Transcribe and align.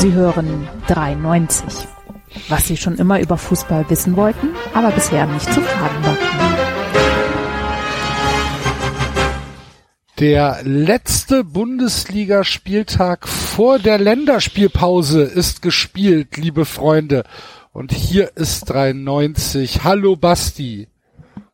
Sie 0.00 0.14
hören 0.14 0.66
93. 0.86 1.86
Was 2.48 2.66
Sie 2.66 2.78
schon 2.78 2.96
immer 2.96 3.20
über 3.20 3.36
Fußball 3.36 3.84
wissen 3.90 4.16
wollten, 4.16 4.48
aber 4.72 4.92
bisher 4.92 5.26
nicht 5.26 5.44
zu 5.52 5.60
fragen 5.60 6.02
war. 6.02 6.16
Der 10.18 10.60
letzte 10.62 11.44
Bundesligaspieltag 11.44 13.28
vor 13.28 13.78
der 13.78 13.98
Länderspielpause 13.98 15.20
ist 15.20 15.60
gespielt, 15.60 16.38
liebe 16.38 16.64
Freunde. 16.64 17.24
Und 17.74 17.92
hier 17.92 18.38
ist 18.38 18.70
93. 18.70 19.84
Hallo 19.84 20.16
Basti. 20.16 20.88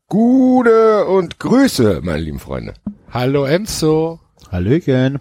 Gute 0.06 1.06
und 1.06 1.40
Grüße, 1.40 2.00
meine 2.04 2.20
lieben 2.20 2.38
Freunde. 2.38 2.74
Hallo 3.10 3.44
Enzo. 3.44 4.20
Hallöchen. 4.52 5.18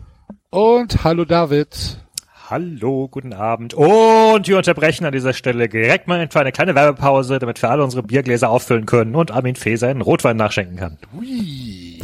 Und 0.52 1.04
hallo 1.04 1.26
David. 1.26 2.05
Hallo, 2.48 3.08
guten 3.08 3.34
Abend. 3.34 3.74
Und 3.74 4.48
wir 4.48 4.58
unterbrechen 4.58 5.04
an 5.06 5.12
dieser 5.12 5.34
Stelle 5.34 5.68
direkt 5.68 6.08
mal 6.08 6.28
für 6.30 6.42
eine 6.42 6.52
kleine 6.52 6.76
Werbepause, 6.76 7.40
damit 7.40 7.60
wir 7.60 7.72
alle 7.72 7.84
unsere 7.84 8.04
Biergläser 8.04 8.52
auffüllen 8.52 8.86
können 8.86 9.16
und 9.16 9.32
Armin 9.32 9.56
Fee 9.56 9.78
seinen 9.78 10.02
Rotwein 10.02 10.38
nachschenken 10.38 10.78
kann. 10.78 11.00
Ui. 11.18 12.00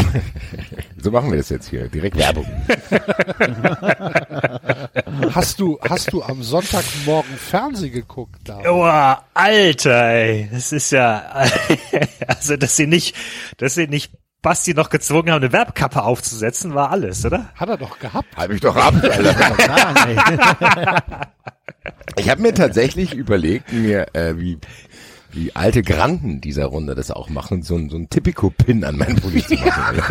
So 0.98 1.12
machen 1.12 1.30
wir 1.30 1.38
das 1.38 1.50
jetzt 1.50 1.70
hier. 1.70 1.88
Direkt 1.90 2.18
Werbung. 2.18 2.48
Hast 5.34 5.60
du, 5.60 5.80
hast 5.82 6.12
du 6.12 6.22
am 6.24 6.44
Sonntagmorgen 6.44 7.36
Fernsehen 7.36 7.94
geguckt, 7.94 8.40
David? 8.44 8.68
Oh, 8.68 8.84
Alter, 9.34 10.10
ey. 10.10 10.50
Das 10.52 10.72
ist 10.72 10.92
ja, 10.92 11.48
also, 12.28 12.58
dass 12.58 12.76
sie 12.76 12.88
nicht, 12.88 13.16
dass 13.58 13.76
sie 13.76 13.88
nicht 13.88 14.12
Basti 14.42 14.74
noch 14.74 14.90
gezwungen 14.90 15.32
haben, 15.32 15.44
eine 15.44 15.54
Werbkappe 15.54 16.04
aufzusetzen, 16.04 16.74
war 16.74 16.90
alles, 16.90 17.26
oder? 17.26 17.50
Hat 17.56 17.70
er 17.70 17.78
doch 17.78 18.00
gehabt. 18.00 18.36
Halt 18.36 18.52
mich 18.52 18.62
doch 18.62 18.76
ab, 18.76 18.94
Alter. 19.04 21.04
Ich 22.18 22.30
habe 22.30 22.42
mir 22.42 22.54
tatsächlich 22.54 23.14
überlegt, 23.14 23.72
mir 23.72 24.08
äh, 24.14 24.38
wie 24.38 24.58
wie 25.34 25.56
alte 25.56 25.82
Granden 25.82 26.42
dieser 26.42 26.66
Runde 26.66 26.96
das 26.96 27.10
auch 27.10 27.30
machen, 27.30 27.64
so 27.64 27.76
ein, 27.76 27.90
so 27.90 27.98
ein 27.98 28.10
Tipico-Pin 28.10 28.84
an 28.84 28.98
meinen 28.98 29.16
Pulli 29.16 29.42
zu 29.42 29.56
machen. 29.56 30.02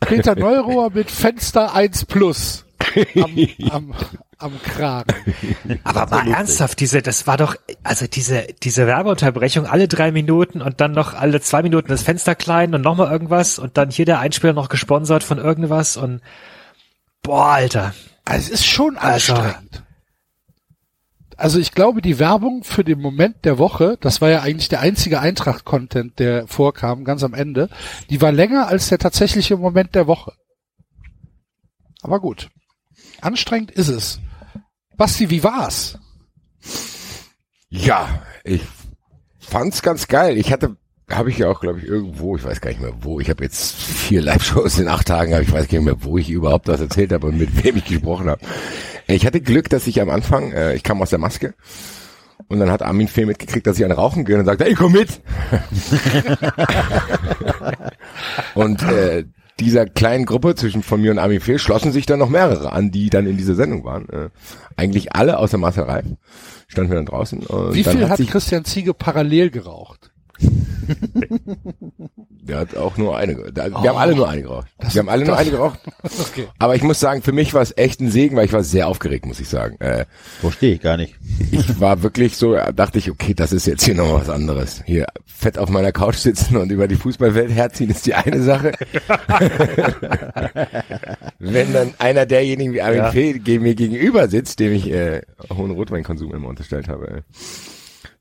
Peter 0.00 0.36
Neurohr 0.36 0.92
mit 0.92 1.10
Fenster 1.10 1.74
1 1.74 2.04
Plus 2.04 2.64
am, 3.16 3.36
am, 3.70 3.94
am 4.42 4.60
Kragen. 4.62 5.14
Aber 5.84 6.06
mal 6.06 6.28
ernsthaft, 6.28 6.80
diese, 6.80 7.02
das 7.02 7.26
war 7.26 7.36
doch, 7.36 7.56
also 7.82 8.06
diese, 8.06 8.46
diese 8.62 8.86
Werbeunterbrechung 8.86 9.66
alle 9.66 9.88
drei 9.88 10.12
Minuten 10.12 10.60
und 10.60 10.80
dann 10.80 10.92
noch 10.92 11.14
alle 11.14 11.40
zwei 11.40 11.62
Minuten 11.62 11.88
das 11.88 12.02
Fenster 12.02 12.34
klein 12.34 12.74
und 12.74 12.82
nochmal 12.82 13.10
irgendwas 13.10 13.58
und 13.58 13.76
dann 13.76 13.90
hier 13.90 14.04
der 14.04 14.18
Einspieler 14.20 14.52
noch 14.52 14.68
gesponsert 14.68 15.22
von 15.22 15.38
irgendwas 15.38 15.96
und 15.96 16.20
boah, 17.22 17.46
Alter. 17.52 17.94
Also 18.24 18.46
es 18.52 18.60
ist 18.60 18.66
schon 18.66 18.96
Also- 18.96 19.34
anstrengend. 19.34 19.82
Also 21.38 21.58
ich 21.58 21.72
glaube, 21.72 22.02
die 22.02 22.18
Werbung 22.20 22.62
für 22.62 22.84
den 22.84 23.00
Moment 23.00 23.44
der 23.44 23.58
Woche, 23.58 23.96
das 24.00 24.20
war 24.20 24.28
ja 24.28 24.42
eigentlich 24.42 24.68
der 24.68 24.78
einzige 24.80 25.18
Eintracht-Content, 25.18 26.18
der 26.20 26.46
vorkam, 26.46 27.04
ganz 27.04 27.24
am 27.24 27.34
Ende, 27.34 27.68
die 28.10 28.20
war 28.20 28.30
länger 28.30 28.68
als 28.68 28.90
der 28.90 28.98
tatsächliche 28.98 29.56
Moment 29.56 29.94
der 29.96 30.06
Woche. 30.06 30.34
Aber 32.02 32.20
gut. 32.20 32.50
Anstrengend 33.20 33.70
ist 33.72 33.88
es. 33.88 34.20
Basti, 35.02 35.28
wie 35.30 35.42
war's? 35.42 35.98
Ja, 37.70 38.22
ich 38.44 38.62
fand's 39.40 39.82
ganz 39.82 40.06
geil. 40.06 40.38
Ich 40.38 40.52
hatte, 40.52 40.76
habe 41.10 41.28
ich 41.28 41.38
ja 41.38 41.48
auch, 41.48 41.60
glaube 41.60 41.80
ich, 41.80 41.86
irgendwo, 41.86 42.36
ich 42.36 42.44
weiß 42.44 42.60
gar 42.60 42.70
nicht 42.70 42.80
mehr 42.80 42.94
wo. 43.00 43.18
Ich 43.18 43.28
habe 43.28 43.42
jetzt 43.42 43.74
vier 43.74 44.22
Live-Shows 44.22 44.78
in 44.78 44.86
acht 44.86 45.08
Tagen, 45.08 45.32
aber 45.32 45.42
ich 45.42 45.50
weiß 45.50 45.66
gar 45.66 45.78
nicht 45.78 45.86
mehr, 45.86 46.04
wo 46.04 46.18
ich 46.18 46.30
überhaupt 46.30 46.68
was 46.68 46.80
erzählt 46.80 47.12
habe 47.12 47.26
und 47.26 47.36
mit 47.36 47.64
wem 47.64 47.78
ich 47.78 47.84
gesprochen 47.84 48.30
habe. 48.30 48.46
Ich 49.08 49.26
hatte 49.26 49.40
Glück, 49.40 49.68
dass 49.70 49.88
ich 49.88 50.00
am 50.00 50.08
Anfang, 50.08 50.52
äh, 50.52 50.74
ich 50.74 50.84
kam 50.84 51.02
aus 51.02 51.10
der 51.10 51.18
Maske 51.18 51.54
und 52.46 52.60
dann 52.60 52.70
hat 52.70 52.82
Armin 52.82 53.08
Fee 53.08 53.26
mitgekriegt, 53.26 53.66
dass 53.66 53.80
ich 53.80 53.84
an 53.84 53.90
Rauchen 53.90 54.24
gehe 54.24 54.38
und 54.38 54.44
sagte, 54.44 54.66
ey, 54.66 54.74
komm 54.74 54.92
mit. 54.92 55.20
und 58.54 58.80
äh, 58.84 59.24
dieser 59.60 59.86
kleinen 59.86 60.24
Gruppe 60.24 60.54
zwischen 60.54 60.82
von 60.82 61.00
mir 61.00 61.10
und 61.10 61.18
Armin 61.18 61.40
Fee 61.40 61.58
schlossen 61.58 61.92
sich 61.92 62.06
dann 62.06 62.18
noch 62.18 62.28
mehrere 62.28 62.72
an, 62.72 62.90
die 62.90 63.10
dann 63.10 63.26
in 63.26 63.36
dieser 63.36 63.54
Sendung 63.54 63.84
waren. 63.84 64.08
Äh, 64.08 64.28
eigentlich 64.76 65.14
alle 65.14 65.38
außer 65.38 65.58
Marcel 65.58 65.84
Reif 65.84 66.06
standen 66.68 66.90
wir 66.90 66.96
dann 66.96 67.06
draußen. 67.06 67.40
Wie 67.72 67.84
viel 67.84 68.08
hat 68.08 68.16
sich, 68.16 68.30
Christian 68.30 68.64
Ziege 68.64 68.94
parallel 68.94 69.50
geraucht? 69.50 70.11
Der 72.44 72.58
hat 72.58 72.76
auch 72.76 72.96
nur 72.96 73.16
eine. 73.16 73.36
ge- 73.36 73.52
Da, 73.52 73.70
wir 73.70 73.90
haben 73.90 73.96
alle 73.98 74.16
nur 74.16 74.28
eine 74.28 74.42
geraucht. 74.42 74.66
wir 74.90 74.98
haben 74.98 75.08
alle 75.08 75.24
nur 75.24 75.36
eine 75.36 75.50
geraucht. 75.50 75.78
Okay. 76.02 76.48
Aber 76.58 76.74
ich 76.74 76.82
muss 76.82 76.98
sagen, 76.98 77.22
für 77.22 77.30
mich 77.32 77.54
war 77.54 77.62
es 77.62 77.76
echt 77.76 78.00
ein 78.00 78.10
Segen, 78.10 78.34
weil 78.36 78.46
ich 78.46 78.52
war 78.52 78.64
sehr 78.64 78.88
aufgeregt, 78.88 79.24
muss 79.26 79.38
ich 79.40 79.48
sagen. 79.48 79.76
Äh, 79.80 80.06
Verstehe 80.40 80.74
ich 80.74 80.80
gar 80.80 80.96
nicht. 80.96 81.14
ich 81.52 81.78
war 81.80 82.02
wirklich 82.02 82.36
so, 82.36 82.56
dachte 82.74 82.98
ich, 82.98 83.10
okay, 83.10 83.34
das 83.34 83.52
ist 83.52 83.66
jetzt 83.66 83.84
hier 83.84 83.94
noch 83.94 84.12
was 84.14 84.28
anderes. 84.28 84.82
Hier 84.84 85.06
fett 85.26 85.58
auf 85.58 85.68
meiner 85.68 85.92
Couch 85.92 86.16
sitzen 86.16 86.56
und 86.56 86.72
über 86.72 86.88
die 86.88 86.96
Fußballwelt 86.96 87.50
herziehen 87.52 87.90
ist 87.90 88.06
die 88.06 88.14
eine 88.14 88.42
Sache. 88.42 88.72
Wenn 91.38 91.72
dann 91.72 91.94
einer 91.98 92.26
derjenigen 92.26 92.72
wie 92.72 92.82
Armin 92.82 92.98
Ja. 92.98 93.10
Fee 93.12 93.40
mir 93.58 93.74
gegenüber 93.74 94.28
sitzt, 94.28 94.58
dem 94.60 94.72
ich 94.72 94.90
äh, 94.90 95.22
hohen 95.54 95.70
Rotweinkonsum 95.70 96.34
immer 96.34 96.48
unterstellt 96.48 96.88
habe, 96.88 97.08
äh, 97.08 97.22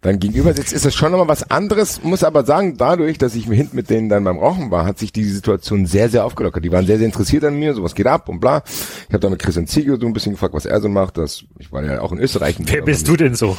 dann 0.02 0.18
gegenüber 0.18 0.54
sitzt, 0.54 0.74
ist 0.74 0.84
das 0.84 0.96
schon 0.96 1.12
nochmal 1.12 1.28
was 1.28 1.52
anderes. 1.52 2.04
Muss 2.04 2.24
aber 2.24 2.44
sagen, 2.44 2.76
dadurch, 2.76 3.20
dass 3.20 3.36
ich 3.36 3.46
hinten 3.46 3.76
mit 3.76 3.92
denen 3.92 4.10
dann 4.10 4.24
beim 4.24 4.40
Rauchen 4.40 4.72
war, 4.72 4.84
hat 4.84 4.98
sich 4.98 5.14
die 5.14 5.24
Situation 5.26 5.86
sehr, 5.86 6.10
sehr 6.10 6.26
aufgelockert. 6.26 6.66
Die 6.66 6.72
waren 6.72 6.88
sehr, 6.88 6.98
sehr 6.98 7.06
interessiert 7.06 7.44
an 7.44 7.60
mir, 7.60 7.76
so 7.76 7.84
was 7.84 7.94
geht 7.94 8.08
ab 8.08 8.28
und 8.28 8.40
bla. 8.40 8.64
Ich 8.66 9.14
habe 9.14 9.20
dann 9.20 9.30
mit 9.30 9.40
Christian 9.40 9.68
Ziegel 9.68 10.02
so 10.02 10.08
ein 10.08 10.14
bisschen 10.14 10.32
gefragt, 10.32 10.56
was 10.56 10.66
er 10.66 10.82
so 10.82 10.90
macht. 10.90 11.20
Das, 11.20 11.44
ich 11.60 11.72
war 11.72 11.84
ja 11.84 12.02
auch 12.02 12.12
in 12.12 12.18
Österreich. 12.18 12.56
Wer 12.58 12.82
bist 12.82 13.08
du 13.08 13.16
denn 13.16 13.36
so? 13.36 13.56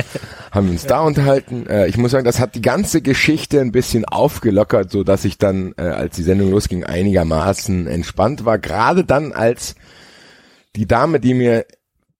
Haben 0.50 0.66
wir 0.66 0.72
uns 0.72 0.84
da 0.84 1.00
unterhalten. 1.00 1.68
Äh, 1.68 1.86
ich 1.86 1.96
muss 1.96 2.10
sagen, 2.10 2.24
das 2.24 2.40
hat 2.40 2.56
die 2.56 2.62
ganze 2.62 3.00
Geschichte 3.00 3.60
ein 3.60 3.70
bisschen 3.70 4.04
aufgelockert, 4.04 4.90
so 4.90 5.04
dass 5.04 5.24
ich 5.24 5.38
dann, 5.38 5.74
äh, 5.76 5.82
als 5.82 6.16
die 6.16 6.24
Sendung 6.24 6.50
losging, 6.50 6.82
einigermaßen 6.82 7.86
entspannt 7.86 8.44
war. 8.44 8.58
Gerade 8.58 9.04
dann, 9.04 9.32
als 9.32 9.76
die 10.74 10.86
Dame, 10.86 11.20
die 11.20 11.34
mir 11.34 11.66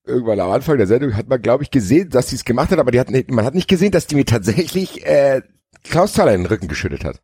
irgendwann 0.06 0.40
am 0.40 0.50
Anfang 0.50 0.76
der 0.78 0.86
Sendung 0.86 1.16
hat 1.16 1.28
man, 1.28 1.40
glaube 1.42 1.62
ich, 1.62 1.70
gesehen, 1.70 2.10
dass 2.10 2.28
sie 2.30 2.36
es 2.36 2.44
gemacht 2.44 2.70
hat, 2.70 2.78
aber 2.78 2.90
die 2.90 3.00
hat 3.00 3.10
nicht, 3.10 3.30
man 3.30 3.44
hat 3.44 3.54
nicht 3.54 3.68
gesehen, 3.68 3.90
dass 3.92 4.06
die 4.06 4.14
mir 4.16 4.24
tatsächlich 4.24 5.04
äh, 5.06 5.42
Klaus 5.82 6.12
Thaler 6.12 6.34
in 6.34 6.42
den 6.42 6.46
Rücken 6.46 6.68
geschüttet 6.68 7.04
hat. 7.04 7.20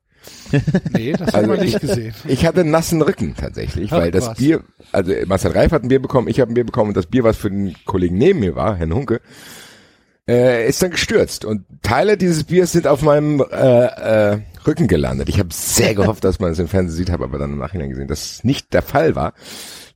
Nee, 0.92 1.12
das 1.12 1.28
hat 1.28 1.34
Also 1.36 1.48
man 1.48 1.60
nicht 1.60 1.74
ich- 1.76 1.80
gesehen. 1.80 2.14
Ich 2.26 2.44
hatte 2.44 2.60
einen 2.60 2.70
nassen 2.70 3.00
Rücken 3.00 3.34
tatsächlich, 3.36 3.90
Ach, 3.92 3.98
weil 3.98 4.10
das 4.10 4.26
was. 4.28 4.38
Bier, 4.38 4.62
also 4.92 5.12
Marcel 5.26 5.52
Reif 5.52 5.72
hat 5.72 5.82
ein 5.82 5.88
Bier 5.88 6.00
bekommen, 6.02 6.28
ich 6.28 6.40
habe 6.40 6.52
ein 6.52 6.54
Bier 6.54 6.64
bekommen 6.66 6.88
und 6.88 6.96
das 6.96 7.06
Bier, 7.06 7.24
was 7.24 7.36
für 7.38 7.50
den 7.50 7.74
Kollegen 7.86 8.18
neben 8.18 8.40
mir 8.40 8.54
war, 8.54 8.76
Herrn 8.76 8.92
Hunke, 8.92 9.20
äh, 10.28 10.68
ist 10.68 10.82
dann 10.82 10.90
gestürzt 10.90 11.44
und 11.46 11.64
Teile 11.82 12.16
dieses 12.18 12.44
Biers 12.44 12.72
sind 12.72 12.86
auf 12.86 13.00
meinem 13.02 13.40
äh, 13.50 13.84
äh, 14.34 14.38
Rücken 14.66 14.88
gelandet. 14.88 15.28
Ich 15.30 15.38
habe 15.38 15.48
sehr 15.52 15.94
gehofft, 15.94 16.22
dass 16.24 16.38
man 16.38 16.52
es 16.52 16.58
im 16.58 16.68
Fernsehen 16.68 16.96
sieht, 16.96 17.10
habe 17.10 17.24
aber 17.24 17.38
dann 17.38 17.52
im 17.54 17.58
Nachhinein 17.58 17.88
gesehen, 17.90 18.08
dass 18.08 18.32
es 18.32 18.44
nicht 18.44 18.74
der 18.74 18.82
Fall 18.82 19.14
war. 19.16 19.32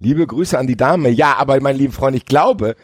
Liebe 0.05 0.27
Grüße 0.27 0.59
an 0.59 0.67
die 0.67 0.77
Dame. 0.77 1.09
Ja, 1.09 1.37
aber 1.39 1.59
mein 1.61 1.77
lieben 1.77 1.95
Freund, 1.95 2.15
ich 2.15 2.27
glaube, 2.27 2.77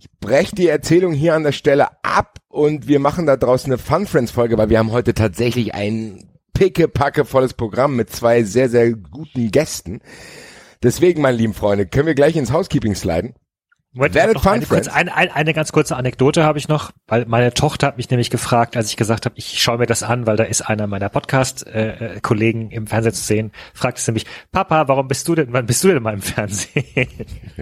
ich 0.00 0.10
breche 0.18 0.54
die 0.56 0.66
Erzählung 0.66 1.12
hier 1.12 1.34
an 1.34 1.44
der 1.44 1.52
Stelle 1.52 1.86
ab 2.02 2.38
und 2.48 2.88
wir 2.88 2.98
machen 2.98 3.24
da 3.24 3.36
draußen 3.36 3.72
eine 3.72 3.78
Fun 3.78 4.06
Friends 4.06 4.32
Folge, 4.32 4.58
weil 4.58 4.68
wir 4.68 4.80
haben 4.80 4.90
heute 4.90 5.14
tatsächlich 5.14 5.74
ein 5.74 6.28
pickepacke 6.54 7.24
volles 7.24 7.54
Programm 7.54 7.94
mit 7.94 8.10
zwei 8.10 8.42
sehr, 8.42 8.68
sehr 8.68 8.92
guten 8.92 9.52
Gästen. 9.52 10.00
Deswegen, 10.82 11.22
meine 11.22 11.36
lieben 11.36 11.54
Freunde, 11.54 11.86
können 11.86 12.06
wir 12.06 12.14
gleich 12.14 12.34
ins 12.34 12.52
Housekeeping 12.52 12.96
sliden? 12.96 13.34
Moment, 13.96 14.14
Werdet 14.14 14.34
noch 14.34 14.42
Fun 14.42 14.52
eine, 14.52 14.66
kurz, 14.66 14.68
Friends. 14.68 14.88
eine, 14.88 15.16
eine, 15.16 15.34
eine 15.34 15.54
ganz 15.54 15.72
kurze 15.72 15.96
Anekdote 15.96 16.44
habe 16.44 16.58
ich 16.58 16.68
noch, 16.68 16.92
weil 17.08 17.24
meine 17.24 17.54
Tochter 17.54 17.86
hat 17.86 17.96
mich 17.96 18.10
nämlich 18.10 18.28
gefragt, 18.28 18.76
als 18.76 18.90
ich 18.90 18.98
gesagt 18.98 19.24
habe, 19.24 19.34
ich 19.38 19.62
schaue 19.62 19.78
mir 19.78 19.86
das 19.86 20.02
an, 20.02 20.26
weil 20.26 20.36
da 20.36 20.44
ist 20.44 20.60
einer 20.60 20.86
meiner 20.86 21.08
Podcast-Kollegen 21.08 22.70
im 22.70 22.86
Fernsehen 22.86 23.14
zu 23.14 23.24
sehen, 23.24 23.52
fragte 23.72 24.02
sie 24.02 24.12
mich, 24.12 24.26
Papa, 24.52 24.86
warum 24.88 25.08
bist 25.08 25.26
du 25.28 25.34
denn, 25.34 25.50
wann 25.54 25.64
bist 25.64 25.82
du 25.82 25.88
denn 25.88 26.02
mal 26.02 26.12
im 26.12 26.20
Fernsehen? 26.20 26.84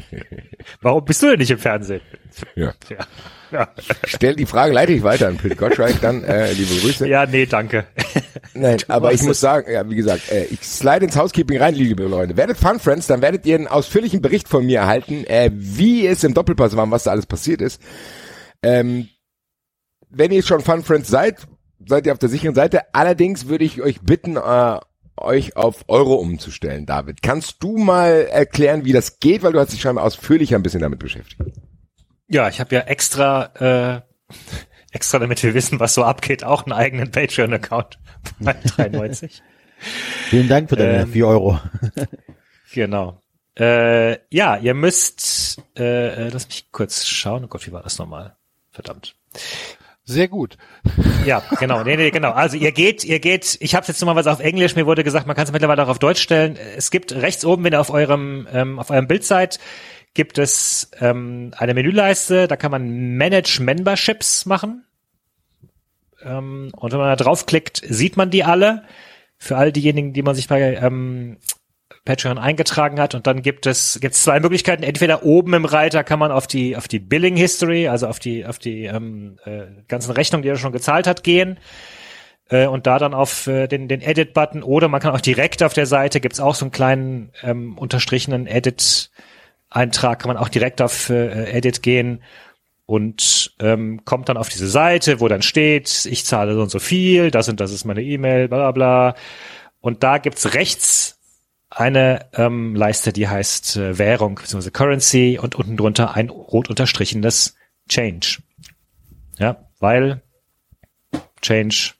warum 0.81 1.05
bist 1.05 1.23
du 1.23 1.29
denn 1.31 1.39
nicht 1.39 1.53
im 1.53 1.59
Fernsehen? 1.59 2.01
Ja. 2.57 2.75
Ja, 2.91 3.07
ja. 3.53 3.69
Stell 4.05 4.35
die 4.35 4.47
Frage, 4.47 4.73
leite 4.73 4.93
ich 4.93 5.05
weiter 5.05 5.29
an 5.29 5.37
Pete 5.37 5.55
Gottschalk, 5.55 6.01
dann 6.01 6.25
äh, 6.25 6.53
liebe 6.53 6.75
Grüße. 6.81 7.07
ja 7.07 7.27
nee, 7.27 7.47
danke. 7.47 7.85
Nein, 8.55 8.79
aber 8.89 9.13
ich 9.13 9.23
muss 9.23 9.37
es. 9.37 9.41
sagen, 9.41 9.71
ja, 9.71 9.89
wie 9.89 9.95
gesagt, 9.95 10.33
äh, 10.33 10.47
ich 10.47 10.63
slide 10.63 11.05
ins 11.05 11.17
Housekeeping 11.17 11.59
rein, 11.59 11.77
liebe 11.77 12.03
Leute. 12.03 12.37
Werdet 12.37 12.57
Fun 12.57 12.81
Friends, 12.81 13.07
dann 13.07 13.23
werdet 13.23 13.47
ihr 13.47 13.55
einen 13.55 13.69
ausführlichen 13.69 14.21
Bericht 14.21 14.49
von 14.49 14.67
mir 14.67 14.81
erhalten, 14.81 15.25
äh, 15.27 15.51
wie 15.53 16.05
es 16.09 16.24
im 16.25 16.35
Doppelpass 16.35 16.77
war 16.77 16.85
und 16.85 16.91
was 16.91 17.05
da 17.05 17.11
alles 17.11 17.27
passiert 17.27 17.61
ist. 17.61 17.81
Ähm, 18.63 19.09
wenn 20.11 20.31
ihr 20.31 20.43
schon 20.43 20.61
Fun 20.61 20.83
Friends 20.83 21.09
seid, 21.09 21.47
seid 21.87 22.07
ihr 22.07 22.13
auf 22.13 22.19
der 22.19 22.29
sicheren 22.29 22.55
Seite. 22.55 22.95
Allerdings 22.95 23.49
würde 23.49 23.65
ich 23.65 23.83
euch 23.83 24.01
bitten, 24.01 24.37
äh, 24.37 24.79
euch 25.17 25.57
auf 25.57 25.85
Euro 25.89 26.15
umzustellen, 26.15 26.87
David. 26.87 27.23
Kannst 27.23 27.63
du 27.63 27.77
mal 27.77 28.27
erklären, 28.31 28.85
wie 28.85 28.93
das 28.93 29.19
geht, 29.21 29.43
weil 29.43 29.53
du 29.53 29.61
hast 29.61 29.73
dich 29.73 29.81
scheinbar 29.81 30.05
ausführlicher 30.05 30.57
ein 30.57 30.63
bisschen 30.63 30.81
damit 30.81 30.99
beschäftigt. 30.99 31.41
Ja, 32.29 32.49
ich 32.49 32.61
habe 32.61 32.75
ja 32.75 32.83
extra, 32.83 34.03
äh, 34.31 34.35
extra 34.93 35.19
damit 35.19 35.43
wir 35.43 35.55
wissen, 35.55 35.81
was 35.81 35.95
so 35.95 36.05
abgeht, 36.05 36.45
auch 36.45 36.65
einen 36.65 36.73
eigenen 36.73 37.11
Patreon-Account 37.11 37.99
bei 38.41 38.53
93. 38.77 39.43
Vielen 40.29 40.49
Dank 40.49 40.71
für 40.71 40.77
deine 40.77 41.03
Ähm, 41.03 41.09
4 41.09 41.27
Euro. 41.27 41.61
Genau. 42.73 43.21
Äh, 43.59 44.19
ja, 44.35 44.57
ihr 44.57 44.75
müsst, 44.75 45.63
äh, 45.79 46.27
äh, 46.27 46.29
lass 46.31 46.49
mich 46.49 46.71
kurz 46.73 47.07
schauen. 47.07 47.45
Oh 47.45 47.49
Gott, 47.49 47.67
wie 47.67 47.73
war 47.73 47.83
das 47.83 47.99
nochmal? 47.99 48.37
Verdammt. 48.71 49.15
Sehr 50.05 50.29
gut. 50.29 50.57
Ja, 51.25 51.43
genau, 51.59 51.83
nee, 51.83 51.97
nee, 51.97 52.11
genau. 52.11 52.33
Also 52.33 52.59
ihr 52.59 52.71
geht, 52.71 53.03
ihr 53.03 53.19
geht, 53.19 53.57
ich 53.61 53.75
habe 53.75 53.87
jetzt 53.87 53.99
nochmal 54.03 54.15
was 54.15 54.27
auf 54.27 54.41
Englisch, 54.41 54.77
mir 54.77 54.85
wurde 54.85 55.05
gesagt, 55.05 55.27
man 55.27 55.35
kann 55.35 55.47
es 55.47 55.53
mittlerweile 55.53 55.83
auch 55.83 55.89
auf 55.89 55.99
Deutsch 55.99 56.21
stellen. 56.21 56.59
Es 56.77 56.91
gibt 56.91 57.13
rechts 57.13 57.47
oben, 57.47 57.65
wenn 57.65 57.73
ihr 57.73 57.81
auf 57.81 57.89
eurem, 57.89 58.47
ähm, 58.53 58.79
auf 58.79 58.91
eurem 58.91 59.09
Bild 59.09 59.25
seid, 59.25 59.59
gibt 60.13 60.37
es 60.37 60.91
ähm, 61.01 61.53
eine 61.57 61.73
Menüleiste, 61.73 62.47
da 62.47 62.57
kann 62.57 62.71
man 62.71 63.17
Manage 63.17 63.63
Memberships 63.63 64.45
machen. 64.45 64.85
Ähm, 66.23 66.73
und 66.77 66.93
wenn 66.93 66.99
man 66.99 67.09
da 67.09 67.17
draufklickt, 67.17 67.83
sieht 67.89 68.19
man 68.19 68.31
die 68.31 68.45
alle. 68.45 68.85
Für 69.39 69.57
all 69.57 69.73
diejenigen, 69.73 70.13
die 70.13 70.23
man 70.23 70.35
sich 70.35 70.47
bei 70.47 70.75
ähm, 70.75 71.39
Patreon 72.05 72.39
eingetragen 72.39 73.01
hat 73.01 73.15
und 73.15 73.27
dann 73.27 73.43
gibt 73.43 73.67
es 73.67 73.99
gibt 74.01 74.15
zwei 74.15 74.41
Möglichkeiten. 74.41 74.83
Entweder 74.83 75.25
oben 75.25 75.55
im 75.55 75.65
Reiter 75.65 76.05
kann 76.05 76.19
man 76.19 76.31
auf 76.31 76.47
die 76.47 76.77
auf 76.77 76.89
die 76.89 76.99
Billing 76.99 77.37
History, 77.37 77.89
also 77.89 78.07
auf 78.07 78.19
die 78.19 78.45
auf 78.45 78.59
die 78.59 78.85
ähm, 78.85 79.39
äh, 79.45 79.67
ganzen 79.89 80.13
Rechnungen, 80.13 80.43
die 80.43 80.49
er 80.49 80.57
schon 80.57 80.73
gezahlt 80.73 81.07
hat, 81.07 81.25
gehen 81.25 81.59
äh, 82.51 82.67
und 82.67 82.87
da 82.87 82.99
dann 82.99 83.15
auf 83.15 83.47
äh, 83.47 83.69
den 83.69 83.89
den 83.89 84.03
Edit 84.03 84.35
Button 84.35 84.63
oder 84.63 84.89
man 84.89 85.01
kann 85.01 85.15
auch 85.15 85.21
direkt 85.21 85.63
auf 85.63 85.73
der 85.73 85.87
Seite 85.87 86.21
gibt's 86.21 86.41
auch 86.41 86.55
so 86.55 86.67
einen 86.67 86.73
kleinen 86.73 87.33
ähm, 87.43 87.79
unterstrichenen 87.79 88.47
Edit 88.47 89.11
Eintrag, 89.71 90.21
kann 90.21 90.29
man 90.29 90.37
auch 90.37 90.49
direkt 90.49 90.81
auf 90.81 91.11
äh, 91.11 91.51
Edit 91.51 91.83
gehen 91.83 92.23
und 92.87 93.55
ähm, 93.61 94.05
kommt 94.05 94.29
dann 94.29 94.37
auf 94.37 94.49
diese 94.49 94.69
Seite, 94.69 95.21
wo 95.21 95.29
dann 95.29 95.43
steht, 95.43 96.07
ich 96.07 96.25
zahle 96.25 96.55
so 96.55 96.63
und 96.63 96.71
so 96.71 96.79
viel, 96.79 97.31
das 97.31 97.49
und 97.49 97.61
das 97.61 97.73
ist 97.73 97.85
meine 97.85 98.03
E-Mail, 98.03 98.49
bla 98.49 98.59
bla 98.59 98.73
bla. 98.73 99.15
Und 99.81 100.03
da 100.03 100.19
gibt's 100.19 100.55
rechts 100.55 101.19
eine 101.75 102.27
ähm, 102.35 102.75
Leiste, 102.75 103.13
die 103.13 103.29
heißt 103.29 103.77
äh, 103.77 103.99
Währung 103.99 104.37
bzw. 104.37 104.71
Currency 104.71 105.39
und 105.41 105.55
unten 105.55 105.77
drunter 105.77 106.15
ein 106.15 106.31
rot 106.31 106.71
unterstrichenes 106.71 107.57
Change. 107.89 108.39
Ja, 109.39 109.57
weil 109.81 110.23
Change, 111.43 111.93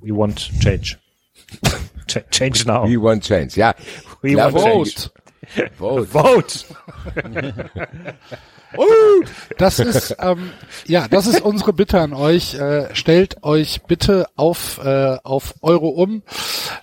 we 0.00 0.10
want 0.10 0.50
change. 0.60 0.98
Ch 2.06 2.18
change 2.30 2.64
now. 2.66 2.88
We 2.88 3.00
want 3.00 3.24
change, 3.24 3.56
ja. 3.56 3.74
We 4.22 4.32
Klar, 4.32 4.52
want 4.52 5.12
Vote. 5.78 6.06
Vote. 6.06 6.64
Das 9.58 9.80
ist 9.80 10.16
ähm, 10.20 10.52
ja, 10.86 11.08
das 11.08 11.26
ist 11.26 11.40
unsere 11.40 11.72
Bitte 11.72 12.00
an 12.00 12.12
euch. 12.12 12.54
Äh, 12.54 12.94
stellt 12.94 13.42
euch 13.42 13.82
bitte 13.82 14.28
auf 14.36 14.78
äh, 14.84 15.16
auf 15.24 15.54
Euro 15.62 15.88
um. 15.88 16.22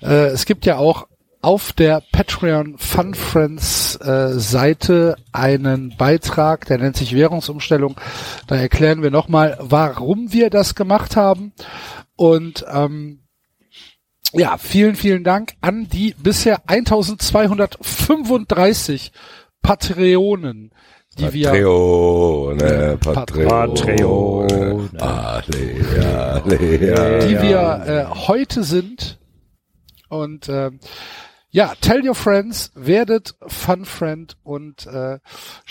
Äh, 0.01 0.27
es 0.27 0.45
gibt 0.45 0.65
ja 0.65 0.77
auch 0.77 1.07
auf 1.42 1.74
der 1.74 2.01
Patreon 2.12 2.78
Fun 2.78 3.13
Friends 3.13 3.95
äh, 3.98 4.39
Seite 4.39 5.16
einen 5.31 5.95
Beitrag, 5.98 6.66
der 6.66 6.80
nennt 6.80 6.98
sich 6.98 7.16
Währungsumstellung. 7.16 7.95
Da 8.48 8.56
erklären 8.56 9.04
wir 9.04 9.12
nochmal, 9.12 9.57
warum 9.60 10.34
wir 10.34 10.50
das 10.50 10.74
gemacht 10.75 11.16
haben. 11.16 11.54
Und 12.16 12.66
ähm, 12.72 13.19
ja, 14.34 14.57
vielen, 14.57 14.95
vielen 14.95 15.24
Dank 15.24 15.54
an 15.62 15.88
die 15.88 16.13
bisher 16.18 16.63
1235 16.68 19.13
Patreonen, 19.62 20.72
die 21.18 21.31
wir 21.34 21.50
Patreone, 21.50 22.98
Patreone. 23.00 23.48
Patreone. 23.48 24.89
Alle, 25.00 26.42
alle, 26.44 27.28
die 27.28 27.42
wir 27.42 27.84
äh, 27.86 28.06
heute 28.28 28.63
sind. 28.63 29.19
Und 30.10 30.48
äh, 30.48 30.72
ja, 31.57 31.74
tell 31.81 32.07
your 32.07 32.13
friends, 32.13 32.71
werdet 32.75 33.33
Fun 33.48 33.83
Friend 33.83 34.38
und 34.44 34.86
äh, 34.86 35.18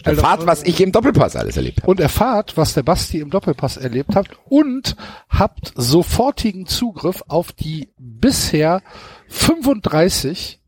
Erfahrt, 0.03 0.44
was 0.44 0.65
ich 0.65 0.81
im 0.81 0.91
Doppelpass 0.91 1.37
alles 1.37 1.56
erlebt 1.56 1.83
habe. 1.83 1.88
und 1.88 2.00
erfahrt, 2.00 2.56
was 2.56 2.75
der 2.75 2.83
Basti 2.83 3.21
im 3.21 3.31
Doppelpass 3.31 3.77
erlebt 3.77 4.17
hat 4.17 4.31
und 4.47 4.97
habt 5.29 5.73
sofortigen 5.77 6.67
Zugriff 6.67 7.23
auf 7.29 7.53
die 7.53 7.93
bisher 7.99 8.83
35 9.29 10.61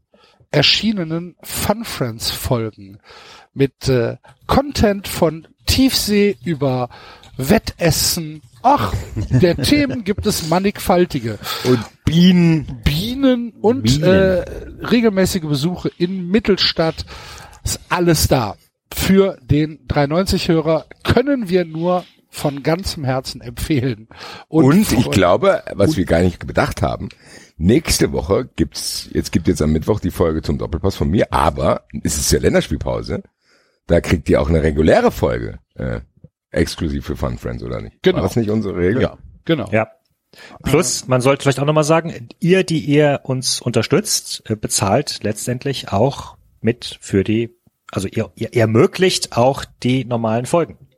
erschienenen 0.52 1.34
Fun 1.42 1.84
Friends 1.84 2.30
Folgen 2.30 3.00
mit 3.52 3.88
äh, 3.88 4.18
Content 4.46 5.08
von 5.08 5.48
Tiefsee 5.66 6.36
über 6.44 6.90
Wettessen. 7.36 8.40
Ach, 8.62 8.92
der 9.30 9.56
Themen 9.56 10.04
gibt 10.04 10.26
es 10.26 10.48
mannigfaltige. 10.48 11.38
Und 11.64 11.84
Bienen. 12.04 12.80
Bienen 12.84 13.50
und 13.60 13.82
Bienen. 13.82 14.02
Äh, 14.04 14.44
regelmäßige 14.86 15.42
Besuche 15.42 15.90
in 15.98 16.28
Mittelstadt. 16.28 17.04
Ist 17.64 17.80
alles 17.88 18.28
da. 18.28 18.56
Für 18.92 19.38
den 19.42 19.86
390-Hörer 19.88 20.86
können 21.04 21.48
wir 21.48 21.64
nur 21.64 22.04
von 22.30 22.62
ganzem 22.62 23.04
Herzen 23.04 23.40
empfehlen. 23.40 24.08
Und, 24.48 24.74
ich 24.76 24.88
von- 25.04 25.12
glaube, 25.12 25.62
was 25.74 25.96
wir 25.96 26.04
gar 26.04 26.20
nicht 26.20 26.46
bedacht 26.46 26.82
haben, 26.82 27.08
nächste 27.56 28.12
Woche 28.12 28.48
gibt's, 28.56 29.08
jetzt 29.12 29.32
gibt 29.32 29.48
jetzt 29.48 29.62
am 29.62 29.72
Mittwoch 29.72 30.00
die 30.00 30.10
Folge 30.10 30.42
zum 30.42 30.58
Doppelpass 30.58 30.96
von 30.96 31.08
mir, 31.10 31.32
aber 31.32 31.82
es 32.02 32.16
ist 32.18 32.30
ja 32.32 32.38
Länderspielpause. 32.38 33.22
Da 33.86 34.00
kriegt 34.00 34.28
ihr 34.28 34.40
auch 34.42 34.48
eine 34.50 34.62
reguläre 34.62 35.10
Folge, 35.10 35.58
äh, 35.74 36.00
exklusiv 36.50 37.06
für 37.06 37.16
Fun 37.16 37.38
Friends, 37.38 37.62
oder 37.62 37.80
nicht? 37.80 38.02
Genau. 38.02 38.18
War 38.18 38.22
das 38.24 38.36
nicht 38.36 38.50
unsere 38.50 38.76
Regel? 38.76 39.02
Ja, 39.02 39.18
genau. 39.44 39.68
Ja. 39.70 39.88
Plus, 40.62 41.08
man 41.08 41.20
sollte 41.20 41.42
vielleicht 41.42 41.60
auch 41.60 41.64
nochmal 41.64 41.84
sagen, 41.84 42.28
ihr, 42.38 42.62
die 42.64 42.80
ihr 42.80 43.20
uns 43.22 43.60
unterstützt, 43.60 44.42
äh, 44.46 44.56
bezahlt 44.56 45.20
letztendlich 45.22 45.90
auch 45.90 46.36
mit 46.60 46.98
für 47.00 47.24
die, 47.24 47.56
also 47.90 48.08
ihr, 48.08 48.30
ihr 48.34 48.54
ermöglicht 48.54 49.36
auch 49.36 49.64
die 49.82 50.04
normalen 50.04 50.46
Folgen. 50.46 50.88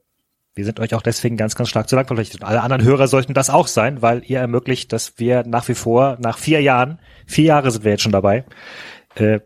Wir 0.55 0.65
sind 0.65 0.81
euch 0.81 0.95
auch 0.95 1.03
deswegen 1.03 1.37
ganz, 1.37 1.55
ganz 1.55 1.69
stark 1.69 1.89
zu 1.89 1.95
Dank 1.95 2.09
verpflichtet. 2.09 2.41
Und 2.41 2.47
alle 2.49 2.63
anderen 2.63 2.83
Hörer 2.83 3.07
sollten 3.07 3.35
das 3.35 3.51
auch 3.51 3.69
sein, 3.69 4.03
weil 4.03 4.23
ihr 4.27 4.41
ermöglicht, 4.41 4.93
dass 4.93 5.19
wir 5.19 5.45
nach 5.47 5.69
wie 5.69 5.75
vor, 5.75 6.19
nach 6.21 6.39
vier 6.39 6.61
Jahren, 6.61 6.99
vier 7.27 7.45
Jahre 7.45 7.71
sind 7.71 7.85
wir 7.85 7.93
jetzt 7.93 8.03
schon 8.03 8.13
dabei, 8.13 8.45
äh, 9.15 9.41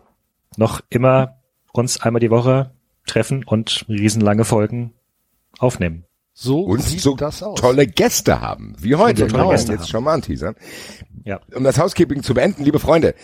noch 0.57 0.81
immer 0.89 1.43
uns 1.73 2.01
einmal 2.01 2.21
die 2.21 2.31
Woche 2.31 2.73
treffen 3.07 3.45
und 3.45 3.85
riesenlange 3.89 4.45
Folgen 4.45 4.95
aufnehmen. 5.59 6.05
So 6.33 6.63
Und 6.63 6.83
sieht 6.83 7.01
so 7.01 7.15
das 7.15 7.43
aus. 7.43 7.61
tolle 7.61 7.87
Gäste 7.87 8.41
haben, 8.41 8.75
wie 8.81 8.97
heute. 8.97 9.27
Genau. 9.27 9.53
Jetzt 9.53 9.69
haben. 9.71 9.87
schon 9.87 10.05
mal 10.05 10.15
anteasern. 10.15 10.57
Ja. 11.25 11.41
um 11.55 11.65
das 11.65 11.79
Housekeeping 11.79 12.23
zu 12.23 12.35
beenden, 12.35 12.65
liebe 12.65 12.79
Freunde. 12.81 13.15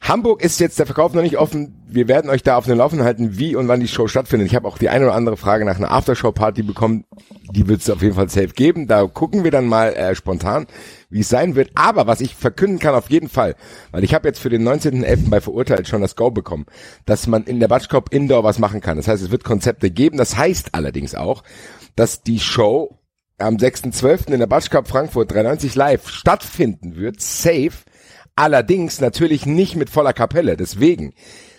Hamburg 0.00 0.42
ist 0.42 0.60
jetzt 0.60 0.78
der 0.78 0.86
Verkauf 0.86 1.14
noch 1.14 1.22
nicht 1.22 1.38
offen. 1.38 1.82
Wir 1.88 2.06
werden 2.06 2.30
euch 2.30 2.42
da 2.42 2.56
auf 2.56 2.66
den 2.66 2.76
Laufenden 2.76 3.04
halten, 3.04 3.38
wie 3.38 3.56
und 3.56 3.66
wann 3.66 3.80
die 3.80 3.88
Show 3.88 4.06
stattfindet. 4.08 4.46
Ich 4.48 4.54
habe 4.54 4.68
auch 4.68 4.78
die 4.78 4.88
eine 4.88 5.06
oder 5.06 5.14
andere 5.14 5.36
Frage 5.36 5.64
nach 5.64 5.76
einer 5.76 5.90
Aftershow-Party 5.90 6.62
bekommen. 6.62 7.04
Die 7.50 7.66
wird 7.66 7.80
es 7.80 7.90
auf 7.90 8.02
jeden 8.02 8.14
Fall 8.14 8.28
safe 8.28 8.48
geben. 8.48 8.86
Da 8.86 9.06
gucken 9.06 9.42
wir 9.42 9.50
dann 9.50 9.66
mal 9.66 9.92
äh, 9.94 10.14
spontan, 10.14 10.66
wie 11.10 11.20
es 11.20 11.28
sein 11.28 11.54
wird. 11.54 11.70
Aber 11.74 12.06
was 12.06 12.20
ich 12.20 12.34
verkünden 12.34 12.78
kann 12.78 12.94
auf 12.94 13.10
jeden 13.10 13.28
Fall, 13.28 13.54
weil 13.90 14.04
ich 14.04 14.14
habe 14.14 14.28
jetzt 14.28 14.40
für 14.40 14.50
den 14.50 14.66
19.11. 14.66 15.30
bei 15.30 15.40
Verurteilt 15.40 15.88
schon 15.88 16.02
das 16.02 16.16
Go 16.16 16.30
bekommen, 16.30 16.66
dass 17.04 17.26
man 17.26 17.44
in 17.44 17.60
der 17.60 17.68
Batschkop 17.68 18.12
Indoor 18.12 18.44
was 18.44 18.58
machen 18.58 18.80
kann. 18.80 18.96
Das 18.96 19.08
heißt, 19.08 19.22
es 19.22 19.30
wird 19.30 19.44
Konzepte 19.44 19.90
geben. 19.90 20.18
Das 20.18 20.36
heißt 20.36 20.74
allerdings 20.74 21.14
auch, 21.14 21.42
dass 21.94 22.22
die 22.22 22.40
Show 22.40 22.98
am 23.38 23.56
6.12. 23.56 24.32
in 24.32 24.38
der 24.38 24.46
Batsch 24.46 24.70
Cup 24.70 24.88
Frankfurt 24.88 25.32
93 25.32 25.74
live 25.74 26.08
stattfinden 26.08 26.96
wird, 26.96 27.20
safe. 27.20 27.72
Allerdings 28.34 29.00
natürlich 29.00 29.46
nicht 29.46 29.76
mit 29.76 29.88
voller 29.88 30.12
Kapelle. 30.12 30.56
Deswegen 30.56 31.14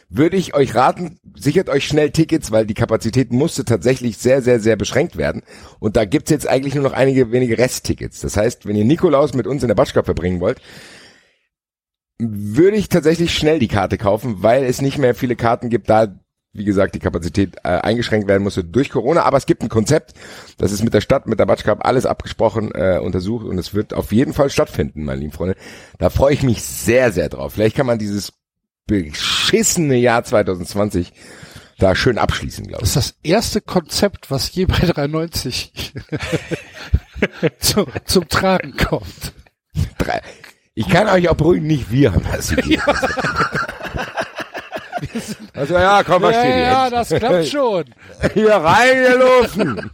würde 0.10 0.38
ich 0.38 0.56
euch 0.56 0.74
raten, 0.74 1.20
sichert 1.36 1.70
euch 1.70 1.86
schnell 1.86 2.12
Tickets, 2.12 2.52
weil 2.52 2.66
die 2.66 2.74
Kapazität 2.74 3.32
musste 3.32 3.66
tatsächlich 3.66 4.18
sehr, 4.18 4.42
sehr, 4.42 4.60
sehr 4.60 4.76
beschränkt 4.76 5.18
werden. 5.18 5.44
Und 5.80 5.98
da 5.98 6.06
gibt's 6.06 6.32
jetzt 6.32 6.48
eigentlich 6.48 6.76
nur 6.76 6.84
noch 6.84 6.94
einige 6.94 7.32
wenige 7.32 7.58
Resttickets. 7.58 8.22
Das 8.22 8.38
heißt, 8.38 8.66
wenn 8.66 8.76
ihr 8.76 8.86
Nikolaus 8.86 9.34
mit 9.34 9.48
uns 9.48 9.64
in 9.64 9.68
der 9.68 9.76
Batsch 9.76 9.94
Cup 9.94 10.06
verbringen 10.06 10.40
wollt, 10.40 10.62
würde 12.20 12.78
ich 12.78 12.90
tatsächlich 12.90 13.36
schnell 13.36 13.60
die 13.60 13.68
Karte 13.68 13.98
kaufen, 13.98 14.42
weil 14.42 14.64
es 14.64 14.82
nicht 14.82 14.98
mehr 14.98 15.14
viele 15.14 15.36
Karten 15.36 15.70
gibt, 15.70 15.90
da 15.90 16.16
wie 16.54 16.66
gesagt, 16.66 16.96
die 16.96 17.00
Kapazität 17.00 17.58
äh, 17.58 17.68
eingeschränkt 17.68 18.28
werden 18.28 18.42
musste 18.42 18.64
durch 18.64 18.90
Corona, 18.90 19.22
aber 19.24 19.38
es 19.38 19.46
gibt 19.46 19.62
ein 19.62 19.70
Konzept, 19.70 20.14
das 20.58 20.72
ist 20.72 20.84
mit 20.84 20.94
der 20.94 21.02
Stadt, 21.02 21.28
mit 21.28 21.40
der 21.40 21.46
Batsch 21.46 21.64
Cup 21.64 21.86
alles 21.86 22.08
abgesprochen, 22.08 22.72
äh, 22.74 23.00
untersucht 23.00 23.46
und 23.46 23.60
es 23.60 23.76
wird 23.76 23.94
auf 23.94 24.12
jeden 24.12 24.34
Fall 24.34 24.50
stattfinden, 24.50 25.06
meine 25.06 25.20
lieben 25.20 25.34
Freunde. 25.34 25.56
Da 26.00 26.10
freue 26.10 26.34
ich 26.34 26.42
mich 26.42 26.64
sehr, 26.64 27.12
sehr 27.12 27.30
drauf. 27.30 27.54
Vielleicht 27.54 27.76
kann 27.76 27.86
man 27.86 28.00
dieses 28.00 28.34
beschissene 28.88 29.96
Jahr 29.98 30.24
2020 30.24 31.12
da 31.80 31.94
schön 31.96 32.18
abschließen, 32.18 32.66
glaube 32.68 32.82
Das 32.82 32.92
ich. 32.92 32.98
ist 32.98 33.10
das 33.12 33.16
erste 33.32 33.62
Konzept, 33.62 34.32
was 34.32 34.52
je 34.56 34.66
bei 34.66 34.80
390 34.80 35.94
zu, 37.60 37.86
zum 38.06 38.28
Tragen 38.30 38.76
kommt. 38.78 39.34
Drei. 40.00 40.22
Ich 40.74 40.88
kann 40.90 41.08
euch 41.08 41.30
auch 41.30 41.36
beruhigen, 41.36 41.68
nicht 41.68 41.92
wir 41.92 42.14
haben 42.14 42.26
das 42.32 42.52
Idee. 42.52 42.80
Also 45.54 45.74
ja, 45.76 46.04
komm, 46.04 46.22
was 46.24 46.36
Ja, 46.36 46.42
steht 46.42 46.56
ja, 46.58 46.82
hier? 46.82 46.92
das 46.92 47.10
klappt 47.10 47.48
schon. 47.48 47.86
Hier 48.34 48.52
reingelaufen. 48.56 49.92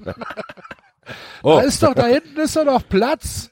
Oh, 1.41 1.57
Da 1.57 1.62
ist 1.62 1.83
doch, 1.83 1.93
da 1.93 2.05
hinten 2.07 2.39
ist 2.39 2.55
doch 2.55 2.63
noch 2.65 2.88
Platz. 2.88 3.50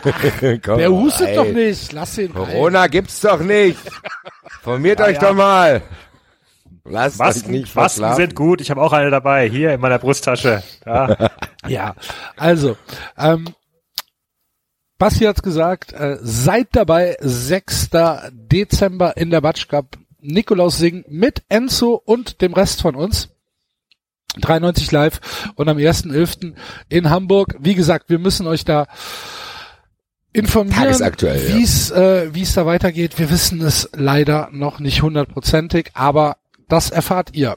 komm, 0.64 0.78
Der 0.78 0.90
hustet 0.90 1.28
ey. 1.28 1.34
doch 1.36 1.44
nicht. 1.46 1.92
Lass 1.92 2.16
ihn 2.18 2.32
rein. 2.32 2.34
Corona 2.46 2.86
gibt's 2.86 3.20
doch 3.20 3.40
nicht. 3.40 3.78
Formiert 4.62 5.00
euch 5.00 5.18
doch 5.18 5.34
mal. 5.34 5.82
Lasst 6.84 7.20
euch 7.20 7.26
Masken, 7.26 7.50
nicht 7.50 7.74
Masken 7.74 8.14
sind 8.14 8.34
gut. 8.34 8.60
Ich 8.60 8.70
habe 8.70 8.80
auch 8.80 8.92
eine 8.92 9.10
dabei, 9.10 9.48
hier 9.48 9.74
in 9.74 9.80
meiner 9.80 9.98
Brusttasche. 9.98 10.62
Ja. 10.84 11.30
Ja, 11.68 11.96
also, 12.36 12.76
ähm, 13.18 13.48
Basti 14.98 15.24
hat's 15.24 15.42
gesagt, 15.42 15.92
äh, 15.92 16.16
seid 16.22 16.68
dabei, 16.72 17.16
6. 17.20 17.90
Dezember 18.30 19.16
in 19.16 19.30
der 19.30 19.40
Batsch 19.40 19.66
Cup. 19.66 19.98
Nikolaus 20.20 20.78
singen 20.78 21.04
mit 21.08 21.42
Enzo 21.48 22.00
und 22.04 22.40
dem 22.40 22.54
Rest 22.54 22.82
von 22.82 22.94
uns. 22.94 23.30
93 24.40 24.92
live 24.92 25.20
und 25.54 25.68
am 25.68 25.78
1.11. 25.78 26.54
in 26.88 27.10
Hamburg. 27.10 27.56
Wie 27.58 27.74
gesagt, 27.74 28.10
wir 28.10 28.18
müssen 28.18 28.46
euch 28.46 28.64
da 28.64 28.86
informieren, 30.36 30.94
wie 30.94 31.62
es 31.62 31.90
äh, 31.90 32.34
wie 32.34 32.42
es 32.42 32.54
da 32.54 32.66
weitergeht. 32.66 33.18
Wir 33.18 33.30
wissen 33.30 33.60
es 33.62 33.88
leider 33.94 34.48
noch 34.52 34.78
nicht 34.80 35.02
hundertprozentig, 35.02 35.90
aber 35.94 36.36
das 36.68 36.90
erfahrt 36.90 37.30
ihr. 37.34 37.56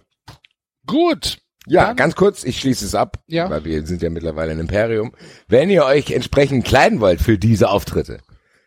Gut. 0.85 1.37
Ja, 1.67 1.87
Dann- 1.87 1.95
ganz 1.97 2.15
kurz, 2.15 2.43
ich 2.43 2.59
schließe 2.59 2.85
es 2.85 2.95
ab, 2.95 3.17
Ja. 3.27 3.49
weil 3.49 3.63
wir 3.65 3.85
sind 3.85 4.01
ja 4.01 4.09
mittlerweile 4.09 4.51
ein 4.51 4.59
Imperium. 4.59 5.13
Wenn 5.47 5.69
ihr 5.69 5.85
euch 5.85 6.11
entsprechend 6.11 6.65
kleiden 6.65 6.99
wollt 6.99 7.21
für 7.21 7.37
diese 7.37 7.69
Auftritte, 7.69 8.19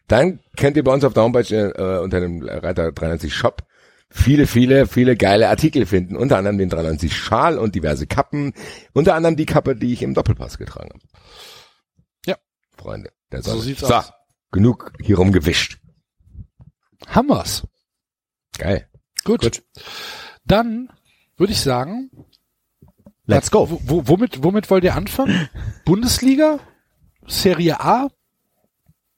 dann 0.09 0.40
könnt 0.57 0.76
ihr 0.76 0.85
bei 0.85 0.92
uns 0.92 1.02
auf 1.04 1.14
der 1.14 1.23
Homepage 1.25 1.54
äh, 1.54 1.99
unter 2.02 2.21
dem 2.21 2.42
Reiter 2.42 2.92
93 2.92 3.35
Shop 3.35 3.62
viele, 4.14 4.47
viele, 4.47 4.87
viele 4.87 5.16
geile 5.16 5.49
Artikel 5.49 5.87
finden. 5.87 6.16
Unter 6.16 6.37
anderem 6.37 6.59
den 6.59 6.69
93 6.69 7.16
Schal 7.16 7.59
und 7.59 7.75
diverse 7.75 8.07
Kappen. 8.07 8.52
Unter 8.92 9.14
anderem 9.14 9.37
die 9.37 9.47
Kappe, 9.47 9.75
die 9.75 9.92
ich 9.95 10.02
im 10.02 10.12
Doppelpass 10.14 10.59
getragen 10.59 10.90
habe. 10.92 11.02
Ja. 12.26 12.37
Freunde. 12.76 13.11
Der 13.33 13.43
So 13.43 13.53
Sonne. 13.53 13.62
sieht's 13.62 13.81
so, 13.81 13.95
aus. 13.95 14.12
genug 14.51 14.93
hier 15.01 15.17
rumgewischt. 15.17 15.79
Haben 17.07 17.29
wir's. 17.29 17.67
Geil. 18.59 18.87
Gut. 19.25 19.41
Gut. 19.41 19.62
Dann 20.45 20.89
würde 21.37 21.53
ich 21.53 21.61
sagen, 21.61 22.11
Let's 23.27 23.51
go. 23.51 23.71
Wo, 23.71 23.81
wo, 23.85 24.09
womit, 24.09 24.43
womit 24.43 24.69
wollt 24.71 24.85
ihr 24.85 24.95
anfangen? 24.95 25.49
Bundesliga? 25.85 26.59
Serie 27.27 27.81
A? 27.81 28.09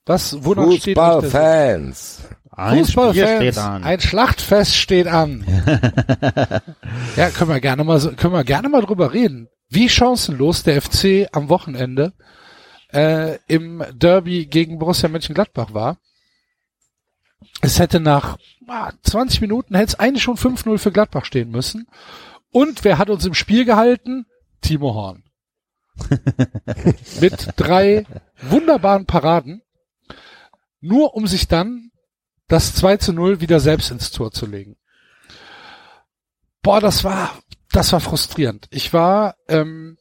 Was, 0.07 0.45
wonach? 0.45 0.65
Fußballfans. 0.65 2.23
Ein 2.51 2.79
Fußballfans, 2.85 3.37
steht 3.37 3.59
an. 3.59 3.83
ein 3.83 4.01
Schlachtfest 4.01 4.77
steht 4.77 5.07
an. 5.09 5.45
ja, 7.17 7.31
können 7.31 7.51
wir 7.51 7.61
gerne 7.61 7.83
mal 7.83 7.99
so, 7.99 8.13
können 8.13 8.35
wir 8.35 8.45
gerne 8.45 8.69
mal 8.69 8.83
drüber 8.83 9.13
reden. 9.13 9.49
Wie 9.71 9.89
chancenlos 9.89 10.63
der 10.63 10.81
FC 10.81 11.27
am 11.33 11.49
Wochenende 11.49 12.13
äh, 12.95 13.39
im 13.49 13.85
Derby 13.93 14.47
gegen 14.47 14.79
Borussia 14.79 15.09
Mönchengladbach 15.09 15.75
war. 15.75 15.99
Es 17.61 17.79
hätte 17.79 17.99
nach 18.01 18.39
ah, 18.69 18.93
20 19.03 19.41
Minuten 19.41 19.75
hätte 19.75 19.89
es 19.89 19.99
eigentlich 19.99 20.23
schon 20.23 20.37
5-0 20.37 20.79
für 20.79 20.93
Gladbach 20.93 21.25
stehen 21.25 21.51
müssen. 21.51 21.89
Und 22.51 22.85
wer 22.85 22.99
hat 22.99 23.11
uns 23.11 23.25
im 23.25 23.35
Spiel 23.35 23.65
gehalten? 23.65 24.27
Timo 24.61 24.95
Horn. 24.95 25.25
Mit 27.21 27.49
drei 27.57 28.07
wunderbaren 28.41 29.07
Paraden. 29.07 29.63
Nur 30.81 31.15
um 31.15 31.27
sich 31.27 31.49
dann 31.49 31.91
das 32.47 32.75
2 32.75 32.99
zu 32.99 33.13
0 33.13 33.41
wieder 33.41 33.59
selbst 33.59 33.91
ins 33.91 34.11
Tor 34.13 34.31
zu 34.31 34.47
legen. 34.47 34.77
Boah, 36.63 36.81
das 36.81 37.03
war, 37.03 37.37
das 37.73 37.93
war 37.93 38.01
frustrierend. 38.01 38.69
Ich 38.71 38.93
war, 38.93 39.37
ähm, 39.49 39.99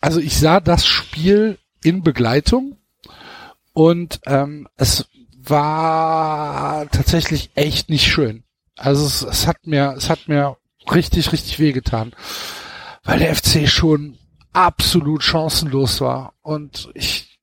also 0.00 0.18
ich 0.18 0.38
sah 0.38 0.60
das 0.60 0.86
Spiel 0.86 1.58
in 1.82 2.02
Begleitung 2.02 2.76
und 3.72 4.20
ähm, 4.26 4.68
es 4.76 5.06
war 5.32 6.88
tatsächlich 6.90 7.50
echt 7.54 7.88
nicht 7.88 8.06
schön. 8.06 8.44
Also 8.76 9.06
es, 9.06 9.22
es 9.22 9.46
hat 9.46 9.66
mir, 9.66 9.94
es 9.96 10.10
hat 10.10 10.28
mir 10.28 10.56
richtig, 10.92 11.32
richtig 11.32 11.58
wehgetan, 11.58 12.12
weil 13.04 13.18
der 13.18 13.34
FC 13.34 13.68
schon 13.68 14.18
absolut 14.52 15.22
chancenlos 15.22 16.00
war 16.00 16.34
und 16.42 16.88
ich 16.94 17.38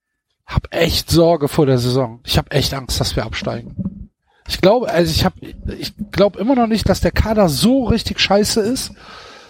habe 0.46 0.72
echt 0.72 1.10
Sorge 1.10 1.48
vor 1.48 1.66
der 1.66 1.78
Saison. 1.78 2.20
Ich 2.26 2.38
habe 2.38 2.52
echt 2.52 2.74
Angst, 2.74 3.00
dass 3.00 3.16
wir 3.16 3.26
absteigen. 3.26 4.12
Ich 4.48 4.60
glaube, 4.60 4.90
also 4.90 5.12
ich 5.12 5.24
habe, 5.24 5.36
ich 5.78 5.94
glaube 6.12 6.40
immer 6.40 6.56
noch 6.56 6.68
nicht, 6.68 6.90
dass 6.90 7.00
der 7.00 7.12
Kader 7.12 7.48
so 7.50 7.86
richtig 7.86 8.20
scheiße 8.20 8.62
ist, 8.62 8.92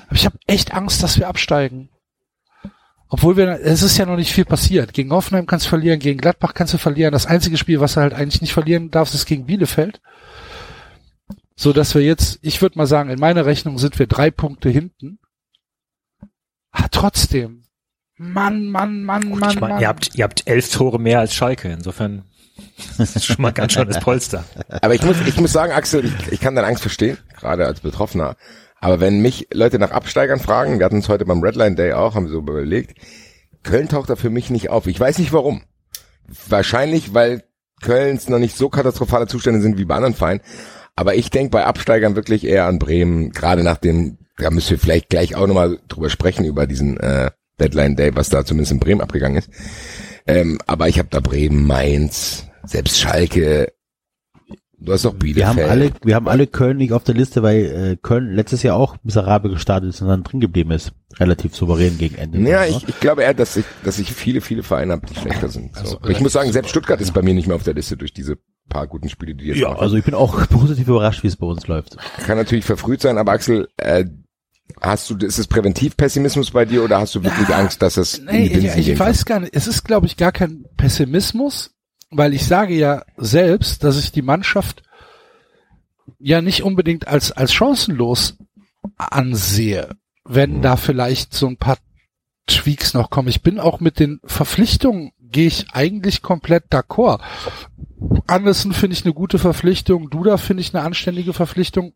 aber 0.08 0.16
ich 0.16 0.26
habe 0.26 0.38
echt 0.46 0.74
Angst, 0.74 1.02
dass 1.02 1.18
wir 1.18 1.28
absteigen. 1.28 1.90
Obwohl 3.14 3.38
wir, 3.38 3.60
es 3.62 3.84
ist 3.84 4.00
ja 4.00 4.08
noch 4.08 4.16
nicht 4.16 4.34
viel 4.34 4.44
passiert. 4.44 4.92
Gegen 4.92 5.12
Hoffenheim 5.12 5.46
kannst 5.46 5.68
du 5.68 5.70
verlieren, 5.70 6.00
gegen 6.00 6.20
Gladbach 6.20 6.56
kannst 6.56 6.74
du 6.74 6.80
verlieren. 6.80 7.12
Das 7.12 7.28
einzige 7.28 7.58
Spiel, 7.58 7.80
was 7.80 7.94
du 7.94 8.02
halt 8.02 8.16
eigentlich 8.16 8.42
nicht 8.42 8.54
verlieren 8.54 8.90
darfst, 8.90 9.14
ist 9.14 9.28
gegen 9.28 9.46
Bielefeld. 9.46 10.02
So 11.56 11.74
dass 11.74 11.94
wir 11.94 12.02
jetzt, 12.02 12.40
ich 12.42 12.60
würde 12.64 12.76
mal 12.76 12.88
sagen, 12.88 13.12
in 13.12 13.20
meiner 13.20 13.46
Rechnung 13.46 13.78
sind 13.78 14.00
wir 14.00 14.08
drei 14.08 14.32
Punkte 14.32 14.72
hinten. 14.72 15.20
Ah, 16.72 16.88
trotzdem. 16.90 17.66
Mann, 18.18 18.66
Mann, 18.66 19.04
Mann, 19.04 19.30
Gut, 19.30 19.42
Mann, 19.42 19.50
ich 19.52 19.60
meine, 19.60 19.74
Mann. 19.76 19.82
ihr 19.84 19.90
habt, 19.90 20.16
ihr 20.16 20.24
habt 20.24 20.48
elf 20.48 20.72
Tore 20.72 21.00
mehr 21.00 21.20
als 21.20 21.36
Schalke. 21.36 21.72
Insofern 21.72 22.24
ist 22.98 23.16
das 23.16 23.24
schon 23.24 23.44
mal 23.44 23.54
ganz 23.54 23.74
schönes 23.74 24.00
Polster. 24.00 24.44
Aber 24.82 24.96
ich 24.96 25.04
muss, 25.04 25.18
ich 25.28 25.40
muss 25.40 25.52
sagen, 25.54 25.72
Axel, 25.72 26.06
ich, 26.06 26.32
ich 26.32 26.40
kann 26.40 26.56
deine 26.56 26.66
Angst 26.68 26.82
verstehen, 26.82 27.20
gerade 27.40 27.68
als 27.68 27.82
Betroffener. 27.82 28.38
Aber 28.84 29.00
wenn 29.00 29.22
mich 29.22 29.48
Leute 29.54 29.80
nach 29.80 29.92
Absteigern 29.92 30.42
fragen, 30.42 30.78
wir 30.78 30.86
hatten 30.86 30.98
es 30.98 31.08
heute 31.08 31.24
beim 31.24 31.42
Redline 31.42 31.76
Day 31.76 31.94
auch, 31.94 32.16
haben 32.16 32.28
so 32.28 32.40
überlegt, 32.40 32.98
Köln 33.64 33.88
taucht 33.88 34.10
da 34.10 34.18
für 34.18 34.30
mich 34.30 34.50
nicht 34.50 34.70
auf. 34.70 34.88
Ich 34.88 35.00
weiß 35.00 35.20
nicht 35.20 35.32
warum. 35.32 35.62
Wahrscheinlich, 36.50 37.14
weil 37.14 37.46
Kölns 37.82 38.28
noch 38.28 38.40
nicht 38.40 38.58
so 38.58 38.68
katastrophale 38.68 39.26
Zustände 39.28 39.62
sind 39.62 39.78
wie 39.78 39.86
bei 39.86 39.96
anderen 39.96 40.16
Vereinen. 40.16 40.42
Aber 40.98 41.16
ich 41.16 41.30
denke 41.30 41.52
bei 41.52 41.64
Absteigern 41.64 42.18
wirklich 42.18 42.46
eher 42.46 42.66
an 42.66 42.78
Bremen, 42.78 43.32
gerade 43.32 43.64
nach 43.64 43.78
dem, 43.78 44.18
da 44.36 44.52
müssen 44.52 44.72
wir 44.72 44.80
vielleicht 44.80 45.08
gleich 45.08 45.34
auch 45.38 45.48
nochmal 45.48 45.80
drüber 45.88 46.10
sprechen, 46.10 46.44
über 46.44 46.68
diesen 46.68 47.00
äh, 47.00 47.32
Deadline 47.62 47.96
Day, 47.96 48.14
was 48.16 48.28
da 48.28 48.44
zumindest 48.44 48.74
in 48.74 48.80
Bremen 48.82 49.00
abgegangen 49.00 49.38
ist. 49.38 49.50
Ähm, 50.28 50.60
aber 50.68 50.90
ich 50.90 51.00
habe 51.00 51.08
da 51.10 51.22
Bremen, 51.22 51.66
Mainz, 51.66 52.48
selbst 52.66 53.00
Schalke, 53.00 53.72
du 54.84 54.92
hast 54.94 55.06
doch 55.06 55.14
Wir 55.14 55.20
Bielefeld. 55.20 55.48
haben 55.48 55.60
alle, 55.70 55.92
wir 56.04 56.16
haben 56.16 56.28
alle 56.28 56.48
Köln 56.48 56.78
nicht 56.78 56.94
auf 56.94 57.04
der 57.04 57.16
Liste, 57.16 57.42
weil 57.44 57.66
äh, 57.66 57.98
Köln 58.02 58.34
letztes 58.34 58.64
Jahr 58.64 58.78
auch 58.78 58.98
miserabel 59.04 59.52
gestartet 59.52 59.90
ist 59.90 60.02
und 60.02 60.08
dann 60.08 60.24
drin 60.24 60.40
geblieben 60.40 60.72
ist. 60.72 60.92
Relativ 61.20 61.56
souverän 61.56 61.98
gegen 61.98 62.16
Ende. 62.16 62.40
Ja, 62.50 62.62
Ne? 62.62 62.68
ich, 62.70 62.88
ich 62.88 63.00
glaube 63.00 63.24
eher, 63.24 63.34
dass 63.34 63.56
ich, 63.58 63.66
dass 63.84 64.00
ich 64.00 64.12
viele, 64.14 64.42
viele 64.42 64.64
Vereine 64.64 64.94
habe, 64.94 65.06
die 65.06 65.16
schlechter 65.20 65.48
sind. 65.50 65.76
So. 65.76 65.98
Also 65.98 66.00
ich 66.10 66.20
muss 66.22 66.34
sagen, 66.34 66.52
selbst 66.52 66.70
Stuttgart 66.70 67.00
ist 67.02 67.14
bei 67.14 67.22
mir 67.22 67.34
nicht 67.34 67.48
mehr 67.48 67.56
auf 67.56 67.64
der 67.64 67.74
Liste 67.76 67.98
durch 67.98 68.14
diese 68.14 68.38
paar 68.70 68.88
guten 68.88 69.10
Spiele, 69.10 69.36
die 69.36 69.46
jetzt 69.46 69.58
Ja, 69.60 69.70
machen. 69.70 69.82
also 69.82 69.96
ich 69.98 70.04
bin 70.06 70.14
auch 70.14 70.48
positiv 70.50 70.88
überrascht, 70.88 71.24
wie 71.24 71.28
es 71.28 71.36
bei 71.36 71.46
uns 71.48 71.68
läuft. 71.68 71.98
Kann 72.26 72.38
natürlich 72.38 72.66
verfrüht 72.66 73.02
sein, 73.02 73.18
aber 73.18 73.34
Axel, 73.34 73.68
äh, 73.78 74.06
hast 74.82 75.10
du, 75.10 75.18
ist 75.18 75.38
es 75.38 75.48
Präventivpessimismus 75.48 76.52
bei 76.52 76.66
dir 76.66 76.84
oder 76.84 77.00
hast 77.00 77.14
du 77.16 77.24
wirklich 77.24 77.54
Angst, 77.54 77.82
dass 77.82 77.98
es 77.98 78.18
in 78.20 78.26
Nee, 78.26 78.50
die 78.50 78.56
Binsen 78.62 78.80
ich, 78.80 78.90
ich 78.90 79.00
weiß 79.00 79.26
gar 79.26 79.42
nicht. 79.42 79.56
Es 79.56 79.68
ist, 79.68 79.84
glaube 79.84 80.06
ich, 80.08 80.18
gar 80.18 80.32
kein 80.32 80.66
Pessimismus, 80.78 81.72
weil 82.18 82.34
ich 82.34 82.46
sage 82.46 82.76
ja 82.76 83.04
selbst, 83.18 83.84
dass 83.84 84.00
ich 84.00 84.12
die 84.12 84.22
Mannschaft 84.22 84.84
ja 86.20 86.42
nicht 86.42 86.64
unbedingt 86.64 87.08
als, 87.08 87.32
als 87.32 87.54
chancenlos 87.54 88.38
ansehe, 88.98 89.90
wenn 90.26 90.62
da 90.62 90.76
vielleicht 90.76 91.34
so 91.34 91.48
ein 91.48 91.58
paar 91.58 91.78
Tweaks 92.48 92.94
noch 92.94 93.10
kommen. 93.10 93.30
Ich 93.30 93.42
bin 93.42 93.60
auch 93.60 93.80
mit 93.80 94.00
den 94.00 94.20
Verpflichtungen, 94.26 95.12
gehe 95.20 95.48
ich 95.48 95.68
eigentlich 95.72 96.22
komplett 96.22 96.72
d'accord. 96.72 97.22
Anderson 98.28 98.74
finde 98.74 98.96
ich 98.96 99.06
eine 99.06 99.14
gute 99.14 99.40
Verpflichtung, 99.40 100.10
Duda 100.10 100.38
finde 100.38 100.62
ich 100.62 100.74
eine 100.74 100.84
anständige 100.84 101.34
Verpflichtung. 101.34 101.94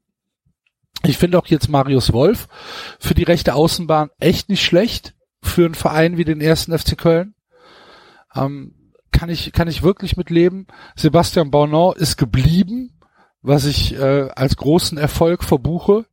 Ich 1.03 1.17
finde 1.17 1.37
auch 1.37 1.47
jetzt 1.47 1.69
Marius 1.69 2.11
Wolf 2.11 2.47
für 2.99 3.13
die 3.13 3.23
rechte 3.23 3.53
Außenbahn 3.53 4.09
echt 4.19 4.49
nicht 4.49 4.63
schlecht 4.63 5.13
für 5.41 5.65
einen 5.65 5.75
Verein 5.75 6.17
wie 6.17 6.25
den 6.25 6.41
ersten 6.41 6.77
FC 6.77 6.97
Köln. 6.97 7.35
Ähm, 8.35 8.73
kann 9.11 9.29
ich 9.29 9.51
kann 9.51 9.67
ich 9.67 9.83
wirklich 9.83 10.17
mit 10.17 10.29
leben. 10.29 10.67
Sebastian 10.95 11.51
Bournon 11.51 11.95
ist 11.95 12.17
geblieben, 12.17 12.99
was 13.41 13.65
ich 13.65 13.95
äh, 13.95 14.29
als 14.35 14.57
großen 14.57 14.97
Erfolg 14.97 15.43
verbuche, 15.43 16.05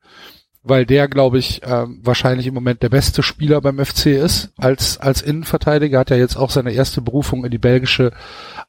weil 0.63 0.87
der, 0.87 1.09
glaube 1.09 1.39
ich, 1.39 1.61
ähm, 1.65 2.01
wahrscheinlich 2.03 2.47
im 2.47 2.55
Moment 2.55 2.83
der 2.83 2.89
beste 2.89 3.23
Spieler 3.23 3.61
beim 3.61 3.85
FC 3.85 4.07
ist 4.07 4.53
als 4.57 4.99
als 4.99 5.23
Innenverteidiger. 5.23 5.99
Hat 5.99 6.11
ja 6.11 6.17
jetzt 6.17 6.37
auch 6.37 6.51
seine 6.51 6.73
erste 6.73 7.03
Berufung 7.03 7.45
in 7.45 7.51
die 7.51 7.59
belgische 7.59 8.13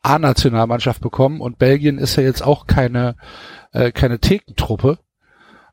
A-Nationalmannschaft 0.01 1.01
bekommen 1.01 1.41
und 1.41 1.59
Belgien 1.59 1.97
ist 1.97 2.15
ja 2.15 2.23
jetzt 2.23 2.43
auch 2.43 2.67
keine 2.67 3.15
äh, 3.71 3.91
keine 3.91 4.19
Thekentruppe. 4.19 4.99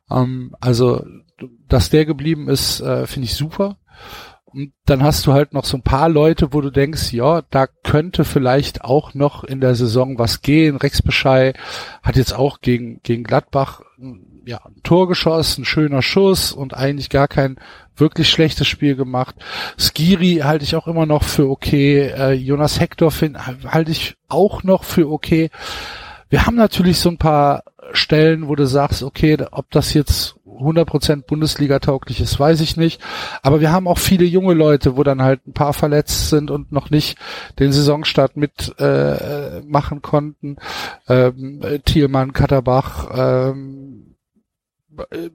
Ähm, 0.09 0.55
also, 0.61 1.05
dass 1.67 1.89
der 1.89 2.05
geblieben 2.05 2.47
ist, 2.47 2.79
äh, 2.81 3.07
finde 3.07 3.25
ich 3.25 3.35
super. 3.35 3.77
Und 4.53 4.73
dann 4.85 5.03
hast 5.03 5.25
du 5.25 5.33
halt 5.33 5.53
noch 5.53 5.65
so 5.65 5.77
ein 5.77 5.83
paar 5.83 6.09
Leute, 6.09 6.53
wo 6.53 6.61
du 6.61 6.69
denkst, 6.69 7.11
ja, 7.11 7.41
da 7.49 7.67
könnte 7.67 8.23
vielleicht 8.23 8.83
auch 8.83 9.13
noch 9.13 9.43
in 9.43 9.61
der 9.61 9.75
Saison 9.75 10.19
was 10.19 10.41
gehen. 10.41 10.77
Rex 10.77 11.01
Beschei 11.01 11.53
hat 12.03 12.15
jetzt 12.15 12.33
auch 12.33 12.61
gegen, 12.61 12.99
gegen 13.03 13.23
Gladbach 13.23 13.81
ja, 14.45 14.59
ein 14.65 14.81
Tor 14.83 15.07
geschossen, 15.07 15.61
ein 15.61 15.65
schöner 15.65 16.01
Schuss 16.01 16.51
und 16.51 16.73
eigentlich 16.73 17.09
gar 17.09 17.27
kein 17.27 17.57
wirklich 17.95 18.29
schlechtes 18.29 18.67
Spiel 18.67 18.95
gemacht. 18.95 19.35
Skiri 19.77 20.41
halte 20.43 20.65
ich 20.65 20.75
auch 20.75 20.87
immer 20.87 21.05
noch 21.05 21.23
für 21.23 21.49
okay. 21.49 22.11
Äh, 22.15 22.33
Jonas 22.33 22.79
Hector 22.79 23.11
halte 23.11 23.91
ich 23.91 24.15
auch 24.27 24.63
noch 24.63 24.83
für 24.83 25.09
okay. 25.09 25.49
Wir 26.29 26.45
haben 26.45 26.55
natürlich 26.55 26.99
so 26.99 27.09
ein 27.09 27.17
paar 27.17 27.63
Stellen, 27.91 28.47
wo 28.47 28.55
du 28.55 28.65
sagst, 28.65 29.03
okay, 29.03 29.37
ob 29.51 29.69
das 29.71 29.93
jetzt 29.93 30.35
100% 30.59 31.25
Bundesliga 31.25 31.79
tauglich 31.79 32.21
ist, 32.21 32.39
weiß 32.39 32.61
ich 32.61 32.77
nicht. 32.77 33.01
Aber 33.41 33.61
wir 33.61 33.71
haben 33.71 33.87
auch 33.87 33.97
viele 33.97 34.25
junge 34.25 34.53
Leute, 34.53 34.97
wo 34.97 35.03
dann 35.03 35.21
halt 35.21 35.45
ein 35.47 35.53
paar 35.53 35.73
verletzt 35.73 36.29
sind 36.29 36.51
und 36.51 36.71
noch 36.71 36.89
nicht 36.89 37.17
den 37.59 37.71
Saisonstart 37.71 38.37
mit 38.37 38.73
äh, 38.79 39.61
machen 39.65 40.01
konnten. 40.01 40.57
Ähm, 41.07 41.61
Thielmann, 41.85 42.33
Katterbach, 42.33 43.09
ähm, 43.13 44.15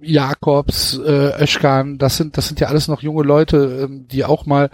Jakobs, 0.01 0.99
äh, 0.99 1.43
Öschkan, 1.43 1.99
das 1.99 2.17
sind, 2.17 2.37
das 2.37 2.47
sind 2.47 2.61
ja 2.61 2.69
alles 2.69 2.89
noch 2.89 3.03
junge 3.03 3.25
Leute, 3.25 3.89
ähm, 3.89 4.07
die 4.09 4.25
auch 4.25 4.47
mal 4.47 4.71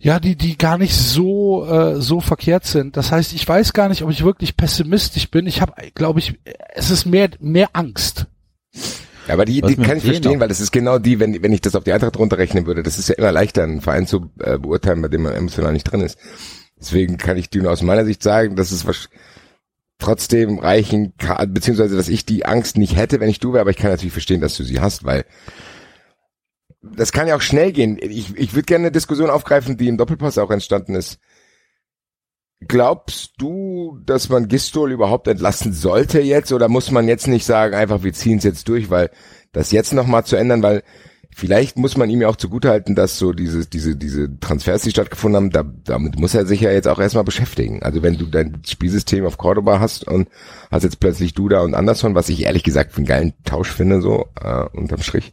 ja, 0.00 0.20
die, 0.20 0.36
die 0.36 0.56
gar 0.56 0.78
nicht 0.78 0.94
so, 0.94 1.66
äh, 1.66 2.00
so 2.00 2.20
verkehrt 2.20 2.64
sind. 2.64 2.96
Das 2.96 3.10
heißt, 3.10 3.32
ich 3.32 3.46
weiß 3.46 3.72
gar 3.72 3.88
nicht, 3.88 4.02
ob 4.02 4.10
ich 4.10 4.24
wirklich 4.24 4.56
pessimistisch 4.56 5.28
bin. 5.28 5.46
Ich 5.48 5.60
habe, 5.60 5.72
glaube 5.94 6.20
ich, 6.20 6.38
es 6.74 6.90
ist 6.90 7.04
mehr, 7.04 7.30
mehr 7.40 7.70
Angst. 7.72 8.26
Ja, 9.26 9.34
aber 9.34 9.44
die, 9.44 9.62
Was 9.62 9.70
die 9.70 9.76
kann 9.76 9.98
ich 9.98 10.04
verstehen, 10.04 10.34
noch. 10.34 10.40
weil 10.40 10.48
das 10.48 10.60
ist 10.60 10.72
genau 10.72 10.98
die, 10.98 11.20
wenn, 11.20 11.42
wenn 11.42 11.52
ich 11.52 11.60
das 11.60 11.74
auf 11.74 11.84
die 11.84 11.92
Eintracht 11.92 12.18
runterrechnen 12.18 12.66
würde, 12.66 12.82
das 12.82 12.98
ist 12.98 13.10
ja 13.10 13.14
immer 13.16 13.30
leichter, 13.30 13.62
einen 13.62 13.82
Verein 13.82 14.06
zu 14.06 14.30
äh, 14.38 14.58
beurteilen, 14.58 15.02
bei 15.02 15.08
dem 15.08 15.22
man 15.22 15.34
emotional 15.34 15.72
nicht 15.72 15.84
drin 15.84 16.00
ist. 16.00 16.18
Deswegen 16.80 17.18
kann 17.18 17.36
ich 17.36 17.50
dir 17.50 17.62
nur 17.62 17.72
aus 17.72 17.82
meiner 17.82 18.06
Sicht 18.06 18.22
sagen, 18.22 18.56
dass 18.56 18.70
es 18.70 18.86
trotzdem 19.98 20.58
reichen 20.58 21.12
kann, 21.18 21.52
beziehungsweise, 21.52 21.96
dass 21.96 22.08
ich 22.08 22.24
die 22.24 22.46
Angst 22.46 22.78
nicht 22.78 22.96
hätte, 22.96 23.20
wenn 23.20 23.28
ich 23.28 23.40
du 23.40 23.52
wäre, 23.52 23.60
aber 23.60 23.70
ich 23.70 23.76
kann 23.76 23.90
natürlich 23.90 24.12
verstehen, 24.12 24.40
dass 24.40 24.56
du 24.56 24.64
sie 24.64 24.80
hast, 24.80 25.04
weil 25.04 25.24
das 26.80 27.12
kann 27.12 27.26
ja 27.26 27.36
auch 27.36 27.42
schnell 27.42 27.72
gehen. 27.72 27.98
Ich, 28.00 28.36
ich 28.36 28.54
würde 28.54 28.66
gerne 28.66 28.84
eine 28.84 28.92
Diskussion 28.92 29.30
aufgreifen, 29.30 29.76
die 29.76 29.88
im 29.88 29.96
Doppelpass 29.98 30.38
auch 30.38 30.50
entstanden 30.50 30.94
ist. 30.94 31.18
Glaubst 32.66 33.34
du, 33.38 34.00
dass 34.04 34.28
man 34.30 34.48
Gistol 34.48 34.90
überhaupt 34.90 35.28
entlassen 35.28 35.72
sollte 35.72 36.20
jetzt 36.20 36.52
oder 36.52 36.68
muss 36.68 36.90
man 36.90 37.06
jetzt 37.06 37.28
nicht 37.28 37.44
sagen, 37.44 37.74
einfach 37.74 38.02
wir 38.02 38.12
ziehen 38.12 38.38
es 38.38 38.44
jetzt 38.44 38.68
durch, 38.68 38.90
weil 38.90 39.10
das 39.52 39.70
jetzt 39.70 39.92
nochmal 39.92 40.24
zu 40.24 40.34
ändern, 40.34 40.62
weil 40.62 40.82
vielleicht 41.30 41.78
muss 41.78 41.96
man 41.96 42.10
ihm 42.10 42.20
ja 42.20 42.28
auch 42.28 42.36
zugutehalten, 42.36 42.96
dass 42.96 43.16
so 43.16 43.32
diese, 43.32 43.64
diese, 43.64 43.94
diese 43.94 44.40
Transfers, 44.40 44.82
die 44.82 44.90
stattgefunden 44.90 45.36
haben, 45.36 45.50
da, 45.50 45.62
damit 45.84 46.18
muss 46.18 46.34
er 46.34 46.46
sich 46.46 46.60
ja 46.60 46.72
jetzt 46.72 46.88
auch 46.88 46.98
erstmal 46.98 47.22
beschäftigen. 47.22 47.84
Also 47.84 48.02
wenn 48.02 48.18
du 48.18 48.26
dein 48.26 48.60
Spielsystem 48.66 49.24
auf 49.24 49.38
Cordoba 49.38 49.78
hast 49.78 50.08
und 50.08 50.28
hast 50.72 50.82
jetzt 50.82 50.98
plötzlich 50.98 51.34
Duda 51.34 51.60
und 51.60 51.74
Anderson, 51.74 52.16
was 52.16 52.28
ich 52.28 52.42
ehrlich 52.42 52.64
gesagt 52.64 52.96
einen 52.96 53.06
geilen 53.06 53.34
Tausch 53.44 53.70
finde, 53.70 54.00
so 54.02 54.26
äh, 54.42 54.64
unterm 54.72 55.00
Strich. 55.02 55.32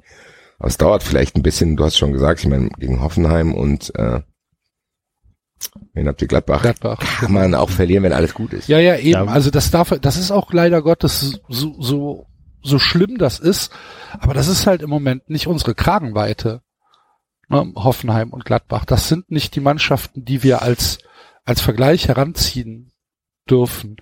Aber 0.59 0.67
es 0.67 0.77
dauert 0.77 1.01
vielleicht 1.01 1.37
ein 1.37 1.43
bisschen, 1.43 1.75
du 1.75 1.83
hast 1.83 1.97
schon 1.97 2.13
gesagt, 2.13 2.39
ich 2.39 2.47
meine, 2.47 2.69
gegen 2.77 3.01
Hoffenheim 3.01 3.55
und 3.55 3.93
äh, 3.95 4.21
wen 5.93 6.07
habt 6.07 6.21
ihr 6.21 6.27
Gladbach? 6.27 6.61
Gladbach. 6.61 6.99
Kann 7.19 7.31
man 7.31 7.55
auch 7.55 7.69
verlieren, 7.69 8.03
wenn 8.03 8.13
alles 8.13 8.33
gut 8.33 8.53
ist. 8.53 8.67
Ja, 8.67 8.79
ja, 8.79 8.97
eben. 8.97 9.29
Also 9.29 9.49
das 9.49 9.71
darf, 9.71 9.97
das 10.01 10.17
ist 10.17 10.31
auch 10.31 10.51
leider 10.53 10.81
Gottes 10.81 11.39
so, 11.47 11.75
so, 11.79 12.27
so 12.61 12.79
schlimm 12.79 13.17
das 13.17 13.39
ist. 13.39 13.71
Aber 14.19 14.33
das 14.33 14.47
ist 14.47 14.67
halt 14.67 14.81
im 14.81 14.89
Moment 14.89 15.29
nicht 15.29 15.47
unsere 15.47 15.75
Kragenweite. 15.75 16.61
Ne, 17.47 17.73
Hoffenheim 17.75 18.31
und 18.31 18.45
Gladbach. 18.45 18.85
Das 18.85 19.07
sind 19.07 19.29
nicht 19.29 19.55
die 19.55 19.59
Mannschaften, 19.59 20.25
die 20.25 20.41
wir 20.41 20.63
als, 20.63 20.97
als 21.43 21.61
Vergleich 21.61 22.07
heranziehen 22.07 22.91
dürfen. 23.47 23.97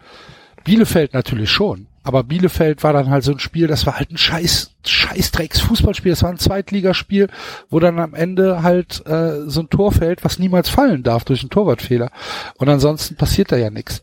Bielefeld 0.63 1.13
natürlich 1.13 1.51
schon. 1.51 1.88
Aber 2.03 2.24
Bielefeld 2.24 2.83
war 2.83 2.91
dann 2.93 3.10
halt 3.10 3.24
so 3.24 3.31
ein 3.31 3.39
Spiel, 3.39 3.67
das 3.67 3.86
war 3.86 3.98
halt 3.98 4.12
ein 4.12 4.17
scheiß, 4.17 4.75
scheiß 4.86 5.31
Drecks 5.31 5.62
Fußballspiel. 5.62 6.12
Das 6.12 6.24
war 6.24 6.29
ein 6.29 6.38
Zweitligaspiel, 6.38 7.27
wo 7.69 7.79
dann 7.79 8.00
am 8.00 8.13
Ende 8.13 8.61
halt 8.61 9.05
äh, 9.07 9.42
so 9.50 9.61
ein 9.61 9.70
Tor 9.70 9.92
fällt, 9.92 10.24
was 10.25 10.37
niemals 10.39 10.70
fallen 10.70 11.03
darf 11.03 11.24
durch 11.24 11.42
einen 11.42 11.50
Torwartfehler. 11.50 12.11
Und 12.57 12.68
ansonsten 12.70 13.16
passiert 13.16 13.51
da 13.51 13.55
ja 13.57 13.70
nichts. 13.70 14.01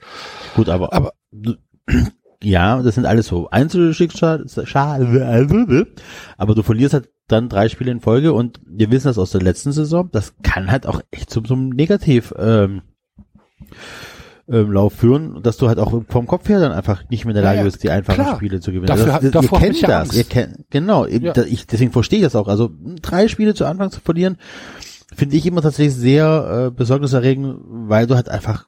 Gut, 0.56 0.68
aber, 0.68 0.92
Aber- 0.92 1.12
ja, 2.42 2.82
das 2.82 2.94
sind 2.94 3.04
alles 3.04 3.26
so 3.26 3.50
Einzelschicksale, 3.50 4.46
Schade, 4.64 5.86
aber 6.38 6.54
du 6.54 6.62
verlierst 6.62 6.94
halt 6.94 7.10
dann 7.28 7.48
drei 7.48 7.68
Spiele 7.68 7.92
in 7.92 8.00
Folge 8.00 8.32
und 8.32 8.60
wir 8.66 8.90
wissen 8.90 9.08
das 9.08 9.18
aus 9.18 9.30
der 9.30 9.42
letzten 9.42 9.72
Saison, 9.72 10.08
das 10.10 10.34
kann 10.42 10.70
halt 10.70 10.86
auch 10.86 11.00
echt 11.10 11.30
zum, 11.30 11.44
zum 11.44 11.68
Negativ 11.68 12.32
ähm, 12.38 12.82
ähm, 14.50 14.72
Lauf 14.72 14.92
führen, 14.94 15.42
dass 15.42 15.56
du 15.56 15.68
halt 15.68 15.78
auch 15.78 16.02
vom 16.08 16.26
Kopf 16.26 16.48
her 16.48 16.60
dann 16.60 16.72
einfach 16.72 17.08
nicht 17.10 17.24
mehr 17.24 17.30
in 17.34 17.36
der 17.36 17.44
Lage 17.44 17.58
ja, 17.58 17.64
bist, 17.64 17.82
die 17.82 17.90
einfachen 17.90 18.22
klar. 18.22 18.36
Spiele 18.36 18.60
zu 18.60 18.70
gewinnen. 18.72 18.86
Dafür 18.86 19.12
hat- 19.12 19.22
das, 19.22 19.30
davor 19.30 19.58
ihr 19.60 19.66
hab 19.66 19.70
ich 19.72 19.80
kennt 19.80 19.90
das, 19.90 20.00
Angst. 20.00 20.14
ihr 20.16 20.24
kennt, 20.24 20.56
genau, 20.70 21.06
Ja. 21.06 21.32
ich, 21.44 21.66
deswegen 21.66 21.92
verstehe 21.92 22.18
ich 22.18 22.24
das 22.24 22.36
auch. 22.36 22.48
Also 22.48 22.70
drei 23.02 23.28
Spiele 23.28 23.54
zu 23.54 23.64
Anfang 23.66 23.90
zu 23.90 24.00
verlieren, 24.00 24.36
finde 25.14 25.36
ich 25.36 25.46
immer 25.46 25.62
tatsächlich 25.62 25.94
sehr 25.94 26.66
äh, 26.66 26.70
besorgniserregend, 26.70 27.56
weil 27.68 28.06
du 28.06 28.14
halt 28.16 28.28
einfach 28.28 28.66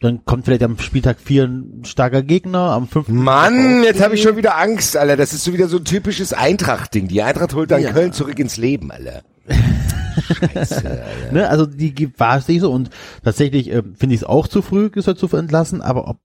dann 0.00 0.26
kommt 0.26 0.44
vielleicht 0.44 0.62
am 0.62 0.78
Spieltag 0.78 1.18
vier 1.18 1.44
ein 1.44 1.82
starker 1.86 2.22
Gegner, 2.22 2.58
am 2.72 2.86
fünften 2.86 3.16
Mann, 3.16 3.82
jetzt 3.82 4.02
habe 4.04 4.14
ich 4.14 4.20
schon 4.22 4.36
wieder 4.36 4.58
Angst, 4.58 4.94
Alter. 4.94 5.16
Das 5.16 5.32
ist 5.32 5.42
so 5.44 5.54
wieder 5.54 5.68
so 5.68 5.78
ein 5.78 5.84
typisches 5.86 6.34
Eintracht-Ding. 6.34 7.08
Die 7.08 7.22
Eintracht 7.22 7.54
holt 7.54 7.70
dann 7.70 7.80
Ja. 7.80 7.92
Köln 7.92 8.12
zurück 8.12 8.38
ins 8.38 8.58
Leben, 8.58 8.90
Alter. 8.92 9.22
Scheiße. 10.20 11.04
Ne, 11.32 11.48
also 11.48 11.66
die 11.66 11.94
Gefahr 11.94 12.40
sehe 12.40 12.56
ich 12.56 12.62
so 12.62 12.72
und 12.72 12.90
tatsächlich 13.24 13.70
ähm, 13.70 13.94
finde 13.96 14.14
ich 14.14 14.22
es 14.22 14.26
auch 14.26 14.48
zu 14.48 14.62
früh, 14.62 14.90
Gisdol 14.90 15.16
zu 15.16 15.28
entlassen, 15.36 15.82
aber 15.82 16.08
ob 16.08 16.18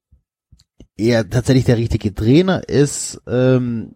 er 0.97 1.29
tatsächlich 1.29 1.65
der 1.65 1.77
richtige 1.77 2.13
Trainer 2.13 2.67
ist, 2.67 3.21
ähm, 3.27 3.93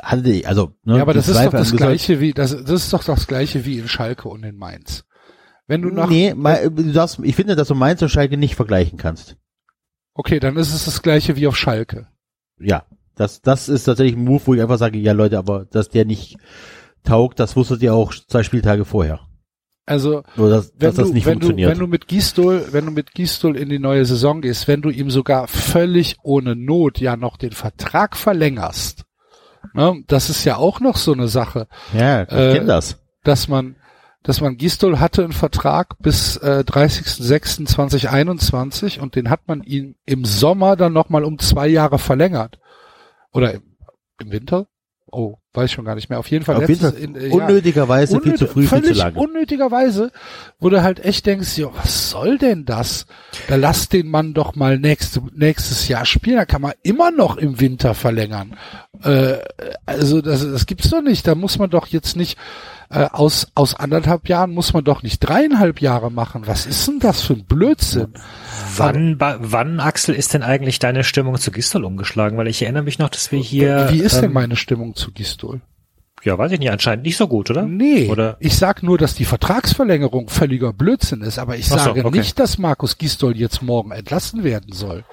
hatte 0.00 0.30
ich, 0.30 0.46
also 0.46 0.72
ne, 0.84 0.96
Ja, 0.96 1.02
aber 1.02 1.14
das 1.14 1.28
ist 1.28 1.42
doch 1.42 1.50
das 1.50 1.74
gleiche 1.74 2.20
wie 2.20 2.32
das, 2.32 2.50
das 2.50 2.84
ist 2.84 2.92
doch 2.92 3.04
das 3.04 3.26
gleiche 3.26 3.64
wie 3.64 3.78
in 3.78 3.88
Schalke 3.88 4.28
und 4.28 4.44
in 4.44 4.56
Mainz. 4.56 5.04
Wenn 5.66 5.82
du 5.82 5.88
nach 5.88 6.08
Nee, 6.08 6.34
mal, 6.34 6.70
du 6.70 6.92
darfst, 6.92 7.18
ich 7.22 7.34
finde, 7.34 7.56
dass 7.56 7.68
du 7.68 7.74
Mainz 7.74 8.00
und 8.02 8.08
Schalke 8.08 8.36
nicht 8.36 8.54
vergleichen 8.54 8.98
kannst. 8.98 9.36
Okay, 10.14 10.38
dann 10.38 10.56
ist 10.56 10.72
es 10.72 10.84
das 10.84 11.02
gleiche 11.02 11.36
wie 11.36 11.46
auf 11.46 11.56
Schalke. 11.56 12.08
Ja, 12.58 12.84
das, 13.16 13.42
das 13.42 13.68
ist 13.68 13.84
tatsächlich 13.84 14.16
ein 14.16 14.24
Move, 14.24 14.42
wo 14.46 14.54
ich 14.54 14.62
einfach 14.62 14.78
sage, 14.78 14.98
ja 14.98 15.12
Leute, 15.12 15.38
aber 15.38 15.64
dass 15.64 15.88
der 15.88 16.04
nicht 16.04 16.36
taugt, 17.06 17.40
das 17.40 17.56
wusstet 17.56 17.82
ihr 17.82 17.94
auch 17.94 18.14
zwei 18.14 18.42
Spieltage 18.42 18.84
vorher. 18.84 19.20
Also 19.86 20.22
dass, 20.36 20.72
wenn 20.76 20.94
das 20.94 21.08
du, 21.08 21.14
nicht 21.14 21.26
wenn 21.26 21.38
du, 21.38 21.56
wenn 21.56 21.78
du 21.78 21.86
mit 21.86 22.08
Gistol, 22.08 22.66
wenn 22.72 22.86
du 22.86 22.90
mit 22.90 23.14
Gistol 23.14 23.56
in 23.56 23.68
die 23.68 23.78
neue 23.78 24.04
Saison 24.04 24.40
gehst, 24.40 24.66
wenn 24.66 24.82
du 24.82 24.90
ihm 24.90 25.10
sogar 25.10 25.46
völlig 25.46 26.16
ohne 26.24 26.56
Not 26.56 26.98
ja 26.98 27.16
noch 27.16 27.36
den 27.36 27.52
Vertrag 27.52 28.16
verlängerst, 28.16 29.04
ne, 29.74 30.02
das 30.08 30.28
ist 30.28 30.44
ja 30.44 30.56
auch 30.56 30.80
noch 30.80 30.96
so 30.96 31.12
eine 31.12 31.28
Sache, 31.28 31.68
ja, 31.94 32.24
ich 32.24 32.32
äh, 32.32 32.54
kenn 32.54 32.66
das. 32.66 32.98
dass 33.22 33.46
man, 33.46 33.76
dass 34.24 34.40
man 34.40 34.56
Gistol 34.56 34.98
hatte 34.98 35.22
einen 35.22 35.32
Vertrag 35.32 35.96
bis 36.00 36.36
äh, 36.38 36.64
30.06.2021 36.66 38.98
und 38.98 39.14
den 39.14 39.30
hat 39.30 39.46
man 39.46 39.62
ihn 39.62 39.94
im 40.04 40.24
Sommer 40.24 40.74
dann 40.74 40.94
nochmal 40.94 41.22
um 41.22 41.38
zwei 41.38 41.68
Jahre 41.68 42.00
verlängert. 42.00 42.58
Oder 43.32 43.54
im, 43.54 43.62
im 44.20 44.32
Winter? 44.32 44.66
Oh, 45.12 45.36
weiß 45.54 45.66
ich 45.66 45.72
schon 45.72 45.84
gar 45.84 45.94
nicht 45.94 46.10
mehr. 46.10 46.18
Auf 46.18 46.28
jeden 46.30 46.44
Fall 46.44 46.56
Auf 46.56 46.68
jeden 46.68 46.80
Fall 46.80 46.94
in, 46.94 47.14
äh, 47.14 47.28
ja. 47.28 47.32
unnötigerweise 47.34 48.20
viel 48.20 48.32
Unnöt- 48.32 48.38
zu 48.38 48.46
früh, 48.48 48.60
viel 48.62 48.68
völlig 48.68 48.92
zu 48.98 48.98
lange. 49.04 49.18
unnötigerweise, 49.18 50.10
wo 50.58 50.68
du 50.68 50.82
halt 50.82 51.04
echt 51.04 51.26
denkst, 51.26 51.56
ja, 51.58 51.68
was 51.74 52.10
soll 52.10 52.38
denn 52.38 52.64
das? 52.64 53.06
Da 53.48 53.54
lass 53.54 53.88
den 53.88 54.08
Mann 54.08 54.34
doch 54.34 54.56
mal 54.56 54.78
nächste, 54.78 55.22
nächstes 55.32 55.86
Jahr 55.88 56.04
spielen, 56.04 56.36
da 56.36 56.44
kann 56.44 56.60
man 56.60 56.72
immer 56.82 57.12
noch 57.12 57.36
im 57.36 57.60
Winter 57.60 57.94
verlängern. 57.94 58.56
Äh, 59.02 59.34
also 59.86 60.20
das, 60.20 60.40
das 60.40 60.66
gibt's 60.66 60.90
doch 60.90 61.02
nicht. 61.02 61.26
Da 61.26 61.34
muss 61.36 61.58
man 61.58 61.70
doch 61.70 61.86
jetzt 61.86 62.16
nicht 62.16 62.36
äh, 62.90 63.06
aus 63.12 63.48
aus 63.54 63.74
anderthalb 63.74 64.28
Jahren 64.28 64.52
muss 64.52 64.72
man 64.72 64.84
doch 64.84 65.02
nicht 65.02 65.20
dreieinhalb 65.20 65.80
Jahre 65.80 66.10
machen. 66.10 66.46
Was 66.46 66.66
ist 66.66 66.86
denn 66.86 66.98
das 67.00 67.22
für 67.22 67.34
ein 67.34 67.44
Blödsinn? 67.44 68.14
Wann, 68.76 69.16
wann, 69.18 69.80
Axel, 69.80 70.14
ist 70.14 70.34
denn 70.34 70.42
eigentlich 70.42 70.78
deine 70.78 71.04
Stimmung 71.04 71.38
zu 71.38 71.50
Gistol 71.50 71.84
umgeschlagen? 71.84 72.36
Weil 72.38 72.48
ich 72.48 72.62
erinnere 72.62 72.82
mich 72.82 72.98
noch, 72.98 73.08
dass 73.08 73.32
wir 73.32 73.40
hier. 73.40 73.88
Wie 73.90 74.00
ist 74.00 74.16
denn 74.16 74.26
ähm, 74.26 74.32
meine 74.32 74.56
Stimmung 74.56 74.94
zu 74.94 75.12
Gistol? 75.12 75.60
Ja, 76.22 76.36
weiß 76.38 76.52
ich 76.52 76.58
nicht, 76.58 76.70
anscheinend 76.70 77.04
nicht 77.04 77.16
so 77.16 77.28
gut, 77.28 77.50
oder? 77.50 77.62
Nee, 77.62 78.08
Oder? 78.08 78.36
ich 78.40 78.56
sag 78.56 78.82
nur, 78.82 78.98
dass 78.98 79.14
die 79.14 79.24
Vertragsverlängerung 79.24 80.28
völliger 80.28 80.72
Blödsinn 80.72 81.20
ist, 81.20 81.38
aber 81.38 81.56
ich 81.56 81.68
so, 81.68 81.76
sage 81.76 82.04
okay. 82.04 82.18
nicht, 82.18 82.38
dass 82.40 82.58
Markus 82.58 82.98
Gistol 82.98 83.36
jetzt 83.36 83.62
morgen 83.62 83.92
entlassen 83.92 84.42
werden 84.42 84.72
soll. 84.72 85.04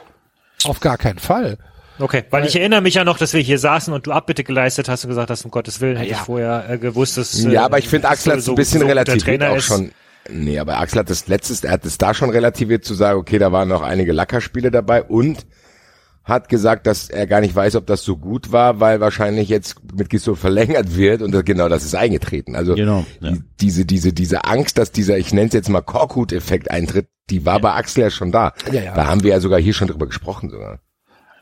Auf 0.63 0.79
gar 0.79 0.97
keinen 0.97 1.19
Fall. 1.19 1.59
Okay, 1.99 2.23
weil 2.31 2.45
ich 2.45 2.55
erinnere 2.55 2.81
mich 2.81 2.95
ja 2.95 3.03
noch, 3.03 3.17
dass 3.17 3.33
wir 3.33 3.41
hier 3.41 3.59
saßen 3.59 3.93
und 3.93 4.07
du 4.07 4.11
Abbitte 4.11 4.43
geleistet 4.43 4.89
hast 4.89 5.03
und 5.05 5.09
gesagt 5.09 5.29
hast, 5.29 5.45
um 5.45 5.51
Gottes 5.51 5.79
Willen, 5.81 5.97
hätte 5.97 6.09
Ja. 6.11 6.17
ich 6.17 6.23
vorher 6.23 6.69
äh, 6.69 6.77
gewusst, 6.77 7.17
dass. 7.17 7.41
Ja, 7.43 7.51
äh, 7.51 7.57
aber 7.57 7.77
ich 7.79 7.87
finde, 7.87 8.09
Axel 8.09 8.31
hat 8.33 8.39
es 8.39 8.45
so- 8.45 8.53
ein 8.53 8.55
bisschen 8.55 8.81
so 8.81 8.87
Trainer 9.17 9.51
auch 9.51 9.57
ist. 9.57 9.65
schon. 9.65 9.91
Nee, 10.29 10.57
aber 10.59 10.79
Axel 10.79 10.99
hat 10.99 11.09
das 11.09 11.27
letztes, 11.27 11.63
er 11.63 11.71
hat 11.71 11.85
es 11.85 11.97
da 11.97 12.13
schon 12.13 12.29
relativiert 12.29 12.85
zu 12.85 12.93
sagen, 12.93 13.19
okay, 13.19 13.37
da 13.39 13.51
waren 13.51 13.67
noch 13.67 13.81
einige 13.81 14.13
Lackerspiele 14.13 14.71
dabei 14.71 15.03
und 15.03 15.45
hat 16.23 16.47
gesagt, 16.47 16.87
dass 16.87 17.09
er 17.09 17.27
gar 17.27 17.41
nicht 17.41 17.53
weiß, 17.53 17.75
ob 17.75 17.85
das 17.85 18.03
so 18.03 18.15
gut 18.15 18.53
war, 18.53 18.79
weil 18.79 19.01
wahrscheinlich 19.01 19.49
jetzt 19.49 19.75
mit 19.93 20.09
Gisdol 20.09 20.37
verlängert 20.37 20.95
wird 20.95 21.21
und 21.21 21.33
das, 21.33 21.43
genau 21.43 21.67
das 21.67 21.83
ist 21.83 21.95
eingetreten. 21.95 22.55
Also 22.55 22.75
Genau, 22.75 23.05
ja. 23.19 23.31
die, 23.31 23.43
diese, 23.59 23.85
diese, 23.85 24.13
diese 24.13 24.45
Angst, 24.45 24.77
dass 24.77 24.93
dieser, 24.93 25.17
ich 25.17 25.33
nenne 25.33 25.47
es 25.47 25.53
jetzt 25.53 25.67
mal 25.67 25.81
Korkut-Effekt 25.81 26.71
eintritt, 26.71 27.07
die 27.29 27.45
war 27.45 27.59
bei 27.59 27.73
Axel 27.73 28.03
ja 28.03 28.09
schon 28.09 28.31
da. 28.31 28.53
Ja, 28.71 28.81
ja. 28.81 28.93
Da 28.95 29.07
haben 29.07 29.23
wir 29.23 29.31
ja 29.31 29.41
sogar 29.41 29.59
hier 29.59 29.73
schon 29.73 29.89
drüber 29.89 30.05
gesprochen 30.05 30.49
sogar. 30.49 30.79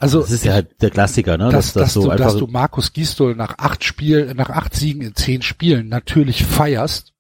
Also 0.02 0.22
Das 0.22 0.32
ist 0.32 0.44
ja 0.44 0.54
halt 0.54 0.82
der 0.82 0.90
Klassiker, 0.90 1.38
ne? 1.38 1.50
dass, 1.50 1.74
dass, 1.74 1.94
so 1.94 2.04
du, 2.04 2.10
einfach 2.10 2.26
dass 2.26 2.38
du 2.38 2.48
Markus 2.48 2.92
Gistol 2.92 3.36
nach 3.36 3.60
acht 3.60 3.84
Spielen, 3.84 4.36
nach 4.36 4.50
acht 4.50 4.76
Siegen 4.76 5.04
in 5.04 5.14
zehn 5.14 5.44
Spielen 5.44 5.90
natürlich 5.90 6.44
feierst. 6.44 7.14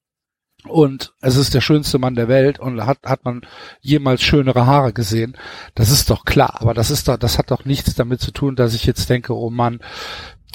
Und 0.67 1.13
es 1.21 1.37
ist 1.37 1.53
der 1.53 1.61
schönste 1.61 1.99
Mann 1.99 2.15
der 2.15 2.27
Welt 2.27 2.59
und 2.59 2.85
hat, 2.85 2.99
hat 3.03 3.23
man 3.23 3.41
jemals 3.81 4.23
schönere 4.23 4.65
Haare 4.65 4.93
gesehen. 4.93 5.37
Das 5.75 5.91
ist 5.91 6.09
doch 6.09 6.25
klar. 6.25 6.57
Aber 6.59 6.73
das 6.73 6.89
ist 6.89 7.07
doch, 7.07 7.17
das 7.17 7.37
hat 7.37 7.51
doch 7.51 7.65
nichts 7.65 7.93
damit 7.95 8.19
zu 8.19 8.31
tun, 8.31 8.55
dass 8.55 8.73
ich 8.73 8.85
jetzt 8.85 9.09
denke, 9.09 9.35
oh 9.35 9.49
Mann, 9.51 9.79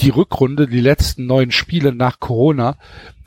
die 0.01 0.11
Rückrunde, 0.11 0.67
die 0.67 0.81
letzten 0.81 1.27
neun 1.27 1.51
Spiele 1.51 1.95
nach 1.95 2.21
Corona, 2.21 2.77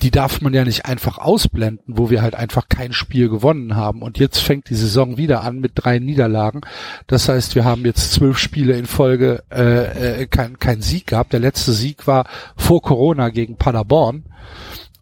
die 0.02 0.12
darf 0.12 0.42
man 0.42 0.54
ja 0.54 0.64
nicht 0.64 0.86
einfach 0.86 1.18
ausblenden, 1.18 1.96
wo 1.98 2.10
wir 2.10 2.22
halt 2.22 2.36
einfach 2.36 2.70
kein 2.70 2.94
Spiel 2.94 3.30
gewonnen 3.30 3.76
haben. 3.76 4.02
Und 4.02 4.18
jetzt 4.18 4.40
fängt 4.40 4.70
die 4.70 4.76
Saison 4.76 5.18
wieder 5.18 5.44
an 5.44 5.60
mit 5.60 5.74
drei 5.76 6.00
Niederlagen. 6.00 6.62
Das 7.08 7.28
heißt, 7.28 7.56
wir 7.56 7.66
haben 7.66 7.86
jetzt 7.86 8.14
zwölf 8.14 8.38
Spiele 8.38 8.78
in 8.78 8.86
Folge 8.86 9.44
äh, 9.52 10.22
äh, 10.22 10.28
kein, 10.28 10.60
kein 10.60 10.82
Sieg 10.82 11.08
gehabt. 11.08 11.34
Der 11.34 11.40
letzte 11.40 11.74
Sieg 11.74 12.08
war 12.08 12.26
vor 12.56 12.82
Corona 12.82 13.30
gegen 13.30 13.58
Paderborn. 13.58 14.26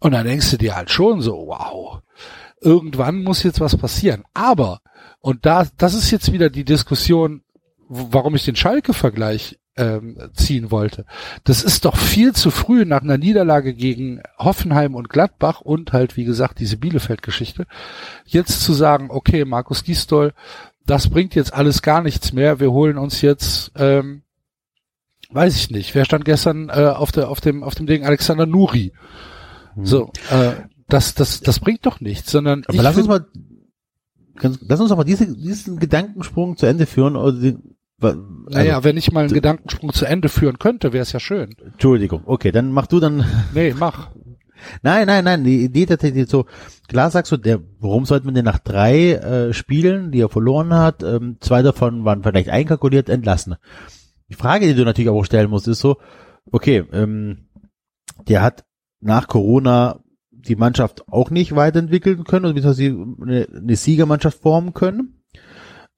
Und 0.00 0.12
dann 0.12 0.26
denkst 0.26 0.50
du 0.50 0.58
dir 0.58 0.74
halt 0.74 0.90
schon 0.90 1.20
so, 1.20 1.46
wow, 1.48 2.00
irgendwann 2.60 3.22
muss 3.22 3.42
jetzt 3.42 3.60
was 3.60 3.76
passieren. 3.76 4.24
Aber, 4.34 4.80
und 5.20 5.46
da, 5.46 5.66
das 5.76 5.94
ist 5.94 6.10
jetzt 6.10 6.32
wieder 6.32 6.50
die 6.50 6.64
Diskussion, 6.64 7.42
warum 7.88 8.34
ich 8.34 8.44
den 8.44 8.56
Schalke-Vergleich 8.56 9.58
ähm, 9.78 10.18
ziehen 10.34 10.70
wollte. 10.70 11.06
Das 11.44 11.62
ist 11.62 11.84
doch 11.84 11.96
viel 11.96 12.34
zu 12.34 12.50
früh 12.50 12.84
nach 12.84 13.02
einer 13.02 13.16
Niederlage 13.16 13.72
gegen 13.72 14.20
Hoffenheim 14.38 14.94
und 14.94 15.08
Gladbach 15.08 15.60
und 15.60 15.92
halt, 15.92 16.16
wie 16.16 16.24
gesagt, 16.24 16.58
diese 16.58 16.76
Bielefeld-Geschichte, 16.76 17.66
jetzt 18.26 18.62
zu 18.62 18.74
sagen, 18.74 19.08
okay, 19.10 19.44
Markus 19.44 19.84
Gisdol, 19.84 20.34
das 20.84 21.08
bringt 21.08 21.34
jetzt 21.34 21.54
alles 21.54 21.82
gar 21.82 22.02
nichts 22.02 22.32
mehr, 22.32 22.60
wir 22.60 22.72
holen 22.72 22.98
uns 22.98 23.22
jetzt, 23.22 23.72
ähm, 23.76 24.22
weiß 25.30 25.54
ich 25.54 25.70
nicht, 25.70 25.94
wer 25.94 26.04
stand 26.04 26.24
gestern 26.24 26.68
äh, 26.70 26.92
auf, 26.94 27.12
der, 27.12 27.30
auf, 27.30 27.40
dem, 27.40 27.62
auf 27.62 27.74
dem 27.74 27.86
Ding 27.86 28.04
Alexander 28.04 28.46
Nuri. 28.46 28.92
Hm. 29.74 29.86
So, 29.86 30.12
äh, 30.30 30.54
das, 30.88 31.14
das, 31.14 31.40
das 31.40 31.60
bringt 31.60 31.86
doch 31.86 32.00
nichts, 32.00 32.32
sondern. 32.32 32.64
Aber 32.66 32.82
lass 32.82 32.96
uns 32.96 33.06
mal, 33.06 33.26
lass 34.40 34.80
uns 34.80 34.90
mal 34.90 35.04
diese, 35.04 35.26
diesen 35.26 35.78
Gedankensprung 35.78 36.56
zu 36.56 36.66
Ende 36.66 36.86
führen, 36.86 37.14
oder 37.14 37.38
den, 37.38 37.76
also, 38.00 38.20
naja, 38.48 38.84
wenn 38.84 38.96
ich 38.96 39.10
mal 39.12 39.24
einen 39.24 39.34
Gedankensprung 39.34 39.92
zu 39.92 40.04
Ende 40.04 40.28
führen 40.28 40.58
könnte, 40.58 40.92
wäre 40.92 41.02
es 41.02 41.12
ja 41.12 41.20
schön. 41.20 41.54
Entschuldigung, 41.64 42.22
okay, 42.26 42.52
dann 42.52 42.72
mach 42.72 42.86
du 42.86 43.00
dann. 43.00 43.24
Nee, 43.54 43.74
mach. 43.76 44.10
Nein, 44.82 45.06
nein, 45.06 45.24
nein, 45.24 45.44
die 45.44 45.64
Idee 45.64 45.86
tatsächlich 45.86 46.28
so, 46.28 46.46
klar 46.88 47.10
sagst 47.10 47.30
du, 47.30 47.36
der, 47.36 47.60
warum 47.78 48.04
sollte 48.04 48.26
man 48.26 48.34
den 48.34 48.44
nach 48.44 48.58
drei 48.58 49.12
äh, 49.12 49.52
Spielen, 49.52 50.10
die 50.10 50.20
er 50.20 50.28
verloren 50.28 50.74
hat, 50.74 51.02
ähm, 51.02 51.36
zwei 51.40 51.62
davon 51.62 52.04
waren 52.04 52.22
vielleicht 52.22 52.48
einkalkuliert, 52.48 53.08
entlassen. 53.08 53.54
Die 54.28 54.34
Frage, 54.34 54.66
die 54.66 54.74
du 54.74 54.84
natürlich 54.84 55.10
auch 55.10 55.24
stellen 55.24 55.50
musst, 55.50 55.68
ist 55.68 55.80
so, 55.80 55.98
okay, 56.50 56.84
ähm, 56.92 57.48
der 58.26 58.42
hat 58.42 58.64
nach 59.00 59.28
Corona 59.28 60.00
die 60.30 60.56
Mannschaft 60.56 61.08
auch 61.08 61.30
nicht 61.30 61.54
weiterentwickeln 61.54 62.24
können, 62.24 62.46
oder 62.46 62.54
wie 62.56 62.74
sie 62.74 62.88
eine, 62.88 63.46
eine 63.54 63.76
Siegermannschaft 63.76 64.40
formen 64.40 64.74
können. 64.74 65.22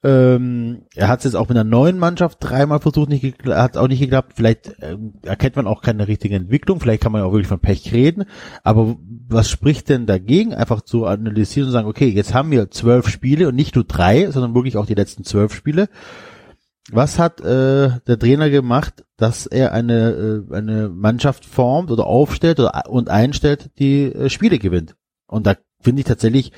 Ähm, 0.03 0.87
er 0.95 1.09
hat 1.09 1.19
es 1.19 1.25
jetzt 1.25 1.35
auch 1.35 1.49
mit 1.49 1.59
einer 1.59 1.69
neuen 1.69 1.99
Mannschaft 1.99 2.39
dreimal 2.41 2.81
versucht, 2.81 3.11
hat 3.49 3.77
auch 3.77 3.89
nicht 3.89 4.01
geklappt. 4.01 4.33
Vielleicht 4.35 4.73
ähm, 4.81 5.15
erkennt 5.23 5.57
man 5.57 5.67
auch 5.67 5.83
keine 5.83 6.09
richtige 6.09 6.37
Entwicklung. 6.37 6.81
Vielleicht 6.81 7.03
kann 7.03 7.13
man 7.13 7.23
auch 7.23 7.33
wirklich 7.33 7.49
von 7.49 7.61
Pech 7.61 7.93
reden. 7.93 8.25
Aber 8.63 8.97
was 9.29 9.51
spricht 9.51 9.91
denn 9.91 10.07
dagegen, 10.07 10.55
einfach 10.55 10.81
zu 10.81 11.05
analysieren 11.05 11.69
und 11.69 11.73
sagen, 11.73 11.89
okay, 11.89 12.09
jetzt 12.09 12.33
haben 12.33 12.51
wir 12.51 12.71
zwölf 12.71 13.09
Spiele 13.09 13.49
und 13.49 13.57
nicht 13.57 13.75
nur 13.75 13.85
drei, 13.85 14.31
sondern 14.31 14.55
wirklich 14.55 14.79
auch 14.79 14.87
die 14.87 14.95
letzten 14.95 15.25
zwölf 15.25 15.55
Spiele. 15.55 15.89
Was 16.91 17.19
hat 17.19 17.41
äh, 17.41 17.91
der 18.07 18.19
Trainer 18.19 18.49
gemacht, 18.49 19.05
dass 19.19 19.47
er 19.47 19.73
eine 19.73 20.45
äh, 20.51 20.55
eine 20.55 20.89
Mannschaft 20.89 21.45
formt 21.45 21.91
oder 21.91 22.07
aufstellt 22.07 22.59
oder, 22.59 22.89
und 22.89 23.11
einstellt, 23.11 23.71
die 23.79 24.05
äh, 24.05 24.31
Spiele 24.31 24.59
gewinnt? 24.59 24.97
Und 25.27 25.47
da 25.47 25.57
finde 25.81 26.01
ich 26.01 26.07
tatsächlich 26.07 26.53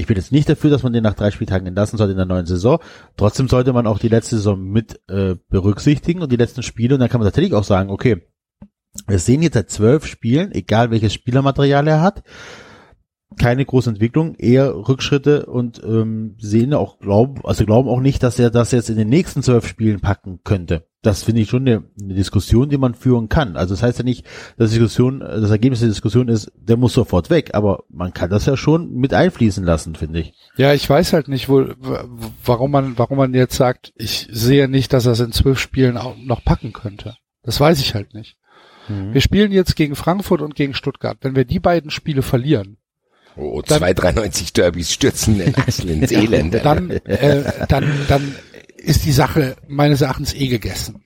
ich 0.00 0.06
bin 0.06 0.16
jetzt 0.16 0.32
nicht 0.32 0.48
dafür, 0.48 0.70
dass 0.70 0.82
man 0.82 0.92
den 0.92 1.02
nach 1.02 1.14
drei 1.14 1.30
Spieltagen 1.30 1.66
entlassen 1.66 1.98
sollte 1.98 2.12
in 2.12 2.16
der 2.16 2.26
neuen 2.26 2.46
Saison. 2.46 2.78
Trotzdem 3.16 3.48
sollte 3.48 3.72
man 3.72 3.86
auch 3.86 3.98
die 3.98 4.08
letzte 4.08 4.36
Saison 4.36 4.60
mit 4.60 5.00
äh, 5.08 5.36
berücksichtigen 5.48 6.22
und 6.22 6.32
die 6.32 6.36
letzten 6.36 6.62
Spiele. 6.62 6.94
Und 6.94 7.00
dann 7.00 7.10
kann 7.10 7.20
man 7.20 7.26
tatsächlich 7.26 7.54
auch 7.54 7.64
sagen, 7.64 7.90
okay, 7.90 8.22
wir 9.06 9.18
sehen 9.18 9.42
jetzt 9.42 9.54
seit 9.54 9.70
zwölf 9.70 10.06
Spielen, 10.06 10.52
egal 10.52 10.90
welches 10.90 11.12
Spielermaterial 11.12 11.86
er 11.86 12.00
hat, 12.00 12.22
keine 13.38 13.64
große 13.64 13.90
Entwicklung, 13.90 14.34
eher 14.34 14.74
Rückschritte 14.74 15.46
und 15.46 15.80
ähm, 15.84 16.34
sehen 16.38 16.74
auch 16.74 16.98
glauben, 16.98 17.40
also 17.44 17.64
glauben 17.64 17.88
auch 17.88 18.00
nicht, 18.00 18.22
dass 18.22 18.38
er 18.38 18.50
das 18.50 18.72
jetzt 18.72 18.90
in 18.90 18.96
den 18.96 19.08
nächsten 19.08 19.42
zwölf 19.42 19.66
Spielen 19.66 20.00
packen 20.00 20.40
könnte. 20.44 20.86
Das 21.02 21.22
finde 21.22 21.40
ich 21.40 21.48
schon 21.48 21.66
eine, 21.66 21.84
eine, 21.98 22.14
Diskussion, 22.14 22.68
die 22.68 22.76
man 22.76 22.94
führen 22.94 23.28
kann. 23.28 23.56
Also 23.56 23.74
das 23.74 23.82
heißt 23.82 23.98
ja 23.98 24.04
nicht, 24.04 24.26
dass 24.58 24.70
die 24.70 24.78
Diskussion, 24.78 25.20
das 25.20 25.50
Ergebnis 25.50 25.80
der 25.80 25.88
Diskussion 25.88 26.28
ist, 26.28 26.52
der 26.56 26.76
muss 26.76 26.92
sofort 26.92 27.30
weg, 27.30 27.50
aber 27.54 27.84
man 27.88 28.12
kann 28.12 28.28
das 28.28 28.46
ja 28.46 28.56
schon 28.56 28.92
mit 28.94 29.14
einfließen 29.14 29.64
lassen, 29.64 29.94
finde 29.94 30.20
ich. 30.20 30.34
Ja, 30.56 30.74
ich 30.74 30.88
weiß 30.88 31.12
halt 31.12 31.28
nicht, 31.28 31.48
wo, 31.48 31.66
warum 32.44 32.70
man, 32.70 32.98
warum 32.98 33.16
man 33.16 33.32
jetzt 33.32 33.56
sagt, 33.56 33.92
ich 33.96 34.28
sehe 34.30 34.68
nicht, 34.68 34.92
dass 34.92 35.06
er 35.06 35.12
es 35.12 35.20
in 35.20 35.32
zwölf 35.32 35.58
Spielen 35.58 35.96
auch 35.96 36.16
noch 36.18 36.44
packen 36.44 36.72
könnte. 36.72 37.16
Das 37.42 37.60
weiß 37.60 37.80
ich 37.80 37.94
halt 37.94 38.12
nicht. 38.12 38.36
Mhm. 38.88 39.14
Wir 39.14 39.20
spielen 39.20 39.52
jetzt 39.52 39.76
gegen 39.76 39.94
Frankfurt 39.94 40.42
und 40.42 40.54
gegen 40.54 40.74
Stuttgart. 40.74 41.18
Wenn 41.22 41.36
wir 41.36 41.44
die 41.44 41.60
beiden 41.60 41.90
Spiele 41.90 42.22
verlieren, 42.22 42.76
Oh, 43.36 43.62
dann, 43.62 43.78
293 43.78 44.52
Derbys 44.52 44.92
stürzen 44.92 45.38
den 45.38 45.54
Axel 45.56 45.90
ins 45.90 46.12
Elend. 46.12 46.54
Dann, 46.64 46.90
äh, 46.90 47.66
dann, 47.68 47.90
dann 48.08 48.34
ist 48.76 49.04
die 49.04 49.12
Sache 49.12 49.56
meines 49.68 50.00
Erachtens 50.00 50.34
eh 50.34 50.48
gegessen. 50.48 51.04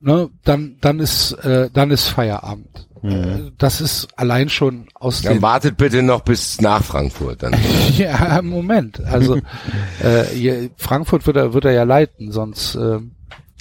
Ne? 0.00 0.30
Dann, 0.44 0.76
dann 0.80 1.00
ist, 1.00 1.32
äh, 1.32 1.70
dann 1.72 1.90
ist 1.90 2.08
Feierabend. 2.08 2.88
Mhm. 3.02 3.52
Das 3.58 3.80
ist 3.80 4.08
allein 4.16 4.48
schon 4.48 4.88
aus 4.94 5.22
Dann 5.22 5.42
wartet 5.42 5.76
bitte 5.76 6.02
noch 6.02 6.20
bis 6.20 6.60
nach 6.60 6.82
Frankfurt. 6.82 7.42
Dann. 7.42 7.54
ja, 7.96 8.40
Moment. 8.42 9.00
Also 9.04 9.38
äh, 10.02 10.68
Frankfurt 10.76 11.26
wird 11.26 11.36
er, 11.36 11.54
wird 11.54 11.64
er 11.64 11.72
ja 11.72 11.84
leiten, 11.84 12.32
sonst 12.32 12.74
äh, 12.74 12.98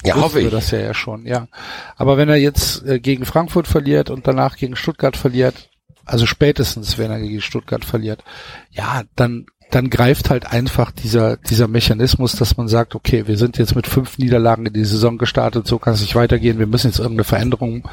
ja, 0.04 0.16
hoffe 0.16 0.42
ich. 0.42 0.50
das 0.50 0.72
ja, 0.72 0.80
ja 0.80 0.94
schon, 0.94 1.26
ja. 1.26 1.48
Aber 1.96 2.18
wenn 2.18 2.30
er 2.30 2.38
jetzt 2.38 2.86
äh, 2.86 3.00
gegen 3.00 3.26
Frankfurt 3.26 3.68
verliert 3.68 4.10
und 4.10 4.28
danach 4.28 4.58
gegen 4.58 4.76
Stuttgart 4.76 5.18
verliert, 5.18 5.67
also 6.08 6.26
spätestens, 6.26 6.98
wenn 6.98 7.12
er 7.12 7.20
gegen 7.20 7.42
Stuttgart 7.42 7.86
verliert, 7.86 8.24
ja, 8.72 9.04
dann 9.16 9.46
dann 9.70 9.90
greift 9.90 10.30
halt 10.30 10.52
einfach 10.54 10.92
dieser 10.92 11.38
dieser 11.38 11.68
Mechanismus, 11.68 12.34
dass 12.34 12.56
man 12.56 12.70
sagt, 12.70 12.96
okay, 12.96 13.28
wir 13.28 13.38
sind 13.38 13.58
jetzt 13.58 13.76
mit 13.76 13.86
fünf 13.86 14.18
Niederlagen 14.18 14.66
in 14.66 14.74
die 14.74 14.86
Saison 14.86 15.18
gestartet, 15.18 15.68
so 15.68 15.78
kann 15.78 15.94
es 15.94 16.02
nicht 16.02 16.16
weitergehen, 16.16 16.60
wir 16.60 16.68
müssen 16.68 16.88
jetzt 16.88 17.00
irgendeine 17.00 17.26
Veränderung 17.26 17.88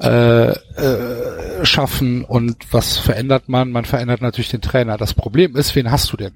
äh, 0.00 0.50
äh, 0.50 1.64
schaffen 1.64 2.24
und 2.24 2.72
was 2.72 2.98
verändert 2.98 3.48
man? 3.48 3.70
Man 3.70 3.84
verändert 3.84 4.20
natürlich 4.20 4.50
den 4.50 4.60
Trainer. 4.60 4.96
Das 4.96 5.14
Problem 5.14 5.56
ist, 5.56 5.74
wen 5.74 5.90
hast 5.90 6.12
du 6.12 6.16
denn? 6.16 6.32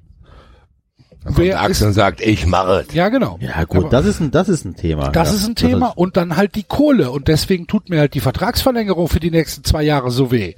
Wer 1.29 1.61
Axel 1.61 1.93
sagt, 1.93 2.21
ich 2.21 2.47
mache 2.47 2.85
es. 2.87 2.95
Ja, 2.95 3.09
genau. 3.09 3.39
Ja, 3.41 3.65
gut, 3.65 3.79
Aber 3.79 3.89
das 3.89 4.07
ist 4.07 4.21
ein, 4.21 4.31
das 4.31 4.49
ist 4.49 4.65
ein 4.65 4.77
Thema. 4.77 5.11
Das 5.11 5.31
ja. 5.31 5.37
ist 5.37 5.49
ein 5.49 5.57
Thema 5.57 5.89
und 5.89 6.17
dann 6.17 6.37
halt 6.37 6.55
die 6.55 6.63
Kohle 6.63 7.11
und 7.11 7.27
deswegen 7.29 7.67
tut 7.67 7.89
mir 7.89 7.99
halt 7.99 8.15
die 8.15 8.21
Vertragsverlängerung 8.21 9.09
für 9.09 9.21
die 9.21 9.33
nächsten 9.33 9.65
zwei 9.65 9.83
Jahre 9.83 10.11
so 10.11 10.31
weh. 10.31 10.55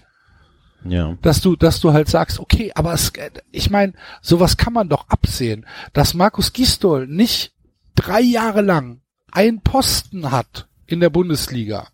Ja. 0.84 1.16
Dass 1.22 1.40
du, 1.40 1.56
dass 1.56 1.80
du 1.80 1.92
halt 1.92 2.08
sagst, 2.08 2.38
okay, 2.38 2.72
aber 2.74 2.92
es, 2.92 3.12
ich 3.50 3.70
meine, 3.70 3.94
sowas 4.22 4.56
kann 4.56 4.72
man 4.72 4.88
doch 4.88 5.08
absehen, 5.08 5.66
dass 5.92 6.14
Markus 6.14 6.52
Gistol 6.52 7.06
nicht 7.06 7.52
drei 7.94 8.20
Jahre 8.20 8.62
lang 8.62 9.00
einen 9.32 9.60
Posten 9.60 10.30
hat 10.30 10.68
in 10.86 11.00
der 11.00 11.10
Bundesliga. 11.10 11.88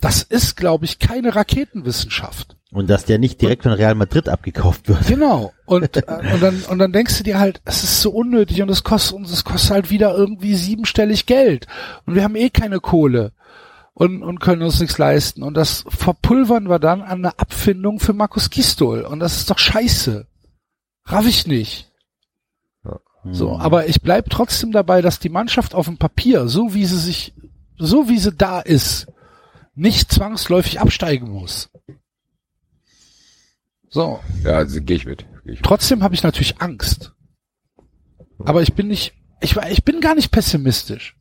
Das 0.00 0.22
ist, 0.22 0.56
glaube 0.56 0.84
ich, 0.84 0.98
keine 0.98 1.34
Raketenwissenschaft. 1.34 2.56
Und 2.70 2.90
dass 2.90 3.04
der 3.04 3.18
nicht 3.18 3.40
direkt 3.40 3.62
von 3.62 3.72
Real 3.72 3.94
Madrid 3.94 4.28
abgekauft 4.28 4.88
wird. 4.88 5.06
Genau. 5.06 5.52
Und, 5.64 5.96
äh, 5.96 6.34
und 6.34 6.42
dann, 6.42 6.62
und 6.68 6.78
dann 6.78 6.92
denkst 6.92 7.18
du 7.18 7.24
dir 7.24 7.38
halt, 7.38 7.62
es 7.64 7.84
ist 7.84 8.02
so 8.02 8.10
unnötig 8.10 8.60
und 8.60 8.68
es 8.68 8.84
kostet 8.84 9.16
uns, 9.16 9.32
es 9.32 9.44
kostet 9.44 9.70
halt 9.70 9.90
wieder 9.90 10.14
irgendwie 10.14 10.56
siebenstellig 10.56 11.26
Geld. 11.26 11.66
Und 12.04 12.16
wir 12.16 12.24
haben 12.24 12.36
eh 12.36 12.50
keine 12.50 12.80
Kohle 12.80 13.32
und, 13.94 14.22
und 14.22 14.40
können 14.40 14.62
uns 14.62 14.80
nichts 14.80 14.98
leisten. 14.98 15.42
Und 15.42 15.54
das 15.54 15.84
verpulvern 15.88 16.68
wir 16.68 16.78
dann 16.78 17.00
an 17.02 17.24
eine 17.24 17.38
Abfindung 17.38 18.00
für 18.00 18.12
Markus 18.12 18.50
Gistol. 18.50 19.02
Und 19.02 19.20
das 19.20 19.38
ist 19.38 19.50
doch 19.50 19.58
scheiße. 19.58 20.26
Raff 21.06 21.26
ich 21.26 21.46
nicht. 21.46 21.90
So, 23.30 23.56
aber 23.56 23.88
ich 23.88 24.02
bleib 24.02 24.28
trotzdem 24.28 24.70
dabei, 24.70 25.00
dass 25.00 25.18
die 25.18 25.30
Mannschaft 25.30 25.74
auf 25.74 25.86
dem 25.86 25.96
Papier, 25.96 26.46
so 26.46 26.74
wie 26.74 26.84
sie 26.84 26.98
sich, 26.98 27.32
so 27.78 28.08
wie 28.08 28.18
sie 28.18 28.32
da 28.32 28.60
ist, 28.60 29.06
nicht 29.74 30.12
zwangsläufig 30.12 30.78
absteigen 30.78 31.30
muss. 31.30 31.70
So. 33.88 34.20
Ja, 34.42 34.56
also 34.56 34.80
gehe 34.82 34.96
ich 34.96 35.06
mit. 35.06 35.24
Geh 35.44 35.52
ich 35.52 35.58
mit. 35.60 35.64
Trotzdem 35.64 36.02
habe 36.02 36.14
ich 36.14 36.22
natürlich 36.22 36.60
Angst. 36.60 37.12
Aber 38.40 38.60
ich 38.60 38.74
bin 38.74 38.88
nicht, 38.88 39.14
ich, 39.40 39.56
ich 39.56 39.84
bin 39.84 40.00
gar 40.00 40.14
nicht 40.14 40.30
pessimistisch. 40.30 41.16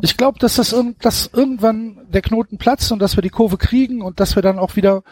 Ich 0.00 0.16
glaube, 0.16 0.38
dass 0.38 0.56
das 0.56 0.72
irgend, 0.72 1.04
dass 1.04 1.30
irgendwann 1.32 2.06
der 2.10 2.22
Knoten 2.22 2.58
platzt 2.58 2.90
und 2.92 2.98
dass 2.98 3.16
wir 3.16 3.22
die 3.22 3.30
Kurve 3.30 3.56
kriegen 3.56 4.02
und 4.02 4.20
dass 4.20 4.34
wir 4.34 4.42
dann 4.42 4.58
auch 4.58 4.76
wieder 4.76 5.02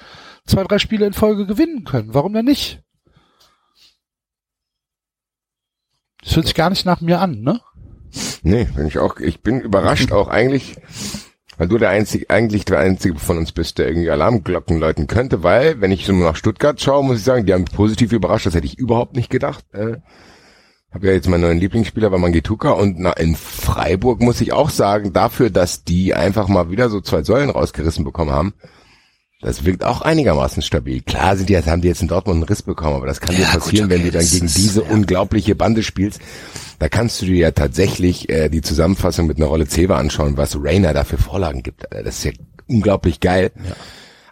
zwei, 0.45 0.65
drei 0.65 0.79
Spiele 0.79 1.07
in 1.07 1.13
Folge 1.13 1.47
gewinnen 1.47 1.85
können. 1.85 2.15
Warum 2.15 2.33
denn 2.33 2.45
nicht? 2.45 2.83
Das 6.23 6.37
hört 6.37 6.47
sich 6.47 6.55
gar 6.55 6.71
nicht 6.71 6.87
nach 6.87 7.01
mir 7.01 7.21
an, 7.21 7.41
ne? 7.41 7.61
Nee, 8.43 8.65
bin 8.65 8.87
ich 8.87 8.99
auch, 8.99 9.19
ich 9.19 9.43
bin 9.43 9.61
überrascht 9.61 10.13
auch 10.13 10.29
eigentlich, 10.29 10.77
weil 11.57 11.69
du 11.69 11.79
der 11.79 11.91
einzige, 11.91 12.29
eigentlich 12.31 12.65
der 12.65 12.79
einzige 12.79 13.19
von 13.19 13.39
uns 13.39 13.53
bist, 13.53 13.79
der 13.79 13.89
irgendwie 13.89 14.11
Alarmglocken 14.11 14.79
läuten 14.79 15.07
könnte, 15.07 15.43
weil, 15.43 15.81
wenn 15.81 15.91
ich 15.91 16.05
so 16.05 16.13
nach 16.13 16.37
Stuttgart 16.37 16.81
schaue, 16.81 17.05
muss 17.05 17.19
ich 17.19 17.25
sagen, 17.25 17.47
die 17.47 17.55
haben 17.55 17.65
positiv 17.65 18.13
überrascht, 18.13 18.47
das 18.47 18.55
hätte 18.55 18.67
ich 18.67 18.79
überhaupt 18.79 19.17
nicht 19.17 19.31
gedacht. 19.31 19.65
Äh, 19.73 19.99
Habe 20.95 21.07
ja 21.07 21.13
jetzt 21.15 21.29
meinen 21.29 21.41
neuen 21.43 21.59
Lieblingsspieler 21.59 22.13
war 22.13 22.19
Mangituka 22.19 22.71
und 22.73 22.99
na, 22.99 23.13
in 23.15 23.35
Freiburg 23.35 24.21
muss 24.21 24.41
ich 24.41 24.53
auch 24.53 24.69
sagen, 24.71 25.13
dafür, 25.13 25.49
dass 25.51 25.85
die 25.85 26.15
einfach 26.15 26.49
mal 26.49 26.71
wieder 26.71 26.91
so 26.91 27.01
zwei 27.01 27.23
Säulen 27.23 27.49
rausgerissen 27.51 28.05
bekommen 28.05 28.31
haben, 28.33 28.53
das 29.41 29.65
wirkt 29.65 29.83
auch 29.85 30.03
einigermaßen 30.03 30.63
stabil. 30.63 31.01
Klar 31.01 31.37
sind 31.37 31.49
die, 31.49 31.57
haben 31.57 31.81
die 31.81 31.89
jetzt 31.89 32.03
in 32.03 32.09
Dortmund 32.09 32.37
einen 32.37 32.45
Riss 32.45 32.63
bekommen, 32.63 32.97
aber 32.97 33.07
das 33.07 33.21
kann 33.21 33.35
dir 33.35 33.43
Ja, 33.43 33.53
gut, 33.53 33.61
passieren, 33.65 33.87
okay, 33.87 33.95
wenn 33.95 34.03
du 34.05 34.11
dann 34.13 34.27
gegen 34.29 34.47
ist- 34.47 34.57
diese 34.59 34.83
ja. 34.83 34.91
unglaubliche 34.91 35.55
Bande 35.55 35.83
spielst. 35.83 36.21
Da 36.79 36.89
kannst 36.89 37.23
du 37.23 37.27
dir 37.27 37.37
ja 37.37 37.51
tatsächlich 37.53 38.29
äh, 38.29 38.49
die 38.51 38.61
Zusammenfassung 38.61 39.27
mit 39.27 39.39
einer 39.39 39.47
Rolle 39.47 39.67
Zewa 39.67 39.97
anschauen, 39.97 40.37
was 40.37 40.57
Rainer 40.63 40.93
da 40.93 41.05
für 41.05 41.17
Vorlagen 41.19 41.63
gibt. 41.63 41.87
Das 41.91 42.19
ist 42.19 42.25
ja 42.25 42.33
unglaublich 42.69 43.19
geil. 43.21 43.51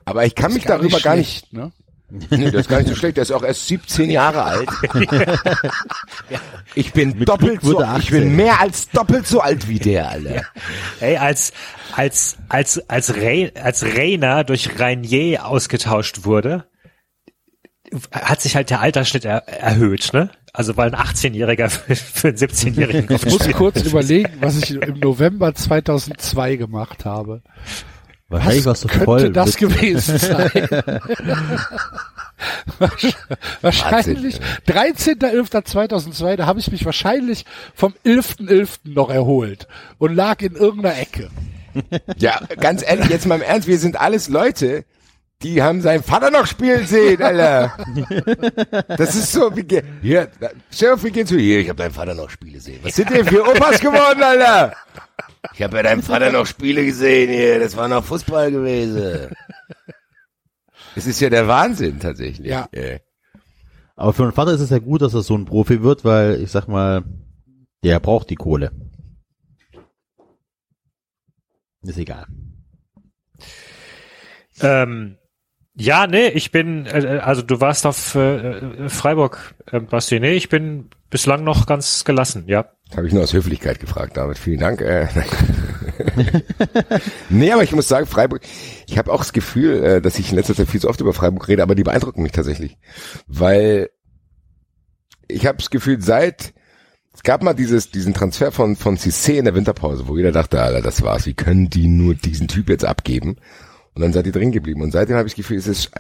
Aber 0.04 0.26
ich 0.26 0.34
kann 0.34 0.52
mich 0.52 0.64
Gar 0.64 0.78
darüber 0.78 1.00
gar 1.00 1.16
nicht 1.16 1.46
schlecht, 1.48 1.52
Ne? 1.54 1.72
Nee, 2.10 2.50
das 2.50 2.62
ist 2.62 2.68
gar 2.68 2.78
nicht 2.78 2.88
so 2.88 2.94
schlecht. 2.94 3.16
Der 3.16 3.22
ist 3.22 3.30
auch 3.30 3.42
erst 3.42 3.68
17 3.68 4.10
Jahre 4.10 4.42
alt. 4.42 4.68
Ich 6.74 6.92
bin 6.92 7.24
doppelt 7.24 7.60
Glück 7.60 7.78
so, 7.78 7.98
ich 7.98 8.10
bin 8.10 8.22
18. 8.22 8.36
mehr 8.36 8.60
als 8.60 8.88
doppelt 8.90 9.26
so 9.26 9.40
alt 9.40 9.66
wie 9.68 9.80
der, 9.80 10.08
Alter. 10.08 10.44
Ey, 11.00 11.16
als, 11.16 11.52
als, 11.96 12.36
als, 12.48 12.88
als, 12.88 13.16
Re, 13.16 13.52
als 13.60 13.84
Rainer 13.84 14.44
durch 14.44 14.78
Reinier 14.78 15.46
ausgetauscht 15.46 16.24
wurde, 16.24 16.66
hat 18.12 18.40
sich 18.40 18.54
halt 18.54 18.70
der 18.70 18.80
Altersschnitt 18.80 19.24
er, 19.24 19.48
erhöht, 19.48 20.12
ne? 20.12 20.30
Also 20.52 20.76
weil 20.76 20.94
ein 20.94 21.00
18-Jähriger 21.00 21.68
für, 21.68 21.96
für 21.96 22.28
einen 22.28 22.36
17-Jährigen 22.36 23.16
Ich 23.16 23.26
muss 23.26 23.50
kurz 23.50 23.82
überlegen, 23.82 24.32
was 24.40 24.56
ich 24.58 24.70
im 24.70 25.00
November 25.00 25.54
2002 25.54 26.56
gemacht 26.56 27.04
habe. 27.04 27.42
Wahrscheinlich 28.30 28.64
warst 28.64 28.84
du 28.84 28.88
könnte 28.88 29.04
voll. 29.04 29.30
das 29.32 29.56
gewesen 29.56 30.18
sein? 30.18 30.50
Wahrsch- 32.78 33.14
wahrscheinlich 33.60 34.40
13.11.2002, 34.66 36.36
da 36.36 36.46
habe 36.46 36.60
ich 36.60 36.70
mich 36.70 36.84
wahrscheinlich 36.84 37.44
vom 37.74 37.94
11.11. 38.04 38.78
noch 38.84 39.10
erholt 39.10 39.66
und 39.98 40.14
lag 40.14 40.40
in 40.42 40.54
irgendeiner 40.54 40.98
Ecke. 40.98 41.28
Ja, 42.16 42.40
ganz 42.58 42.82
ehrlich, 42.86 43.08
jetzt 43.10 43.26
mal 43.26 43.36
im 43.36 43.42
Ernst, 43.42 43.68
wir 43.68 43.78
sind 43.78 44.00
alles 44.00 44.28
Leute, 44.28 44.84
die 45.42 45.62
haben 45.62 45.80
seinen 45.80 46.02
Vater 46.02 46.30
noch 46.30 46.46
spielen 46.46 46.86
sehen, 46.86 47.22
Alter. 47.22 47.76
Das 48.88 49.14
ist 49.14 49.32
so, 49.32 49.56
wie, 49.56 49.66
hier, 50.02 50.30
Sheriff, 50.70 51.02
wie 51.04 51.10
geht's 51.10 51.30
dir? 51.30 51.38
Hier, 51.38 51.60
ich 51.60 51.68
habe 51.68 51.78
deinen 51.78 51.92
Vater 51.94 52.14
noch 52.14 52.28
Spiele 52.28 52.60
sehen. 52.60 52.80
Was 52.82 52.94
sind 52.94 53.10
denn 53.10 53.24
für 53.24 53.42
Opas 53.42 53.80
geworden, 53.80 54.22
Alter? 54.22 54.74
Ich 55.54 55.62
habe 55.62 55.78
ja 55.78 55.82
deinen 55.82 56.02
Vater 56.02 56.30
noch 56.30 56.46
Spiele 56.46 56.84
gesehen 56.84 57.30
hier, 57.30 57.58
das 57.58 57.76
war 57.76 57.88
noch 57.88 58.04
Fußball 58.04 58.50
gewesen. 58.52 59.34
Es 60.96 61.06
ist 61.06 61.20
ja 61.20 61.30
der 61.30 61.48
Wahnsinn 61.48 62.00
tatsächlich. 62.00 62.48
Ja. 62.48 62.68
Äh, 62.72 63.00
Aber 63.96 64.12
für 64.12 64.24
einen 64.24 64.32
Vater 64.32 64.52
ist 64.52 64.60
es 64.60 64.70
ja 64.70 64.78
gut, 64.78 65.00
dass 65.00 65.14
er 65.14 65.22
so 65.22 65.36
ein 65.36 65.46
Profi 65.46 65.82
wird, 65.82 66.04
weil 66.04 66.42
ich 66.42 66.50
sag 66.50 66.68
mal, 66.68 67.04
der 67.82 68.00
braucht 68.00 68.28
die 68.28 68.34
Kohle. 68.34 68.72
Ist 71.82 71.96
egal. 71.96 72.26
Ähm, 74.60 75.16
ja, 75.80 76.06
nee, 76.06 76.28
ich 76.28 76.50
bin, 76.52 76.84
äh, 76.84 77.20
also 77.22 77.40
du 77.40 77.60
warst 77.60 77.86
auf 77.86 78.14
äh, 78.14 78.58
äh, 78.58 78.88
Freiburg, 78.90 79.54
äh, 79.72 79.80
Basti. 79.80 80.20
Nee, 80.20 80.34
ich 80.34 80.50
bin 80.50 80.90
bislang 81.08 81.42
noch 81.42 81.64
ganz 81.64 82.04
gelassen, 82.04 82.44
ja. 82.46 82.66
Habe 82.94 83.06
ich 83.06 83.14
nur 83.14 83.22
aus 83.22 83.32
Höflichkeit 83.32 83.80
gefragt, 83.80 84.16
David. 84.16 84.36
Vielen 84.36 84.60
Dank. 84.60 84.82
Äh, 84.82 85.08
nee, 87.30 87.50
aber 87.50 87.62
ich 87.62 87.72
muss 87.72 87.88
sagen, 87.88 88.06
Freiburg, 88.06 88.42
ich 88.86 88.98
habe 88.98 89.10
auch 89.10 89.20
das 89.20 89.32
Gefühl, 89.32 89.82
äh, 89.82 90.02
dass 90.02 90.18
ich 90.18 90.30
in 90.30 90.36
letzter 90.36 90.54
Zeit 90.54 90.68
viel 90.68 90.80
zu 90.80 90.88
oft 90.88 91.00
über 91.00 91.14
Freiburg 91.14 91.48
rede, 91.48 91.62
aber 91.62 91.74
die 91.74 91.84
beeindrucken 91.84 92.22
mich 92.22 92.32
tatsächlich. 92.32 92.76
Weil 93.26 93.88
ich 95.28 95.46
habe 95.46 95.58
das 95.58 95.70
Gefühl, 95.70 96.02
seit 96.02 96.52
es 97.14 97.22
gab 97.22 97.42
mal 97.42 97.54
dieses, 97.54 97.90
diesen 97.90 98.12
Transfer 98.12 98.52
von, 98.52 98.76
von 98.76 98.98
Cissé 98.98 99.32
in 99.32 99.46
der 99.46 99.54
Winterpause, 99.54 100.08
wo 100.08 100.16
jeder 100.16 100.32
dachte, 100.32 100.62
Alter, 100.62 100.82
das 100.82 101.02
war's, 101.02 101.26
wie 101.26 101.34
können 101.34 101.70
die 101.70 101.88
nur 101.88 102.14
diesen 102.14 102.48
Typ 102.48 102.68
jetzt 102.68 102.84
abgeben? 102.84 103.36
Und 104.00 104.04
dann 104.04 104.12
seid 104.14 104.24
ihr 104.24 104.32
drin 104.32 104.50
geblieben. 104.50 104.80
Und 104.80 104.92
seitdem 104.92 105.16
habe 105.16 105.28
ich 105.28 105.34
das 105.34 105.36
Gefühl, 105.36 105.58
es 105.58 105.66
ist 105.66 105.90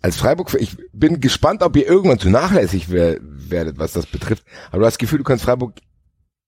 als 0.00 0.16
Freiburg, 0.16 0.56
ich 0.60 0.76
bin 0.92 1.20
gespannt, 1.20 1.64
ob 1.64 1.76
ihr 1.76 1.88
irgendwann 1.88 2.20
zu 2.20 2.30
nachlässig 2.30 2.88
wer, 2.88 3.18
werdet, 3.20 3.78
was 3.78 3.92
das 3.92 4.06
betrifft. 4.06 4.44
Aber 4.70 4.78
du 4.78 4.86
hast 4.86 4.94
das 4.94 4.98
Gefühl, 4.98 5.18
du 5.18 5.24
kannst 5.24 5.44
Freiburg 5.44 5.74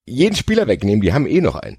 jeden 0.06 0.36
Spieler 0.36 0.68
wegnehmen, 0.68 1.00
die 1.00 1.12
haben 1.12 1.26
eh 1.26 1.40
noch 1.40 1.56
einen. 1.56 1.78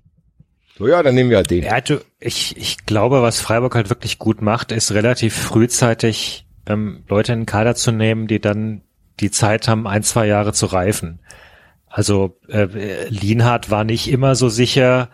So, 0.78 0.86
ja, 0.86 1.02
dann 1.02 1.16
nehmen 1.16 1.30
wir 1.30 1.38
halt 1.38 1.50
den. 1.50 1.64
Ja, 1.64 1.80
du, 1.80 2.02
ich, 2.20 2.58
ich 2.58 2.86
glaube, 2.86 3.22
was 3.22 3.40
Freiburg 3.40 3.76
halt 3.76 3.90
wirklich 3.90 4.20
gut 4.20 4.42
macht, 4.42 4.74
ist 4.74 4.92
relativ 4.92 5.34
frühzeitig 5.34 6.46
ähm, 6.66 7.06
Leute 7.08 7.32
in 7.32 7.42
den 7.42 7.46
Kader 7.46 7.76
zu 7.76 7.94
nehmen, 7.94 8.28
die 8.28 8.42
dann 8.42 8.82
die 9.22 9.32
Zeit 9.32 9.70
haben, 9.70 9.88
ein, 9.88 10.04
zwei 10.04 10.28
Jahre 10.28 10.52
zu 10.52 10.66
reifen. 10.66 11.22
Also 11.88 12.38
äh, 12.50 13.08
Lienhardt 13.08 13.72
war 13.72 13.86
nicht 13.86 14.10
immer 14.10 14.36
so 14.36 14.50
sicher, 14.50 15.10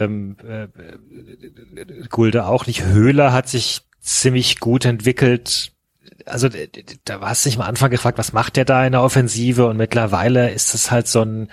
ähm, 0.00 0.36
äh, 0.42 0.68
Gulde 2.08 2.46
auch 2.46 2.66
nicht. 2.66 2.84
Höhler 2.84 3.32
hat 3.32 3.48
sich 3.48 3.82
ziemlich 4.00 4.60
gut 4.60 4.84
entwickelt. 4.84 5.72
Also 6.26 6.48
da 7.04 7.20
war 7.20 7.32
es 7.32 7.42
sich 7.42 7.56
am 7.56 7.62
Anfang 7.62 7.90
gefragt, 7.90 8.18
was 8.18 8.32
macht 8.32 8.56
der 8.56 8.64
da 8.64 8.84
in 8.84 8.92
der 8.92 9.02
Offensive? 9.02 9.66
Und 9.66 9.76
mittlerweile 9.76 10.50
ist 10.50 10.74
es 10.74 10.90
halt 10.90 11.06
so 11.08 11.22
ein, 11.22 11.50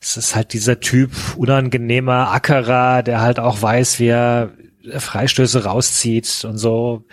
es 0.00 0.16
ist 0.16 0.34
halt 0.34 0.52
dieser 0.52 0.80
Typ 0.80 1.12
unangenehmer 1.36 2.32
Ackerer, 2.32 3.02
der 3.02 3.20
halt 3.20 3.38
auch 3.38 3.60
weiß, 3.60 3.98
wie 4.00 4.08
er 4.08 4.52
Freistöße 4.96 5.64
rauszieht 5.64 6.44
und 6.44 6.58
so. 6.58 7.04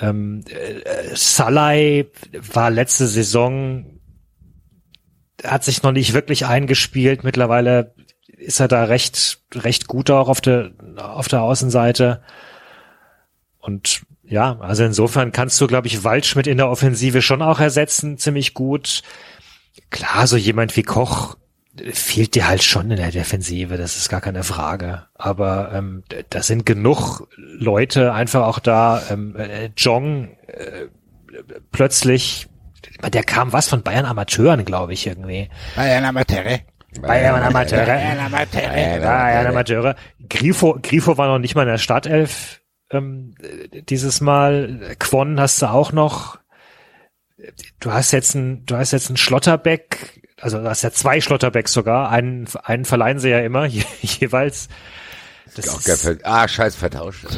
Ähm, 0.00 0.44
äh, 0.48 1.14
Salai 1.14 2.06
war 2.32 2.70
letzte 2.70 3.06
Saison, 3.06 4.00
hat 5.44 5.64
sich 5.64 5.82
noch 5.82 5.92
nicht 5.92 6.12
wirklich 6.12 6.46
eingespielt. 6.46 7.24
Mittlerweile 7.24 7.94
ist 8.42 8.60
er 8.60 8.68
da 8.68 8.84
recht, 8.84 9.40
recht 9.54 9.86
gut 9.86 10.10
auch 10.10 10.28
auf 10.28 10.40
der, 10.40 10.72
auf 10.96 11.28
der 11.28 11.42
Außenseite. 11.42 12.22
Und 13.58 14.02
ja, 14.24 14.58
also 14.60 14.84
insofern 14.84 15.32
kannst 15.32 15.60
du, 15.60 15.66
glaube 15.66 15.86
ich, 15.86 16.04
Waldschmidt 16.04 16.46
in 16.46 16.56
der 16.56 16.68
Offensive 16.70 17.22
schon 17.22 17.42
auch 17.42 17.60
ersetzen, 17.60 18.18
ziemlich 18.18 18.54
gut. 18.54 19.02
Klar, 19.90 20.26
so 20.26 20.36
jemand 20.36 20.76
wie 20.76 20.82
Koch 20.82 21.36
äh, 21.78 21.92
fehlt 21.92 22.34
dir 22.34 22.48
halt 22.48 22.62
schon 22.62 22.90
in 22.90 22.96
der 22.96 23.10
Defensive, 23.10 23.76
das 23.76 23.96
ist 23.96 24.08
gar 24.08 24.20
keine 24.20 24.42
Frage. 24.42 25.06
Aber 25.14 25.72
ähm, 25.72 26.02
da 26.30 26.42
sind 26.42 26.66
genug 26.66 27.28
Leute 27.36 28.12
einfach 28.12 28.46
auch 28.46 28.58
da. 28.58 29.02
Ähm, 29.10 29.36
äh, 29.36 29.70
Jong 29.76 30.36
äh, 30.46 30.86
plötzlich, 31.70 32.48
der 33.12 33.24
kam 33.24 33.52
was 33.52 33.68
von 33.68 33.82
Bayern 33.82 34.06
Amateuren, 34.06 34.64
glaube 34.64 34.92
ich, 34.92 35.06
irgendwie. 35.06 35.50
Bayern 35.76 36.04
Amateure. 36.04 36.60
Bayern 37.00 37.42
Amateure. 37.42 37.86
Bayern 37.86 38.18
Amateure. 38.18 39.00
Bayern 39.00 39.46
Amateure. 39.46 39.96
Grifo, 40.28 40.78
Grifo 40.82 41.16
war 41.16 41.28
noch 41.28 41.38
nicht 41.38 41.54
mal 41.54 41.62
in 41.62 41.68
der 41.68 41.78
Startelf 41.78 42.60
ähm, 42.90 43.34
äh, 43.42 43.82
dieses 43.82 44.20
Mal. 44.20 44.94
Quon 44.98 45.40
hast 45.40 45.62
du 45.62 45.66
auch 45.66 45.92
noch. 45.92 46.38
Du 47.80 47.92
hast 47.92 48.12
jetzt 48.12 48.34
ein, 48.34 48.64
du 48.66 48.76
hast 48.76 48.92
jetzt 48.92 49.08
einen 49.08 49.16
Schlotterbeck, 49.16 50.22
also 50.40 50.58
du 50.58 50.68
hast 50.68 50.82
ja 50.82 50.92
zwei 50.92 51.20
Schlotterbecks 51.20 51.72
sogar. 51.72 52.10
Einen, 52.10 52.46
einen 52.62 52.84
verleihen 52.84 53.18
sie 53.18 53.30
ja 53.30 53.40
immer 53.40 53.64
je, 53.66 53.82
jeweils. 54.02 54.68
Das 55.56 55.68
Auch 55.68 55.80
ist- 55.80 56.04
geil, 56.04 56.18
ah, 56.22 56.46
scheiß 56.48 56.76
vertauscht. 56.76 57.26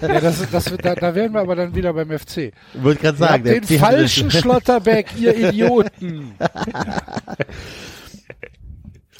Ja, 0.00 0.20
das, 0.20 0.48
das, 0.50 0.64
da, 0.82 0.94
da 0.94 1.14
wären 1.14 1.32
wir 1.32 1.40
aber 1.40 1.54
dann 1.56 1.74
wieder 1.74 1.92
beim 1.92 2.10
FC. 2.16 2.36
Ich 2.38 2.52
wollte 2.82 3.02
gerade 3.02 3.16
Ihr 3.16 3.26
sagen, 3.26 3.44
den 3.44 3.62
FC 3.64 3.78
falschen 3.78 4.30
Schlotterbeck, 4.30 5.06
ihr 5.16 5.36
Idioten. 5.48 6.34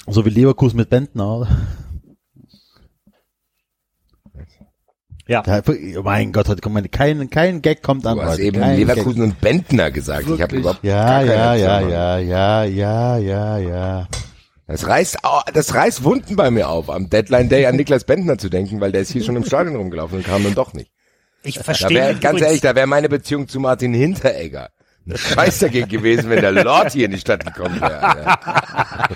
So 0.09 0.25
wie 0.25 0.31
Leverkusen 0.31 0.77
mit 0.77 0.91
Bentner. 0.91 1.49
Ja. 5.27 5.43
Da, 5.43 5.63
oh 5.67 6.03
mein 6.03 6.33
Gott, 6.33 6.49
heute 6.49 6.61
kommt 6.61 6.75
meine, 6.75 6.89
kein, 6.91 7.31
kein 7.31 7.63
Gag 7.63 7.83
kommt 7.83 8.07
an. 8.07 8.17
Du 8.17 8.23
hast 8.23 8.33
heute, 8.33 8.43
eben 8.43 8.61
kein 8.61 8.77
Leverkusen 8.77 9.23
und 9.23 9.41
Bentner 9.41 9.91
gesagt. 9.91 10.25
Ich 10.25 10.29
habe 10.33 10.41
Wirklich? 10.41 10.61
überhaupt 10.61 10.83
Gag. 10.83 10.91
Ja, 10.91 11.23
ja, 11.23 11.55
ja, 11.55 11.81
ja, 11.81 12.19
ja, 12.19 12.65
ja, 12.65 13.17
ja, 13.17 13.59
ja. 13.59 14.09
Das 14.67 14.87
reißt, 14.87 15.19
das 15.53 15.75
reißt 15.75 16.05
Wunden 16.05 16.37
bei 16.37 16.51
mir 16.51 16.69
auf, 16.69 16.91
am 16.91 17.09
Deadline 17.09 17.49
Day 17.49 17.67
an 17.67 17.77
Niklas 17.77 18.05
Bentner 18.05 18.37
zu 18.39 18.49
denken, 18.51 18.81
weil 18.81 18.93
der 18.93 19.03
ist 19.03 19.13
hier 19.13 19.23
schon 19.23 19.37
im 19.37 19.45
Stadion 19.45 19.77
rumgelaufen 19.77 20.19
und 20.19 20.25
kam 20.27 20.43
dann 20.45 20.55
doch 20.55 20.75
nicht. 20.75 20.91
Ich 21.43 21.57
Da 21.57 21.63
verstehe 21.63 21.91
wäre, 21.91 22.13
ganz 22.15 22.25
übrigens- 22.25 22.43
ehrlich, 22.47 22.61
da 22.63 22.75
wäre 22.75 22.87
meine 22.87 23.09
Beziehung 23.09 23.49
zu 23.49 23.61
Martin 23.61 23.93
Hinteregger 23.95 24.71
ein 25.07 25.17
Scheiß 25.17 25.59
dagegen 25.59 25.89
gewesen, 25.89 26.31
wenn 26.31 26.41
der 26.41 26.53
Lord 26.53 26.93
hier 26.93 27.07
in 27.07 27.13
die 27.13 27.19
Stadt 27.19 27.45
gekommen 27.45 27.81
wäre. 27.81 28.03
Alter. 28.03 29.11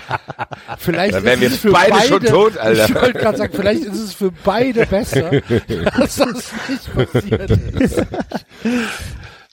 Vielleicht 0.77 1.15
Dann 1.15 1.23
wären 1.23 1.41
ist 1.41 1.41
wir 1.41 1.49
es 1.49 1.57
für 1.57 1.71
beide 1.71 1.91
beide 1.91 2.07
schon 2.07 2.23
tot, 2.23 2.57
Alter. 2.57 2.85
Ich 2.85 2.95
wollte 2.95 3.19
gerade 3.19 3.37
sagen, 3.37 3.53
vielleicht 3.55 3.83
ist 3.83 3.99
es 3.99 4.13
für 4.13 4.31
beide 4.31 4.85
besser, 4.85 5.31
dass 5.97 6.15
das 6.15 6.53
nicht 6.69 6.93
passiert 6.93 7.51
ist. 7.51 8.05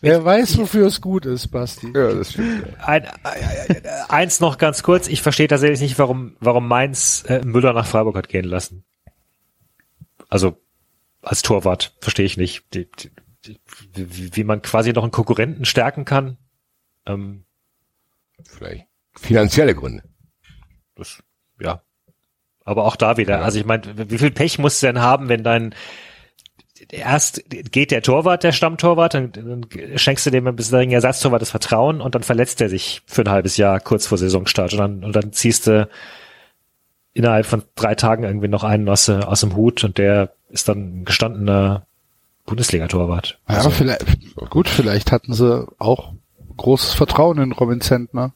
Wer 0.03 0.25
weiß, 0.25 0.59
wofür 0.59 0.87
es 0.87 1.01
gut 1.01 1.25
ist, 1.25 1.49
Basti. 1.49 1.87
Ja, 1.95 2.13
das 2.13 2.33
stimmt. 2.33 2.65
Ein, 2.85 3.07
eins 4.09 4.41
noch 4.41 4.59
ganz 4.59 4.83
kurz. 4.83 5.09
Ich 5.09 5.23
verstehe 5.23 5.49
tatsächlich 5.49 5.81
nicht, 5.81 5.99
warum, 5.99 6.37
warum 6.39 6.69
Mainz 6.69 7.25
äh, 7.29 7.41
Müller 7.45 7.73
nach 7.73 7.87
Freiburg 7.87 8.17
hat 8.17 8.29
gehen 8.29 8.45
lassen. 8.45 8.85
Also 10.29 10.59
als 11.23 11.43
Torwart 11.43 11.95
verstehe 12.01 12.27
ich 12.27 12.37
nicht, 12.37 12.75
die, 12.75 12.89
die, 12.91 13.11
wie, 13.95 14.37
wie 14.37 14.45
man 14.45 14.63
quasi 14.63 14.93
noch 14.93 15.03
einen 15.03 15.13
Konkurrenten 15.13 15.65
stärken 15.65 16.05
kann. 16.05 16.37
Ähm, 17.07 17.45
Vielleicht 18.45 18.87
finanzielle 19.15 19.75
Gründe. 19.75 20.03
Das, 20.95 21.23
ja. 21.61 21.83
Aber 22.65 22.85
auch 22.85 22.97
da 22.97 23.17
wieder. 23.17 23.43
Also 23.43 23.59
ich 23.59 23.65
meine, 23.65 24.11
wie 24.11 24.19
viel 24.19 24.31
Pech 24.31 24.59
musst 24.59 24.83
du 24.83 24.87
denn 24.87 25.01
haben, 25.01 25.29
wenn 25.29 25.45
dein 25.45 25.75
erst 26.91 27.43
geht 27.49 27.91
der 27.91 28.03
Torwart, 28.03 28.43
der 28.45 28.53
Stammtorwart, 28.53 29.15
dann, 29.15 29.33
dann 29.33 29.67
schenkst 29.97 30.27
du 30.27 30.31
dem 30.31 30.47
ein 30.47 30.57
bisschen 30.57 30.91
Ersatztorwart 30.91 31.43
das 31.43 31.51
Vertrauen 31.51 32.01
und 32.01 32.15
dann 32.15 32.23
verletzt 32.23 32.61
er 32.61 32.69
sich 32.69 33.03
für 33.07 33.23
ein 33.23 33.31
halbes 33.31 33.57
Jahr 33.57 33.81
kurz 33.81 34.07
vor 34.07 34.19
Saisonstart 34.19 34.73
und 34.73 34.79
dann, 34.79 35.05
und 35.05 35.17
dann 35.17 35.33
ziehst 35.33 35.67
du 35.67 35.89
innerhalb 37.15 37.47
von 37.47 37.63
drei 37.77 37.95
Tagen 37.95 38.25
irgendwie 38.25 38.49
noch 38.49 38.63
einen 38.63 38.89
aus, 38.89 39.09
aus 39.09 39.41
dem 39.41 39.57
Hut 39.57 39.85
und 39.85 39.99
der 39.99 40.35
ist 40.51 40.69
dann 40.69 41.05
gestandener 41.05 41.87
Bundesliga-Torwart. 42.47 43.39
Ja, 43.49 43.57
Also, 43.57 43.71
vielleicht, 43.71 44.05
gut, 44.51 44.69
vielleicht 44.69 45.13
hatten 45.13 45.35
sie 45.35 45.67
auch 45.79 46.13
großes 46.57 46.95
Vertrauen 46.95 47.39
in 47.39 47.53
Robin 47.53 47.81
Zentner 47.81 48.33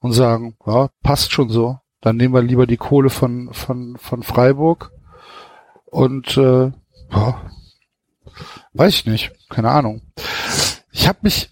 und 0.00 0.12
sagen, 0.12 0.56
ja, 0.66 0.88
passt 1.02 1.32
schon 1.32 1.50
so. 1.50 1.78
Dann 2.00 2.16
nehmen 2.16 2.34
wir 2.34 2.42
lieber 2.42 2.66
die 2.66 2.76
Kohle 2.78 3.10
von, 3.10 3.52
von, 3.52 3.96
von 3.98 4.22
Freiburg 4.22 4.92
und 5.86 6.36
äh, 6.36 6.70
ja, 7.12 7.50
weiß 8.72 8.94
ich 8.94 9.06
nicht, 9.06 9.32
keine 9.50 9.70
Ahnung. 9.70 10.02
Ich 10.92 11.08
habe 11.08 11.18
mich 11.22 11.50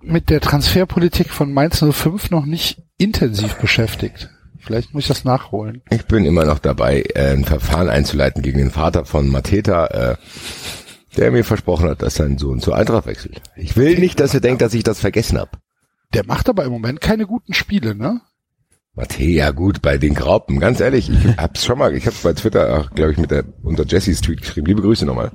mit 0.00 0.30
der 0.30 0.40
Transferpolitik 0.40 1.30
von 1.30 1.52
Mainz 1.52 1.84
05 1.84 2.30
noch 2.30 2.46
nicht 2.46 2.82
intensiv 2.96 3.56
beschäftigt. 3.56 4.30
Vielleicht 4.66 4.92
muss 4.92 5.04
ich 5.04 5.08
das 5.08 5.24
nachholen. 5.24 5.82
Ich 5.90 6.06
bin 6.06 6.24
immer 6.24 6.44
noch 6.44 6.58
dabei, 6.58 7.02
äh, 7.14 7.32
ein 7.32 7.44
Verfahren 7.44 7.88
einzuleiten 7.88 8.42
gegen 8.42 8.58
den 8.58 8.72
Vater 8.72 9.04
von 9.04 9.28
Mateta, 9.28 9.86
äh, 9.86 10.16
der 11.16 11.30
mir 11.30 11.44
versprochen 11.44 11.88
hat, 11.88 12.02
dass 12.02 12.16
sein 12.16 12.36
Sohn 12.36 12.60
zur 12.60 12.76
Eintracht 12.76 13.06
wechselt. 13.06 13.40
Ich 13.54 13.76
will 13.76 13.96
nicht, 13.96 14.18
dass 14.18 14.34
er 14.34 14.40
denkt, 14.40 14.62
dass 14.62 14.74
ich 14.74 14.82
das 14.82 14.98
vergessen 14.98 15.38
habe. 15.38 15.52
Der 16.14 16.26
macht 16.26 16.48
aber 16.48 16.64
im 16.64 16.72
Moment 16.72 17.00
keine 17.00 17.26
guten 17.26 17.54
Spiele, 17.54 17.94
ne? 17.94 18.20
Mate, 18.94 19.22
ja 19.22 19.52
gut, 19.52 19.82
bei 19.82 19.98
den 19.98 20.14
Graupen, 20.14 20.58
ganz 20.58 20.80
ehrlich, 20.80 21.10
ich 21.10 21.24
hab's 21.36 21.64
schon 21.64 21.78
mal, 21.78 21.94
ich 21.94 22.06
hab's 22.06 22.22
bei 22.22 22.32
Twitter, 22.32 22.90
glaube 22.92 23.12
ich, 23.12 23.18
mit 23.18 23.30
der 23.30 23.44
unter 23.62 23.84
Jessys 23.84 24.20
Tweet 24.20 24.40
geschrieben. 24.40 24.66
Liebe 24.66 24.82
Grüße 24.82 25.06
nochmal. 25.06 25.30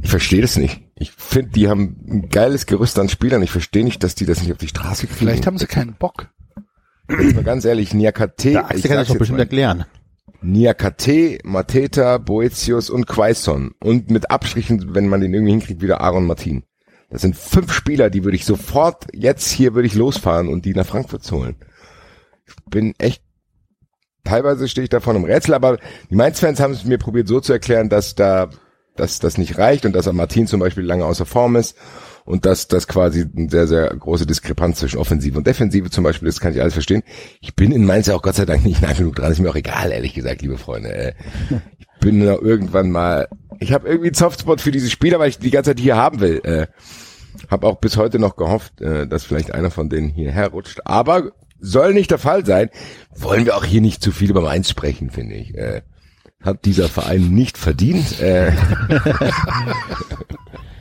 Ich 0.00 0.08
verstehe 0.08 0.40
das 0.40 0.56
nicht. 0.56 0.80
Ich 0.96 1.12
finde, 1.12 1.50
die 1.50 1.68
haben 1.68 1.96
ein 2.08 2.28
geiles 2.30 2.64
Gerüst 2.64 2.98
an 2.98 3.10
Spielern. 3.10 3.42
Ich 3.42 3.50
verstehe 3.50 3.84
nicht, 3.84 4.02
dass 4.02 4.14
die 4.14 4.24
das 4.24 4.40
nicht 4.40 4.52
auf 4.52 4.58
die 4.58 4.68
Straße 4.68 5.06
kriegen. 5.06 5.18
Vielleicht 5.18 5.46
haben 5.46 5.58
sie 5.58 5.66
keinen 5.66 5.94
Bock. 5.94 6.30
Jetzt 7.08 7.34
mal 7.34 7.44
ganz 7.44 7.64
ehrlich, 7.64 7.94
Niakate, 7.94 8.52
Der 8.52 8.70
Axel 8.70 8.82
kann 8.82 8.96
das 8.98 9.08
doch 9.08 9.18
bestimmt 9.18 9.40
erklären. 9.40 9.84
Niakate, 10.40 11.38
Mateta, 11.44 12.18
Boetius 12.18 12.90
und 12.90 13.06
Quaison. 13.06 13.72
Und 13.80 14.10
mit 14.10 14.30
Abstrichen, 14.30 14.94
wenn 14.94 15.08
man 15.08 15.20
den 15.20 15.32
irgendwie 15.34 15.52
hinkriegt, 15.52 15.82
wieder 15.82 16.00
Aaron 16.00 16.26
Martin. 16.26 16.64
Das 17.10 17.22
sind 17.22 17.36
fünf 17.36 17.72
Spieler, 17.72 18.08
die 18.10 18.24
würde 18.24 18.36
ich 18.36 18.46
sofort, 18.46 19.06
jetzt 19.12 19.50
hier 19.50 19.74
würde 19.74 19.86
ich 19.86 19.94
losfahren 19.94 20.48
und 20.48 20.64
die 20.64 20.72
nach 20.72 20.86
Frankfurt 20.86 21.30
holen. 21.30 21.56
Ich 22.46 22.54
bin 22.70 22.94
echt, 22.98 23.22
teilweise 24.24 24.66
stehe 24.66 24.84
ich 24.84 24.90
davon 24.90 25.16
im 25.16 25.24
Rätsel, 25.24 25.54
aber 25.54 25.78
die 26.10 26.16
Mainz-Fans 26.16 26.58
haben 26.58 26.72
es 26.72 26.84
mir 26.84 26.98
probiert 26.98 27.28
so 27.28 27.40
zu 27.40 27.52
erklären, 27.52 27.90
dass 27.90 28.14
da, 28.14 28.48
dass 28.96 29.18
das 29.18 29.36
nicht 29.36 29.58
reicht 29.58 29.84
und 29.84 29.94
dass 29.94 30.10
Martin 30.10 30.46
zum 30.46 30.60
Beispiel 30.60 30.84
lange 30.84 31.04
außer 31.04 31.26
Form 31.26 31.56
ist 31.56 31.76
und 32.24 32.46
dass 32.46 32.68
das 32.68 32.86
quasi 32.88 33.26
eine 33.36 33.50
sehr, 33.50 33.66
sehr 33.66 33.88
große 33.88 34.26
Diskrepanz 34.26 34.78
zwischen 34.78 34.98
Offensive 34.98 35.36
und 35.38 35.46
Defensive 35.46 35.90
zum 35.90 36.04
Beispiel 36.04 36.28
ist, 36.28 36.40
kann 36.40 36.52
ich 36.52 36.60
alles 36.60 36.74
verstehen. 36.74 37.02
Ich 37.40 37.54
bin 37.54 37.72
in 37.72 37.84
Mainz 37.84 38.06
ja 38.06 38.14
auch 38.14 38.22
Gott 38.22 38.36
sei 38.36 38.44
Dank 38.44 38.64
nicht 38.64 38.82
nah 38.82 38.92
genug 38.92 39.16
dran, 39.16 39.32
ist 39.32 39.40
mir 39.40 39.50
auch 39.50 39.56
egal, 39.56 39.90
ehrlich 39.90 40.14
gesagt, 40.14 40.42
liebe 40.42 40.58
Freunde. 40.58 40.92
Äh, 40.92 41.12
Ich 41.78 41.86
bin 42.00 42.24
da 42.24 42.34
irgendwann 42.34 42.90
mal, 42.90 43.28
ich 43.60 43.72
habe 43.72 43.86
irgendwie 43.88 44.08
einen 44.08 44.14
Softspot 44.14 44.60
für 44.60 44.72
diese 44.72 44.90
Spieler, 44.90 45.20
weil 45.20 45.28
ich 45.28 45.38
die 45.38 45.50
ganze 45.50 45.70
Zeit 45.70 45.80
hier 45.80 45.96
haben 45.96 46.20
will. 46.20 46.40
Äh, 46.42 46.66
habe 47.48 47.66
auch 47.66 47.78
bis 47.78 47.96
heute 47.96 48.18
noch 48.18 48.36
gehofft, 48.36 48.80
äh, 48.80 49.06
dass 49.06 49.24
vielleicht 49.24 49.54
einer 49.54 49.70
von 49.70 49.88
denen 49.88 50.08
hierher 50.08 50.48
rutscht. 50.48 50.80
Aber 50.84 51.30
soll 51.60 51.94
nicht 51.94 52.10
der 52.10 52.18
Fall 52.18 52.44
sein. 52.44 52.70
Wollen 53.14 53.44
wir 53.44 53.56
auch 53.56 53.64
hier 53.64 53.80
nicht 53.80 54.02
zu 54.02 54.10
viel 54.10 54.30
über 54.30 54.40
Mainz 54.40 54.68
sprechen, 54.68 55.10
finde 55.10 55.36
ich. 55.36 55.54
Äh, 55.54 55.82
hat 56.42 56.64
dieser 56.64 56.88
Verein 56.88 57.30
nicht 57.30 57.56
verdient. 57.56 58.20
Äh, 58.20 58.52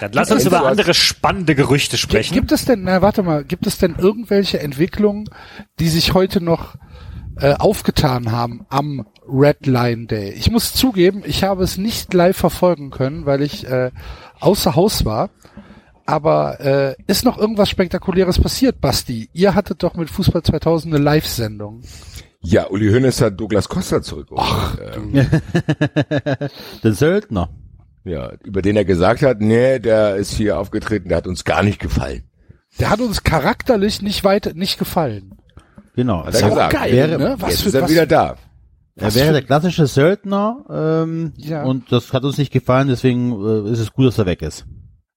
Dann 0.00 0.12
lass 0.12 0.30
uns 0.30 0.46
über 0.46 0.64
andere 0.66 0.94
spannende 0.94 1.54
Gerüchte 1.54 1.96
sprechen. 1.96 2.34
Gibt 2.34 2.52
es 2.52 2.64
denn, 2.64 2.82
na 2.84 3.02
warte 3.02 3.22
mal, 3.22 3.44
gibt 3.44 3.66
es 3.66 3.78
denn 3.78 3.96
irgendwelche 3.98 4.60
Entwicklungen, 4.60 5.28
die 5.80 5.88
sich 5.88 6.14
heute 6.14 6.40
noch 6.40 6.76
äh, 7.40 7.54
aufgetan 7.54 8.32
haben 8.32 8.66
am 8.68 9.06
Red 9.28 9.66
Line 9.66 10.06
Day? 10.06 10.30
Ich 10.30 10.50
muss 10.50 10.72
zugeben, 10.74 11.22
ich 11.24 11.44
habe 11.44 11.64
es 11.64 11.78
nicht 11.78 12.14
live 12.14 12.36
verfolgen 12.36 12.90
können, 12.90 13.26
weil 13.26 13.42
ich 13.42 13.66
äh, 13.66 13.90
außer 14.40 14.74
Haus 14.76 15.04
war. 15.04 15.30
Aber 16.06 16.58
äh, 16.60 16.94
ist 17.06 17.24
noch 17.26 17.36
irgendwas 17.36 17.68
Spektakuläres 17.68 18.38
passiert, 18.40 18.80
Basti? 18.80 19.28
Ihr 19.34 19.54
hattet 19.54 19.82
doch 19.82 19.94
mit 19.94 20.08
Fußball 20.08 20.42
2000 20.42 20.94
eine 20.94 21.04
Live-Sendung. 21.04 21.82
ja, 22.40 22.66
Uli 22.70 22.90
Hoeneß 22.90 23.20
hat 23.20 23.38
Douglas 23.38 23.68
Costa 23.68 24.00
zurückgeholt. 24.00 24.78
ähm, 24.96 25.12
Der 26.82 26.92
Söldner. 26.94 27.50
Ja, 28.08 28.32
über 28.44 28.62
den 28.62 28.76
er 28.76 28.84
gesagt 28.84 29.22
hat, 29.22 29.40
nee, 29.40 29.78
der 29.78 30.16
ist 30.16 30.32
hier 30.32 30.58
aufgetreten, 30.58 31.08
der 31.08 31.18
hat 31.18 31.26
uns 31.26 31.44
gar 31.44 31.62
nicht 31.62 31.78
gefallen. 31.80 32.24
Der 32.78 32.90
hat 32.90 33.00
uns 33.00 33.22
charakterlich 33.22 34.02
nicht 34.02 34.24
weit 34.24 34.52
nicht 34.54 34.78
gefallen. 34.78 35.34
Genau. 35.96 36.22
Er 36.22 36.28
auch 36.28 36.48
gesagt. 36.50 36.72
geil, 36.74 36.92
Wäre- 36.92 37.18
ne? 37.18 37.36
Was 37.38 37.50
Jetzt 37.50 37.62
für, 37.62 37.68
ist 37.68 37.74
er 37.74 37.82
was, 37.82 37.90
wieder 37.90 38.06
da. 38.06 38.36
Er 38.96 39.14
wäre 39.14 39.32
der 39.32 39.42
klassische 39.42 39.86
Söldner 39.86 40.64
ähm, 40.70 41.32
Ja. 41.36 41.62
und 41.64 41.92
das 41.92 42.12
hat 42.12 42.24
uns 42.24 42.36
nicht 42.38 42.52
gefallen, 42.52 42.88
deswegen 42.88 43.32
äh, 43.66 43.70
ist 43.70 43.78
es 43.78 43.92
gut, 43.92 44.06
dass 44.06 44.18
er 44.18 44.26
weg 44.26 44.42
ist. 44.42 44.66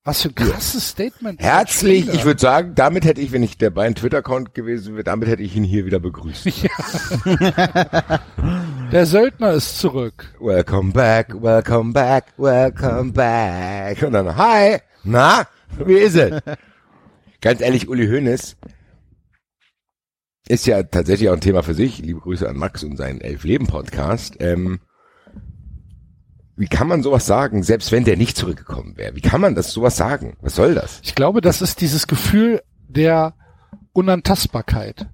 Was 0.03 0.23
für 0.23 0.29
ein 0.29 0.35
krasses 0.35 0.89
Statement. 0.89 1.39
Herzlich, 1.39 2.11
ich 2.11 2.25
würde 2.25 2.39
sagen, 2.39 2.73
damit 2.73 3.05
hätte 3.05 3.21
ich, 3.21 3.31
wenn 3.31 3.43
ich 3.43 3.57
der 3.57 3.69
beiden 3.69 3.93
Twitter-Account 3.93 4.55
gewesen 4.55 4.95
wäre, 4.95 5.03
damit 5.03 5.29
hätte 5.29 5.43
ich 5.43 5.55
ihn 5.55 5.63
hier 5.63 5.85
wieder 5.85 5.99
begrüßt. 5.99 6.47
Der 8.91 9.05
Söldner 9.05 9.51
ist 9.53 9.77
zurück. 9.77 10.33
Welcome 10.39 10.91
back, 10.93 11.39
welcome 11.41 11.93
back, 11.93 12.33
welcome 12.37 13.11
back. 13.11 14.01
Und 14.01 14.13
dann, 14.13 14.35
hi, 14.35 14.79
na, 15.03 15.47
wie 15.85 15.97
ist 15.97 16.15
es? 16.15 16.41
Ganz 17.39 17.61
ehrlich, 17.61 17.87
Uli 17.87 18.07
Hoeneß 18.07 18.57
ist 20.47 20.65
ja 20.65 20.81
tatsächlich 20.83 21.29
auch 21.29 21.33
ein 21.33 21.41
Thema 21.41 21.61
für 21.63 21.75
sich. 21.75 21.99
Liebe 21.99 22.19
Grüße 22.19 22.49
an 22.49 22.57
Max 22.57 22.83
und 22.83 22.97
seinen 22.97 23.21
Elf-Leben-Podcast. 23.21 24.37
Ähm, 24.39 24.79
wie 26.55 26.67
kann 26.67 26.87
man 26.87 27.01
sowas 27.03 27.25
sagen, 27.25 27.63
selbst 27.63 27.91
wenn 27.91 28.03
der 28.03 28.17
nicht 28.17 28.37
zurückgekommen 28.37 28.97
wäre? 28.97 29.15
Wie 29.15 29.21
kann 29.21 29.41
man 29.41 29.55
das 29.55 29.71
sowas 29.71 29.95
sagen? 29.97 30.37
Was 30.41 30.55
soll 30.55 30.75
das? 30.75 30.99
Ich 31.03 31.15
glaube, 31.15 31.41
das 31.41 31.61
ist 31.61 31.81
dieses 31.81 32.07
Gefühl 32.07 32.61
der 32.87 33.33
Unantastbarkeit. 33.93 35.07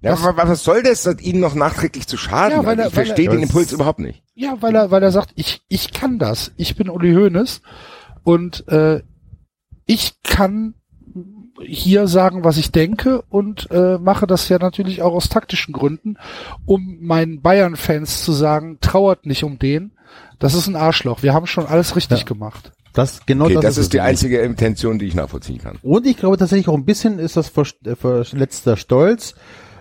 Ja, 0.00 0.12
Was- 0.12 0.36
was, 0.36 0.64
soll 0.64 0.82
das, 0.82 1.02
das 1.04 1.20
ihnen 1.20 1.40
noch 1.40 1.54
nachträglich 1.54 2.06
zu 2.08 2.16
schaden? 2.16 2.58
Ja, 2.58 2.64
weil 2.66 2.78
er- 2.78 2.88
ich 2.88 2.96
weil 2.96 3.02
er- 3.02 3.06
verstehe 3.06 3.28
den 3.28 3.42
Impuls 3.42 3.72
überhaupt 3.72 4.00
nicht. 4.00 4.22
Ja, 4.34 4.56
weil 4.60 4.74
er, 4.74 4.90
weil 4.90 5.02
er 5.02 5.12
sagt, 5.12 5.30
ich, 5.36 5.62
ich 5.68 5.92
kann 5.92 6.18
das. 6.18 6.52
Ich 6.56 6.74
bin 6.76 6.88
Uli 6.90 7.12
Hoeneß 7.14 7.62
und 8.24 8.66
äh, 8.68 9.02
ich 9.86 10.14
kann 10.22 10.74
hier 11.60 12.08
sagen, 12.08 12.42
was 12.42 12.56
ich 12.56 12.72
denke 12.72 13.22
und 13.28 13.70
äh, 13.70 13.98
mache 13.98 14.26
das 14.26 14.48
ja 14.48 14.58
natürlich 14.58 15.02
auch 15.02 15.12
aus 15.12 15.28
taktischen 15.28 15.72
Gründen, 15.72 16.16
um 16.66 16.98
meinen 17.00 17.40
Bayern-Fans 17.40 18.24
zu 18.24 18.32
sagen, 18.32 18.78
trauert 18.80 19.26
nicht 19.26 19.44
um 19.44 19.58
den. 19.60 19.92
Das 20.42 20.54
ist 20.54 20.66
ein 20.66 20.76
Arschloch. 20.76 21.22
Wir 21.22 21.32
haben 21.34 21.46
schon 21.46 21.66
alles 21.66 21.96
richtig 21.96 22.18
Ja. 22.20 22.24
gemacht. 22.24 22.72
Das 22.92 23.24
genau 23.24 23.44
Okay, 23.46 23.54
das, 23.54 23.62
das, 23.62 23.72
es 23.78 23.78
ist 23.84 23.92
die 23.94 24.00
einzige 24.00 24.40
Intention, 24.40 24.98
die 24.98 25.06
ich 25.06 25.14
nachvollziehen 25.14 25.58
kann. 25.58 25.78
Und 25.82 26.06
ich 26.06 26.16
glaube 26.18 26.36
tatsächlich 26.36 26.68
auch 26.68 26.74
ein 26.74 26.84
bisschen 26.84 27.18
ist 27.18 27.36
das 27.36 27.48
ver 27.48 27.64
äh, 27.84 27.96
verletzter 27.96 28.76
Stolz. 28.76 29.34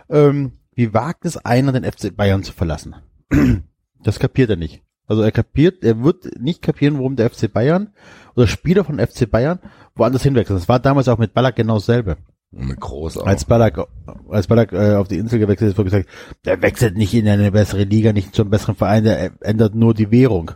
Ähm, 0.10 0.54
wie 0.74 0.94
wagt 0.94 1.26
es 1.26 1.38
einer, 1.38 1.74
den 1.74 1.84
FC 1.84 2.16
Bayern 2.16 2.44
zu 2.44 2.54
verlassen? 2.54 2.96
Das 4.04 4.18
kapiert 4.18 4.50
er 4.50 4.56
nicht. 4.56 4.82
Also 5.06 5.22
er 5.22 5.32
kapiert, 5.32 5.84
er 5.84 6.04
wird 6.04 6.40
nicht 6.40 6.64
kapieren, 6.64 6.96
warum 6.98 7.16
der 7.16 7.30
FC 7.30 7.54
Bayern 7.54 7.90
oder 8.36 8.48
Spieler 8.48 8.84
von 8.84 8.98
FC 8.98 9.30
Bayern 9.30 9.60
woanders 9.94 10.24
hinwechseln. 10.24 10.58
Das 10.58 10.68
war 10.68 10.80
damals 10.80 11.08
auch 11.08 11.20
mit 11.20 11.36
Ballack 11.36 11.56
genau 11.56 11.76
dasselbe. 11.76 12.18
Und 12.52 12.68
mit 12.68 12.80
groß 12.80 13.18
auch. 13.18 13.26
Als 13.26 13.46
Ballack, 13.46 13.88
als 14.30 14.48
Ballack 14.48 14.74
äh, 14.74 14.96
auf 14.96 15.08
die 15.08 15.18
Insel 15.18 15.40
gewechselt 15.40 15.72
ist, 15.72 15.78
wurde 15.78 15.90
gesagt, 15.90 16.10
der 16.46 16.62
wechselt 16.62 16.98
nicht 16.98 17.14
in 17.14 17.28
eine 17.28 17.52
bessere 17.52 17.84
Liga, 17.84 18.12
nicht 18.12 18.36
zu 18.36 18.42
einem 18.42 18.52
besseren 18.52 18.76
Verein, 18.76 19.06
der 19.06 19.32
ändert 19.40 19.74
nur 19.74 19.94
die 19.94 20.12
Währung. 20.12 20.52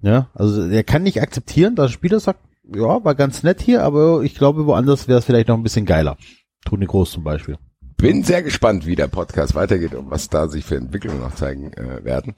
Ja, 0.00 0.30
also 0.32 0.66
er 0.66 0.84
kann 0.84 1.02
nicht 1.02 1.20
akzeptieren, 1.20 1.74
dass 1.74 1.90
ein 1.90 1.94
Spieler 1.94 2.20
sagt, 2.20 2.40
ja, 2.72 3.04
war 3.04 3.14
ganz 3.16 3.42
nett 3.42 3.60
hier, 3.60 3.82
aber 3.82 4.22
ich 4.22 4.34
glaube, 4.36 4.66
woanders 4.66 5.08
wäre 5.08 5.18
es 5.18 5.24
vielleicht 5.24 5.48
noch 5.48 5.56
ein 5.56 5.62
bisschen 5.64 5.86
geiler. 5.86 6.16
Toni 6.64 6.86
Groß 6.86 7.10
zum 7.10 7.24
Beispiel. 7.24 7.58
Bin 7.96 8.22
sehr 8.22 8.42
gespannt, 8.42 8.86
wie 8.86 8.96
der 8.96 9.08
Podcast 9.08 9.54
weitergeht 9.54 9.94
und 9.94 10.10
was 10.10 10.28
da 10.28 10.48
sich 10.48 10.64
für 10.64 10.76
Entwicklungen 10.76 11.20
noch 11.20 11.34
zeigen 11.34 11.72
äh, 11.74 12.02
werden. 12.04 12.34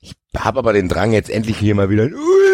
Ich 0.00 0.14
habe 0.36 0.58
aber 0.58 0.72
den 0.72 0.88
Drang, 0.88 1.12
jetzt 1.12 1.30
endlich 1.30 1.56
hier 1.56 1.74
mal 1.74 1.88
wieder 1.88 2.02
ein 2.02 2.14
Uli 2.14 2.46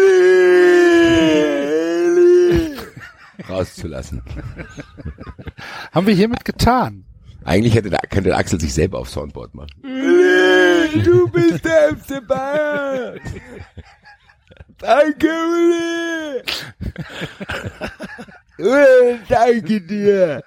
rauszulassen. 3.49 4.21
Haben 5.91 6.07
wir 6.07 6.13
hiermit 6.13 6.45
getan. 6.45 7.05
Eigentlich 7.45 7.75
hätte 7.75 7.89
der, 7.89 7.99
könnte 8.09 8.29
der 8.29 8.37
Axel 8.37 8.59
sich 8.59 8.73
selber 8.73 8.99
auf 8.99 9.09
Soundboard 9.09 9.53
machen. 9.53 9.69
Uli, 9.83 11.03
du 11.03 11.27
bist 11.27 11.65
der 11.65 11.95
FC 11.97 12.25
Bayern. 12.25 13.19
Danke, 14.77 15.27
Uli. 15.27 16.41
Äh, 18.59 19.17
danke 19.29 19.81
dir. 19.81 20.43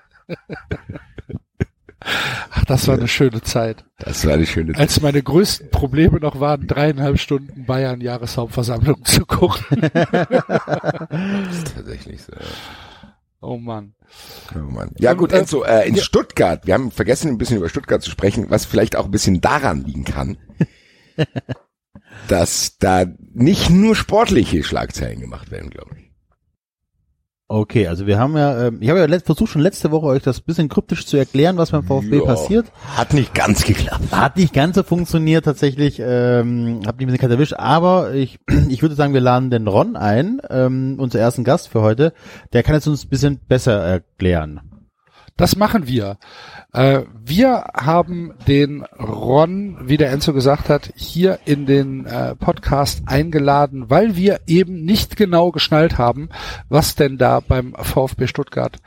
Ach, 2.50 2.64
das 2.64 2.86
war 2.88 2.96
eine 2.96 3.08
schöne 3.08 3.42
Zeit. 3.42 3.84
Das 3.98 4.24
war 4.26 4.34
eine 4.34 4.46
schöne 4.46 4.72
Zeit. 4.72 4.80
Als 4.80 5.00
meine 5.00 5.22
größten 5.22 5.70
Probleme 5.70 6.20
noch 6.20 6.38
waren, 6.40 6.66
dreieinhalb 6.66 7.18
Stunden 7.18 7.66
Bayern 7.66 8.00
Jahreshauptversammlung 8.00 9.04
zu 9.04 9.26
gucken. 9.26 9.80
Tatsächlich 11.74 12.22
so. 12.22 12.32
Oh 13.40 13.58
Mann. 13.58 13.94
Oh 14.54 14.58
Mann. 14.58 14.90
Ja 14.98 15.12
gut, 15.14 15.32
Und, 15.32 15.36
äh, 15.36 15.40
Enzo, 15.40 15.62
äh, 15.64 15.88
in 15.88 15.96
ja. 15.96 16.02
Stuttgart, 16.02 16.66
wir 16.66 16.74
haben 16.74 16.90
vergessen, 16.90 17.28
ein 17.28 17.38
bisschen 17.38 17.58
über 17.58 17.68
Stuttgart 17.68 18.02
zu 18.02 18.10
sprechen, 18.10 18.46
was 18.48 18.64
vielleicht 18.64 18.96
auch 18.96 19.06
ein 19.06 19.10
bisschen 19.10 19.40
daran 19.40 19.82
liegen 19.84 20.04
kann, 20.04 20.38
dass 22.28 22.78
da 22.78 23.04
nicht 23.34 23.70
nur 23.70 23.94
sportliche 23.96 24.62
Schlagzeilen 24.62 25.20
gemacht 25.20 25.50
werden, 25.50 25.70
glaube 25.70 25.96
ich. 25.98 26.05
Okay, 27.48 27.86
also 27.86 28.08
wir 28.08 28.18
haben 28.18 28.36
ja, 28.36 28.66
ähm, 28.66 28.78
ich 28.80 28.90
habe 28.90 28.98
ja 28.98 29.18
versucht 29.20 29.52
schon 29.52 29.62
letzte 29.62 29.92
Woche 29.92 30.06
euch 30.06 30.22
das 30.22 30.40
bisschen 30.40 30.68
kryptisch 30.68 31.06
zu 31.06 31.16
erklären, 31.16 31.56
was 31.56 31.70
beim 31.70 31.84
VfB 31.84 32.18
Ja, 32.18 32.24
passiert. 32.24 32.66
Hat 32.96 33.14
nicht 33.14 33.34
ganz 33.34 33.64
geklappt. 33.64 34.10
Hat 34.10 34.36
nicht 34.36 34.52
ganz 34.52 34.74
so 34.74 34.82
funktioniert 34.82 35.44
tatsächlich, 35.44 36.02
ähm, 36.04 36.80
hab 36.84 36.96
nicht 36.96 37.06
ein 37.06 37.06
bisschen 37.06 37.18
kalt 37.18 37.32
erwischt, 37.32 37.54
aber 37.56 38.14
ich, 38.14 38.40
ich 38.68 38.82
würde 38.82 38.96
sagen, 38.96 39.14
wir 39.14 39.20
laden 39.20 39.50
den 39.50 39.68
Ron 39.68 39.94
ein, 39.94 40.40
ähm, 40.50 40.96
unser 40.98 41.20
ersten 41.20 41.44
Gast 41.44 41.68
für 41.68 41.82
heute. 41.82 42.14
Der 42.52 42.64
kann 42.64 42.74
es 42.74 42.88
uns 42.88 43.04
ein 43.04 43.10
bisschen 43.10 43.38
besser 43.46 43.74
erklären. 43.80 44.60
Das 45.36 45.54
machen 45.54 45.86
wir. 45.86 46.16
Äh, 46.72 47.02
wir 47.22 47.66
haben 47.74 48.32
den 48.48 48.84
Ron, 48.98 49.76
wie 49.82 49.98
der 49.98 50.10
Enzo 50.10 50.32
gesagt 50.32 50.70
hat, 50.70 50.92
hier 50.96 51.40
in 51.44 51.66
den 51.66 52.06
äh, 52.06 52.34
Podcast 52.34 53.02
eingeladen, 53.04 53.90
weil 53.90 54.16
wir 54.16 54.40
eben 54.46 54.84
nicht 54.84 55.16
genau 55.16 55.50
geschnallt 55.50 55.98
haben, 55.98 56.30
was 56.70 56.94
denn 56.94 57.18
da 57.18 57.40
beim 57.40 57.74
VfB 57.74 58.28
Stuttgart 58.28 58.78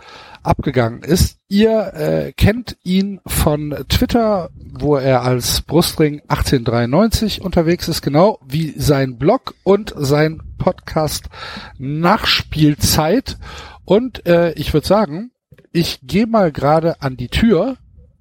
abgegangen 0.41 1.03
ist. 1.03 1.37
Ihr 1.49 1.93
äh, 1.93 2.33
kennt 2.33 2.77
ihn 2.83 3.21
von 3.27 3.75
Twitter, 3.87 4.49
wo 4.55 4.95
er 4.95 5.21
als 5.21 5.61
Brustring 5.61 6.21
1893 6.29 7.41
unterwegs 7.41 7.87
ist, 7.87 8.01
genau 8.01 8.39
wie 8.43 8.73
sein 8.75 9.17
Blog 9.17 9.53
und 9.63 9.93
sein 9.95 10.41
Podcast 10.57 11.29
Nachspielzeit. 11.77 13.37
Und 13.85 14.25
äh, 14.25 14.53
ich 14.53 14.73
würde 14.73 14.87
sagen, 14.87 15.31
ich 15.79 16.01
gehe 16.03 16.27
mal 16.27 16.51
gerade 16.51 17.01
an 17.01 17.15
die 17.15 17.29
Tür 17.29 17.77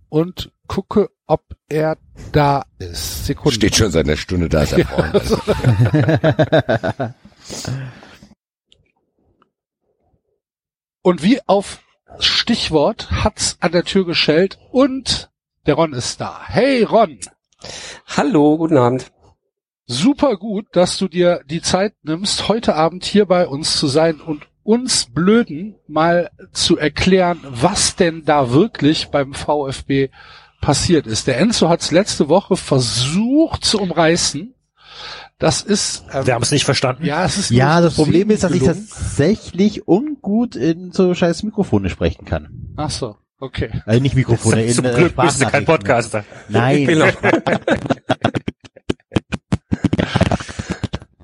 und 0.08 0.52
gucke, 0.68 1.10
ob 1.26 1.42
er 1.68 1.98
da 2.30 2.64
ist. 2.78 3.26
Sekunde. 3.26 3.56
Steht 3.56 3.74
schon 3.74 3.90
seit 3.90 4.06
einer 4.06 4.16
Stunde 4.16 4.48
da, 4.48 4.62
ist 4.62 4.74
er 4.74 4.86
Freund. 4.86 7.14
Und 11.02 11.22
wie 11.22 11.40
auf 11.46 11.80
Stichwort 12.18 13.10
hat's 13.10 13.56
an 13.60 13.72
der 13.72 13.84
Tür 13.84 14.04
geschellt 14.04 14.58
und 14.70 15.30
der 15.66 15.74
Ron 15.74 15.92
ist 15.94 16.20
da. 16.20 16.40
Hey 16.46 16.82
Ron, 16.82 17.18
Hallo, 18.06 18.58
guten 18.58 18.76
Abend. 18.76 19.10
super 19.86 20.36
gut, 20.36 20.66
dass 20.72 20.98
du 20.98 21.08
dir 21.08 21.42
die 21.48 21.62
Zeit 21.62 21.94
nimmst, 22.02 22.48
heute 22.48 22.74
Abend 22.74 23.04
hier 23.04 23.26
bei 23.26 23.46
uns 23.46 23.76
zu 23.78 23.86
sein 23.86 24.20
und 24.20 24.46
uns 24.68 25.06
Blöden 25.06 25.76
mal 25.86 26.30
zu 26.52 26.76
erklären, 26.76 27.38
was 27.48 27.96
denn 27.96 28.26
da 28.26 28.52
wirklich 28.52 29.08
beim 29.08 29.32
VfB 29.32 30.10
passiert 30.60 31.06
ist. 31.06 31.26
Der 31.26 31.38
Enzo 31.38 31.70
hat's 31.70 31.90
letzte 31.90 32.28
Woche 32.28 32.54
versucht 32.54 33.64
zu 33.64 33.80
umreißen. 33.80 34.52
Das 35.38 35.62
ist 35.62 36.04
ähm, 36.12 36.26
Wir 36.26 36.34
haben 36.34 36.42
es 36.42 36.50
nicht 36.50 36.66
verstanden. 36.66 37.06
ja, 37.06 37.24
es 37.24 37.38
ist 37.38 37.50
Ja, 37.50 37.80
das 37.80 37.94
Problem 37.94 38.28
ist, 38.28 38.42
dass 38.44 38.52
ich 38.52 38.62
tatsächlich 38.62 39.88
ungut 39.88 40.54
in 40.54 40.92
so 40.92 41.14
scheiß 41.14 41.44
Mikrofone 41.44 41.88
sprechen 41.88 42.26
kann. 42.26 42.74
Ach 42.76 42.90
so, 42.90 43.16
okay. 43.40 43.70
Also 43.86 44.02
nicht 44.02 44.16
Mikrofone, 44.16 44.64
in 44.64 44.74
Zum 44.74 44.84
äh, 44.84 44.92
Glück 44.92 45.16
bist 45.16 45.40
du 45.40 45.46
kein. 45.46 45.64
Podcaster. 45.64 46.26
Nein. 46.50 46.88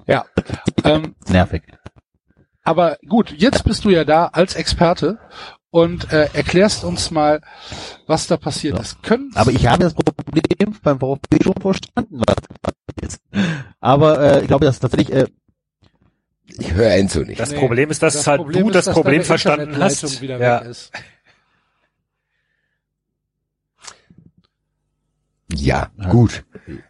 Ja. 0.06 0.26
Ähm, 0.84 1.14
nervig. 1.28 1.62
Aber 2.64 2.96
gut, 3.06 3.32
jetzt 3.36 3.64
bist 3.64 3.84
du 3.84 3.90
ja 3.90 4.04
da 4.04 4.26
als 4.26 4.54
Experte 4.54 5.18
und 5.70 6.12
äh, 6.12 6.28
erklärst 6.32 6.84
uns 6.84 7.10
mal, 7.10 7.40
was 8.06 8.26
da 8.26 8.36
passiert 8.36 8.78
ist. 8.78 9.02
Können 9.02 9.30
Aber 9.34 9.50
ich 9.50 9.66
habe 9.66 9.82
das 9.84 9.94
Problem 9.94 10.74
beim 10.82 10.98
VfB 10.98 11.42
schon 11.42 11.54
verstanden, 11.60 12.22
was 12.26 12.36
passiert 12.62 13.02
ist. 13.02 13.20
Aber 13.80 14.20
äh, 14.20 14.40
ich 14.42 14.46
glaube, 14.46 14.64
dass 14.64 14.80
tatsächlich 14.80 15.12
äh, 15.12 15.26
Ich 16.58 16.72
höre 16.72 16.92
Enzo 16.92 17.20
nicht. 17.20 17.40
Das 17.40 17.50
Nee, 17.50 17.58
Problem 17.58 17.90
ist, 17.90 18.02
dass 18.02 18.26
halt 18.26 18.40
du 18.40 18.70
das 18.70 18.86
dass 18.86 18.94
Problem 18.94 19.22
verstanden 19.22 19.76
hast. 19.78 20.22
Wieder 20.22 20.38
Ja. 25.52 25.88
Ja, 25.98 26.08
gut. 26.08 26.44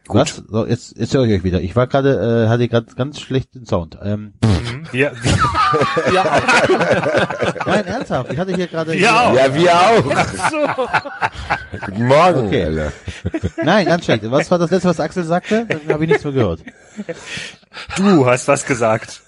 was? 0.07 0.43
So, 0.49 0.65
jetzt, 0.67 0.97
jetzt 0.97 1.13
höre 1.15 1.25
ich 1.25 1.35
euch 1.39 1.45
wieder. 1.45 1.61
Ich 1.61 1.75
war 1.75 1.87
gerade, 1.89 2.45
äh, 2.47 2.49
hatte 2.49 2.69
gerade 2.69 2.87
ganz 2.95 3.19
schlechten 3.21 3.67
Sound. 3.67 3.99
Ähm, 4.03 4.35
Mhm. 4.43 4.85
Ja, 4.93 5.11
auch. 5.11 5.17
Nein, 7.67 7.85
ernsthaft. 7.87 8.33
Ich 8.33 8.39
hatte 8.39 8.55
hier 8.55 8.67
gerade. 8.69 8.97
Ja, 8.97 9.23
auch. 9.29 9.35
Ja, 9.35 9.53
wir 9.55 9.75
auch. 9.75 10.05
Guten 11.87 12.07
Morgen, 12.07 12.47
Okay. 12.47 12.65
Alter. 12.65 12.93
Nein, 13.65 13.87
ganz 13.87 14.05
schlecht. 14.05 14.31
Was 14.31 14.51
war 14.51 14.59
das 14.59 14.71
letzte, 14.71 14.89
was 14.89 15.01
Axel 15.01 15.25
sagte? 15.25 15.67
Dann 15.67 15.81
habe 15.93 16.05
ich 16.05 16.11
nichts 16.11 16.25
mehr 16.25 16.33
gehört. 16.33 16.61
du 17.97 18.27
hast 18.27 18.47
was 18.47 18.65
gesagt. 18.65 19.23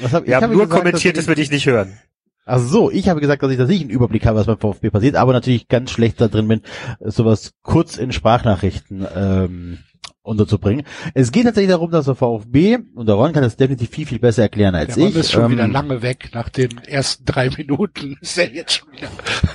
Was 0.00 0.12
hab, 0.12 0.26
Wir 0.26 0.36
haben 0.36 0.44
habe 0.44 0.54
nur 0.54 0.66
gesagt, 0.66 0.80
kommentiert, 0.82 1.16
dass 1.16 1.26
wir 1.26 1.34
dich 1.34 1.50
nicht 1.50 1.66
hören. 1.66 1.98
Ach 2.46 2.58
so, 2.58 2.90
ich 2.90 3.08
habe 3.08 3.20
gesagt, 3.20 3.42
dass 3.42 3.50
ich, 3.50 3.56
dass 3.56 3.70
ich 3.70 3.80
einen 3.80 3.90
Überblick 3.90 4.26
habe, 4.26 4.38
was 4.38 4.46
beim 4.46 4.58
VfB 4.58 4.90
passiert, 4.90 5.16
aber 5.16 5.32
natürlich 5.32 5.68
ganz 5.68 5.90
schlecht 5.90 6.20
da 6.20 6.28
drin 6.28 6.48
bin, 6.48 6.60
sowas 7.00 7.54
kurz 7.62 7.96
in 7.96 8.12
Sprachnachrichten 8.12 9.06
ähm, 9.14 9.78
unterzubringen. 10.24 10.84
Es 11.12 11.30
geht 11.32 11.44
tatsächlich 11.44 11.70
darum, 11.70 11.90
dass 11.90 12.06
der 12.06 12.14
VfB, 12.14 12.78
und 12.94 13.06
der 13.06 13.14
Ron 13.14 13.32
kann 13.34 13.42
das 13.42 13.56
definitiv 13.56 13.90
viel, 13.90 14.06
viel 14.06 14.18
besser 14.18 14.42
erklären 14.42 14.74
als 14.74 14.94
Der 14.94 15.04
Ron 15.04 15.10
ich. 15.12 15.16
ist 15.18 15.30
schon 15.30 15.44
ähm, 15.44 15.50
wieder 15.52 15.68
lange 15.68 16.00
weg. 16.02 16.30
Nach 16.32 16.48
den 16.48 16.78
ersten 16.78 17.24
drei 17.26 17.50
Minuten 17.50 18.16
ist 18.20 18.38
er 18.38 18.50
jetzt 18.52 18.72
schon 18.72 18.90
wieder 18.92 19.08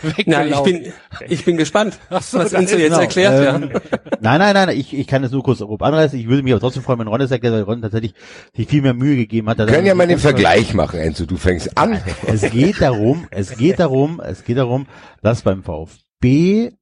Na, 0.03 0.09
ich 0.09 0.17
weggelaufen. 0.19 0.83
bin, 0.83 0.93
ich 1.27 1.43
bin 1.43 1.57
gespannt, 1.57 1.95
so, 2.09 2.15
was 2.15 2.31
das 2.31 2.53
Enzo 2.53 2.75
ist 2.75 2.81
jetzt 2.81 2.89
Genau, 2.91 2.99
erklärt. 3.01 3.63
ähm, 3.63 3.69
ja. 3.73 3.79
Nein, 4.21 4.39
nein, 4.39 4.53
nein, 4.53 4.69
ich, 4.77 4.93
ich 4.95 5.07
kann 5.07 5.23
es 5.23 5.31
nur 5.31 5.41
kurz 5.43 5.59
grob 5.59 5.81
anreißen. 5.81 6.19
Ich 6.19 6.27
würde 6.27 6.43
mich 6.43 6.53
aber 6.53 6.61
trotzdem 6.61 6.83
freuen, 6.83 6.99
wenn 6.99 7.07
Ron 7.07 7.21
es 7.21 7.31
erklärt, 7.31 7.55
weil 7.55 7.63
Ron 7.63 7.81
tatsächlich 7.81 8.13
sich 8.55 8.67
viel 8.67 8.83
mehr 8.83 8.93
Mühe 8.93 9.15
gegeben 9.15 9.49
hat. 9.49 9.57
Wir 9.57 9.65
können 9.65 9.87
ja 9.87 9.95
mal 9.95 10.07
den 10.07 10.19
Vergleich 10.19 10.73
machen, 10.75 10.99
Enzo. 10.99 11.25
Du 11.25 11.37
fängst 11.37 11.77
an. 11.79 11.99
Es 12.27 12.41
geht 12.51 12.79
darum, 12.79 13.27
es 13.31 13.57
geht 13.57 13.79
darum, 13.79 14.21
es 14.23 14.43
geht 14.45 14.57
darum, 14.57 14.85
dass 15.23 15.41
beim 15.41 15.63
VfB 15.63 16.73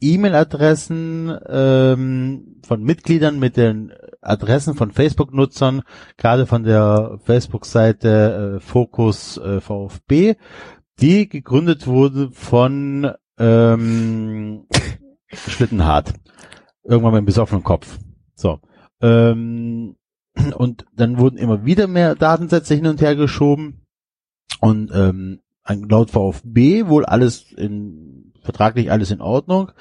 E-Mail-Adressen 0.00 1.38
ähm, 1.48 2.60
von 2.66 2.82
Mitgliedern 2.82 3.38
mit 3.38 3.56
den 3.56 3.92
Adressen 4.20 4.74
von 4.74 4.92
Facebook-Nutzern, 4.92 5.82
gerade 6.16 6.46
von 6.46 6.64
der 6.64 7.18
Facebook-Seite 7.24 8.56
äh, 8.56 8.60
Fokus 8.60 9.38
äh, 9.38 9.60
VfB, 9.60 10.36
die 11.00 11.28
gegründet 11.28 11.86
wurde 11.86 12.30
von 12.32 13.12
ähm, 13.38 14.66
Schlittenhardt. 15.32 16.14
Irgendwann 16.82 17.12
mit 17.12 17.18
einem 17.18 17.26
besoffenen 17.26 17.64
Kopf. 17.64 17.98
So. 18.34 18.60
Ähm, 19.00 19.96
und 20.54 20.86
dann 20.94 21.18
wurden 21.18 21.38
immer 21.38 21.64
wieder 21.64 21.86
mehr 21.86 22.14
Datensätze 22.14 22.74
hin 22.74 22.86
und 22.86 23.00
her 23.00 23.16
geschoben. 23.16 23.86
Und 24.60 24.90
ähm, 24.94 25.40
laut 25.66 26.10
VfB 26.10 26.86
wohl 26.86 27.04
alles 27.04 27.52
in 27.52 28.09
vertraglich 28.50 28.90
alles 28.90 29.10
in 29.10 29.20
Ordnung. 29.20 29.72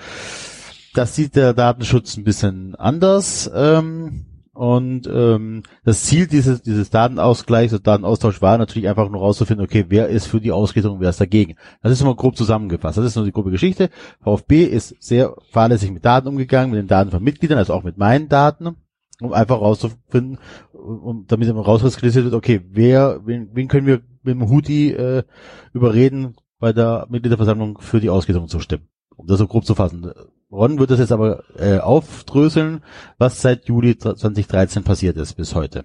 Das 0.93 1.15
sieht 1.15 1.35
der 1.35 1.53
Datenschutz 1.53 2.17
ein 2.17 2.23
bisschen 2.23 2.75
anders. 2.75 3.49
Ähm, 3.53 4.25
und 4.53 5.07
ähm, 5.07 5.63
das 5.85 6.03
Ziel 6.03 6.27
dieses, 6.27 6.61
dieses 6.61 6.89
Datenausgleichs 6.89 7.73
und 7.73 7.87
Datenaustausch 7.87 8.41
war 8.41 8.57
natürlich 8.57 8.89
einfach 8.89 9.09
nur 9.09 9.21
rauszufinden, 9.21 9.65
okay, 9.65 9.85
wer 9.87 10.09
ist 10.09 10.25
für 10.25 10.41
die 10.41 10.51
Ausgliederung, 10.51 10.99
wer 10.99 11.11
ist 11.11 11.21
dagegen. 11.21 11.55
Das 11.81 11.93
ist 11.93 12.01
immer 12.01 12.15
grob 12.15 12.35
zusammengefasst. 12.35 12.97
Das 12.97 13.05
ist 13.05 13.15
nur 13.15 13.23
die 13.23 13.31
grobe 13.31 13.51
Geschichte. 13.51 13.89
VfB 14.21 14.65
ist 14.65 14.95
sehr 14.99 15.33
fahrlässig 15.51 15.91
mit 15.91 16.03
Daten 16.03 16.27
umgegangen, 16.27 16.71
mit 16.71 16.79
den 16.79 16.87
Daten 16.87 17.11
von 17.11 17.23
Mitgliedern, 17.23 17.57
also 17.57 17.73
auch 17.73 17.83
mit 17.83 17.97
meinen 17.97 18.27
Daten, 18.27 18.75
um 19.21 19.31
einfach 19.31 19.61
rauszufinden, 19.61 20.39
um, 20.73 21.25
damit 21.27 21.47
immer 21.47 21.61
rauskristallisiert 21.61 22.25
wird, 22.25 22.33
okay, 22.33 22.61
wer, 22.69 23.21
wen, 23.25 23.49
wen 23.53 23.69
können 23.69 23.87
wir 23.87 24.01
mit 24.23 24.35
dem 24.35 24.49
Huti 24.49 24.91
äh, 24.91 25.23
überreden, 25.73 26.35
bei 26.59 26.73
der 26.73 27.07
Mitgliederversammlung 27.09 27.79
für 27.79 27.99
die 27.99 28.09
Ausgliederung 28.09 28.47
zu 28.47 28.59
stimmen. 28.59 28.87
Um 29.15 29.27
das 29.27 29.39
so 29.39 29.47
grob 29.47 29.65
zu 29.65 29.75
fassen. 29.75 30.11
Ron 30.51 30.79
wird 30.79 30.91
das 30.91 30.99
jetzt 30.99 31.11
aber 31.11 31.43
äh, 31.57 31.79
aufdröseln, 31.79 32.83
was 33.17 33.41
seit 33.41 33.65
Juli 33.67 33.97
2013 33.97 34.83
passiert 34.83 35.17
ist 35.17 35.33
bis 35.33 35.55
heute. 35.55 35.83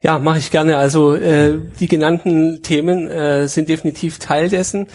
Ja, 0.00 0.18
mache 0.18 0.38
ich 0.38 0.50
gerne. 0.50 0.76
Also 0.76 1.14
äh, 1.14 1.58
die 1.80 1.88
genannten 1.88 2.62
Themen 2.62 3.08
äh, 3.08 3.48
sind 3.48 3.68
definitiv 3.68 4.18
Teil 4.18 4.48
dessen. 4.48 4.86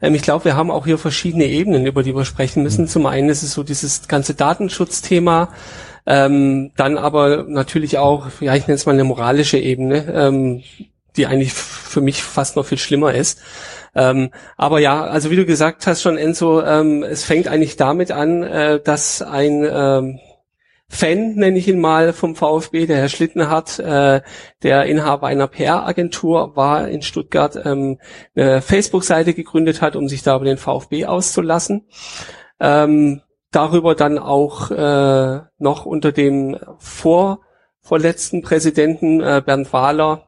Ähm, 0.00 0.14
ich 0.14 0.22
glaube, 0.22 0.46
wir 0.46 0.56
haben 0.56 0.70
auch 0.70 0.86
hier 0.86 0.98
verschiedene 0.98 1.44
Ebenen, 1.44 1.86
über 1.86 2.02
die 2.02 2.14
wir 2.14 2.24
sprechen 2.24 2.62
müssen. 2.62 2.88
Zum 2.88 3.06
einen 3.06 3.28
ist 3.28 3.42
es 3.42 3.52
so 3.52 3.62
dieses 3.62 4.08
ganze 4.08 4.34
Datenschutzthema, 4.34 5.50
ähm, 6.06 6.72
dann 6.76 6.96
aber 6.98 7.44
natürlich 7.44 7.98
auch, 7.98 8.26
ja, 8.40 8.54
ich 8.54 8.66
nenne 8.66 8.76
es 8.76 8.86
mal 8.86 8.92
eine 8.92 9.04
moralische 9.04 9.58
Ebene. 9.58 10.12
Ähm, 10.12 10.62
die 11.16 11.26
eigentlich 11.26 11.52
für 11.52 12.00
mich 12.00 12.22
fast 12.22 12.56
noch 12.56 12.66
viel 12.66 12.78
schlimmer 12.78 13.14
ist. 13.14 13.40
Ähm, 13.94 14.30
aber 14.56 14.78
ja, 14.78 15.04
also 15.04 15.30
wie 15.30 15.36
du 15.36 15.46
gesagt 15.46 15.86
hast 15.86 16.02
schon, 16.02 16.18
Enzo, 16.18 16.62
ähm, 16.62 17.02
es 17.02 17.24
fängt 17.24 17.48
eigentlich 17.48 17.76
damit 17.76 18.10
an, 18.10 18.42
äh, 18.42 18.80
dass 18.80 19.22
ein 19.22 19.66
ähm, 19.68 20.20
Fan, 20.90 21.34
nenne 21.34 21.58
ich 21.58 21.68
ihn 21.68 21.80
mal, 21.80 22.14
vom 22.14 22.34
VfB, 22.34 22.86
der 22.86 22.96
Herr 22.96 23.10
Schlittenhardt, 23.10 23.78
äh, 23.78 24.22
der 24.62 24.84
Inhaber 24.86 25.26
einer 25.26 25.46
PR-Agentur 25.46 26.56
war 26.56 26.88
in 26.88 27.02
Stuttgart, 27.02 27.60
ähm, 27.62 27.98
eine 28.34 28.62
Facebook-Seite 28.62 29.34
gegründet 29.34 29.82
hat, 29.82 29.96
um 29.96 30.08
sich 30.08 30.22
da 30.22 30.36
über 30.36 30.46
den 30.46 30.56
VfB 30.56 31.04
auszulassen. 31.04 31.88
Ähm, 32.58 33.20
darüber 33.50 33.94
dann 33.94 34.18
auch 34.18 34.70
äh, 34.70 35.40
noch 35.58 35.84
unter 35.84 36.10
dem 36.10 36.56
vor, 36.78 37.40
vorletzten 37.80 38.40
Präsidenten 38.40 39.20
äh, 39.20 39.42
Bernd 39.44 39.72
Wahler 39.72 40.27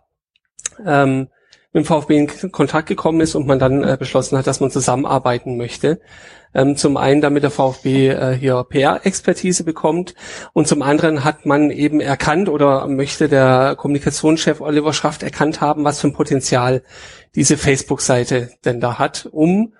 ähm, 0.86 1.28
mit 1.72 1.84
dem 1.84 1.86
VfB 1.86 2.16
in 2.18 2.52
Kontakt 2.52 2.88
gekommen 2.88 3.20
ist 3.20 3.34
und 3.34 3.46
man 3.46 3.58
dann 3.58 3.84
äh, 3.84 3.96
beschlossen 3.98 4.36
hat, 4.36 4.46
dass 4.46 4.60
man 4.60 4.70
zusammenarbeiten 4.70 5.56
möchte. 5.56 6.00
Ähm, 6.52 6.76
zum 6.76 6.96
einen, 6.96 7.20
damit 7.20 7.44
der 7.44 7.50
VfB 7.52 8.08
äh, 8.08 8.32
hier 8.34 8.64
PR-Expertise 8.64 9.62
bekommt 9.62 10.16
und 10.52 10.66
zum 10.66 10.82
anderen 10.82 11.22
hat 11.22 11.46
man 11.46 11.70
eben 11.70 12.00
erkannt 12.00 12.48
oder 12.48 12.88
möchte 12.88 13.28
der 13.28 13.76
Kommunikationschef 13.76 14.60
Oliver 14.60 14.92
Schraft 14.92 15.22
erkannt 15.22 15.60
haben, 15.60 15.84
was 15.84 16.00
für 16.00 16.08
ein 16.08 16.12
Potenzial 16.12 16.82
diese 17.36 17.56
Facebook-Seite 17.56 18.50
denn 18.64 18.80
da 18.80 18.98
hat, 18.98 19.28
um 19.30 19.74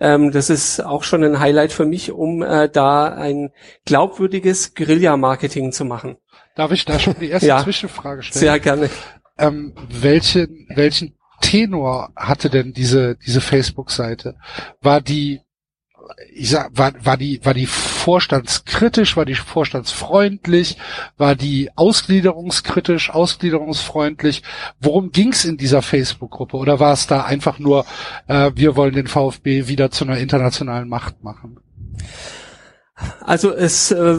ähm, 0.00 0.32
das 0.32 0.50
ist 0.50 0.80
auch 0.80 1.04
schon 1.04 1.22
ein 1.22 1.40
Highlight 1.40 1.72
für 1.72 1.84
mich, 1.84 2.10
um 2.10 2.42
äh, 2.42 2.68
da 2.68 3.06
ein 3.14 3.50
glaubwürdiges 3.84 4.74
Guerilla-Marketing 4.74 5.72
zu 5.72 5.84
machen. 5.84 6.16
Darf 6.56 6.72
ich 6.72 6.84
da 6.84 6.98
schon 6.98 7.16
die 7.20 7.28
erste 7.30 7.48
Ja. 7.48 7.62
Zwischenfrage 7.62 8.22
stellen? 8.22 8.40
Sehr 8.40 8.60
gerne. 8.60 8.90
Ähm, 9.38 9.74
welchen, 9.88 10.66
welchen 10.74 11.14
Tenor 11.40 12.12
hatte 12.16 12.50
denn 12.50 12.72
diese, 12.72 13.16
diese 13.16 13.40
Facebook-Seite? 13.40 14.36
War 14.80 15.00
die, 15.00 15.40
ich 16.32 16.50
sag, 16.50 16.76
war, 16.76 16.92
war 17.04 17.16
die, 17.16 17.44
war 17.44 17.54
die 17.54 17.66
vorstandskritisch, 17.66 19.16
war 19.16 19.24
die 19.24 19.34
vorstandsfreundlich, 19.34 20.78
war 21.16 21.34
die 21.34 21.70
ausgliederungskritisch, 21.76 23.10
ausgliederungsfreundlich? 23.10 24.42
Worum 24.80 25.10
ging's 25.10 25.44
in 25.44 25.56
dieser 25.56 25.82
Facebook-Gruppe? 25.82 26.56
Oder 26.56 26.80
war 26.80 26.92
es 26.92 27.06
da 27.06 27.24
einfach 27.24 27.58
nur, 27.58 27.84
äh, 28.28 28.52
wir 28.54 28.76
wollen 28.76 28.94
den 28.94 29.06
VfB 29.06 29.68
wieder 29.68 29.90
zu 29.90 30.04
einer 30.04 30.18
internationalen 30.18 30.88
Macht 30.88 31.22
machen? 31.24 31.58
Also 33.20 33.52
es 33.52 33.90
äh, 33.90 34.16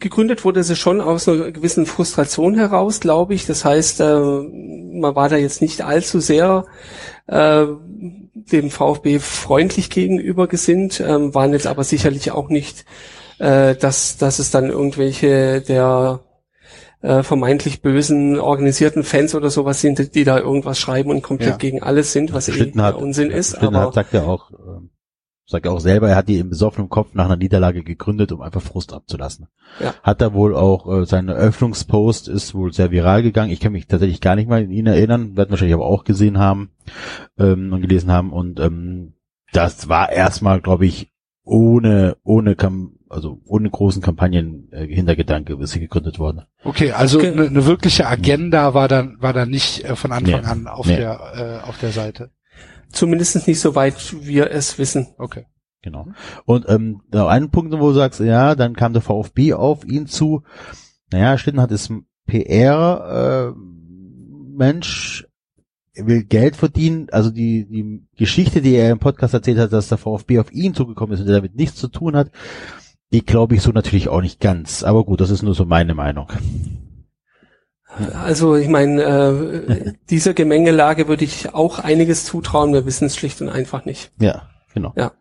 gegründet 0.00 0.44
wurde 0.44 0.62
sie 0.64 0.76
schon 0.76 1.00
aus 1.00 1.28
einer 1.28 1.52
gewissen 1.52 1.86
Frustration 1.86 2.54
heraus, 2.56 3.00
glaube 3.00 3.34
ich. 3.34 3.46
Das 3.46 3.64
heißt, 3.64 4.00
äh, 4.00 4.18
man 4.18 5.14
war 5.14 5.28
da 5.28 5.36
jetzt 5.36 5.62
nicht 5.62 5.82
allzu 5.82 6.20
sehr 6.20 6.64
äh, 7.26 7.66
dem 8.34 8.70
VfB 8.70 9.18
freundlich 9.18 9.90
gegenüber 9.90 10.46
gesinnt, 10.48 11.00
ähm, 11.00 11.34
waren 11.34 11.52
jetzt 11.52 11.66
aber 11.66 11.84
sicherlich 11.84 12.32
auch 12.32 12.48
nicht, 12.48 12.84
äh, 13.38 13.76
dass, 13.76 14.16
dass 14.16 14.38
es 14.38 14.50
dann 14.50 14.70
irgendwelche 14.70 15.60
der 15.60 16.20
äh, 17.02 17.22
vermeintlich 17.22 17.80
bösen 17.80 18.38
organisierten 18.38 19.04
Fans 19.04 19.34
oder 19.34 19.48
sowas 19.50 19.80
sind, 19.80 20.14
die 20.14 20.24
da 20.24 20.38
irgendwas 20.38 20.78
schreiben 20.78 21.10
und 21.10 21.22
komplett 21.22 21.50
Ja. 21.50 21.56
gegen 21.56 21.82
alles 21.82 22.12
sind, 22.12 22.32
was 22.32 22.48
eh 22.48 22.52
Schlittenhardt- 22.52 22.94
Unsinn 22.96 23.30
ist. 23.30 23.50
Schlittenhardt 23.56 23.84
Aber 23.86 23.92
sagt 23.92 24.12
ja 24.12 24.24
auch, 24.24 24.50
ähm, 24.50 24.89
sagt 25.50 25.66
ja 25.66 25.72
auch 25.72 25.80
selber, 25.80 26.08
er 26.08 26.16
hat 26.16 26.28
die 26.28 26.38
im 26.38 26.48
besoffenen 26.50 26.88
Kopf 26.88 27.14
nach 27.14 27.24
einer 27.24 27.36
Niederlage 27.36 27.82
gegründet, 27.82 28.30
um 28.30 28.40
einfach 28.40 28.62
Frust 28.62 28.92
abzulassen. 28.92 29.48
Ja. 29.80 29.94
Hat 30.02 30.22
er 30.22 30.32
wohl 30.32 30.54
auch, 30.54 30.86
äh, 30.86 31.06
sein 31.06 31.28
Eröffnungspost 31.28 32.28
ist 32.28 32.54
wohl 32.54 32.72
sehr 32.72 32.90
viral 32.92 33.22
gegangen. 33.22 33.50
Ich 33.50 33.60
kann 33.60 33.72
mich 33.72 33.88
tatsächlich 33.88 34.20
gar 34.20 34.36
nicht 34.36 34.48
mal 34.48 34.62
an 34.62 34.70
ihn 34.70 34.86
erinnern, 34.86 35.36
werden 35.36 35.50
wahrscheinlich 35.50 35.74
aber 35.74 35.86
auch 35.86 36.04
gesehen 36.04 36.38
haben 36.38 36.70
ähm, 37.38 37.72
und 37.72 37.80
gelesen 37.82 38.12
haben. 38.12 38.32
Und 38.32 38.60
ähm, 38.60 39.14
das 39.52 39.88
war 39.88 40.12
erstmal, 40.12 40.60
glaube 40.60 40.86
ich, 40.86 41.12
ohne, 41.42 42.16
ohne 42.22 42.54
Kam 42.54 43.00
also 43.10 43.40
ohne 43.44 43.68
großen 43.68 44.00
Kampagnen 44.00 44.68
äh, 44.70 44.86
Hintergedanke 44.86 45.54
ist 45.60 45.72
sie 45.72 45.80
gegründet 45.80 46.20
worden. 46.20 46.42
Okay, 46.62 46.92
also 46.92 47.18
eine 47.18 47.50
ne 47.50 47.66
wirkliche 47.66 48.06
Agenda 48.06 48.72
war 48.72 48.86
dann, 48.86 49.16
war 49.18 49.32
dann 49.32 49.50
nicht 49.50 49.84
äh, 49.84 49.96
von 49.96 50.12
Anfang 50.12 50.42
Nee. 50.42 50.46
an 50.46 50.66
auf 50.68 50.86
Nee. 50.86 50.96
der, 50.96 51.62
äh, 51.64 51.68
auf 51.68 51.78
der 51.78 51.90
Seite. 51.90 52.30
Zumindest 52.92 53.46
nicht 53.46 53.60
so 53.60 53.74
weit 53.74 54.14
wir 54.20 54.50
es 54.50 54.78
wissen. 54.78 55.08
Okay. 55.18 55.46
Genau. 55.82 56.08
Und 56.44 56.68
ähm, 56.68 57.00
da 57.08 57.26
einen 57.28 57.50
Punkt, 57.50 57.72
wo 57.72 57.88
du 57.88 57.94
sagst, 57.94 58.20
ja, 58.20 58.54
dann 58.54 58.74
kam 58.74 58.92
der 58.92 59.02
VfB 59.02 59.54
auf 59.54 59.84
ihn 59.84 60.06
zu. 60.06 60.42
Naja, 61.10 61.38
Schlittenhardt 61.38 61.72
ist 61.72 61.90
ein 61.90 62.06
PR 62.26 63.54
äh, 63.54 63.60
Mensch, 64.56 65.26
er 65.94 66.06
will 66.06 66.24
Geld 66.24 66.56
verdienen. 66.56 67.08
Also 67.10 67.30
die 67.30 67.66
die 67.66 68.06
Geschichte, 68.16 68.60
die 68.60 68.74
er 68.74 68.90
im 68.90 68.98
Podcast 68.98 69.34
erzählt 69.34 69.58
hat, 69.58 69.72
dass 69.72 69.88
der 69.88 69.98
VfB 69.98 70.38
auf 70.38 70.52
ihn 70.52 70.74
zugekommen 70.74 71.14
ist 71.14 71.20
und 71.20 71.26
der 71.26 71.36
damit 71.36 71.56
nichts 71.56 71.76
zu 71.76 71.88
tun 71.88 72.14
hat, 72.14 72.30
die 73.12 73.24
glaube 73.24 73.54
ich 73.54 73.62
so 73.62 73.70
natürlich 73.72 74.08
auch 74.08 74.20
nicht 74.20 74.40
ganz. 74.40 74.82
Aber 74.82 75.04
gut, 75.04 75.20
das 75.20 75.30
ist 75.30 75.42
nur 75.42 75.54
so 75.54 75.64
meine 75.64 75.94
Meinung. 75.94 76.28
Also 78.14 78.56
ich 78.56 78.68
meine, 78.68 79.02
äh, 79.02 79.92
dieser 80.10 80.32
Gemengelage 80.34 81.08
würde 81.08 81.24
ich 81.24 81.54
auch 81.54 81.78
einiges 81.78 82.24
zutrauen. 82.24 82.72
Wir 82.72 82.86
wissen 82.86 83.06
es 83.06 83.16
schlicht 83.16 83.40
und 83.42 83.48
einfach 83.48 83.84
nicht. 83.84 84.12
Ja, 84.20 84.48
genau. 84.74 84.92
Ja. 84.96 85.12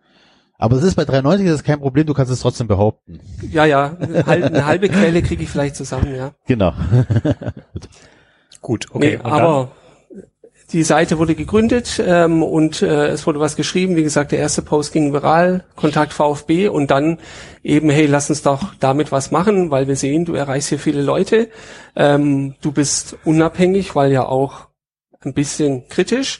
Aber 0.57 0.75
es 0.75 0.83
ist 0.83 0.95
bei 0.95 1.05
93 1.05 1.47
das 1.47 1.55
ist 1.55 1.63
kein 1.63 1.79
Problem, 1.79 2.05
du 2.05 2.13
kannst 2.13 2.31
es 2.31 2.41
trotzdem 2.41 2.67
behaupten. 2.67 3.19
Ja, 3.49 3.65
ja, 3.65 3.95
eine 3.99 4.25
halbe, 4.25 4.47
eine 4.47 4.65
halbe 4.65 4.89
Quelle 4.89 5.21
kriege 5.21 5.43
ich 5.43 5.49
vielleicht 5.49 5.75
zusammen, 5.77 6.13
ja. 6.15 6.31
Genau. 6.47 6.73
Gut, 8.61 8.87
okay. 8.91 8.99
nee, 8.99 9.15
und 9.15 9.23
dann- 9.23 9.31
aber 9.31 9.71
die 10.71 10.83
Seite 10.83 11.17
wurde 11.17 11.35
gegründet 11.35 12.01
ähm, 12.05 12.43
und 12.43 12.81
äh, 12.81 13.07
es 13.07 13.25
wurde 13.25 13.39
was 13.39 13.55
geschrieben. 13.55 13.95
Wie 13.95 14.03
gesagt, 14.03 14.31
der 14.31 14.39
erste 14.39 14.61
Post 14.61 14.93
ging 14.93 15.13
viral, 15.13 15.63
Kontakt 15.75 16.13
VfB 16.13 16.67
und 16.67 16.91
dann 16.91 17.17
eben, 17.63 17.89
hey, 17.89 18.05
lass 18.05 18.29
uns 18.29 18.43
doch 18.43 18.75
damit 18.79 19.11
was 19.11 19.31
machen, 19.31 19.71
weil 19.71 19.87
wir 19.87 19.95
sehen, 19.95 20.25
du 20.25 20.33
erreichst 20.33 20.69
hier 20.69 20.79
viele 20.79 21.01
Leute. 21.01 21.49
Ähm, 21.95 22.55
du 22.61 22.71
bist 22.71 23.17
unabhängig, 23.25 23.95
weil 23.95 24.11
ja 24.11 24.25
auch 24.25 24.67
ein 25.21 25.33
bisschen 25.33 25.87
kritisch. 25.89 26.39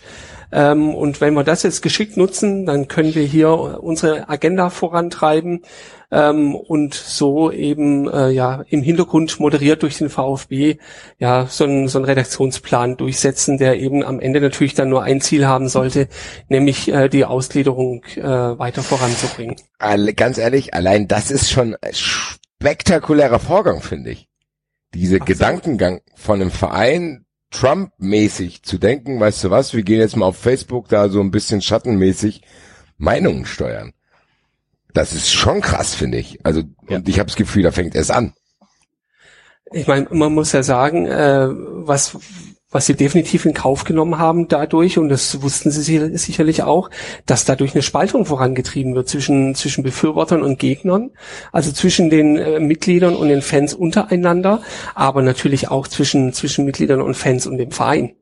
Ähm, 0.52 0.96
und 0.96 1.22
wenn 1.22 1.34
wir 1.34 1.44
das 1.44 1.64
jetzt 1.64 1.82
geschickt 1.82 2.18
nutzen, 2.18 2.66
dann 2.66 2.88
können 2.88 3.14
wir 3.16 3.24
hier 3.24 3.80
unsere 3.82 4.30
Agenda 4.30 4.70
vorantreiben 4.70 5.62
ähm, 6.12 6.56
und 6.56 6.94
so 6.94 7.52
eben 7.52 8.10
äh, 8.10 8.30
ja 8.30 8.64
im 8.68 8.82
Hintergrund 8.82 9.40
moderiert 9.40 9.84
durch 9.84 9.98
den 9.98 10.10
VfB 10.10 10.78
ja 11.20 11.46
so 11.48 11.66
einen 11.66 11.88
so 11.88 12.00
einen 12.00 12.06
Redaktionsplan 12.06 12.98
durchsetzen, 12.98 13.58
der 13.58 13.80
eben 13.80 14.04
am 14.04 14.20
Ende 14.20 14.42
natürlich 14.42 14.74
dann 14.74 14.90
nur 14.90 15.04
ein 15.04 15.22
Ziel 15.22 15.46
haben 15.46 15.70
sollte, 15.70 16.08
nämlich 16.48 16.92
äh, 16.92 17.10
die 17.10 17.26
Ausgliederung 17.26 18.04
äh, 18.16 18.24
weiter 18.24 18.82
voranzubringen. 18.82 19.56
Alle, 19.78 20.14
ganz 20.14 20.38
ehrlich, 20.38 20.74
allein 20.74 21.08
das 21.08 21.30
ist 21.32 21.52
schon 21.52 21.76
ein 21.82 21.94
spektakulärer 21.94 23.40
Vorgang, 23.40 23.82
finde 23.82 24.12
ich. 24.12 24.28
Diese 24.94 25.20
Ach. 25.22 25.26
Gedankengang 25.26 26.02
von 26.16 26.42
einem 26.42 26.52
Verein 26.52 27.26
Trump-mäßig 27.52 28.64
zu 28.64 28.78
denken, 28.78 29.20
weißt 29.20 29.44
du 29.44 29.50
was, 29.50 29.74
wir 29.74 29.84
gehen 29.84 30.00
jetzt 30.00 30.16
mal 30.16 30.26
auf 30.28 30.38
Facebook 30.38 30.88
da 30.90 31.10
so 31.10 31.20
ein 31.22 31.32
bisschen 31.32 31.62
schattenmäßig 31.62 32.42
Meinungen 32.98 33.46
steuern. 33.46 33.94
Das 34.94 35.14
ist 35.14 35.32
schon 35.32 35.62
krass, 35.62 35.96
finde 35.96 36.18
ich. 36.18 36.46
Also, 36.46 36.64
Ja. 36.88 36.98
und 36.98 37.08
ich 37.10 37.20
habe 37.20 37.28
das 37.28 37.36
Gefühl, 37.36 37.64
da 37.64 37.72
fängt 37.72 37.96
es 37.96 38.12
an. 38.12 38.34
Ich 39.72 39.88
meine, 39.88 40.08
man 40.12 40.34
muss 40.34 40.52
ja 40.52 40.64
sagen, 40.64 41.06
äh, 41.06 41.48
was 41.50 42.18
was 42.72 42.86
sie 42.86 42.96
definitiv 42.96 43.46
in 43.46 43.54
Kauf 43.54 43.84
genommen 43.84 44.20
haben 44.20 44.48
dadurch, 44.48 44.98
und 44.98 45.10
das 45.10 45.42
wussten 45.42 45.72
sie 45.72 45.82
sicher- 45.82 46.18
sicherlich 46.18 46.64
auch, 46.64 46.90
dass 47.26 47.46
dadurch 47.46 47.74
eine 47.74 47.82
Spaltung 47.82 48.26
vorangetrieben 48.26 48.94
wird 48.96 49.10
zwischen, 49.10 49.56
zwischen 49.56 49.84
Befürwortern 49.84 50.44
und 50.44 50.60
Gegnern, 50.60 51.10
also 51.52 51.72
zwischen 51.72 52.10
den 52.10 52.38
äh, 52.38 52.60
Mitgliedern 52.60 53.16
und 53.16 53.30
den 53.30 53.42
Fans 53.42 53.74
untereinander, 53.74 54.62
aber 54.94 55.22
natürlich 55.22 55.70
auch 55.70 55.88
zwischen, 55.88 56.32
zwischen 56.34 56.66
Mitgliedern 56.66 57.02
und 57.02 57.16
Fans 57.16 57.48
und 57.48 57.58
dem 57.58 57.72
Verein. 57.72 58.16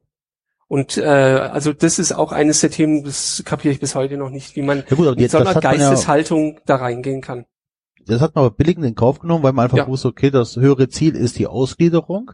Und 0.69 0.97
äh, 0.97 1.03
also 1.05 1.71
das 1.71 1.97
ist 1.97 2.11
auch 2.11 2.31
eines 2.31 2.59
der 2.59 2.71
Themen, 2.71 3.03
das 3.03 3.41
kapiere 3.45 3.73
ich 3.73 3.79
bis 3.79 3.95
heute 3.95 4.17
noch 4.17 4.29
nicht, 4.29 4.55
wie 4.55 4.61
man 4.61 4.83
Ja 4.89 4.95
gut, 4.95 5.17
mit 5.17 5.31
so 5.31 5.37
einer 5.37 5.53
man 5.53 5.55
ja, 5.55 5.59
Geisteshaltung 5.71 6.59
da 6.65 6.75
reingehen 6.75 7.21
kann. 7.21 7.45
Das 8.07 8.21
hat 8.21 8.35
man 8.35 8.45
aber 8.45 8.55
billigend 8.55 8.85
in 8.85 8.95
Kauf 8.95 9.19
genommen, 9.19 9.43
weil 9.43 9.53
man 9.53 9.65
einfach 9.65 9.77
Ja. 9.77 9.87
wusste, 9.87 10.07
okay, 10.07 10.31
das 10.31 10.55
höhere 10.57 10.89
Ziel 10.89 11.15
ist 11.15 11.37
die 11.39 11.47
Ausgliederung. 11.47 12.31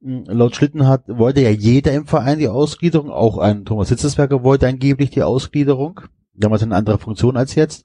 Mm, 0.00 0.24
Laut 0.26 0.56
Schlittenhardt 0.56 1.04
wollte 1.08 1.40
ja 1.42 1.50
jeder 1.50 1.92
im 1.92 2.06
Verein 2.06 2.38
die 2.38 2.48
Ausgliederung, 2.48 3.10
auch 3.10 3.38
ein 3.38 3.64
Thomas 3.64 3.88
Hitzesberger 3.88 4.42
wollte 4.44 4.66
angeblich 4.68 5.10
die 5.10 5.22
Ausgliederung. 5.22 6.00
Damals 6.34 6.62
in 6.62 6.72
anderer 6.72 6.98
Funktion 6.98 7.36
als 7.38 7.54
jetzt. 7.54 7.84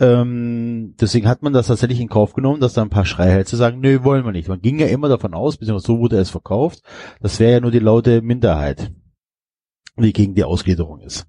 Ähm, 0.00 0.94
deswegen 0.98 1.28
hat 1.28 1.42
man 1.42 1.52
das 1.52 1.66
tatsächlich 1.66 2.00
in 2.00 2.08
Kauf 2.08 2.32
genommen, 2.32 2.60
dass 2.60 2.72
da 2.72 2.82
ein 2.82 2.88
paar 2.88 3.04
Schreihälse 3.04 3.56
sagen, 3.56 3.80
nö, 3.80 4.02
wollen 4.02 4.24
wir 4.24 4.32
nicht. 4.32 4.48
Man 4.48 4.60
ging 4.62 4.78
ja 4.78 4.86
immer 4.86 5.08
davon 5.08 5.34
aus, 5.34 5.58
beziehungsweise 5.58 5.92
so 5.92 5.98
wurde 5.98 6.16
es 6.16 6.30
verkauft, 6.30 6.82
das 7.20 7.38
wäre 7.38 7.52
ja 7.52 7.60
nur 7.60 7.70
die 7.70 7.78
laute 7.78 8.22
Minderheit, 8.22 8.92
die 9.98 10.12
gegen 10.14 10.34
die 10.34 10.44
Ausgliederung 10.44 11.00
ist. 11.00 11.26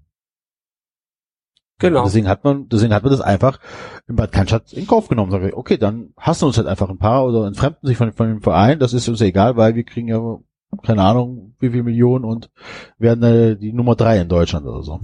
Genau. 1.79 2.03
Deswegen 2.05 2.27
hat 2.27 2.43
man, 2.43 2.69
deswegen 2.69 2.93
hat 2.93 3.03
man 3.03 3.11
das 3.11 3.21
einfach 3.21 3.59
in 4.07 4.15
Bad 4.15 4.31
Cannstatt 4.31 4.71
in 4.73 4.87
Kauf 4.87 5.07
genommen. 5.07 5.31
Sag 5.31 5.43
ich, 5.43 5.53
okay, 5.53 5.77
dann 5.77 6.13
hassen 6.17 6.45
uns 6.45 6.57
halt 6.57 6.67
einfach 6.67 6.89
ein 6.89 6.97
paar 6.99 7.25
oder 7.25 7.45
entfremden 7.47 7.87
sich 7.87 7.97
von, 7.97 8.13
von 8.13 8.27
dem 8.27 8.41
Verein. 8.41 8.79
Das 8.79 8.93
ist 8.93 9.07
uns 9.09 9.19
ja 9.19 9.25
egal, 9.25 9.57
weil 9.57 9.75
wir 9.75 9.83
kriegen 9.83 10.07
ja 10.07 10.37
keine 10.81 11.03
Ahnung, 11.03 11.55
wie 11.59 11.69
viel 11.69 11.83
Millionen 11.83 12.25
und 12.25 12.49
werden 12.97 13.23
äh, 13.23 13.55
die 13.57 13.73
Nummer 13.73 13.95
drei 13.95 14.19
in 14.19 14.29
Deutschland 14.29 14.65
oder 14.65 14.81
so. 14.81 14.99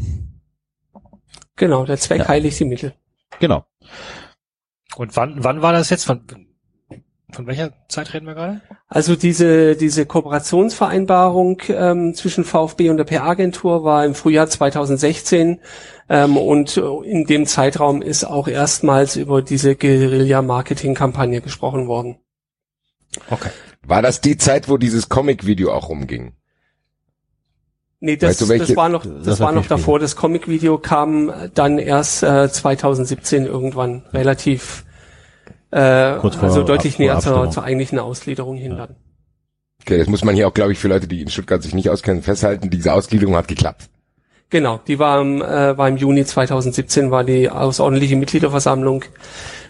Genau, 1.55 1.85
der 1.85 1.97
Zweck 1.97 2.19
Ja. 2.19 2.27
heiligt 2.27 2.59
die 2.59 2.65
Mittel. 2.65 2.93
Genau. 3.39 3.65
Und 4.95 5.15
wann, 5.15 5.43
wann 5.43 5.61
war 5.61 5.73
das 5.73 5.89
jetzt? 5.89 6.05
Von, 6.05 6.21
von 7.31 7.45
welcher 7.47 7.71
Zeit 7.87 8.13
reden 8.13 8.25
wir 8.25 8.33
gerade? 8.33 8.61
Also 8.87 9.15
diese, 9.15 9.75
diese 9.75 10.05
Kooperationsvereinbarung 10.05 11.61
ähm, 11.69 12.13
zwischen 12.15 12.43
VfB 12.43 12.89
und 12.89 12.97
der 12.97 13.03
PR-Agentur 13.03 13.83
war 13.83 14.05
im 14.05 14.15
Frühjahr 14.15 14.47
2016 14.47 15.59
ähm, 16.09 16.37
und 16.37 16.77
in 16.77 17.25
dem 17.25 17.45
Zeitraum 17.45 18.01
ist 18.01 18.23
auch 18.23 18.47
erstmals 18.47 19.15
über 19.15 19.41
diese 19.41 19.75
Guerilla-Marketing-Kampagne 19.75 21.41
gesprochen 21.41 21.87
worden. 21.87 22.17
Okay. 23.29 23.49
War 23.85 24.01
das 24.01 24.21
die 24.21 24.37
Zeit, 24.37 24.67
wo 24.69 24.77
dieses 24.77 25.09
Comic-Video 25.09 25.71
auch 25.73 25.89
rumging? 25.89 26.33
Nee, 28.01 28.15
das, 28.17 28.29
Weißt 28.31 28.41
du, 28.41 28.49
welche- 28.49 28.65
das 28.67 28.75
war 28.77 28.89
noch, 28.89 29.03
Das 29.05 29.23
das 29.25 29.39
war 29.39 29.51
noch 29.51 29.65
davor. 29.67 29.99
Das 29.99 30.15
Comic-Video 30.15 30.77
kam 30.77 31.31
dann 31.53 31.77
erst 31.79 32.23
äh, 32.23 32.49
2017 32.49 33.45
irgendwann 33.45 34.03
relativ, 34.13 34.85
äh, 35.71 36.17
Kurz 36.19 36.35
vor 36.35 36.45
also 36.45 36.63
deutlich 36.63 36.93
Ab- 36.95 36.99
näher 36.99 37.19
zur, 37.19 37.33
Abstimmung. 37.33 37.51
zur 37.51 37.63
eigentlichen 37.63 37.99
Ausgliederung 37.99 38.57
hin 38.57 38.77
dann. 38.77 38.95
Okay, 39.81 39.97
das 39.97 40.07
muss 40.07 40.23
man 40.23 40.35
hier 40.35 40.47
auch, 40.47 40.53
glaube 40.53 40.71
ich, 40.71 40.79
für 40.79 40.87
Leute, 40.89 41.07
die 41.07 41.21
in 41.21 41.29
Stuttgart 41.29 41.63
sich 41.63 41.73
nicht 41.73 41.89
auskennen, 41.89 42.21
festhalten. 42.21 42.69
Diese 42.69 42.93
Ausgliederung 42.93 43.35
hat 43.35 43.47
geklappt. 43.47 43.89
Genau, 44.49 44.79
die 44.87 44.99
war 44.99 45.21
im, 45.21 45.41
äh, 45.41 45.77
war 45.77 45.87
im 45.87 45.97
Juni 45.97 46.25
2017, 46.25 47.11
war 47.11 47.23
die 47.23 47.49
außerordentliche 47.49 48.15
Mitgliederversammlung. 48.15 49.05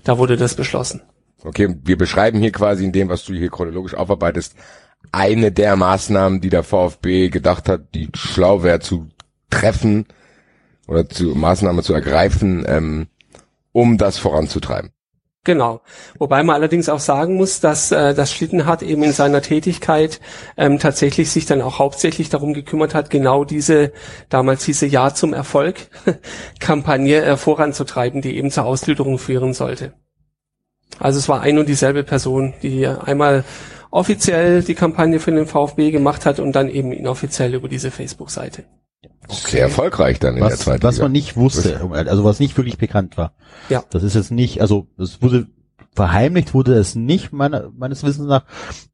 Da 0.03 0.17
wurde 0.17 0.37
das 0.37 0.55
beschlossen. 0.55 1.01
Okay, 1.43 1.75
wir 1.83 1.97
beschreiben 1.97 2.39
hier 2.39 2.51
quasi 2.51 2.85
in 2.85 2.91
dem, 2.91 3.09
was 3.09 3.23
du 3.25 3.33
hier 3.33 3.49
chronologisch 3.49 3.93
aufarbeitest, 3.93 4.55
eine 5.11 5.51
der 5.51 5.75
Maßnahmen, 5.75 6.41
die 6.41 6.49
der 6.49 6.63
VfB 6.63 7.29
gedacht 7.29 7.69
hat, 7.69 7.93
die 7.93 8.09
schlau 8.13 8.63
wäre 8.63 8.79
zu 8.79 9.09
treffen 9.49 10.05
oder 10.87 11.07
zu 11.07 11.35
Maßnahmen 11.35 11.83
zu 11.83 11.93
ergreifen, 11.93 12.65
ähm, 12.67 13.07
um 13.71 13.97
das 13.97 14.17
voranzutreiben. 14.17 14.91
Genau. 15.45 15.81
Wobei 16.17 16.43
man 16.43 16.55
allerdings 16.55 16.89
auch 16.89 16.99
sagen 16.99 17.35
muss, 17.35 17.61
dass 17.61 17.91
äh, 17.91 18.13
das 18.13 18.33
Schlittenhardt 18.33 18.81
eben 18.81 19.03
in 19.03 19.13
seiner 19.13 19.41
Tätigkeit 19.41 20.19
ähm, 20.57 20.79
tatsächlich 20.79 21.31
sich 21.31 21.45
dann 21.45 21.61
auch 21.61 21.79
hauptsächlich 21.79 22.29
darum 22.29 22.53
gekümmert 22.53 22.93
hat, 22.93 23.09
genau 23.09 23.45
diese, 23.45 23.93
damals 24.27 24.65
hieße 24.65 24.85
Ja 24.85 25.13
zum 25.13 25.33
Erfolg, 25.33 25.87
Kampagne 26.59 27.23
äh, 27.23 27.37
voranzutreiben, 27.37 28.21
die 28.21 28.35
eben 28.35 28.51
zur 28.51 28.65
Ausgliederung 28.65 29.17
führen 29.17 29.53
sollte. 29.53 29.93
Also 30.99 31.19
es 31.19 31.29
war 31.29 31.41
ein 31.41 31.57
und 31.57 31.69
dieselbe 31.69 32.03
Person, 32.03 32.53
die 32.61 32.85
einmal 32.85 33.45
offiziell 33.91 34.61
die 34.61 34.75
Kampagne 34.75 35.19
für 35.19 35.31
den 35.31 35.47
VfB 35.47 35.91
gemacht 35.91 36.25
hat 36.25 36.39
und 36.39 36.51
dann 36.51 36.67
eben 36.67 36.91
inoffiziell 36.91 37.53
über 37.53 37.69
diese 37.69 37.91
Facebook-Seite. 37.91 38.65
Sehr 39.27 39.61
erfolgreich 39.61 40.19
dann 40.19 40.35
in 40.35 40.43
der 40.43 40.51
Was, 40.51 40.59
zweiten 40.59 40.83
was 40.83 40.95
Liga. 40.95 41.05
man 41.05 41.11
nicht 41.11 41.37
wusste, 41.37 41.79
also 41.91 42.23
was 42.23 42.39
nicht 42.39 42.57
wirklich 42.57 42.77
bekannt 42.77 43.17
war. 43.17 43.33
Ja. 43.69 43.83
Das 43.91 44.03
ist 44.03 44.15
jetzt 44.15 44.31
nicht, 44.31 44.61
also 44.61 44.87
es 44.97 45.21
wurde 45.21 45.47
verheimlicht 45.93 46.53
wurde 46.53 46.75
es 46.75 46.95
nicht 46.95 47.33
meiner, 47.33 47.71
meines 47.75 48.03
Wissens 48.03 48.27
nach, 48.27 48.45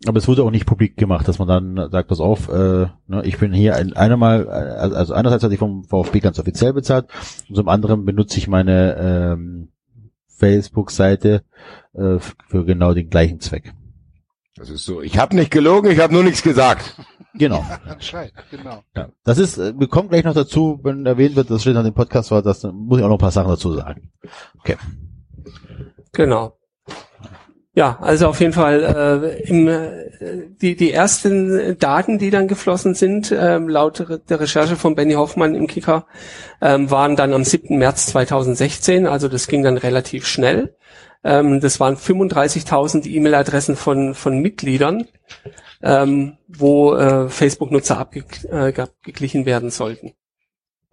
aber 0.07 0.17
es 0.17 0.27
wurde 0.27 0.43
auch 0.43 0.51
nicht 0.51 0.65
publik 0.65 0.97
gemacht, 0.97 1.27
dass 1.27 1.39
man 1.39 1.47
dann 1.47 1.91
sagt, 1.91 2.09
pass 2.09 2.19
auf, 2.19 2.49
äh, 2.49 2.87
ne, 3.07 3.21
ich 3.23 3.37
bin 3.37 3.53
hier 3.53 3.75
ein, 3.75 3.93
einmal, 3.93 4.45
äh, 4.47 4.49
also 4.49 5.13
einerseits 5.13 5.43
hatte 5.43 5.53
ich 5.53 5.59
vom 5.59 5.83
VfB 5.83 6.19
ganz 6.19 6.39
offiziell 6.39 6.73
bezahlt 6.73 7.07
und 7.49 7.55
zum 7.55 7.69
anderen 7.69 8.05
benutze 8.05 8.37
ich 8.37 8.47
meine 8.47 8.95
ähm, 8.97 9.69
Facebook-Seite 10.27 11.43
äh, 11.93 12.17
für 12.19 12.65
genau 12.65 12.93
den 12.93 13.09
gleichen 13.09 13.39
Zweck. 13.39 13.73
Das 14.55 14.69
ist 14.69 14.85
so, 14.85 15.01
ich 15.01 15.17
habe 15.17 15.35
nicht 15.35 15.51
gelogen, 15.51 15.91
ich 15.91 15.99
habe 15.99 16.13
nur 16.13 16.23
nichts 16.23 16.41
gesagt. 16.41 16.95
Genau. 17.37 17.65
Anscheinend, 17.85 18.31
genau. 18.49 18.81
Ja. 18.95 19.09
Das 19.25 19.37
ist, 19.37 19.57
äh, 19.57 19.77
wir 19.77 19.89
kommen 19.89 20.07
gleich 20.07 20.23
noch 20.23 20.33
dazu, 20.33 20.79
wenn 20.83 21.05
erwähnt 21.05 21.35
wird, 21.35 21.49
dass 21.49 21.63
steht 21.63 21.75
an 21.75 21.83
dem 21.83 21.93
Podcast 21.93 22.31
war, 22.31 22.41
das 22.41 22.61
dann 22.61 22.73
muss 22.73 22.99
ich 22.99 23.03
auch 23.03 23.09
noch 23.09 23.17
ein 23.17 23.19
paar 23.19 23.31
Sachen 23.31 23.49
dazu 23.49 23.73
sagen. 23.73 24.09
Okay. 24.57 24.77
Genau. 26.13 26.57
Ja, 27.73 27.97
also 27.99 28.27
auf 28.27 28.39
jeden 28.39 28.53
Fall 28.53 29.35
äh, 29.41 29.49
im, 29.49 29.67
äh, 29.67 30.47
die, 30.61 30.77
die 30.77 30.93
ersten 30.93 31.77
Daten, 31.77 32.19
die 32.19 32.29
dann 32.29 32.47
geflossen 32.47 32.93
sind, 32.93 33.35
ähm, 33.37 33.67
laut 33.67 34.05
der 34.29 34.39
Recherche 34.39 34.77
von 34.77 34.95
Benny 34.95 35.15
Hoffmann 35.15 35.55
im 35.55 35.67
Kicker, 35.67 36.05
ähm, 36.61 36.89
waren 36.89 37.17
dann 37.17 37.33
am 37.33 37.43
7. 37.43 37.77
März 37.77 38.05
2016, 38.05 39.07
also 39.07 39.27
das 39.27 39.47
ging 39.47 39.61
dann 39.61 39.77
relativ 39.77 40.25
schnell. 40.25 40.73
Ähm, 41.25 41.59
das 41.59 41.79
waren 41.79 41.97
35.000 41.97 43.07
E-Mail-Adressen 43.07 43.75
von, 43.75 44.13
von 44.13 44.39
Mitgliedern, 44.39 45.07
ähm, 45.81 46.37
wo 46.47 46.93
äh, 46.93 47.29
Facebook-Nutzer 47.29 47.97
abgeglichen 47.97 48.51
äh, 48.51 48.73
abgeglichen 48.79 49.45
werden 49.47 49.71
sollten. 49.71 50.13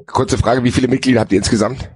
Kurze 0.06 0.38
Frage, 0.38 0.64
wie 0.64 0.72
viele 0.72 0.88
Mitglieder 0.88 1.20
habt 1.20 1.32
ihr 1.32 1.38
insgesamt? 1.38 1.90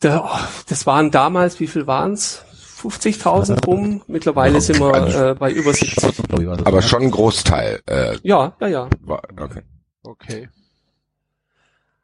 Da, 0.00 0.24
oh, 0.24 0.64
das 0.68 0.84
waren 0.84 1.12
damals, 1.12 1.60
wie 1.60 1.68
viel 1.68 1.86
waren's? 1.86 2.44
50.000 2.82 3.64
rum. 3.64 4.02
Mittlerweile 4.08 4.60
sind 4.60 4.80
wir 4.80 5.30
äh, 5.30 5.34
bei 5.34 5.50
über 5.52 5.72
70. 5.72 6.16
Glaub 6.28 6.40
ich, 6.40 6.46
war 6.46 6.56
das, 6.56 6.66
Aber 6.66 6.82
schon 6.82 7.02
ein 7.02 7.10
Großteil. 7.12 7.80
Äh, 7.86 8.18
Ja, 8.22 8.54
ja, 8.60 8.66
ja. 8.66 8.90
war, 9.00 9.22
okay. 9.40 9.62
Okay. 10.02 10.48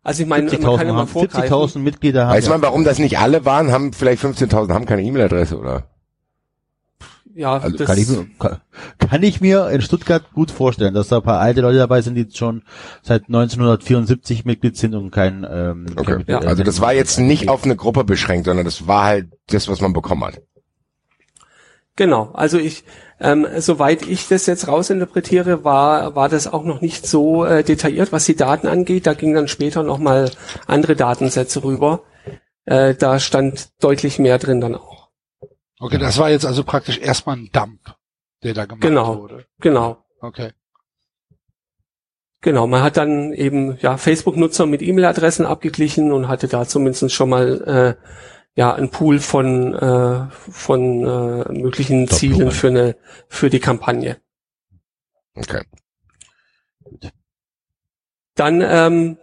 Also 0.02 0.22
ich 0.22 0.28
meine, 0.28 0.44
man 0.46 0.54
70.000 0.54 0.76
kann 0.78 0.86
ja 0.86 0.92
mal 0.94 1.00
haben- 1.00 1.08
vorgreifen. 1.08 1.52
70.000 1.52 1.78
Mitglieder 1.82 2.26
haben. 2.26 2.34
Weiß 2.36 2.48
man, 2.48 2.62
warum 2.62 2.84
das 2.84 2.98
nicht 2.98 3.18
alle 3.18 3.44
waren? 3.44 3.70
Haben 3.70 3.92
vielleicht 3.92 4.22
15.000 4.22 4.72
haben 4.72 4.86
keine 4.86 5.02
E-Mail-Adresse 5.02 5.58
oder? 5.58 5.84
Ja, 7.32 7.58
Also 7.58 7.76
das, 7.76 7.86
kann 7.86 7.96
ich, 7.98 8.08
mir, 8.08 8.26
kann, 8.40 8.60
kann 8.98 9.22
ich 9.22 9.40
mir 9.40 9.70
in 9.70 9.80
Stuttgart 9.82 10.32
gut 10.32 10.50
vorstellen, 10.50 10.94
dass 10.94 11.08
da 11.08 11.18
ein 11.18 11.22
paar 11.22 11.38
alte 11.38 11.60
Leute 11.60 11.78
dabei 11.78 12.02
sind, 12.02 12.16
die 12.16 12.26
schon 12.34 12.62
seit 13.02 13.28
1974 13.28 14.44
Mitglied 14.44 14.76
sind 14.76 14.94
und 14.94 15.10
kein, 15.12 15.46
ähm, 15.48 15.86
Okay. 15.96 16.04
kein 16.06 16.16
Mitglied- 16.18 16.44
Also 16.44 16.64
das 16.64 16.80
war 16.80 16.92
jetzt 16.92 17.20
nicht 17.20 17.48
auf 17.48 17.64
eine 17.64 17.76
Gruppe 17.76 18.02
beschränkt, 18.02 18.46
sondern 18.46 18.64
das 18.64 18.88
war 18.88 19.04
halt 19.04 19.28
das, 19.48 19.68
was 19.68 19.80
man 19.80 19.92
bekommen 19.92 20.24
hat. 20.24 20.40
Genau. 22.00 22.30
Also 22.32 22.56
ich, 22.58 22.84
ähm, 23.20 23.46
soweit 23.58 24.00
ich 24.08 24.26
das 24.26 24.46
jetzt 24.46 24.66
rausinterpretiere, 24.66 25.64
war 25.64 26.14
war 26.16 26.30
das 26.30 26.46
auch 26.46 26.64
noch 26.64 26.80
nicht 26.80 27.06
so 27.06 27.44
äh, 27.44 27.62
detailliert, 27.62 28.10
was 28.10 28.24
die 28.24 28.36
Daten 28.36 28.66
angeht. 28.66 29.06
Da 29.06 29.12
gingen 29.12 29.34
dann 29.34 29.48
später 29.48 29.82
noch 29.82 29.98
mal 29.98 30.30
andere 30.66 30.96
Datensätze 30.96 31.62
rüber. 31.62 32.02
Äh, 32.64 32.94
da 32.94 33.20
stand 33.20 33.68
deutlich 33.82 34.18
mehr 34.18 34.38
drin 34.38 34.62
dann 34.62 34.74
auch. 34.76 35.10
Okay, 35.78 35.98
das 35.98 36.16
war 36.16 36.30
jetzt 36.30 36.46
also 36.46 36.64
praktisch 36.64 36.98
erstmal 36.98 37.36
ein 37.36 37.50
Dump, 37.52 37.80
der 38.42 38.54
da 38.54 38.64
gemacht 38.64 38.82
Genau. 38.82 39.20
wurde. 39.20 39.44
Genau. 39.60 39.98
Okay. 40.22 40.52
Genau, 42.42 42.66
man 42.66 42.82
hat 42.82 42.96
dann 42.96 43.34
eben 43.34 43.76
ja 43.82 43.98
Facebook-Nutzer 43.98 44.64
mit 44.64 44.80
E-Mail-Adressen 44.80 45.44
abgeglichen 45.44 46.10
und 46.12 46.28
hatte 46.28 46.48
da 46.48 46.66
zumindest 46.66 47.12
schon 47.12 47.28
mal 47.28 47.96
äh, 48.00 48.06
ja 48.54 48.74
einen 48.74 48.90
Pool 48.90 49.18
von 49.18 49.74
äh, 49.74 50.26
von 50.30 51.06
äh, 51.06 51.52
möglichen 51.52 52.06
Top 52.06 52.18
Zielen 52.18 52.38
Nummer. 52.38 52.50
für 52.50 52.68
eine 52.68 52.96
für 53.28 53.50
die 53.50 53.60
Kampagne. 53.60 54.16
Okay. 55.34 55.62
Dann 58.34 58.60
ähm, 58.62 59.18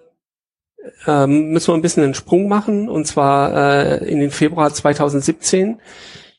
ähm, 1.05 1.49
müssen 1.51 1.69
wir 1.69 1.75
ein 1.75 1.81
bisschen 1.81 2.03
einen 2.03 2.13
Sprung 2.13 2.47
machen 2.47 2.89
und 2.89 3.05
zwar 3.05 3.53
äh, 4.01 4.09
in 4.09 4.19
den 4.19 4.31
Februar 4.31 4.73
2017. 4.73 5.79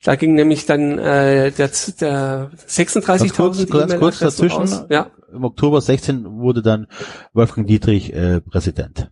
Da 0.05 0.15
ging 0.15 0.35
nämlich 0.35 0.65
dann 0.65 0.99
äh, 0.99 1.51
der, 1.51 1.71
der 2.01 2.51
36.000 2.69 3.05
Ganz 3.05 3.35
kurz, 3.35 3.67
ganz 3.67 3.97
kurz 3.99 4.19
dazwischen. 4.21 4.59
raus. 4.59 4.85
Ja, 4.91 5.11
Im 5.33 5.45
Oktober 5.45 5.81
16 5.81 6.25
wurde 6.39 6.63
dann 6.63 6.87
Wolfgang 7.33 7.67
Dietrich 7.67 8.13
äh, 8.13 8.41
Präsident. 8.41 9.11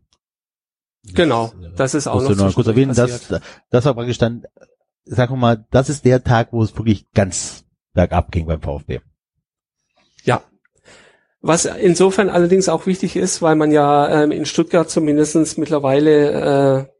Genau. 1.15 1.53
Das 1.77 1.95
ist 1.95 2.07
auch 2.07 2.15
Musst 2.15 2.31
du 2.31 2.35
noch 2.35 2.47
noch 2.47 2.55
kurz 2.55 2.67
erwähnen, 2.67 2.95
passiert. 2.95 3.31
das, 3.31 3.41
das 3.71 3.85
war 3.85 3.95
praktisch 3.95 4.19
dann, 4.19 4.45
sagen 5.05 5.33
wir 5.35 5.39
mal, 5.39 5.67
das 5.71 5.89
ist 5.89 6.05
der 6.05 6.25
Tag, 6.25 6.49
wo 6.53 6.63
es 6.63 6.77
wirklich 6.77 7.07
ganz 7.13 7.65
bergab 7.93 8.31
ging 8.31 8.47
beim 8.47 8.61
VfB. 8.61 9.01
Ja. 10.25 10.43
Was 11.41 11.65
insofern 11.65 12.29
allerdings 12.29 12.69
auch 12.69 12.87
wichtig 12.87 13.17
ist, 13.17 13.43
weil 13.43 13.57
man 13.57 13.71
ja 13.71 14.23
ähm, 14.23 14.33
in 14.33 14.47
Stuttgart 14.47 14.91
zumindestens 14.91 15.57
mittlerweile 15.57 16.89
äh, 16.89 16.97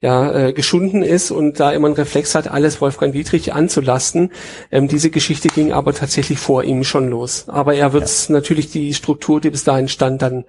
ja 0.00 0.32
äh, 0.32 0.52
geschunden 0.52 1.02
ist 1.02 1.30
und 1.30 1.60
da 1.60 1.72
immer 1.72 1.86
einen 1.86 1.96
Reflex 1.96 2.34
hat, 2.34 2.48
alles 2.48 2.80
Wolfgang 2.80 3.14
Dietrich 3.14 3.54
anzulasten. 3.54 4.32
Ähm, 4.70 4.86
diese 4.86 5.10
Geschichte 5.10 5.48
ging 5.48 5.72
aber 5.72 5.94
tatsächlich 5.94 6.38
vor 6.38 6.62
ihm 6.64 6.84
schon 6.84 7.08
los. 7.08 7.48
Aber 7.48 7.74
er 7.74 7.92
wird 7.92 8.10
natürlich 8.28 8.70
die 8.70 8.92
Struktur, 8.94 9.40
die 9.40 9.50
bis 9.50 9.64
dahin 9.64 9.88
stand, 9.88 10.20
dann 10.22 10.44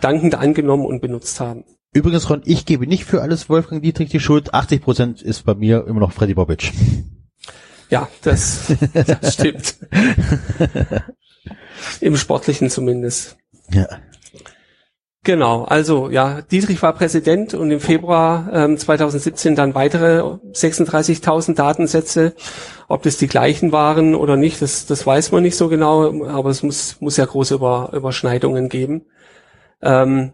dankend 0.00 0.36
angenommen 0.36 0.86
und 0.86 1.02
benutzt 1.02 1.38
haben. 1.40 1.64
Übrigens, 1.94 2.28
Ron, 2.28 2.42
ich 2.44 2.66
gebe 2.66 2.88
nicht 2.88 3.04
für 3.04 3.22
alles 3.22 3.48
Wolfgang 3.48 3.80
Dietrich 3.80 4.10
die 4.10 4.18
Schuld. 4.18 4.52
80 4.52 4.82
Prozent 4.82 5.22
ist 5.22 5.44
bei 5.44 5.54
mir 5.54 5.86
immer 5.86 6.00
noch 6.00 6.12
Freddy 6.12 6.34
Bobic. 6.34 6.72
Ja, 7.88 8.08
das, 8.22 8.72
das 8.92 9.34
stimmt. 9.34 9.76
Im 12.00 12.16
Sportlichen 12.16 12.68
zumindest. 12.68 13.36
Ja. 13.70 13.86
Genau, 15.22 15.62
also 15.64 16.10
ja, 16.10 16.42
Dietrich 16.42 16.82
war 16.82 16.92
Präsident 16.94 17.54
und 17.54 17.70
im 17.70 17.78
Februar 17.80 18.50
ähm, 18.52 18.76
2017 18.76 19.54
dann 19.54 19.76
weitere 19.76 20.20
36.000 20.20 21.54
Datensätze. 21.54 22.34
Ob 22.88 23.04
das 23.04 23.16
die 23.16 23.28
gleichen 23.28 23.70
waren 23.70 24.16
oder 24.16 24.36
nicht, 24.36 24.60
das, 24.60 24.84
das 24.86 25.06
weiß 25.06 25.30
man 25.30 25.44
nicht 25.44 25.56
so 25.56 25.68
genau, 25.68 26.26
aber 26.26 26.50
es 26.50 26.64
muss, 26.64 27.00
muss 27.00 27.16
ja 27.16 27.24
große 27.24 27.54
Über, 27.54 27.90
Überschneidungen 27.92 28.68
geben. 28.68 29.06
Ähm, 29.80 30.32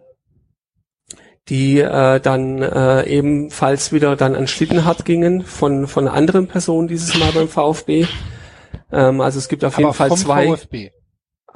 die 1.48 1.80
äh, 1.80 2.20
dann 2.20 2.62
äh, 2.62 3.06
ebenfalls 3.08 3.92
wieder 3.92 4.14
dann 4.16 4.36
an 4.36 4.46
Schlittenhardt 4.46 5.04
gingen 5.04 5.42
von 5.42 5.86
von 5.86 6.06
anderen 6.06 6.46
Person 6.46 6.86
dieses 6.86 7.18
Mal 7.18 7.32
beim 7.32 7.48
VfB. 7.48 8.06
Ähm, 8.92 9.20
also 9.20 9.38
es 9.38 9.48
gibt 9.48 9.64
auf 9.64 9.76
jeden 9.76 9.86
Aber 9.86 9.94
Fall 9.94 10.08
vom 10.08 10.18
zwei 10.18 10.46
VfB. 10.48 10.90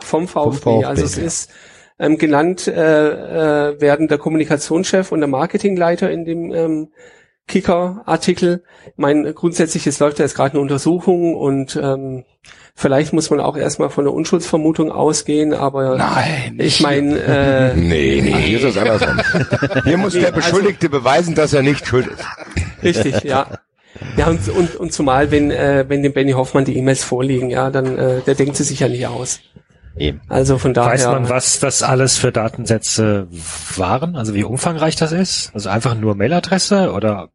vom 0.00 0.28
VfB. 0.28 0.56
VfB, 0.56 0.84
also 0.84 1.04
es 1.04 1.16
ja. 1.16 1.24
ist 1.24 1.50
ähm, 1.98 2.18
genannt 2.18 2.66
äh, 2.66 3.70
äh, 3.70 3.80
werden 3.80 4.08
der 4.08 4.18
Kommunikationschef 4.18 5.12
und 5.12 5.20
der 5.20 5.28
Marketingleiter 5.28 6.10
in 6.10 6.24
dem 6.24 6.52
ähm, 6.52 6.92
Kicker-Artikel. 7.46 8.62
Ich 8.86 8.92
meine, 8.96 9.32
grundsätzlich, 9.34 9.86
es 9.86 9.98
läuft 9.98 10.18
ja 10.18 10.24
jetzt 10.24 10.34
gerade 10.34 10.52
eine 10.52 10.60
Untersuchung 10.60 11.34
und 11.34 11.76
ähm, 11.76 12.24
vielleicht 12.74 13.12
muss 13.12 13.30
man 13.30 13.40
auch 13.40 13.56
erstmal 13.56 13.90
von 13.90 14.04
der 14.04 14.14
Unschuldsvermutung 14.14 14.90
ausgehen, 14.90 15.52
aber 15.52 15.96
Nein. 15.96 16.56
ich 16.58 16.80
meine, 16.80 17.18
äh, 17.18 17.74
Nee, 17.76 18.20
nee, 18.22 18.32
hier 18.42 18.58
ist 18.58 18.64
es 18.64 18.78
andersrum. 18.78 19.20
Hier 19.84 19.98
muss 19.98 20.14
der 20.14 20.32
Beschuldigte 20.32 20.88
beweisen, 20.88 21.34
dass 21.34 21.52
er 21.52 21.62
nicht 21.62 21.86
schuld 21.86 22.06
ist. 22.06 22.24
richtig, 22.82 23.22
ja. 23.24 23.46
Ja, 24.16 24.28
und, 24.28 24.48
und, 24.48 24.76
und 24.76 24.92
zumal, 24.92 25.30
wenn, 25.30 25.50
äh, 25.50 25.84
wenn 25.88 26.02
dem 26.02 26.12
Benny 26.12 26.32
Hoffmann 26.32 26.64
die 26.64 26.76
E-Mails 26.76 27.04
vorliegen, 27.04 27.50
ja, 27.50 27.70
dann, 27.70 27.96
äh, 27.96 28.20
der 28.22 28.34
denkt 28.34 28.56
sie 28.56 28.64
sich 28.64 28.80
ja 28.80 28.88
nicht 28.88 29.06
aus. 29.06 29.40
Eben. 29.96 30.20
Also 30.28 30.58
von 30.58 30.74
daher. 30.74 30.92
Weiß 30.92 31.06
man, 31.06 31.28
was 31.28 31.60
das 31.60 31.82
alles 31.82 32.18
für 32.18 32.32
Datensätze 32.32 33.28
waren? 33.76 34.16
Also 34.16 34.34
wie 34.34 34.44
umfangreich 34.44 34.96
das 34.96 35.12
ist? 35.12 35.50
Also 35.54 35.68
einfach 35.68 35.94
nur 35.94 36.14
Mailadresse 36.14 36.92
oder? 36.92 37.30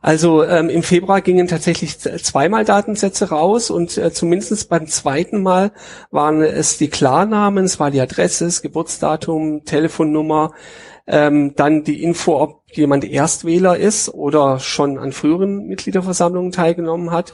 Also 0.00 0.42
ähm, 0.42 0.70
im 0.70 0.82
Februar 0.82 1.20
gingen 1.20 1.48
tatsächlich 1.48 1.98
zweimal 1.98 2.64
Datensätze 2.64 3.28
raus 3.28 3.70
und 3.70 3.98
äh, 3.98 4.10
zumindest 4.10 4.68
beim 4.70 4.86
zweiten 4.86 5.42
Mal 5.42 5.72
waren 6.10 6.40
es 6.40 6.78
die 6.78 6.88
Klarnamen, 6.88 7.64
es 7.64 7.78
war 7.78 7.90
die 7.90 8.00
Adresse, 8.00 8.46
das 8.46 8.62
Geburtsdatum, 8.62 9.64
Telefonnummer, 9.64 10.52
ähm, 11.06 11.54
dann 11.56 11.84
die 11.84 12.02
Info, 12.02 12.40
ob 12.40 12.62
jemand 12.76 13.04
Erstwähler 13.04 13.76
ist 13.76 14.08
oder 14.08 14.58
schon 14.58 14.98
an 14.98 15.12
früheren 15.12 15.66
Mitgliederversammlungen 15.66 16.52
teilgenommen 16.52 17.10
hat. 17.10 17.32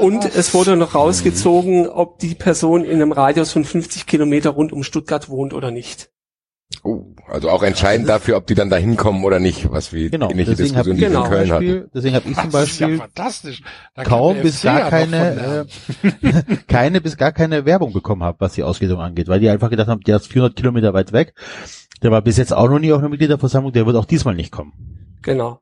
Und 0.00 0.24
es 0.24 0.54
wurde 0.54 0.76
noch 0.76 0.94
rausgezogen, 0.94 1.88
ob 1.88 2.18
die 2.18 2.34
Person 2.34 2.84
in 2.84 2.94
einem 2.96 3.12
Radius 3.12 3.52
von 3.52 3.64
50 3.64 4.06
Kilometer 4.06 4.50
rund 4.50 4.72
um 4.72 4.82
Stuttgart 4.82 5.28
wohnt 5.28 5.54
oder 5.54 5.70
nicht. 5.70 6.10
Oh, 6.82 7.04
also 7.28 7.48
auch 7.48 7.62
entscheidend 7.62 8.08
dafür, 8.08 8.36
ob 8.36 8.46
die 8.46 8.54
dann 8.56 8.70
da 8.70 8.76
hinkommen 8.76 9.24
oder 9.24 9.38
nicht, 9.38 9.70
was 9.70 9.92
wir 9.92 10.10
Genau. 10.10 10.30
ähnliche 10.30 10.50
habe 10.52 10.62
Diskussionen 10.62 10.98
Genau. 10.98 11.24
in 11.24 11.30
Köln 11.30 11.50
hatten. 11.52 11.64
Beispiel, 11.66 11.90
deswegen 11.94 12.16
hab 12.16 12.26
ich 12.26 12.34
zum 12.34 12.44
ja 12.44 12.50
Beispiel. 12.50 13.00
Da 13.94 14.04
kaum 14.04 14.42
bis 14.42 14.62
gar 14.62 14.80
ja 14.80 14.90
keine, 14.90 15.66
äh, 16.02 16.52
keine 16.68 17.00
bis 17.00 17.16
gar 17.16 17.32
keine 17.32 17.64
Werbung 17.66 17.92
bekommen 17.92 18.24
habe, 18.24 18.38
was 18.40 18.54
die 18.54 18.64
Ausgliederung 18.64 19.00
angeht, 19.02 19.28
weil 19.28 19.40
die 19.40 19.48
einfach 19.48 19.70
gedacht 19.70 19.88
haben, 19.88 20.00
der 20.00 20.16
ist 20.16 20.26
400 20.26 20.56
Kilometer 20.56 20.92
weit 20.92 21.12
weg. 21.12 21.34
Der 22.02 22.10
war 22.10 22.22
bis 22.22 22.36
jetzt 22.36 22.52
auch 22.52 22.68
noch 22.68 22.78
nie 22.78 22.92
auf 22.92 22.98
einer 22.98 23.08
Mitgliederversammlung, 23.08 23.72
der 23.72 23.86
wird 23.86 23.96
auch 23.96 24.04
diesmal 24.04 24.34
nicht 24.34 24.52
kommen. 24.52 24.72
Genau. 25.22 25.60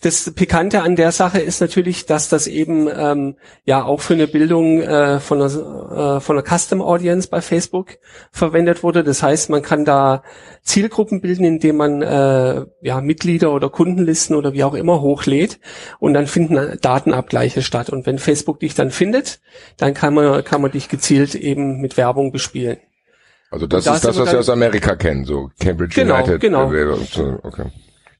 Das 0.00 0.32
Pikante 0.32 0.82
an 0.82 0.94
der 0.94 1.10
Sache 1.10 1.40
ist 1.40 1.60
natürlich, 1.60 2.06
dass 2.06 2.28
das 2.28 2.46
eben 2.46 2.88
ähm, 2.88 3.36
ja 3.64 3.84
auch 3.84 4.00
für 4.00 4.14
eine 4.14 4.28
Bildung 4.28 4.80
äh, 4.80 5.18
von, 5.18 5.42
einer, 5.42 6.16
äh, 6.16 6.20
von 6.20 6.38
einer 6.38 6.46
Custom 6.46 6.80
Audience 6.80 7.28
bei 7.28 7.40
Facebook 7.40 7.98
verwendet 8.30 8.84
wurde. 8.84 9.02
Das 9.02 9.22
heißt, 9.22 9.50
man 9.50 9.62
kann 9.62 9.84
da 9.84 10.22
Zielgruppen 10.62 11.20
bilden, 11.20 11.44
indem 11.44 11.76
man 11.76 12.02
äh, 12.02 12.64
ja 12.80 13.00
Mitglieder 13.00 13.52
oder 13.52 13.70
Kundenlisten 13.70 14.36
oder 14.36 14.52
wie 14.52 14.64
auch 14.64 14.74
immer 14.74 15.00
hochlädt 15.00 15.58
und 15.98 16.14
dann 16.14 16.28
finden 16.28 16.78
Datenabgleiche 16.80 17.62
statt. 17.62 17.90
Und 17.90 18.06
wenn 18.06 18.18
Facebook 18.18 18.60
dich 18.60 18.74
dann 18.74 18.92
findet, 18.92 19.40
dann 19.78 19.94
kann 19.94 20.14
man 20.14 20.44
kann 20.44 20.62
man 20.62 20.70
dich 20.70 20.88
gezielt 20.88 21.34
eben 21.34 21.80
mit 21.80 21.96
Werbung 21.96 22.30
bespielen. 22.30 22.78
Also 23.50 23.66
das 23.66 23.84
Da 23.84 23.94
ist 23.94 24.04
das, 24.04 24.18
was 24.18 24.32
wir 24.32 24.38
aus 24.38 24.50
Amerika 24.50 24.94
kennen, 24.96 25.24
so 25.24 25.50
Cambridge 25.60 25.94
Genau, 25.94 26.16
United. 26.16 26.40
genau. 26.40 26.72
äh, 26.72 26.96
so, 27.10 27.38
Okay. 27.42 27.66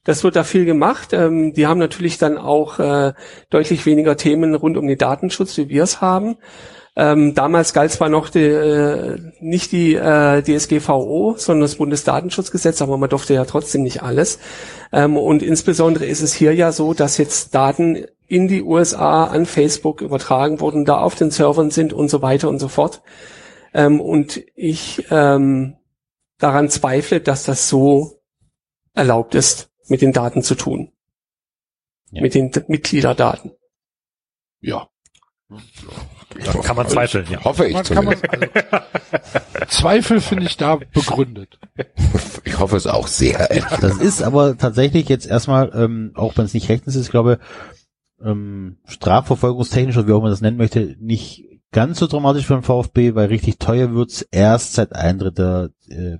Das 0.05 0.23
wird 0.23 0.35
da 0.35 0.43
viel 0.43 0.65
gemacht. 0.65 1.13
Ähm, 1.13 1.53
die 1.53 1.67
haben 1.67 1.77
natürlich 1.77 2.17
dann 2.17 2.37
auch 2.37 2.79
äh, 2.79 3.13
deutlich 3.49 3.85
weniger 3.85 4.17
Themen 4.17 4.55
rund 4.55 4.77
um 4.77 4.87
den 4.87 4.97
Datenschutz, 4.97 5.57
wie 5.57 5.69
wir 5.69 5.83
es 5.83 6.01
haben. 6.01 6.37
Ähm, 6.95 7.35
damals 7.35 7.73
galt 7.73 7.91
zwar 7.91 8.09
noch 8.09 8.29
die, 8.29 8.39
äh, 8.39 9.19
nicht 9.39 9.71
die 9.71 9.95
äh, 9.95 10.41
DSGVO, 10.41 11.35
sondern 11.37 11.61
das 11.61 11.75
Bundesdatenschutzgesetz, 11.75 12.81
aber 12.81 12.97
man 12.97 13.09
durfte 13.09 13.33
ja 13.33 13.45
trotzdem 13.45 13.83
nicht 13.83 14.01
alles. 14.01 14.39
Ähm, 14.91 15.15
und 15.15 15.43
insbesondere 15.43 16.05
ist 16.05 16.21
es 16.21 16.33
hier 16.33 16.53
ja 16.55 16.71
so, 16.71 16.93
dass 16.93 17.17
jetzt 17.17 17.53
Daten 17.53 18.05
in 18.27 18.47
die 18.47 18.63
USA 18.63 19.25
an 19.25 19.45
Facebook 19.45 20.01
übertragen 20.01 20.59
wurden, 20.59 20.85
da 20.85 20.97
auf 20.97 21.15
den 21.15 21.29
Servern 21.31 21.71
sind 21.71 21.93
und 21.93 22.09
so 22.09 22.21
weiter 22.21 22.49
und 22.49 22.59
so 22.59 22.67
fort. 22.67 23.01
Ähm, 23.73 24.01
und 24.01 24.41
ich 24.55 25.05
ähm, 25.11 25.77
daran 26.37 26.69
zweifle, 26.69 27.21
dass 27.21 27.43
das 27.43 27.69
so 27.69 28.21
erlaubt 28.93 29.35
ist, 29.35 29.69
mit 29.87 30.01
den 30.01 30.13
Daten 30.13 30.41
zu 30.43 30.55
tun. 30.55 30.91
Ja. 32.11 32.21
Mit 32.21 32.33
den 32.33 32.51
D- 32.51 32.63
Mitgliederdaten. 32.67 33.51
Ja. 34.61 34.89
Da 36.43 36.53
kann 36.61 36.75
man 36.75 36.87
zweifeln, 36.87 37.25
ja. 37.29 37.43
Hoffe 37.43 37.65
ich 37.67 37.73
Man 37.73 37.83
kann 37.83 38.05
man, 38.05 38.17
zumindest. 38.17 38.55
also, 38.73 39.65
Zweifel 39.67 40.21
finde 40.21 40.45
ich 40.45 40.57
da 40.57 40.75
begründet. 40.75 41.59
Ich 42.43 42.59
hoffe 42.59 42.77
es 42.77 42.85
auch 42.87 43.07
sehr. 43.07 43.47
Das 43.81 43.97
ist 43.97 44.21
aber 44.21 44.57
tatsächlich 44.57 45.09
jetzt 45.09 45.25
erstmal, 45.25 45.71
ähm, 45.73 46.11
auch 46.15 46.37
wenn 46.37 46.45
es 46.45 46.53
nicht 46.53 46.69
rechtens 46.69 46.95
ist, 46.95 47.05
ich 47.05 47.11
glaube, 47.11 47.39
ähm, 48.23 48.77
strafverfolgungstechnisch 48.85 49.97
oder 49.97 50.07
wie 50.07 50.11
auch 50.13 50.21
man 50.21 50.31
das 50.31 50.41
nennen 50.41 50.57
möchte, 50.57 50.95
nicht 50.99 51.45
ganz 51.71 51.99
so 51.99 52.07
dramatisch 52.07 52.45
für 52.45 52.53
den 52.53 52.63
VfB, 52.63 53.15
weil 53.15 53.27
richtig 53.27 53.57
teuer 53.59 53.93
wird's 53.93 54.21
erst 54.31 54.73
seit 54.73 54.93
Eintritt 54.93 55.37
der 55.37 55.69
äh, 55.87 56.17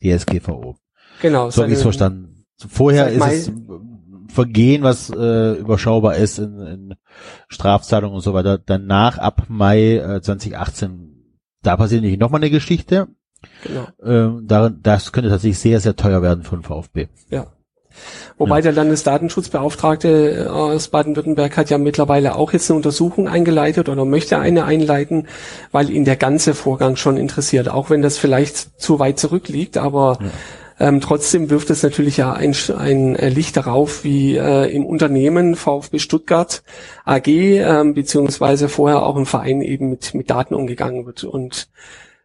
DSGVO. 0.00 0.76
Genau. 1.20 1.50
So 1.50 1.62
habe 1.62 1.72
ich 1.72 1.78
verstanden. 1.78 2.44
Vorher 2.56 3.08
ist 3.10 3.18
Mai- 3.20 3.34
es 3.34 3.52
Vergehen, 4.30 4.82
was 4.82 5.08
äh, 5.08 5.54
überschaubar 5.54 6.16
ist 6.16 6.38
in, 6.38 6.58
in 6.60 6.94
Strafzahlungen 7.48 8.16
und 8.16 8.20
so 8.20 8.34
weiter. 8.34 8.58
Danach 8.58 9.16
ab 9.16 9.46
Mai 9.48 9.94
äh, 9.96 10.20
2018, 10.20 11.38
da 11.62 11.78
passiert 11.78 12.02
nämlich 12.02 12.20
nochmal 12.20 12.40
eine 12.42 12.50
Geschichte. 12.50 13.08
Genau. 13.64 13.86
Ähm, 14.02 14.44
darin, 14.46 14.80
das 14.82 15.12
könnte 15.12 15.30
tatsächlich 15.30 15.58
sehr, 15.58 15.80
sehr 15.80 15.96
teuer 15.96 16.20
werden 16.20 16.44
für 16.44 16.56
den 16.56 16.62
VfB. 16.62 17.08
Ja. 17.30 17.46
Wobei 18.36 18.60
der 18.60 18.72
Landesdatenschutzbeauftragte 18.72 20.46
äh, 20.46 20.46
aus 20.46 20.88
Baden-Württemberg 20.88 21.56
hat 21.56 21.70
ja 21.70 21.78
mittlerweile 21.78 22.36
auch 22.36 22.52
jetzt 22.52 22.70
eine 22.70 22.76
Untersuchung 22.76 23.28
eingeleitet 23.28 23.88
oder 23.88 24.04
möchte 24.04 24.38
eine 24.38 24.64
einleiten, 24.64 25.26
weil 25.72 25.90
ihn 25.90 26.04
der 26.04 26.16
ganze 26.16 26.54
Vorgang 26.54 26.96
schon 26.96 27.16
interessiert, 27.16 27.68
auch 27.68 27.90
wenn 27.90 28.02
das 28.02 28.18
vielleicht 28.18 28.80
zu 28.80 28.98
weit 28.98 29.18
zurückliegt, 29.18 29.76
aber 29.76 30.18
ähm, 30.80 31.00
trotzdem 31.00 31.50
wirft 31.50 31.70
es 31.70 31.82
natürlich 31.82 32.16
ja 32.16 32.32
ein, 32.32 32.54
ein 32.76 33.16
äh, 33.16 33.28
Licht 33.28 33.56
darauf, 33.56 34.04
wie 34.04 34.36
äh, 34.36 34.72
im 34.72 34.86
Unternehmen 34.86 35.56
VfB 35.56 35.98
Stuttgart 35.98 36.62
AG 37.04 37.26
ähm, 37.26 37.94
beziehungsweise 37.94 38.68
vorher 38.68 39.02
auch 39.02 39.16
im 39.16 39.26
Verein 39.26 39.60
eben 39.60 39.90
mit, 39.90 40.14
mit 40.14 40.30
Daten 40.30 40.54
umgegangen 40.54 41.04
wird. 41.04 41.24
Und 41.24 41.68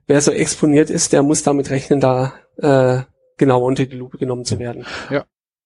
wer 0.05 0.21
so 0.21 0.31
exponiert 0.31 0.91
ist, 0.91 1.13
der 1.13 1.23
muss 1.23 1.41
damit 1.41 1.71
rechnen, 1.71 1.99
da 1.99 2.33
äh, 2.57 3.01
genau 3.37 3.63
unter 3.65 3.85
die 3.85 3.95
Lupe 3.95 4.19
genommen 4.19 4.45
zu 4.45 4.59
werden. 4.59 4.85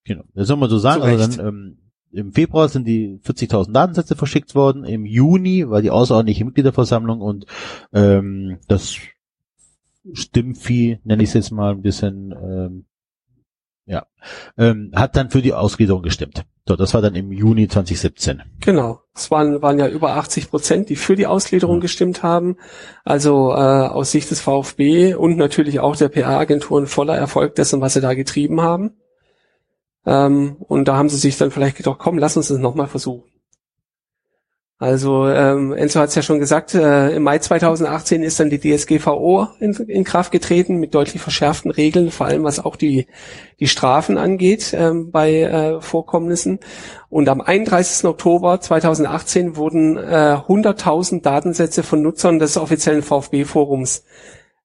Genau. 0.07 0.23
Das 0.33 0.47
soll 0.47 0.57
man 0.57 0.69
so 0.69 0.77
sagen. 0.79 1.03
Also 1.03 1.37
dann, 1.37 1.47
ähm, 1.47 1.77
Im 2.11 2.31
Februar 2.31 2.69
sind 2.69 2.87
die 2.87 3.19
40.000 3.25 3.73
Datensätze 3.73 4.15
verschickt 4.15 4.55
worden. 4.55 4.85
Im 4.85 5.05
Juni 5.05 5.69
war 5.69 5.81
die 5.81 5.91
außerordentliche 5.91 6.45
Mitgliederversammlung 6.45 7.19
und 7.21 7.45
ähm, 7.93 8.59
das 8.67 8.95
Stimmvieh, 10.13 10.99
nenne 11.03 11.21
ich 11.23 11.29
es 11.29 11.35
jetzt 11.35 11.51
mal 11.51 11.71
ein 11.73 11.81
bisschen, 11.81 12.31
ähm, 12.31 12.85
ja, 13.85 14.05
ähm, 14.57 14.91
hat 14.95 15.17
dann 15.17 15.29
für 15.29 15.41
die 15.41 15.53
Ausgliederung 15.53 16.01
gestimmt. 16.01 16.45
So, 16.67 16.75
das 16.77 16.93
war 16.93 17.01
dann 17.01 17.15
im 17.15 17.31
Juni 17.31 17.67
2017. 17.67 18.41
Genau. 18.61 19.01
Es 19.13 19.29
waren, 19.31 19.61
waren 19.61 19.79
ja 19.79 19.87
über 19.87 20.15
80 20.15 20.49
Prozent, 20.49 20.89
die 20.89 20.95
für 20.95 21.15
die 21.15 21.27
Ausgliederung 21.27 21.77
Mhm. 21.77 21.81
gestimmt 21.81 22.23
haben. 22.23 22.55
Also 23.03 23.51
äh, 23.51 23.55
aus 23.55 24.11
Sicht 24.11 24.31
des 24.31 24.39
VfB 24.41 25.13
und 25.15 25.37
natürlich 25.37 25.79
auch 25.81 25.95
der 25.97 26.09
PR-Agenturen 26.09 26.87
voller 26.87 27.15
Erfolg 27.17 27.55
dessen, 27.55 27.81
was 27.81 27.93
sie 27.93 28.01
da 28.01 28.13
getrieben 28.13 28.61
haben. 28.61 28.97
Ähm, 30.07 30.55
und 30.59 30.87
da 30.87 30.95
haben 30.95 31.09
sie 31.09 31.17
sich 31.17 31.37
dann 31.37 31.51
vielleicht 31.51 31.77
gedacht, 31.77 31.99
komm, 31.99 32.17
lass 32.17 32.37
uns 32.37 32.47
das 32.47 32.57
nochmal 32.57 32.87
versuchen. 32.87 33.29
Also 34.79 35.27
ähm, 35.27 35.73
Enzo 35.73 35.99
hat 35.99 36.09
es 36.09 36.15
ja 36.15 36.21
schon 36.21 36.39
gesagt, 36.39 36.75
äh, 36.75 37.15
im 37.15 37.23
Mai 37.23 37.39
2018 37.39 38.21
ist 38.21 38.39
dann 38.39 38.51
die 38.51 38.59
DSGVO 38.59 39.47
in, 39.59 39.73
in 39.73 40.03
Kraft 40.03 40.31
getreten 40.31 40.75
mit 40.75 40.93
deutlich 40.93 41.19
verschärften 41.19 41.71
Regeln, 41.71 42.11
vor 42.11 42.27
allem 42.27 42.43
was 42.43 42.63
auch 42.63 42.75
die, 42.75 43.07
die 43.59 43.67
Strafen 43.67 44.19
angeht 44.19 44.75
ähm, 44.77 45.09
bei 45.09 45.41
äh, 45.41 45.81
Vorkommnissen. 45.81 46.59
Und 47.09 47.27
am 47.27 47.41
31. 47.41 48.05
Oktober 48.05 48.61
2018 48.61 49.55
wurden 49.55 49.97
äh, 49.97 50.37
100.000 50.47 51.23
Datensätze 51.23 51.81
von 51.81 52.03
Nutzern 52.03 52.37
des 52.37 52.55
offiziellen 52.55 53.01
VfB-Forums 53.01 54.03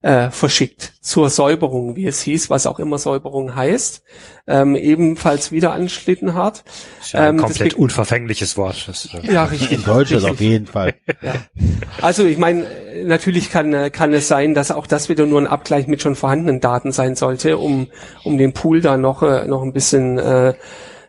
äh, 0.02 0.30
verschickt 0.30 0.94
zur 1.00 1.30
Säuberung, 1.30 1.94
wie 1.96 2.06
es 2.06 2.20
hieß, 2.22 2.50
was 2.50 2.66
auch 2.66 2.78
immer 2.80 2.98
Säuberung 2.98 3.54
heißt. 3.54 4.02
Ähm, 4.48 4.74
ebenfalls 4.74 5.52
wieder 5.52 5.72
an 5.72 5.88
Schlittenhardt. 5.88 6.64
Ist 7.00 7.12
ja 7.12 7.20
ein 7.20 7.28
Ähm, 7.30 7.36
komplett 7.38 7.60
deswegen- 7.68 7.82
unverfängliches 7.82 8.56
Wort. 8.56 8.84
Das, 8.88 9.08
äh, 9.14 9.32
Ja, 9.32 9.44
richtig. 9.44 9.70
In 9.72 9.84
Deutschland 9.84 10.24
richtig. 10.24 10.30
auf 10.30 10.40
jeden 10.40 10.66
Fall. 10.66 10.94
Also 12.00 12.24
ich 12.24 12.38
meine, 12.38 12.66
natürlich 13.04 13.50
kann, 13.50 13.72
äh, 13.72 13.90
kann 13.90 14.12
es 14.12 14.26
sein, 14.28 14.54
dass 14.54 14.70
auch 14.72 14.86
das 14.88 15.08
wieder 15.08 15.26
nur 15.26 15.40
ein 15.40 15.46
Abgleich 15.46 15.86
mit 15.86 16.02
schon 16.02 16.16
vorhandenen 16.16 16.60
Daten 16.60 16.90
sein 16.92 17.14
sollte, 17.14 17.58
um, 17.58 17.86
um 18.24 18.38
den 18.38 18.52
Pool 18.52 18.80
da 18.80 18.96
noch, 18.96 19.22
äh, 19.22 19.46
noch 19.46 19.62
ein 19.62 19.72
bisschen 19.72 20.18
äh, 20.18 20.54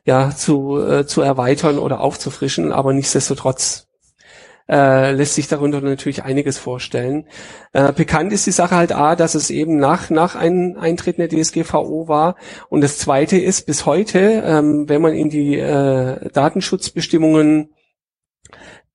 ja, 0.05 0.31
zu, 0.35 0.79
äh, 0.79 1.05
zu 1.07 1.21
erweitern 1.21 1.79
oder 1.79 2.01
aufzufrischen, 2.01 2.71
aber 2.71 2.93
nichtsdestotrotz 2.93 3.87
äh, 4.69 5.11
lässt 5.11 5.35
sich 5.35 5.47
darunter 5.47 5.81
natürlich 5.81 6.23
einiges 6.23 6.57
vorstellen. 6.57 7.27
Äh, 7.73 7.91
bekannt 7.93 8.31
ist 8.31 8.45
die 8.47 8.51
Sache 8.51 8.75
halt 8.75 8.91
A, 8.91 9.15
dass 9.15 9.35
es 9.35 9.49
eben 9.49 9.77
nach, 9.77 10.09
nach 10.09 10.35
ein, 10.35 10.77
Eintritt 10.77 11.17
in 11.17 11.27
der 11.27 11.43
DSGVO 11.43 12.07
war. 12.07 12.35
Und 12.69 12.81
das 12.81 12.97
Zweite 12.97 13.37
ist 13.37 13.65
bis 13.65 13.85
heute, 13.85 14.43
ähm, 14.45 14.87
wenn 14.87 15.01
man 15.01 15.13
in 15.13 15.29
die 15.29 15.57
äh, 15.57 16.29
Datenschutzbestimmungen 16.31 17.69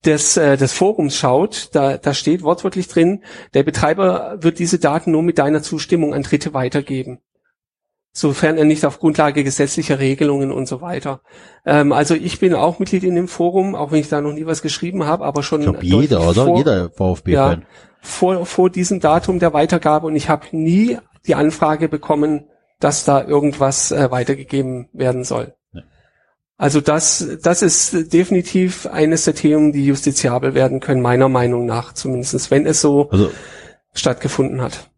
des, 0.05 0.37
äh, 0.37 0.57
des 0.57 0.73
Forums 0.73 1.17
schaut, 1.17 1.69
da, 1.73 1.97
da 1.97 2.13
steht 2.13 2.43
wortwörtlich 2.43 2.87
drin, 2.87 3.23
der 3.53 3.63
Betreiber 3.63 4.37
wird 4.41 4.59
diese 4.59 4.79
Daten 4.79 5.11
nur 5.11 5.23
mit 5.23 5.37
deiner 5.37 5.61
Zustimmung 5.61 6.13
an 6.13 6.23
Dritte 6.23 6.53
weitergeben. 6.53 7.19
Sofern 8.19 8.57
er 8.57 8.65
nicht 8.65 8.85
auf 8.85 8.99
Grundlage 8.99 9.45
gesetzlicher 9.45 9.97
Regelungen 9.97 10.51
und 10.51 10.67
so 10.67 10.81
weiter. 10.81 11.21
Ähm, 11.65 11.93
also 11.93 12.15
ich 12.15 12.37
bin 12.37 12.53
auch 12.53 12.77
Mitglied 12.77 13.05
in 13.05 13.15
dem 13.15 13.29
Forum, 13.29 13.75
auch 13.75 13.93
wenn 13.93 14.01
ich 14.01 14.09
da 14.09 14.19
noch 14.19 14.33
nie 14.33 14.45
was 14.45 14.61
geschrieben 14.61 15.05
habe, 15.05 15.23
aber 15.23 15.41
schon 15.41 15.61
Ich 15.61 15.67
glaube, 15.67 15.85
jeder, 15.85 16.27
oder? 16.27 16.43
vor, 16.43 16.57
Jeder 16.57 16.89
VfB-Fan. 16.89 17.65
vor, 18.01 18.45
vor 18.45 18.69
diesem 18.69 18.99
Datum 18.99 19.39
der 19.39 19.53
Weitergabe 19.53 20.05
und 20.07 20.17
ich 20.17 20.27
habe 20.27 20.47
nie 20.51 20.97
die 21.27 21.35
Anfrage 21.35 21.87
bekommen, 21.87 22.49
dass 22.81 23.05
da 23.05 23.23
irgendwas 23.23 23.91
äh, 23.91 24.11
weitergegeben 24.11 24.89
werden 24.91 25.23
soll. 25.23 25.53
Ja. 25.71 25.83
Also 26.57 26.81
das, 26.81 27.25
das 27.41 27.61
ist 27.61 28.11
definitiv 28.11 28.85
eines 28.85 29.23
der 29.23 29.35
Themen, 29.35 29.71
die 29.71 29.85
justiziabel 29.85 30.55
werden 30.55 30.81
können, 30.81 31.01
meiner 31.01 31.29
Meinung 31.29 31.65
nach, 31.65 31.93
zumindest 31.93 32.51
wenn 32.51 32.65
es 32.65 32.81
so 32.81 33.09
Also, 33.11 33.31
stattgefunden 33.93 34.61
hat. 34.61 34.88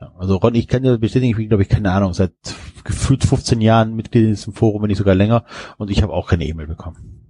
Ja, 0.00 0.12
also 0.18 0.36
Ron, 0.36 0.54
ich 0.54 0.68
kann 0.68 0.82
dir 0.82 0.98
bestätigen, 0.98 1.30
ich 1.30 1.36
bin, 1.36 1.48
glaube 1.48 1.62
ich, 1.62 1.68
keine 1.68 1.92
Ahnung, 1.92 2.12
seit 2.14 2.32
gefühlt 2.84 3.24
15 3.24 3.60
Jahren 3.60 3.94
Mitglied 3.94 4.24
in 4.24 4.30
diesem 4.30 4.52
Forum, 4.52 4.82
wenn 4.82 4.88
nicht 4.88 4.98
sogar 4.98 5.14
länger, 5.14 5.44
und 5.78 5.90
ich 5.90 6.02
habe 6.02 6.12
auch 6.12 6.28
keine 6.28 6.44
E-Mail 6.46 6.66
bekommen. 6.66 7.20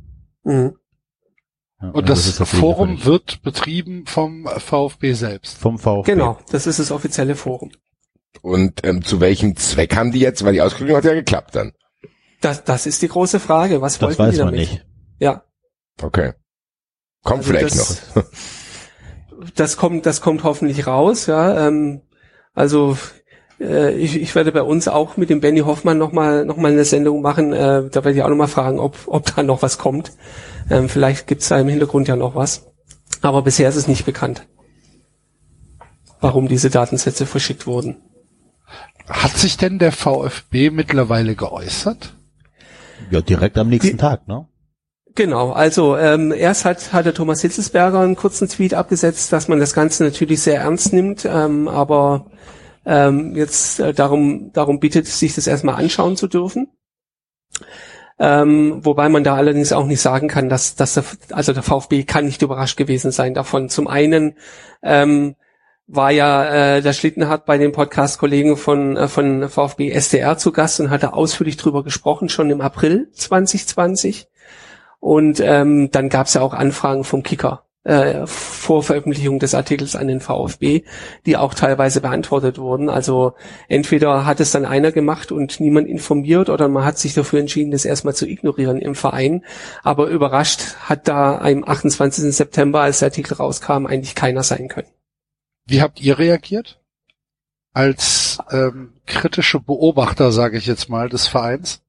Mhm. 0.44 0.74
Ja, 1.82 1.88
Und 1.90 2.08
also 2.10 2.30
das, 2.30 2.36
Fall 2.36 2.60
Forum 2.60 3.04
wird 3.04 3.42
betrieben 3.42 4.06
vom 4.06 4.46
VfB 4.46 5.12
selbst. 5.12 5.58
vom 5.58 5.78
VfB. 5.78 6.12
Genau, 6.12 6.38
das 6.50 6.66
ist 6.66 6.78
das 6.78 6.90
offizielle 6.92 7.34
Forum. 7.36 7.70
Und 8.42 8.84
ähm, 8.84 9.02
zu 9.04 9.20
welchem 9.20 9.56
Zweck 9.56 9.94
haben 9.96 10.10
die 10.12 10.20
jetzt? 10.20 10.44
Weil 10.44 10.54
die 10.54 10.62
Auskündigung 10.62 10.96
hat 10.98 11.04
ja 11.04 11.14
geklappt 11.14 11.54
dann. 11.54 11.72
Das, 12.40 12.64
das 12.64 12.86
ist 12.86 13.00
die 13.02 13.08
große 13.08 13.38
Frage. 13.40 13.80
Was 13.80 13.98
Das 13.98 14.02
wollten 14.18 14.18
weiß 14.22 14.34
die 14.34 14.38
man 14.42 14.46
damit? 14.54 14.60
nicht. 14.70 14.86
Ja, 15.18 15.44
Okay. 16.02 16.32
Kommt 17.22 17.38
Also 17.46 17.50
vielleicht 17.52 17.78
das- 17.78 18.14
noch. 18.16 18.24
das 19.54 19.76
kommt, 19.76 20.04
das 20.06 20.20
kommt 20.20 20.42
hoffentlich 20.44 20.86
raus, 20.86 21.26
ja. 21.26 21.68
Ähm, 21.68 22.02
also 22.54 22.96
äh, 23.60 23.94
ich, 23.96 24.16
ich 24.20 24.34
werde 24.34 24.52
bei 24.52 24.62
uns 24.62 24.88
auch 24.88 25.16
mit 25.16 25.30
dem 25.30 25.40
Benny 25.40 25.60
Hoffmann 25.60 25.98
nochmal 25.98 26.44
noch 26.44 26.56
mal 26.56 26.72
eine 26.72 26.84
Sendung 26.84 27.20
machen. 27.22 27.52
Äh, 27.52 27.88
da 27.90 28.04
werde 28.04 28.12
ich 28.12 28.22
auch 28.22 28.28
nochmal 28.28 28.48
fragen, 28.48 28.78
ob, 28.78 28.96
ob 29.06 29.34
da 29.34 29.42
noch 29.42 29.62
was 29.62 29.78
kommt. 29.78 30.12
Ähm, 30.70 30.88
vielleicht 30.88 31.26
gibt's 31.26 31.48
da 31.48 31.58
im 31.58 31.68
Hintergrund 31.68 32.08
ja 32.08 32.16
noch 32.16 32.34
was. 32.34 32.66
Aber 33.22 33.42
bisher 33.42 33.68
ist 33.68 33.76
es 33.76 33.88
nicht 33.88 34.04
bekannt, 34.06 34.46
warum 36.20 36.48
diese 36.48 36.70
Datensätze 36.70 37.26
verschickt 37.26 37.66
wurden. 37.66 37.96
Hat 39.08 39.32
sich 39.36 39.56
denn 39.56 39.78
der 39.78 39.92
VfB 39.92 40.70
mittlerweile 40.70 41.34
geäußert? 41.36 42.14
Ja, 43.10 43.20
direkt 43.20 43.58
am 43.58 43.68
nächsten 43.68 43.92
Die- 43.92 43.96
Tag, 43.98 44.26
ne? 44.28 44.46
Genau, 45.16 45.52
also 45.52 45.96
ähm, 45.96 46.32
erst 46.32 46.64
hat, 46.64 46.92
hat 46.92 47.06
der 47.06 47.14
Thomas 47.14 47.40
Hitzelsberger 47.40 48.00
einen 48.00 48.16
kurzen 48.16 48.48
Tweet 48.48 48.74
abgesetzt, 48.74 49.32
dass 49.32 49.46
man 49.46 49.60
das 49.60 49.72
Ganze 49.72 50.02
natürlich 50.02 50.42
sehr 50.42 50.60
ernst 50.60 50.92
nimmt, 50.92 51.24
ähm, 51.24 51.68
aber 51.68 52.26
ähm, 52.84 53.36
jetzt 53.36 53.78
äh, 53.78 53.94
darum, 53.94 54.50
darum 54.52 54.80
bittet, 54.80 55.06
sich 55.06 55.36
das 55.36 55.46
erstmal 55.46 55.76
anschauen 55.76 56.16
zu 56.16 56.26
dürfen. 56.26 56.68
Ähm, 58.18 58.84
wobei 58.84 59.08
man 59.08 59.22
da 59.22 59.36
allerdings 59.36 59.72
auch 59.72 59.86
nicht 59.86 60.00
sagen 60.00 60.28
kann, 60.28 60.48
dass, 60.48 60.74
dass 60.74 60.94
der, 60.94 61.04
also 61.30 61.52
der 61.52 61.62
VfB 61.62 62.02
kann 62.04 62.24
nicht 62.24 62.42
überrascht 62.42 62.76
gewesen 62.76 63.12
sein 63.12 63.34
davon. 63.34 63.68
Zum 63.68 63.86
einen 63.86 64.36
ähm, 64.82 65.36
war 65.86 66.10
ja 66.10 66.76
äh, 66.76 66.82
der 66.82 66.92
Schlittenhardt 66.92 67.44
bei 67.44 67.58
den 67.58 67.72
Podcast-Kollegen 67.72 68.56
von, 68.56 68.96
äh, 68.96 69.08
von 69.08 69.48
VfB 69.48 69.90
SDR 69.90 70.38
zu 70.38 70.50
Gast 70.50 70.80
und 70.80 70.90
hatte 70.90 71.12
ausführlich 71.12 71.56
drüber 71.56 71.84
gesprochen, 71.84 72.28
schon 72.28 72.50
im 72.50 72.60
April 72.60 73.10
2020. 73.12 74.28
Und 75.04 75.38
ähm, 75.40 75.90
dann 75.90 76.08
gab 76.08 76.28
es 76.28 76.32
ja 76.32 76.40
auch 76.40 76.54
Anfragen 76.54 77.04
vom 77.04 77.22
Kicker 77.22 77.66
äh, 77.84 78.26
vor 78.26 78.82
Veröffentlichung 78.82 79.38
des 79.38 79.54
Artikels 79.54 79.96
an 79.96 80.08
den 80.08 80.20
VfB, 80.20 80.84
die 81.26 81.36
auch 81.36 81.52
teilweise 81.52 82.00
beantwortet 82.00 82.56
wurden. 82.56 82.88
Also 82.88 83.34
entweder 83.68 84.24
hat 84.24 84.40
es 84.40 84.50
dann 84.50 84.64
einer 84.64 84.92
gemacht 84.92 85.30
und 85.30 85.60
niemand 85.60 85.88
informiert 85.88 86.48
oder 86.48 86.68
man 86.68 86.86
hat 86.86 86.96
sich 86.96 87.12
dafür 87.12 87.40
entschieden, 87.40 87.70
das 87.70 87.84
erstmal 87.84 88.14
zu 88.14 88.26
ignorieren 88.26 88.78
im 88.78 88.94
Verein. 88.94 89.44
Aber 89.82 90.06
überrascht 90.06 90.76
hat 90.80 91.06
da 91.06 91.36
am 91.36 91.64
28. 91.64 92.34
September, 92.34 92.80
als 92.80 93.00
der 93.00 93.08
Artikel 93.08 93.34
rauskam, 93.34 93.84
eigentlich 93.84 94.14
keiner 94.14 94.42
sein 94.42 94.68
können. 94.68 94.88
Wie 95.66 95.82
habt 95.82 96.00
ihr 96.00 96.18
reagiert? 96.18 96.80
Als 97.74 98.38
ähm, 98.50 98.94
kritische 99.04 99.60
Beobachter, 99.60 100.32
sage 100.32 100.56
ich 100.56 100.64
jetzt 100.64 100.88
mal, 100.88 101.10
des 101.10 101.26
Vereins? 101.26 101.83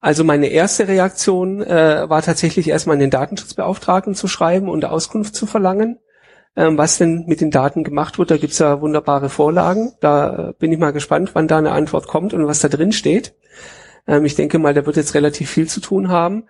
Also 0.00 0.22
meine 0.22 0.46
erste 0.46 0.86
Reaktion 0.86 1.62
äh, 1.62 2.08
war 2.08 2.22
tatsächlich 2.22 2.68
erstmal 2.68 2.94
an 2.94 3.00
den 3.00 3.10
Datenschutzbeauftragten 3.10 4.14
zu 4.14 4.28
schreiben 4.28 4.68
und 4.68 4.84
Auskunft 4.84 5.34
zu 5.34 5.46
verlangen, 5.46 5.98
ähm, 6.56 6.78
was 6.78 6.98
denn 6.98 7.24
mit 7.26 7.40
den 7.40 7.50
Daten 7.50 7.82
gemacht 7.82 8.18
wird. 8.18 8.30
Da 8.30 8.36
gibt's 8.36 8.60
ja 8.60 8.80
wunderbare 8.80 9.28
Vorlagen. 9.28 9.92
Da 10.00 10.50
äh, 10.50 10.52
bin 10.58 10.72
ich 10.72 10.78
mal 10.78 10.92
gespannt, 10.92 11.30
wann 11.34 11.48
da 11.48 11.58
eine 11.58 11.72
Antwort 11.72 12.06
kommt 12.06 12.32
und 12.32 12.46
was 12.46 12.60
da 12.60 12.68
drin 12.68 12.92
steht. 12.92 13.34
Ähm, 14.06 14.24
ich 14.24 14.36
denke 14.36 14.58
mal, 14.60 14.72
da 14.72 14.86
wird 14.86 14.96
jetzt 14.96 15.14
relativ 15.14 15.50
viel 15.50 15.68
zu 15.68 15.80
tun 15.80 16.08
haben. 16.08 16.44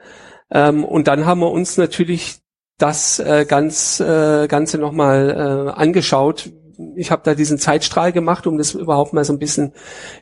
Ähm, 0.51 0.85
und 0.85 1.09
dann 1.09 1.25
haben 1.25 1.41
wir 1.41 1.51
uns 1.51 1.79
natürlich 1.79 2.41
das 2.77 3.19
äh, 3.19 3.47
ganz 3.47 3.99
äh, 4.01 4.47
Ganze 4.47 4.79
nochmal 4.79 5.31
äh, 5.31 5.71
angeschaut. 5.79 6.51
Ich 6.95 7.11
habe 7.11 7.23
da 7.25 7.35
diesen 7.35 7.59
Zeitstrahl 7.59 8.13
gemacht, 8.13 8.47
um 8.47 8.57
das 8.57 8.75
überhaupt 8.75 9.13
mal 9.13 9.25
so 9.25 9.33
ein 9.33 9.39
bisschen 9.39 9.73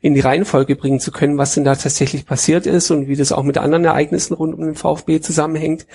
in 0.00 0.14
die 0.14 0.20
Reihenfolge 0.20 0.76
bringen 0.76 1.00
zu 1.00 1.12
können, 1.12 1.38
was 1.38 1.54
denn 1.54 1.64
da 1.64 1.74
tatsächlich 1.74 2.26
passiert 2.26 2.66
ist 2.66 2.90
und 2.90 3.08
wie 3.08 3.16
das 3.16 3.32
auch 3.32 3.42
mit 3.42 3.58
anderen 3.58 3.84
Ereignissen 3.84 4.34
rund 4.34 4.54
um 4.54 4.60
den 4.60 4.74
VfB 4.74 5.20
zusammenhängt. 5.20 5.86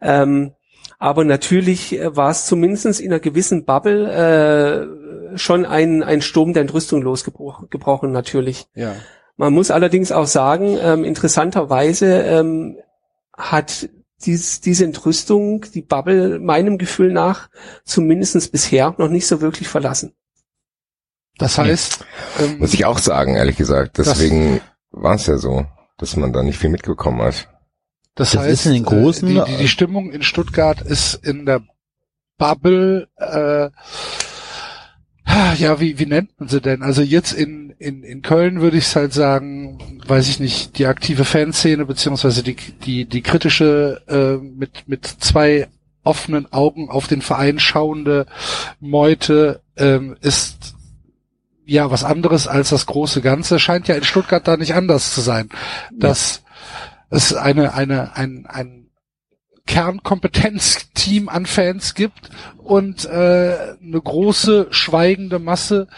Ähm, 0.00 0.52
aber 0.98 1.24
natürlich 1.24 1.98
äh, 1.98 2.14
war 2.16 2.30
es 2.30 2.46
zumindest 2.46 3.00
in 3.00 3.10
einer 3.10 3.20
gewissen 3.20 3.64
Bubble 3.64 4.86
äh, 5.32 5.38
schon 5.38 5.66
ein, 5.66 6.02
ein 6.02 6.22
Sturm 6.22 6.52
der 6.52 6.62
Entrüstung 6.62 7.02
losgebrochen, 7.02 8.12
natürlich. 8.12 8.66
Ja. 8.74 8.94
Man 9.36 9.52
muss 9.52 9.70
allerdings 9.70 10.12
auch 10.12 10.26
sagen, 10.26 10.78
ähm, 10.80 11.04
interessanterweise 11.04 12.22
ähm, 12.22 12.76
hat 13.36 13.88
dies, 14.26 14.60
diese 14.60 14.84
Entrüstung, 14.84 15.66
die 15.74 15.82
Bubble 15.82 16.38
meinem 16.38 16.78
Gefühl 16.78 17.12
nach 17.12 17.48
zumindestens 17.84 18.48
bisher 18.48 18.94
noch 18.98 19.08
nicht 19.08 19.26
so 19.26 19.40
wirklich 19.40 19.68
verlassen. 19.68 20.14
Das 21.38 21.58
heißt, 21.58 22.04
ähm, 22.40 22.58
Muss 22.58 22.74
ich 22.74 22.84
auch 22.84 22.98
sagen, 22.98 23.34
ehrlich 23.36 23.56
gesagt. 23.56 23.98
Deswegen 23.98 24.60
war 24.90 25.14
es 25.14 25.26
ja 25.26 25.38
so, 25.38 25.66
dass 25.98 26.16
man 26.16 26.32
da 26.32 26.42
nicht 26.42 26.58
viel 26.58 26.70
mitbekommen 26.70 27.22
hat. 27.22 27.48
das, 28.14 28.32
das 28.32 28.42
heißt, 28.42 28.66
in 28.66 28.72
den 28.74 28.84
großen- 28.84 29.28
äh, 29.28 29.44
die, 29.46 29.52
die, 29.52 29.56
die 29.62 29.68
Stimmung 29.68 30.12
in 30.12 30.22
Stuttgart 30.22 30.80
ist 30.82 31.14
in 31.14 31.46
der 31.46 31.62
Bubble, 32.38 33.08
äh, 33.16 33.70
ja, 35.58 35.80
wie, 35.80 35.98
wie 35.98 36.06
nennt 36.06 36.38
man 36.38 36.48
sie 36.48 36.60
denn? 36.60 36.82
Also 36.82 37.02
jetzt 37.02 37.32
in, 37.32 37.70
in, 37.78 38.02
in 38.02 38.22
Köln 38.22 38.60
würde 38.60 38.76
ich 38.76 38.84
es 38.84 38.96
halt 38.96 39.12
sagen, 39.12 40.00
weiß 40.06 40.28
ich 40.28 40.40
nicht, 40.40 40.78
die 40.78 40.86
aktive 40.86 41.24
Fanszene 41.24 41.84
beziehungsweise 41.86 42.42
die, 42.42 42.56
die, 42.56 43.04
die 43.04 43.22
kritische 43.22 44.02
äh, 44.08 44.42
mit, 44.42 44.88
mit 44.88 45.06
zwei 45.06 45.68
offenen 46.04 46.52
Augen 46.52 46.90
auf 46.90 47.06
den 47.06 47.22
Verein 47.22 47.58
schauende 47.58 48.26
Meute 48.80 49.60
ähm, 49.76 50.16
ist 50.20 50.74
ja 51.64 51.90
was 51.90 52.04
anderes 52.04 52.48
als 52.48 52.70
das 52.70 52.86
große 52.86 53.20
Ganze. 53.20 53.58
Scheint 53.58 53.88
ja 53.88 53.94
in 53.94 54.04
Stuttgart 54.04 54.46
da 54.46 54.56
nicht 54.56 54.74
anders 54.74 55.14
zu 55.14 55.20
sein. 55.20 55.48
Dass 55.92 56.42
es 57.10 57.34
eine, 57.34 57.74
eine, 57.74 58.16
ein, 58.16 58.46
ein 58.46 58.81
Kernkompetenzteam 59.66 61.28
an 61.28 61.46
Fans 61.46 61.94
gibt 61.94 62.30
und 62.58 63.04
äh, 63.04 63.56
eine 63.82 64.00
große 64.00 64.68
schweigende 64.70 65.38
Masse, 65.38 65.88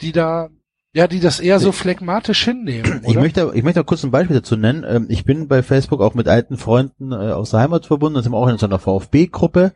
die 0.00 0.12
da 0.12 0.48
Ja, 0.92 1.06
die 1.06 1.20
das 1.20 1.38
eher 1.38 1.60
so 1.60 1.70
phlegmatisch 1.70 2.44
hinnehmen. 2.44 3.02
Ich 3.04 3.10
Oder? 3.10 3.20
möchte, 3.20 3.52
ich 3.54 3.62
möchte 3.62 3.84
kurz 3.84 4.02
ein 4.02 4.10
Beispiel 4.10 4.36
dazu 4.36 4.56
nennen. 4.56 4.84
Ähm, 4.88 5.06
Ich 5.08 5.24
bin 5.24 5.46
bei 5.46 5.62
Facebook 5.62 6.00
auch 6.00 6.14
mit 6.14 6.26
alten 6.26 6.56
Freunden 6.56 7.12
äh, 7.12 7.14
aus 7.14 7.50
der 7.50 7.60
Heimat 7.60 7.86
verbunden. 7.86 8.16
Da 8.16 8.22
sind 8.22 8.32
wir 8.32 8.38
auch 8.38 8.48
in 8.48 8.58
so 8.58 8.66
einer 8.66 8.80
VfB-Gruppe, 8.80 9.72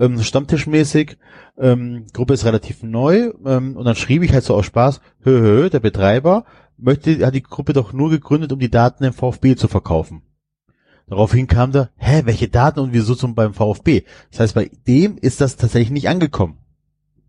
ähm, 0.00 0.22
stammtischmäßig. 0.22 1.18
Ähm, 1.58 2.06
Gruppe 2.14 2.32
ist 2.32 2.46
relativ 2.46 2.82
neu. 2.82 3.30
Und 3.30 3.84
dann 3.84 3.94
schrieb 3.94 4.22
ich 4.22 4.32
halt 4.32 4.44
so 4.44 4.54
aus 4.54 4.64
Spaß, 4.64 5.00
hö, 5.22 5.38
hö, 5.40 5.68
der 5.70 5.80
Betreiber 5.80 6.46
möchte, 6.78 7.24
hat 7.26 7.34
die 7.34 7.42
Gruppe 7.42 7.74
doch 7.74 7.92
nur 7.92 8.08
gegründet, 8.08 8.50
um 8.50 8.58
die 8.58 8.70
Daten 8.70 9.04
im 9.04 9.12
VfB 9.12 9.56
zu 9.56 9.68
verkaufen. 9.68 10.22
Daraufhin 11.06 11.46
kam 11.46 11.72
da, 11.72 11.90
hä, 11.96 12.22
welche 12.24 12.48
Daten 12.48 12.80
und 12.80 12.92
wieso 12.92 13.14
zum 13.14 13.34
beim 13.34 13.52
VfB? 13.52 14.04
Das 14.30 14.40
heißt, 14.40 14.54
bei 14.54 14.70
dem 14.86 15.18
ist 15.18 15.40
das 15.40 15.56
tatsächlich 15.56 15.90
nicht 15.90 16.08
angekommen. 16.08 16.58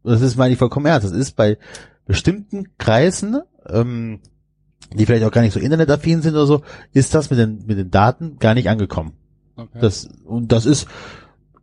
Das 0.03 0.21
ist 0.21 0.37
meine 0.37 0.53
ich 0.53 0.59
vollkommen 0.59 0.85
ernst. 0.85 1.05
Das 1.05 1.13
ist 1.13 1.35
bei 1.35 1.57
bestimmten 2.05 2.77
Kreisen, 2.77 3.41
ähm, 3.67 4.19
die 4.93 5.05
vielleicht 5.05 5.25
auch 5.25 5.31
gar 5.31 5.41
nicht 5.41 5.53
so 5.53 5.59
internetaffin 5.59 6.21
sind 6.21 6.35
oder 6.35 6.45
so, 6.45 6.61
ist 6.93 7.15
das 7.15 7.29
mit 7.29 7.39
den, 7.39 7.65
mit 7.65 7.77
den 7.77 7.91
Daten 7.91 8.37
gar 8.39 8.53
nicht 8.53 8.69
angekommen. 8.69 9.13
Okay. 9.55 9.79
Das, 9.81 10.07
und 10.25 10.51
das 10.51 10.65
ist, 10.65 10.87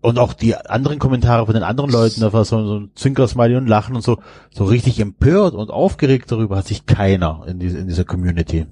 und 0.00 0.18
auch 0.18 0.32
die 0.32 0.56
anderen 0.56 0.98
Kommentare 0.98 1.46
von 1.46 1.54
den 1.54 1.62
anderen 1.62 1.90
Leuten, 1.90 2.20
da 2.20 2.32
war 2.32 2.44
so, 2.44 2.66
so 2.66 2.80
ein 2.80 2.90
Zwinkersmiley 2.94 3.56
und 3.56 3.68
Lachen 3.68 3.94
und 3.94 4.02
so, 4.02 4.18
so 4.50 4.64
richtig 4.64 4.98
empört 4.98 5.54
und 5.54 5.70
aufgeregt 5.70 6.32
darüber 6.32 6.56
hat 6.56 6.66
sich 6.66 6.86
keiner 6.86 7.44
in, 7.46 7.60
diese, 7.60 7.78
in 7.78 7.86
dieser 7.86 8.04
Community. 8.04 8.66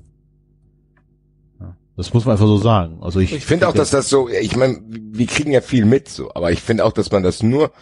Das 2.01 2.15
muss 2.15 2.25
man 2.25 2.33
einfach 2.33 2.47
so 2.47 2.57
sagen. 2.57 2.99
Also 3.03 3.21
ich, 3.21 3.31
Ich 3.31 3.45
finde 3.45 3.69
auch, 3.69 3.75
dass 3.75 3.91
das 3.91 4.09
so, 4.09 4.31
ich 4.31 4.57
meine, 4.57 4.81
wir 4.89 5.27
kriegen 5.27 5.53
ja 5.53 5.61
viel 5.61 5.85
mit 5.85 6.09
so, 6.09 6.31
aber 6.35 6.51
ich 6.51 6.63
finde 6.63 6.87
auch, 6.87 6.93
dass 6.93 7.13
man 7.13 7.23
das 7.23 7.43
nur, 7.43 7.73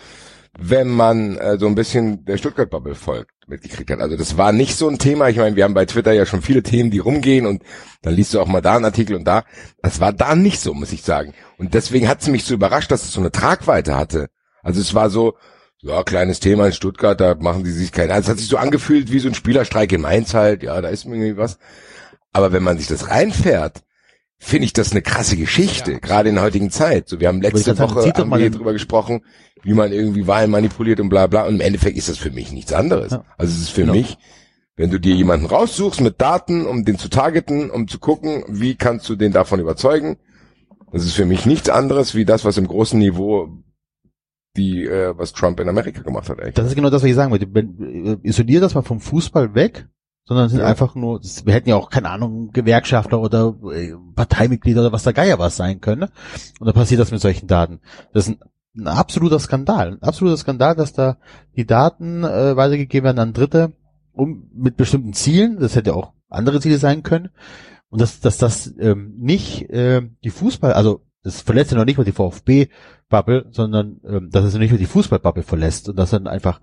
wenn 0.59 0.89
man 0.89 1.37
äh, 1.37 1.57
so 1.57 1.69
ein 1.69 1.77
bisschen 1.77 2.25
der 2.25 2.37
Stuttgart-Bubble 2.37 2.97
folgt, 2.97 3.31
mitgekriegt 3.47 3.93
hat. 3.93 4.01
Also 4.01 4.16
das 4.16 4.37
war 4.37 4.51
nicht 4.51 4.75
so 4.75 4.89
ein 4.89 4.99
Thema. 4.99 5.29
Ich 5.29 5.37
meine, 5.37 5.55
wir 5.55 5.62
haben 5.62 5.75
bei 5.75 5.85
Twitter 5.85 6.11
ja 6.11 6.27
schon 6.27 6.43
viele 6.43 6.64
Themen, 6.64 6.91
die 6.91 6.99
rumgehen 6.99 7.47
und 7.47 7.62
dann 8.03 8.12
liest 8.12 8.35
du 8.35 8.41
auch 8.41 8.49
mal 8.49 8.61
da 8.61 8.75
einen 8.75 8.87
Artikel 8.87 9.14
und 9.14 9.23
da. 9.23 9.45
Das 9.83 10.01
war 10.01 10.12
da 10.12 10.35
nicht 10.35 10.59
so, 10.59 10.75
muss 10.75 10.91
ich 10.91 11.03
sagen. 11.03 11.33
Und 11.57 11.75
deswegen 11.75 12.09
hat 12.09 12.21
es 12.21 12.27
mich 12.27 12.43
so 12.43 12.55
überrascht, 12.55 12.91
dass 12.91 13.05
es 13.05 13.12
so 13.12 13.21
eine 13.21 13.31
Tragweite 13.31 13.97
hatte. 13.97 14.31
Also 14.64 14.81
es 14.81 14.95
war 14.95 15.11
so, 15.11 15.35
ja, 15.81 16.03
kleines 16.03 16.41
Thema 16.41 16.66
in 16.66 16.73
Stuttgart, 16.73 17.21
da 17.21 17.37
machen 17.37 17.62
die 17.62 17.71
sich 17.71 17.93
keine. 17.93 18.14
Also 18.14 18.27
es 18.27 18.31
hat 18.31 18.39
sich 18.39 18.49
so 18.49 18.57
angefühlt 18.57 19.12
wie 19.12 19.21
so 19.21 19.29
ein 19.29 19.35
Spielerstreik 19.35 19.93
in 19.93 20.01
Mainz 20.01 20.35
halt, 20.35 20.64
ja, 20.64 20.81
da 20.81 20.89
ist 20.89 21.05
irgendwie 21.05 21.37
was. 21.37 21.61
Aber 22.33 22.51
wenn 22.51 22.64
man 22.64 22.79
sich 22.79 22.89
das 22.89 23.11
reinfährt, 23.11 23.85
finde 24.39 24.64
ich 24.66 24.72
das 24.72 24.93
eine 24.93 25.03
krasse 25.03 25.36
Geschichte, 25.36 25.93
Ja. 25.93 25.99
gerade 25.99 26.28
in 26.28 26.36
der 26.36 26.45
heutigen 26.45 26.70
Zeit. 26.70 27.09
So, 27.09 27.20
wir 27.20 27.28
haben 27.28 27.41
letzte 27.43 27.74
sagen, 27.74 27.91
Woche 27.95 28.12
haben 28.12 28.28
mal 28.28 28.41
wir 28.41 28.51
drüber 28.51 28.72
gesprochen, 28.72 29.22
wie 29.62 29.74
man 29.74 29.93
irgendwie 29.93 30.26
Wahlen 30.26 30.51
manipuliert 30.51 31.01
und 31.01 31.09
bla 31.09 31.26
bla. 31.26 31.47
Und 31.47 31.57
im 31.57 31.61
Endeffekt 31.61 31.97
ist 31.99 32.09
das 32.09 32.18
für 32.18 32.30
mich 32.30 32.53
nichts 32.53 32.72
anderes. 32.72 33.12
Ja. 33.12 33.24
Also 33.36 33.53
es 33.53 33.61
ist 33.62 33.70
für 33.70 33.80
Genau. 33.82 33.95
mich, 33.95 34.16
wenn 34.76 34.91
du 34.91 35.01
dir 35.01 35.14
jemanden 35.14 35.47
raussuchst 35.47 36.01
mit 36.01 36.20
Daten, 36.20 36.66
um 36.66 36.84
den 36.84 36.99
zu 36.99 37.09
targeten, 37.09 37.68
um 37.70 37.89
zu 37.89 37.99
gucken, 37.99 38.45
wie 38.49 38.76
kannst 38.76 39.09
du 39.09 39.16
den 39.16 39.32
davon 39.32 39.59
überzeugen, 39.59 40.18
das 40.93 41.05
ist 41.05 41.14
für 41.14 41.26
mich 41.26 41.45
nichts 41.45 41.68
anderes 41.68 42.14
wie 42.14 42.24
das, 42.24 42.45
was 42.45 42.57
im 42.59 42.68
großen 42.68 42.99
Niveau 42.99 43.49
die, 44.57 44.84
äh, 44.84 45.14
was 45.16 45.32
Trump 45.32 45.61
in 45.61 45.68
Amerika 45.68 46.03
gemacht 46.03 46.28
hat. 46.28 46.41
Eigentlich. 46.41 46.55
das 46.55 46.68
ist 46.68 46.74
genau 46.76 46.91
das, 46.91 47.03
was 47.03 47.09
ich 47.11 47.14
sagen 47.16 47.30
wollte. 47.32 47.47
Wenn- 47.53 48.20
äh, 48.22 48.28
Isolier 48.28 48.61
das 48.61 48.74
mal 48.74 48.82
vom 48.82 49.01
Fußball 49.01 49.55
weg, 49.55 49.86
sondern 50.29 50.47
es 50.47 50.53
sind 50.53 50.61
Ja. 50.61 50.66
einfach 50.66 50.95
nur, 50.95 51.18
das, 51.20 51.47
wir 51.47 51.55
hätten 51.55 51.70
ja 51.70 51.76
auch, 51.76 51.89
keine 51.89 52.11
Ahnung, 52.11 52.51
Gewerkschaftler 52.53 53.18
oder 53.20 53.55
äh, 53.72 53.95
Parteimitglieder 54.14 54.83
oder 54.83 54.93
was 54.93 55.03
der 55.03 55.14
Geier 55.14 55.39
was 55.39 55.57
sein 55.57 55.81
können. 55.81 56.11
Und 56.61 56.66
dann 56.66 56.74
passiert 56.74 57.01
das 57.01 57.11
mit 57.11 57.22
solchen 57.22 57.47
Daten. 57.47 57.81
Das 58.12 58.29
ist 58.29 58.35
ein, 58.35 58.39
ein 58.83 58.89
absoluter 58.89 59.39
Skandal. 59.39 59.93
Ein 59.93 60.03
absoluter 60.03 60.37
Skandal, 60.37 60.76
dass 60.76 60.93
da 60.93 61.16
die 61.57 61.66
Daten 61.66 62.24
äh, 62.24 62.57
weitergegeben 62.57 63.07
werden 63.07 63.18
an 63.18 63.33
Dritte, 63.33 63.72
um 64.12 64.51
mit 64.55 64.76
bestimmten 64.76 65.14
Zielen, 65.14 65.59
das 65.59 65.74
hätte 65.76 65.95
auch 65.95 66.12
andere 66.29 66.61
Ziele 66.61 66.76
sein 66.76 67.03
können, 67.03 67.31
und 67.89 68.03
dass, 68.03 68.20
dass 68.20 68.37
das 68.37 68.74
ähm, 68.79 69.14
nicht 69.16 69.70
äh, 69.70 70.03
die 70.22 70.31
Fußball, 70.31 70.74
also 70.74 71.01
das 71.22 71.41
verletzt 71.41 71.72
ja 71.72 71.79
noch 71.79 71.87
nicht 71.87 71.97
mal 71.97 72.05
die 72.05 72.12
VfB-Bubble, 72.12 73.47
sondern 73.51 74.01
ähm, 74.07 74.29
dass 74.31 74.45
es 74.45 74.55
nicht 74.55 74.70
nur 74.70 74.79
die 74.79 74.85
Fußball-Bubble 74.87 75.43
verlässt 75.43 75.89
und 75.89 75.97
dass 75.97 76.11
dann 76.11 76.26
einfach 76.26 76.61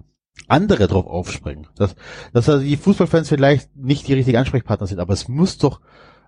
andere 0.47 0.87
drauf 0.87 1.07
aufspringen. 1.07 1.67
Dass, 1.75 1.95
dass 2.33 2.49
also 2.49 2.63
die 2.63 2.77
Fußballfans 2.77 3.29
vielleicht 3.29 3.75
nicht 3.75 4.07
die 4.07 4.13
richtigen 4.13 4.37
Ansprechpartner 4.37 4.87
sind, 4.87 4.99
aber 4.99 5.13
es 5.13 5.27
muss 5.27 5.57
doch 5.57 5.81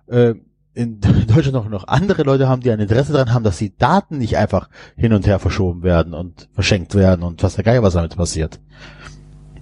äh, 0.06 0.34
in 0.74 1.00
Deutschland 1.26 1.52
noch, 1.52 1.68
noch 1.68 1.88
andere 1.88 2.22
Leute 2.22 2.48
haben, 2.48 2.62
die 2.62 2.70
ein 2.70 2.80
Interesse 2.80 3.12
daran 3.12 3.32
haben, 3.32 3.44
dass 3.44 3.58
die 3.58 3.76
Daten 3.76 4.18
nicht 4.18 4.36
einfach 4.36 4.68
hin 4.96 5.12
und 5.12 5.26
her 5.26 5.38
verschoben 5.38 5.82
werden 5.82 6.14
und 6.14 6.48
verschenkt 6.52 6.94
werden 6.94 7.22
und 7.22 7.42
was 7.42 7.56
der 7.56 7.64
Geier 7.64 7.82
was 7.82 7.94
damit 7.94 8.16
passiert. 8.16 8.60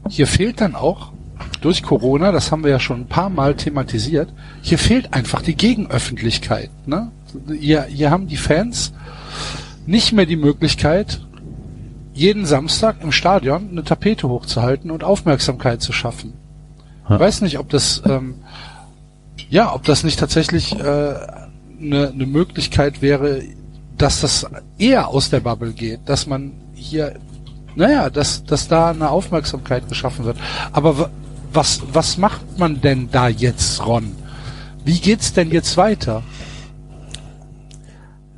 Hier 0.08 0.26
fehlt 0.26 0.60
dann 0.60 0.74
auch 0.74 1.12
durch 1.60 1.82
Corona, 1.82 2.32
das 2.32 2.52
haben 2.52 2.64
wir 2.64 2.70
ja 2.70 2.80
schon 2.80 3.00
ein 3.02 3.08
paar 3.08 3.28
Mal 3.28 3.54
thematisiert, 3.54 4.32
hier 4.62 4.78
fehlt 4.78 5.12
einfach 5.12 5.42
die 5.42 5.56
Gegenöffentlichkeit. 5.56 6.70
Ne? 6.86 7.10
Hier, 7.58 7.84
hier 7.84 8.10
haben 8.10 8.26
die 8.26 8.36
Fans 8.36 8.92
nicht 9.86 10.12
mehr 10.12 10.26
die 10.26 10.36
Möglichkeit, 10.36 11.25
jeden 12.16 12.46
Samstag 12.46 12.96
im 13.02 13.12
Stadion 13.12 13.68
eine 13.70 13.84
Tapete 13.84 14.28
hochzuhalten 14.28 14.90
und 14.90 15.04
Aufmerksamkeit 15.04 15.82
zu 15.82 15.92
schaffen. 15.92 16.32
Ja. 17.08 17.16
Ich 17.16 17.20
weiß 17.20 17.42
nicht, 17.42 17.58
ob 17.58 17.68
das 17.68 18.02
ähm, 18.06 18.36
ja, 19.50 19.72
ob 19.74 19.84
das 19.84 20.02
nicht 20.02 20.18
tatsächlich 20.18 20.72
eine 20.74 20.88
äh, 20.88 21.46
ne 21.78 22.12
ne 22.14 22.26
Möglichkeit 22.26 23.02
wäre, 23.02 23.42
dass 23.98 24.22
das 24.22 24.46
eher 24.78 25.08
aus 25.08 25.30
der 25.30 25.40
Bubble 25.40 25.72
geht, 25.72 26.00
dass 26.06 26.26
man 26.26 26.52
hier, 26.74 27.14
naja, 27.76 28.10
dass, 28.10 28.44
dass 28.44 28.66
da 28.68 28.90
eine 28.90 29.10
Aufmerksamkeit 29.10 29.88
geschaffen 29.88 30.24
wird. 30.24 30.38
Aber 30.72 30.98
wa- 30.98 31.10
was, 31.52 31.80
was 31.92 32.18
macht 32.18 32.58
man 32.58 32.80
denn 32.80 33.08
da 33.10 33.28
jetzt, 33.28 33.86
Ron? 33.86 34.16
Wie 34.84 34.98
geht's 35.00 35.32
denn 35.32 35.50
jetzt 35.50 35.76
weiter? 35.76 36.22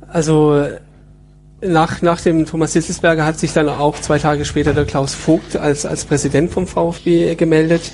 Also 0.07 0.65
nach, 1.61 2.01
nach 2.01 2.21
dem 2.21 2.45
Thomas 2.45 2.73
Hitzelsberger 2.73 3.25
hat 3.25 3.39
sich 3.39 3.53
dann 3.53 3.69
auch 3.69 3.99
zwei 3.99 4.19
Tage 4.19 4.45
später 4.45 4.73
der 4.73 4.85
Klaus 4.85 5.13
Vogt 5.13 5.57
als, 5.57 5.85
als 5.85 6.05
Präsident 6.05 6.51
vom 6.51 6.67
VfB 6.67 7.35
gemeldet 7.35 7.91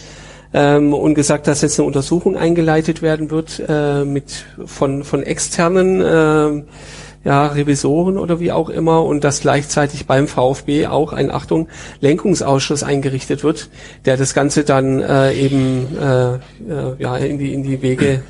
ähm, 0.53 0.93
und 0.93 1.15
gesagt, 1.15 1.47
dass 1.47 1.61
jetzt 1.61 1.79
eine 1.79 1.87
Untersuchung 1.87 2.37
eingeleitet 2.37 3.01
werden 3.01 3.31
wird 3.31 3.61
äh, 3.67 4.05
mit 4.05 4.45
von, 4.65 5.03
von 5.03 5.23
externen 5.23 6.03
ähm, 6.05 6.63
ja, 7.23 7.47
Revisoren 7.47 8.19
oder 8.19 8.39
wie 8.39 8.51
auch 8.51 8.69
immer 8.69 9.03
und 9.03 9.23
dass 9.23 9.41
gleichzeitig 9.41 10.05
beim 10.05 10.27
VfB 10.27 10.85
auch 10.85 11.11
ein 11.11 11.31
Achtung 11.31 11.67
Lenkungsausschuss 11.99 12.83
eingerichtet 12.83 13.43
wird, 13.43 13.69
der 14.05 14.15
das 14.15 14.35
Ganze 14.35 14.63
dann 14.63 15.01
äh, 15.01 15.33
eben 15.33 15.87
äh, 15.97 16.35
äh, 16.35 16.39
ja 16.99 17.17
in 17.17 17.39
die 17.39 17.51
in 17.51 17.63
die 17.63 17.81
Wege 17.81 18.21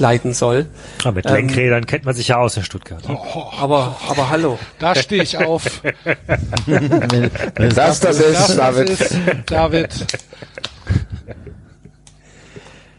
leiten 0.00 0.32
soll. 0.34 0.66
Aber 1.02 1.12
mit 1.12 1.26
Ähm, 1.26 1.34
Lenkrädern 1.34 1.86
kennt 1.86 2.04
man 2.04 2.14
sich 2.14 2.28
ja 2.28 2.36
aus 2.38 2.56
in 2.56 2.62
Stuttgart. 2.64 3.06
ne? 3.08 3.18
Aber 3.60 3.96
aber 4.08 4.28
hallo. 4.30 4.58
Da 4.78 4.94
stehe 4.94 5.22
ich 5.22 5.36
auf. 5.38 5.82
Wenn- 6.66 7.30
wenn 7.54 7.68
es 7.68 7.74
Das, 7.74 8.00
das 8.00 8.20
ist, 8.20 8.56
David. 8.56 8.90
ist 8.90 9.14
David. 9.46 9.88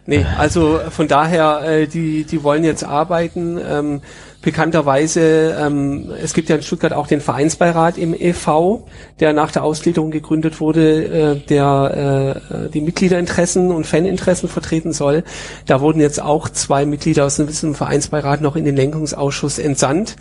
Nee, 0.06 0.26
also 0.38 0.80
von 0.90 1.08
daher, 1.08 1.62
äh, 1.64 1.88
die, 1.88 2.24
die 2.24 2.44
wollen 2.44 2.64
jetzt 2.64 2.84
arbeiten. 2.84 3.60
Ähm, 3.64 4.02
bekannterweise, 4.42 5.58
ähm, 5.60 6.12
es 6.22 6.34
gibt 6.34 6.50
ja 6.50 6.56
in 6.56 6.62
Stuttgart 6.62 6.94
auch 6.94 7.08
den 7.08 7.20
Vereinsbeirat 7.20 7.98
im 7.98 8.14
e.V., 8.14 8.88
der 9.20 9.34
nach 9.34 9.52
der 9.52 9.64
Ausgliederung 9.64 10.12
gegründet 10.12 10.62
wurde, 10.62 11.04
äh, 11.04 11.36
der 11.48 12.40
äh, 12.50 12.70
die 12.70 12.82
Mitgliederinteressen 12.82 13.72
und 13.72 13.86
Faninteressen 13.86 14.48
vertreten 14.48 14.94
soll. 14.94 15.24
Da 15.66 15.82
wurden 15.82 16.00
jetzt 16.00 16.22
auch 16.22 16.48
zwei 16.48 16.86
Mitglieder 16.86 17.26
aus 17.26 17.36
diesem 17.36 17.76
Vereinsbeirat 17.76 18.42
noch 18.42 18.56
in 18.56 18.66
den 18.66 18.76
Lenkungsausschuss 18.76 19.60
entsandt. 19.60 20.16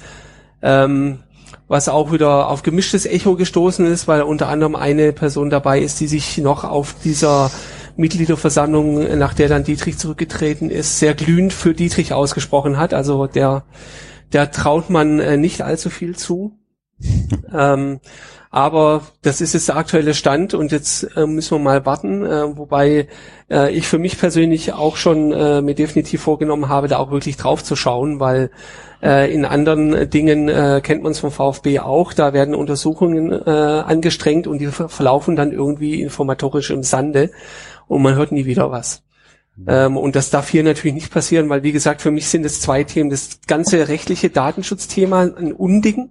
Ähm, 0.63 1.21
was 1.69 1.89
auch 1.89 2.13
wieder 2.13 2.49
auf 2.49 2.63
gemischtes 2.63 3.05
Echo 3.05 3.37
gestoßen 3.37 3.87
ist, 3.87 4.09
weil 4.09 4.23
unter 4.23 4.49
anderem 4.49 4.75
eine 4.75 5.13
Person 5.13 5.51
dabei 5.51 5.81
ist, 5.81 6.01
die 6.01 6.07
sich 6.09 6.39
noch 6.39 6.65
auf 6.65 6.95
dieser 7.05 7.51
Mitgliederversammlung, 7.99 9.19
nach 9.19 9.35
der 9.35 9.49
dann 9.49 9.65
Dietrich 9.65 9.99
zurückgetreten 9.99 10.71
ist, 10.71 10.99
sehr 10.99 11.15
glühend 11.15 11.53
für 11.53 11.75
Dietrich 11.75 12.13
ausgesprochen 12.13 12.79
hat. 12.79 12.95
Also 12.95 13.27
der, 13.27 13.65
der 14.33 14.51
traut 14.51 14.91
man 14.91 15.19
äh, 15.21 15.37
nicht 15.37 15.63
allzu 15.63 15.91
viel 15.91 16.17
zu. 16.17 16.59
ähm, 17.55 18.01
aber 18.51 19.03
das 19.23 19.41
ist 19.41 19.53
jetzt 19.53 19.69
der 19.69 19.77
aktuelle 19.77 20.15
Stand 20.15 20.55
und 20.55 20.73
jetzt 20.73 21.05
äh, 21.17 21.27
müssen 21.27 21.57
wir 21.57 21.59
mal 21.59 21.85
warten, 21.85 22.25
äh, 22.25 22.57
wobei 22.57 23.09
äh, 23.51 23.73
ich 23.75 23.87
für 23.87 23.99
mich 23.99 24.19
persönlich 24.19 24.73
auch 24.73 24.97
schon 24.97 25.33
äh, 25.33 25.61
mir 25.61 25.75
definitiv 25.75 26.23
vorgenommen 26.23 26.69
habe, 26.69 26.89
da 26.89 26.97
auch 26.97 27.11
wirklich 27.11 27.37
drauf 27.37 27.63
zu 27.63 27.77
schauen, 27.77 28.21
weil 28.21 28.51
äh, 29.03 29.33
in 29.33 29.45
anderen 29.45 30.09
Dingen 30.09 30.49
äh, 30.49 30.81
kennt 30.83 31.03
man 31.03 31.13
es 31.13 31.19
vom 31.21 31.31
VfB 31.31 31.81
auch, 31.81 32.15
da 32.15 32.33
werden 32.33 32.55
Untersuchungen 32.55 33.33
angestrengt 33.47 34.47
und 34.47 34.59
die 34.59 34.69
ver- 34.69 34.89
verlaufen 34.89 35.37
dann 35.37 35.53
irgendwie 35.53 36.01
informatorisch 36.01 36.71
im 36.71 36.83
Sande 36.83 37.31
und 37.87 38.03
man 38.03 38.15
hört 38.15 38.33
nie 38.33 38.47
wieder 38.47 38.71
was. 38.71 39.03
Ähm, 39.67 39.97
und 39.97 40.15
das 40.15 40.31
darf 40.31 40.49
hier 40.49 40.63
natürlich 40.63 40.95
nicht 40.95 41.13
passieren, 41.13 41.49
weil 41.49 41.63
wie 41.63 41.73
gesagt, 41.73 42.01
für 42.01 42.11
mich 42.11 42.29
sind 42.29 42.45
es 42.45 42.61
zwei 42.61 42.85
Themen. 42.85 43.11
Das 43.11 43.41
ganze 43.47 43.89
rechtliche 43.89 44.31
Datenschutzthema 44.31 45.23
ein 45.23 45.53
Unding, 45.53 46.11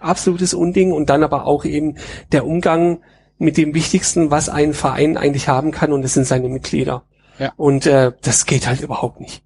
absolutes 0.00 0.54
Unding 0.54 0.92
und 0.92 1.10
dann 1.10 1.22
aber 1.22 1.46
auch 1.46 1.64
eben 1.64 1.96
der 2.32 2.46
Umgang 2.46 3.00
mit 3.38 3.56
dem 3.58 3.74
Wichtigsten, 3.74 4.30
was 4.30 4.48
ein 4.48 4.72
Verein 4.72 5.16
eigentlich 5.16 5.48
haben 5.48 5.70
kann 5.70 5.92
und 5.92 6.02
das 6.02 6.14
sind 6.14 6.26
seine 6.26 6.48
Mitglieder. 6.48 7.02
Ja. 7.38 7.52
Und 7.56 7.86
äh, 7.86 8.12
das 8.22 8.46
geht 8.46 8.66
halt 8.66 8.80
überhaupt 8.80 9.20
nicht. 9.20 9.42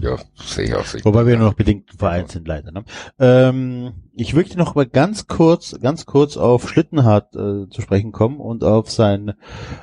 Ja, 0.00 0.16
sehe 0.34 0.64
ich 0.66 0.74
auch. 0.74 0.84
Sehe. 0.84 1.04
Wobei 1.04 1.26
wir 1.26 1.36
nur 1.36 1.48
noch 1.48 1.54
bedingt 1.54 1.90
vereint 1.96 2.30
sind, 2.30 2.46
leider. 2.46 2.72
Ne? 2.72 2.84
Ähm, 3.18 3.92
ich 4.14 4.34
möchte 4.34 4.58
noch 4.58 4.74
mal 4.74 4.86
ganz 4.86 5.26
kurz, 5.26 5.78
ganz 5.80 6.06
kurz 6.06 6.36
auf 6.36 6.68
Schlittenhardt 6.68 7.34
äh, 7.34 7.68
zu 7.68 7.80
sprechen 7.80 8.12
kommen 8.12 8.38
und 8.38 8.64
auf 8.64 8.90
seinen 8.90 9.34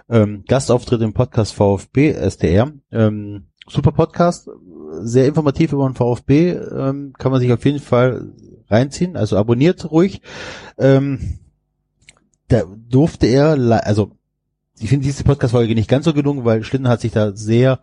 ähm, 0.09 0.43
Gastauftritt 0.47 1.01
im 1.01 1.13
Podcast 1.13 1.53
VfB 1.53 2.11
SDR. 2.11 2.71
Ähm, 2.91 3.47
super 3.67 3.91
Podcast, 3.91 4.49
sehr 5.01 5.27
informativ 5.27 5.73
über 5.73 5.87
den 5.87 5.95
VfB, 5.95 6.51
ähm, 6.51 7.13
kann 7.17 7.31
man 7.31 7.41
sich 7.41 7.51
auf 7.51 7.63
jeden 7.65 7.79
Fall 7.79 8.33
reinziehen. 8.69 9.15
Also 9.15 9.37
abonniert 9.37 9.91
ruhig. 9.91 10.21
Ähm, 10.77 11.39
da 12.47 12.63
durfte 12.65 13.27
er, 13.27 13.51
also 13.85 14.11
ich 14.79 14.89
finde 14.89 15.05
diese 15.05 15.23
Podcast-Folge 15.23 15.75
nicht 15.75 15.89
ganz 15.89 16.05
so 16.05 16.13
gelungen, 16.13 16.43
weil 16.43 16.63
Schlittenhardt 16.63 17.01
sich 17.01 17.11
da 17.11 17.35
sehr 17.35 17.79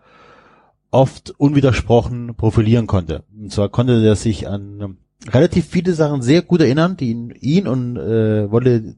oft 0.90 1.34
unwidersprochen 1.38 2.34
profilieren 2.34 2.86
konnte. 2.86 3.24
Und 3.36 3.52
zwar 3.52 3.68
konnte 3.68 4.02
er 4.04 4.16
sich 4.16 4.48
an 4.48 4.80
ähm, 4.80 4.96
relativ 5.30 5.66
viele 5.66 5.92
Sachen 5.92 6.22
sehr 6.22 6.42
gut 6.42 6.60
erinnern, 6.60 6.96
die 6.96 7.10
ihn, 7.10 7.34
ihn 7.40 7.68
und 7.68 7.96
äh, 7.96 8.50
Wolle 8.50 8.96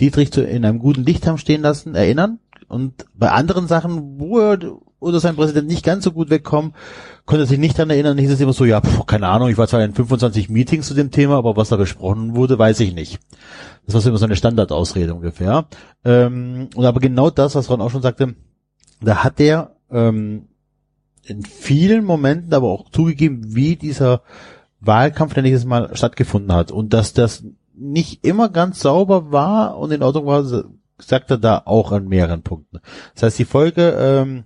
Dietrich 0.00 0.32
zu, 0.32 0.42
in 0.42 0.64
einem 0.64 0.78
guten 0.78 1.04
Licht 1.04 1.26
haben 1.26 1.38
stehen 1.38 1.62
lassen, 1.62 1.94
erinnern. 1.94 2.38
Und 2.68 3.06
bei 3.14 3.30
anderen 3.30 3.66
Sachen, 3.66 4.18
wo 4.18 4.38
er 4.38 4.58
oder 5.00 5.20
sein 5.20 5.36
Präsident 5.36 5.68
nicht 5.68 5.84
ganz 5.84 6.04
so 6.04 6.10
gut 6.10 6.28
wegkommen, 6.28 6.74
konnte 7.24 7.44
er 7.44 7.46
sich 7.46 7.58
nicht 7.58 7.78
daran 7.78 7.90
erinnern. 7.90 8.18
Hieß 8.18 8.32
es 8.32 8.40
immer 8.40 8.52
so, 8.52 8.64
ja, 8.64 8.80
pf, 8.80 9.06
keine 9.06 9.28
Ahnung, 9.28 9.48
ich 9.48 9.56
war 9.56 9.68
zwar 9.68 9.84
in 9.84 9.94
25 9.94 10.48
Meetings 10.48 10.88
zu 10.88 10.94
dem 10.94 11.10
Thema, 11.10 11.36
aber 11.36 11.56
was 11.56 11.68
da 11.68 11.76
besprochen 11.76 12.34
wurde, 12.34 12.58
weiß 12.58 12.80
ich 12.80 12.94
nicht. 12.94 13.20
Das 13.86 13.94
war 13.94 14.00
so 14.00 14.08
immer 14.08 14.18
so 14.18 14.24
eine 14.24 14.36
Standardausrede 14.36 15.14
ungefähr. 15.14 15.66
Ähm, 16.04 16.68
und 16.74 16.84
aber 16.84 17.00
genau 17.00 17.30
das, 17.30 17.54
was 17.54 17.70
Ron 17.70 17.80
auch 17.80 17.90
schon 17.90 18.02
sagte, 18.02 18.34
da 19.00 19.22
hat 19.22 19.38
er 19.40 19.76
ähm, 19.90 20.48
in 21.28 21.42
vielen 21.44 22.04
Momenten 22.04 22.52
aber 22.54 22.68
auch 22.68 22.90
zugegeben, 22.90 23.54
wie 23.54 23.76
dieser 23.76 24.22
Wahlkampf, 24.80 25.34
nenne 25.36 25.48
ich 25.48 25.54
es 25.54 25.64
mal, 25.64 25.94
stattgefunden 25.96 26.52
hat. 26.52 26.70
Und 26.72 26.92
dass 26.92 27.12
das 27.12 27.44
nicht 27.74 28.24
immer 28.26 28.48
ganz 28.48 28.80
sauber 28.80 29.30
war 29.32 29.78
und 29.78 29.92
in 29.92 30.02
Ordnung 30.02 30.26
war, 30.26 30.44
sagt 30.98 31.30
er 31.30 31.38
da 31.38 31.62
auch 31.64 31.92
an 31.92 32.08
mehreren 32.08 32.42
Punkten. 32.42 32.80
Das 33.14 33.22
heißt, 33.24 33.38
die 33.38 33.44
Folge 33.44 33.90
ähm, 34.00 34.44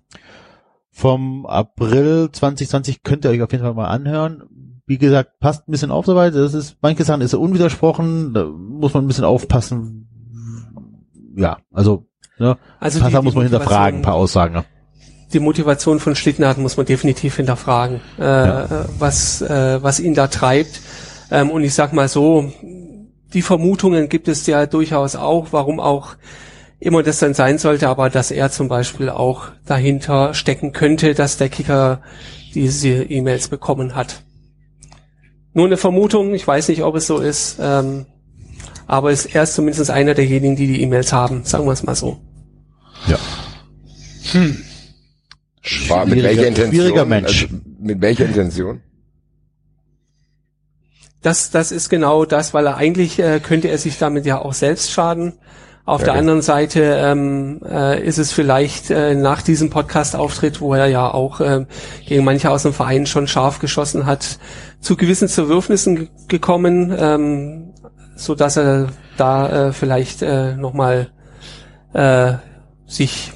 vom 0.91 1.47
April 1.47 2.29
2020 2.33 3.03
könnt 3.03 3.25
ihr 3.25 3.31
euch 3.31 3.43
auf 3.43 3.53
jeden 3.53 3.65
Fall 3.65 3.75
mal 3.75 3.89
anhören. 3.89 4.43
Wie 4.85 4.99
gesagt, 4.99 5.39
passt 5.41 5.67
ein 5.69 5.73
bisschen 5.73 5.91
auf 5.91 6.05
soweit. 6.05 6.35
Das 6.35 6.53
ist, 6.55 6.77
manche 6.83 7.05
Sachen 7.05 7.23
ist 7.23 7.33
er 7.33 7.41
unwidersprochen, 7.41 8.35
da 8.35 8.45
muss 8.45 8.93
man 8.93 9.05
ein 9.05 9.07
bisschen 9.09 9.25
aufpassen. 9.25 10.09
Ja, 11.37 11.59
also, 11.73 12.07
ne, 12.39 12.59
Also 12.81 12.99
ein 12.99 13.01
paar 13.03 13.09
die- 13.09 13.13
Sachen 13.15 13.23
die 13.23 13.25
muss 13.27 13.35
man 13.35 13.45
hinterfragen, 13.45 14.01
ein 14.01 14.03
paar 14.03 14.15
Aussagen. 14.15 14.55
Ne? 14.55 14.65
Die 15.33 15.41
Motivation 15.41 16.01
von 16.01 16.15
Schlittenhardt 16.15 16.59
muss 16.59 16.77
man 16.77 16.87
definitiv 16.87 17.37
hinterfragen, 17.37 18.01
äh, 18.19 18.23
Ja. 18.23 18.65
äh, 18.65 18.69
was, 18.99 19.43
äh, 19.43 19.83
was 19.83 20.01
ihn 20.01 20.15
da 20.15 20.27
treibt. 20.29 20.81
Ähm, 21.31 21.51
und 21.51 21.63
ich 21.65 21.75
sag 21.75 21.93
mal 21.93 22.09
so, 22.09 22.53
die 23.33 23.43
Vermutungen 23.43 24.09
gibt 24.09 24.29
es 24.29 24.47
ja 24.47 24.67
durchaus 24.67 25.17
auch, 25.17 25.49
warum 25.53 25.81
auch 25.81 26.17
immer 26.79 27.03
das 27.03 27.21
dann 27.21 27.33
sein 27.35 27.59
sollte, 27.59 27.89
aber 27.89 28.11
dass 28.11 28.31
er 28.31 28.51
zum 28.51 28.69
Beispiel 28.69 29.09
auch 29.09 29.45
dahinter 29.67 30.35
stecken 30.35 30.73
könnte, 30.73 31.15
dass 31.15 31.37
der 31.37 31.49
Kicker 31.49 32.03
diese 32.55 32.89
E-Mails 33.05 33.49
bekommen 33.49 33.95
hat. 33.95 34.23
Nur 35.55 35.67
eine 35.67 35.77
Vermutung, 35.77 36.35
ich 36.35 36.47
weiß 36.47 36.69
nicht, 36.69 36.83
ob 36.83 36.97
es 36.97 37.07
so 37.07 37.19
ist, 37.19 37.59
ähm, 37.61 38.07
aber 38.87 39.13
ist, 39.13 39.27
er 39.35 39.45
ist 39.45 39.55
zumindest 39.55 39.91
einer 39.91 40.15
derjenigen, 40.15 40.57
die 40.57 40.67
die 40.67 40.83
E-Mails 40.83 41.13
haben, 41.13 41.45
sagen 41.45 41.65
wir 41.67 41.73
es 41.73 41.83
mal 41.85 41.95
so. 41.95 42.19
Ja. 43.07 43.19
War, 45.89 46.05
mit 46.07 46.15
Schwieriger- 46.15 46.29
welcher 46.29 46.47
Intention? 46.49 46.75
schwieriger 46.75 47.05
Mensch. 47.05 47.43
Also, 47.45 47.57
mit 47.81 48.01
welcher 48.01 48.25
Intention? 48.27 48.81
Das, 51.23 51.51
das 51.51 51.71
ist 51.71 51.89
genau 51.89 52.25
das, 52.25 52.53
weil 52.53 52.67
er 52.67 52.77
eigentlich 52.77 53.19
äh, 53.21 53.39
könnte 53.41 53.69
er 53.69 53.79
sich 53.79 53.99
damit 53.99 54.27
ja 54.27 54.41
auch 54.41 54.55
selbst 54.55 54.91
schaden. 54.91 55.35
Auf 55.85 56.01
Ja, 56.01 56.07
der 56.07 56.15
anderen 56.15 56.43
Seite 56.43 56.81
ähm, 56.83 57.61
äh, 57.69 58.05
ist 58.05 58.19
es 58.19 58.33
vielleicht 58.33 58.91
äh, 58.91 59.15
nach 59.15 59.43
diesem 59.43 59.69
Podcast-Auftritt, 59.71 60.61
wo 60.61 60.75
er 60.75 60.87
ja 60.87 61.09
auch 61.13 61.41
äh, 61.41 61.67
gegen 62.07 62.25
manche 62.25 62.51
aus 62.51 62.63
dem 62.63 62.73
Verein 62.73 63.07
schon 63.07 63.27
scharf 63.27 63.59
geschossen 63.59 64.07
hat, 64.07 64.39
zu 64.81 64.97
gewissen 64.97 65.27
Zerwürfnissen 65.29 65.97
ge- 65.97 66.09
gekommen, 66.29 66.95
ähm, 66.97 67.75
so 68.15 68.35
dass 68.37 68.57
er 68.57 68.89
da 69.17 69.69
äh, 69.69 69.73
vielleicht 69.73 70.23
äh, 70.23 70.55
nochmal 70.57 71.11
äh, 71.95 72.35
sich 72.87 73.33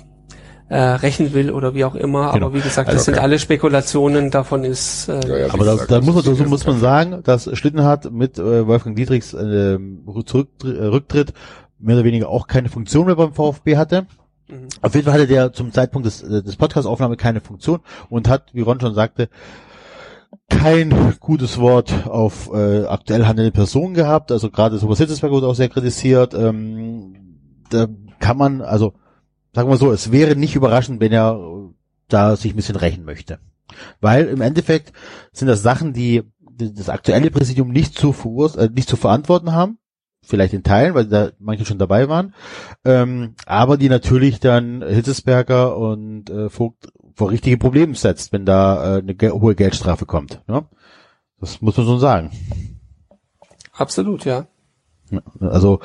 äh, 0.68 0.78
rächen 0.78 1.32
will 1.32 1.50
oder 1.50 1.74
wie 1.74 1.84
auch 1.84 1.94
immer. 1.94 2.32
Genau. 2.32 2.46
Aber 2.46 2.54
wie 2.54 2.60
gesagt, 2.60 2.88
Also, 2.88 2.98
das 2.98 3.04
sind 3.04 3.14
okay. 3.14 3.22
alle 3.22 3.38
Spekulationen. 3.38 4.30
Davon 4.30 4.64
ist 4.64 5.08
äh, 5.08 5.20
Ja, 5.28 5.36
ja, 5.38 5.54
Aber 5.54 5.64
da, 5.64 5.72
gesagt, 5.72 5.90
da 5.90 6.00
muss 6.00 6.14
man, 6.14 6.34
jetzt 6.34 6.48
muss 6.48 6.66
man 6.66 6.80
sagen, 6.80 7.22
dass 7.22 7.48
Schlittenhardt 7.56 8.10
mit 8.12 8.38
äh, 8.38 8.66
Wolfgang 8.66 8.96
Dietrichs 8.96 9.32
äh, 9.34 9.78
Zurück, 10.24 10.48
äh, 10.64 10.68
Rücktritt 10.68 11.32
mehr 11.78 11.96
oder 11.96 12.04
weniger 12.04 12.28
auch 12.28 12.46
keine 12.46 12.68
Funktion 12.68 13.06
mehr 13.06 13.16
beim 13.16 13.32
VfB 13.32 13.76
hatte. 13.76 14.06
Mhm. 14.48 14.68
Auf 14.82 14.94
jeden 14.94 15.04
Fall 15.04 15.14
hatte 15.14 15.26
der 15.26 15.52
zum 15.52 15.72
Zeitpunkt 15.72 16.06
des, 16.06 16.22
äh, 16.22 16.42
des 16.42 16.56
Podcast-Aufnahme 16.56 17.16
keine 17.16 17.40
Funktion 17.40 17.80
und 18.08 18.28
hat, 18.28 18.52
wie 18.52 18.62
Ron 18.62 18.80
schon 18.80 18.94
sagte, 18.94 19.28
kein 20.48 21.16
gutes 21.20 21.58
Wort 21.58 21.92
auf 22.06 22.50
äh, 22.52 22.84
aktuell 22.84 23.26
handelnde 23.26 23.52
Personen 23.52 23.94
gehabt. 23.94 24.32
Also 24.32 24.50
gerade 24.50 24.78
Thomas 24.78 24.98
Hitzesberg 24.98 25.32
wurde 25.32 25.46
auch 25.46 25.54
sehr 25.54 25.68
kritisiert. 25.68 26.34
Ähm, 26.34 27.38
da 27.70 27.86
kann 28.20 28.36
man, 28.36 28.62
also 28.62 28.94
sagen 29.56 29.70
wir 29.70 29.78
so, 29.78 29.90
es 29.90 30.12
wäre 30.12 30.36
nicht 30.36 30.54
überraschend, 30.54 31.00
wenn 31.00 31.12
er 31.12 31.32
äh, 31.32 31.72
da 32.08 32.36
sich 32.36 32.52
ein 32.52 32.56
bisschen 32.56 32.76
rächen 32.76 33.06
möchte. 33.06 33.38
Weil 34.02 34.26
im 34.26 34.42
Endeffekt 34.42 34.92
sind 35.32 35.48
das 35.48 35.62
Sachen, 35.62 35.94
die 35.94 36.24
das 36.58 36.90
aktuelle 36.90 37.30
Präsidium 37.30 37.70
nicht 37.70 37.96
zu, 37.96 38.12
verurs 38.12 38.56
äh, 38.56 38.68
nicht 38.70 38.86
zu 38.86 38.96
verantworten 38.96 39.52
haben. 39.52 39.78
Vielleicht 40.22 40.52
in 40.52 40.62
Teilen, 40.62 40.92
weil 40.92 41.06
da 41.06 41.30
manche 41.38 41.64
schon 41.64 41.78
dabei 41.78 42.10
waren. 42.10 42.34
Ähm, 42.84 43.34
aber 43.46 43.78
die 43.78 43.88
natürlich 43.88 44.40
dann 44.40 44.86
Hitzesberger 44.86 45.74
und 45.78 46.28
äh, 46.28 46.50
Vogt 46.50 46.88
vor 47.14 47.30
richtige 47.30 47.56
Probleme 47.56 47.94
setzt, 47.94 48.34
wenn 48.34 48.44
da 48.44 48.96
äh, 48.96 48.98
eine 48.98 49.14
ge 49.14 49.30
hohe 49.30 49.54
Geldstrafe 49.54 50.04
kommt. 50.04 50.42
Ne? 50.48 50.66
Das 51.40 51.62
muss 51.62 51.78
man 51.78 51.86
schon 51.86 52.00
sagen. 52.00 52.30
absolut. 53.72 54.26
Ja, 54.26 54.48
Also 55.40 55.80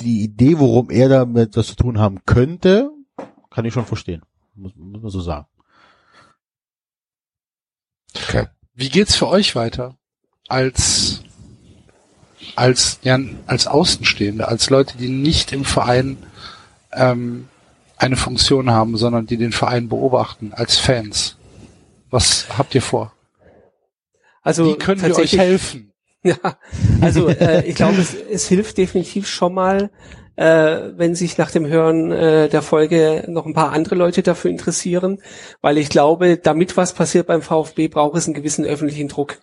die 0.00 0.22
Idee, 0.22 0.58
worum 0.58 0.90
er 0.90 1.08
damit 1.08 1.56
was 1.56 1.68
zu 1.68 1.76
tun 1.76 1.98
haben 1.98 2.24
könnte, 2.24 2.90
kann 3.50 3.64
ich 3.64 3.74
schon 3.74 3.86
verstehen. 3.86 4.22
Muss, 4.54 4.72
muss 4.76 5.02
man 5.02 5.10
so 5.10 5.20
sagen. 5.20 5.46
Okay. 8.14 8.46
Wie 8.74 8.88
geht's 8.88 9.16
für 9.16 9.28
euch 9.28 9.54
weiter? 9.54 9.96
Als, 10.48 11.22
als, 12.56 12.98
ja, 13.02 13.18
als 13.46 13.66
Außenstehende, 13.66 14.48
als 14.48 14.70
Leute, 14.70 14.98
die 14.98 15.08
nicht 15.08 15.52
im 15.52 15.64
Verein 15.64 16.16
ähm, 16.92 17.48
eine 17.96 18.16
Funktion 18.16 18.70
haben, 18.70 18.96
sondern 18.96 19.26
die 19.26 19.36
den 19.36 19.52
Verein 19.52 19.88
beobachten, 19.88 20.52
als 20.52 20.78
Fans. 20.78 21.36
Was 22.08 22.46
habt 22.56 22.74
ihr 22.74 22.82
vor? 22.82 23.12
Also 24.42 24.66
Wie 24.66 24.78
können 24.78 25.02
wir 25.02 25.16
euch 25.16 25.36
helfen? 25.36 25.89
Ja, 26.24 26.36
also 27.00 27.28
äh, 27.28 27.64
ich 27.64 27.74
glaube, 27.74 27.98
es, 27.98 28.14
es 28.14 28.46
hilft 28.46 28.76
definitiv 28.76 29.26
schon 29.26 29.54
mal, 29.54 29.90
äh, 30.36 30.90
wenn 30.96 31.14
sich 31.14 31.38
nach 31.38 31.50
dem 31.50 31.66
Hören 31.66 32.12
äh, 32.12 32.48
der 32.48 32.60
Folge 32.60 33.24
noch 33.28 33.46
ein 33.46 33.54
paar 33.54 33.72
andere 33.72 33.94
Leute 33.94 34.22
dafür 34.22 34.50
interessieren, 34.50 35.22
weil 35.62 35.78
ich 35.78 35.88
glaube, 35.88 36.36
damit 36.36 36.76
was 36.76 36.92
passiert 36.92 37.26
beim 37.26 37.40
VfB, 37.42 37.88
braucht 37.88 38.18
es 38.18 38.26
einen 38.26 38.34
gewissen 38.34 38.64
öffentlichen 38.66 39.08
Druck. 39.08 39.38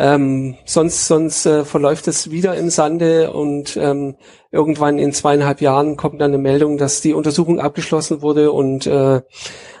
Ähm, 0.00 0.56
sonst 0.64 1.08
sonst 1.08 1.44
äh, 1.44 1.64
verläuft 1.64 2.06
es 2.06 2.30
wieder 2.30 2.54
im 2.56 2.70
Sande 2.70 3.32
und 3.32 3.76
ähm, 3.76 4.16
irgendwann 4.52 4.98
in 4.98 5.12
zweieinhalb 5.12 5.60
Jahren 5.60 5.96
kommt 5.96 6.20
dann 6.20 6.30
eine 6.30 6.38
Meldung, 6.38 6.78
dass 6.78 7.00
die 7.00 7.14
Untersuchung 7.14 7.58
abgeschlossen 7.58 8.22
wurde 8.22 8.52
und 8.52 8.86
äh, 8.86 9.22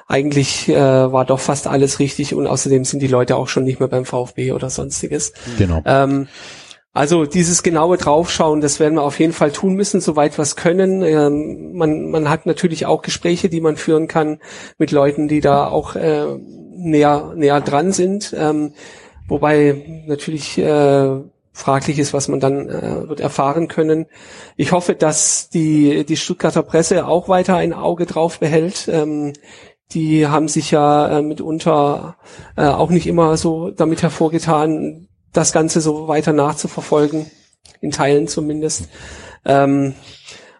eigentlich 0.08 0.68
äh, 0.70 1.12
war 1.12 1.26
doch 1.26 1.38
fast 1.38 1.66
alles 1.66 1.98
richtig 1.98 2.34
und 2.34 2.46
außerdem 2.46 2.84
sind 2.84 3.00
die 3.00 3.08
Leute 3.08 3.36
auch 3.36 3.46
schon 3.46 3.64
nicht 3.64 3.78
mehr 3.78 3.88
beim 3.88 4.06
VfB 4.06 4.52
oder 4.52 4.70
sonstiges. 4.70 5.34
Genau. 5.58 5.82
Ähm, 5.84 6.28
also 6.94 7.26
dieses 7.26 7.62
genaue 7.62 7.98
Draufschauen, 7.98 8.62
das 8.62 8.80
werden 8.80 8.94
wir 8.94 9.02
auf 9.02 9.20
jeden 9.20 9.34
Fall 9.34 9.52
tun 9.52 9.74
müssen, 9.74 10.00
soweit 10.00 10.36
wir 10.38 10.42
es 10.42 10.56
können. 10.56 11.02
Ähm, 11.02 11.74
man, 11.74 12.10
man 12.10 12.30
hat 12.30 12.46
natürlich 12.46 12.86
auch 12.86 13.02
Gespräche, 13.02 13.50
die 13.50 13.60
man 13.60 13.76
führen 13.76 14.08
kann 14.08 14.40
mit 14.78 14.90
Leuten, 14.90 15.28
die 15.28 15.40
da 15.40 15.68
auch 15.68 15.94
äh, 15.94 16.24
näher, 16.74 17.34
näher 17.36 17.60
dran 17.60 17.92
sind. 17.92 18.34
Ähm, 18.36 18.72
wobei 19.28 20.04
natürlich 20.06 20.56
äh, 20.58 21.20
fraglich 21.52 21.98
ist, 21.98 22.14
was 22.14 22.28
man 22.28 22.40
dann 22.40 22.68
äh, 22.68 23.08
wird 23.08 23.20
erfahren 23.20 23.68
können. 23.68 24.06
Ich 24.56 24.72
hoffe, 24.72 24.94
dass 24.94 25.50
die, 25.50 26.04
die 26.04 26.16
Stuttgarter 26.16 26.62
Presse 26.62 27.06
auch 27.06 27.28
weiter 27.28 27.56
ein 27.56 27.74
Auge 27.74 28.06
drauf 28.06 28.38
behält. 28.38 28.88
Ähm, 28.90 29.34
die 29.92 30.26
haben 30.26 30.48
sich 30.48 30.70
ja 30.70 31.18
äh, 31.18 31.22
mitunter 31.22 32.16
äh, 32.56 32.66
auch 32.66 32.90
nicht 32.90 33.06
immer 33.06 33.36
so 33.36 33.70
damit 33.70 34.02
hervorgetan, 34.02 35.08
das 35.32 35.52
Ganze 35.52 35.80
so 35.80 36.08
weiter 36.08 36.32
nachzuverfolgen, 36.32 37.30
in 37.80 37.90
Teilen 37.90 38.28
zumindest. 38.28 38.88
Ähm, 39.44 39.94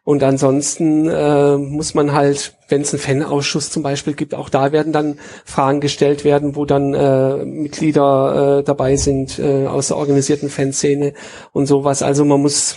Und 0.05 0.23
ansonsten 0.23 1.07
äh, 1.07 1.59
muss 1.59 1.93
man 1.93 2.13
halt, 2.13 2.57
wenn 2.71 2.81
es 2.81 2.95
einen 2.95 3.03
Fanausschuss 3.03 3.69
zum 3.71 3.83
Beispiel 3.83 4.15
gibt, 4.15 4.35
auch 4.35 4.49
da 4.49 4.73
werden 4.73 4.91
dann 4.91 5.19
Fragen 5.45 5.81
gestellt 5.81 6.25
werden, 6.25 6.57
wo 6.57 6.65
dann 6.65 6.95
äh, 6.95 7.45
Mitglieder 7.45 8.61
äh, 8.61 8.65
dabei 8.65 8.97
sind 8.97 9.39
äh, 9.39 9.67
aus 9.67 9.89
der 9.89 9.99
organisierten 9.99 10.49
Fanszene 10.49 11.13
und 11.53 11.67
sowas. 11.67 12.03
Also 12.03 12.25
man 12.25 12.41
muss 12.41 12.77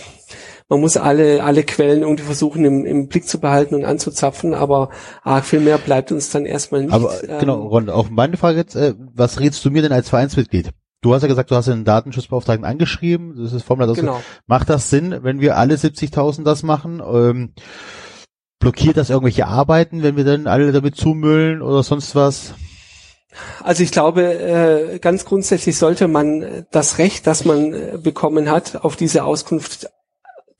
man 0.72 0.80
muss 0.80 0.96
alle, 0.96 1.44
alle 1.44 1.64
Quellen 1.64 2.00
irgendwie 2.00 2.22
versuchen 2.22 2.64
im, 2.64 2.86
im 2.86 3.08
Blick 3.08 3.28
zu 3.28 3.38
behalten 3.38 3.74
und 3.74 3.84
anzuzapfen, 3.84 4.54
aber 4.54 4.88
arg 5.22 5.44
viel 5.44 5.60
mehr 5.60 5.76
bleibt 5.76 6.10
uns 6.12 6.30
dann 6.30 6.46
erstmal 6.46 6.84
nicht. 6.84 6.94
Aber 6.94 7.12
ähm, 7.28 7.40
genau, 7.40 7.66
Ron, 7.66 7.90
auch 7.90 8.08
meine 8.08 8.38
Frage 8.38 8.56
jetzt, 8.56 8.74
äh, 8.74 8.94
was 9.14 9.38
rätst 9.38 9.62
du 9.66 9.70
mir 9.70 9.82
denn 9.82 9.92
als 9.92 10.08
Vereinsmitglied? 10.08 10.70
Du 11.02 11.12
hast 11.12 11.20
ja 11.20 11.28
gesagt, 11.28 11.50
du 11.50 11.56
hast 11.56 11.68
den 11.68 11.84
Datenschutzbeauftragten 11.84 12.64
angeschrieben, 12.64 13.34
das 13.36 13.52
ist 13.52 13.64
Formel, 13.64 13.86
das 13.86 13.98
Genau. 13.98 14.22
macht 14.46 14.70
das 14.70 14.88
Sinn, 14.88 15.18
wenn 15.20 15.42
wir 15.42 15.58
alle 15.58 15.74
70.000 15.74 16.42
das 16.42 16.62
machen? 16.62 17.02
Ähm, 17.04 17.52
blockiert 18.58 18.96
das 18.96 19.10
irgendwelche 19.10 19.48
Arbeiten, 19.48 20.02
wenn 20.02 20.16
wir 20.16 20.24
dann 20.24 20.46
alle 20.46 20.72
damit 20.72 20.96
zumüllen 20.96 21.60
oder 21.60 21.82
sonst 21.82 22.16
was? 22.16 22.54
Also 23.62 23.82
ich 23.82 23.92
glaube, 23.92 24.22
äh, 24.22 24.98
ganz 25.00 25.26
grundsätzlich 25.26 25.76
sollte 25.76 26.08
man 26.08 26.64
das 26.70 26.96
Recht, 26.96 27.26
das 27.26 27.44
man 27.44 27.74
äh, 27.74 27.98
bekommen 28.02 28.50
hat, 28.50 28.84
auf 28.84 28.96
diese 28.96 29.24
Auskunft 29.24 29.90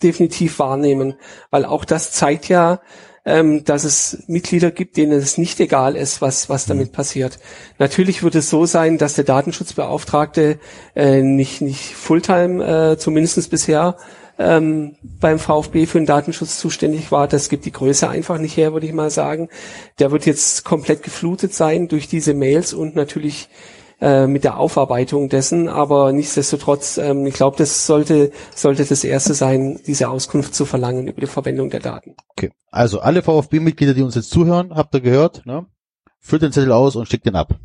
definitiv 0.02 0.58
wahrnehmen, 0.58 1.14
weil 1.50 1.64
auch 1.64 1.84
das 1.84 2.12
zeigt 2.12 2.48
ja, 2.48 2.80
ähm, 3.24 3.64
dass 3.64 3.84
es 3.84 4.24
Mitglieder 4.26 4.70
gibt, 4.70 4.96
denen 4.96 5.12
es 5.12 5.38
nicht 5.38 5.60
egal 5.60 5.96
ist, 5.96 6.20
was, 6.20 6.48
was 6.48 6.66
damit 6.66 6.92
passiert. 6.92 7.38
Natürlich 7.78 8.22
wird 8.22 8.34
es 8.34 8.50
so 8.50 8.66
sein, 8.66 8.98
dass 8.98 9.14
der 9.14 9.24
Datenschutzbeauftragte 9.24 10.58
äh, 10.96 11.22
nicht, 11.22 11.60
nicht 11.60 11.94
Fulltime, 11.94 12.92
äh, 12.92 12.98
zumindest 12.98 13.48
bisher, 13.50 13.96
ähm, 14.38 14.96
beim 15.02 15.38
VfB 15.38 15.86
für 15.86 15.98
den 15.98 16.06
Datenschutz 16.06 16.58
zuständig 16.58 17.12
war. 17.12 17.28
Das 17.28 17.48
gibt 17.48 17.64
die 17.64 17.72
Größe 17.72 18.08
einfach 18.08 18.38
nicht 18.38 18.56
her, 18.56 18.72
würde 18.72 18.86
ich 18.86 18.92
mal 18.92 19.10
sagen. 19.10 19.48
Der 19.98 20.10
wird 20.10 20.26
jetzt 20.26 20.64
komplett 20.64 21.02
geflutet 21.02 21.54
sein 21.54 21.86
durch 21.86 22.08
diese 22.08 22.34
Mails 22.34 22.72
und 22.72 22.96
natürlich 22.96 23.48
äh, 24.02 24.26
mit 24.26 24.42
der 24.42 24.58
Aufarbeitung 24.58 25.28
dessen, 25.28 25.68
aber 25.68 26.12
nichtsdestotrotz, 26.12 26.98
ähm, 26.98 27.24
ich 27.24 27.34
glaube, 27.34 27.56
das 27.56 27.86
sollte, 27.86 28.32
sollte 28.52 28.84
das 28.84 29.04
Erste 29.04 29.32
sein, 29.32 29.78
diese 29.86 30.08
Auskunft 30.08 30.56
zu 30.56 30.64
verlangen 30.64 31.06
über 31.06 31.20
die 31.20 31.28
Verwendung 31.28 31.70
der 31.70 31.78
Daten. 31.78 32.16
Okay. 32.30 32.50
Also 32.72 32.98
alle 32.98 33.22
VfB-Mitglieder, 33.22 33.94
die 33.94 34.02
uns 34.02 34.16
jetzt 34.16 34.30
zuhören, 34.30 34.74
habt 34.74 34.92
ihr 34.94 35.02
gehört, 35.02 35.46
ne? 35.46 35.66
Füllt 36.18 36.42
den 36.42 36.50
Zettel 36.50 36.72
aus 36.72 36.96
und 36.96 37.08
schickt 37.08 37.26
den 37.26 37.36
ab. 37.36 37.60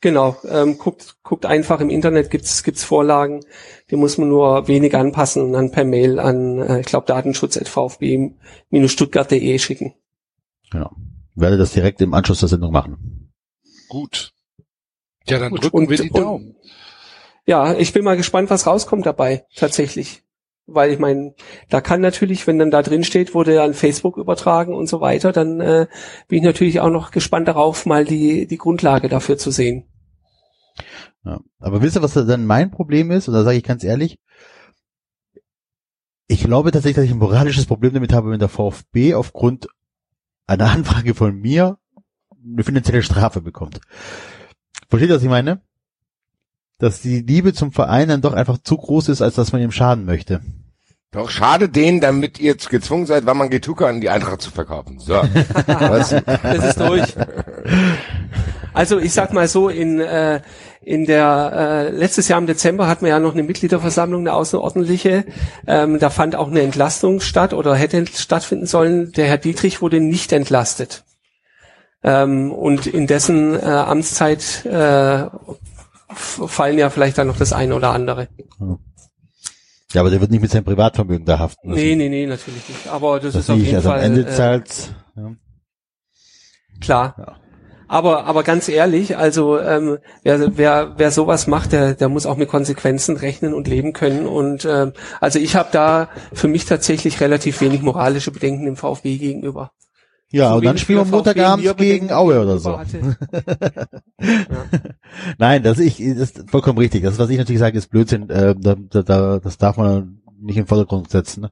Genau, 0.00 0.34
ähm, 0.48 0.78
guckt, 0.78 1.14
guckt 1.22 1.46
einfach 1.46 1.78
im 1.78 1.90
Internet, 1.90 2.32
gibt's 2.32 2.64
gibt's 2.64 2.82
Vorlagen, 2.82 3.44
die 3.88 3.94
muss 3.94 4.18
man 4.18 4.28
nur 4.28 4.66
wenig 4.66 4.96
anpassen 4.96 5.44
und 5.44 5.52
dann 5.52 5.70
per 5.70 5.84
Mail 5.84 6.18
an, 6.18 6.58
äh, 6.58 6.80
ich 6.80 6.86
glaube, 6.86 7.06
datenschutz.vfb-stuttgart.de 7.06 9.58
schicken. 9.60 9.94
Genau. 10.72 10.90
Werde 11.36 11.56
das 11.56 11.72
direkt 11.72 12.00
im 12.00 12.14
Anschluss 12.14 12.40
der 12.40 12.48
Sendung 12.48 12.72
machen. 12.72 13.32
Gut. 13.88 14.31
Ja, 15.28 15.38
dann 15.38 15.50
Gut, 15.50 15.64
drücken 15.64 15.76
und- 15.78 15.90
wir 15.90 15.96
die 15.98 16.10
und- 16.10 16.20
Daumen. 16.20 16.56
Ja, 17.44 17.74
ich 17.74 17.92
bin 17.92 18.04
mal 18.04 18.16
gespannt, 18.16 18.50
was 18.50 18.66
rauskommt 18.66 19.04
dabei, 19.04 19.46
tatsächlich. 19.56 20.22
Weil 20.66 20.92
ich 20.92 21.00
meine, 21.00 21.34
da 21.70 21.80
kann 21.80 22.00
natürlich, 22.00 22.46
wenn 22.46 22.58
dann 22.58 22.70
da 22.70 22.82
drin 22.82 23.02
steht, 23.02 23.34
wurde 23.34 23.60
an 23.62 23.74
Facebook 23.74 24.16
übertragen 24.16 24.74
und 24.74 24.86
so 24.86 25.00
weiter, 25.00 25.32
dann 25.32 25.60
äh, 25.60 25.88
bin 26.28 26.38
ich 26.38 26.44
natürlich 26.44 26.78
auch 26.80 26.90
noch 26.90 27.10
gespannt 27.10 27.48
darauf, 27.48 27.84
mal 27.84 28.04
die, 28.04 28.46
die 28.46 28.58
Grundlage 28.58 29.08
dafür 29.08 29.38
zu 29.38 29.50
sehen. 29.50 29.88
Ja. 31.24 31.40
Aber 31.58 31.82
wisst 31.82 31.96
ihr, 31.96 32.02
was 32.02 32.14
dann 32.14 32.46
mein 32.46 32.70
Problem 32.70 33.10
ist? 33.10 33.26
Und 33.26 33.34
da 33.34 33.42
sage 33.42 33.56
ich 33.58 33.64
ganz 33.64 33.82
ehrlich, 33.82 34.18
ich 36.28 36.44
glaube 36.44 36.70
tatsächlich, 36.70 36.96
dass 36.96 37.04
ich 37.04 37.10
ein 37.12 37.18
moralisches 37.18 37.66
Problem 37.66 37.92
damit 37.92 38.12
habe, 38.12 38.30
wenn 38.30 38.38
der 38.38 38.48
VfB 38.48 39.14
aufgrund 39.14 39.66
einer 40.46 40.70
Anfrage 40.70 41.14
von 41.14 41.34
mir 41.40 41.78
eine 42.44 42.62
finanzielle 42.64 43.02
Strafe 43.02 43.40
bekommt. 43.40 43.80
Versteht 44.92 45.08
ihr, 45.08 45.16
was 45.16 45.22
ich 45.22 45.30
meine? 45.30 45.62
Dass 46.78 47.00
die 47.00 47.20
Liebe 47.20 47.54
zum 47.54 47.72
Verein 47.72 48.08
dann 48.08 48.20
doch 48.20 48.34
einfach 48.34 48.58
zu 48.58 48.76
groß 48.76 49.08
ist, 49.08 49.22
als 49.22 49.36
dass 49.36 49.50
man 49.50 49.62
ihm 49.62 49.72
schaden 49.72 50.04
möchte. 50.04 50.42
Doch 51.12 51.30
schade 51.30 51.70
denen, 51.70 52.02
damit 52.02 52.38
ihr 52.38 52.52
jetzt 52.52 52.68
gezwungen 52.68 53.06
seid, 53.06 53.24
Wamangituka 53.24 53.86
an 53.86 54.02
die 54.02 54.10
Eintracht 54.10 54.42
zu 54.42 54.50
verkaufen. 54.50 54.98
So. 54.98 55.14
Was? 55.66 56.10
Das 56.10 56.64
ist 56.66 56.78
durch. 56.78 57.04
Also 58.74 58.98
ich 58.98 59.14
sag 59.14 59.32
mal 59.32 59.48
so, 59.48 59.70
in, 59.70 59.98
äh, 59.98 60.42
in 60.82 61.06
der 61.06 61.52
äh, 61.54 61.88
letztes 61.88 62.28
Jahr 62.28 62.38
im 62.38 62.46
Dezember 62.46 62.86
hatten 62.86 63.06
wir 63.06 63.12
ja 63.12 63.18
noch 63.18 63.32
eine 63.32 63.44
Mitgliederversammlung, 63.44 64.20
eine 64.20 64.34
außerordentliche. 64.34 65.24
Ähm, 65.66 66.00
da 66.00 66.10
fand 66.10 66.36
auch 66.36 66.48
eine 66.48 66.60
Entlastung 66.60 67.20
statt 67.20 67.54
oder 67.54 67.74
hätte 67.74 68.04
stattfinden 68.14 68.66
sollen. 68.66 69.12
Der 69.12 69.24
Herr 69.24 69.38
Dietrich 69.38 69.80
wurde 69.80 70.00
nicht 70.00 70.32
entlastet. 70.32 71.02
Ähm, 72.04 72.52
und 72.52 72.86
in 72.86 73.06
dessen 73.06 73.54
äh, 73.54 73.64
Amtszeit 73.64 74.64
äh, 74.66 75.26
fallen 76.14 76.78
ja 76.78 76.90
vielleicht 76.90 77.18
dann 77.18 77.28
noch 77.28 77.38
das 77.38 77.52
eine 77.52 77.74
oder 77.74 77.90
andere. 77.90 78.28
Ja, 79.92 80.00
aber 80.00 80.10
der 80.10 80.20
wird 80.20 80.30
nicht 80.30 80.40
mit 80.40 80.50
seinem 80.50 80.64
Privatvermögen 80.64 81.26
da 81.26 81.38
haften 81.38 81.68
müssen. 81.68 81.80
Nee, 81.80 81.96
nee, 81.96 82.08
nee, 82.08 82.26
natürlich 82.26 82.68
nicht. 82.68 82.88
Aber 82.88 83.20
das, 83.20 83.34
das 83.34 83.44
ist 83.44 83.50
auf 83.50 83.58
jeden 83.58 83.76
Also 83.76 83.90
Fall 83.90 83.98
am 83.98 84.04
Ende 84.04 84.22
äh, 84.22 84.34
zahlt, 84.34 84.94
ja. 85.16 85.32
Klar. 86.80 87.14
Ja. 87.18 87.36
Aber, 87.88 88.24
aber 88.24 88.42
ganz 88.42 88.70
ehrlich, 88.70 89.18
also 89.18 89.60
ähm, 89.60 89.98
wer, 90.22 90.56
wer, 90.56 90.94
wer 90.96 91.10
sowas 91.10 91.46
macht, 91.46 91.72
der, 91.72 91.94
der 91.94 92.08
muss 92.08 92.24
auch 92.24 92.38
mit 92.38 92.48
Konsequenzen 92.48 93.18
rechnen 93.18 93.52
und 93.52 93.68
leben 93.68 93.92
können. 93.92 94.26
Und 94.26 94.64
ähm, 94.64 94.94
also 95.20 95.38
ich 95.38 95.56
habe 95.56 95.68
da 95.72 96.08
für 96.32 96.48
mich 96.48 96.64
tatsächlich 96.64 97.20
relativ 97.20 97.60
wenig 97.60 97.82
moralische 97.82 98.30
Bedenken 98.30 98.64
dem 98.64 98.76
VfB 98.76 99.18
gegenüber. 99.18 99.72
Ja, 100.32 100.50
So 100.50 100.56
und 100.56 100.64
dann 100.64 100.78
spielen 100.78 100.98
wir 100.98 101.04
Montagabend 101.04 101.76
gegen 101.76 102.10
Aue 102.10 102.40
oder 102.40 102.58
so. 102.58 102.78
hatte. 102.78 103.16
Nein, 105.38 105.62
das 105.62 105.78
ich 105.78 105.98
das 105.98 106.30
ist 106.30 106.50
vollkommen 106.50 106.78
richtig. 106.78 107.02
Das 107.02 107.18
was 107.18 107.30
ich 107.30 107.38
natürlich 107.38 107.60
sage 107.60 107.76
ist 107.76 107.88
Blödsinn. 107.88 108.30
Äh, 108.30 108.54
da, 108.58 108.74
da, 108.74 109.38
das 109.38 109.58
darf 109.58 109.76
man 109.76 110.22
nicht 110.40 110.56
im 110.56 110.66
Vordergrund 110.66 111.10
setzen. 111.10 111.42
Ne? 111.42 111.50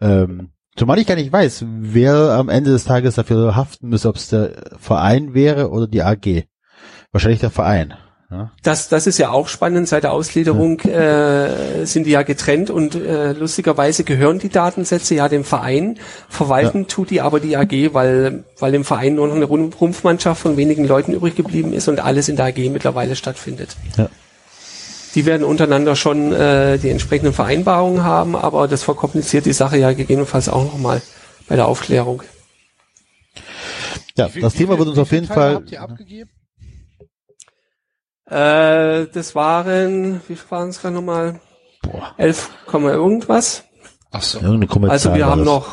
Ähm, 0.00 0.50
zumal 0.76 0.98
ich 0.98 1.06
gar 1.06 1.16
nicht 1.16 1.32
weiß, 1.32 1.64
wer 1.66 2.14
am 2.32 2.48
Ende 2.48 2.70
des 2.70 2.84
Tages 2.84 3.16
dafür 3.16 3.56
haften 3.56 3.88
müsste, 3.88 4.08
ob 4.08 4.16
es 4.16 4.28
der 4.28 4.52
Verein 4.78 5.34
wäre 5.34 5.70
oder 5.70 5.86
die 5.86 6.02
AG. 6.02 6.44
Wahrscheinlich 7.12 7.40
der 7.40 7.50
Verein. 7.50 7.94
Ja? 8.30 8.52
Das, 8.62 8.88
das 8.88 9.06
ist 9.08 9.18
ja 9.18 9.30
auch 9.30 9.48
spannend. 9.48 9.88
Seit 9.88 10.04
der 10.04 10.12
Ausgliederung 10.12 10.78
äh, 10.80 11.84
sind 11.84 12.04
die 12.06 12.10
ja 12.12 12.22
getrennt 12.22 12.70
und 12.70 12.94
äh, 12.94 13.32
lustigerweise 13.32 14.04
gehören 14.04 14.38
die 14.38 14.48
Datensätze 14.50 15.16
ja 15.16 15.28
dem 15.28 15.42
Verein. 15.44 15.98
Verwalten 16.28 16.86
tut 16.86 17.10
die 17.10 17.20
aber 17.20 17.40
die 17.40 17.56
AG, 17.56 17.92
weil, 17.92 18.44
weil 18.60 18.74
im 18.74 18.84
Verein 18.84 19.16
nur 19.16 19.26
noch 19.26 19.34
eine 19.34 19.46
Rum- 19.46 19.72
Rumpfmannschaft 19.72 20.40
von 20.42 20.56
wenigen 20.56 20.86
Leuten 20.86 21.12
übrig 21.12 21.34
geblieben 21.34 21.72
ist 21.72 21.88
und 21.88 21.98
alles 21.98 22.28
in 22.28 22.36
der 22.36 22.46
AG 22.46 22.58
mittlerweile 22.70 23.16
stattfindet. 23.16 23.76
Ja. 23.98 24.08
Die 25.16 25.26
werden 25.26 25.42
untereinander 25.42 25.96
schon 25.96 26.32
äh, 26.32 26.78
die 26.78 26.88
entsprechenden 26.90 27.32
Vereinbarungen 27.32 28.04
haben, 28.04 28.36
aber 28.36 28.68
das 28.68 28.84
verkompliziert 28.84 29.44
die 29.44 29.52
Sache 29.52 29.76
ja 29.76 29.92
gegebenenfalls 29.92 30.48
auch 30.48 30.62
nochmal 30.62 31.02
bei 31.48 31.56
der 31.56 31.66
Aufklärung. 31.66 32.22
ja, 34.16 34.28
das 34.40 34.54
wie 34.54 34.58
Thema 34.58 34.78
wird 34.78 34.88
uns 34.88 34.98
auf 34.98 35.10
jeden 35.10 35.26
Fall. 35.26 35.54
Habt 35.56 35.72
ihr 35.72 35.82
abgegeben? 35.82 36.30
Äh, 38.30 39.06
das 39.12 39.34
waren, 39.34 40.20
wie 40.28 40.36
viel 40.36 40.50
waren 40.50 40.68
es 40.68 40.80
gerade 40.80 40.94
nochmal? 40.94 41.40
Boah, 41.82 42.14
11, 42.16 42.50
Komma 42.66 42.90
irgendwas. 42.90 43.64
Ach 44.12 44.22
so, 44.22 44.40
irgendeine 44.40 44.90
Also 44.90 45.14
wir 45.14 45.26
haben 45.26 45.42
noch, 45.44 45.68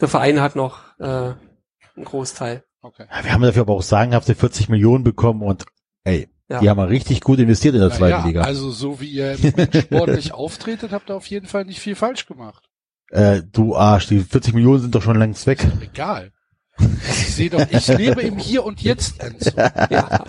der 0.00 0.08
Verein 0.08 0.40
hat 0.40 0.56
noch 0.56 0.78
äh, 0.98 1.04
einen 1.04 2.04
Großteil. 2.04 2.64
okay. 2.82 3.06
Ja, 3.10 3.24
wir 3.24 3.32
haben 3.32 3.42
dafür 3.42 3.62
aber 3.62 3.74
auch 3.74 3.82
sagenhafte 3.82 4.34
40 4.34 4.68
Millionen 4.68 5.02
bekommen 5.04 5.42
und 5.42 5.64
ey, 6.04 6.28
Ja. 6.48 6.60
die 6.60 6.68
haben 6.70 6.78
wir 6.78 6.88
richtig 6.88 7.20
gut 7.22 7.38
investiert 7.38 7.74
in 7.74 7.80
der 7.80 7.90
zweiten 7.90 8.12
Naja, 8.18 8.26
Liga. 8.26 8.42
also 8.42 8.70
so 8.70 9.00
wie 9.00 9.08
ihr 9.10 9.36
sportlich 9.82 10.32
auftretet, 10.34 10.92
habt 10.92 11.10
ihr 11.10 11.16
auf 11.16 11.26
jeden 11.26 11.46
Fall 11.46 11.64
nicht 11.64 11.80
viel 11.80 11.94
falsch 11.96 12.26
gemacht. 12.26 12.64
Äh, 13.10 13.42
du 13.50 13.74
Arsch, 13.76 14.06
die 14.08 14.20
40 14.20 14.54
Millionen 14.54 14.80
sind 14.82 14.94
doch 14.94 15.02
schon 15.02 15.18
längst 15.18 15.46
weg. 15.46 15.66
Egal. 15.80 16.32
Ich 16.78 17.34
sehe 17.34 17.50
doch, 17.50 17.66
ich 17.70 17.88
lebe 17.88 18.22
im 18.22 18.38
Hier 18.38 18.64
und 18.64 18.80
Jetzt, 18.82 19.20
Enzo. 19.22 19.50
Ja, 19.90 20.24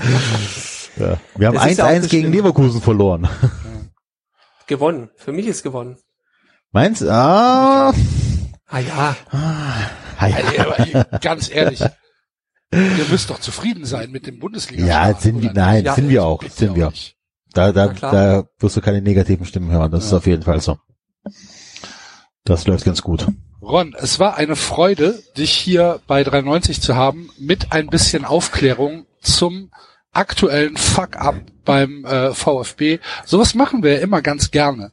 Ja. 1.01 1.17
Wir 1.35 1.47
haben 1.47 1.55
Das 1.55 1.71
ist 1.71 1.77
ja 1.77 1.85
auch 1.85 1.89
1-1 1.89 1.99
das 2.01 2.09
gegen. 2.09 2.31
Leverkusen 2.31 2.81
verloren. 2.81 3.27
gewonnen. 4.67 5.09
Für 5.17 5.31
mich 5.31 5.47
ist 5.47 5.63
gewonnen. 5.63 5.97
Meinst 6.71 7.01
du? 7.01 7.11
Ah, 7.11 7.93
Ah 8.73 8.79
ja, 8.79 9.15
ah, 9.31 10.27
ja. 10.27 10.65
Aber 10.65 11.19
ganz 11.19 11.49
ehrlich, 11.53 11.81
ihr 12.71 13.05
müsst 13.09 13.29
doch 13.29 13.39
zufrieden 13.39 13.83
sein 13.83 14.11
mit 14.11 14.25
dem 14.27 14.39
bundesliga 14.39 14.85
Ja, 14.85 15.13
sind 15.13 15.41
wir, 15.41 15.51
nein, 15.51 15.83
Ja, 15.83 15.93
sind 15.95 16.07
wir 16.07 16.23
auch, 16.23 16.41
sind 16.43 16.75
wir. 16.75 16.89
nicht. 16.89 17.17
Da, 17.53 17.73
da, 17.73 17.87
da 17.89 18.45
wirst 18.59 18.77
du 18.77 18.81
keine 18.81 19.01
negativen 19.01 19.45
Stimmen 19.45 19.71
hören. 19.71 19.91
Das 19.91 20.05
ist 20.05 20.11
Ja. 20.11 20.17
auf 20.19 20.25
jeden 20.25 20.43
Fall 20.43 20.61
so. 20.61 20.77
Das 22.45 22.65
läuft 22.65 22.85
ganz 22.85 23.01
gut. 23.01 23.27
Ron, 23.61 23.93
es 23.99 24.19
war 24.19 24.35
eine 24.37 24.55
Freude, 24.55 25.21
dich 25.37 25.51
hier 25.51 25.99
bei 26.07 26.23
93 26.23 26.81
zu 26.81 26.95
haben, 26.95 27.29
mit 27.37 27.73
ein 27.73 27.87
bisschen 27.87 28.23
Aufklärung 28.23 29.05
zum 29.21 29.69
aktuellen 30.13 30.77
Fuck-up 30.77 31.35
beim 31.65 32.05
äh, 32.05 32.33
VfB. 32.33 32.99
Sowas 33.25 33.53
machen 33.55 33.83
wir 33.83 33.93
ja 33.95 33.99
immer 33.99 34.21
ganz 34.21 34.51
gerne, 34.51 34.91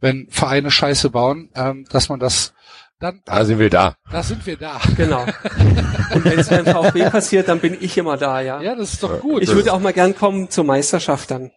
wenn 0.00 0.26
Vereine 0.30 0.70
Scheiße 0.70 1.10
bauen, 1.10 1.50
ähm, 1.54 1.86
dass 1.90 2.08
man 2.08 2.20
das 2.20 2.52
dann, 3.00 3.22
Da 3.24 3.44
sind 3.46 3.58
wir 3.58 3.70
da. 3.70 3.96
da 4.12 4.22
sind 4.22 4.44
wir 4.46 4.58
da. 4.58 4.78
Genau. 4.96 5.22
Und 6.14 6.24
wenn 6.24 6.38
es 6.38 6.50
beim 6.50 6.66
VfB 6.66 7.08
passiert, 7.08 7.48
dann 7.48 7.58
bin 7.58 7.78
ich 7.80 7.96
immer 7.96 8.18
da, 8.18 8.40
ja. 8.42 8.60
Ja, 8.60 8.74
das 8.74 8.92
ist 8.92 9.02
doch 9.02 9.20
gut. 9.20 9.42
Ich 9.42 9.48
würde 9.48 9.72
auch 9.72 9.80
mal 9.80 9.94
gern 9.94 10.14
kommen 10.14 10.50
zur 10.50 10.64
Meisterschaft 10.64 11.30
dann. 11.30 11.50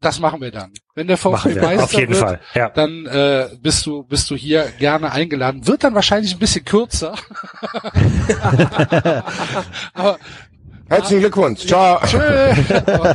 das 0.00 0.20
machen 0.20 0.40
wir 0.40 0.52
dann. 0.52 0.72
Wenn 0.94 1.08
der 1.08 1.16
VfB 1.18 1.56
wir. 1.56 1.62
Meister 1.62 1.84
Auf 1.84 1.92
jeden 1.94 2.12
wird, 2.14 2.22
Fall. 2.22 2.40
Ja. 2.54 2.68
dann 2.68 3.04
äh, 3.06 3.48
bist 3.60 3.84
du 3.86 4.04
bist 4.04 4.30
du 4.30 4.36
hier 4.36 4.66
gerne 4.78 5.10
eingeladen. 5.10 5.66
Wird 5.66 5.82
dann 5.82 5.94
wahrscheinlich 5.96 6.32
ein 6.34 6.38
bisschen 6.38 6.64
kürzer. 6.64 7.16
Aber 9.92 10.18
Herzlichen 10.88 11.20
Glückwunsch. 11.20 11.66
Ciao. 11.66 12.00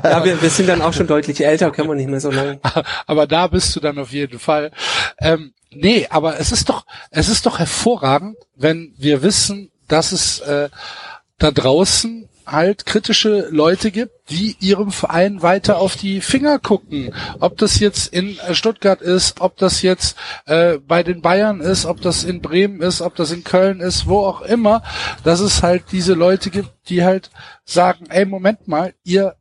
Ja, 0.04 0.24
wir, 0.24 0.42
wir 0.42 0.50
sind 0.50 0.68
dann 0.68 0.82
auch 0.82 0.94
schon 0.94 1.08
deutlich 1.08 1.44
älter, 1.44 1.72
können 1.72 1.88
wir 1.88 1.96
nicht 1.96 2.10
mehr 2.10 2.20
so 2.20 2.32
lange. 2.32 2.60
aber 3.08 3.28
da 3.28 3.48
bist 3.48 3.76
du 3.76 3.80
dann 3.80 3.98
auf 3.98 4.12
jeden 4.12 4.40
Fall. 4.40 4.72
Ähm, 5.20 5.54
nee, 5.72 6.08
aber 6.10 6.40
es 6.40 6.52
ist 6.52 6.70
doch, 6.70 6.86
es 7.10 7.30
ist 7.30 7.46
doch 7.46 7.60
hervorragend, 7.60 8.38
wenn 8.56 8.94
wir 8.98 9.24
wissen, 9.24 9.72
dass 9.88 10.12
es 10.12 10.40
äh, 10.40 10.70
da 11.38 11.52
draußen 11.52 12.30
halt 12.46 12.86
kritische 12.86 13.48
Leute 13.50 13.92
gibt, 13.92 14.30
die 14.30 14.56
ihrem 14.60 14.92
Verein 14.92 15.42
weiter 15.42 15.78
auf 15.78 15.96
die 15.96 16.22
Finger 16.22 16.60
gucken. 16.60 17.14
Ob 17.40 17.58
das 17.58 17.80
jetzt 17.80 18.14
in 18.14 18.38
äh, 18.40 18.56
Stuttgart 18.56 19.02
ist, 19.02 19.42
ob 19.42 19.58
das 19.58 19.82
jetzt 19.82 20.18
äh, 20.46 20.78
bei 20.78 21.04
den 21.04 21.22
Bayern 21.22 21.62
ist, 21.62 21.86
ob 21.86 22.02
das 22.02 22.24
in 22.24 22.42
Bremen 22.42 22.82
ist, 22.82 23.02
ob 23.02 23.16
das 23.16 23.32
in 23.32 23.44
Köln 23.44 23.80
ist, 23.80 24.08
wo 24.08 24.20
auch 24.20 24.42
immer, 24.42 24.84
dass 25.24 25.40
es 25.40 25.64
halt 25.64 25.86
diese 25.92 26.14
Leute 26.14 26.50
gibt, 26.50 26.72
die 26.90 27.04
halt 27.04 27.30
sagen, 27.66 28.08
ey, 28.10 28.26
Moment 28.26 28.68
mal, 28.68 28.94
ihr, 29.04 29.36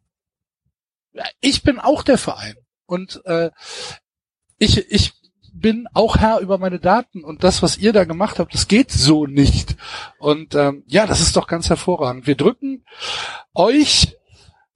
ich 1.41 1.63
bin 1.63 1.79
auch 1.79 2.03
der 2.03 2.19
Verein. 2.19 2.57
Und 2.87 3.23
äh, 3.25 3.51
ich, 4.59 4.91
ich 4.91 5.20
bin 5.61 5.87
auch 5.93 6.17
Herr 6.17 6.41
über 6.41 6.59
meine 6.59 6.79
Daten 6.79 7.25
und 7.25 7.45
das, 7.45 7.63
was 7.63 7.79
ihr 7.79 7.93
da 7.93 8.05
gemacht 8.05 8.39
habt, 8.39 8.55
das 8.55 8.69
geht 8.69 8.91
so 8.91 9.27
nicht. 9.27 9.77
Und 10.19 10.55
ähm, 10.55 10.83
ja, 10.87 11.07
das 11.07 11.21
ist 11.21 11.37
doch 11.37 11.47
ganz 11.47 11.69
hervorragend. 11.69 12.27
Wir 12.27 12.37
drücken 12.37 12.85
euch 13.55 14.17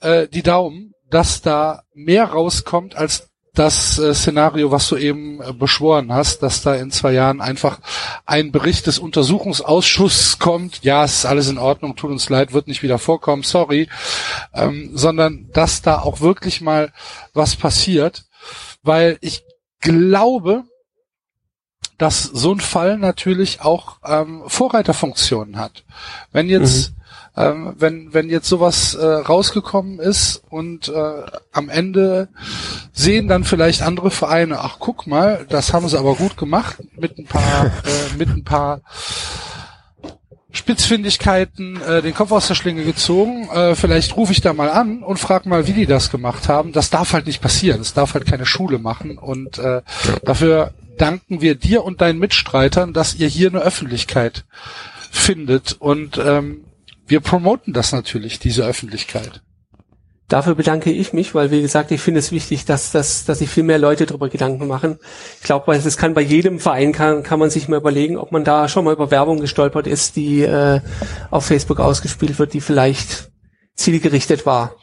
äh, 0.01 0.28
die 0.28 0.43
Daumen, 0.43 0.94
dass 1.11 1.43
da 1.43 1.82
mehr 1.94 2.24
rauskommt 2.27 2.97
als 2.97 3.31
das 3.55 3.98
äh, 3.98 4.12
Szenario, 4.15 4.73
was 4.73 4.89
du 4.89 4.97
eben 4.97 5.40
äh, 5.40 5.52
beschworen 5.52 6.12
hast, 6.12 6.43
dass 6.43 6.62
da 6.62 6.74
in 6.74 6.90
zwei 6.90 7.12
Jahren 7.12 7.40
einfach 7.40 7.78
ein 8.27 8.51
Bericht 8.51 8.89
des 8.89 8.98
Untersuchungsausschusses 8.98 10.40
kommt. 10.40 10.82
Ja, 10.82 11.05
es 11.05 11.19
ist 11.19 11.24
alles 11.24 11.48
in 11.48 11.59
Ordnung, 11.59 11.94
tut 11.94 12.11
uns 12.11 12.28
leid, 12.28 12.52
wird 12.52 12.66
nicht 12.66 12.82
wieder 12.82 12.98
vorkommen, 12.98 13.44
sorry, 13.44 13.89
ähm, 14.52 14.90
sondern 14.94 15.48
dass 15.52 15.82
da 15.82 16.01
auch 16.01 16.20
wirklich 16.20 16.61
mal 16.61 16.93
was 17.32 17.55
passiert, 17.55 18.24
weil 18.82 19.19
ich 19.20 19.44
glaube, 19.81 20.65
dass 21.98 22.22
so 22.22 22.52
ein 22.52 22.60
Fall 22.60 22.98
natürlich 22.98 23.60
auch 23.60 23.98
ähm, 24.04 24.42
Vorreiterfunktionen 24.46 25.58
hat. 25.58 25.84
Wenn 26.32 26.48
jetzt, 26.48 26.92
ähm, 27.36 27.74
wenn 27.78 28.12
wenn 28.12 28.28
jetzt 28.28 28.48
sowas 28.48 28.94
äh, 28.94 29.04
rausgekommen 29.04 29.98
ist 29.98 30.42
und 30.50 30.88
äh, 30.88 31.22
am 31.52 31.68
Ende 31.68 32.28
sehen 32.92 33.28
dann 33.28 33.44
vielleicht 33.44 33.82
andere 33.82 34.10
Vereine, 34.10 34.60
ach 34.60 34.76
guck 34.78 35.06
mal, 35.06 35.46
das 35.48 35.72
haben 35.72 35.88
sie 35.88 35.98
aber 35.98 36.14
gut 36.14 36.36
gemacht 36.36 36.78
mit 36.96 37.18
ein 37.18 37.26
paar 37.26 37.66
äh, 37.84 38.16
mit 38.18 38.28
ein 38.28 38.44
paar 38.44 38.80
Spitzfindigkeiten 40.54 41.80
äh, 41.82 42.00
den 42.00 42.14
Kopf 42.14 42.30
aus 42.30 42.46
der 42.46 42.54
Schlinge 42.54 42.84
gezogen. 42.84 43.48
Äh, 43.50 43.74
vielleicht 43.74 44.16
rufe 44.16 44.32
ich 44.32 44.40
da 44.40 44.52
mal 44.52 44.70
an 44.70 45.02
und 45.02 45.18
frag 45.18 45.46
mal, 45.46 45.66
wie 45.66 45.72
die 45.72 45.86
das 45.86 46.10
gemacht 46.10 46.48
haben. 46.48 46.72
Das 46.72 46.90
darf 46.90 47.12
halt 47.12 47.26
nicht 47.26 47.42
passieren. 47.42 47.80
Es 47.80 47.92
darf 47.92 48.14
halt 48.14 48.24
keine 48.24 48.46
Schule 48.46 48.78
machen. 48.78 49.18
Und 49.18 49.58
äh, 49.58 49.82
dafür 50.24 50.72
danken 50.96 51.40
wir 51.40 51.54
dir 51.54 51.84
und 51.84 52.00
deinen 52.00 52.18
Mitstreitern, 52.18 52.92
dass 52.92 53.14
ihr 53.14 53.28
hier 53.28 53.48
eine 53.48 53.60
Öffentlichkeit 53.60 54.44
findet. 55.10 55.72
Und 55.78 56.18
ähm, 56.18 56.64
wir 57.06 57.20
promoten 57.20 57.72
das 57.72 57.92
natürlich, 57.92 58.38
diese 58.38 58.64
Öffentlichkeit. 58.64 59.42
Dafür 60.28 60.54
bedanke 60.54 60.90
ich 60.90 61.12
mich, 61.12 61.34
weil 61.34 61.50
wie 61.50 61.60
gesagt, 61.60 61.90
ich 61.90 62.00
finde 62.00 62.18
es 62.18 62.32
wichtig, 62.32 62.64
dass, 62.64 62.92
dass, 62.92 63.26
dass 63.26 63.40
sich 63.40 63.50
viel 63.50 63.62
mehr 63.62 63.78
Leute 63.78 64.06
darüber 64.06 64.30
Gedanken 64.30 64.66
machen. 64.66 64.98
Ich 65.38 65.44
glaube, 65.44 65.66
weil 65.66 65.80
das 65.80 65.98
kann 65.98 66.14
bei 66.14 66.22
jedem 66.22 66.60
Verein 66.60 66.92
kann, 66.92 67.22
kann 67.22 67.38
man 67.38 67.50
sich 67.50 67.68
mal 67.68 67.76
überlegen, 67.76 68.16
ob 68.16 68.32
man 68.32 68.42
da 68.42 68.68
schon 68.68 68.86
mal 68.86 68.94
über 68.94 69.10
Werbung 69.10 69.40
gestolpert 69.40 69.86
ist, 69.86 70.16
die 70.16 70.40
äh, 70.40 70.80
auf 71.30 71.44
Facebook 71.44 71.78
ausgespielt 71.78 72.38
wird, 72.38 72.54
die 72.54 72.62
vielleicht 72.62 73.30
zielgerichtet 73.74 74.46
war. 74.46 74.76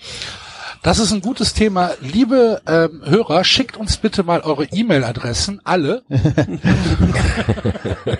Das 0.83 0.97
ist 0.97 1.11
ein 1.11 1.21
gutes 1.21 1.53
Thema. 1.53 1.91
Liebe 2.01 2.61
ähm, 2.67 3.01
Hörer, 3.05 3.43
schickt 3.43 3.77
uns 3.77 3.97
bitte 3.97 4.23
mal 4.23 4.41
eure 4.41 4.65
E-Mail-Adressen, 4.65 5.61
alle, 5.63 6.03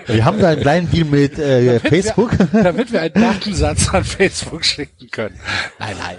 Wir 0.08 0.26
haben 0.26 0.40
da 0.40 0.50
einen 0.50 0.62
kleinen 0.62 0.92
Deal 0.92 1.06
mit 1.06 1.40
äh, 1.40 1.80
Facebook. 1.80 2.38
Wir, 2.52 2.64
damit 2.64 2.92
wir 2.92 3.02
einen 3.02 3.14
Datensatz 3.14 3.90
an 3.90 4.04
Facebook 4.04 4.64
schicken 4.64 5.10
können. 5.10 5.40
Nein, 5.80 5.96
nein. 5.98 6.18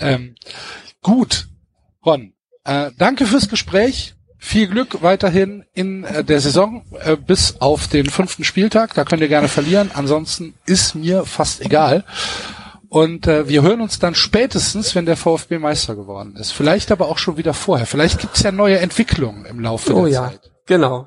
Ähm, 0.00 0.34
gut, 1.02 1.48
Ron, 2.04 2.34
äh, 2.64 2.90
danke 2.98 3.26
fürs 3.26 3.48
Gespräch. 3.48 4.14
Viel 4.42 4.68
Glück 4.68 5.02
weiterhin 5.02 5.64
in 5.74 6.04
äh, 6.04 6.24
der 6.24 6.40
Saison 6.40 6.84
äh, 7.04 7.16
bis 7.16 7.60
auf 7.60 7.88
den 7.88 8.06
fünften 8.06 8.44
Spieltag. 8.44 8.94
Da 8.94 9.04
könnt 9.04 9.20
ihr 9.22 9.28
gerne 9.28 9.48
verlieren. 9.48 9.90
Ansonsten 9.94 10.54
ist 10.66 10.94
mir 10.94 11.24
fast 11.26 11.60
egal. 11.60 12.04
Und 12.90 13.28
äh, 13.28 13.48
wir 13.48 13.62
hören 13.62 13.80
uns 13.80 14.00
dann 14.00 14.16
spätestens, 14.16 14.96
wenn 14.96 15.06
der 15.06 15.16
VfB 15.16 15.60
Meister 15.60 15.94
geworden 15.94 16.34
ist. 16.34 16.50
Vielleicht 16.50 16.90
aber 16.90 17.08
auch 17.08 17.18
schon 17.18 17.36
wieder 17.36 17.54
vorher. 17.54 17.86
Vielleicht 17.86 18.18
gibt's 18.18 18.42
ja 18.42 18.50
neue 18.50 18.80
Entwicklungen 18.80 19.44
im 19.44 19.60
Laufe 19.60 19.94
Oh 19.94 20.02
der 20.06 20.12
ja, 20.12 20.28
Zeit. 20.30 20.50
genau, 20.66 21.06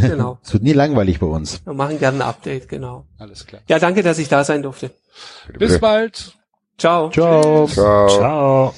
genau. 0.00 0.38
Es 0.44 0.52
wird 0.52 0.62
nie 0.62 0.72
langweilig 0.72 1.18
bei 1.18 1.26
uns. 1.26 1.60
Wir 1.66 1.74
machen 1.74 1.98
gerne 1.98 2.18
ein 2.18 2.22
Update, 2.22 2.68
genau. 2.68 3.06
Alles 3.18 3.46
klar. 3.46 3.62
Ja, 3.66 3.80
danke, 3.80 4.04
dass 4.04 4.18
ich 4.18 4.28
da 4.28 4.44
sein 4.44 4.62
durfte. 4.62 4.92
Bis 5.58 5.80
bald. 5.80 6.36
Ciao. 6.78 7.10
Ciao. 7.10 7.66
Ciao. 7.66 8.08
Ciao. 8.08 8.74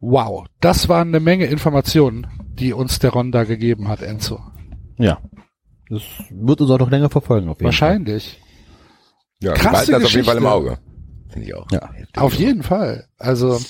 Wow, 0.00 0.46
das 0.62 0.88
waren 0.88 1.08
eine 1.08 1.20
Menge 1.20 1.44
Informationen, 1.44 2.26
die 2.54 2.72
uns 2.72 3.00
der 3.00 3.10
Ron 3.10 3.32
da 3.32 3.44
gegeben 3.44 3.88
hat, 3.88 4.00
Enzo. 4.00 4.40
Ja. 4.96 5.18
Das 5.90 6.00
wird 6.30 6.62
uns 6.62 6.70
auch 6.70 6.78
noch 6.78 6.90
länger 6.90 7.10
verfolgen 7.10 7.50
auf 7.50 7.58
jeden 7.58 7.66
Wahrscheinlich. 7.66 8.40
Ja, 9.42 9.52
Krasse 9.54 9.92
das 9.92 10.04
auf 10.04 10.10
jeden 10.12 10.24
Fall 10.24 10.36
im 10.36 10.42
Geschichte. 10.42 10.48
Auge. 10.54 10.78
Finde 11.28 11.46
ich 11.48 11.54
auch. 11.54 11.66
Ja. 11.70 11.90
Auf 12.16 12.34
jeden 12.34 12.62
Fall. 12.62 13.06
Also 13.18 13.60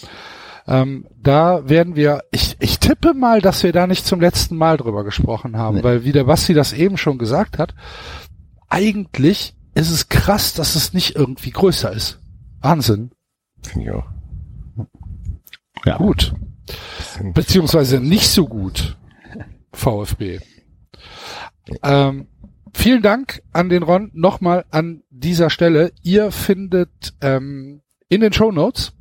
ähm, 0.68 1.06
da 1.20 1.68
werden 1.68 1.96
wir, 1.96 2.22
ich, 2.30 2.56
ich 2.60 2.78
tippe 2.78 3.14
mal, 3.14 3.40
dass 3.40 3.62
wir 3.62 3.72
da 3.72 3.86
nicht 3.86 4.06
zum 4.06 4.20
letzten 4.20 4.56
Mal 4.56 4.76
drüber 4.76 5.04
gesprochen 5.04 5.56
haben, 5.56 5.76
Nee. 5.78 5.82
weil 5.84 6.04
wie 6.04 6.12
der 6.12 6.24
Basti 6.24 6.54
das 6.54 6.72
eben 6.72 6.96
schon 6.96 7.18
gesagt 7.18 7.58
hat, 7.58 7.74
eigentlich 8.68 9.54
ist 9.74 9.90
es 9.90 10.08
krass, 10.08 10.54
dass 10.54 10.74
es 10.74 10.92
nicht 10.92 11.16
irgendwie 11.16 11.50
größer 11.50 11.92
ist. 11.92 12.20
Wahnsinn. 12.60 13.10
Finde 13.62 13.86
ich 13.86 13.92
auch. 13.92 14.06
Ja. 15.84 15.96
Gut. 15.98 16.34
Beziehungsweise 17.34 18.00
nicht 18.00 18.28
so 18.28 18.46
gut. 18.46 18.96
VfB. 19.72 20.40
Ähm, 21.82 22.26
vielen 22.76 23.02
Dank 23.02 23.42
an 23.52 23.68
den 23.68 23.82
Ron 23.82 24.10
nochmal 24.14 24.64
an 24.70 25.02
dieser 25.10 25.50
Stelle. 25.50 25.92
Ihr 26.02 26.30
findet 26.30 27.14
ähm, 27.20 27.82
in 28.08 28.20
den 28.20 28.32
Show 28.32 28.52
Notes 28.52 28.92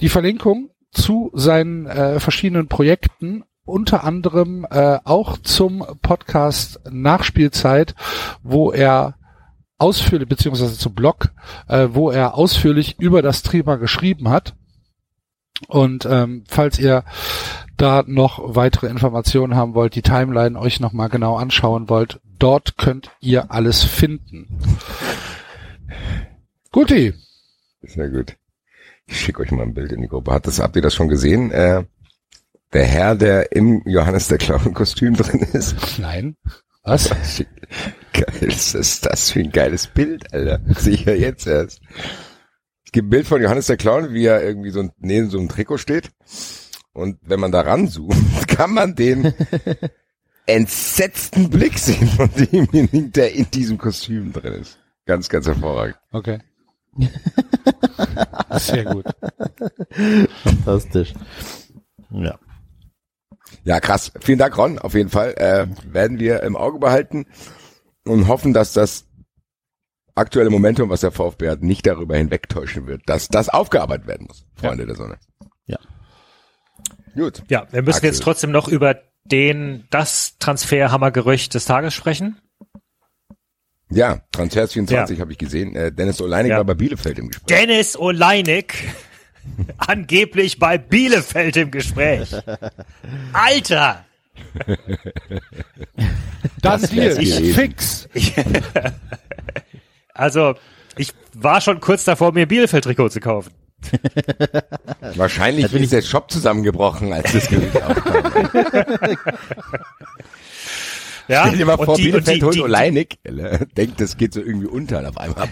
die 0.00 0.08
Verlinkung 0.08 0.70
zu 0.90 1.30
seinen 1.32 1.86
äh, 1.86 2.20
verschiedenen 2.20 2.68
Projekten, 2.68 3.44
unter 3.64 4.04
anderem 4.04 4.66
äh, 4.70 4.98
auch 5.04 5.38
zum 5.38 5.84
Podcast 6.02 6.80
Nachspielzeit, 6.90 7.94
wo 8.42 8.72
er 8.72 9.14
ausführlich, 9.78 10.28
beziehungsweise 10.28 10.76
zum 10.76 10.94
Blog, 10.94 11.32
äh, 11.68 11.88
wo 11.92 12.10
er 12.10 12.34
ausführlich 12.34 12.98
über 12.98 13.22
das 13.22 13.42
Thema 13.42 13.76
geschrieben 13.76 14.28
hat. 14.28 14.54
Und 15.68 16.06
ähm, 16.06 16.44
falls 16.48 16.78
ihr 16.78 17.04
da 17.76 18.04
noch 18.06 18.54
weitere 18.54 18.88
Informationen 18.88 19.54
haben 19.54 19.74
wollt, 19.74 19.94
die 19.94 20.02
Timeline 20.02 20.58
euch 20.58 20.80
nochmal 20.80 21.08
genau 21.08 21.36
anschauen 21.36 21.88
wollt, 21.88 22.20
dort 22.38 22.76
könnt 22.78 23.10
ihr 23.20 23.50
alles 23.50 23.84
finden. 23.84 24.48
Guti, 26.72 27.14
Sehr 27.82 28.08
gut. 28.08 28.36
Ich 29.06 29.20
schicke 29.20 29.42
euch 29.42 29.52
mal 29.52 29.62
ein 29.62 29.74
Bild 29.74 29.92
in 29.92 30.02
die 30.02 30.08
Gruppe. 30.08 30.32
Hat 30.32 30.46
das, 30.46 30.58
habt 30.58 30.76
ihr 30.76 30.82
das 30.82 30.94
schon 30.94 31.08
gesehen? 31.08 31.52
Äh, 31.52 31.84
der 32.72 32.84
Herr, 32.84 33.14
der 33.14 33.52
im 33.52 33.82
Johannes 33.86 34.28
der 34.28 34.38
Clown-Kostüm 34.38 35.14
drin 35.14 35.40
ist. 35.52 35.98
nein. 35.98 36.36
Was? 36.82 37.10
Geil, 38.12 38.42
ist 38.42 39.06
das 39.06 39.30
für 39.30 39.40
ein 39.40 39.50
geiles 39.50 39.88
Bild, 39.88 40.32
Alter. 40.32 40.60
Sicher 40.78 41.14
jetzt 41.14 41.46
erst. 41.46 41.80
Es 42.84 42.92
gibt 42.92 43.08
ein 43.08 43.10
Bild 43.10 43.26
von 43.26 43.42
Johannes 43.42 43.66
der 43.66 43.76
Clown, 43.76 44.12
wie 44.14 44.24
er 44.24 44.42
irgendwie 44.42 44.70
so 44.70 44.88
neben 44.98 45.28
so 45.28 45.38
einem 45.38 45.48
Trikot 45.48 45.78
steht. 45.78 46.10
Und 46.96 47.18
wenn 47.20 47.40
man 47.40 47.52
da 47.52 47.60
ranzoomt, 47.60 48.48
kann 48.48 48.72
man 48.72 48.94
den 48.94 49.34
entsetzten 50.46 51.50
Blick 51.50 51.78
sehen 51.78 52.08
von 52.08 52.30
demjenigen, 52.32 53.12
der 53.12 53.34
in 53.34 53.50
diesem 53.50 53.76
Kostüm 53.76 54.32
drin 54.32 54.54
ist. 54.54 54.78
Ganz, 55.04 55.28
ganz 55.28 55.46
hervorragend. 55.46 55.98
Okay. 56.10 56.38
Sehr 58.52 58.84
gut. 58.86 59.04
Fantastisch. 60.42 61.12
Ja. 62.10 62.38
Ja, 63.64 63.80
krass. 63.80 64.12
Vielen 64.20 64.38
Dank, 64.38 64.56
Ron. 64.56 64.78
Auf 64.78 64.94
jeden 64.94 65.10
Fall 65.10 65.34
äh, 65.36 65.66
werden 65.92 66.18
wir 66.18 66.42
im 66.44 66.56
Auge 66.56 66.78
behalten. 66.78 67.26
und 68.06 68.26
hoffen, 68.26 68.54
dass 68.54 68.72
das 68.72 69.04
aktuelle 70.14 70.48
Momentum, 70.48 70.88
was 70.88 71.02
der 71.02 71.10
VfB 71.10 71.50
hat, 71.50 71.62
nicht 71.62 71.86
darüber 71.86 72.16
hinwegtäuschen 72.16 72.86
wird, 72.86 73.02
dass 73.04 73.28
das 73.28 73.50
aufgearbeitet 73.50 74.06
werden 74.06 74.26
muss, 74.28 74.46
Freunde 74.54 74.86
der 74.86 74.96
Sonne. 74.96 75.18
Ja. 77.16 77.22
Gut. 77.24 77.42
Ja, 77.48 77.66
wir 77.70 77.82
müssen 77.82 77.96
Axel. 77.98 78.10
jetzt 78.10 78.22
trotzdem 78.22 78.50
noch 78.50 78.68
über 78.68 79.00
den, 79.24 79.84
das 79.90 80.36
Transferhammergerücht 80.38 81.54
des 81.54 81.64
Tages 81.64 81.94
sprechen. 81.94 82.36
Ja, 83.90 84.20
Transfers 84.32 84.72
24 84.72 85.16
Ja. 85.18 85.22
habe 85.22 85.32
ich 85.32 85.38
gesehen. 85.38 85.74
Äh, 85.76 85.92
Dennis 85.92 86.20
Oleinik 86.20 86.50
Ja. 86.50 86.56
war 86.58 86.64
bei 86.64 86.74
Bielefeld 86.74 87.18
im 87.18 87.28
Gespräch. 87.28 87.46
Dennis 87.56 87.96
Oleinik 87.96 88.74
angeblich 89.78 90.58
bei 90.58 90.76
Bielefeld 90.78 91.56
im 91.56 91.70
Gespräch. 91.70 92.34
Alter! 93.32 94.04
Dann 96.62 96.82
wär's 96.82 96.90
Deal. 96.90 97.14
gewesen. 97.14 97.54
Fix. 97.54 98.08
Also, 100.14 100.54
ich 100.96 101.12
war 101.34 101.60
schon 101.60 101.80
kurz 101.80 102.04
davor, 102.04 102.32
mir 102.32 102.46
Bielefeld-Trikot 102.46 103.10
zu 103.10 103.20
kaufen. 103.20 103.52
Wahrscheinlich 105.16 105.72
ist 105.72 105.92
der 105.92 106.02
Shop 106.02 106.30
zusammengebrochen, 106.30 107.12
als 107.12 107.32
das 107.32 107.48
Gerücht 107.48 107.82
aufkam. 107.82 109.18
Ja, 111.28 111.46
Stell 111.46 111.58
dir 111.58 111.66
mal 111.66 111.76
vor, 111.76 111.96
die, 111.96 112.04
Bielefeld 112.04 112.40
holt 112.44 112.60
Oleinik, 112.60 113.18
äh, 113.24 113.66
denkt, 113.76 114.00
das 114.00 114.16
geht 114.16 114.32
so 114.32 114.40
irgendwie 114.40 114.68
unter 114.68 115.00
und 115.00 115.06
auf 115.06 115.18
einmal 115.18 115.48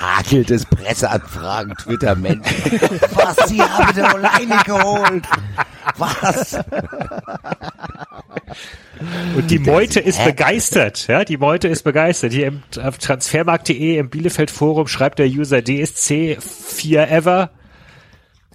hakelt 0.00 0.50
es 0.50 0.64
Presseanfragen, 0.64 1.74
Twitter, 1.76 2.14
Menschen. 2.14 2.80
Was, 3.12 3.48
Sie 3.48 3.60
haben 3.60 3.94
den 3.94 4.04
Oleinik 4.04 4.64
geholt? 4.64 5.24
Was? 6.00 6.54
und 9.36 9.50
die 9.50 9.58
Meute 9.58 10.00
ist 10.00 10.24
begeistert. 10.24 11.06
Ja, 11.06 11.24
die 11.24 11.36
Meute 11.36 11.68
ist 11.68 11.82
begeistert. 11.82 12.32
Hier 12.32 12.48
im 12.48 12.62
auf 12.82 12.98
transfermarkt.de 12.98 13.98
im 13.98 14.10
Bielefeld 14.10 14.50
Forum 14.50 14.88
schreibt 14.88 15.18
der 15.18 15.26
User 15.26 15.58
DSC4ever. 15.58 17.50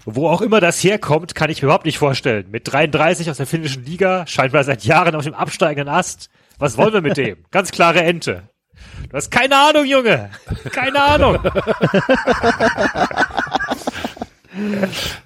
Wo 0.06 0.28
auch 0.28 0.42
immer 0.42 0.60
das 0.60 0.84
herkommt, 0.84 1.34
kann 1.34 1.50
ich 1.50 1.62
mir 1.62 1.68
überhaupt 1.68 1.86
nicht 1.86 1.98
vorstellen. 1.98 2.48
Mit 2.52 2.72
33 2.72 3.30
aus 3.30 3.38
der 3.38 3.48
finnischen 3.48 3.86
Liga, 3.86 4.28
scheinbar 4.28 4.64
seit 4.64 4.84
Jahren 4.84 5.16
auf 5.16 5.24
dem 5.24 5.34
absteigenden 5.34 5.94
Ast. 5.94 6.30
Was 6.60 6.78
wollen 6.78 6.94
wir 6.94 7.02
mit 7.02 7.18
dem? 7.18 7.38
Ganz 7.52 7.72
klare 7.72 8.02
Ente. 8.02 8.44
Du 9.10 9.18
hast 9.18 9.32
keine 9.32 9.56
Ahnung, 9.56 9.86
Junge. 9.86 10.30
Keine 10.72 11.02
Ahnung. 11.02 11.40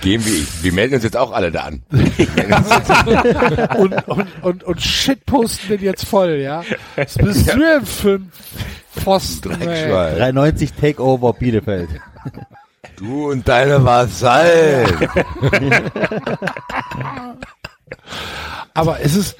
Gehen 0.00 0.24
wir, 0.24 0.46
wir 0.62 0.72
melden 0.72 0.94
uns 0.94 1.04
jetzt 1.04 1.16
auch 1.16 1.32
alle 1.32 1.50
da 1.50 1.62
an. 1.62 1.82
Und, 3.76 4.08
und, 4.08 4.26
und, 4.42 4.64
und 4.64 4.80
shit 4.80 5.24
posten 5.26 5.68
den 5.68 5.82
jetzt 5.82 6.06
voll, 6.06 6.36
ja. 6.36 6.62
Was 6.96 7.14
bist 7.14 7.52
du 7.52 7.58
denn 7.58 7.84
für 7.84 8.14
ein 8.14 8.32
Pfosten, 8.96 9.50
ey? 9.52 9.58
Dreckschwein. 9.58 10.16
390 10.16 10.72
Takeover 10.72 11.32
Bielefeld. 11.32 11.88
Du 12.96 13.30
und 13.30 13.46
deine 13.46 13.84
Vasallen. 13.84 14.88
Aber 18.74 19.00
es 19.00 19.16
ist, 19.16 19.36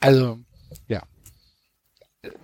also, 0.00 0.38
ja. 0.88 1.02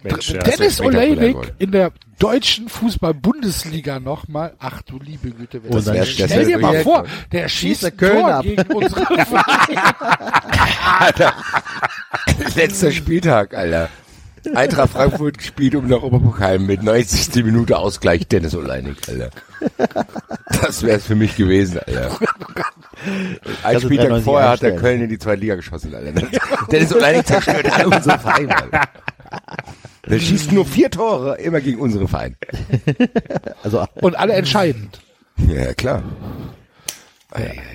Mensch. 0.03 0.33
Dennis 0.33 0.79
geworden. 0.79 1.53
in 1.59 1.73
der 1.73 1.93
deutschen 2.19 2.69
Fußball-Bundesliga 2.69 4.01
nochmal. 4.01 4.55
Ach 4.59 4.83
du 4.83 4.99
liebe 4.99 5.31
Güte. 5.31 5.61
wer 5.63 5.71
das- 5.73 5.85
dann 5.85 6.05
Stell 6.07 6.47
dir 6.47 6.59
mal 6.59 6.83
vor, 6.83 7.05
der 7.33 7.49
schießt 7.49 7.85
ein 7.87 7.97
Köln 7.97 8.21
Tor 8.21 8.35
ab. 8.35 8.43
gegen 8.43 8.63
unsere. 8.73 9.05
Letzter 12.57 12.91
Spieltag, 12.93 13.55
Alter. 13.55 13.89
Eintracht 14.55 14.91
Frankfurt 14.91 15.39
gespielt 15.39 15.75
um 15.75 15.87
nach 15.89 16.03
Oberpokal 16.03 16.59
mit 16.59 16.83
90. 16.83 17.43
Minute 17.45 17.79
Ausgleich 17.79 18.29
Dennis 18.29 18.55
Oleinik, 18.55 18.97
Alter. 19.09 19.31
Das 20.61 20.83
wär's 20.83 21.07
für 21.07 21.15
mich 21.15 21.35
gewesen, 21.37 21.79
Alter. 21.87 22.11
Ein 23.63 23.81
Spieltag 23.81 24.09
93 24.09 24.25
vorher 24.25 24.51
hat 24.51 24.63
der. 24.63 24.77
Köln 24.77 25.01
in 25.03 25.09
die 25.09 25.19
zweite 25.19 25.41
Liga 25.41 25.55
geschossen, 25.55 25.95
Alter. 25.95 26.13
Dennis 26.71 26.95
Oleinik 26.95 27.27
zerstört 27.27 27.73
alle 27.73 27.89
unsere 27.89 28.19
Vereine, 28.19 28.55
Alter. 28.57 28.83
Der 30.09 30.19
schießt 30.19 30.53
nur 30.53 30.67
vier 30.67 30.91
Tore 30.91 31.37
immer 31.39 31.61
gegen 31.61 31.81
unsere 31.81 32.09
Vereine. 32.09 32.37
Also 33.63 33.87
Und 34.03 34.17
alle 34.17 34.35
entscheidend. 34.35 35.01
Ja, 35.49 35.73
klar. 35.75 36.03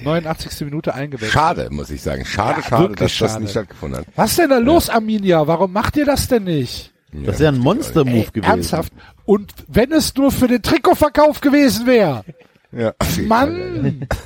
89. 0.04 0.62
Minute 0.62 0.94
eingewechselt. 0.94 1.32
Schade, 1.34 1.68
muss 1.72 1.90
ich 1.90 2.02
sagen. 2.02 2.24
Schade, 2.26 2.62
Ja, 2.62 2.68
schade, 2.68 2.88
dass 2.90 3.00
das 3.00 3.12
schade. 3.12 3.42
nicht 3.42 3.52
stattgefunden 3.52 4.00
hat. 4.00 4.06
Was 4.16 4.32
ist 4.32 4.40
denn 4.40 4.50
da 4.52 4.58
los, 4.60 4.90
Arminia? 4.90 5.48
Warum 5.48 5.74
macht 5.74 5.98
ihr 5.98 6.06
das 6.06 6.28
denn 6.28 6.46
nicht? 6.46 6.94
das 7.12 7.36
ist 7.36 7.42
ja 7.42 7.50
ein 7.50 7.58
Monster-Move 7.58 8.32
gewesen. 8.32 8.50
ernsthaft. 8.52 8.94
Und 9.26 9.52
wenn 9.68 9.92
es 9.92 10.16
nur 10.16 10.32
für 10.32 10.48
den 10.48 10.62
Trikotverkauf 10.62 11.42
gewesen 11.42 11.88
wäre. 11.88 12.24
Ja. 12.72 12.94
Mann! 13.26 14.08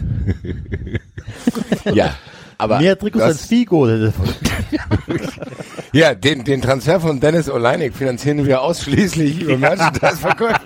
Ja. 1.94 2.16
Aber 2.64 2.80
Mehr 2.80 2.98
Trikots 2.98 3.26
als 3.26 3.45
Figo. 3.45 3.85
ja, 5.91 6.15
den, 6.15 6.45
den 6.45 6.61
Transfer 6.61 7.02
von 7.02 7.19
Dennis 7.19 7.49
Oleinik 7.49 7.94
finanzieren 7.94 8.45
wir 8.45 8.61
ausschließlich 8.61 9.41
über 9.41 9.57
Merchandise-Verkäufe. 9.57 10.61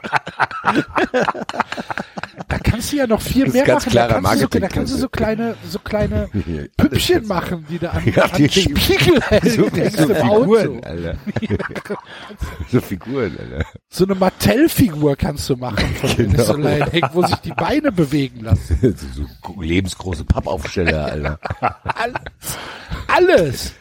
Da 2.50 2.58
kannst 2.60 2.94
du 2.94 2.96
ja 2.98 3.08
noch 3.08 3.22
viel 3.22 3.48
mehr 3.50 3.66
ganz 3.66 3.86
machen. 3.88 3.96
da 3.96 4.08
kannst, 4.08 4.34
du 4.34 4.40
so, 4.40 4.48
da 4.60 4.68
kannst 4.70 4.94
du 4.94 4.98
so 4.98 5.10
kleine, 5.10 5.56
so 5.68 5.80
kleine 5.80 6.30
Püppchen 6.78 7.28
machen, 7.28 7.66
die 7.70 7.78
da 7.78 7.90
an, 7.92 8.04
Ja, 8.16 8.24
an 8.24 8.32
die- 8.38 8.50
Spiegel. 8.50 9.20
So, 9.44 9.64
so 10.08 10.14
Figuren. 10.14 10.84
Alter. 10.84 11.16
so 12.72 12.80
Figuren, 12.82 13.38
Alter. 13.38 13.66
So 13.90 14.06
eine 14.06 14.16
Mattel-Figur 14.16 15.16
kannst 15.18 15.50
du 15.50 15.58
machen 15.58 15.86
von 15.96 16.16
Genau. 16.16 16.32
Dennis 16.32 16.50
Oleinik, 16.50 17.06
wo 17.14 17.26
sich 17.26 17.36
die 17.38 17.52
Beine 17.52 17.92
bewegen 17.92 18.42
lassen. 18.42 18.80
so, 18.82 19.26
so 19.54 19.62
lebensgroße 19.62 20.24
Pappaufsteller, 20.24 21.06
Alter. 21.06 21.40
Alles! 23.08 23.74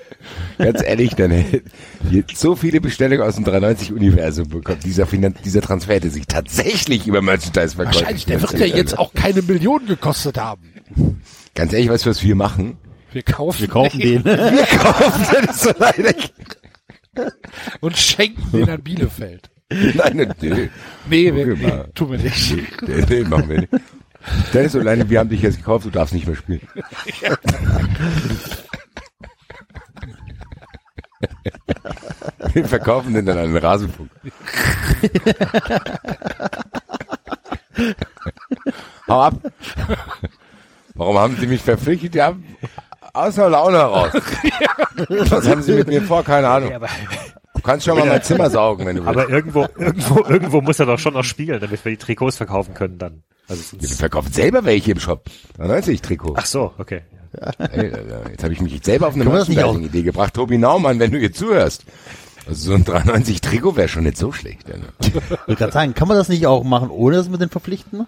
Ganz 0.59 0.82
ehrlich, 0.82 1.15
dann 1.15 1.31
hätte 1.31 1.62
jetzt 2.11 2.39
so 2.39 2.57
viele 2.57 2.81
Bestellungen 2.81 3.23
aus 3.27 3.36
dem 3.36 3.44
390-Universum 3.44 4.48
bekommen. 4.48 4.78
Dieser, 4.85 5.07
Finan 5.07 5.35
dieser 5.44 5.61
Transfer 5.61 5.94
hätte 5.94 6.11
sich 6.11 6.27
tatsächlich 6.27 7.07
über 7.07 7.23
Merchandise-Verkäufe 7.23 8.01
Wahrscheinlich, 8.01 8.27
der 8.27 8.40
wird 8.43 8.59
ja 8.59 8.66
jetzt 8.66 8.98
auch 8.98 9.12
keine 9.15 9.43
Millionen 9.43 9.86
gekostet 9.86 10.39
haben. 10.39 10.62
Ganz 11.55 11.73
ehrlich, 11.73 11.89
weißt 11.89 12.07
du, 12.07 12.11
was 12.11 12.23
wir 12.23 12.35
machen? 12.35 12.78
Wir 13.12 13.23
kaufen, 13.23 13.61
Wir 13.61 13.69
kaufen 13.69 14.01
den. 14.01 14.24
Wir 14.24 14.66
kaufen 14.78 15.27
Dennis 15.32 15.66
Oleinik. 15.66 16.31
und 17.81 17.97
schenken 17.97 18.53
den 18.53 18.69
an 18.69 18.82
Bielefeld. 18.82 19.51
Nein, 19.70 20.16
nee, 20.16 20.28
nee, 20.40 20.70
Nee, 21.09 21.31
nee 21.32 21.70
tun 21.94 22.12
wir 22.12 22.19
nicht. 22.19 22.55
nee, 22.86 23.05
nee, 23.09 23.20
machen 23.23 23.48
wir 23.48 23.61
nicht. 23.61 23.73
Dennis 24.53 24.74
Oleinik, 24.74 25.09
wir 25.11 25.19
haben 25.19 25.28
dich 25.28 25.43
jetzt 25.43 25.57
gekauft, 25.59 25.86
du 25.86 25.90
darfst 25.90 26.15
nicht 26.15 26.27
mehr 26.27 26.36
spielen. 26.36 26.61
Wir 32.52 32.64
verkaufen 32.64 33.14
den 33.14 33.27
dann 33.27 33.39
an 33.39 33.52
den 33.52 33.56
Rasenfunk. 33.56 34.10
Hau 39.09 39.20
ab. 39.23 39.35
Warum 40.94 41.18
haben 41.18 41.36
Sie 41.39 41.47
mich 41.47 41.62
verpflichtet? 41.62 42.14
Die 42.14 42.23
haben 42.23 42.44
aus 43.12 43.35
der 43.35 43.48
Laune 43.51 43.78
heraus. 43.78 44.12
Was 45.31 45.48
haben 45.48 45.62
Sie 45.62 45.73
mit 45.73 45.89
mir 45.89 46.02
vor? 46.02 46.24
Keine 46.24 46.48
Ahnung. 46.48 46.73
Du 47.55 47.62
kannst 47.62 47.86
schon 47.86 47.98
mal 47.98 48.06
mein 48.06 48.23
Zimmer 48.23 48.51
saugen, 48.51 48.86
wenn 48.86 48.97
du 48.97 49.05
willst. 49.05 49.18
aber 49.18 49.28
irgendwo, 49.28 49.66
irgendwo, 49.78 50.24
irgendwo 50.24 50.60
muss 50.60 50.78
er 50.78 50.86
doch 50.86 50.98
schon 50.98 51.14
noch 51.14 51.24
spielen, 51.24 51.60
damit 51.60 51.85
wir 51.85 51.93
die 51.93 51.98
Trikots 51.98 52.36
verkaufen 52.36 52.74
können 52.74 52.98
dann. 52.98 53.23
Also 53.48 53.81
Wir 53.81 53.89
verkaufen 53.89 54.32
selber 54.32 54.64
welche 54.64 54.93
im 54.93 55.01
Shop. 55.01 55.24
90 55.59 56.01
Trikot. 56.02 56.35
ach 56.36 56.47
so, 56.47 56.74
okay. 56.78 57.02
Ey, 57.59 57.93
Alter, 57.93 58.31
jetzt 58.31 58.43
habe 58.43 58.53
ich 58.53 58.61
mich 58.61 58.85
selber 58.85 59.09
auf 59.09 59.15
eine 59.15 59.24
Merchandising-Idee 59.24 60.03
gebracht. 60.03 60.35
Tobi 60.35 60.59
Naumann, 60.59 60.98
wenn 60.98 61.11
du 61.11 61.19
hier 61.19 61.32
zuhörst. 61.32 61.85
Also 62.47 62.70
so 62.70 62.74
ein 62.74 62.85
93 62.85 63.40
Trikot 63.40 63.77
wäre 63.77 63.89
schon 63.89 64.05
nicht 64.05 64.16
so 64.16 64.32
schlecht. 64.32 64.66
Alter. 64.70 64.89
Ich 65.01 65.15
wollte 65.15 65.57
gerade 65.57 65.73
sagen, 65.73 65.94
kann 65.94 66.09
man 66.09 66.16
das 66.16 66.28
nicht 66.28 66.47
auch 66.47 66.62
machen, 66.65 66.90
ohne 66.90 67.16
dass 67.16 67.31
wir 67.31 67.39
den 67.39 67.48
verpflichten? 67.51 68.07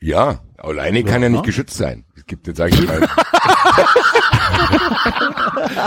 Ja, 0.00 0.40
alleine 0.58 1.04
kann 1.04 1.22
ja 1.22 1.28
nicht 1.28 1.44
geschützt 1.44 1.76
sein. 1.76 2.04
Es 2.16 2.26
gibt 2.26 2.46
jetzt, 2.46 2.56
sag 2.56 2.72
ich 2.72 2.86
mal, 2.86 3.00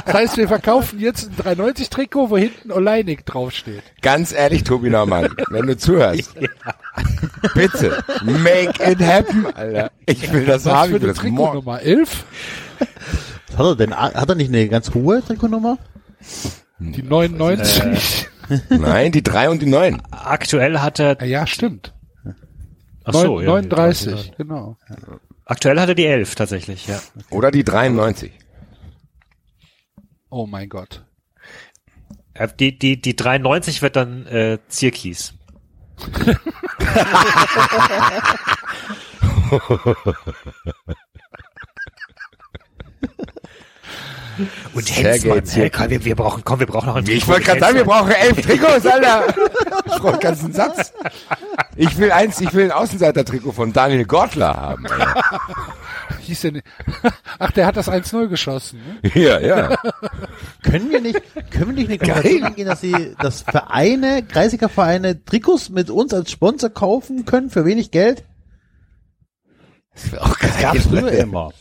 Das 0.05 0.13
heißt, 0.13 0.37
wir 0.37 0.47
verkaufen 0.47 0.99
jetzt 0.99 1.29
ein 1.45 1.57
390-Trikot, 1.57 2.29
wo 2.29 2.37
hinten 2.37 2.71
Oleinik 2.71 3.25
draufsteht. 3.25 3.83
ganz 4.01 4.31
ehrlich, 4.33 4.63
Tobi 4.63 4.89
Naumann, 4.89 5.29
wenn 5.49 5.67
du 5.67 5.77
zuhörst, 5.77 6.33
bitte, 7.53 8.03
make 8.23 8.73
it 8.83 8.99
happen, 9.01 9.45
Alter. 9.55 9.91
Ich 10.05 10.31
will 10.31 10.45
das 10.45 10.65
Was 10.65 10.73
haben, 10.73 10.89
für 10.91 10.95
ich 10.97 11.01
will 11.03 11.09
das 11.09 11.23
morgen. 11.23 11.35
Trikotnummer? 11.59 11.81
11? 11.81 12.25
Was 13.49 13.57
hat 13.57 13.65
er 13.65 13.75
denn? 13.75 13.95
Hat 13.95 14.29
er 14.29 14.35
nicht 14.35 14.49
eine 14.49 14.67
ganz 14.69 14.93
hohe 14.93 15.23
Trikotnummer? 15.23 15.77
Die 16.79 17.03
99? 17.03 18.27
Nein, 18.69 19.11
die 19.11 19.23
drei 19.23 19.49
und 19.49 19.61
die 19.61 19.65
neun. 19.65 20.01
Aktuell 20.11 20.79
hat 20.79 20.99
er, 20.99 21.19
Ja, 21.21 21.25
ja, 21.25 21.47
stimmt. 21.47 21.93
ach 23.03 23.13
Neun- 23.13 23.25
so, 23.25 23.41
ja, 23.41 23.47
39, 23.47 24.33
genau. 24.37 24.77
Aktuell 25.45 25.79
hat 25.79 25.89
er 25.89 25.95
die 25.95 26.05
11 26.05 26.35
tatsächlich, 26.35 26.87
ja. 26.87 26.99
Oder 27.29 27.51
die 27.51 27.63
93. 27.63 28.31
Oh 30.35 30.45
mein 30.45 30.67
Gott. 30.67 31.05
Die, 32.59 32.77
die, 32.77 32.99
die 32.99 33.15
93 33.15 33.81
wird 33.81 33.95
dann 33.95 34.27
äh, 34.27 34.59
Zierkies. 34.67 35.33
Und 44.73 44.89
Hensmann, 44.89 45.41
hey, 45.45 45.69
komm, 45.69 45.89
wir, 45.89 46.05
wir 46.05 46.15
brauchen, 46.15 46.43
komm, 46.43 46.59
wir 46.59 46.67
brauchen 46.67 46.87
noch 46.87 46.95
einen 46.95 47.07
Ich 47.07 47.27
wollte 47.27 47.43
gerade 47.43 47.59
sagen, 47.59 47.75
wir 47.77 47.85
brauchen 47.85 48.11
elf 48.11 48.41
Trikots, 48.41 48.85
Alter. 48.85 49.23
Ich 49.85 49.93
brauche 49.93 50.11
einen 50.13 50.19
ganzen 50.19 50.53
Satz. 50.53 50.93
Ich 51.75 51.97
will 51.97 52.11
eins, 52.11 52.41
ich 52.41 52.53
will 52.53 52.65
ein 52.65 52.71
Außenseiter-Trikot 52.71 53.51
von 53.51 53.73
Daniel 53.73 54.05
Gortler 54.05 54.55
haben. 54.55 54.85
Alter. 54.87 55.23
Hieß 56.21 56.43
nicht? 56.45 56.65
Ach, 57.39 57.51
der 57.51 57.65
hat 57.65 57.77
das 57.77 57.89
1-0 57.89 58.27
geschossen. 58.27 58.81
Ne? 59.01 59.11
Ja, 59.13 59.39
ja. 59.39 59.77
Können 60.63 60.89
wir 60.89 61.01
nicht, 61.01 61.21
können 61.51 61.75
wir 61.75 61.85
nicht 61.85 61.89
eine 61.89 61.97
Kooperation 61.97 62.43
eingehen, 62.43 62.67
dass 62.67 62.81
sie, 62.81 63.15
dass 63.19 63.41
Vereine, 63.41 64.23
Kreisiger 64.23 64.69
Vereine 64.69 65.23
Trikots 65.23 65.69
mit 65.69 65.89
uns 65.89 66.13
als 66.13 66.31
Sponsor 66.31 66.69
kaufen 66.69 67.25
können 67.25 67.49
für 67.49 67.65
wenig 67.65 67.91
Geld? 67.91 68.23
Das 69.93 70.11
wäre 70.11 70.23
auch 70.23 70.37
geil. 70.39 70.51
Das 70.53 70.61
gab's 70.61 70.85
früher 70.87 71.11
immer. 71.11 71.51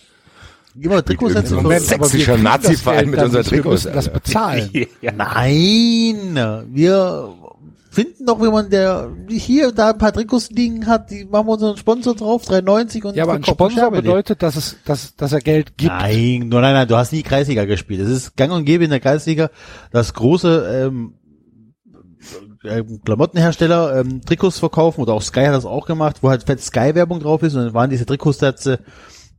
Trikots 1.02 1.34
Irgend 1.34 1.36
als 1.36 1.48
so 1.50 1.56
ein 1.58 1.62
Moment, 1.62 1.92
aber 1.92 2.12
wir 2.12 2.38
Nazi-Verein 2.38 2.98
Geld 2.98 3.10
mit 3.10 3.22
unseren 3.22 3.44
wir 3.44 3.50
Trikots. 3.50 3.84
müssen 3.84 3.94
das 3.94 4.08
bezahlen. 4.08 4.70
Ja. 5.00 5.12
Nein, 5.12 6.64
wir 6.72 7.34
finden 7.90 8.26
doch 8.26 8.40
jemanden, 8.42 8.70
der 8.70 9.10
hier 9.28 9.70
da 9.70 9.90
ein 9.90 9.98
paar 9.98 10.12
Trikots 10.12 10.50
liegen 10.50 10.86
hat, 10.86 11.10
die 11.10 11.24
machen 11.24 11.46
wir 11.46 11.52
unseren 11.52 11.76
Sponsor 11.76 12.14
drauf, 12.14 12.44
3,90 12.44 13.06
und 13.06 13.16
Ja, 13.16 13.22
aber 13.22 13.34
ein 13.34 13.44
Sponsor 13.44 13.90
bedeutet, 13.90 14.42
dass 14.42 14.56
es, 14.56 14.76
dass, 14.84 15.14
dass 15.14 15.32
er 15.32 15.40
Geld 15.40 15.76
gibt. 15.76 15.92
Nein, 15.92 16.48
nur 16.48 16.60
nein, 16.60 16.74
nein, 16.74 16.88
du 16.88 16.96
hast 16.96 17.12
nie 17.12 17.22
Kreisliga 17.22 17.64
gespielt. 17.64 18.00
Es 18.00 18.08
ist 18.08 18.36
gang 18.36 18.52
und 18.52 18.64
gäbe 18.64 18.84
in 18.84 18.90
der 18.90 19.00
Kreisliga, 19.00 19.50
dass 19.92 20.12
große 20.14 20.88
ähm, 20.88 21.14
äh, 22.64 22.82
Klamottenhersteller 23.04 24.00
ähm, 24.00 24.22
Trikots 24.24 24.58
verkaufen 24.58 25.00
oder 25.02 25.12
auch 25.12 25.22
Sky 25.22 25.44
hat 25.44 25.54
das 25.54 25.64
auch 25.66 25.86
gemacht, 25.86 26.16
wo 26.22 26.30
halt 26.30 26.42
fett 26.44 26.60
Sky-Werbung 26.60 27.20
drauf 27.20 27.42
ist 27.42 27.54
und 27.54 27.64
dann 27.64 27.74
waren 27.74 27.90
diese 27.90 28.06
Trikotsätze 28.06 28.74
äh, 28.74 28.78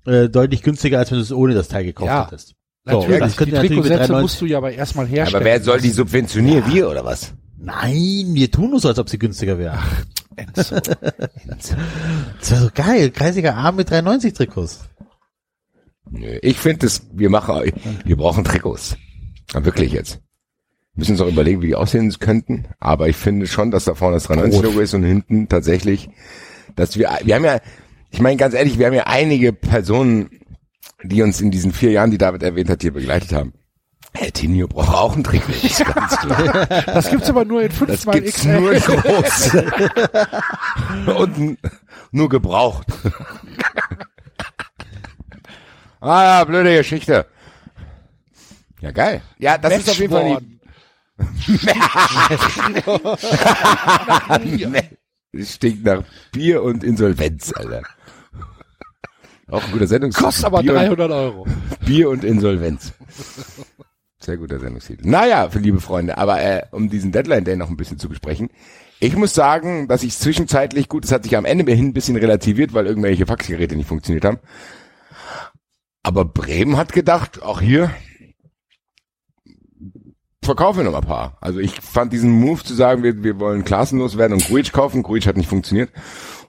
deutlich 0.06 0.61
günstiger, 0.61 0.99
als 0.99 1.11
wenn 1.11 1.18
du 1.18 1.23
es 1.23 1.32
ohne 1.32 1.53
das 1.53 1.68
Teil 1.68 1.84
gekauft 1.84 2.07
Ja, 2.07 2.26
hättest. 2.27 2.56
So, 2.86 2.99
Natürlich, 2.99 3.19
das 3.19 3.36
die 3.36 3.52
Trikotsätze 3.52 3.98
93 3.98 4.22
musst 4.22 4.41
du 4.41 4.45
ja 4.45 4.57
aber 4.57 4.72
erstmal 4.72 5.07
herstellen. 5.07 5.41
Aber 5.41 5.45
wer 5.45 5.61
soll 5.64 5.82
die 5.82 5.90
subventionieren? 5.90 6.72
Wir 6.72 6.88
oder 6.90 7.03
was? 7.03 7.34
Nein, 7.57 8.27
wir 8.34 8.52
tun 8.52 8.69
nur 8.69 8.80
so, 8.80 8.90
als 8.90 8.99
ob 8.99 9.10
sie 9.10 9.18
günstiger 9.18 9.57
wäre. 9.57 9.80
Enzo. 10.36 10.76
Das 10.76 12.52
wäre 12.52 12.61
so 12.61 12.69
geil. 12.73 13.10
Kreisiger 13.10 13.56
A 13.56 13.72
mit 13.72 13.90
93 13.90 14.34
Trikots. 14.34 14.82
Nö, 16.11 16.38
ich 16.41 16.57
finde 16.57 16.86
es, 16.86 17.02
wir 17.11 17.30
machen, 17.32 17.72
wir 18.03 18.18
brauchen 18.18 18.44
Trikots. 18.44 18.98
Ja, 19.53 19.65
wirklich 19.65 19.91
jetzt. 19.91 20.19
Müssen 20.94 21.14
uns 21.14 21.22
auch 21.22 21.27
überlegen, 21.27 21.61
wie 21.61 21.68
die 21.68 21.76
aussehen 21.76 22.14
könnten. 22.19 22.65
Aber 22.80 23.10
ich 23.10 23.15
finde 23.15 23.48
schon, 23.48 23.72
dass 23.72 23.86
da 23.86 23.95
vorne 23.95 24.18
das 24.18 24.30
93-Logo 24.30 24.80
ist 24.80 24.94
und 24.94 25.03
hinten 25.03 25.49
tatsächlich, 25.49 26.10
dass 26.76 26.98
wir, 26.98 27.10
wir 27.23 27.36
haben 27.36 27.45
ja, 27.45 27.60
ich 28.15 28.21
meine 28.21 28.37
ganz 28.37 28.53
ehrlich, 28.53 28.79
wir 28.79 28.85
haben 28.85 28.93
ja 28.93 29.07
einige 29.07 29.51
Personen, 29.51 30.29
die 31.03 31.21
uns 31.21 31.41
in 31.41 31.51
diesen 31.51 31.73
vier 31.73 31.91
Jahren, 31.91 32.11
die 32.11 32.17
David 32.17 32.43
erwähnt 32.43 32.69
hat, 32.69 32.81
hier 32.81 32.93
begleitet 32.93 33.33
haben. 33.33 33.51
Herr 34.13 34.31
Tinio 34.31 34.69
braucht 34.69 34.95
auch 34.95 35.17
ein 35.17 35.23
Trikot, 35.25 35.51
ist 35.51 35.83
ganz 35.83 36.15
klar. 36.19 36.65
Das 36.85 37.09
gibt's 37.09 37.29
aber 37.29 37.43
nur 37.43 37.63
in 37.63 37.67
Das 37.67 37.77
fünfmal 37.77 38.21
gibt's 38.21 38.37
XL. 38.37 38.61
nur 38.61 38.73
groß. 38.75 39.57
und 41.17 41.57
nur 42.11 42.29
gebraucht. 42.29 42.87
ah 45.99 46.23
ja, 46.23 46.43
blöde 46.45 46.77
Geschichte. 46.77 47.25
Ja, 48.79 48.91
geil. 48.91 49.23
Ja, 49.39 49.57
das 49.57 49.79
ist 49.79 49.89
auf 49.89 49.97
jeden 49.99 50.13
Fall 50.13 50.37
die, 54.45 54.65
Es 55.33 55.55
stinkt 55.55 55.83
nach 55.83 56.03
Bier 56.31 56.63
und 56.63 56.81
Insolvenz, 56.81 57.51
Alter. 57.53 57.83
Auch 59.49 59.63
ein 59.63 59.72
guter 59.72 59.88
Sendungstitel. 59.88 60.26
Kostet 60.26 60.45
aber 60.45 60.61
Bier 60.61 60.73
300 60.73 61.11
Euro. 61.11 61.45
Bier 61.85 62.09
und 62.09 62.23
Insolvenz. 62.23 62.93
Sehr 64.19 64.38
guter 64.38 64.59
Sendungstitel. 64.59 65.07
Naja, 65.07 65.49
für 65.49 65.59
liebe 65.59 65.80
Freunde, 65.80 66.17
aber 66.17 66.41
äh, 66.41 66.63
um 66.72 66.89
diesen 66.89 67.11
Deadline 67.11 67.43
Day 67.43 67.55
noch 67.55 67.69
ein 67.69 67.77
bisschen 67.77 67.99
zu 67.99 68.09
besprechen. 68.09 68.49
Ich 68.99 69.15
muss 69.15 69.34
sagen, 69.34 69.88
dass 69.88 70.03
ich 70.03 70.17
zwischenzeitlich, 70.17 70.89
gut, 70.89 71.05
es 71.05 71.11
hat 71.11 71.23
sich 71.23 71.38
am 71.38 71.45
Ende 71.45 71.72
hin 71.72 71.88
ein 71.88 71.93
bisschen 71.93 72.15
relativiert, 72.15 72.73
weil 72.73 72.88
irgendwelche 72.88 73.26
Faxgeräte 73.26 73.76
nicht 73.76 73.88
funktioniert 73.88 74.26
haben. 74.26 74.39
Aber 76.01 76.26
Bremen 76.26 76.77
hat 76.77 76.93
gedacht, 76.93 77.41
auch 77.43 77.61
hier, 77.61 77.91
verkaufen 80.41 80.80
wir 80.80 80.84
noch 80.85 80.91
mal 80.91 80.99
ein 80.99 81.07
paar. 81.07 81.38
Also 81.41 81.59
ich 81.59 81.81
fand 81.81 82.13
diesen 82.13 82.31
Move 82.31 82.63
zu 82.63 82.73
sagen, 82.73 83.03
wir, 83.03 83.23
wir 83.23 83.39
wollen 83.39 83.65
klassenlos 83.65 84.17
werden 84.17 84.34
und 84.34 84.45
Grujic 84.45 84.72
kaufen. 84.72 85.03
Grujic 85.03 85.27
hat 85.27 85.38
nicht 85.38 85.49
funktioniert. 85.49 85.91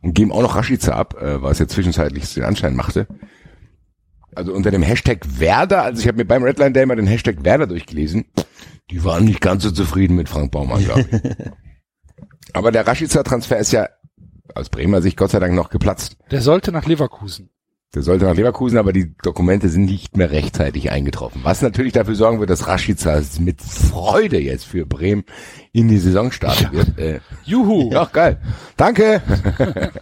Und 0.02 0.14
geben 0.14 0.32
auch 0.32 0.42
noch 0.42 0.56
Rashica 0.56 0.92
ab, 0.92 1.20
äh, 1.20 1.42
was 1.42 1.58
ja 1.58 1.66
zwischenzeitlich 1.66 2.32
den 2.34 2.44
Anschein 2.44 2.76
machte. 2.76 3.06
Also 4.34 4.52
unter 4.52 4.70
dem 4.70 4.82
Hashtag 4.82 5.20
Werder, 5.38 5.82
also 5.82 6.00
ich 6.00 6.08
habe 6.08 6.18
mir 6.18 6.26
beim 6.26 6.42
Redline 6.42 6.72
Day 6.72 6.84
mal 6.84 6.96
den 6.96 7.06
Hashtag 7.06 7.44
Werder 7.44 7.66
durchgelesen. 7.66 8.26
Die 8.90 9.02
waren 9.02 9.24
nicht 9.24 9.40
ganz 9.40 9.62
so 9.62 9.70
zufrieden 9.70 10.14
mit 10.14 10.28
Frank 10.28 10.52
Baumann, 10.52 10.84
glaube 10.84 11.06
ich. 11.10 11.20
Aber 12.52 12.70
der 12.70 12.86
Rashica-Transfer 12.86 13.58
ist 13.58 13.72
ja 13.72 13.88
aus 14.54 14.68
Bremer 14.68 15.02
Sicht 15.02 15.16
Gott 15.16 15.30
sei 15.30 15.38
Dank 15.38 15.54
noch 15.54 15.70
geplatzt. 15.70 16.16
Der 16.30 16.40
sollte 16.40 16.72
nach 16.72 16.86
Leverkusen. 16.86 17.50
Der 17.96 18.02
sollte 18.02 18.26
nach 18.26 18.34
Leverkusen, 18.34 18.76
aber 18.76 18.92
die 18.92 19.14
Dokumente 19.22 19.70
sind 19.70 19.86
nicht 19.86 20.18
mehr 20.18 20.30
rechtzeitig 20.30 20.90
eingetroffen. 20.90 21.40
Was 21.44 21.62
natürlich 21.62 21.94
dafür 21.94 22.14
sorgen 22.14 22.40
wird, 22.40 22.50
dass 22.50 22.68
Rashica 22.68 23.22
mit 23.40 23.62
Freude 23.62 24.38
jetzt 24.38 24.66
für 24.66 24.84
Bremen 24.84 25.24
in 25.72 25.88
die 25.88 25.96
Saison 25.96 26.30
starten 26.30 26.72
wird. 26.72 26.98
Äh, 26.98 27.20
Juhu. 27.44 27.90
ja, 27.90 28.04
geil. 28.04 28.38
Danke. 28.76 29.22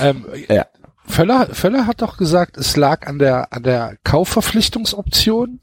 Ähm, 0.00 0.24
Ja. 0.48 0.66
Völler, 1.04 1.48
Völler 1.52 1.86
hat 1.86 2.00
doch 2.00 2.16
gesagt, 2.16 2.56
es 2.56 2.76
lag 2.76 3.06
an 3.06 3.18
der, 3.18 3.52
an 3.52 3.64
der 3.64 3.98
Kaufverpflichtungsoption. 4.04 5.60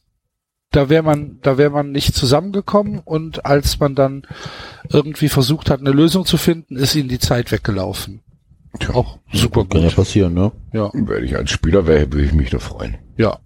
Da 0.71 0.89
wäre 0.89 1.01
man, 1.01 1.39
da 1.41 1.57
wäre 1.57 1.71
man 1.71 1.91
nicht 1.91 2.13
zusammengekommen 2.13 2.99
und 2.99 3.45
als 3.45 3.79
man 3.79 3.95
dann 3.95 4.27
irgendwie 4.89 5.29
versucht 5.29 5.71
hat, 5.71 5.79
eine 5.79 5.91
Lösung 5.91 6.25
zu 6.25 6.37
finden, 6.37 6.75
ist 6.75 6.93
ihnen 6.93 7.09
die 7.09 7.17
Zeit 7.17 7.51
weggelaufen. 7.51 8.21
Auch 8.93 9.19
super 9.33 9.65
Kann 9.65 9.81
ja 9.81 9.87
gut. 9.87 9.95
passieren, 9.95 10.33
ne? 10.33 10.51
Ja, 10.73 10.89
Wenn 10.93 11.23
ich 11.23 11.35
als 11.35 11.49
Spieler 11.51 11.87
wäre, 11.87 12.11
würde 12.11 12.25
ich 12.25 12.33
mich 12.33 12.49
da 12.49 12.59
freuen. 12.59 12.97
ja. 13.17 13.39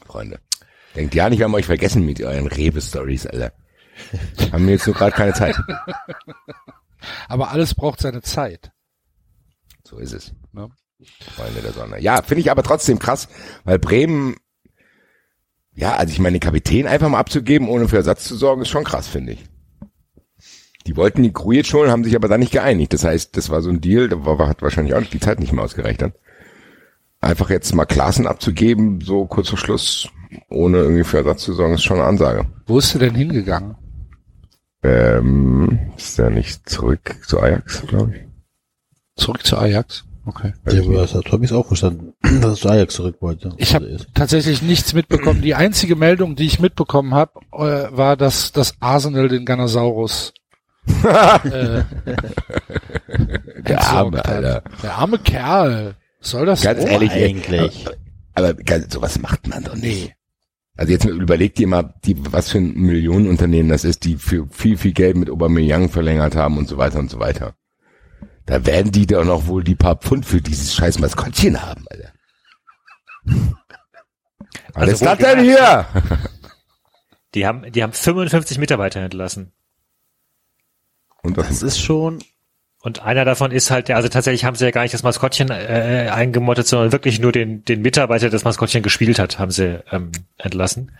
Freunde. 0.04 0.40
Denkt 0.94 1.14
ja 1.14 1.28
nicht, 1.28 1.38
wir 1.38 1.44
haben 1.44 1.54
euch 1.54 1.66
vergessen 1.66 2.06
mit 2.06 2.20
euren 2.22 2.46
Rewe-Stories, 2.46 3.26
Alter. 3.26 3.52
Haben 4.52 4.66
wir 4.66 4.74
jetzt 4.74 4.86
nur 4.86 4.94
gerade 4.94 5.14
keine 5.14 5.34
Zeit. 5.34 5.56
Aber 7.28 7.50
alles 7.50 7.74
braucht 7.74 8.00
seine 8.00 8.22
Zeit. 8.22 8.72
So 9.84 9.98
ist 9.98 10.12
es. 10.12 10.32
Ne? 10.52 10.68
Freunde 11.34 11.60
der 11.62 11.72
Sonne. 11.72 12.00
Ja, 12.00 12.22
finde 12.22 12.40
ich 12.40 12.50
aber 12.50 12.62
trotzdem 12.62 12.98
krass, 12.98 13.28
weil 13.64 13.78
Bremen, 13.78 14.36
ja, 15.74 15.94
also 15.94 16.12
ich 16.12 16.18
meine, 16.18 16.38
den 16.38 16.40
Kapitän 16.40 16.86
einfach 16.86 17.08
mal 17.08 17.18
abzugeben, 17.18 17.68
ohne 17.68 17.86
für 17.86 17.96
Ersatz 17.96 18.24
zu 18.24 18.36
sorgen, 18.36 18.62
ist 18.62 18.70
schon 18.70 18.84
krass, 18.84 19.06
finde 19.06 19.32
ich. 19.34 19.44
Die 20.86 20.96
wollten 20.96 21.22
die 21.22 21.32
Grujic 21.32 21.72
holen, 21.72 21.90
haben 21.90 22.04
sich 22.04 22.14
aber 22.14 22.28
dann 22.28 22.40
nicht 22.40 22.52
geeinigt. 22.52 22.92
Das 22.92 23.04
heißt, 23.04 23.36
das 23.36 23.50
war 23.50 23.60
so 23.60 23.70
ein 23.70 23.80
Deal, 23.80 24.08
da 24.08 24.24
war, 24.24 24.48
hat 24.48 24.62
wahrscheinlich 24.62 24.94
auch 24.94 25.02
die 25.02 25.20
Zeit 25.20 25.40
nicht 25.40 25.52
mehr 25.52 25.64
ausgereicht 25.64 26.02
dann. 26.02 26.12
Einfach 27.20 27.50
jetzt 27.50 27.74
mal 27.74 27.86
Klassen 27.86 28.26
abzugeben, 28.26 29.00
so 29.00 29.26
kurz 29.26 29.48
vor 29.48 29.58
Schluss, 29.58 30.08
ohne 30.48 30.78
irgendwie 30.78 31.04
für 31.04 31.18
Ersatz 31.18 31.42
zu 31.42 31.54
sorgen, 31.54 31.74
ist 31.74 31.82
schon 31.82 31.98
eine 31.98 32.06
Ansage. 32.06 32.46
Wo 32.66 32.78
ist 32.78 32.94
du 32.94 32.98
denn 32.98 33.14
hingegangen? 33.14 33.74
Ähm, 34.82 35.78
ist 35.96 36.18
der 36.18 36.30
nicht 36.30 36.68
zurück 36.68 37.16
zu 37.26 37.40
Ajax, 37.40 37.82
glaube 37.86 38.14
ich? 38.14 38.22
Zurück 39.16 39.44
zu 39.44 39.58
Ajax? 39.58 40.04
Okay. 40.26 40.52
Ja, 40.70 40.82
aber 40.82 40.94
das 40.94 41.14
habe 41.14 41.44
ich 41.44 41.52
auch 41.52 41.66
verstanden, 41.66 42.12
dass 42.22 42.52
es 42.52 42.60
zu 42.60 42.68
Ajax 42.68 42.94
zurück 42.94 43.16
wollte. 43.20 43.54
Ich 43.56 43.74
habe 43.74 43.96
tatsächlich 44.14 44.62
nichts 44.62 44.92
mitbekommen. 44.92 45.40
Die 45.40 45.54
einzige 45.54 45.96
Meldung, 45.96 46.36
die 46.36 46.46
ich 46.46 46.60
mitbekommen 46.60 47.14
habe, 47.14 47.40
äh, 47.52 47.96
war, 47.96 48.16
dass 48.16 48.52
das 48.52 48.74
Arsenal 48.80 49.28
den 49.28 49.44
Ganosaurus 49.44 50.34
äh, 50.86 51.82
Der 53.68 53.80
Arme. 53.80 54.24
Alter. 54.24 54.62
Der 54.82 54.94
arme 54.94 55.18
Kerl. 55.18 55.96
Was 56.20 56.30
Soll 56.30 56.46
das 56.46 56.62
Ganz 56.62 56.84
ehrlich, 56.84 57.10
eigentlich. 57.12 57.86
Aber 58.34 58.54
ganz, 58.54 58.92
sowas 58.92 59.18
macht 59.18 59.46
man 59.48 59.64
doch 59.64 59.74
nicht. 59.76 60.14
Also 60.76 60.92
jetzt 60.92 61.04
mal 61.06 61.20
überleg 61.20 61.54
dir 61.54 61.66
mal, 61.66 61.94
die, 62.04 62.16
was 62.32 62.50
für 62.50 62.58
ein 62.58 62.74
Millionenunternehmen 62.74 63.70
das 63.70 63.84
ist, 63.84 64.04
die 64.04 64.16
für 64.16 64.46
viel, 64.50 64.76
viel 64.76 64.92
Geld 64.92 65.16
mit 65.16 65.30
Aubameyang 65.30 65.88
verlängert 65.88 66.36
haben 66.36 66.58
und 66.58 66.68
so 66.68 66.76
weiter 66.76 66.98
und 66.98 67.10
so 67.10 67.18
weiter. 67.18 67.54
Da 68.44 68.66
werden 68.66 68.92
die 68.92 69.06
doch 69.06 69.24
noch 69.24 69.46
wohl 69.46 69.64
die 69.64 69.74
paar 69.74 69.96
Pfund 69.96 70.26
für 70.26 70.40
dieses 70.42 70.74
scheiß 70.74 70.98
Maskottchen 70.98 71.62
haben, 71.62 71.84
Alter. 71.90 72.12
Was 74.74 74.82
Also 74.82 74.92
ist 74.92 75.04
das 75.04 75.18
denn 75.18 75.40
hier? 75.40 75.86
Die 77.34 77.46
haben, 77.46 77.72
die 77.72 77.82
haben 77.82 77.92
55 77.92 78.58
Mitarbeiter 78.58 79.00
entlassen. 79.00 79.52
Und 81.26 81.38
Das 81.38 81.48
das, 81.48 81.62
ist 81.62 81.78
schon, 81.80 82.20
Und 82.82 83.02
einer 83.02 83.24
davon 83.24 83.50
ist 83.50 83.70
halt, 83.70 83.88
der, 83.88 83.96
also 83.96 84.08
tatsächlich 84.08 84.44
haben 84.44 84.56
sie 84.56 84.64
ja 84.64 84.70
gar 84.70 84.82
nicht 84.82 84.94
das 84.94 85.02
Maskottchen 85.02 85.50
äh, 85.50 86.10
eingemottet, 86.12 86.66
sondern 86.66 86.92
wirklich 86.92 87.18
nur 87.18 87.32
den, 87.32 87.64
den 87.64 87.82
Mitarbeiter, 87.82 88.26
der 88.26 88.30
das 88.30 88.44
Maskottchen 88.44 88.82
gespielt 88.82 89.18
hat, 89.18 89.38
haben 89.38 89.50
sie 89.50 89.82
ähm, 89.90 90.12
entlassen. 90.38 90.92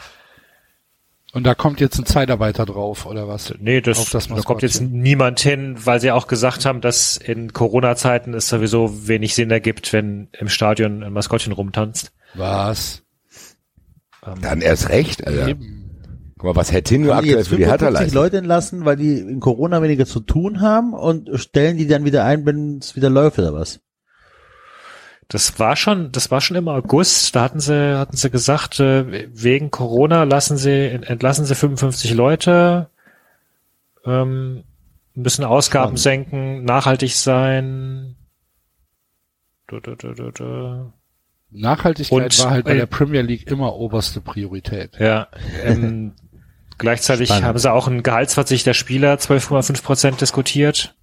Und 1.32 1.44
da 1.44 1.54
kommt 1.54 1.80
jetzt 1.80 1.98
ein 1.98 2.06
Zeitarbeiter 2.06 2.64
drauf, 2.64 3.04
oder 3.04 3.28
was? 3.28 3.52
Nee, 3.60 3.82
das, 3.82 4.08
das 4.08 4.28
da 4.28 4.40
kommt 4.40 4.62
jetzt 4.62 4.80
niemand 4.80 5.38
hin, 5.38 5.76
weil 5.84 6.00
sie 6.00 6.10
auch 6.10 6.28
gesagt 6.28 6.64
haben, 6.64 6.80
dass 6.80 7.18
in 7.18 7.52
Corona-Zeiten 7.52 8.32
es 8.32 8.48
sowieso 8.48 9.06
wenig 9.06 9.34
Sinn 9.34 9.50
ergibt, 9.50 9.92
wenn 9.92 10.28
im 10.32 10.48
Stadion 10.48 11.02
ein 11.02 11.12
Maskottchen 11.12 11.52
rumtanzt. 11.52 12.12
Was? 12.34 13.02
dann 14.40 14.60
erst 14.60 14.88
recht, 14.88 15.26
Alter. 15.26 15.48
Eben. 15.48 15.85
Guck 16.38 16.44
mal, 16.54 16.56
was 16.56 16.70
haben 16.72 16.84
die 16.84 17.10
aktuell 17.10 17.24
jetzt 17.38 17.48
für 17.48 17.56
die 17.56 17.64
Hertha 17.64 17.86
55 17.86 17.92
leistet. 18.00 18.14
Leute 18.14 18.36
entlassen, 18.38 18.84
weil 18.84 18.96
die 18.96 19.18
in 19.20 19.40
Corona 19.40 19.82
weniger 19.82 20.04
zu 20.04 20.20
tun 20.20 20.60
haben 20.60 20.92
und 20.92 21.30
stellen 21.40 21.78
die 21.78 21.86
dann 21.86 22.04
wieder 22.04 22.24
ein, 22.24 22.44
wenn 22.44 22.78
es 22.78 22.94
wieder 22.94 23.08
läuft 23.08 23.38
oder 23.38 23.54
was? 23.54 23.80
Das 25.28 25.58
war 25.58 25.74
schon, 25.76 26.12
das 26.12 26.30
war 26.30 26.40
schon 26.40 26.56
im 26.56 26.68
August. 26.68 27.34
Da 27.34 27.42
hatten 27.42 27.58
sie, 27.58 27.96
hatten 27.98 28.16
sie 28.16 28.30
gesagt, 28.30 28.78
äh, 28.80 29.28
wegen 29.32 29.70
Corona 29.70 30.22
lassen 30.24 30.56
sie, 30.56 30.70
entlassen 30.90 31.46
sie 31.46 31.54
55 31.54 32.12
Leute, 32.14 32.90
ähm, 34.04 34.62
müssen 35.14 35.44
Ausgaben 35.44 35.96
Spannend. 35.96 36.30
senken, 36.30 36.64
nachhaltig 36.64 37.16
sein. 37.16 38.14
Du, 39.68 39.80
du, 39.80 39.96
du, 39.96 40.12
du, 40.12 40.30
du. 40.30 40.92
Nachhaltigkeit 41.50 42.22
Und- 42.24 42.44
war 42.44 42.50
halt 42.50 42.64
bei 42.66 42.74
äh, 42.74 42.76
der 42.76 42.86
Premier 42.86 43.22
League 43.22 43.50
immer 43.50 43.74
oberste 43.74 44.20
Priorität. 44.20 44.98
Ja, 45.00 45.28
ähm, 45.64 46.12
gleichzeitig 46.78 47.28
Spannend. 47.28 47.46
haben 47.46 47.58
sie 47.58 47.72
auch 47.72 47.86
einen 47.88 48.02
Gehaltsverzicht 48.02 48.66
der 48.66 48.74
Spieler 48.74 49.14
12,5 49.14 49.82
Prozent 49.82 50.20
diskutiert, 50.20 50.94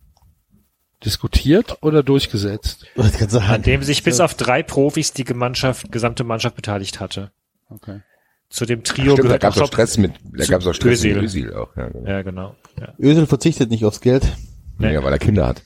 Diskutiert 1.06 1.78
oder 1.82 2.02
durchgesetzt? 2.02 2.86
An 2.96 3.62
dem 3.62 3.84
sich 3.84 4.04
bis 4.04 4.20
auf 4.20 4.36
drei 4.36 4.64
Profis 4.64 5.12
die 5.12 5.26
Mannschaft, 5.34 5.92
gesamte 5.92 6.24
Mannschaft 6.24 6.56
beteiligt 6.56 7.00
hatte. 7.00 7.32
Okay. 7.70 8.02
Zu 8.50 8.66
dem 8.66 8.84
Trio 8.84 9.14
Stimmt, 9.14 9.18
da 9.18 9.24
gehört 9.24 9.42
gab 9.42 9.52
es 9.52 9.58
noch 9.58 9.64
auch 9.64 9.68
Stress 9.68 9.98
mit, 9.98 10.14
da 10.32 10.46
gab 10.46 10.62
es 10.62 10.68
auch 10.68 10.74
Stress 10.74 11.00
Özil. 11.00 11.16
mit 11.16 11.24
Özil 11.24 11.54
auch. 11.56 11.76
Ja, 11.76 11.90
genau. 11.90 12.08
Ja, 12.08 12.22
genau. 12.22 12.56
Ja. 12.80 12.94
Ösel 13.00 13.26
verzichtet 13.26 13.70
nicht 13.70 13.84
aufs 13.84 14.00
Geld. 14.00 14.26
Nee. 14.78 14.94
ja, 14.94 15.04
weil 15.04 15.12
er 15.12 15.20
Kinder 15.20 15.48
hat. 15.48 15.62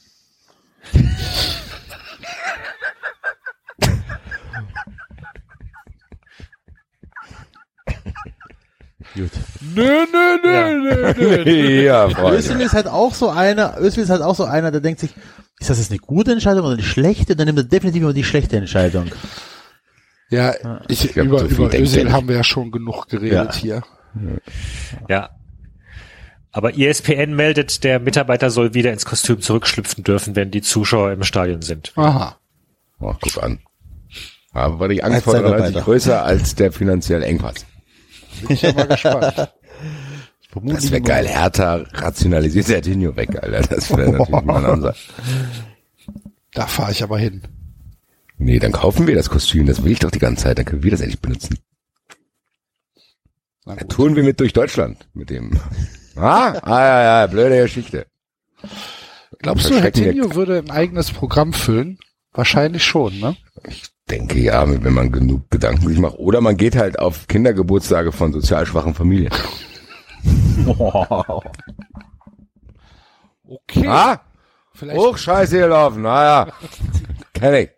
Gut. 9.18 9.32
Nö, 9.76 10.06
nö, 10.12 10.38
nö, 10.44 10.52
Ja. 10.54 10.74
nö, 10.74 11.14
nö, 11.18 11.44
nö. 11.46 11.82
ja, 11.84 12.06
Özil 12.08 12.16
Freunde. 12.16 12.64
ist 12.64 12.74
halt 12.74 12.88
auch 12.88 13.14
so 13.14 13.30
einer, 13.30 13.76
Özil 13.80 14.04
ist 14.04 14.10
halt 14.10 14.22
auch 14.22 14.36
so 14.36 14.46
einer, 14.46 14.72
der 14.72 14.82
denkt 14.82 15.00
sich, 15.00 15.12
ist 15.60 15.70
das 15.70 15.80
jetzt 15.80 15.90
eine 15.92 16.00
gute 16.00 16.32
Entscheidung 16.32 16.64
oder 16.66 16.74
eine 16.74 16.84
schlechte? 16.84 17.36
Dann 17.36 17.48
nimmt 17.48 17.58
er 17.60 17.64
definitiv 17.64 18.04
immer 18.04 18.14
die 18.14 18.24
schlechte 18.24 18.58
Entscheidung. 18.58 19.06
Ja, 20.30 20.54
ich, 20.88 21.06
Ich 21.06 21.14
glaub, 21.14 21.26
über, 21.26 21.40
so 21.40 21.46
über 21.48 21.74
er 21.74 21.82
Özil 21.82 22.12
haben 22.12 22.28
wir 22.28 22.36
ja 22.36 22.44
schon 22.44 22.70
genug 22.72 23.08
geredet 23.08 23.56
Ja. 23.56 23.60
hier. 23.62 23.84
Ja. 25.10 25.30
Aber 26.52 26.78
ESPN 26.78 27.36
meldet, 27.36 27.84
der 27.84 28.00
Mitarbeiter 28.00 28.50
soll 28.50 28.74
wieder 28.74 28.92
ins 28.92 29.06
Kostüm 29.06 29.42
zurückschlüpfen 29.42 30.04
dürfen, 30.04 30.36
wenn 30.36 30.50
die 30.52 30.62
Zuschauer 30.62 31.12
im 31.12 31.24
Stadion 31.24 31.62
sind. 31.62 31.92
Aha. 31.96 32.38
Oh, 33.00 33.14
guck 33.22 33.44
an. 33.44 33.60
Aber 34.54 34.80
war 34.80 34.88
die 34.88 35.04
Angst 35.04 35.24
vor 35.24 35.34
Zeitarbeiter. 35.34 35.64
30 35.72 35.84
größer 35.84 36.24
als 36.24 36.56
der 36.56 36.72
finanzielle 36.72 37.26
Engpass. 37.26 37.66
Bin 38.42 38.52
ich 38.52 38.62
ja 38.62 38.74
mal 38.74 38.88
gespannt. 38.88 39.52
Das 40.64 40.92
wäre 40.92 41.02
geil. 41.02 41.28
Hertha 41.28 41.86
rationalisiert 41.94 42.66
Serginho 42.66 43.16
weg, 43.16 43.38
Alter. 43.42 43.76
Das 43.76 43.90
wäre 43.92 44.12
natürlich 44.12 44.46
mal 44.46 44.58
ein 44.58 44.66
Ansatz. 44.66 44.98
Da 46.54 46.66
fahre 46.66 46.92
ich 46.92 47.04
aber 47.04 47.20
hin. 47.20 47.44
Nee, 48.38 48.60
dann 48.60 48.72
kaufen 48.72 49.08
wir 49.08 49.16
das 49.16 49.30
Kostüm. 49.30 49.68
Das 49.68 49.84
will 49.84 49.92
ich 49.92 50.00
doch 50.00 50.12
die 50.12 50.20
ganze 50.20 50.44
Zeit. 50.44 50.58
Dann 50.58 50.66
können 50.66 50.84
wir 50.84 50.92
das 50.92 51.02
endlich 51.02 51.22
benutzen. 51.22 51.58
Gut. 53.66 53.90
touren 53.90 54.16
wir 54.16 54.24
mit 54.24 54.40
durch 54.40 54.54
Deutschland 54.54 55.08
mit 55.14 55.30
dem. 55.30 55.60
Ah, 56.16 56.54
ah 56.62 56.80
ja, 56.80 57.04
ja, 57.04 57.28
blöde 57.28 57.62
Geschichte. 57.62 58.08
Glaubst 59.40 59.70
du, 59.70 59.80
Herr 59.80 59.92
Tinio 59.92 60.34
würde 60.34 60.58
ein 60.58 60.72
eigenes 60.72 61.12
Programm 61.12 61.54
füllen? 61.54 62.00
Wahrscheinlich 62.32 62.84
schon, 62.84 63.20
ne? 63.20 63.36
Ich 63.68 63.84
denke 64.10 64.40
ja, 64.40 64.68
wenn 64.68 64.94
man 64.94 65.12
genug 65.12 65.50
Gedanken 65.52 65.88
sich 65.88 66.00
macht. 66.00 66.18
Oder 66.18 66.42
man 66.42 66.58
geht 66.58 66.76
halt 66.76 67.00
auf 67.00 67.28
Kindergeburtstage 67.28 68.12
von 68.12 68.34
sozial 68.34 68.66
schwachen 68.66 68.94
Familien. 68.94 69.32
Okay. 73.50 73.88
Ah, 73.88 74.20
Vielleicht, 74.74 75.00
hoch 75.00 75.18
scheiße 75.18 75.58
gelaufen. 75.58 76.02
Naja, 76.02 76.52
kenn 77.34 77.54
ich. 77.54 77.70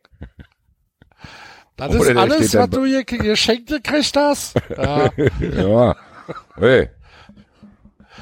das 1.78 1.94
ist 1.94 2.02
oder 2.02 2.14
der 2.14 2.24
alles, 2.24 2.54
was 2.56 2.70
du 2.72 2.86
hier 2.86 3.04
geschenkt 3.04 3.70
gekriegt 3.70 4.16
hast? 4.18 4.56
Ja. 4.78 5.12
Ja. 5.40 5.96
Hey. 6.58 6.90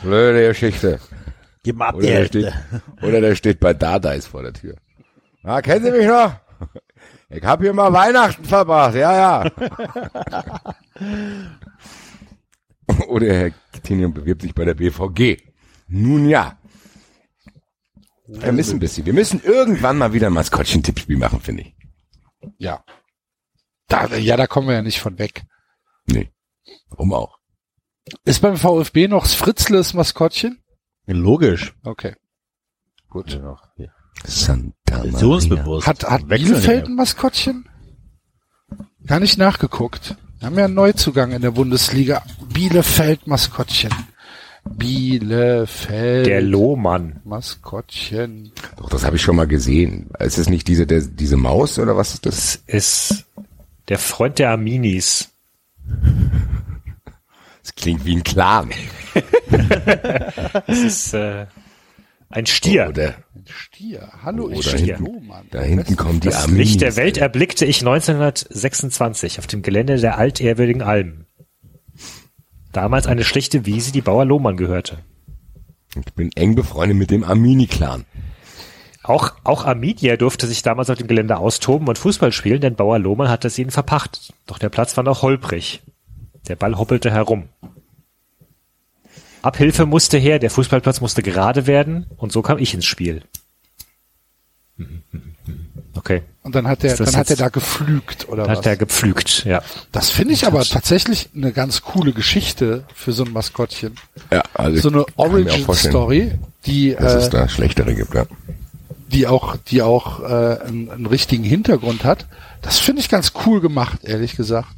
Blöde 0.03 0.49
Geschichte. 0.49 0.99
Gib 1.63 1.77
mal 1.77 1.87
ab 1.89 1.95
die 1.99 2.05
Oder 2.07 2.19
der, 2.19 2.25
steht, 2.25 2.53
oder 3.01 3.21
der 3.21 3.35
steht 3.35 3.59
bei 3.59 3.73
Dardais 3.73 4.27
vor 4.27 4.43
der 4.43 4.53
Tür. 4.53 4.75
Ah, 5.43 5.61
kennen 5.61 5.85
Sie 5.85 5.91
mich 5.91 6.05
noch? 6.05 6.33
Ich 7.29 7.43
hab 7.43 7.61
hier 7.61 7.73
mal 7.73 7.91
Weihnachten 7.91 8.45
verbracht, 8.45 8.95
ja, 8.95 9.43
ja. 9.43 9.51
oder 13.07 13.27
Herr 13.27 13.51
Tinium 13.83 14.13
bewirbt 14.13 14.41
sich 14.41 14.55
bei 14.55 14.63
der 14.63 14.75
BVG. 14.75 15.41
Nun 15.87 16.29
ja. 16.29 16.57
Vermissen 18.31 18.77
ein 18.77 18.79
bisschen. 18.79 19.05
Wir 19.05 19.13
müssen 19.13 19.41
irgendwann 19.43 19.97
mal 19.97 20.13
wieder 20.13 20.27
ein 20.27 20.33
Maskottchen-Tippspiel 20.33 21.17
machen, 21.17 21.41
finde 21.41 21.63
ich. 21.63 21.75
ja. 22.57 22.83
Da, 23.89 24.07
ja, 24.17 24.35
da 24.35 24.47
kommen 24.47 24.67
wir 24.67 24.75
ja 24.75 24.81
nicht 24.81 24.99
von 24.99 25.17
weg. 25.17 25.43
Nee. 26.07 26.29
Warum 26.89 27.13
auch? 27.13 27.37
Ist 28.25 28.41
beim 28.41 28.57
VfB 28.57 29.07
noch 29.07 29.23
das 29.23 29.33
Fritzles 29.33 29.93
Maskottchen? 29.93 30.61
Logisch. 31.05 31.73
Okay. 31.83 32.15
Gut. 33.09 33.41
Santa 34.25 35.03
Maria. 35.03 35.85
Hat, 35.85 36.03
hat 36.03 36.27
Bielefeld 36.27 36.87
ein 36.87 36.95
Maskottchen? 36.95 37.67
Gar 39.05 39.19
nicht 39.19 39.37
nachgeguckt. 39.37 40.15
Wir 40.39 40.47
haben 40.47 40.57
ja 40.57 40.65
einen 40.65 40.73
Neuzugang 40.73 41.31
in 41.31 41.41
der 41.41 41.51
Bundesliga. 41.51 42.23
Bielefeld 42.53 43.25
Maskottchen. 43.27 43.91
Bielefeld 44.65 46.27
Der 46.27 46.41
Lohmann. 46.41 47.21
Maskottchen. 47.23 48.51
Doch, 48.77 48.89
das 48.89 49.05
habe 49.05 49.15
ich 49.15 49.21
schon 49.21 49.35
mal 49.35 49.47
gesehen. 49.47 50.09
Ist 50.19 50.37
es 50.37 50.49
nicht 50.49 50.67
diese, 50.67 50.85
der, 50.85 51.01
diese 51.01 51.37
Maus 51.37 51.79
oder 51.79 51.95
was 51.95 52.13
ist 52.13 52.25
das? 52.25 52.35
Das 52.65 52.75
ist 52.75 53.25
der 53.87 53.97
Freund 53.97 54.39
der 54.39 54.51
Arminis. 54.51 55.29
Das 57.63 57.75
klingt 57.75 58.05
wie 58.05 58.15
ein 58.15 58.23
Clan. 58.23 58.71
Das 60.67 60.77
ist 60.79 61.13
äh, 61.13 61.45
ein 62.29 62.45
Stier. 62.45 62.87
Oder 62.89 63.15
Ein 63.35 63.45
Stier. 63.45 64.09
Hallo, 64.23 64.49
ich 64.49 64.65
da 64.65 64.77
Stier. 64.77 64.97
hinten- 64.97 65.07
Oh, 65.07 65.19
Mann. 65.21 65.45
da 65.51 65.61
hinten 65.61 65.95
kommt 65.95 66.23
die 66.23 66.29
Das 66.29 66.43
Arminis. 66.43 66.67
Licht 66.67 66.81
der 66.81 66.95
Welt 66.95 67.17
erblickte 67.17 67.65
ich 67.65 67.81
1926 67.81 69.39
auf 69.39 69.47
dem 69.47 69.61
Gelände 69.61 69.97
der 69.97 70.17
altehrwürdigen 70.17 70.81
Alm. 70.81 71.25
Damals 72.73 73.07
eine 73.07 73.23
schlichte 73.23 73.65
Wiese, 73.65 73.91
die 73.91 74.01
Bauer 74.01 74.25
Lohmann 74.25 74.57
gehörte. 74.57 74.99
Ich 75.95 76.13
bin 76.13 76.31
eng 76.35 76.53
befreundet 76.55 76.97
mit 76.97 77.09
dem 77.11 77.23
Armini-Clan. 77.23 78.05
Auch, 79.03 79.31
auch 79.45 79.63
Arminia 79.65 80.17
durfte 80.17 80.47
sich 80.47 80.61
damals 80.63 80.89
auf 80.89 80.97
dem 80.97 81.07
Gelände 81.07 81.37
austoben 81.37 81.87
und 81.87 81.97
Fußball 81.97 82.33
spielen, 82.33 82.59
denn 82.59 82.75
Bauer 82.75 82.99
Lohmann 82.99 83.29
hatte 83.29 83.47
es 83.47 83.57
ihnen 83.57 83.71
verpachtet. 83.71 84.33
Doch 84.45 84.59
der 84.59 84.67
Platz 84.69 84.97
war 84.97 85.03
noch 85.05 85.21
holprig. 85.21 85.81
Der 86.49 86.57
Ball 86.57 86.77
hoppelte 86.77 87.09
herum. 87.09 87.47
Abhilfe 89.47 89.85
musste 89.85 90.17
her, 90.17 90.39
der 90.39 90.51
Fußballplatz 90.51 91.01
musste 91.01 91.23
gerade 91.23 91.65
werden 91.67 92.05
und 92.17 92.31
so 92.31 92.41
kam 92.41 92.57
ich 92.59 92.73
ins 92.73 92.85
Spiel. 92.85 93.23
Okay. 95.95 96.21
Und 96.43 96.55
dann 96.55 96.67
hat 96.67 96.83
er, 96.83 96.95
dann 96.95 97.15
hat 97.15 97.29
er 97.29 97.35
da 97.35 97.49
geflügt 97.49 98.29
oder 98.29 98.43
Da 98.43 98.51
was? 98.51 98.59
hat 98.59 98.65
er 98.67 98.77
gepflügt, 98.77 99.43
ja. 99.45 99.61
Das 99.91 100.09
finde 100.09 100.33
ich 100.33 100.45
aber 100.47 100.63
tatsächlich 100.63 101.29
eine 101.35 101.51
ganz 101.51 101.81
coole 101.81 102.13
Geschichte 102.13 102.85
für 102.93 103.11
so 103.11 103.25
ein 103.25 103.33
Maskottchen. 103.33 103.95
Ja, 104.31 104.43
also 104.53 104.79
So 104.81 104.89
eine 104.89 105.05
Origin 105.17 105.65
Story, 105.73 106.31
die 106.65 106.95
Dass 106.95 107.15
es 107.15 107.27
äh, 107.27 107.31
da 107.31 107.49
schlechtere 107.49 107.95
gibt, 107.95 108.13
ja. 108.13 108.25
die 109.11 109.27
auch 109.27 109.57
die 109.57 109.81
auch 109.81 110.21
äh, 110.21 110.25
einen, 110.67 110.91
einen 110.91 111.05
richtigen 111.07 111.43
Hintergrund 111.43 112.03
hat. 112.05 112.27
Das 112.61 112.79
finde 112.79 113.01
ich 113.01 113.09
ganz 113.09 113.33
cool 113.45 113.59
gemacht, 113.59 114.03
ehrlich 114.03 114.35
gesagt. 114.37 114.69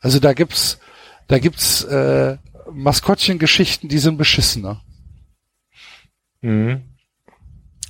Also 0.00 0.20
da 0.20 0.32
gibt's 0.34 0.78
da 1.26 1.38
gibt's 1.38 1.82
äh, 1.84 2.36
Maskottchengeschichten, 2.72 3.88
die 3.88 3.98
sind 3.98 4.16
beschissener. 4.16 4.82
Mhm. 6.40 6.82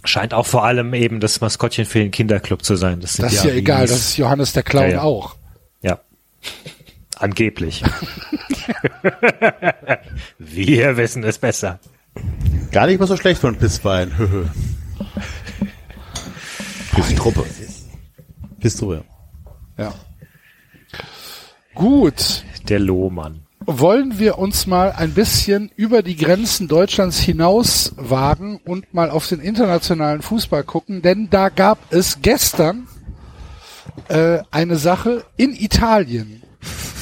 Scheint 0.04 0.34
auch 0.34 0.46
vor 0.46 0.64
allem 0.64 0.94
eben 0.94 1.20
das 1.20 1.40
Maskottchen 1.40 1.84
für 1.84 1.98
den 1.98 2.10
Kinderclub 2.10 2.64
zu 2.64 2.76
sein. 2.76 3.00
Das, 3.00 3.14
sind 3.14 3.24
Das 3.24 3.32
ist 3.32 3.44
ja 3.44 3.52
egal, 3.52 3.86
das 3.86 3.96
ist 3.96 4.16
Johannes 4.16 4.52
der 4.52 4.62
Clown 4.62 4.84
Ja, 4.84 4.90
ja. 4.96 5.02
auch. 5.02 5.36
Ja. 5.82 6.00
Angeblich. 7.18 7.82
Wir 10.38 10.96
wissen 10.96 11.24
es 11.24 11.38
besser. 11.38 11.80
Gar 12.70 12.86
nicht 12.86 13.00
mal 13.00 13.06
so 13.06 13.16
schlecht 13.16 13.40
von 13.40 13.56
Pissbein. 13.56 14.12
Pisstruppe. 16.94 17.44
Pisstruhe. 18.60 19.04
Ja. 19.76 19.92
Gut. 21.74 22.44
Der 22.68 22.78
Lohmann. 22.78 23.45
Wollen 23.66 24.18
wir 24.18 24.38
uns 24.38 24.66
mal 24.66 24.92
ein 24.92 25.12
bisschen 25.12 25.70
über 25.76 26.02
die 26.02 26.16
Grenzen 26.16 26.68
Deutschlands 26.68 27.18
hinaus 27.18 27.92
wagen 27.96 28.60
und 28.64 28.94
mal 28.94 29.10
auf 29.10 29.26
den 29.28 29.40
internationalen 29.40 30.22
Fußball 30.22 30.62
gucken, 30.62 31.02
denn 31.02 31.28
da 31.30 31.48
gab 31.48 31.78
es 31.92 32.22
gestern 32.22 32.86
äh, 34.08 34.38
eine 34.50 34.76
Sache 34.76 35.24
in 35.36 35.52
Italien, 35.52 36.42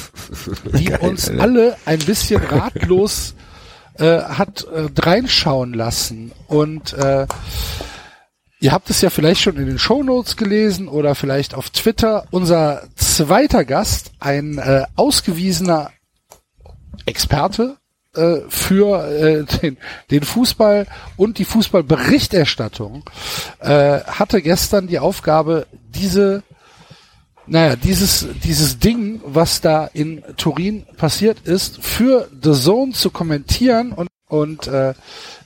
die 0.77 0.85
Geil, 0.85 0.99
uns 1.01 1.29
Alter. 1.29 1.41
alle 1.41 1.77
ein 1.85 1.99
bisschen 1.99 2.41
ratlos 2.41 3.35
äh, 3.99 4.21
hat 4.21 4.65
äh, 4.65 4.87
reinschauen 4.99 5.73
lassen. 5.73 6.31
Und 6.47 6.93
äh, 6.93 7.27
ihr 8.59 8.71
habt 8.71 8.89
es 8.89 9.01
ja 9.01 9.09
vielleicht 9.09 9.41
schon 9.41 9.57
in 9.57 9.67
den 9.67 9.79
Shownotes 9.79 10.35
gelesen 10.35 10.87
oder 10.87 11.15
vielleicht 11.15 11.53
auf 11.53 11.69
Twitter. 11.69 12.25
Unser 12.31 12.83
zweiter 12.95 13.65
Gast, 13.65 14.11
ein 14.19 14.57
äh, 14.57 14.85
ausgewiesener 14.95 15.91
Experte 17.05 17.77
äh, 18.15 18.41
für 18.49 19.05
äh, 19.07 19.43
den, 19.61 19.77
den 20.11 20.23
Fußball 20.23 20.87
und 21.17 21.37
die 21.37 21.45
Fußballberichterstattung, 21.45 23.03
äh, 23.59 23.99
hatte 24.01 24.41
gestern 24.41 24.87
die 24.87 24.99
Aufgabe, 24.99 25.67
diese 25.89 26.43
naja, 27.47 27.75
dieses, 27.75 28.27
dieses 28.43 28.79
Ding, 28.79 29.21
was 29.23 29.61
da 29.61 29.85
in 29.85 30.23
Turin 30.35 30.85
passiert 30.97 31.41
ist, 31.41 31.83
für 31.83 32.27
The 32.41 32.53
Zone 32.53 32.93
zu 32.93 33.11
kommentieren 33.11 33.91
und, 33.91 34.09
und 34.27 34.67
äh, 34.67 34.95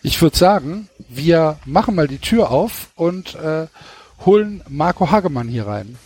ich 0.01 0.21
würde 0.21 0.38
sagen, 0.38 0.88
wir 1.09 1.57
machen 1.65 1.95
mal 1.95 2.07
die 2.07 2.19
Tür 2.19 2.51
auf 2.51 2.89
und 2.95 3.35
äh, 3.35 3.67
holen 4.26 4.63
Marco 4.69 5.11
Hagemann 5.11 5.49
hier 5.49 5.67
rein. 5.67 5.97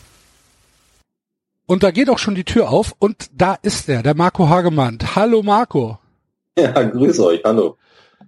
Und 1.73 1.81
da 1.81 1.89
geht 1.89 2.07
auch 2.11 2.19
schon 2.19 2.35
die 2.35 2.43
Tür 2.43 2.69
auf 2.69 2.93
und 2.99 3.31
da 3.33 3.57
ist 3.63 3.89
er, 3.89 4.03
der 4.03 4.13
Marco 4.15 4.47
Hagemann. 4.47 4.99
Hallo 5.15 5.41
Marco. 5.41 5.97
Ja, 6.55 6.69
grüße 6.83 7.25
euch, 7.25 7.41
hallo. 7.43 7.77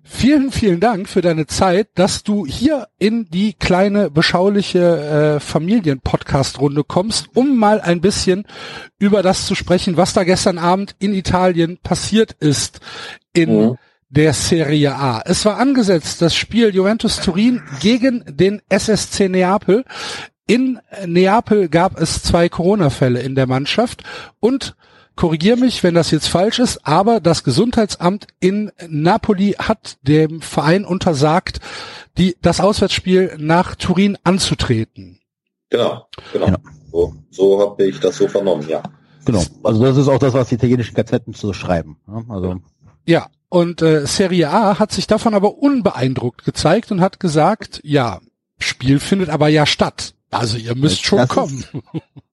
Vielen, 0.03 0.51
vielen 0.51 0.79
Dank 0.79 1.07
für 1.07 1.21
deine 1.21 1.45
Zeit, 1.45 1.89
dass 1.93 2.23
du 2.23 2.47
hier 2.47 2.87
in 2.97 3.29
die 3.29 3.53
kleine, 3.53 4.09
beschauliche 4.09 5.35
äh, 5.35 5.39
Familien-Podcast-Runde 5.39 6.83
kommst, 6.85 7.27
um 7.35 7.55
mal 7.57 7.81
ein 7.81 8.01
bisschen 8.01 8.47
über 8.97 9.21
das 9.21 9.45
zu 9.45 9.53
sprechen, 9.53 9.95
was 9.95 10.13
da 10.13 10.23
gestern 10.23 10.57
Abend 10.57 10.95
in 10.97 11.13
Italien 11.13 11.77
passiert 11.83 12.31
ist 12.39 12.79
in 13.31 13.49
Mhm. 13.67 13.75
der 14.09 14.33
Serie 14.33 14.95
A. 14.95 15.21
Es 15.23 15.45
war 15.45 15.57
angesetzt, 15.59 16.19
das 16.23 16.35
Spiel 16.35 16.73
Juventus 16.73 17.17
Turin 17.19 17.61
gegen 17.79 18.23
den 18.27 18.63
SSC 18.69 19.29
Neapel. 19.29 19.85
In 20.47 20.79
Neapel 21.05 21.69
gab 21.69 21.99
es 21.99 22.21
zwei 22.21 22.49
Corona-Fälle 22.49 23.21
in 23.21 23.33
der 23.33 23.47
Mannschaft 23.47 24.03
und 24.39 24.75
korrigier 25.15 25.55
mich, 25.55 25.83
wenn 25.83 25.95
das 25.95 26.11
jetzt 26.11 26.27
falsch 26.27 26.59
ist, 26.59 26.85
aber 26.85 27.19
das 27.19 27.43
Gesundheitsamt 27.43 28.27
in 28.39 28.71
Napoli 28.87 29.55
hat 29.57 29.97
dem 30.03 30.41
Verein 30.41 30.85
untersagt, 30.85 31.59
die, 32.17 32.35
das 32.41 32.59
Auswärtsspiel 32.59 33.35
nach 33.39 33.75
Turin 33.75 34.17
anzutreten. 34.23 35.19
Genau, 35.69 36.07
genau. 36.31 36.47
Ja. 36.47 36.57
So, 36.91 37.13
so 37.31 37.59
habe 37.61 37.85
ich 37.85 37.99
das 37.99 38.17
so 38.17 38.27
vernommen, 38.27 38.67
ja. 38.69 38.83
Genau. 39.25 39.43
Also 39.63 39.83
das 39.83 39.97
ist 39.97 40.07
auch 40.07 40.19
das, 40.19 40.33
was 40.33 40.49
die 40.49 40.55
italienischen 40.55 40.93
Gazetten 40.93 41.33
so 41.33 41.53
schreiben. 41.53 41.97
Ja, 42.07 42.23
Also 42.29 42.61
Ja, 43.05 43.27
und 43.49 43.81
äh, 43.81 44.05
Serie 44.05 44.49
A 44.49 44.77
hat 44.77 44.91
sich 44.91 45.07
davon 45.07 45.33
aber 45.33 45.57
unbeeindruckt 45.57 46.45
gezeigt 46.45 46.91
und 46.91 47.01
hat 47.01 47.19
gesagt, 47.19 47.81
ja, 47.83 48.19
Spiel 48.59 48.99
findet 48.99 49.29
aber 49.29 49.47
ja 49.47 49.65
statt. 49.65 50.13
Also 50.39 50.57
ihr 50.57 50.75
müsst 50.75 50.99
Das 50.99 51.05
schon 51.05 51.19
ist- 51.19 51.29
kommen. 51.29 51.63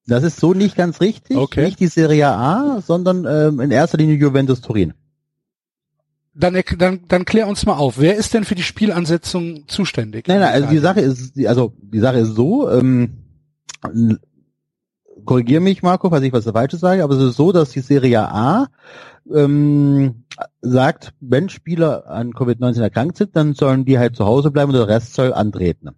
das 0.06 0.22
ist 0.24 0.38
so 0.40 0.54
nicht 0.54 0.76
ganz 0.76 1.00
richtig. 1.00 1.36
Okay. 1.36 1.64
Nicht 1.64 1.80
die 1.80 1.86
Serie 1.86 2.28
A, 2.28 2.80
sondern 2.80 3.24
ähm, 3.26 3.60
in 3.60 3.70
erster 3.70 3.98
Linie 3.98 4.16
Juventus 4.16 4.60
Turin. 4.60 4.94
Dann, 6.34 6.58
dann, 6.78 7.00
dann 7.08 7.24
klär 7.26 7.46
uns 7.46 7.66
mal 7.66 7.74
auf. 7.76 7.98
Wer 7.98 8.16
ist 8.16 8.32
denn 8.32 8.44
für 8.44 8.54
die 8.54 8.62
Spielansetzung 8.62 9.68
zuständig? 9.68 10.26
Nein, 10.28 10.40
nein, 10.40 10.52
also 10.54 10.68
die? 10.70 10.78
Sache 10.78 11.00
ist, 11.00 11.38
also 11.46 11.74
die 11.82 11.98
Sache 12.00 12.20
ist 12.20 12.34
so, 12.34 12.70
ähm, 12.70 13.18
korrigier 15.24 15.60
mich, 15.60 15.82
Marco, 15.82 16.08
falls 16.10 16.24
ich 16.24 16.32
was 16.32 16.44
Falsches 16.44 16.80
sage, 16.80 17.04
aber 17.04 17.14
es 17.14 17.22
ist 17.22 17.36
so, 17.36 17.52
dass 17.52 17.70
die 17.70 17.80
Serie 17.80 18.28
A 18.28 18.68
ähm, 19.32 20.24
sagt, 20.62 21.12
wenn 21.20 21.48
Spieler 21.50 22.06
an 22.08 22.32
Covid-19 22.32 22.80
erkrankt 22.80 23.18
sind, 23.18 23.36
dann 23.36 23.52
sollen 23.54 23.84
die 23.84 23.98
halt 23.98 24.16
zu 24.16 24.24
Hause 24.24 24.50
bleiben 24.50 24.72
und 24.72 24.78
der 24.78 24.88
Rest 24.88 25.14
soll 25.14 25.32
antreten. 25.32 25.90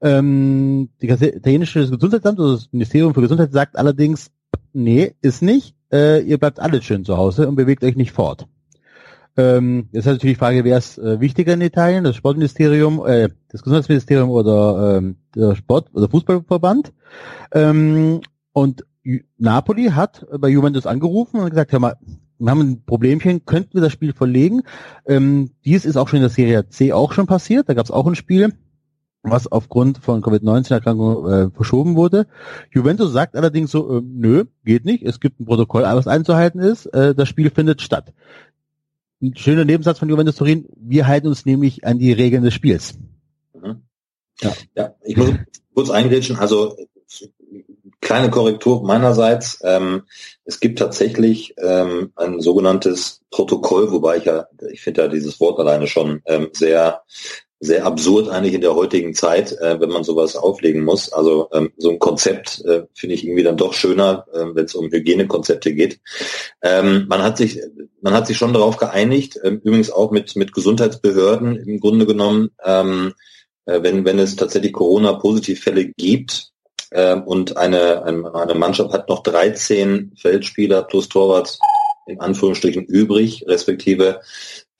Ähm, 0.00 0.90
die 1.00 1.08
italienische 1.08 1.88
Gesundheitsamt, 1.88 2.38
also 2.38 2.56
das 2.56 2.68
Ministerium 2.72 3.14
für 3.14 3.20
Gesundheit, 3.20 3.52
sagt 3.52 3.76
allerdings, 3.76 4.30
nee, 4.72 5.14
ist 5.20 5.42
nicht, 5.42 5.74
äh, 5.92 6.22
ihr 6.22 6.38
bleibt 6.38 6.60
alle 6.60 6.82
schön 6.82 7.04
zu 7.04 7.16
Hause 7.16 7.48
und 7.48 7.56
bewegt 7.56 7.84
euch 7.84 7.96
nicht 7.96 8.12
fort. 8.12 8.46
Ähm, 9.36 9.88
jetzt 9.90 10.06
ist 10.06 10.12
natürlich 10.12 10.36
die 10.36 10.38
Frage, 10.38 10.64
wer 10.64 10.78
ist 10.78 10.98
äh, 10.98 11.20
wichtiger 11.20 11.54
in 11.54 11.60
Italien, 11.60 12.04
das 12.04 12.16
Sportministerium, 12.16 13.04
äh, 13.04 13.30
das 13.48 13.62
Gesundheitsministerium 13.62 14.30
oder 14.30 14.98
ähm, 14.98 15.16
der 15.34 15.56
Sport- 15.56 15.90
oder 15.92 16.08
Fußballverband. 16.08 16.92
Ähm, 17.52 18.20
und 18.52 18.84
Napoli 19.38 19.86
hat 19.86 20.26
bei 20.38 20.48
Juventus 20.48 20.86
angerufen 20.86 21.40
und 21.40 21.50
gesagt, 21.50 21.72
hör 21.72 21.80
mal, 21.80 21.96
wir 22.38 22.50
haben 22.50 22.60
ein 22.60 22.84
Problemchen, 22.84 23.44
könnten 23.44 23.74
wir 23.74 23.80
das 23.80 23.92
Spiel 23.92 24.12
verlegen? 24.12 24.62
Ähm, 25.06 25.50
dies 25.64 25.84
ist 25.84 25.96
auch 25.96 26.08
schon 26.08 26.18
in 26.18 26.22
der 26.22 26.30
Serie 26.30 26.68
C 26.68 26.92
auch 26.92 27.12
schon 27.12 27.26
passiert, 27.26 27.68
da 27.68 27.74
gab 27.74 27.84
es 27.84 27.90
auch 27.90 28.06
ein 28.06 28.14
Spiel, 28.14 28.54
was 29.24 29.50
aufgrund 29.50 29.98
von 29.98 30.20
Covid-19-Erkrankung 30.20 31.30
äh, 31.30 31.50
verschoben 31.50 31.96
wurde. 31.96 32.26
Juventus 32.70 33.12
sagt 33.12 33.36
allerdings 33.36 33.70
so, 33.70 33.98
äh, 33.98 34.02
nö, 34.04 34.44
geht 34.64 34.84
nicht, 34.84 35.02
es 35.02 35.18
gibt 35.18 35.40
ein 35.40 35.46
Protokoll, 35.46 35.82
was 35.82 36.06
einzuhalten 36.06 36.60
ist, 36.60 36.86
äh, 36.86 37.14
das 37.14 37.28
Spiel 37.28 37.50
findet 37.50 37.80
statt. 37.80 38.12
Ein 39.22 39.34
schöner 39.36 39.64
Nebensatz 39.64 39.98
von 39.98 40.08
Juventus 40.08 40.36
Turin, 40.36 40.66
wir 40.76 41.06
halten 41.06 41.28
uns 41.28 41.46
nämlich 41.46 41.86
an 41.86 41.98
die 41.98 42.12
Regeln 42.12 42.44
des 42.44 42.52
Spiels. 42.52 42.94
Mhm. 43.54 43.82
Ja. 44.40 44.52
ja, 44.76 44.94
ich 45.02 45.16
muss 45.16 45.30
kurz 45.74 45.90
eingrätschen. 45.90 46.36
Also 46.36 46.76
kleine 48.04 48.30
Korrektur 48.30 48.84
meinerseits. 48.84 49.60
Ähm, 49.64 50.02
es 50.44 50.60
gibt 50.60 50.78
tatsächlich 50.78 51.54
ähm, 51.56 52.12
ein 52.16 52.40
sogenanntes 52.40 53.22
Protokoll, 53.30 53.90
wobei 53.90 54.18
ich 54.18 54.26
ja, 54.26 54.46
ich 54.70 54.82
finde 54.82 55.02
ja 55.02 55.08
dieses 55.08 55.40
Wort 55.40 55.58
alleine 55.58 55.86
schon 55.86 56.20
ähm, 56.26 56.50
sehr 56.52 57.02
sehr 57.60 57.86
absurd 57.86 58.28
eigentlich 58.28 58.54
in 58.54 58.60
der 58.60 58.74
heutigen 58.74 59.14
Zeit, 59.14 59.52
äh, 59.52 59.80
wenn 59.80 59.88
man 59.88 60.04
sowas 60.04 60.36
auflegen 60.36 60.84
muss. 60.84 61.12
Also 61.12 61.48
ähm, 61.52 61.72
so 61.76 61.90
ein 61.90 61.98
Konzept 61.98 62.62
äh, 62.64 62.82
finde 62.94 63.14
ich 63.14 63.24
irgendwie 63.24 63.42
dann 63.42 63.56
doch 63.56 63.72
schöner, 63.72 64.26
äh, 64.32 64.44
wenn 64.54 64.64
es 64.64 64.74
um 64.74 64.90
Hygienekonzepte 64.90 65.74
geht. 65.74 66.00
Ähm, 66.62 67.06
man 67.08 67.22
hat 67.22 67.38
sich, 67.38 67.60
man 68.00 68.12
hat 68.12 68.26
sich 68.26 68.36
schon 68.36 68.52
darauf 68.52 68.76
geeinigt, 68.76 69.38
ähm, 69.42 69.60
übrigens 69.64 69.90
auch 69.90 70.10
mit 70.10 70.36
mit 70.36 70.52
Gesundheitsbehörden 70.52 71.56
im 71.56 71.80
Grunde 71.80 72.06
genommen, 72.06 72.50
ähm, 72.64 73.14
äh, 73.66 73.82
wenn 73.82 74.04
wenn 74.04 74.18
es 74.18 74.36
tatsächlich 74.36 74.72
Corona-Positivfälle 74.72 75.86
gibt 75.96 76.50
äh, 76.90 77.14
und 77.16 77.56
eine, 77.56 78.04
eine 78.04 78.34
eine 78.34 78.54
Mannschaft 78.54 78.92
hat 78.92 79.08
noch 79.08 79.22
13 79.22 80.12
Feldspieler 80.20 80.82
plus 80.82 81.08
Torwart 81.08 81.58
in 82.06 82.20
Anführungsstrichen 82.20 82.84
übrig, 82.84 83.44
respektive 83.46 84.20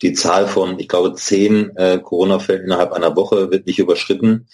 die 0.02 0.12
Zahl 0.12 0.46
von, 0.46 0.78
ich 0.78 0.88
glaube, 0.88 1.14
zehn 1.14 1.76
äh, 1.76 1.98
Corona-Fällen 1.98 2.64
innerhalb 2.64 2.92
einer 2.92 3.16
Woche 3.16 3.50
wird 3.50 3.66
nicht 3.66 3.78
überschritten, 3.78 4.48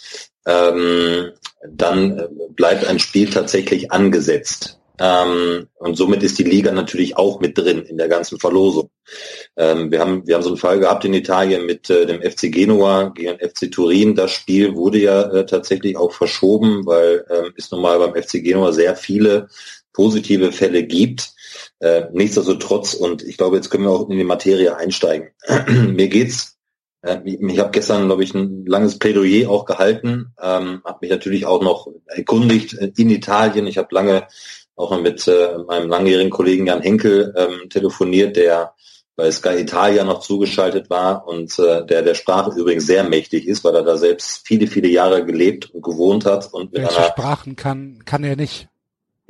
ähm, 0.46 1.32
dann 1.68 2.18
äh, 2.18 2.28
bleibt 2.50 2.84
ein 2.86 2.98
Spiel 2.98 3.30
tatsächlich 3.30 3.90
angesetzt. 3.92 4.80
Ähm, 5.02 5.66
und 5.78 5.96
somit 5.96 6.22
ist 6.22 6.38
die 6.38 6.44
Liga 6.44 6.72
natürlich 6.72 7.16
auch 7.16 7.40
mit 7.40 7.56
drin 7.56 7.82
in 7.84 7.96
der 7.96 8.08
ganzen 8.08 8.38
Verlosung. 8.38 8.90
Ähm, 9.56 9.90
wir 9.90 9.98
haben 9.98 10.26
wir 10.26 10.34
haben 10.34 10.42
so 10.42 10.50
einen 10.50 10.58
Fall 10.58 10.78
gehabt 10.78 11.06
in 11.06 11.14
Italien 11.14 11.64
mit 11.64 11.88
äh, 11.88 12.04
dem 12.04 12.20
FC 12.20 12.52
Genua 12.52 13.08
gegen 13.08 13.38
FC 13.38 13.72
Turin. 13.72 14.14
Das 14.14 14.30
Spiel 14.30 14.74
wurde 14.74 14.98
ja 14.98 15.22
äh, 15.22 15.46
tatsächlich 15.46 15.96
auch 15.96 16.12
verschoben, 16.12 16.84
weil 16.84 17.24
ähm, 17.30 17.54
es 17.56 17.70
nun 17.70 17.80
mal 17.80 17.98
beim 17.98 18.22
FC 18.22 18.44
Genua 18.44 18.72
sehr 18.72 18.94
viele 18.94 19.48
positive 19.94 20.52
Fälle 20.52 20.84
gibt. 20.84 21.32
Äh, 21.78 22.04
nichtsdestotrotz, 22.12 22.94
und 22.94 23.22
ich 23.22 23.36
glaube, 23.36 23.56
jetzt 23.56 23.70
können 23.70 23.84
wir 23.84 23.90
auch 23.90 24.08
in 24.08 24.18
die 24.18 24.24
Materie 24.24 24.76
einsteigen. 24.76 25.30
Mir 25.68 26.08
geht's 26.08 26.58
äh, 27.02 27.18
ich 27.24 27.58
habe 27.58 27.70
gestern, 27.70 28.06
glaube 28.06 28.24
ich, 28.24 28.34
ein 28.34 28.66
langes 28.66 28.98
Plädoyer 28.98 29.50
auch 29.50 29.64
gehalten, 29.64 30.34
ähm, 30.40 30.82
habe 30.84 30.98
mich 31.00 31.10
natürlich 31.10 31.46
auch 31.46 31.62
noch 31.62 31.88
erkundigt 32.06 32.74
in 32.74 33.10
Italien. 33.10 33.66
Ich 33.66 33.78
habe 33.78 33.94
lange 33.94 34.26
auch 34.76 34.98
mit 35.00 35.26
äh, 35.28 35.58
meinem 35.66 35.88
langjährigen 35.88 36.30
Kollegen 36.30 36.66
Jan 36.66 36.82
Henkel 36.82 37.34
ähm, 37.36 37.68
telefoniert, 37.68 38.36
der 38.36 38.74
bei 39.16 39.30
Sky 39.30 39.60
Italia 39.60 40.04
noch 40.04 40.20
zugeschaltet 40.20 40.88
war 40.88 41.26
und 41.26 41.58
äh, 41.58 41.84
der 41.84 42.02
der 42.02 42.14
Sprache 42.14 42.58
übrigens 42.58 42.86
sehr 42.86 43.04
mächtig 43.04 43.46
ist, 43.46 43.62
weil 43.64 43.74
er 43.74 43.82
da 43.82 43.98
selbst 43.98 44.46
viele, 44.46 44.66
viele 44.66 44.88
Jahre 44.88 45.26
gelebt 45.26 45.70
und 45.74 45.82
gewohnt 45.82 46.24
hat. 46.24 46.52
Und 46.52 46.72
mit 46.72 46.82
Welche 46.82 46.96
einer 46.96 47.08
Sprachen 47.08 47.56
kann, 47.56 48.02
kann 48.06 48.24
er 48.24 48.36
nicht? 48.36 48.68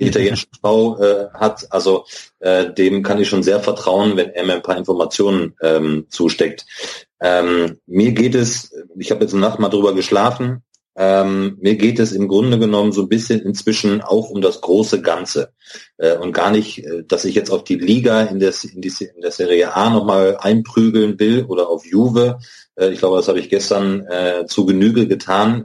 Italienischen 0.06 0.50
Frau 0.60 0.98
äh, 1.00 1.28
hat. 1.34 1.66
Also 1.70 2.04
äh, 2.40 2.72
dem 2.72 3.02
kann 3.02 3.20
ich 3.20 3.28
schon 3.28 3.42
sehr 3.42 3.60
vertrauen, 3.60 4.16
wenn 4.16 4.30
er 4.30 4.44
mir 4.44 4.54
ein 4.54 4.62
paar 4.62 4.76
Informationen 4.76 5.54
ähm, 5.62 6.06
zusteckt. 6.08 6.66
Ähm, 7.20 7.78
mir 7.86 8.12
geht 8.12 8.34
es, 8.34 8.72
ich 8.96 9.10
habe 9.10 9.22
jetzt 9.22 9.32
eine 9.32 9.42
Nacht 9.42 9.58
mal 9.58 9.68
drüber 9.68 9.94
geschlafen, 9.94 10.62
ähm, 10.96 11.56
mir 11.60 11.76
geht 11.76 12.00
es 12.00 12.12
im 12.12 12.26
Grunde 12.26 12.58
genommen 12.58 12.92
so 12.92 13.02
ein 13.02 13.08
bisschen 13.08 13.40
inzwischen 13.40 14.02
auch 14.02 14.28
um 14.28 14.40
das 14.40 14.60
große 14.60 15.00
Ganze 15.00 15.52
äh, 15.98 16.16
und 16.16 16.32
gar 16.32 16.50
nicht, 16.50 16.84
äh, 16.84 17.04
dass 17.06 17.24
ich 17.24 17.34
jetzt 17.34 17.50
auf 17.50 17.64
die 17.64 17.76
Liga 17.76 18.22
in 18.24 18.40
der, 18.40 18.52
in, 18.74 18.82
die, 18.82 18.92
in 19.14 19.22
der 19.22 19.30
Serie 19.30 19.74
A 19.74 19.88
nochmal 19.88 20.36
einprügeln 20.38 21.18
will 21.20 21.44
oder 21.44 21.68
auf 21.68 21.86
Juve. 21.86 22.40
Äh, 22.74 22.90
ich 22.90 22.98
glaube, 22.98 23.16
das 23.16 23.28
habe 23.28 23.38
ich 23.38 23.48
gestern 23.48 24.04
äh, 24.08 24.46
zu 24.46 24.66
Genüge 24.66 25.06
getan. 25.06 25.64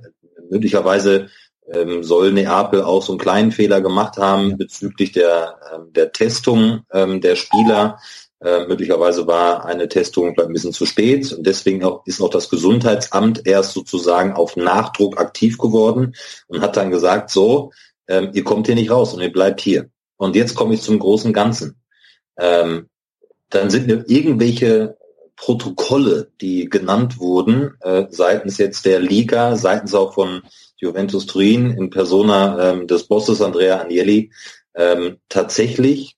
Möglicherweise 0.50 1.28
ähm, 1.74 2.04
soll 2.04 2.32
Neapel 2.32 2.84
auch 2.84 3.02
so 3.02 3.14
einen 3.14 3.20
kleinen 3.20 3.52
Fehler 3.52 3.82
gemacht 3.82 4.18
haben 4.18 4.58
bezüglich 4.58 5.12
der, 5.12 5.60
ähm, 5.74 5.94
der 5.94 6.12
Testung 6.12 6.82
ähm, 6.92 7.22
der 7.22 7.36
Spieler. 7.36 8.00
Äh, 8.42 8.68
möglicherweise 8.68 9.26
war 9.28 9.66
eine 9.66 9.88
Testung 9.88 10.38
ein 10.38 10.54
bisschen 10.54 10.74
zu 10.74 10.86
spät 10.86 11.32
und 11.32 11.48
deswegen 11.48 11.84
auch, 11.84 12.06
ist 12.06 12.22
auch 12.22 12.30
das 12.30 12.50
Gesundheitsamt 12.50 13.48
erst 13.48 13.74
sozusagen 13.74 14.34
auf 14.34 14.56
Nachdruck 14.56 15.20
aktiv 15.20 15.58
geworden 15.58 16.16
und 16.48 16.62
hat 16.62 16.78
dann 16.78 16.92
gesagt, 16.92 17.32
so, 17.32 17.72
ähm, 18.08 18.30
ihr 18.34 18.44
kommt 18.44 18.68
hier 18.68 18.76
nicht 18.76 18.92
raus 18.92 19.14
und 19.14 19.22
ihr 19.22 19.32
bleibt 19.32 19.62
hier. 19.62 19.90
Und 20.18 20.36
jetzt 20.36 20.56
komme 20.56 20.74
ich 20.76 20.82
zum 20.82 21.00
großen 21.00 21.34
Ganzen. 21.34 21.82
Ähm, 22.38 22.90
dann 23.50 23.70
sind 23.70 23.88
mir 23.88 24.04
irgendwelche 24.08 24.98
Protokolle, 25.36 26.32
die 26.42 26.70
genannt 26.70 27.20
wurden, 27.20 27.76
äh, 27.82 28.06
seitens 28.10 28.58
jetzt 28.58 28.86
der 28.86 29.00
Liga, 29.00 29.56
seitens 29.56 29.94
auch 29.94 30.14
von 30.14 30.44
Juventus 30.86 31.26
Turin 31.26 31.72
in 31.72 31.90
Persona 31.90 32.72
ähm, 32.72 32.88
des 32.88 33.04
Bosses 33.08 33.42
Andrea 33.42 33.82
Agnelli, 33.82 34.32
ähm, 34.76 35.18
tatsächlich 35.30 36.16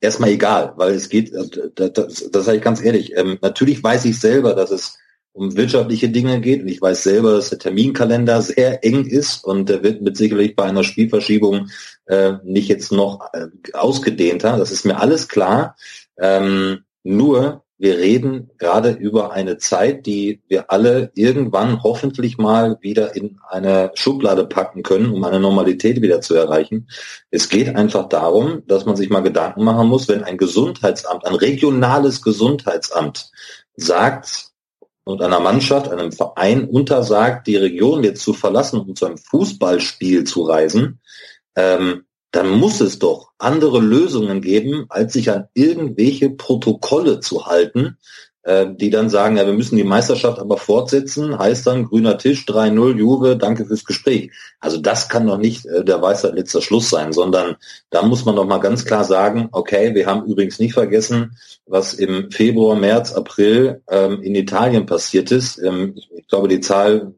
erstmal 0.00 0.30
egal, 0.30 0.72
weil 0.76 0.94
es 0.94 1.08
geht, 1.08 1.32
äh, 1.32 1.70
das, 1.74 1.92
das, 1.92 2.30
das 2.30 2.44
sage 2.44 2.58
ich 2.58 2.64
ganz 2.64 2.82
ehrlich, 2.82 3.16
ähm, 3.16 3.38
natürlich 3.42 3.82
weiß 3.82 4.04
ich 4.06 4.18
selber, 4.18 4.54
dass 4.54 4.70
es 4.70 4.96
um 5.32 5.56
wirtschaftliche 5.56 6.08
Dinge 6.08 6.40
geht 6.40 6.62
und 6.62 6.68
ich 6.68 6.82
weiß 6.82 7.04
selber, 7.04 7.32
dass 7.32 7.50
der 7.50 7.58
Terminkalender 7.58 8.42
sehr 8.42 8.84
eng 8.84 9.06
ist 9.06 9.44
und 9.44 9.68
der 9.68 9.82
wird 9.82 10.02
mit 10.02 10.16
sicherlich 10.16 10.56
bei 10.56 10.64
einer 10.64 10.82
Spielverschiebung 10.82 11.68
äh, 12.06 12.34
nicht 12.42 12.68
jetzt 12.68 12.90
noch 12.90 13.28
äh, 13.32 13.46
ausgedehnter, 13.72 14.56
das 14.56 14.72
ist 14.72 14.84
mir 14.84 14.98
alles 14.98 15.28
klar. 15.28 15.76
Ähm, 16.18 16.84
nur 17.02 17.64
wir 17.80 17.96
reden 17.96 18.50
gerade 18.58 18.90
über 18.90 19.32
eine 19.32 19.56
Zeit, 19.56 20.04
die 20.04 20.42
wir 20.48 20.70
alle 20.70 21.12
irgendwann 21.14 21.82
hoffentlich 21.82 22.36
mal 22.36 22.76
wieder 22.82 23.16
in 23.16 23.38
eine 23.48 23.90
Schublade 23.94 24.44
packen 24.44 24.82
können, 24.82 25.10
um 25.10 25.24
eine 25.24 25.40
Normalität 25.40 26.02
wieder 26.02 26.20
zu 26.20 26.34
erreichen. 26.34 26.88
Es 27.30 27.48
geht 27.48 27.74
einfach 27.74 28.10
darum, 28.10 28.64
dass 28.66 28.84
man 28.84 28.96
sich 28.96 29.08
mal 29.08 29.22
Gedanken 29.22 29.64
machen 29.64 29.88
muss, 29.88 30.08
wenn 30.08 30.22
ein 30.24 30.36
Gesundheitsamt, 30.36 31.26
ein 31.26 31.34
regionales 31.34 32.20
Gesundheitsamt 32.20 33.30
sagt 33.76 34.50
und 35.04 35.22
einer 35.22 35.40
Mannschaft, 35.40 35.88
einem 35.88 36.12
Verein 36.12 36.68
untersagt, 36.68 37.46
die 37.46 37.56
Region 37.56 38.04
jetzt 38.04 38.22
zu 38.22 38.34
verlassen, 38.34 38.78
um 38.78 38.94
zu 38.94 39.06
einem 39.06 39.16
Fußballspiel 39.16 40.24
zu 40.24 40.42
reisen, 40.42 41.00
ähm, 41.56 42.04
dann 42.30 42.50
muss 42.50 42.80
es 42.80 42.98
doch 42.98 43.30
andere 43.38 43.80
Lösungen 43.80 44.40
geben, 44.40 44.86
als 44.88 45.12
sich 45.14 45.30
an 45.30 45.48
irgendwelche 45.54 46.30
Protokolle 46.30 47.20
zu 47.20 47.46
halten, 47.46 47.96
äh, 48.42 48.66
die 48.74 48.90
dann 48.90 49.10
sagen, 49.10 49.36
ja, 49.36 49.44
wir 49.44 49.52
müssen 49.52 49.76
die 49.76 49.84
Meisterschaft 49.84 50.38
aber 50.38 50.56
fortsetzen, 50.56 51.38
heißt 51.38 51.66
dann 51.66 51.84
grüner 51.84 52.16
Tisch, 52.16 52.46
3-0, 52.46 52.96
Juve, 52.96 53.36
danke 53.36 53.66
fürs 53.66 53.84
Gespräch. 53.84 54.30
Also 54.60 54.78
das 54.78 55.08
kann 55.08 55.26
doch 55.26 55.38
nicht 55.38 55.66
äh, 55.66 55.84
der 55.84 56.00
Weisheit 56.00 56.34
letzter 56.34 56.62
Schluss 56.62 56.88
sein, 56.88 57.12
sondern 57.12 57.56
da 57.90 58.02
muss 58.02 58.24
man 58.24 58.36
doch 58.36 58.46
mal 58.46 58.58
ganz 58.58 58.84
klar 58.84 59.04
sagen, 59.04 59.48
okay, 59.52 59.94
wir 59.94 60.06
haben 60.06 60.24
übrigens 60.24 60.58
nicht 60.58 60.74
vergessen, 60.74 61.36
was 61.66 61.94
im 61.94 62.30
Februar, 62.30 62.76
März, 62.76 63.12
April 63.12 63.82
ähm, 63.90 64.22
in 64.22 64.34
Italien 64.34 64.86
passiert 64.86 65.30
ist. 65.32 65.58
Ähm, 65.58 65.96
ich 66.16 66.26
glaube, 66.28 66.48
die 66.48 66.60
Zahl 66.60 67.14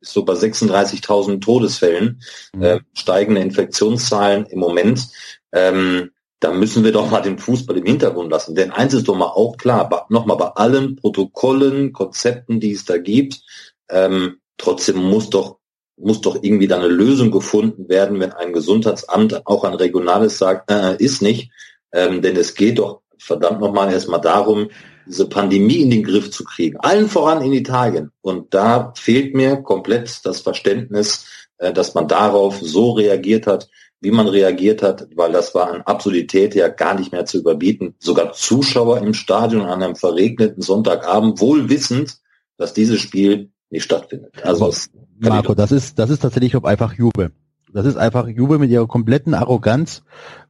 so 0.00 0.24
bei 0.24 0.34
36.000 0.34 1.40
Todesfällen, 1.40 2.22
mhm. 2.54 2.62
äh, 2.62 2.80
steigende 2.94 3.40
Infektionszahlen 3.40 4.46
im 4.46 4.58
Moment. 4.58 5.08
Ähm, 5.52 6.10
da 6.40 6.52
müssen 6.52 6.84
wir 6.84 6.92
doch 6.92 7.10
mal 7.10 7.20
den 7.20 7.38
Fußball 7.38 7.76
im 7.76 7.84
Hintergrund 7.84 8.30
lassen. 8.30 8.54
Denn 8.54 8.70
eins 8.70 8.94
ist 8.94 9.08
doch 9.08 9.16
mal 9.16 9.26
auch 9.26 9.56
klar, 9.58 10.06
nochmal 10.08 10.38
bei 10.38 10.48
allen 10.48 10.96
Protokollen, 10.96 11.92
Konzepten, 11.92 12.60
die 12.60 12.72
es 12.72 12.86
da 12.86 12.96
gibt, 12.96 13.42
ähm, 13.90 14.38
trotzdem 14.56 14.96
muss 14.96 15.30
doch 15.30 15.60
muss 16.02 16.22
doch 16.22 16.42
irgendwie 16.42 16.66
da 16.66 16.78
eine 16.78 16.88
Lösung 16.88 17.30
gefunden 17.30 17.90
werden, 17.90 18.20
wenn 18.20 18.32
ein 18.32 18.54
Gesundheitsamt 18.54 19.46
auch 19.46 19.64
ein 19.64 19.74
regionales 19.74 20.38
sagt, 20.38 20.70
äh, 20.70 20.96
ist 20.96 21.20
nicht. 21.20 21.50
Ähm, 21.92 22.22
denn 22.22 22.36
es 22.36 22.54
geht 22.54 22.78
doch 22.78 23.02
verdammt 23.18 23.60
nochmal 23.60 23.92
erstmal 23.92 24.20
darum, 24.20 24.70
diese 25.10 25.28
Pandemie 25.28 25.82
in 25.82 25.90
den 25.90 26.04
Griff 26.04 26.30
zu 26.30 26.44
kriegen. 26.44 26.76
Allen 26.78 27.08
voran 27.08 27.42
in 27.42 27.52
Italien. 27.52 28.12
Und 28.20 28.54
da 28.54 28.92
fehlt 28.96 29.34
mir 29.34 29.56
komplett 29.56 30.24
das 30.24 30.40
Verständnis, 30.40 31.26
äh, 31.58 31.72
dass 31.72 31.94
man 31.94 32.06
darauf 32.06 32.60
so 32.60 32.92
reagiert 32.92 33.46
hat, 33.46 33.68
wie 34.00 34.12
man 34.12 34.28
reagiert 34.28 34.82
hat, 34.82 35.08
weil 35.14 35.32
das 35.32 35.54
war 35.54 35.72
an 35.72 35.82
Absurdität 35.82 36.54
ja 36.54 36.68
gar 36.68 36.98
nicht 36.98 37.12
mehr 37.12 37.26
zu 37.26 37.38
überbieten. 37.38 37.94
Sogar 37.98 38.32
Zuschauer 38.32 38.98
im 38.98 39.12
Stadion 39.12 39.62
an 39.66 39.82
einem 39.82 39.96
verregneten 39.96 40.62
Sonntagabend, 40.62 41.40
wohl 41.40 41.68
wissend, 41.68 42.18
dass 42.56 42.72
dieses 42.72 43.00
Spiel 43.00 43.50
nicht 43.68 43.84
stattfindet. 43.84 44.32
Also 44.42 44.72
Marco, 45.18 45.54
das 45.54 45.70
ist 45.70 45.98
das 45.98 46.08
ist 46.08 46.20
tatsächlich 46.20 46.56
einfach 46.64 46.94
Juve. 46.94 47.32
Das 47.72 47.84
ist 47.84 47.96
einfach 47.96 48.26
Juve 48.26 48.58
mit 48.58 48.70
ihrer 48.70 48.86
kompletten 48.86 49.34
Arroganz. 49.34 50.02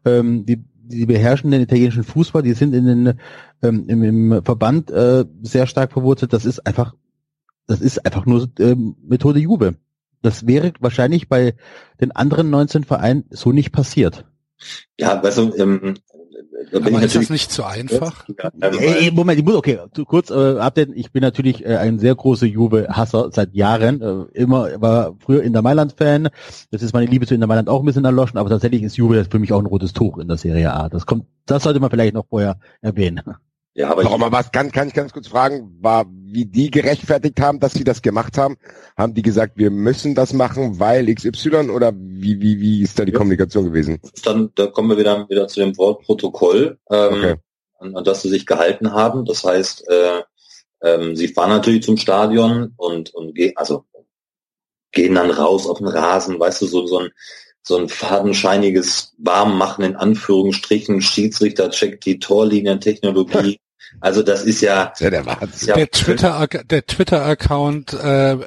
Ähm, 0.04 0.46
die 0.46 0.64
die 0.90 1.06
beherrschen 1.06 1.50
den 1.50 1.62
italienischen 1.62 2.04
Fußball, 2.04 2.42
die 2.42 2.52
sind 2.52 2.74
in 2.74 2.86
den 2.86 3.20
ähm, 3.62 3.84
im, 3.88 4.02
im 4.02 4.44
Verband 4.44 4.90
äh, 4.90 5.24
sehr 5.42 5.66
stark 5.66 5.92
verwurzelt. 5.92 6.32
Das 6.32 6.44
ist 6.44 6.66
einfach, 6.66 6.94
das 7.66 7.80
ist 7.80 8.04
einfach 8.04 8.26
nur 8.26 8.48
ähm, 8.58 8.96
Methode 9.02 9.40
Juve. 9.40 9.76
Das 10.22 10.46
wäre 10.46 10.72
wahrscheinlich 10.80 11.28
bei 11.28 11.54
den 12.00 12.12
anderen 12.12 12.50
19 12.50 12.84
Vereinen 12.84 13.24
so 13.30 13.52
nicht 13.52 13.72
passiert. 13.72 14.26
Ja, 14.98 15.16
du, 15.16 15.54
ähm, 15.56 15.94
da 16.72 16.78
bin 16.78 16.94
Aber 16.94 16.98
ich 16.98 17.04
ist 17.06 17.16
das 17.16 17.30
nicht 17.30 17.50
zu 17.50 17.64
einfach? 17.64 18.26
Ey, 18.60 19.10
Moment, 19.10 19.38
ich 19.38 19.44
muss, 19.44 19.54
okay, 19.54 19.78
kurz 20.06 20.30
äh, 20.30 20.58
Update. 20.58 20.90
Ich 20.94 21.12
bin 21.12 21.22
natürlich 21.22 21.64
äh, 21.64 21.76
ein 21.76 21.98
sehr 21.98 22.14
großer 22.14 22.46
Juve-Hasser 22.46 23.30
seit 23.32 23.54
Jahren. 23.54 24.00
Äh, 24.00 24.38
immer 24.38 24.80
war 24.80 25.14
früher 25.18 25.42
in 25.42 25.52
der 25.52 25.62
Mailand-Fan. 25.62 26.28
Das 26.70 26.82
ist 26.82 26.92
meine 26.92 27.06
Liebe 27.06 27.26
zu 27.26 27.34
Inter 27.34 27.46
Mailand 27.46 27.68
auch 27.68 27.80
ein 27.80 27.86
bisschen 27.86 28.04
erloschen, 28.04 28.38
aber 28.38 28.50
tatsächlich 28.50 28.82
ist 28.82 28.96
Juve 28.96 29.24
für 29.24 29.38
mich 29.38 29.52
auch 29.52 29.60
ein 29.60 29.66
rotes 29.66 29.92
Tuch 29.92 30.18
in 30.18 30.28
der 30.28 30.36
Serie 30.36 30.72
A. 30.72 30.88
Das 30.88 31.06
kommt, 31.06 31.26
das 31.46 31.62
sollte 31.62 31.80
man 31.80 31.90
vielleicht 31.90 32.14
noch 32.14 32.26
vorher 32.26 32.58
erwähnen. 32.80 33.22
Ja, 33.74 33.90
aber 33.90 34.04
Warum, 34.04 34.22
aber 34.22 34.36
was 34.36 34.50
kann, 34.50 34.72
kann 34.72 34.88
ich 34.88 34.94
ganz 34.94 35.12
kurz 35.12 35.28
fragen, 35.28 35.78
war, 35.80 36.04
wie 36.08 36.44
die 36.44 36.70
gerechtfertigt 36.70 37.40
haben, 37.40 37.60
dass 37.60 37.72
sie 37.72 37.84
das 37.84 38.02
gemacht 38.02 38.36
haben? 38.36 38.56
Haben 38.96 39.14
die 39.14 39.22
gesagt, 39.22 39.56
wir 39.56 39.70
müssen 39.70 40.14
das 40.14 40.32
machen, 40.32 40.80
weil 40.80 41.12
XY 41.14 41.70
oder 41.70 41.92
wie, 41.94 42.40
wie, 42.40 42.60
wie 42.60 42.82
ist 42.82 42.98
da 42.98 43.04
die 43.04 43.12
ja. 43.12 43.18
Kommunikation 43.18 43.66
gewesen? 43.66 44.00
Dann, 44.24 44.50
da 44.56 44.66
kommen 44.66 44.90
wir 44.90 44.98
wieder, 44.98 45.28
wieder 45.28 45.46
zu 45.46 45.60
dem 45.60 45.76
Wort 45.78 46.02
Protokoll, 46.02 46.78
ähm, 46.90 47.14
okay. 47.14 47.34
an, 47.78 47.96
an 47.96 48.04
das 48.04 48.22
sie 48.22 48.28
sich 48.28 48.44
gehalten 48.44 48.92
haben. 48.92 49.24
Das 49.24 49.44
heißt, 49.44 49.88
äh, 49.88 50.22
ähm, 50.82 51.14
sie 51.14 51.28
fahren 51.28 51.50
natürlich 51.50 51.84
zum 51.84 51.96
Stadion 51.96 52.74
und, 52.76 53.14
und 53.14 53.34
gehen, 53.34 53.52
also 53.56 53.84
gehen 54.92 55.14
dann 55.14 55.30
raus 55.30 55.68
auf 55.68 55.78
den 55.78 55.86
Rasen, 55.86 56.40
weißt 56.40 56.62
du, 56.62 56.66
so, 56.66 56.86
so 56.86 56.98
ein, 56.98 57.10
so 57.62 57.76
ein 57.76 57.88
fadenscheiniges 57.88 59.14
Warmmachen 59.18 59.84
in 59.84 59.96
Anführungsstrichen. 59.96 61.00
Schiedsrichter 61.02 61.70
checkt 61.70 62.04
die 62.06 62.18
Torlinientechnologie. 62.18 63.58
Also 64.00 64.22
das 64.22 64.44
ist 64.44 64.60
ja, 64.60 64.92
ja 65.00 65.10
der 65.10 65.26
Wahnsinn. 65.26 65.68
ja 65.68 65.74
der 65.74 65.90
Twitter, 65.90 66.46
der 66.46 66.86
Twitter-Account 66.86 67.92
äh, 67.94 67.96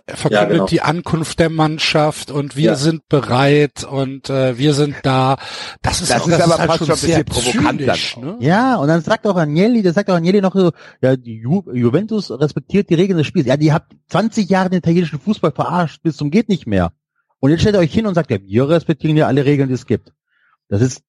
verkündet 0.07 0.31
Ja, 0.31 0.45
genau. 0.45 0.65
die 0.67 0.79
Ankunft 0.81 1.37
der 1.39 1.49
Mannschaft 1.49 2.31
und 2.31 2.55
wir 2.55 2.63
Ja. 2.71 2.75
sind 2.75 3.09
bereit 3.09 3.83
und 3.83 4.29
äh, 4.29 4.57
wir 4.57 4.73
sind 4.73 4.95
da. 5.03 5.35
Das 5.81 5.99
ist, 6.01 6.11
Das 6.11 6.21
auch, 6.21 6.27
ist 6.29 6.39
das 6.39 6.43
aber 6.43 6.53
ist 6.53 6.59
halt 6.59 6.69
fast 6.69 6.77
schon 6.79 6.87
schon 6.87 6.95
ein 6.95 6.99
sehr 6.99 7.23
bisschen 7.25 7.51
provokant 7.53 7.79
zynisch, 7.81 8.15
dann 8.15 8.23
ne? 8.25 8.37
Ja, 8.39 8.75
und 8.77 8.87
dann 8.87 9.01
sagt 9.01 9.27
auch 9.27 9.35
Agnelli, 9.35 9.81
der 9.81 9.91
sagt 9.91 10.09
auch 10.09 10.15
Agnelli 10.15 10.39
noch 10.39 10.55
so, 10.55 10.71
ja, 11.01 11.17
die 11.17 11.35
Ju 11.41 11.63
Juventus 11.73 12.31
respektiert 12.31 12.89
die 12.89 12.95
Regeln 12.95 13.17
des 13.17 13.27
Spiels. 13.27 13.45
Ja, 13.45 13.57
die 13.57 13.73
habt 13.73 13.91
20 14.11 14.49
Jahre 14.49 14.69
den 14.69 14.79
italienischen 14.79 15.19
Fußball 15.19 15.51
verarscht, 15.51 16.01
bis 16.03 16.15
zum 16.15 16.31
geht 16.31 16.47
nicht 16.47 16.67
mehr. 16.67 16.93
Und 17.43 17.49
jetzt 17.49 17.59
stellt 17.59 17.75
ihr 17.75 17.79
euch 17.79 17.93
hin 17.93 18.05
und 18.07 18.15
sagt, 18.15 18.31
ja, 18.31 18.37
wir 18.41 18.69
respektieren 18.69 19.17
ja 19.17 19.27
alle 19.27 19.43
Regeln, 19.43 19.67
die 19.67 19.73
es 19.73 19.85
gibt. 19.85 20.13
Das 20.69 20.81
ist 20.81 21.01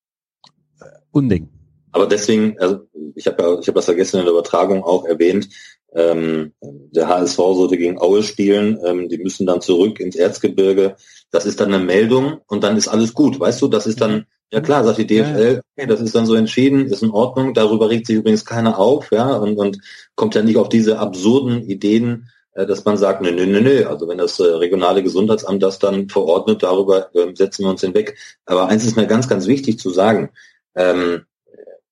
äh, 0.80 0.86
Unding. 1.12 1.48
Aber 1.92 2.08
deswegen, 2.08 2.58
also 2.58 2.88
ich 3.14 3.28
habe 3.28 3.40
ja, 3.40 3.60
ich 3.60 3.68
habe 3.68 3.76
das 3.76 3.86
ja 3.86 3.94
gestern 3.94 4.18
in 4.18 4.24
der 4.24 4.32
Übertragung 4.32 4.82
auch 4.82 5.04
erwähnt, 5.04 5.48
ähm, 5.94 6.52
der 6.60 7.06
HSV 7.06 7.36
sollte 7.36 7.76
gegen 7.76 8.00
Aue 8.00 8.24
spielen, 8.24 8.80
ähm, 8.84 9.08
die 9.08 9.18
müssen 9.18 9.46
dann 9.46 9.60
zurück 9.60 10.00
ins 10.00 10.16
Erzgebirge. 10.16 10.96
Das 11.30 11.46
ist 11.46 11.60
dann 11.60 11.72
eine 11.72 11.84
Meldung 11.84 12.40
und 12.48 12.64
dann 12.64 12.76
ist 12.76 12.88
alles 12.88 13.14
gut, 13.14 13.38
weißt 13.38 13.62
du? 13.62 13.68
Das 13.68 13.86
ist 13.86 14.00
dann, 14.00 14.26
ja 14.50 14.60
klar, 14.60 14.82
sagt 14.82 14.98
die 14.98 15.06
DFL, 15.06 15.60
okay, 15.76 15.86
das 15.86 16.00
ist 16.00 16.16
dann 16.16 16.26
so 16.26 16.34
entschieden, 16.34 16.88
ist 16.88 17.04
in 17.04 17.12
Ordnung. 17.12 17.54
Darüber 17.54 17.90
regt 17.90 18.08
sich 18.08 18.16
übrigens 18.16 18.44
keiner 18.44 18.80
auf, 18.80 19.12
ja, 19.12 19.36
und, 19.36 19.56
und 19.56 19.78
kommt 20.16 20.34
ja 20.34 20.42
nicht 20.42 20.56
auf 20.56 20.68
diese 20.68 20.98
absurden 20.98 21.62
Ideen, 21.62 22.28
dass 22.54 22.84
man 22.84 22.96
sagt, 22.96 23.20
nö, 23.20 23.32
nö, 23.32 23.46
nö, 23.46 23.60
nö. 23.60 23.86
Also 23.86 24.08
wenn 24.08 24.18
das 24.18 24.38
äh, 24.38 24.44
regionale 24.44 25.02
Gesundheitsamt 25.02 25.62
das 25.62 25.78
dann 25.78 26.08
verordnet, 26.08 26.62
darüber 26.62 27.08
ähm, 27.14 27.34
setzen 27.34 27.64
wir 27.64 27.70
uns 27.70 27.80
hinweg. 27.80 28.16
Aber 28.46 28.68
eins 28.68 28.84
ist 28.84 28.96
mir 28.96 29.06
ganz, 29.06 29.28
ganz 29.28 29.46
wichtig 29.46 29.78
zu 29.78 29.90
sagen. 29.90 30.30
Ähm, 30.74 31.24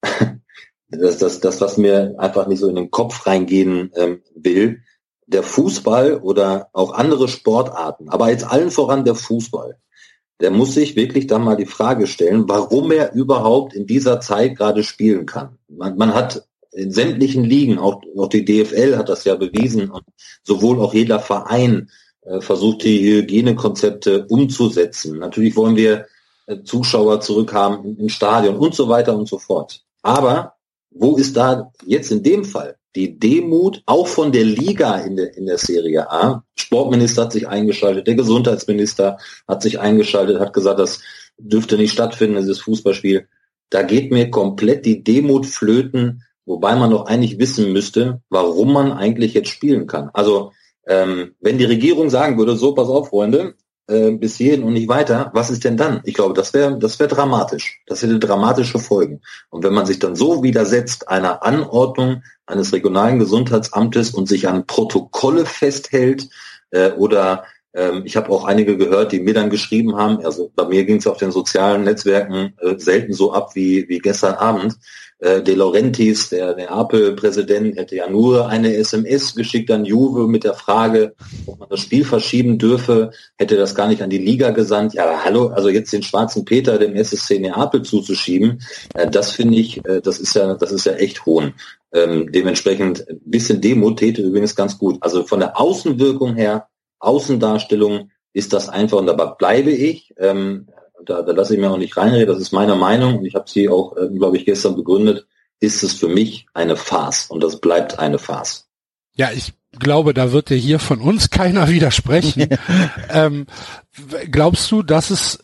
das, 0.88 1.18
das, 1.18 1.40
das, 1.40 1.60
was 1.60 1.76
mir 1.76 2.14
einfach 2.18 2.46
nicht 2.46 2.60
so 2.60 2.68
in 2.68 2.76
den 2.76 2.90
Kopf 2.90 3.26
reingehen 3.26 3.90
ähm, 3.96 4.22
will, 4.34 4.82
der 5.26 5.42
Fußball 5.42 6.18
oder 6.18 6.68
auch 6.72 6.92
andere 6.92 7.28
Sportarten, 7.28 8.08
aber 8.08 8.30
jetzt 8.30 8.44
allen 8.44 8.70
voran 8.70 9.04
der 9.04 9.14
Fußball, 9.14 9.78
der 10.40 10.50
muss 10.50 10.74
sich 10.74 10.96
wirklich 10.96 11.26
dann 11.26 11.44
mal 11.44 11.56
die 11.56 11.66
Frage 11.66 12.06
stellen, 12.06 12.48
warum 12.48 12.90
er 12.90 13.12
überhaupt 13.14 13.74
in 13.74 13.86
dieser 13.86 14.20
Zeit 14.20 14.56
gerade 14.56 14.82
spielen 14.82 15.24
kann. 15.24 15.58
Man, 15.68 15.96
man 15.96 16.14
hat 16.14 16.46
in 16.72 16.90
sämtlichen 16.90 17.44
Ligen, 17.44 17.78
auch, 17.78 18.02
auch 18.16 18.28
die 18.28 18.44
DFL 18.44 18.96
hat 18.96 19.08
das 19.08 19.24
ja 19.24 19.34
bewiesen 19.34 19.90
und 19.90 20.04
sowohl 20.42 20.80
auch 20.80 20.94
jeder 20.94 21.20
Verein 21.20 21.90
äh, 22.22 22.40
versucht, 22.40 22.84
die 22.84 23.00
Hygienekonzepte 23.00 24.26
umzusetzen. 24.28 25.18
Natürlich 25.18 25.56
wollen 25.56 25.76
wir 25.76 26.06
äh, 26.46 26.62
Zuschauer 26.62 27.20
zurückhaben 27.20 27.84
im, 27.84 27.98
im 27.98 28.08
Stadion 28.08 28.56
und 28.56 28.74
so 28.74 28.88
weiter 28.88 29.16
und 29.16 29.28
so 29.28 29.38
fort. 29.38 29.82
Aber 30.02 30.54
wo 30.90 31.16
ist 31.16 31.36
da 31.36 31.72
jetzt 31.86 32.10
in 32.10 32.22
dem 32.22 32.44
Fall 32.44 32.76
die 32.94 33.18
Demut 33.18 33.82
auch 33.86 34.06
von 34.06 34.32
der 34.32 34.44
Liga 34.44 34.96
in 34.98 35.16
der, 35.16 35.36
in 35.36 35.46
der 35.46 35.58
Serie 35.58 36.10
A? 36.10 36.44
Sportminister 36.56 37.22
hat 37.22 37.32
sich 37.32 37.48
eingeschaltet, 37.48 38.06
der 38.06 38.14
Gesundheitsminister 38.14 39.18
hat 39.48 39.62
sich 39.62 39.80
eingeschaltet, 39.80 40.40
hat 40.40 40.52
gesagt, 40.52 40.78
das 40.78 41.00
dürfte 41.38 41.76
nicht 41.76 41.92
stattfinden, 41.92 42.36
dieses 42.36 42.60
Fußballspiel. 42.60 43.28
Da 43.70 43.82
geht 43.82 44.12
mir 44.12 44.30
komplett 44.30 44.84
die 44.84 45.02
Demut 45.02 45.46
flöten, 45.46 46.24
wobei 46.44 46.74
man 46.76 46.90
doch 46.90 47.06
eigentlich 47.06 47.38
wissen 47.38 47.72
müsste, 47.72 48.20
warum 48.28 48.72
man 48.72 48.92
eigentlich 48.92 49.34
jetzt 49.34 49.48
spielen 49.48 49.86
kann. 49.86 50.10
Also 50.12 50.52
ähm, 50.86 51.34
wenn 51.40 51.58
die 51.58 51.64
Regierung 51.64 52.10
sagen 52.10 52.38
würde, 52.38 52.56
so 52.56 52.74
pass 52.74 52.88
auf, 52.88 53.08
Freunde, 53.08 53.54
äh, 53.88 54.12
bis 54.12 54.36
hierhin 54.36 54.62
und 54.62 54.72
nicht 54.74 54.88
weiter, 54.88 55.30
was 55.34 55.50
ist 55.50 55.64
denn 55.64 55.76
dann? 55.76 56.00
Ich 56.04 56.14
glaube, 56.14 56.34
das 56.34 56.54
wäre 56.54 56.78
das 56.78 56.98
wäre 56.98 57.08
dramatisch. 57.08 57.80
Das 57.86 58.02
hätte 58.02 58.18
dramatische 58.18 58.78
Folgen. 58.78 59.20
Und 59.50 59.64
wenn 59.64 59.74
man 59.74 59.86
sich 59.86 59.98
dann 59.98 60.16
so 60.16 60.42
widersetzt 60.42 61.08
einer 61.08 61.42
Anordnung 61.44 62.22
eines 62.46 62.72
regionalen 62.72 63.18
Gesundheitsamtes 63.18 64.10
und 64.10 64.28
sich 64.28 64.48
an 64.48 64.66
Protokolle 64.66 65.46
festhält 65.46 66.28
äh, 66.70 66.92
oder 66.92 67.44
ähm, 67.74 68.02
ich 68.04 68.16
habe 68.16 68.30
auch 68.30 68.44
einige 68.44 68.76
gehört, 68.76 69.12
die 69.12 69.20
mir 69.20 69.34
dann 69.34 69.50
geschrieben 69.50 69.96
haben, 69.96 70.24
also 70.24 70.50
bei 70.54 70.66
mir 70.66 70.84
ging 70.84 70.98
es 70.98 71.06
auf 71.06 71.16
den 71.16 71.32
sozialen 71.32 71.84
Netzwerken 71.84 72.54
äh, 72.60 72.78
selten 72.78 73.14
so 73.14 73.32
ab 73.32 73.54
wie, 73.54 73.88
wie 73.88 73.98
gestern 73.98 74.34
Abend. 74.34 74.76
Äh, 75.22 75.40
De 75.40 75.54
Laurentiis, 75.54 76.30
der 76.30 76.56
Neapel-Präsident, 76.56 77.76
hätte 77.76 77.94
ja 77.94 78.10
nur 78.10 78.48
eine 78.48 78.74
SMS 78.74 79.36
geschickt 79.36 79.70
an 79.70 79.84
Juve 79.84 80.26
mit 80.26 80.42
der 80.42 80.54
Frage, 80.54 81.14
ob 81.46 81.60
man 81.60 81.68
das 81.68 81.78
Spiel 81.78 82.04
verschieben 82.04 82.58
dürfe, 82.58 83.12
hätte 83.38 83.56
das 83.56 83.76
gar 83.76 83.86
nicht 83.86 84.02
an 84.02 84.10
die 84.10 84.18
Liga 84.18 84.50
gesandt. 84.50 84.94
Ja, 84.94 85.22
hallo, 85.24 85.48
also 85.48 85.68
jetzt 85.68 85.92
den 85.92 86.02
schwarzen 86.02 86.44
Peter 86.44 86.76
dem 86.76 86.96
SSC 86.96 87.38
Neapel 87.38 87.82
zuzuschieben, 87.82 88.62
äh, 88.94 89.08
das 89.08 89.30
finde 89.30 89.58
ich, 89.58 89.84
äh, 89.84 90.00
das 90.00 90.18
ist 90.18 90.34
ja, 90.34 90.54
das 90.54 90.72
ist 90.72 90.86
ja 90.86 90.94
echt 90.94 91.24
hohn. 91.24 91.54
Ähm, 91.94 92.32
dementsprechend 92.32 93.08
ein 93.08 93.20
bisschen 93.24 93.60
Demut 93.60 94.00
täte 94.00 94.22
übrigens 94.22 94.56
ganz 94.56 94.76
gut. 94.76 94.98
Also 95.02 95.22
von 95.22 95.38
der 95.38 95.60
Außenwirkung 95.60 96.34
her, 96.34 96.66
Außendarstellung 96.98 98.10
ist 98.32 98.52
das 98.52 98.68
einfach, 98.68 98.98
und 98.98 99.06
dabei 99.06 99.26
bleibe 99.38 99.70
ich, 99.70 100.14
ähm, 100.18 100.66
da, 101.04 101.22
da 101.22 101.32
lasse 101.32 101.54
ich 101.54 101.60
mir 101.60 101.70
auch 101.70 101.78
nicht 101.78 101.96
reinreden, 101.96 102.26
das 102.26 102.40
ist 102.40 102.52
meine 102.52 102.74
Meinung 102.74 103.18
und 103.18 103.24
ich 103.24 103.34
habe 103.34 103.48
sie 103.48 103.68
auch, 103.68 103.96
äh, 103.96 104.08
glaube 104.08 104.36
ich, 104.36 104.44
gestern 104.44 104.76
begründet, 104.76 105.26
ist 105.60 105.82
es 105.82 105.92
für 105.92 106.08
mich 106.08 106.46
eine 106.54 106.76
Farce 106.76 107.26
und 107.30 107.42
das 107.42 107.60
bleibt 107.60 107.98
eine 107.98 108.18
Farce. 108.18 108.68
Ja, 109.14 109.30
ich 109.30 109.52
glaube, 109.78 110.14
da 110.14 110.32
wird 110.32 110.50
dir 110.50 110.56
hier 110.56 110.78
von 110.78 111.00
uns 111.00 111.30
keiner 111.30 111.68
widersprechen. 111.68 112.48
ähm, 113.10 113.46
glaubst 114.30 114.70
du, 114.70 114.82
dass 114.82 115.10
es, 115.10 115.38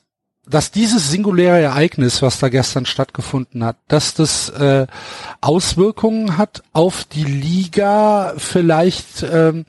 dass 0.46 0.70
dieses 0.70 1.10
singuläre 1.10 1.60
Ereignis, 1.60 2.22
was 2.22 2.38
da 2.38 2.48
gestern 2.48 2.86
stattgefunden 2.86 3.64
hat, 3.64 3.76
dass 3.88 4.14
das 4.14 4.48
äh, 4.50 4.86
Auswirkungen 5.40 6.38
hat 6.38 6.62
auf 6.72 7.04
die 7.04 7.24
Liga 7.24 8.34
vielleicht 8.38 9.22
ähm, 9.30 9.66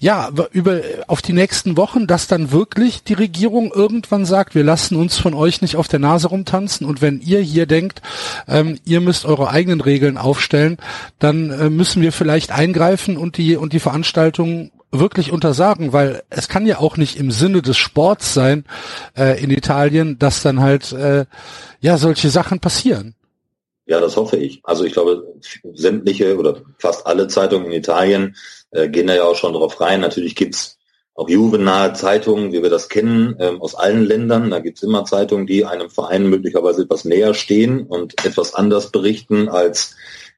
ja, 0.00 0.30
über 0.52 0.80
auf 1.08 1.20
die 1.20 1.34
nächsten 1.34 1.76
Wochen, 1.76 2.06
dass 2.06 2.26
dann 2.26 2.52
wirklich 2.52 3.04
die 3.04 3.12
Regierung 3.12 3.70
irgendwann 3.70 4.24
sagt, 4.24 4.54
wir 4.54 4.64
lassen 4.64 4.96
uns 4.96 5.18
von 5.18 5.34
euch 5.34 5.60
nicht 5.60 5.76
auf 5.76 5.88
der 5.88 5.98
Nase 5.98 6.28
rumtanzen 6.28 6.86
und 6.86 7.02
wenn 7.02 7.20
ihr 7.20 7.40
hier 7.40 7.66
denkt, 7.66 8.00
ähm, 8.48 8.78
ihr 8.86 9.02
müsst 9.02 9.26
eure 9.26 9.50
eigenen 9.50 9.82
Regeln 9.82 10.16
aufstellen, 10.16 10.78
dann 11.18 11.50
äh, 11.50 11.68
müssen 11.68 12.00
wir 12.00 12.12
vielleicht 12.12 12.50
eingreifen 12.50 13.18
und 13.18 13.36
die 13.36 13.56
und 13.56 13.74
die 13.74 13.78
Veranstaltung 13.78 14.72
wirklich 14.90 15.32
untersagen, 15.32 15.92
weil 15.92 16.22
es 16.30 16.48
kann 16.48 16.66
ja 16.66 16.78
auch 16.78 16.96
nicht 16.96 17.18
im 17.18 17.30
Sinne 17.30 17.60
des 17.60 17.76
Sports 17.76 18.32
sein 18.32 18.64
äh, 19.18 19.42
in 19.42 19.50
Italien, 19.50 20.18
dass 20.18 20.42
dann 20.42 20.60
halt 20.60 20.92
äh, 20.92 21.26
ja 21.80 21.98
solche 21.98 22.30
Sachen 22.30 22.58
passieren. 22.58 23.14
Ja, 23.84 24.00
das 24.00 24.16
hoffe 24.16 24.36
ich. 24.36 24.60
Also 24.62 24.84
ich 24.84 24.92
glaube, 24.92 25.26
sämtliche 25.74 26.38
oder 26.38 26.62
fast 26.78 27.06
alle 27.06 27.28
Zeitungen 27.28 27.66
in 27.66 27.72
Italien 27.72 28.36
äh, 28.70 28.88
gehen 28.88 29.06
da 29.06 29.14
ja 29.14 29.24
auch 29.24 29.36
schon 29.36 29.52
drauf 29.52 29.80
rein. 29.80 30.00
Natürlich 30.00 30.36
gibt's 30.36 30.78
auch 31.14 31.28
jugendnahe 31.28 31.92
Zeitungen, 31.92 32.52
wie 32.52 32.62
wir 32.62 32.70
das 32.70 32.88
kennen, 32.88 33.36
ähm, 33.40 33.60
aus 33.60 33.74
allen 33.74 34.04
Ländern. 34.04 34.50
Da 34.50 34.60
gibt's 34.60 34.82
immer 34.82 35.04
Zeitungen, 35.04 35.46
die 35.46 35.64
einem 35.64 35.90
Verein 35.90 36.28
möglicherweise 36.28 36.82
etwas 36.82 37.04
näher 37.04 37.34
stehen 37.34 37.86
und 37.86 38.24
etwas 38.24 38.54
anders 38.54 38.90
berichten 38.90 39.48
als, 39.48 39.96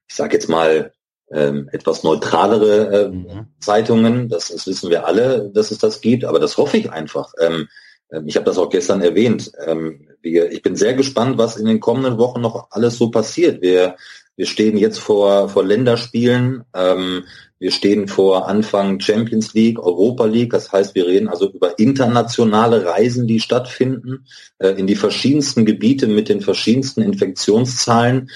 ich 0.09 0.15
sage 0.17 0.35
jetzt 0.35 0.49
mal, 0.49 0.93
ähm, 1.31 1.69
etwas 1.73 2.03
neutralere 2.03 3.05
äh, 3.05 3.09
Mhm. 3.09 3.47
Zeitungen. 3.61 4.29
Das, 4.29 4.49
das 4.49 4.67
wissen 4.67 4.91
wir 4.91 5.07
alle, 5.07 5.51
dass 5.55 5.71
es 5.71 5.79
das 5.79 6.01
gibt, 6.01 6.25
aber 6.25 6.39
das 6.39 6.57
hoffe 6.57 6.77
ich 6.77 6.91
einfach. 6.91 7.33
Ähm, 7.41 7.69
ähm, 8.11 8.27
ich 8.27 8.37
habe 8.37 8.45
das 8.45 8.59
auch 8.59 8.69
gestern 8.69 9.01
erwähnt. 9.03 9.53
Ähm, 9.67 10.09
wir, 10.21 10.53
ich 10.53 10.63
bin 10.63 10.77
sehr 10.77 10.95
gespannt, 10.95 11.39
was 11.39 11.57
in 11.57 11.67
den 11.67 11.81
kommenden 11.81 12.19
Wochen 12.19 12.41
noch 12.41 12.69
alles 12.71 12.99
so 12.99 13.11
passiert. 13.11 13.63
Wir, 13.63 13.97
wir 14.37 14.47
stehen 14.47 14.77
jetzt 14.77 14.99
vor, 14.99 15.49
vor 15.49 15.65
Länderspielen. 15.65 16.65
Ähm, 16.75 17.25
wir 17.63 17.71
stehen 17.71 18.09
vor 18.09 18.49
Anfang 18.49 18.99
Champions 18.99 19.55
League, 19.55 19.79
Europa 19.79 20.25
League. 20.25 20.51
Das 20.51 20.73
heißt, 20.73 20.97
wir 20.97 21.07
reden 21.07 21.29
also 21.29 21.49
über 21.49 21.79
internationale 21.79 22.85
Reisen, 22.85 23.29
die 23.29 23.39
stattfinden, 23.39 24.27
äh, 24.59 24.71
in 24.71 24.89
die 24.89 24.97
verschiedensten 24.97 25.65
Gebiete 25.65 26.09
mit 26.09 26.29
den 26.29 26.41
verschiedensten 26.41 27.03
Infektionszahlen. 27.03 28.31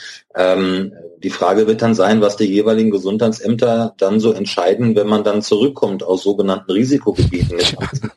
Die 1.27 1.31
Frage 1.31 1.67
wird 1.67 1.83
dann 1.83 1.97
sein, 1.97 2.21
was 2.21 2.37
die 2.37 2.45
jeweiligen 2.45 2.93
Gesundheitsämter 2.93 3.95
dann 3.99 4.21
so 4.21 4.31
entscheiden, 4.31 4.95
wenn 4.95 5.09
man 5.09 5.25
dann 5.25 5.43
zurückkommt 5.43 6.05
aus 6.05 6.23
sogenannten 6.23 6.71
Risikogebieten. 6.71 7.57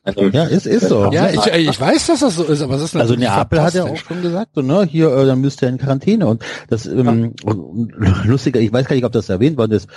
Mit 0.06 0.20
einem, 0.20 0.32
Ja, 0.32 0.44
ist, 0.44 0.68
ist 0.68 0.90
so. 0.90 1.12
Ja, 1.12 1.28
ich, 1.32 1.44
äh, 1.48 1.58
ich 1.58 1.82
weiß, 1.82 2.06
dass 2.06 2.20
das 2.20 2.36
so 2.36 2.44
ist, 2.44 2.62
aber 2.62 2.76
es 2.76 2.84
ist 2.84 2.96
Also 2.96 3.16
Neapel 3.16 3.64
hat 3.64 3.74
ja 3.74 3.86
auch 3.86 3.98
schon 3.98 4.22
gesagt, 4.22 4.52
so, 4.54 4.62
ne, 4.62 4.84
hier, 4.84 5.12
äh, 5.12 5.26
dann 5.26 5.42
müsst 5.42 5.64
ihr 5.64 5.70
in 5.70 5.80
Quarantäne. 5.80 6.28
Und 6.28 6.44
das 6.70 6.86
ähm, 6.86 7.34
und 7.44 7.94
lustiger, 8.26 8.60
ich 8.60 8.72
weiß 8.72 8.86
gar 8.86 8.96
nicht, 8.96 9.06
ob 9.06 9.12
das 9.12 9.28
erwähnt 9.28 9.58
worden 9.58 9.72
ist. 9.72 9.88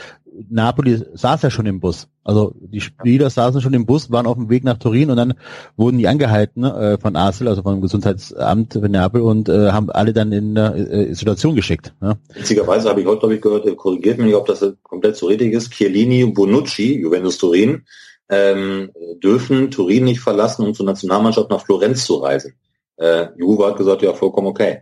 Napoli 0.48 1.04
saß 1.12 1.42
ja 1.42 1.50
schon 1.50 1.66
im 1.66 1.80
Bus. 1.80 2.08
Also 2.24 2.54
die 2.60 2.80
Spieler 2.80 3.30
saßen 3.30 3.60
schon 3.60 3.74
im 3.74 3.84
Bus, 3.84 4.10
waren 4.10 4.26
auf 4.26 4.36
dem 4.36 4.48
Weg 4.48 4.62
nach 4.62 4.78
Turin 4.78 5.10
und 5.10 5.16
dann 5.16 5.34
wurden 5.76 5.98
die 5.98 6.06
angehalten 6.06 6.64
äh, 6.64 6.98
von 6.98 7.16
ASL, 7.16 7.48
also 7.48 7.62
vom 7.62 7.80
Gesundheitsamt 7.80 8.74
von 8.74 8.90
Neapel 8.90 9.22
und 9.22 9.48
äh, 9.48 9.72
haben 9.72 9.90
alle 9.90 10.12
dann 10.12 10.30
in 10.30 10.56
äh, 10.56 11.10
Isolation 11.10 11.56
geschickt. 11.56 11.92
Ne? 12.00 12.16
Witzigerweise 12.34 12.88
habe 12.88 13.00
ich 13.00 13.06
heute, 13.06 13.20
glaube 13.20 13.34
ich, 13.34 13.40
gehört, 13.40 13.66
er 13.66 13.74
korrigiert 13.74 14.18
mich 14.18 14.34
ob 14.34 14.46
das 14.46 14.64
komplett 14.82 15.16
so 15.16 15.26
richtig 15.26 15.52
ist. 15.52 15.72
Chiellini, 15.72 16.24
Bonucci, 16.26 17.00
Juventus 17.00 17.38
Turin, 17.38 17.84
ähm, 18.28 18.90
dürfen 19.22 19.70
Turin 19.70 20.04
nicht 20.04 20.20
verlassen, 20.20 20.64
um 20.64 20.74
zur 20.74 20.86
Nationalmannschaft 20.86 21.50
nach 21.50 21.64
Florenz 21.64 22.04
zu 22.04 22.16
reisen. 22.16 22.54
Äh, 22.96 23.26
Juve 23.36 23.66
hat 23.66 23.76
gesagt, 23.76 24.02
ja, 24.02 24.12
vollkommen 24.12 24.46
okay. 24.46 24.80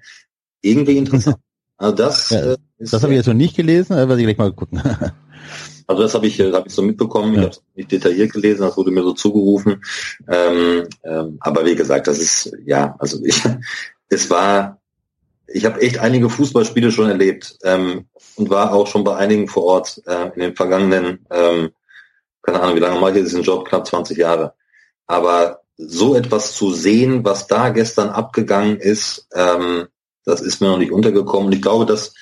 Irgendwie 0.60 0.98
interessant. 0.98 1.36
Also 1.80 1.96
das, 1.96 2.28
Ja, 2.28 2.40
äh, 2.40 2.56
ist, 2.76 2.92
Das 2.92 3.02
habe 3.02 3.14
ich 3.14 3.16
jetzt 3.16 3.26
noch 3.26 3.32
nicht 3.32 3.56
gelesen, 3.56 3.94
aber 3.94 4.18
ich 4.18 4.24
gleich 4.24 4.36
mal 4.36 4.52
gucken. 4.52 4.82
also 5.90 6.02
das 6.02 6.14
habe 6.14 6.28
ich, 6.28 6.38
äh, 6.38 6.52
hab 6.52 6.68
ich 6.68 6.72
so 6.72 6.82
mitbekommen. 6.82 7.34
Ja. 7.34 7.40
Ich 7.40 7.44
habe 7.46 7.50
es 7.50 7.62
nicht 7.74 7.90
detailliert 7.90 8.32
gelesen, 8.32 8.62
das 8.62 8.76
wurde 8.76 8.92
mir 8.92 9.02
so 9.02 9.12
zugerufen. 9.12 9.82
Ähm, 10.28 10.86
ähm, 11.02 11.38
aber 11.40 11.66
wie 11.66 11.74
gesagt, 11.74 12.06
das 12.06 12.20
ist 12.20 12.56
ja, 12.64 12.94
also 13.00 13.18
ich, 13.24 13.42
es 14.08 14.30
war, 14.30 14.80
ich 15.48 15.64
habe 15.64 15.80
echt 15.80 15.98
einige 15.98 16.30
Fußballspiele 16.30 16.92
schon 16.92 17.10
erlebt 17.10 17.58
ähm, 17.64 18.06
und 18.36 18.50
war 18.50 18.72
auch 18.72 18.86
schon 18.86 19.02
bei 19.02 19.16
einigen 19.16 19.48
vor 19.48 19.64
Ort 19.64 20.00
äh, 20.06 20.30
in 20.34 20.40
den 20.40 20.54
vergangenen, 20.54 21.26
ähm, 21.28 21.70
keine 22.42 22.60
Ahnung, 22.60 22.76
wie 22.76 22.80
lange 22.80 23.00
mache 23.00 23.18
ich 23.18 23.24
diesen 23.24 23.42
Job? 23.42 23.68
Knapp 23.68 23.84
20 23.84 24.16
Jahre. 24.16 24.54
Aber 25.08 25.62
so 25.76 26.14
etwas 26.14 26.54
zu 26.54 26.72
sehen, 26.72 27.24
was 27.24 27.48
da 27.48 27.70
gestern 27.70 28.10
abgegangen 28.10 28.76
ist, 28.76 29.26
ähm, 29.34 29.88
das 30.24 30.40
ist 30.40 30.60
mir 30.60 30.68
noch 30.68 30.78
nicht 30.78 30.92
untergekommen. 30.92 31.46
Und 31.46 31.54
ich 31.54 31.62
glaube, 31.62 31.84
dass, 31.84 32.14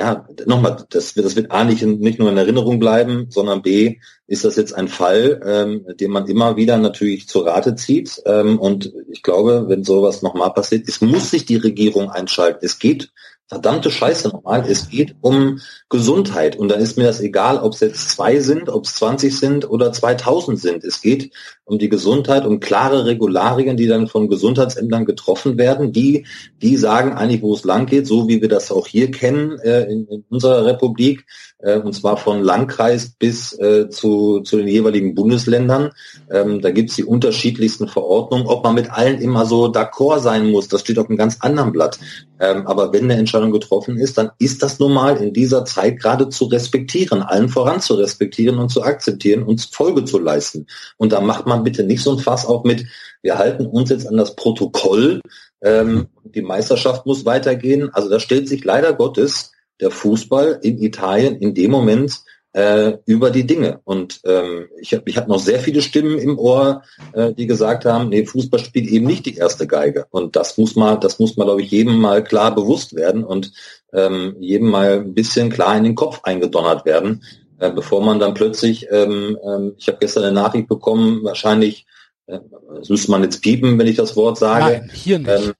ja, 0.00 0.26
nochmal, 0.46 0.84
das, 0.88 1.14
wird- 1.14 1.26
das 1.26 1.36
wird 1.36 1.50
A 1.50 1.62
nicht, 1.64 1.82
nicht 1.82 2.18
nur 2.18 2.30
in 2.30 2.38
Erinnerung 2.38 2.78
bleiben, 2.78 3.26
sondern 3.28 3.60
B 3.60 3.98
ist 4.26 4.44
das 4.44 4.56
jetzt 4.56 4.72
ein 4.72 4.88
Fall, 4.88 5.40
ähm, 5.44 5.84
den 6.00 6.10
man 6.10 6.26
immer 6.26 6.56
wieder 6.56 6.78
natürlich 6.78 7.28
zur 7.28 7.46
Rate 7.46 7.74
zieht. 7.74 8.22
Ähm, 8.24 8.58
und 8.58 8.92
ich 9.10 9.22
glaube, 9.22 9.66
wenn 9.68 9.84
sowas 9.84 10.22
nochmal 10.22 10.52
passiert, 10.54 10.88
es 10.88 11.00
muss 11.02 11.30
sich 11.30 11.44
die 11.44 11.56
Regierung 11.56 12.10
einschalten. 12.10 12.64
Es 12.64 12.78
geht 12.78 13.10
verdammte 13.50 13.90
Scheiße 13.90 14.28
nochmal. 14.28 14.64
Es 14.68 14.88
geht 14.88 15.16
um 15.22 15.58
Gesundheit. 15.88 16.54
Und 16.54 16.68
dann 16.68 16.80
ist 16.80 16.96
mir 16.96 17.02
das 17.04 17.20
egal, 17.20 17.58
ob 17.58 17.74
es 17.74 17.80
jetzt 17.80 18.10
zwei 18.10 18.38
sind, 18.38 18.68
ob 18.68 18.84
es 18.84 18.94
20 18.94 19.36
sind 19.36 19.68
oder 19.68 19.92
2000 19.92 20.58
sind. 20.58 20.84
Es 20.84 21.02
geht 21.02 21.32
um 21.64 21.80
die 21.80 21.88
Gesundheit, 21.88 22.46
um 22.46 22.60
klare 22.60 23.06
Regularien, 23.06 23.76
die 23.76 23.88
dann 23.88 24.06
von 24.06 24.28
Gesundheitsämtern 24.28 25.04
getroffen 25.04 25.58
werden, 25.58 25.92
die, 25.92 26.26
die 26.62 26.76
sagen 26.76 27.12
eigentlich, 27.12 27.42
wo 27.42 27.52
es 27.52 27.64
lang 27.64 27.86
geht, 27.86 28.06
so 28.06 28.28
wie 28.28 28.40
wir 28.40 28.48
das 28.48 28.70
auch 28.70 28.86
hier 28.86 29.10
kennen 29.10 29.58
äh, 29.58 29.82
in, 29.82 30.06
in 30.06 30.24
unserer 30.28 30.64
Republik, 30.64 31.26
und 31.62 31.92
zwar 31.94 32.16
von 32.16 32.42
Landkreis 32.42 33.10
bis 33.18 33.58
äh, 33.58 33.90
zu, 33.90 34.40
zu 34.40 34.56
den 34.56 34.68
jeweiligen 34.68 35.14
Bundesländern. 35.14 35.90
Ähm, 36.30 36.60
da 36.60 36.70
gibt's 36.70 36.96
die 36.96 37.04
unterschiedlichsten 37.04 37.86
Verordnungen. 37.86 38.46
Ob 38.46 38.64
man 38.64 38.74
mit 38.74 38.90
allen 38.90 39.20
immer 39.20 39.44
so 39.44 39.66
d'accord 39.66 40.20
sein 40.20 40.50
muss, 40.50 40.68
das 40.68 40.80
steht 40.80 40.98
auf 40.98 41.08
einem 41.08 41.18
ganz 41.18 41.38
anderen 41.40 41.72
Blatt. 41.72 41.98
Ähm, 42.40 42.66
aber 42.66 42.92
wenn 42.92 43.04
eine 43.04 43.16
Entscheidung 43.16 43.52
getroffen 43.52 43.98
ist, 43.98 44.16
dann 44.16 44.30
ist 44.38 44.62
das 44.62 44.78
nun 44.78 44.94
mal 44.94 45.18
in 45.18 45.34
dieser 45.34 45.66
Zeit 45.66 46.00
gerade 46.00 46.30
zu 46.30 46.46
respektieren, 46.46 47.22
allen 47.22 47.50
voran 47.50 47.80
zu 47.80 47.94
respektieren 47.94 48.58
und 48.58 48.70
zu 48.70 48.82
akzeptieren 48.82 49.42
und 49.42 49.60
Folge 49.60 50.04
zu 50.04 50.18
leisten. 50.18 50.66
Und 50.96 51.12
da 51.12 51.20
macht 51.20 51.46
man 51.46 51.62
bitte 51.62 51.84
nicht 51.84 52.02
so 52.02 52.12
ein 52.12 52.18
Fass 52.18 52.46
auch 52.46 52.64
mit, 52.64 52.86
wir 53.22 53.36
halten 53.36 53.66
uns 53.66 53.90
jetzt 53.90 54.08
an 54.08 54.16
das 54.16 54.34
Protokoll, 54.34 55.20
ähm, 55.62 56.06
die 56.24 56.40
Meisterschaft 56.40 57.04
muss 57.04 57.26
weitergehen. 57.26 57.90
Also 57.92 58.08
da 58.08 58.18
stellt 58.18 58.48
sich 58.48 58.64
leider 58.64 58.94
Gottes 58.94 59.52
der 59.80 59.90
Fußball 59.90 60.60
in 60.62 60.80
Italien 60.82 61.36
in 61.36 61.54
dem 61.54 61.70
Moment 61.70 62.20
äh, 62.52 62.94
über 63.06 63.30
die 63.30 63.46
Dinge. 63.46 63.80
Und 63.84 64.20
ähm, 64.24 64.66
ich 64.80 64.92
habe 64.92 65.04
ich 65.06 65.16
hab 65.16 65.28
noch 65.28 65.38
sehr 65.38 65.60
viele 65.60 65.82
Stimmen 65.82 66.18
im 66.18 66.38
Ohr, 66.38 66.82
äh, 67.12 67.32
die 67.32 67.46
gesagt 67.46 67.84
haben, 67.84 68.08
nee, 68.08 68.24
Fußball 68.24 68.60
spielt 68.60 68.88
eben 68.88 69.06
nicht 69.06 69.26
die 69.26 69.36
erste 69.36 69.66
Geige. 69.66 70.06
Und 70.10 70.36
das 70.36 70.58
muss 70.58 70.76
mal, 70.76 70.96
das 70.96 71.18
muss 71.18 71.36
mal, 71.36 71.44
glaube 71.44 71.62
ich, 71.62 71.70
jedem 71.70 71.98
mal 71.98 72.24
klar 72.24 72.54
bewusst 72.54 72.94
werden 72.94 73.24
und 73.24 73.52
ähm, 73.92 74.36
jedem 74.40 74.68
mal 74.68 75.00
ein 75.00 75.14
bisschen 75.14 75.50
klar 75.50 75.76
in 75.76 75.84
den 75.84 75.94
Kopf 75.94 76.20
eingedonnert 76.24 76.84
werden, 76.84 77.22
äh, 77.58 77.70
bevor 77.70 78.02
man 78.02 78.18
dann 78.18 78.34
plötzlich, 78.34 78.86
ähm, 78.90 79.38
ähm, 79.44 79.74
ich 79.78 79.88
habe 79.88 79.98
gestern 80.00 80.24
eine 80.24 80.32
Nachricht 80.32 80.68
bekommen, 80.68 81.22
wahrscheinlich, 81.22 81.86
äh, 82.26 82.40
das 82.76 82.88
müsste 82.88 83.10
man 83.10 83.22
jetzt 83.22 83.42
piepen, 83.42 83.78
wenn 83.78 83.86
ich 83.86 83.96
das 83.96 84.16
Wort 84.16 84.38
sage. 84.38 84.64
Nein, 84.64 84.90
hier 84.92 85.18
nicht. 85.18 85.30
Ähm, 85.30 85.52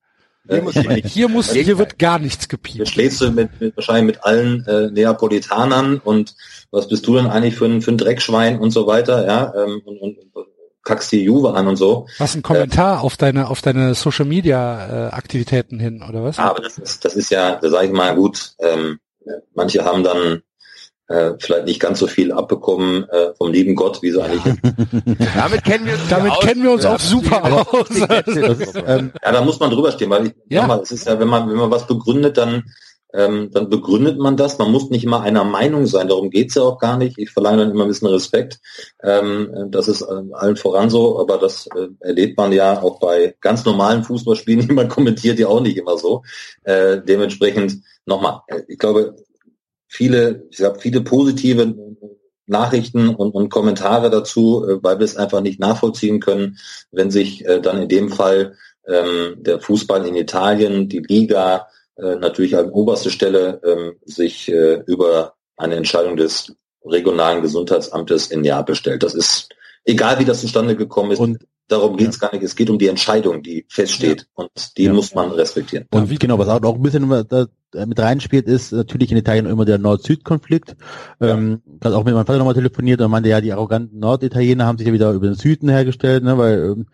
Hier 0.50 0.62
muss 0.62 0.74
man 0.74 0.86
nicht. 0.86 1.06
hier 1.08 1.28
muss, 1.28 1.52
hier 1.52 1.78
wird 1.78 1.98
gar 1.98 2.18
nichts 2.18 2.44
Hier 2.44 2.48
gepiept. 2.48 2.88
schläfst 2.88 3.20
du 3.20 3.30
mit, 3.30 3.60
mit 3.60 3.76
wahrscheinlich 3.76 4.16
mit 4.16 4.24
allen 4.24 4.66
äh, 4.66 4.90
Neapolitanern 4.90 5.98
und 5.98 6.34
was 6.70 6.88
bist 6.88 7.06
du 7.06 7.16
denn 7.16 7.26
eigentlich 7.26 7.56
für 7.56 7.66
ein, 7.66 7.82
für 7.82 7.92
ein 7.92 7.98
Dreckschwein 7.98 8.58
und 8.58 8.70
so 8.70 8.86
weiter, 8.86 9.26
ja, 9.26 9.52
ähm, 9.54 9.82
und, 9.84 9.98
und, 9.98 10.18
und 10.34 10.46
kackst 10.82 11.12
die 11.12 11.22
Juve 11.22 11.54
an 11.54 11.66
und 11.68 11.76
so. 11.76 12.06
Was 12.18 12.34
ein 12.34 12.42
Kommentar 12.42 13.02
auf 13.02 13.16
deine 13.16 13.48
auf 13.50 13.60
deine 13.60 13.94
Social 13.94 14.24
Media 14.24 15.08
äh, 15.08 15.10
Aktivitäten 15.12 15.78
hin 15.78 16.02
oder 16.08 16.24
was? 16.24 16.38
Aber 16.38 16.60
das 16.60 16.78
ist, 16.78 17.04
das 17.04 17.14
ist 17.14 17.30
ja, 17.30 17.56
da 17.56 17.68
sage 17.70 17.86
ich 17.86 17.92
mal, 17.92 18.14
gut, 18.14 18.54
ähm, 18.60 18.98
manche 19.54 19.84
haben 19.84 20.02
dann 20.02 20.42
äh, 21.10 21.32
vielleicht 21.40 21.66
nicht 21.66 21.80
ganz 21.80 21.98
so 21.98 22.06
viel 22.06 22.30
abbekommen 22.32 23.04
äh, 23.10 23.34
vom 23.36 23.50
lieben 23.52 23.74
Gott, 23.74 24.00
wie 24.00 24.12
sie 24.12 24.22
eigentlich. 24.22 24.42
Damit 25.34 25.64
kennen 25.64 25.84
wir 25.86 25.94
uns 25.94 26.08
Damit 26.08 26.32
aus. 26.32 26.40
kennen 26.40 26.62
wir 26.62 26.70
uns 26.70 26.84
Ja. 26.84 26.94
auch 26.94 27.00
super 27.00 27.44
aus. 27.44 27.88
Das 28.08 28.26
ist, 28.36 28.76
ähm, 28.86 29.12
ja, 29.22 29.32
da 29.32 29.42
muss 29.42 29.58
man 29.58 29.70
drüber 29.70 29.90
stehen, 29.92 30.10
weil 30.10 30.28
ich, 30.28 30.32
Ja. 30.48 30.62
ja. 30.62 30.66
mal, 30.68 30.80
es 30.80 30.92
ist 30.92 31.06
ja, 31.06 31.18
wenn 31.18 31.28
man, 31.28 31.50
wenn 31.50 31.56
man 31.56 31.70
was 31.70 31.86
begründet, 31.86 32.36
dann 32.38 32.64
ähm, 33.12 33.50
dann 33.52 33.68
begründet 33.68 34.18
man 34.18 34.36
das. 34.36 34.58
Man 34.58 34.70
muss 34.70 34.88
nicht 34.90 35.02
immer 35.02 35.20
einer 35.22 35.42
Meinung 35.42 35.86
sein. 35.86 36.06
Darum 36.06 36.30
geht's 36.30 36.54
ja 36.54 36.62
auch 36.62 36.78
gar 36.78 36.96
nicht. 36.96 37.18
Ich 37.18 37.30
verlange 37.30 37.58
dann 37.64 37.72
immer 37.72 37.82
ein 37.84 37.88
bisschen 37.88 38.06
Respekt. 38.06 38.60
Ähm, 39.02 39.52
das 39.72 39.88
ist 39.88 40.02
ähm, 40.02 40.32
allen 40.32 40.54
voran 40.56 40.90
so, 40.90 41.18
aber 41.18 41.38
das 41.38 41.66
äh, 41.74 41.88
erlebt 41.98 42.36
man 42.38 42.52
ja 42.52 42.80
auch 42.80 43.00
bei 43.00 43.34
ganz 43.40 43.64
normalen 43.64 44.04
Fußballspielen, 44.04 44.68
die 44.68 44.74
man 44.74 44.88
kommentiert, 44.88 45.40
ja 45.40 45.48
auch 45.48 45.60
nicht 45.60 45.76
immer 45.76 45.98
so. 45.98 46.22
Äh, 46.62 46.98
dementsprechend 47.02 47.82
nochmal, 48.06 48.42
äh, 48.46 48.60
ich 48.68 48.78
glaube, 48.78 49.16
viele, 49.90 50.46
ich 50.50 50.62
habe 50.62 50.78
viele 50.78 51.02
positive 51.02 51.74
Nachrichten 52.46 53.08
und, 53.14 53.32
und 53.32 53.48
Kommentare 53.50 54.08
dazu, 54.10 54.64
äh, 54.66 54.82
weil 54.82 54.98
wir 54.98 55.04
es 55.04 55.16
einfach 55.16 55.40
nicht 55.40 55.60
nachvollziehen 55.60 56.20
können, 56.20 56.58
wenn 56.90 57.10
sich 57.10 57.44
äh, 57.44 57.60
dann 57.60 57.82
in 57.82 57.88
dem 57.88 58.08
Fall 58.10 58.54
ähm, 58.86 59.36
der 59.38 59.60
Fußball 59.60 60.06
in 60.06 60.16
Italien, 60.16 60.88
die 60.88 61.00
Liga, 61.00 61.68
äh, 61.96 62.16
natürlich 62.16 62.56
an 62.56 62.70
oberste 62.70 63.10
Stelle 63.10 63.60
ähm, 63.64 63.92
sich 64.04 64.50
äh, 64.50 64.82
über 64.86 65.34
eine 65.56 65.74
Entscheidung 65.76 66.16
des 66.16 66.54
regionalen 66.84 67.42
Gesundheitsamtes 67.42 68.30
in 68.30 68.40
Neapel 68.40 68.74
stellt. 68.74 69.02
Das 69.02 69.14
ist 69.14 69.50
egal, 69.84 70.18
wie 70.18 70.24
das 70.24 70.40
zustande 70.40 70.76
gekommen 70.76 71.10
ist. 71.10 71.18
Und- 71.18 71.46
darum 71.68 71.96
geht 71.96 72.08
es 72.08 72.18
gar 72.18 72.32
nicht. 72.32 72.42
Es 72.42 72.56
geht 72.56 72.68
um 72.68 72.80
die 72.80 72.88
Entscheidung, 72.88 73.44
die 73.44 73.64
feststeht 73.68 74.26
und 74.34 74.50
die 74.76 74.84
Ja. 74.86 74.92
muss 74.92 75.14
man 75.14 75.30
respektieren. 75.30 75.86
Und 75.92 76.18
genau, 76.18 76.36
was 76.36 76.48
auch 76.48 76.60
noch 76.60 76.74
ein 76.74 76.82
bisschen 76.82 77.08
mit 77.74 77.98
reinspielt, 77.98 78.46
ist 78.46 78.72
natürlich 78.72 79.12
in 79.12 79.18
Italien 79.18 79.46
immer 79.46 79.64
der 79.64 79.78
Nord-Süd-Konflikt. 79.78 80.76
Ähm, 81.20 81.62
gerade 81.80 81.96
auch 81.96 82.04
mit 82.04 82.14
meinem 82.14 82.26
Vater 82.26 82.38
nochmal 82.38 82.54
telefoniert 82.54 83.00
und 83.00 83.10
meinte, 83.10 83.28
ja, 83.28 83.40
die 83.40 83.52
arroganten 83.52 83.98
Norditaliener 83.98 84.66
haben 84.66 84.78
sich 84.78 84.86
ja 84.86 84.92
wieder 84.92 85.12
über 85.12 85.26
den 85.26 85.34
Süden 85.34 85.68
hergestellt, 85.68 86.24
ne, 86.24 86.38
weil 86.38 86.58
ähm, 86.58 86.86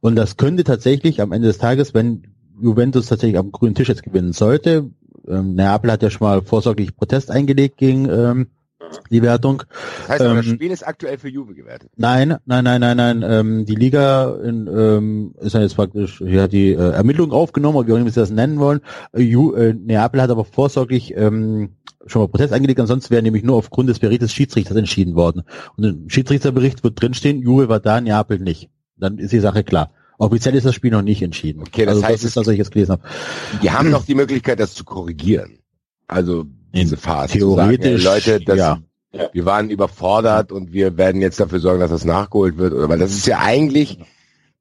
und 0.00 0.16
das 0.16 0.36
könnte 0.36 0.64
tatsächlich 0.64 1.20
am 1.20 1.32
Ende 1.32 1.48
des 1.48 1.58
Tages, 1.58 1.94
wenn 1.94 2.22
Juventus 2.60 3.06
tatsächlich 3.06 3.38
am 3.38 3.52
grünen 3.52 3.74
Tisch 3.74 3.88
jetzt 3.88 4.02
gewinnen 4.02 4.32
sollte, 4.32 4.90
ähm, 5.28 5.54
Neapel 5.54 5.90
hat 5.90 6.02
ja 6.02 6.10
schon 6.10 6.26
mal 6.26 6.42
vorsorglich 6.42 6.96
Protest 6.96 7.30
eingelegt 7.30 7.76
gegen 7.76 8.08
ähm, 8.08 8.48
die 9.10 9.22
Wertung. 9.22 9.62
Das 10.00 10.08
heißt, 10.08 10.20
aber 10.22 10.34
das 10.36 10.46
Ähm, 10.46 10.54
Spiel 10.54 10.70
ist 10.70 10.86
aktuell 10.86 11.18
für 11.18 11.28
Juve 11.28 11.54
gewertet. 11.54 11.90
Nein, 11.96 12.36
nein, 12.44 12.64
nein, 12.64 12.80
nein, 12.80 12.96
nein. 12.96 13.24
Ähm, 13.26 13.64
die 13.66 13.74
Liga 13.74 14.34
in, 14.42 14.66
ähm, 14.66 15.34
ist 15.40 15.54
ja 15.54 15.60
jetzt 15.60 15.76
praktisch, 15.76 16.18
hier 16.18 16.42
hat 16.42 16.52
die 16.52 16.72
äh, 16.72 16.90
Ermittlung 16.92 17.32
aufgenommen, 17.32 17.76
oder 17.76 17.88
wie 17.88 17.92
auch 17.92 17.96
immer 17.96 18.10
sie 18.10 18.20
das 18.20 18.30
nennen 18.30 18.58
wollen. 18.58 18.80
Äh, 19.12 19.22
Ju, 19.22 19.52
äh, 19.54 19.74
Neapel 19.74 20.20
hat 20.22 20.30
aber 20.30 20.44
vorsorglich 20.44 21.14
ähm, 21.16 21.76
schon 22.06 22.22
mal 22.22 22.28
Protest 22.28 22.52
eingelegt, 22.52 22.80
ansonsten 22.80 23.10
wäre 23.10 23.22
nämlich 23.22 23.44
nur 23.44 23.56
aufgrund 23.56 23.88
des 23.88 23.98
Berichts 23.98 24.24
des 24.24 24.32
Schiedsrichters 24.32 24.76
entschieden 24.76 25.14
worden. 25.14 25.42
Und 25.76 25.84
im 25.84 26.10
Schiedsrichterbericht 26.10 26.84
wird 26.84 27.00
drinstehen, 27.00 27.40
Juve 27.40 27.68
war 27.68 27.80
da, 27.80 28.00
Neapel 28.00 28.38
nicht. 28.38 28.70
Dann 28.96 29.18
ist 29.18 29.32
die 29.32 29.40
Sache 29.40 29.64
klar. 29.64 29.92
Offiziell 30.18 30.54
ist 30.54 30.64
das 30.64 30.74
Spiel 30.74 30.92
noch 30.92 31.02
nicht 31.02 31.22
entschieden. 31.22 31.62
Okay, 31.62 31.84
das 31.84 31.96
also 31.96 32.06
heißt, 32.06 32.22
das 32.22 32.24
ist 32.24 32.36
das, 32.36 32.46
was 32.46 32.52
ich 32.52 32.58
jetzt 32.58 32.70
gelesen 32.70 32.92
habe. 32.92 33.02
Die 33.62 33.70
haben 33.70 33.90
noch 33.90 34.04
die 34.04 34.14
Möglichkeit, 34.14 34.60
das 34.60 34.74
zu 34.74 34.84
korrigieren. 34.84 35.58
Also 36.06 36.44
diese 36.74 36.96
Phase. 36.96 37.34
Theoretisch, 37.38 38.02
sagen, 38.02 38.14
Leute, 38.14 38.44
das, 38.44 38.58
ja. 38.58 38.78
wir 39.32 39.44
waren 39.44 39.70
überfordert 39.70 40.52
und 40.52 40.72
wir 40.72 40.96
werden 40.96 41.20
jetzt 41.20 41.40
dafür 41.40 41.60
sorgen, 41.60 41.80
dass 41.80 41.90
das 41.90 42.04
nachgeholt 42.04 42.58
wird. 42.58 42.72
Oder 42.72 42.88
weil 42.88 42.98
das 42.98 43.12
ist 43.12 43.26
ja 43.26 43.38
eigentlich 43.38 43.98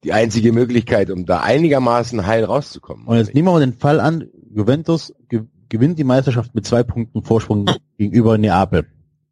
die 0.03 0.13
einzige 0.13 0.51
Möglichkeit, 0.51 1.09
um 1.09 1.25
da 1.25 1.41
einigermaßen 1.41 2.25
heil 2.25 2.43
rauszukommen. 2.43 3.05
Und 3.05 3.17
jetzt 3.17 3.33
nehmen 3.33 3.47
wir 3.47 3.53
mal 3.53 3.59
den 3.59 3.73
Fall 3.73 3.99
an, 3.99 4.27
Juventus 4.53 5.13
ge 5.29 5.41
gewinnt 5.69 5.97
die 5.97 6.03
Meisterschaft 6.03 6.53
mit 6.53 6.65
zwei 6.65 6.83
Punkten 6.83 7.23
Vorsprung 7.23 7.65
gegenüber 7.97 8.37
Neapel. 8.37 8.87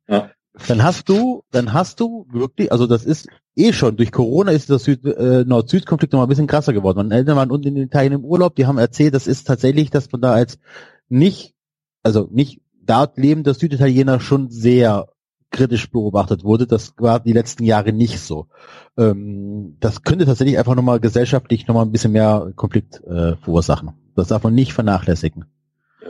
Ja. 0.07 0.29
Dann 0.67 0.83
hast 0.83 1.09
du, 1.09 1.43
dann 1.51 1.73
hast 1.73 1.99
du 1.99 2.27
wirklich, 2.31 2.71
also 2.71 2.87
das 2.87 3.03
ist 3.03 3.27
eh 3.55 3.73
schon, 3.73 3.97
durch 3.97 4.11
Corona 4.11 4.51
ist 4.51 4.69
das 4.69 4.85
Süd, 4.85 5.03
äh, 5.05 5.43
Nord-Süd-Konflikt 5.45 6.13
noch 6.13 6.19
mal 6.19 6.25
ein 6.25 6.29
bisschen 6.29 6.47
krasser 6.47 6.71
geworden. 6.71 6.97
Meine 6.97 7.15
Eltern 7.15 7.35
waren 7.35 7.51
unten 7.51 7.67
in 7.67 7.77
Italien 7.77 8.13
im 8.13 8.25
Urlaub, 8.25 8.55
die 8.55 8.65
haben 8.65 8.77
erzählt, 8.77 9.13
das 9.13 9.27
ist 9.27 9.47
tatsächlich, 9.47 9.89
dass 9.89 10.11
man 10.11 10.21
da 10.21 10.31
als 10.31 10.59
nicht, 11.09 11.55
also 12.03 12.29
nicht 12.31 12.61
dort 12.89 13.17
lebender 13.17 13.53
Süditaliener 13.53 14.19
schon 14.19 14.49
sehr 14.49 15.07
kritisch 15.51 15.89
beobachtet 15.91 16.43
wurde. 16.43 16.67
Das 16.67 16.93
war 16.97 17.19
die 17.19 17.33
letzten 17.33 17.63
Jahre 17.63 17.91
nicht 17.91 18.19
so. 18.19 18.47
Ähm, 18.97 19.77
das 19.79 20.03
könnte 20.03 20.25
tatsächlich 20.25 20.57
einfach 20.57 20.75
nochmal 20.75 20.99
gesellschaftlich 20.99 21.67
nochmal 21.67 21.85
ein 21.85 21.91
bisschen 21.91 22.11
mehr 22.11 22.51
Konflikt 22.55 23.01
äh, 23.05 23.35
verursachen. 23.37 23.93
Das 24.15 24.27
darf 24.27 24.43
man 24.43 24.53
nicht 24.53 24.73
vernachlässigen. 24.73 25.45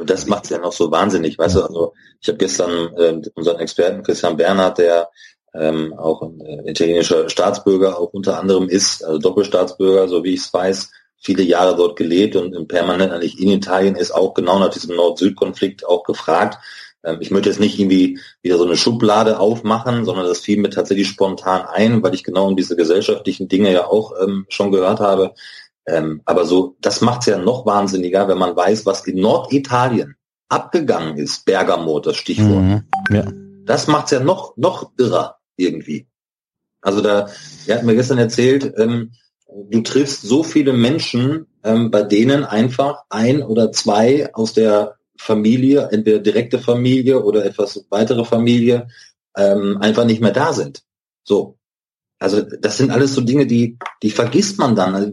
Das 0.06 0.28
macht's 0.28 0.50
ja 0.50 0.60
noch 0.60 0.72
so 0.72 0.92
wahnsinnig, 0.92 1.38
weißt 1.38 1.56
du, 1.56 1.64
also 1.64 1.94
ich 2.22 2.28
habe 2.30 2.38
gestern 2.38 2.94
äh, 2.96 3.22
unseren 3.36 3.60
Experten 3.60 4.04
Christian 4.04 4.38
Bernhard, 4.38 4.78
der 4.78 5.10
ähm, 5.54 5.94
auch 5.98 6.22
ein 6.22 6.40
äh, 6.42 6.70
italienischer 6.72 7.30
Staatsbürger 7.30 8.00
auch 8.00 8.14
unter 8.14 8.40
anderem 8.40 8.70
ist, 8.70 9.04
also 9.04 9.20
Doppelstaatsbürger, 9.20 10.08
so 10.08 10.24
wie 10.24 10.34
ich 10.36 10.42
es 10.42 10.54
weiß, 10.54 10.92
viele 11.20 11.44
Jahre 11.44 11.76
dort 11.76 11.98
gelebt 11.98 12.36
und 12.36 12.68
permanent 12.68 13.12
eigentlich 13.12 13.40
in 13.40 13.50
Italien 13.50 13.96
ist, 13.96 14.12
auch 14.12 14.34
genau 14.34 14.60
nach 14.60 14.70
diesem 14.70 14.96
Nord-Süd-Konflikt 14.96 15.86
auch 15.86 16.04
gefragt. 16.04 16.58
Ähm, 17.04 17.18
ich 17.20 17.32
möchte 17.32 17.50
jetzt 17.50 17.60
nicht 17.60 17.80
irgendwie 17.80 18.20
wieder 18.42 18.58
so 18.58 18.66
eine 18.66 18.78
Schublade 18.78 19.40
aufmachen, 19.40 20.06
sondern 20.06 20.26
das 20.26 20.40
fiel 20.40 20.60
mir 20.60 20.70
tatsächlich 20.70 21.08
spontan 21.08 21.66
ein, 21.66 22.04
weil 22.04 22.14
ich 22.14 22.24
genau 22.24 22.48
um 22.48 22.56
diese 22.56 22.76
gesellschaftlichen 22.76 23.48
Dinge 23.48 23.72
ja 23.72 23.86
auch 23.88 24.14
ähm, 24.22 24.46
schon 24.50 24.72
gehört 24.72 25.00
habe. 25.00 25.34
Ähm, 25.86 26.22
aber 26.26 26.46
so, 26.46 26.76
das 26.82 27.02
macht 27.02 27.22
es 27.22 27.28
ja 27.28 27.38
noch 27.38 27.66
wahnsinniger, 27.66 28.28
wenn 28.28 28.38
man 28.38 28.56
weiß, 28.56 28.86
was 28.86 29.06
in 29.08 29.20
Norditalien 29.20 30.16
abgegangen 30.50 31.18
ist. 31.18 31.46
Bergamo, 31.46 32.00
das 32.00 32.18
Stichwort. 32.18 32.64
Mhm, 32.64 32.84
ja. 33.12 33.26
Das 33.66 33.88
macht 33.88 34.06
es 34.06 34.12
ja 34.12 34.20
noch, 34.20 34.56
noch 34.58 34.92
irrer 34.98 35.38
irgendwie. 35.58 36.08
Also 36.82 37.02
da, 37.02 37.30
er 37.68 37.78
hat 37.78 37.84
mir 37.84 37.96
gestern 37.96 38.18
erzählt, 38.18 38.74
ähm, 38.78 39.12
du 39.70 39.82
triffst 39.82 40.22
so 40.22 40.44
viele 40.44 40.74
Menschen, 40.74 41.48
ähm, 41.64 41.92
bei 41.92 42.04
denen 42.04 42.44
einfach 42.44 43.04
ein 43.10 43.42
oder 43.42 43.72
zwei 43.72 44.34
aus 44.34 44.54
der 44.54 44.96
Familie, 45.18 45.90
entweder 45.92 46.20
direkte 46.20 46.60
Familie 46.60 47.24
oder 47.24 47.46
etwas 47.46 47.86
weitere 47.90 48.24
Familie, 48.24 48.88
ähm, 49.36 49.78
einfach 49.80 50.06
nicht 50.06 50.22
mehr 50.22 50.32
da 50.32 50.54
sind. 50.54 50.84
So. 51.24 51.58
Also 52.20 52.42
das 52.42 52.78
sind 52.78 52.92
alles 52.92 53.14
so 53.14 53.22
Dinge, 53.22 53.48
die, 53.48 53.78
die 54.04 54.12
vergisst 54.12 54.60
man 54.60 54.76
dann. 54.76 54.96
Also, 54.96 55.12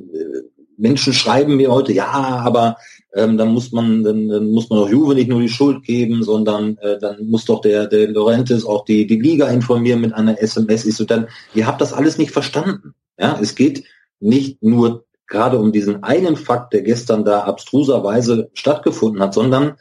Menschen 0.78 1.12
schreiben 1.12 1.56
mir 1.56 1.70
heute, 1.70 1.92
ja, 1.92 2.10
aber 2.10 2.76
ähm, 3.14 3.38
dann 3.38 3.48
muss 3.48 3.72
man, 3.72 4.02
dann, 4.02 4.28
dann 4.28 4.50
muss 4.50 4.68
man 4.68 4.80
doch 4.80 4.90
Juve 4.90 5.14
nicht 5.14 5.28
nur 5.28 5.40
die 5.40 5.48
Schuld 5.48 5.84
geben, 5.84 6.22
sondern 6.22 6.76
äh, 6.78 6.98
dann 6.98 7.26
muss 7.26 7.46
doch 7.46 7.62
der, 7.62 7.86
der 7.86 8.08
Laurentis 8.08 8.64
auch 8.64 8.84
die, 8.84 9.06
die 9.06 9.18
Liga 9.18 9.48
informieren 9.48 10.02
mit 10.02 10.12
einer 10.12 10.40
SMS. 10.40 10.84
Ich 10.84 10.96
so, 10.96 11.04
dann, 11.04 11.28
ihr 11.54 11.66
habt 11.66 11.80
das 11.80 11.94
alles 11.94 12.18
nicht 12.18 12.30
verstanden. 12.30 12.94
Ja, 13.18 13.38
es 13.40 13.54
geht 13.54 13.84
nicht 14.20 14.62
nur 14.62 15.04
gerade 15.26 15.58
um 15.58 15.72
diesen 15.72 16.02
einen 16.02 16.36
Fakt, 16.36 16.72
der 16.72 16.82
gestern 16.82 17.24
da 17.24 17.40
abstruserweise 17.40 18.50
stattgefunden 18.54 19.20
hat, 19.20 19.34
sondern 19.34 19.76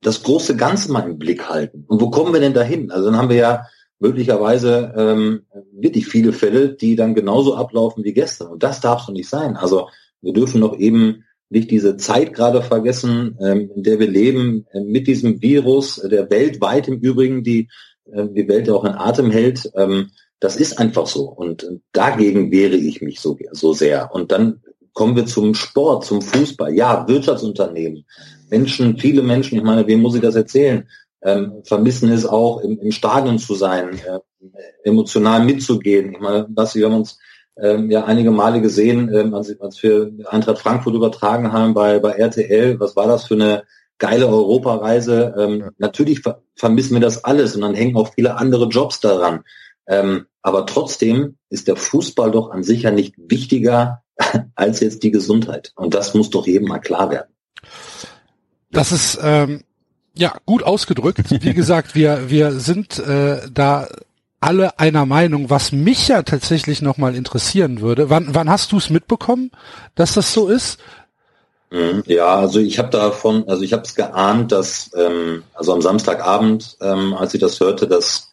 das 0.00 0.22
große 0.22 0.56
Ganze 0.56 0.92
mal 0.92 1.08
im 1.08 1.18
Blick 1.18 1.48
halten. 1.48 1.84
Und 1.86 2.00
wo 2.00 2.10
kommen 2.10 2.32
wir 2.32 2.40
denn 2.40 2.54
dahin? 2.54 2.90
Also 2.90 3.06
dann 3.06 3.18
haben 3.18 3.28
wir 3.28 3.36
ja 3.36 3.66
möglicherweise 3.98 4.94
ähm, 4.96 5.42
wirklich 5.72 6.06
viele 6.06 6.32
Fälle, 6.32 6.74
die 6.74 6.96
dann 6.96 7.14
genauso 7.14 7.56
ablaufen 7.56 8.04
wie 8.04 8.12
gestern. 8.12 8.48
Und 8.48 8.62
das 8.62 8.80
darf 8.80 9.02
so 9.02 9.12
nicht 9.12 9.28
sein. 9.28 9.56
Also 9.56 9.88
wir 10.20 10.32
dürfen 10.32 10.60
noch 10.60 10.78
eben 10.78 11.24
nicht 11.50 11.70
diese 11.70 11.96
Zeit 11.96 12.34
gerade 12.34 12.62
vergessen, 12.62 13.36
ähm, 13.40 13.70
in 13.74 13.82
der 13.82 13.98
wir 13.98 14.08
leben, 14.08 14.66
äh, 14.72 14.80
mit 14.80 15.06
diesem 15.06 15.40
Virus, 15.42 15.96
der 15.96 16.30
weltweit 16.30 16.88
im 16.88 17.00
Übrigen 17.00 17.42
die, 17.42 17.68
äh, 18.12 18.26
die 18.28 18.48
Welt 18.48 18.70
auch 18.70 18.84
in 18.84 18.92
Atem 18.92 19.30
hält. 19.30 19.70
Ähm, 19.74 20.10
das 20.40 20.56
ist 20.56 20.78
einfach 20.78 21.06
so. 21.06 21.24
Und 21.24 21.68
dagegen 21.92 22.50
wehre 22.50 22.76
ich 22.76 23.00
mich 23.02 23.20
so, 23.20 23.36
so 23.52 23.72
sehr. 23.72 24.12
Und 24.12 24.32
dann 24.32 24.60
kommen 24.92 25.16
wir 25.16 25.26
zum 25.26 25.54
Sport, 25.54 26.04
zum 26.04 26.22
Fußball. 26.22 26.74
Ja, 26.74 27.06
Wirtschaftsunternehmen, 27.08 28.04
Menschen, 28.50 28.98
viele 28.98 29.22
Menschen, 29.22 29.58
ich 29.58 29.64
meine, 29.64 29.86
wem 29.86 30.00
muss 30.00 30.14
ich 30.14 30.22
das 30.22 30.34
erzählen? 30.34 30.88
Ähm, 31.22 31.62
vermissen 31.64 32.10
es 32.10 32.26
auch, 32.26 32.60
im, 32.60 32.78
im 32.78 32.92
Stadion 32.92 33.38
zu 33.38 33.54
sein, 33.54 34.00
äh, 34.06 34.18
emotional 34.84 35.44
mitzugehen. 35.44 36.12
Ich 36.12 36.20
meine, 36.20 36.46
was 36.50 36.74
wir 36.74 36.86
haben 36.86 36.94
uns 36.94 37.18
ähm, 37.60 37.90
ja 37.90 38.04
einige 38.04 38.30
Male 38.30 38.60
gesehen, 38.60 39.12
ähm, 39.12 39.34
als, 39.34 39.60
als 39.60 39.82
wir 39.82 40.12
Eintracht 40.26 40.58
Frankfurt 40.58 40.94
übertragen 40.94 41.52
haben 41.52 41.74
bei, 41.74 41.98
bei 41.98 42.12
RTL. 42.12 42.78
Was 42.78 42.96
war 42.96 43.08
das 43.08 43.26
für 43.26 43.34
eine 43.34 43.64
geile 43.98 44.28
Europareise? 44.28 45.34
Ähm, 45.38 45.60
ja. 45.60 45.70
Natürlich 45.78 46.20
ver 46.20 46.42
vermissen 46.54 46.94
wir 46.94 47.00
das 47.00 47.22
alles 47.22 47.54
und 47.54 47.62
dann 47.62 47.74
hängen 47.74 47.96
auch 47.96 48.12
viele 48.14 48.36
andere 48.36 48.66
Jobs 48.66 48.98
daran. 48.98 49.44
Ähm, 49.88 50.26
aber 50.42 50.66
trotzdem 50.66 51.36
ist 51.48 51.66
der 51.66 51.76
Fußball 51.76 52.30
doch 52.30 52.50
an 52.50 52.62
sich 52.62 52.82
ja 52.82 52.90
nicht 52.90 53.14
wichtiger 53.16 54.02
als 54.54 54.80
jetzt 54.80 55.02
die 55.02 55.10
Gesundheit. 55.10 55.72
Und 55.74 55.94
das 55.94 56.14
muss 56.14 56.30
doch 56.30 56.46
jedem 56.46 56.68
mal 56.68 56.78
klar 56.78 57.10
werden. 57.10 57.32
Das 58.70 58.92
ist 58.92 59.18
ähm, 59.22 59.62
ja 60.14 60.34
gut 60.44 60.62
ausgedrückt. 60.62 61.30
Wie 61.30 61.54
gesagt, 61.54 61.94
wir 61.94 62.30
wir 62.30 62.52
sind 62.52 62.98
äh, 62.98 63.40
da 63.50 63.88
alle 64.40 64.78
einer 64.78 65.06
Meinung. 65.06 65.50
Was 65.50 65.72
mich 65.72 66.08
ja 66.08 66.22
tatsächlich 66.22 66.82
noch 66.82 66.98
mal 66.98 67.14
interessieren 67.14 67.80
würde, 67.80 68.10
wann 68.10 68.34
wann 68.34 68.50
hast 68.50 68.72
du 68.72 68.76
es 68.76 68.90
mitbekommen, 68.90 69.50
dass 69.94 70.14
das 70.14 70.32
so 70.32 70.48
ist? 70.48 70.78
Mhm. 71.70 72.02
Ja, 72.06 72.36
also 72.36 72.60
ich 72.60 72.78
habe 72.78 72.90
davon, 72.90 73.46
also 73.48 73.62
ich 73.62 73.72
habe 73.72 73.82
es 73.82 73.94
geahnt, 73.94 74.52
dass 74.52 74.90
ähm, 74.94 75.42
also 75.54 75.72
am 75.72 75.82
Samstagabend, 75.82 76.76
ähm, 76.80 77.14
als 77.14 77.34
ich 77.34 77.40
das 77.40 77.60
hörte, 77.60 77.86
dass 77.86 78.27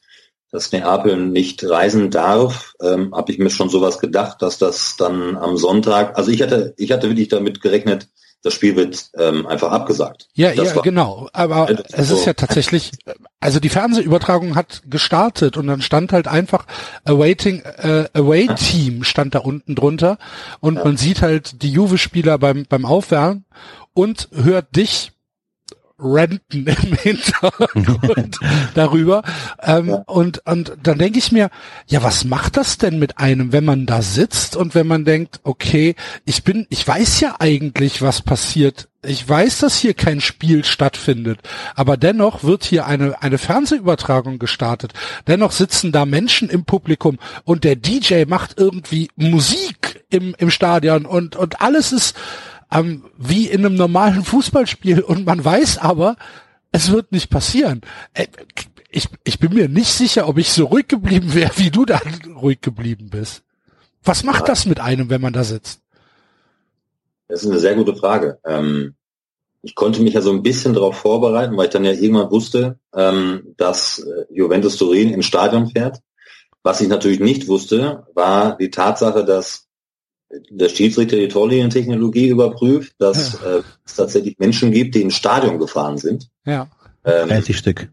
dass 0.51 0.71
Neapel 0.71 1.17
nicht 1.17 1.63
reisen 1.67 2.11
darf, 2.11 2.73
ähm, 2.81 3.13
habe 3.13 3.31
ich 3.31 3.39
mir 3.39 3.49
schon 3.49 3.69
sowas 3.69 3.99
gedacht, 3.99 4.41
dass 4.41 4.57
das 4.57 4.95
dann 4.97 5.37
am 5.37 5.57
Sonntag, 5.57 6.17
also 6.17 6.31
ich 6.31 6.41
hatte 6.41 6.73
ich 6.77 6.91
hatte 6.91 7.09
wirklich 7.09 7.27
damit 7.29 7.61
gerechnet, 7.61 8.07
das 8.45 8.53
Spiel 8.53 8.75
wird 8.75 9.09
ähm, 9.17 9.47
einfach 9.47 9.71
abgesagt. 9.71 10.27
Ja, 10.35 10.53
das 10.53 10.75
ja, 10.75 10.81
genau. 10.81 11.27
Aber 11.33 11.71
ja, 11.71 11.79
es 11.93 12.11
ist 12.11 12.25
ja 12.25 12.33
tatsächlich, 12.33 12.91
also 13.39 13.59
die 13.59 13.69
Fernsehübertragung 13.69 14.55
hat 14.55 14.83
gestartet 14.87 15.57
und 15.57 15.65
dann 15.65 15.81
stand 15.81 16.13
halt 16.13 16.27
einfach 16.27 16.67
Awaiting 17.05 17.61
äh, 17.61 18.05
Away 18.13 18.47
Team 18.55 19.03
stand 19.03 19.33
da 19.33 19.39
unten 19.39 19.73
drunter 19.73 20.19
und 20.59 20.75
ja. 20.75 20.83
man 20.83 20.95
sieht 20.95 21.23
halt 21.23 21.63
die 21.63 21.71
Juve-Spieler 21.71 22.37
beim 22.37 22.67
beim 22.69 22.85
Aufwärmen 22.85 23.45
und 23.95 24.29
hört 24.31 24.75
dich 24.75 25.11
renten 25.97 26.67
im 26.67 26.93
Hintergrund 27.01 28.39
darüber. 28.73 29.23
Ähm, 29.61 29.89
ja. 29.89 29.95
und, 30.07 30.45
und 30.45 30.77
dann 30.81 30.97
denke 30.97 31.19
ich 31.19 31.31
mir, 31.31 31.49
ja, 31.87 32.03
was 32.03 32.25
macht 32.25 32.57
das 32.57 32.77
denn 32.77 32.99
mit 32.99 33.17
einem, 33.17 33.51
wenn 33.51 33.65
man 33.65 33.85
da 33.85 34.01
sitzt 34.01 34.55
und 34.55 34.75
wenn 34.75 34.87
man 34.87 35.05
denkt, 35.05 35.39
okay, 35.43 35.95
ich 36.25 36.43
bin, 36.43 36.67
ich 36.69 36.85
weiß 36.87 37.21
ja 37.21 37.35
eigentlich, 37.39 38.01
was 38.01 38.21
passiert. 38.21 38.89
Ich 39.07 39.27
weiß, 39.27 39.59
dass 39.59 39.77
hier 39.77 39.93
kein 39.93 40.19
Spiel 40.19 40.65
stattfindet, 40.65 41.39
aber 41.75 41.95
dennoch 41.95 42.43
wird 42.43 42.63
hier 42.63 42.87
eine, 42.87 43.21
eine 43.21 43.37
Fernsehübertragung 43.37 44.39
gestartet. 44.39 44.93
Dennoch 45.27 45.51
sitzen 45.51 45.91
da 45.91 46.05
Menschen 46.05 46.49
im 46.49 46.65
Publikum 46.65 47.19
und 47.43 47.63
der 47.63 47.75
DJ 47.75 48.25
macht 48.25 48.55
irgendwie 48.57 49.09
Musik 49.15 50.03
im, 50.09 50.33
im 50.39 50.49
Stadion 50.49 51.05
und, 51.05 51.35
und 51.35 51.61
alles 51.61 51.91
ist, 51.91 52.15
ähm, 52.71 53.03
wie 53.17 53.47
in 53.47 53.65
einem 53.65 53.75
normalen 53.75 54.23
Fußballspiel 54.23 55.01
und 55.01 55.25
man 55.25 55.43
weiß 55.43 55.77
aber, 55.77 56.17
es 56.71 56.91
wird 56.91 57.11
nicht 57.11 57.29
passieren. 57.29 57.81
Äh, 58.13 58.27
ich, 58.89 59.07
ich 59.23 59.39
bin 59.39 59.53
mir 59.53 59.67
nicht 59.67 59.91
sicher, 59.91 60.27
ob 60.27 60.37
ich 60.37 60.51
so 60.51 60.65
ruhig 60.65 60.87
geblieben 60.87 61.33
wäre, 61.33 61.51
wie 61.57 61.69
du 61.69 61.85
da 61.85 61.99
ruhig 62.41 62.61
geblieben 62.61 63.09
bist. 63.09 63.43
Was 64.03 64.23
macht 64.23 64.47
das 64.47 64.65
mit 64.65 64.79
einem, 64.79 65.09
wenn 65.09 65.21
man 65.21 65.33
da 65.33 65.43
sitzt? 65.43 65.81
Das 67.27 67.43
ist 67.43 67.49
eine 67.49 67.59
sehr 67.59 67.75
gute 67.75 67.95
Frage. 67.95 68.39
Ähm, 68.45 68.95
ich 69.63 69.73
konnte 69.73 70.01
mich 70.01 70.13
ja 70.13 70.21
so 70.21 70.31
ein 70.31 70.43
bisschen 70.43 70.73
darauf 70.73 70.97
vorbereiten, 70.97 71.57
weil 71.57 71.65
ich 71.65 71.71
dann 71.71 71.83
ja 71.83 71.91
irgendwann 71.91 72.29
wusste, 72.29 72.77
ähm, 72.95 73.55
dass 73.57 73.99
äh, 73.99 74.25
Juventus 74.31 74.77
Turin 74.77 75.09
ins 75.09 75.25
Stadion 75.25 75.67
fährt. 75.71 75.99
Was 76.61 76.81
ich 76.81 76.87
natürlich 76.87 77.19
nicht 77.19 77.47
wusste, 77.47 78.05
war 78.13 78.57
die 78.57 78.69
Tatsache, 78.69 79.25
dass 79.25 79.64
der 80.49 80.69
Schiedsrichter 80.69 81.17
die 81.17 81.27
Torlinientechnologie 81.27 82.27
überprüft, 82.27 82.93
dass 82.99 83.39
ja. 83.41 83.57
äh, 83.57 83.61
es 83.85 83.95
tatsächlich 83.95 84.37
Menschen 84.39 84.71
gibt, 84.71 84.95
die 84.95 85.01
ins 85.01 85.15
Stadion 85.15 85.59
gefahren 85.59 85.97
sind. 85.97 86.29
Ja. 86.45 86.67
Ähm, 87.03 87.29
30 87.29 87.57
Stück. 87.57 87.89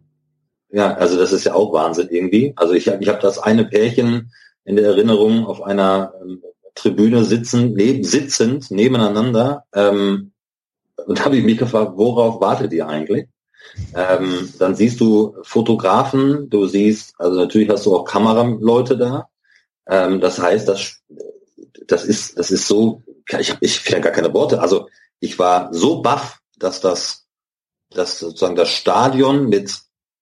Ja, 0.70 0.94
also 0.94 1.18
das 1.18 1.32
ist 1.32 1.44
ja 1.44 1.54
auch 1.54 1.72
Wahnsinn 1.72 2.08
irgendwie. 2.10 2.54
Also 2.56 2.72
ich, 2.72 2.86
ich 2.86 3.08
habe 3.08 3.20
das 3.20 3.38
eine 3.38 3.64
Pärchen 3.64 4.32
in 4.64 4.76
der 4.76 4.86
Erinnerung 4.86 5.44
auf 5.44 5.62
einer 5.62 6.14
ähm, 6.22 6.42
Tribüne 6.74 7.24
sitzen, 7.24 7.74
neben, 7.74 8.04
sitzend 8.04 8.70
nebeneinander. 8.70 9.64
Ähm, 9.74 10.32
und 11.06 11.24
habe 11.24 11.36
ich 11.36 11.44
mich 11.44 11.58
gefragt, 11.58 11.92
worauf 11.96 12.40
wartet 12.40 12.72
ihr 12.72 12.88
eigentlich? 12.88 13.26
Ähm, 13.94 14.52
dann 14.58 14.74
siehst 14.74 15.00
du 15.00 15.36
Fotografen, 15.42 16.48
du 16.50 16.66
siehst, 16.66 17.14
also 17.18 17.38
natürlich 17.38 17.68
hast 17.68 17.86
du 17.86 17.96
auch 17.96 18.04
Kameraleute 18.04 18.96
da. 18.96 19.28
Ähm, 19.86 20.20
das 20.20 20.38
heißt, 20.38 20.68
das 20.68 21.00
das 21.88 22.04
ist, 22.04 22.38
das 22.38 22.50
ist 22.50 22.66
so, 22.66 23.02
ich 23.38 23.50
habe 23.50 23.58
ich 23.60 23.80
finde 23.80 24.02
gar 24.02 24.12
keine 24.12 24.32
Worte. 24.34 24.60
Also 24.60 24.88
ich 25.20 25.38
war 25.38 25.72
so 25.72 26.02
baff, 26.02 26.40
dass 26.58 26.80
das, 26.80 27.26
dass 27.90 28.18
sozusagen 28.18 28.56
das 28.56 28.70
Stadion 28.70 29.48
mit 29.48 29.74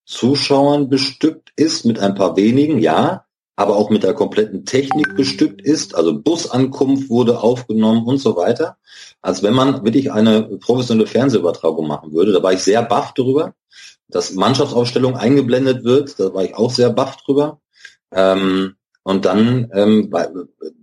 Zuschauern 0.04 0.88
bestückt 0.88 1.52
ist, 1.56 1.84
mit 1.84 1.98
ein 1.98 2.14
paar 2.14 2.36
wenigen, 2.36 2.78
ja, 2.78 3.24
aber 3.56 3.76
auch 3.76 3.90
mit 3.90 4.02
der 4.02 4.14
kompletten 4.14 4.64
Technik 4.64 5.16
bestückt 5.16 5.60
ist. 5.60 5.94
Also 5.94 6.18
Busankunft 6.18 7.10
wurde 7.10 7.40
aufgenommen 7.40 8.06
und 8.06 8.18
so 8.18 8.34
weiter. 8.34 8.78
Als 9.20 9.42
wenn 9.42 9.54
man 9.54 9.84
wirklich 9.84 10.10
eine 10.10 10.44
professionelle 10.58 11.06
Fernsehübertragung 11.06 11.86
machen 11.86 12.12
würde. 12.12 12.32
Da 12.32 12.42
war 12.42 12.54
ich 12.54 12.60
sehr 12.60 12.82
baff 12.82 13.12
drüber. 13.12 13.54
Dass 14.08 14.32
Mannschaftsaufstellung 14.32 15.14
eingeblendet 15.16 15.84
wird, 15.84 16.18
da 16.18 16.32
war 16.34 16.42
ich 16.42 16.54
auch 16.54 16.70
sehr 16.70 16.90
baff 16.90 17.18
drüber. 17.18 17.60
Ähm, 18.12 18.76
und 19.10 19.24
dann 19.24 19.68
ähm, 19.74 20.12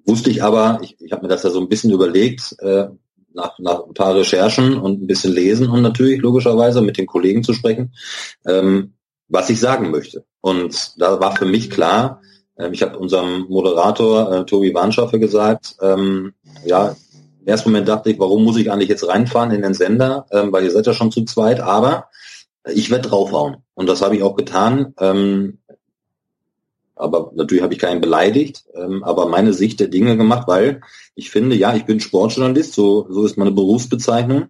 wusste 0.05 0.29
ich 0.29 0.43
aber, 0.43 0.79
ich, 0.81 0.97
ich 0.99 1.13
habe 1.13 1.21
mir 1.21 1.29
das 1.29 1.43
ja 1.43 1.49
so 1.49 1.61
ein 1.61 1.69
bisschen 1.69 1.91
überlegt, 1.91 2.55
äh, 2.59 2.87
nach, 3.33 3.57
nach 3.57 3.85
ein 3.85 3.93
paar 3.93 4.15
Recherchen 4.15 4.77
und 4.77 5.01
ein 5.01 5.07
bisschen 5.07 5.31
lesen 5.31 5.69
und 5.69 5.81
natürlich 5.81 6.21
logischerweise 6.21 6.81
mit 6.81 6.97
den 6.97 7.05
Kollegen 7.05 7.43
zu 7.43 7.53
sprechen, 7.53 7.93
ähm, 8.45 8.95
was 9.29 9.49
ich 9.49 9.61
sagen 9.61 9.91
möchte. 9.91 10.25
Und 10.41 10.99
da 10.99 11.21
war 11.21 11.37
für 11.37 11.45
mich 11.45 11.69
klar, 11.69 12.21
äh, 12.57 12.69
ich 12.71 12.81
habe 12.81 12.99
unserem 12.99 13.45
Moderator 13.47 14.33
äh, 14.33 14.45
Tobi 14.45 14.73
Warnschaffe 14.73 15.19
gesagt, 15.19 15.77
ähm, 15.81 16.33
ja, 16.65 16.97
ersten 17.45 17.69
Moment 17.69 17.87
dachte 17.87 18.09
ich, 18.09 18.19
warum 18.19 18.43
muss 18.43 18.57
ich 18.57 18.69
eigentlich 18.69 18.89
jetzt 18.89 19.07
reinfahren 19.07 19.51
in 19.51 19.61
den 19.61 19.73
Sender, 19.73 20.25
ähm, 20.31 20.51
weil 20.51 20.65
ihr 20.65 20.71
seid 20.71 20.85
ja 20.85 20.93
schon 20.93 21.13
zu 21.13 21.23
zweit, 21.23 21.61
aber 21.61 22.09
ich 22.69 22.91
werde 22.91 23.07
draufhauen. 23.07 23.63
Und 23.73 23.87
das 23.87 24.01
habe 24.01 24.17
ich 24.17 24.23
auch 24.23 24.35
getan. 24.35 24.93
Ähm, 24.99 25.59
aber 26.97 27.31
natürlich 27.35 27.63
habe 27.63 27.73
ich 27.73 27.79
keinen 27.79 28.01
beleidigt, 28.01 28.65
ähm, 28.75 29.03
aber 29.03 29.27
meine 29.27 29.53
Sicht 29.53 29.79
der 29.79 29.87
Dinge 29.87 30.17
gemacht, 30.17 30.47
weil 30.47 30.81
ich 31.15 31.31
finde, 31.31 31.55
ja, 31.55 31.75
ich 31.75 31.85
bin 31.85 31.99
Sportjournalist, 31.99 32.73
so, 32.73 33.07
so 33.09 33.25
ist 33.25 33.37
meine 33.37 33.51
Berufsbezeichnung, 33.51 34.47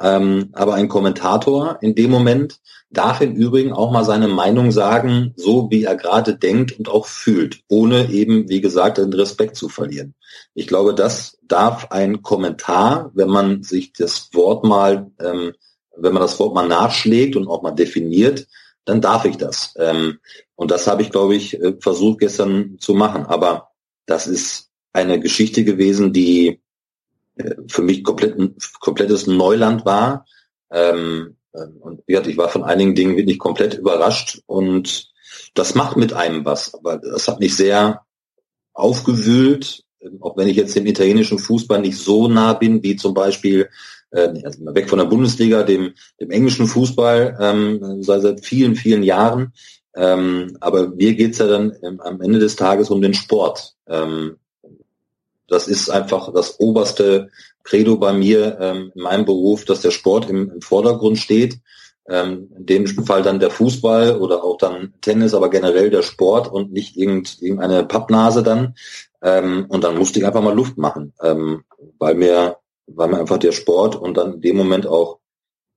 ähm, 0.00 0.50
aber 0.52 0.74
ein 0.74 0.88
Kommentator 0.88 1.78
in 1.80 1.94
dem 1.94 2.10
Moment 2.10 2.60
darf 2.90 3.20
im 3.20 3.34
Übrigen 3.34 3.72
auch 3.72 3.92
mal 3.92 4.04
seine 4.04 4.28
Meinung 4.28 4.72
sagen, 4.72 5.32
so 5.36 5.70
wie 5.70 5.84
er 5.84 5.96
gerade 5.96 6.36
denkt 6.36 6.78
und 6.78 6.88
auch 6.88 7.06
fühlt, 7.06 7.60
ohne 7.68 8.10
eben, 8.10 8.48
wie 8.48 8.60
gesagt, 8.60 8.98
den 8.98 9.12
Respekt 9.12 9.56
zu 9.56 9.68
verlieren. 9.68 10.14
Ich 10.54 10.66
glaube, 10.66 10.94
das 10.94 11.38
darf 11.42 11.90
ein 11.90 12.22
Kommentar, 12.22 13.10
wenn 13.14 13.28
man 13.28 13.62
sich 13.62 13.92
das 13.92 14.30
Wort 14.32 14.64
mal, 14.64 15.10
ähm, 15.20 15.52
wenn 15.96 16.12
man 16.12 16.22
das 16.22 16.38
Wort 16.40 16.54
mal 16.54 16.66
nachschlägt 16.66 17.36
und 17.36 17.46
auch 17.46 17.62
mal 17.62 17.70
definiert, 17.70 18.46
dann 18.84 19.00
darf 19.00 19.24
ich 19.24 19.36
das. 19.36 19.74
Ähm, 19.76 20.18
und 20.54 20.70
das 20.70 20.86
habe 20.86 21.02
ich, 21.02 21.10
glaube 21.10 21.34
ich, 21.36 21.60
äh, 21.60 21.74
versucht 21.80 22.20
gestern 22.20 22.78
zu 22.78 22.94
machen. 22.94 23.26
Aber 23.26 23.70
das 24.06 24.26
ist 24.26 24.70
eine 24.92 25.20
Geschichte 25.20 25.64
gewesen, 25.64 26.12
die 26.12 26.60
äh, 27.36 27.54
für 27.68 27.82
mich 27.82 28.04
komplett, 28.04 28.36
komplettes 28.80 29.26
Neuland 29.26 29.84
war. 29.84 30.26
Ähm, 30.70 31.36
ähm, 31.54 31.76
und 31.80 32.02
ich 32.06 32.36
war 32.36 32.48
von 32.48 32.64
einigen 32.64 32.94
Dingen 32.94 33.16
wirklich 33.16 33.38
komplett 33.38 33.74
überrascht 33.74 34.42
und 34.46 35.10
das 35.54 35.74
macht 35.74 35.96
mit 35.96 36.12
einem 36.12 36.44
was. 36.44 36.74
Aber 36.74 36.98
das 36.98 37.28
hat 37.28 37.40
mich 37.40 37.56
sehr 37.56 38.04
aufgewühlt, 38.72 39.84
auch 40.20 40.36
wenn 40.36 40.48
ich 40.48 40.56
jetzt 40.56 40.74
dem 40.74 40.86
italienischen 40.86 41.38
Fußball 41.38 41.80
nicht 41.80 41.98
so 41.98 42.28
nah 42.28 42.54
bin, 42.54 42.82
wie 42.82 42.96
zum 42.96 43.14
Beispiel 43.14 43.68
äh, 44.10 44.28
weg 44.74 44.88
von 44.88 44.98
der 44.98 45.06
Bundesliga, 45.06 45.62
dem, 45.62 45.94
dem 46.20 46.30
englischen 46.30 46.66
Fußball 46.66 47.36
ähm, 47.40 48.02
seit, 48.02 48.22
seit 48.22 48.44
vielen, 48.44 48.74
vielen 48.74 49.02
Jahren. 49.02 49.52
Ähm, 49.94 50.56
aber 50.60 50.88
mir 50.88 51.14
geht's 51.14 51.38
ja 51.38 51.46
dann 51.46 51.72
ähm, 51.82 52.00
am 52.00 52.20
Ende 52.20 52.38
des 52.38 52.56
Tages 52.56 52.90
um 52.90 53.02
den 53.02 53.14
Sport. 53.14 53.74
Ähm, 53.88 54.36
das 55.48 55.66
ist 55.66 55.90
einfach 55.90 56.32
das 56.32 56.60
oberste 56.60 57.30
Credo 57.64 57.96
bei 57.96 58.12
mir 58.12 58.58
ähm, 58.60 58.92
in 58.94 59.02
meinem 59.02 59.24
Beruf, 59.24 59.64
dass 59.64 59.80
der 59.80 59.90
Sport 59.90 60.30
im, 60.30 60.50
im 60.50 60.60
Vordergrund 60.60 61.18
steht. 61.18 61.58
Ähm, 62.08 62.48
in 62.56 62.66
dem 62.66 62.86
Fall 62.86 63.22
dann 63.22 63.40
der 63.40 63.50
Fußball 63.50 64.16
oder 64.16 64.42
auch 64.42 64.56
dann 64.56 64.94
Tennis, 65.00 65.34
aber 65.34 65.50
generell 65.50 65.90
der 65.90 66.02
Sport 66.02 66.50
und 66.50 66.72
nicht 66.72 66.96
irgend, 66.96 67.40
irgendeine 67.42 67.84
Pappnase 67.84 68.42
dann. 68.42 68.74
Ähm, 69.22 69.66
und 69.68 69.84
dann 69.84 69.98
musste 69.98 70.18
ich 70.18 70.26
einfach 70.26 70.42
mal 70.42 70.54
Luft 70.54 70.78
machen, 70.78 71.12
ähm, 71.22 71.62
weil 71.98 72.14
mir, 72.14 72.56
weil 72.86 73.08
mir 73.08 73.18
einfach 73.18 73.38
der 73.38 73.52
Sport 73.52 73.96
und 73.96 74.16
dann 74.16 74.34
in 74.34 74.40
dem 74.40 74.56
Moment 74.56 74.86
auch 74.86 75.18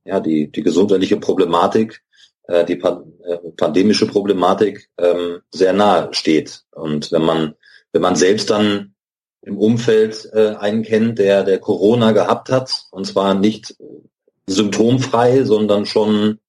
ja 0.05 0.19
die 0.19 0.51
die 0.51 0.63
gesundheitliche 0.63 1.17
Problematik, 1.17 2.03
äh, 2.43 2.65
die 2.65 2.75
pa 2.75 3.03
äh, 3.25 3.37
pandemische 3.55 4.07
Problematik 4.07 4.89
ähm, 4.97 5.41
sehr 5.51 5.73
nahe 5.73 6.13
steht. 6.13 6.63
Und 6.71 7.11
wenn 7.11 7.23
man 7.23 7.55
wenn 7.91 8.01
man 8.01 8.15
selbst 8.15 8.49
dann 8.49 8.93
im 9.43 9.57
Umfeld 9.57 10.29
äh, 10.33 10.55
einen 10.55 10.83
kennt, 10.83 11.19
der, 11.19 11.43
der 11.43 11.59
Corona 11.59 12.11
gehabt 12.11 12.49
hat. 12.49 12.85
Und 12.91 13.05
zwar 13.05 13.33
nicht 13.33 13.75
symptomfrei, 14.47 15.43
sondern 15.43 15.85
schon 15.85 16.39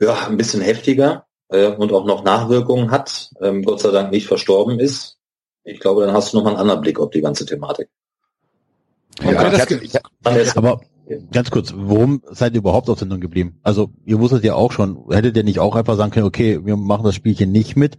ja, 0.00 0.26
ein 0.26 0.36
bisschen 0.36 0.60
heftiger 0.60 1.26
äh, 1.48 1.68
und 1.68 1.92
auch 1.92 2.04
noch 2.04 2.24
Nachwirkungen 2.24 2.90
hat, 2.90 3.30
ähm, 3.40 3.62
Gott 3.64 3.80
sei 3.80 3.90
Dank 3.90 4.10
nicht 4.10 4.26
verstorben 4.26 4.78
ist. 4.80 5.18
Ich 5.64 5.80
glaube, 5.80 6.04
dann 6.04 6.14
hast 6.14 6.32
du 6.32 6.36
noch 6.36 6.44
mal 6.44 6.50
einen 6.50 6.60
anderen 6.60 6.80
Blick 6.80 7.00
auf 7.00 7.10
die 7.10 7.22
ganze 7.22 7.46
Thematik. 7.46 7.88
Ja, 9.22 9.50
das 9.50 9.70
ich 9.70 9.94
ich, 9.94 10.56
aber 10.56 10.80
ganz 11.32 11.50
kurz, 11.50 11.72
warum 11.76 12.22
seid 12.30 12.54
ihr 12.54 12.58
überhaupt 12.58 12.88
auf 12.88 12.98
Sendung 12.98 13.20
geblieben? 13.20 13.58
Also 13.62 13.90
ihr 14.04 14.18
wusstet 14.18 14.44
ja 14.44 14.54
auch 14.54 14.72
schon, 14.72 15.04
hättet 15.10 15.36
ihr 15.36 15.44
nicht 15.44 15.58
auch 15.58 15.76
einfach 15.76 15.96
sagen 15.96 16.10
können, 16.10 16.26
okay, 16.26 16.64
wir 16.64 16.76
machen 16.76 17.04
das 17.04 17.14
Spielchen 17.14 17.52
nicht 17.52 17.76
mit, 17.76 17.98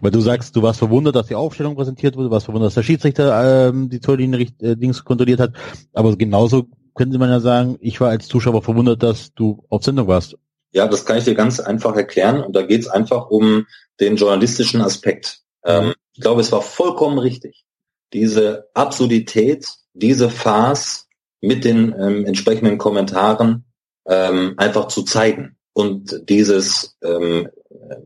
weil 0.00 0.10
du 0.10 0.20
sagst, 0.20 0.56
du 0.56 0.62
warst 0.62 0.80
verwundert, 0.80 1.14
dass 1.14 1.28
die 1.28 1.34
Aufstellung 1.34 1.76
präsentiert 1.76 2.16
wurde, 2.16 2.28
du 2.28 2.32
warst 2.32 2.46
verwundert, 2.46 2.68
dass 2.68 2.74
der 2.74 2.82
Schiedsrichter 2.82 3.68
ähm, 3.68 3.88
die 3.88 4.00
Torlinie 4.00 4.48
äh, 4.60 4.76
Dings 4.76 5.04
kontrolliert 5.04 5.40
hat. 5.40 5.52
Aber 5.92 6.16
genauso 6.16 6.66
könnte 6.94 7.18
man 7.18 7.30
ja 7.30 7.40
sagen, 7.40 7.76
ich 7.80 8.00
war 8.00 8.10
als 8.10 8.28
Zuschauer 8.28 8.62
verwundert, 8.62 9.02
dass 9.02 9.32
du 9.34 9.64
auf 9.68 9.84
Sendung 9.84 10.08
warst. 10.08 10.36
Ja, 10.72 10.88
das 10.88 11.04
kann 11.04 11.18
ich 11.18 11.24
dir 11.24 11.34
ganz 11.34 11.60
einfach 11.60 11.94
erklären. 11.96 12.42
Und 12.42 12.54
da 12.56 12.62
geht 12.62 12.80
es 12.80 12.88
einfach 12.88 13.30
um 13.30 13.66
den 14.00 14.16
journalistischen 14.16 14.80
Aspekt. 14.80 15.40
Ähm, 15.64 15.94
ich 16.12 16.20
glaube, 16.20 16.40
es 16.40 16.52
war 16.52 16.62
vollkommen 16.62 17.18
richtig, 17.18 17.64
diese 18.12 18.68
Absurdität, 18.74 19.68
diese 19.94 20.30
Farce 20.30 21.08
mit 21.40 21.64
den 21.64 21.94
ähm, 21.98 22.26
entsprechenden 22.26 22.78
Kommentaren 22.78 23.64
ähm, 24.06 24.54
einfach 24.56 24.88
zu 24.88 25.02
zeigen. 25.02 25.56
Und 25.72 26.28
dieses 26.28 26.96
ähm, 27.02 27.48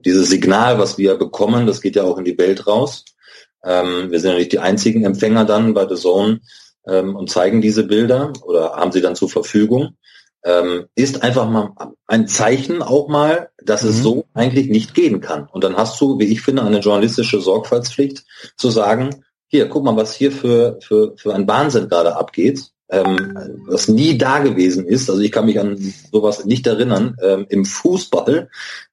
dieses 0.05 0.29
Signal, 0.29 0.79
was 0.79 0.99
wir 0.99 1.17
bekommen, 1.17 1.67
das 1.67 1.81
geht 1.81 1.97
ja 1.97 2.05
auch 2.05 2.19
in 2.19 2.25
die 2.25 2.39
Welt 2.39 2.67
raus. 2.67 3.05
Ähm, 3.65 4.11
wir 4.11 4.21
sind 4.21 4.33
ja 4.33 4.39
nicht 4.39 4.53
die 4.53 4.59
einzigen 4.59 5.05
Empfänger 5.05 5.45
dann 5.45 5.75
bei 5.75 5.87
The 5.89 5.97
Zone 5.97 6.41
ähm, 6.87 7.17
und 7.17 7.31
zeigen 7.31 7.61
diese 7.61 7.85
Bilder 7.85 8.33
oder 8.43 8.73
haben 8.77 8.93
sie 8.93 9.01
dann 9.01 9.17
zur 9.17 9.29
Verfügung. 9.29 9.97
Ähm, 10.45 10.87
ist 10.95 11.23
einfach 11.25 11.51
mal 11.51 11.75
ein 12.07 12.29
Zeichen 12.29 12.81
auch 12.81 13.09
mal, 13.09 13.51
dass 13.63 13.83
mhm. 13.83 13.91
es 13.91 14.03
so 14.03 14.25
eigentlich 14.35 14.69
nicht 14.69 14.95
gehen 14.95 15.21
kann. 15.21 15.49
Und 15.51 15.65
dann 15.65 15.77
hast 15.77 16.01
du, 16.01 16.19
wie 16.19 16.33
ich 16.33 16.43
finde, 16.43 16.63
eine 16.63 16.79
journalistische 16.79 17.41
Sorgfaltspflicht 17.41 18.25
zu 18.57 18.71
sagen, 18.71 19.25
hier, 19.49 19.69
guck 19.69 19.85
mal, 19.85 19.97
was 19.97 20.15
hier 20.15 20.33
für, 20.33 20.79
für, 20.81 21.15
für 21.17 21.35
ein 21.35 21.49
Wahnsinn 21.49 21.89
gerade 21.89 22.17
abgeht 22.17 22.71
ähm, 22.91 23.61
was 23.67 23.89
nie 23.89 24.17
da 24.19 24.39
gewesen 24.39 24.87
ist. 24.87 25.09
Also 25.11 25.23
ich 25.23 25.33
kann 25.33 25.47
mich 25.47 25.61
an 25.61 25.77
sowas 26.11 26.45
nicht 26.45 26.67
erinnern 26.67 27.17
ähm, 27.23 27.47
im 27.49 27.65
Fußball, 27.65 28.49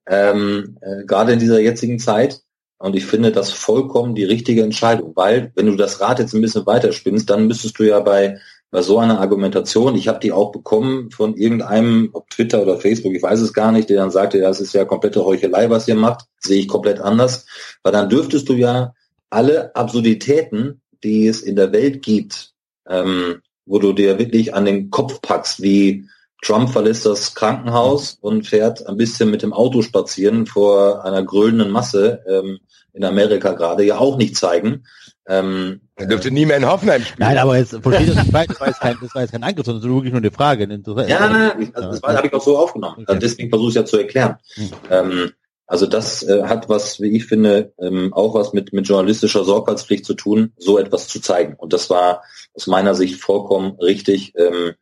ähm, 0.07 0.77
äh, 0.81 1.05
gerade 1.05 1.33
in 1.33 1.39
dieser 1.39 1.59
jetzigen 1.59 1.99
Zeit. 1.99 2.41
Und 2.77 2.95
ich 2.95 3.05
finde 3.05 3.31
das 3.31 3.51
vollkommen 3.51 4.15
die 4.15 4.25
richtige 4.25 4.61
Entscheidung, 4.61 5.13
weil 5.15 5.51
wenn 5.55 5.65
du 5.65 5.75
das 5.77 6.01
Rad 6.01 6.19
jetzt 6.19 6.33
ein 6.33 6.41
bisschen 6.41 6.65
weiterspinnst, 6.65 7.29
dann 7.29 7.47
müsstest 7.47 7.79
du 7.79 7.83
ja 7.83 7.99
bei 8.01 8.39
bei 8.71 8.81
so 8.81 8.99
einer 8.99 9.21
Argumentation, 9.21 9.95
ich 9.95 10.09
habe 10.09 10.19
die 10.19 10.33
auch 10.33 10.51
bekommen 10.51 11.09
von 11.09 11.37
irgendeinem, 11.37 12.09
ob 12.11 12.29
Twitter 12.29 12.61
oder 12.61 12.77
Facebook, 12.77 13.13
ich 13.13 13.23
weiß 13.23 13.39
es 13.39 13.53
gar 13.53 13.71
nicht, 13.71 13.89
der 13.89 13.95
dann 13.95 14.11
sagte, 14.11 14.41
das 14.41 14.59
ist 14.59 14.73
ja 14.73 14.83
komplette 14.83 15.23
Heuchelei, 15.23 15.69
was 15.69 15.87
ihr 15.87 15.95
macht, 15.95 16.25
sehe 16.39 16.59
ich 16.59 16.67
komplett 16.67 16.99
anders, 16.99 17.45
weil 17.83 17.93
dann 17.93 18.09
dürftest 18.09 18.49
du 18.49 18.53
ja 18.53 18.93
alle 19.35 19.75
Absurditäten, 19.75 20.81
die 21.03 21.27
es 21.27 21.41
in 21.41 21.55
der 21.55 21.71
Welt 21.73 22.01
gibt, 22.01 22.53
ähm, 22.87 23.41
wo 23.65 23.79
du 23.79 23.93
dir 23.93 24.17
wirklich 24.17 24.53
an 24.53 24.65
den 24.65 24.89
Kopf 24.89 25.21
packst, 25.21 25.61
wie 25.61 26.07
Trump 26.41 26.69
verlässt 26.69 27.05
das 27.05 27.35
Krankenhaus 27.35 28.17
und 28.21 28.47
fährt 28.47 28.87
ein 28.87 28.97
bisschen 28.97 29.29
mit 29.31 29.41
dem 29.41 29.51
Auto 29.51 29.81
spazieren 29.81 30.45
vor 30.45 31.03
einer 31.03 31.23
grölenden 31.23 31.71
Masse 31.71 32.23
ähm, 32.27 32.59
in 32.93 33.03
Amerika 33.03 33.53
gerade, 33.53 33.83
ja 33.83 33.97
auch 33.97 34.17
nicht 34.17 34.37
zeigen. 34.37 34.85
Ähm, 35.27 35.81
er 35.95 36.05
dürfte 36.05 36.31
nie 36.31 36.45
mehr 36.45 36.57
in 36.57 36.67
Hoffenheim 36.67 37.01
spielen. 37.01 37.27
Nein, 37.27 37.37
aber 37.37 37.57
jetzt 37.57 37.75
versteht 37.81 38.09
das, 38.09 38.15
das 38.15 38.33
war 38.33 38.41
jetzt 38.43 38.79
kein, 38.79 38.97
das 39.01 39.15
war 39.15 39.21
jetzt 39.23 39.31
kein 39.31 39.43
Angriff, 39.43 39.65
sondern 39.65 39.83
wirklich 39.83 40.13
nur 40.13 40.21
eine 40.21 40.31
Frage. 40.31 40.63
Ja, 40.63 41.27
nein, 41.27 41.51
nein, 41.57 41.71
also 41.73 41.89
das 41.89 42.01
habe 42.03 42.27
ich 42.27 42.33
auch 42.33 42.43
so 42.43 42.57
aufgenommen. 42.57 43.03
Okay. 43.07 43.19
Deswegen 43.19 43.49
versuche 43.49 43.69
ich 43.69 43.75
es 43.75 43.81
ja 43.81 43.85
zu 43.85 43.97
erklären. 43.97 44.35
Hm. 44.53 44.69
Ähm, 44.91 45.31
also 45.67 45.87
das 45.87 46.23
äh, 46.23 46.43
hat 46.43 46.69
was, 46.69 47.01
wie 47.01 47.15
ich 47.15 47.25
finde, 47.25 47.73
ähm, 47.79 48.13
auch 48.13 48.35
was 48.35 48.53
mit, 48.53 48.71
mit 48.73 48.87
journalistischer 48.87 49.43
Sorgfaltspflicht 49.43 50.05
zu 50.05 50.13
tun, 50.13 50.53
so 50.57 50.77
etwas 50.77 51.07
zu 51.07 51.19
zeigen. 51.19 51.55
Und 51.55 51.73
das 51.73 51.89
war 51.89 52.23
aus 52.53 52.67
meiner 52.67 52.93
Sicht 52.93 53.19
vollkommen 53.19 53.77
richtig. 53.79 54.33
Ähm, 54.35 54.73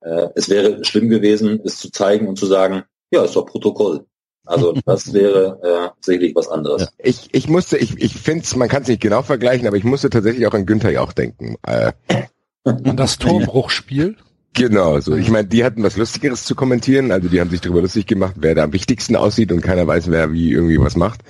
äh, 0.00 0.28
es 0.34 0.48
wäre 0.48 0.84
schlimm 0.84 1.08
gewesen, 1.08 1.60
es 1.64 1.78
zu 1.78 1.90
zeigen 1.90 2.26
und 2.26 2.38
zu 2.38 2.46
sagen, 2.46 2.84
ja, 3.12 3.24
ist 3.24 3.36
doch 3.36 3.46
Protokoll. 3.46 4.04
Also 4.44 4.72
das 4.84 5.12
wäre 5.12 5.60
äh, 5.62 6.04
sicherlich 6.04 6.34
was 6.34 6.48
anderes. 6.48 6.82
Ja. 6.82 6.88
Ich, 6.98 7.28
ich 7.32 7.48
musste, 7.48 7.78
ich, 7.78 7.96
ich 7.98 8.14
finde 8.14 8.44
man 8.56 8.68
kann 8.68 8.82
es 8.82 8.88
nicht 8.88 9.00
genau 9.00 9.22
vergleichen, 9.22 9.68
aber 9.68 9.76
ich 9.76 9.84
musste 9.84 10.10
tatsächlich 10.10 10.46
auch 10.46 10.54
an 10.54 10.66
Günther 10.66 10.90
Jauch 10.90 11.12
denken. 11.12 11.56
Äh, 11.62 11.92
an 12.64 12.96
das 12.96 13.18
Torbruchspiel? 13.18 14.16
Genau, 14.54 15.00
so. 15.00 15.16
Ich 15.16 15.30
meine, 15.30 15.48
die 15.48 15.64
hatten 15.64 15.82
was 15.82 15.96
Lustigeres 15.96 16.44
zu 16.44 16.54
kommentieren, 16.54 17.10
also 17.10 17.28
die 17.28 17.40
haben 17.40 17.48
sich 17.48 17.62
darüber 17.62 17.80
lustig 17.80 18.06
gemacht, 18.06 18.34
wer 18.36 18.54
da 18.54 18.64
am 18.64 18.72
wichtigsten 18.72 19.16
aussieht 19.16 19.50
und 19.50 19.62
keiner 19.62 19.86
weiß, 19.86 20.10
wer 20.10 20.32
wie 20.32 20.52
irgendwie 20.52 20.78
was 20.78 20.94
macht. 20.94 21.20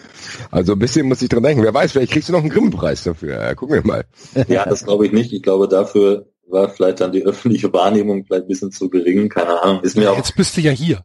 Also 0.50 0.72
ein 0.72 0.78
bisschen 0.78 1.06
muss 1.06 1.22
ich 1.22 1.28
dran 1.28 1.44
denken. 1.44 1.62
Wer 1.62 1.72
weiß, 1.72 1.92
vielleicht 1.92 2.12
kriegst 2.12 2.28
du 2.28 2.32
noch 2.32 2.40
einen 2.40 2.50
Grimme-Preis 2.50 3.04
dafür. 3.04 3.40
Ja, 3.40 3.54
gucken 3.54 3.76
wir 3.76 3.86
mal. 3.86 4.04
Ja, 4.48 4.64
das 4.64 4.84
glaube 4.84 5.06
ich 5.06 5.12
nicht. 5.12 5.32
Ich 5.32 5.42
glaube, 5.42 5.68
dafür 5.68 6.26
war 6.48 6.68
vielleicht 6.68 7.00
dann 7.00 7.12
die 7.12 7.24
öffentliche 7.24 7.72
Wahrnehmung 7.72 8.24
vielleicht 8.24 8.44
ein 8.44 8.48
bisschen 8.48 8.72
zu 8.72 8.90
gering. 8.90 9.28
Keine 9.28 9.62
Ahnung. 9.62 9.82
Ist 9.82 9.96
mir 9.96 10.10
auch 10.10 10.16
Jetzt 10.16 10.34
bist 10.36 10.56
du 10.56 10.60
ja 10.60 10.72
hier. 10.72 11.04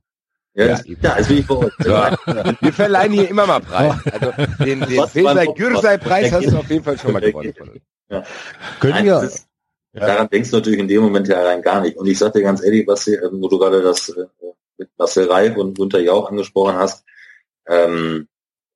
Ja, 0.56 0.66
ja, 0.66 0.80
ja 1.04 1.14
ist 1.14 1.30
wie 1.30 1.44
vor 1.44 1.66
Ort. 1.66 1.74
Ja. 1.86 2.18
Wir 2.62 2.74
verleihen 2.74 3.14
hier 3.14 3.30
immer 3.30 3.46
mal 3.46 3.60
Preis. 3.60 3.94
Also 4.12 4.32
den, 4.66 4.80
den 4.80 5.54
Gürsei-Preis 5.54 6.32
hast 6.32 6.52
du 6.52 6.58
auf 6.58 6.70
jeden 6.70 6.84
Fall 6.84 6.98
schon 6.98 7.14
mal 7.14 7.22
gewonnen 7.22 7.54
von 7.56 7.70
uns. 7.70 7.82
Ja. 8.10 8.24
Können 8.80 9.06
wir 9.06 9.30
ja. 9.94 10.06
Daran 10.06 10.30
denkst 10.30 10.52
du 10.52 10.58
natürlich 10.58 10.80
in 10.80 10.88
dem 10.88 11.02
Moment 11.02 11.28
ja 11.28 11.42
rein 11.42 11.62
gar 11.62 11.82
nicht. 11.82 11.98
Und 11.98 12.08
ich 12.08 12.18
sag 12.18 12.34
dir 12.34 12.42
ganz 12.42 12.64
ehrlich, 12.64 12.88
was 12.88 13.06
hier, 13.06 13.30
wo 13.32 13.48
du 13.48 13.58
gerade 13.58 13.82
das 13.82 14.10
äh, 14.10 14.26
mit 14.78 14.90
Marcel 14.98 15.26
Reif 15.26 15.58
und 15.58 15.78
Gunter 15.78 16.00
Jauch 16.00 16.30
angesprochen 16.30 16.76
hast, 16.76 17.06
ähm, 17.68 18.28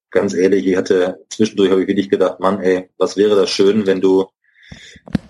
ganz 0.09 0.33
ehrlich, 0.33 0.65
ich 0.65 0.75
hatte 0.75 1.19
zwischendurch 1.29 1.71
habe 1.71 1.81
ich 1.81 1.87
wirklich 1.87 2.09
gedacht, 2.09 2.39
Mann, 2.39 2.61
ey, 2.61 2.89
was 2.97 3.17
wäre 3.17 3.35
das 3.35 3.49
schön, 3.49 3.85
wenn 3.85 4.01
du 4.01 4.27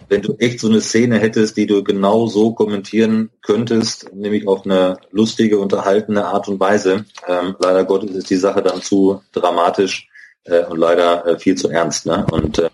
wenn 0.10 0.22
du 0.22 0.36
echt 0.40 0.60
so 0.60 0.68
eine 0.68 0.82
Szene 0.82 1.20
hättest, 1.20 1.56
die 1.56 1.68
du 1.68 1.86
genau 1.86 2.28
so 2.28 2.54
kommentieren 2.54 3.32
könntest, 3.42 4.14
nämlich 4.14 4.46
auf 4.46 4.66
eine 4.66 4.98
lustige, 5.12 5.58
unterhaltende 5.58 6.26
Art 6.26 6.50
und 6.50 6.60
Weise. 6.60 7.06
Ähm, 7.26 7.56
leider 7.60 7.86
Gottes 7.86 8.12
ist 8.12 8.30
die 8.30 8.36
Sache 8.36 8.62
dann 8.62 8.82
zu 8.82 9.22
dramatisch 9.32 10.10
äh, 10.46 10.64
und 10.66 10.78
leider 10.78 11.26
äh, 11.26 11.40
viel 11.40 11.56
zu 11.56 11.70
ernst. 11.70 12.06
Ne? 12.06 12.26
Und 12.32 12.60
äh, 12.60 12.70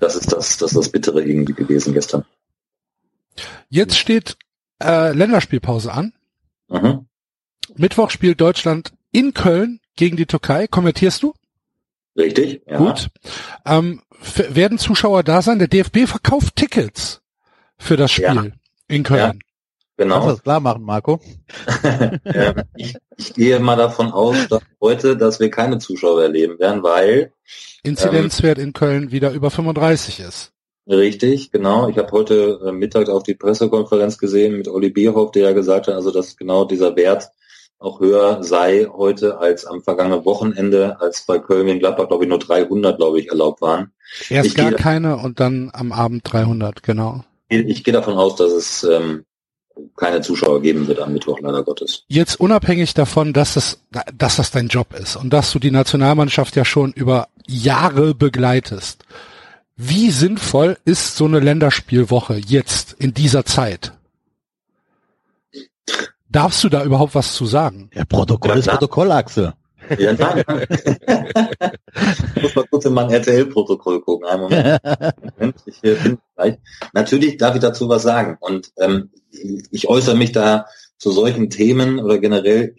das 0.00 0.16
ist 0.16 0.32
das, 0.32 0.56
das 0.58 0.72
ist 0.72 0.76
das 0.76 0.88
Bittere 0.90 1.22
irgendwie 1.22 1.54
gewesen 1.54 1.94
gestern. 1.94 2.24
Jetzt 3.68 3.98
steht 3.98 4.36
äh, 4.82 5.12
Länderspielpause 5.12 5.92
an. 5.92 6.12
Mhm. 6.68 7.06
Mittwoch 7.76 8.10
spielt 8.10 8.40
Deutschland 8.40 8.92
in 9.10 9.34
Köln 9.34 9.80
gegen 9.96 10.16
die 10.16 10.26
Türkei. 10.26 10.66
Kommentierst 10.66 11.22
du? 11.22 11.34
Richtig, 12.16 12.62
ja. 12.66 12.78
Gut. 12.78 13.08
Ähm, 13.66 14.02
werden 14.50 14.78
Zuschauer 14.78 15.22
da 15.22 15.42
sein? 15.42 15.58
Der 15.58 15.68
DFB 15.68 16.06
verkauft 16.06 16.56
Tickets 16.56 17.22
für 17.76 17.96
das 17.96 18.12
Spiel 18.12 18.24
Ja. 18.24 18.44
in 18.88 19.02
Köln. 19.02 19.40
Kannst 19.96 20.10
du 20.12 20.18
Genau. 20.18 20.28
das 20.28 20.42
klar 20.42 20.60
machen, 20.60 20.82
Marco? 20.82 21.20
ähm, 21.84 22.62
ich, 22.76 22.96
ich 23.16 23.34
gehe 23.34 23.60
mal 23.60 23.76
davon 23.76 24.10
aus, 24.10 24.36
dass 24.48 24.62
heute, 24.80 25.16
dass 25.16 25.38
wir 25.40 25.50
keine 25.50 25.78
Zuschauer 25.78 26.22
erleben 26.22 26.58
werden, 26.58 26.82
weil 26.82 27.32
Inzidenzwert 27.84 28.58
in 28.58 28.72
Köln 28.72 29.12
wieder 29.12 29.30
über 29.32 29.50
35 29.50 30.20
ist. 30.20 30.50
Richtig, 30.88 31.50
genau. 31.52 31.88
Ich 31.88 31.96
habe 31.96 32.10
heute 32.12 32.60
äh, 32.66 32.72
Mittag 32.72 33.08
auch 33.08 33.22
die 33.22 33.34
Pressekonferenz 33.34 34.18
gesehen 34.18 34.56
mit 34.56 34.68
Olli 34.68 34.90
Bierhoff, 34.90 35.30
der 35.30 35.44
ja 35.44 35.52
gesagt 35.52 35.86
hat, 35.86 35.94
also 35.94 36.10
dass 36.10 36.36
genau 36.36 36.64
dieser 36.64 36.96
Wert 36.96 37.28
auch 37.78 38.00
höher 38.00 38.42
sei 38.42 38.86
heute 38.92 39.38
als 39.38 39.64
am 39.64 39.82
vergangenen 39.82 40.24
Wochenende, 40.24 41.00
als 41.00 41.24
bei 41.26 41.38
Köln 41.38 41.68
in 41.68 41.78
Gladbach, 41.78 42.08
glaube 42.08 42.24
ich, 42.24 42.28
nur 42.30 42.38
300, 42.38 42.96
glaube 42.96 43.20
ich, 43.20 43.28
erlaubt 43.28 43.60
waren. 43.62 43.92
Erst 44.28 44.48
Ich 44.48 44.54
gar 44.56 44.70
gehe- 44.70 44.78
keine 44.78 45.16
und 45.18 45.38
dann 45.40 45.70
am 45.72 45.92
Abend 45.92 46.22
300, 46.24 46.82
genau. 46.82 47.24
Ich, 47.48 47.60
ich 47.66 47.84
gehe 47.84 47.92
davon 47.94 48.14
aus, 48.14 48.36
dass 48.36 48.52
es 48.52 48.84
ähm, 48.84 49.24
keine 49.96 50.20
Zuschauer 50.20 50.62
geben 50.62 50.86
wird 50.86 51.00
am 51.00 51.12
Mittwoch, 51.12 51.40
leider 51.40 51.62
Gottes. 51.62 52.04
Jetzt 52.08 52.40
unabhängig 52.40 52.94
davon, 52.94 53.32
dass 53.32 53.56
es, 53.56 53.80
dass 54.12 54.36
das 54.36 54.50
dein 54.50 54.68
Job 54.68 54.94
ist 54.94 55.16
und 55.16 55.30
dass 55.32 55.52
du 55.52 55.58
die 55.58 55.70
Nationalmannschaft 55.70 56.56
ja 56.56 56.64
schon 56.64 56.92
über 56.92 57.28
Jahre 57.46 58.14
begleitest. 58.14 59.04
Wie 59.76 60.10
sinnvoll 60.10 60.78
ist 60.84 61.16
so 61.16 61.24
eine 61.24 61.40
Länderspielwoche 61.40 62.34
jetzt 62.34 62.94
in 62.98 63.12
dieser 63.12 63.44
Zeit? 63.44 63.92
Darfst 66.28 66.64
du 66.64 66.68
da 66.68 66.84
überhaupt 66.84 67.14
was 67.14 67.34
zu 67.34 67.46
sagen? 67.46 67.90
Ja, 67.94 68.04
Protokoll 68.04 68.52
Ja, 68.52 68.56
ist 68.56 68.64
klar. 68.64 68.78
Protokoll, 68.78 69.12
Axel. 69.12 69.52
Ja, 69.98 70.12
nein, 70.14 70.44
ich 72.36 72.42
muss 72.42 72.56
mal 72.56 72.64
kurz 72.70 72.86
in 72.86 72.94
mein 72.94 73.10
RTL-Protokoll 73.10 74.00
gucken. 74.00 74.28
Einen 74.28 74.42
Moment. 74.42 74.80
Moment, 75.38 75.56
ich 75.66 75.84
äh, 75.84 75.94
bin 75.94 76.18
gleich. 76.34 76.56
Natürlich 76.92 77.36
darf 77.36 77.54
ich 77.54 77.60
dazu 77.60 77.88
was 77.88 78.02
sagen. 78.02 78.36
Und 78.40 78.72
ähm, 78.78 79.10
ich 79.70 79.88
äußere 79.88 80.16
mich 80.16 80.32
da 80.32 80.66
zu 80.98 81.10
solchen 81.10 81.50
Themen 81.50 81.98
oder 81.98 82.18
generell 82.18 82.74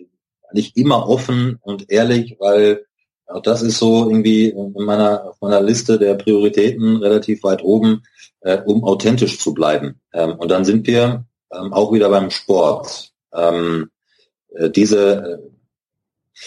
nicht 0.54 0.78
immer 0.78 1.08
offen 1.10 1.60
und 1.62 1.92
ehrlich, 1.92 2.38
weil 2.40 2.86
auch 3.28 3.42
das 3.42 3.62
ist 3.62 3.80
so 3.80 4.10
irgendwie 4.10 4.50
in 4.50 4.74
meiner, 4.86 5.26
auf 5.26 5.42
meiner 5.42 5.62
Liste 5.62 5.98
der 5.98 6.14
Prioritäten 6.16 6.98
relativ 6.98 7.44
weit 7.44 7.64
oben, 7.64 8.04
äh, 8.42 8.62
um 8.66 8.84
authentisch 8.84 9.40
zu 9.40 9.54
bleiben. 9.54 10.00
Ähm, 10.14 10.34
und 10.34 10.50
dann 10.50 10.64
sind 10.64 10.86
wir 10.88 11.26
ähm, 11.52 11.74
auch 11.74 11.92
wieder 11.92 12.10
beim 12.10 12.30
Sport. 12.30 13.12
Ähm, 13.34 13.90
äh, 14.54 14.70
diese, 14.70 15.40
äh, 15.42 16.42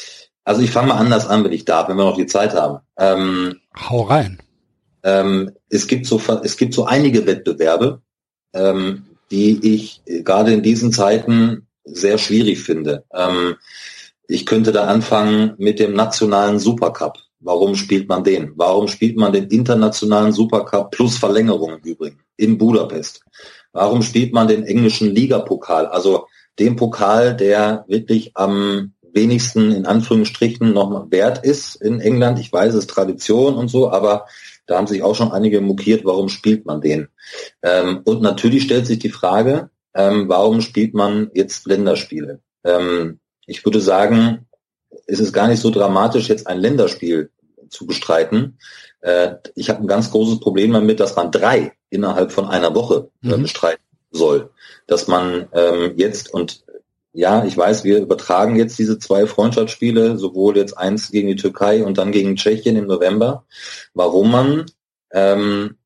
also 0.44 0.62
ich 0.62 0.70
fange 0.70 0.88
mal 0.88 0.98
anders 0.98 1.26
an, 1.26 1.44
wenn 1.44 1.52
ich 1.52 1.64
darf, 1.64 1.88
wenn 1.88 1.96
wir 1.96 2.04
noch 2.04 2.16
die 2.16 2.26
Zeit 2.26 2.54
haben. 2.54 2.78
Ähm, 2.96 3.60
Hau 3.76 4.02
rein. 4.02 4.38
ähm, 5.02 5.52
es 5.68 5.86
gibt 5.86 6.06
so 6.06 6.20
es 6.42 6.56
gibt 6.56 6.74
so 6.74 6.84
einige 6.86 7.26
Wettbewerbe, 7.26 8.00
ähm, 8.54 9.04
die 9.30 9.74
ich 9.74 10.02
äh, 10.06 10.22
gerade 10.22 10.52
in 10.52 10.62
diesen 10.62 10.92
Zeiten 10.92 11.66
sehr 11.84 12.18
schwierig 12.18 12.60
finde. 12.60 13.04
Ähm, 13.12 13.56
ich 14.26 14.44
könnte 14.44 14.72
da 14.72 14.84
anfangen 14.84 15.54
mit 15.58 15.78
dem 15.78 15.94
nationalen 15.94 16.58
Supercup. 16.58 17.18
Warum 17.40 17.76
spielt 17.76 18.08
man 18.08 18.24
den? 18.24 18.52
Warum 18.56 18.88
spielt 18.88 19.16
man 19.16 19.32
den 19.32 19.48
internationalen 19.48 20.32
Supercup 20.32 20.90
plus 20.90 21.16
Verlängerung 21.16 21.74
im 21.74 21.80
Übrigen 21.80 22.18
in 22.36 22.58
Budapest? 22.58 23.22
Warum 23.72 24.02
spielt 24.02 24.32
man 24.32 24.48
den 24.48 24.64
englischen 24.64 25.14
Ligapokal? 25.14 25.86
Also 25.86 26.26
den 26.58 26.76
Pokal, 26.76 27.36
der 27.36 27.84
wirklich 27.86 28.32
am 28.34 28.92
wenigsten 29.12 29.72
in 29.72 29.86
Anführungsstrichen 29.86 30.72
noch 30.72 31.10
wert 31.10 31.44
ist 31.44 31.76
in 31.76 32.00
England. 32.00 32.38
Ich 32.38 32.52
weiß, 32.52 32.74
es 32.74 32.80
ist 32.80 32.90
Tradition 32.90 33.54
und 33.54 33.68
so, 33.68 33.90
aber 33.90 34.26
da 34.68 34.76
haben 34.76 34.86
sich 34.86 35.02
auch 35.02 35.16
schon 35.16 35.32
einige 35.32 35.60
mokiert, 35.60 36.04
warum 36.04 36.28
spielt 36.28 36.66
man 36.66 36.80
den? 36.80 37.08
Ähm, 37.62 38.02
und 38.04 38.22
natürlich 38.22 38.62
stellt 38.62 38.86
sich 38.86 39.00
die 39.00 39.08
Frage, 39.08 39.70
ähm, 39.94 40.28
warum 40.28 40.60
spielt 40.60 40.94
man 40.94 41.30
jetzt 41.34 41.66
Länderspiele? 41.66 42.40
Ähm, 42.64 43.18
ich 43.46 43.64
würde 43.64 43.80
sagen, 43.80 44.46
es 45.06 45.20
ist 45.20 45.32
gar 45.32 45.48
nicht 45.48 45.60
so 45.60 45.70
dramatisch, 45.70 46.28
jetzt 46.28 46.46
ein 46.46 46.58
Länderspiel 46.58 47.30
zu 47.70 47.86
bestreiten. 47.86 48.58
Äh, 49.00 49.36
ich 49.54 49.70
habe 49.70 49.80
ein 49.80 49.86
ganz 49.86 50.10
großes 50.10 50.40
Problem 50.40 50.72
damit, 50.72 51.00
dass 51.00 51.16
man 51.16 51.32
drei 51.32 51.72
innerhalb 51.90 52.30
von 52.30 52.46
einer 52.46 52.74
Woche 52.74 53.10
äh, 53.24 53.28
Mhm. 53.28 53.42
bestreiten 53.42 53.82
soll. 54.10 54.50
Dass 54.86 55.08
man 55.08 55.48
ähm, 55.52 55.94
jetzt 55.96 56.32
und 56.32 56.64
ja, 57.12 57.44
ich 57.44 57.56
weiß, 57.56 57.84
wir 57.84 57.98
übertragen 57.98 58.56
jetzt 58.56 58.78
diese 58.78 58.98
zwei 58.98 59.26
Freundschaftsspiele, 59.26 60.18
sowohl 60.18 60.56
jetzt 60.56 60.76
eins 60.76 61.10
gegen 61.10 61.28
die 61.28 61.36
Türkei 61.36 61.84
und 61.84 61.98
dann 61.98 62.12
gegen 62.12 62.36
Tschechien 62.36 62.76
im 62.76 62.86
November. 62.86 63.44
Warum 63.94 64.30
man 64.30 64.66
ähm, 65.12 65.76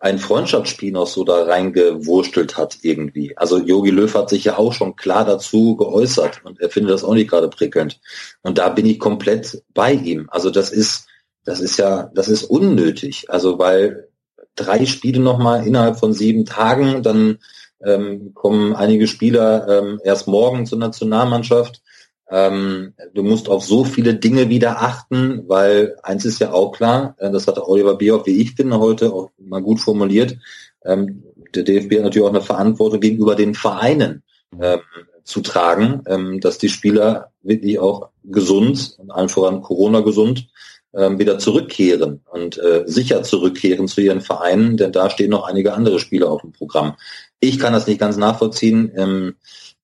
ein 0.00 0.18
Freundschaftsspiel 0.18 0.92
noch 0.92 1.06
so 1.06 1.24
da 1.24 1.44
reingewurstelt 1.44 2.56
hat 2.56 2.78
irgendwie. 2.82 3.36
Also 3.36 3.58
Jogi 3.58 3.90
Löw 3.90 4.12
hat 4.14 4.30
sich 4.30 4.44
ja 4.44 4.56
auch 4.56 4.72
schon 4.72 4.96
klar 4.96 5.24
dazu 5.24 5.76
geäußert 5.76 6.44
und 6.44 6.60
er 6.60 6.70
findet 6.70 6.92
das 6.92 7.04
auch 7.04 7.14
nicht 7.14 7.30
gerade 7.30 7.48
prickelnd. 7.48 8.00
Und 8.42 8.58
da 8.58 8.68
bin 8.68 8.86
ich 8.86 8.98
komplett 9.00 9.62
bei 9.74 9.92
ihm. 9.92 10.28
Also 10.30 10.50
das 10.50 10.70
ist, 10.70 11.06
das 11.44 11.60
ist 11.60 11.78
ja, 11.78 12.10
das 12.14 12.28
ist 12.28 12.44
unnötig. 12.44 13.28
Also 13.28 13.58
weil 13.58 14.08
drei 14.54 14.86
Spiele 14.86 15.20
nochmal 15.20 15.66
innerhalb 15.66 15.98
von 15.98 16.12
sieben 16.12 16.44
Tagen, 16.44 17.02
dann 17.02 17.38
ähm, 17.84 18.32
kommen 18.34 18.74
einige 18.74 19.06
Spieler 19.06 19.66
ähm, 19.68 20.00
erst 20.04 20.26
morgen 20.26 20.66
zur 20.66 20.78
Nationalmannschaft. 20.78 21.82
Ähm, 22.30 22.94
du 23.14 23.22
musst 23.22 23.48
auf 23.48 23.64
so 23.64 23.84
viele 23.84 24.14
Dinge 24.14 24.50
wieder 24.50 24.82
achten, 24.82 25.44
weil 25.48 25.96
eins 26.02 26.24
ist 26.24 26.40
ja 26.40 26.52
auch 26.52 26.72
klar, 26.72 27.14
äh, 27.18 27.30
das 27.30 27.46
hatte 27.46 27.66
Oliver 27.66 27.96
Bierhoff, 27.96 28.26
wie 28.26 28.40
ich 28.40 28.54
finde, 28.54 28.78
heute 28.78 29.12
auch 29.12 29.30
mal 29.38 29.62
gut 29.62 29.80
formuliert. 29.80 30.36
Ähm, 30.84 31.22
der 31.54 31.62
DFB 31.62 31.96
hat 31.96 32.02
natürlich 32.02 32.26
auch 32.26 32.32
eine 32.32 32.42
Verantwortung 32.42 33.00
gegenüber 33.00 33.34
den 33.34 33.54
Vereinen 33.54 34.22
ähm, 34.60 34.80
zu 35.24 35.40
tragen, 35.40 36.02
ähm, 36.06 36.40
dass 36.40 36.58
die 36.58 36.68
Spieler 36.68 37.32
wirklich 37.42 37.78
auch 37.78 38.10
gesund, 38.24 38.96
und 38.98 39.10
allen 39.10 39.28
voran 39.28 39.62
Corona 39.62 40.00
gesund, 40.00 40.48
ähm, 40.94 41.18
wieder 41.18 41.38
zurückkehren 41.38 42.22
und 42.30 42.58
äh, 42.58 42.84
sicher 42.86 43.22
zurückkehren 43.22 43.88
zu 43.88 44.00
ihren 44.00 44.20
Vereinen, 44.20 44.76
denn 44.76 44.92
da 44.92 45.10
stehen 45.10 45.30
noch 45.30 45.46
einige 45.46 45.74
andere 45.74 45.98
Spieler 45.98 46.30
auf 46.30 46.40
dem 46.40 46.52
Programm. 46.52 46.96
Ich 47.40 47.58
kann 47.58 47.72
das 47.72 47.86
nicht 47.86 48.00
ganz 48.00 48.16
nachvollziehen. 48.16 48.92
Ähm, 48.96 49.36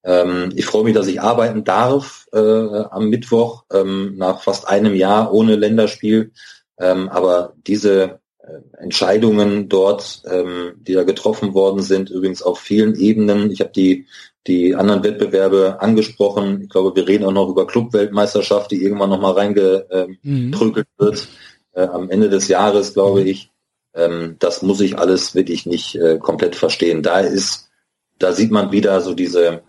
ähm, 0.03 0.53
ich 0.55 0.67
freue 0.67 0.85
mich, 0.85 0.95
dass 0.95 1.07
ich 1.07 1.21
arbeiten 1.21 1.65
darf 1.65 2.27
äh, 2.33 2.39
am 2.39 3.09
Mittwoch 3.09 3.65
ähm, 3.73 4.15
nach 4.17 4.43
fast 4.43 4.69
einem 4.69 4.95
Jahr 4.95 5.33
ohne 5.33 5.57
Länderspiel. 5.57 6.33
Ähm, 6.79 7.09
aber 7.09 7.55
diese 7.67 8.21
äh, 8.39 8.83
Entscheidungen 8.83 9.69
dort, 9.69 10.23
ähm, 10.31 10.73
die 10.79 10.95
da 10.95 11.05
getroffen 11.05 11.55
worden 11.55 11.83
sind, 11.83 12.11
übrigens 12.11 12.43
auf 12.43 12.59
vielen 12.59 12.97
Ebenen. 12.97 13.51
Ich 13.51 13.61
habe 13.61 13.73
die 13.73 14.07
die 14.47 14.75
anderen 14.75 15.03
Wettbewerbe 15.03 15.81
angesprochen. 15.81 16.63
Ich 16.63 16.69
glaube, 16.69 16.95
wir 16.95 17.09
reden 17.09 17.25
auch 17.25 17.33
noch 17.33 17.49
über 17.49 17.67
Clubweltmeisterschaft, 17.67 18.71
die 18.71 18.83
irgendwann 18.83 19.11
noch 19.11 19.21
mal 19.21 19.33
reingeprügelt 19.33 20.19
Mhm. 20.23 21.05
wird 21.05 21.29
äh, 21.73 21.83
am 21.83 22.11
Ende 22.11 22.29
des 22.29 22.49
Jahres, 22.49 22.95
glaube 22.95 23.23
ich. 23.23 23.51
Ähm, 23.95 24.37
das 24.39 24.63
muss 24.63 24.81
ich 24.81 24.99
alles 24.99 25.35
wirklich 25.35 25.67
nicht 25.67 25.95
äh, 25.97 26.19
komplett 26.19 26.57
verstehen. 26.57 27.03
Da 27.03 27.21
ist, 27.21 27.69
da 28.19 28.33
sieht 28.33 28.51
man 28.51 28.73
wieder 28.73 29.01
so 29.01 29.15
diese 29.15 29.63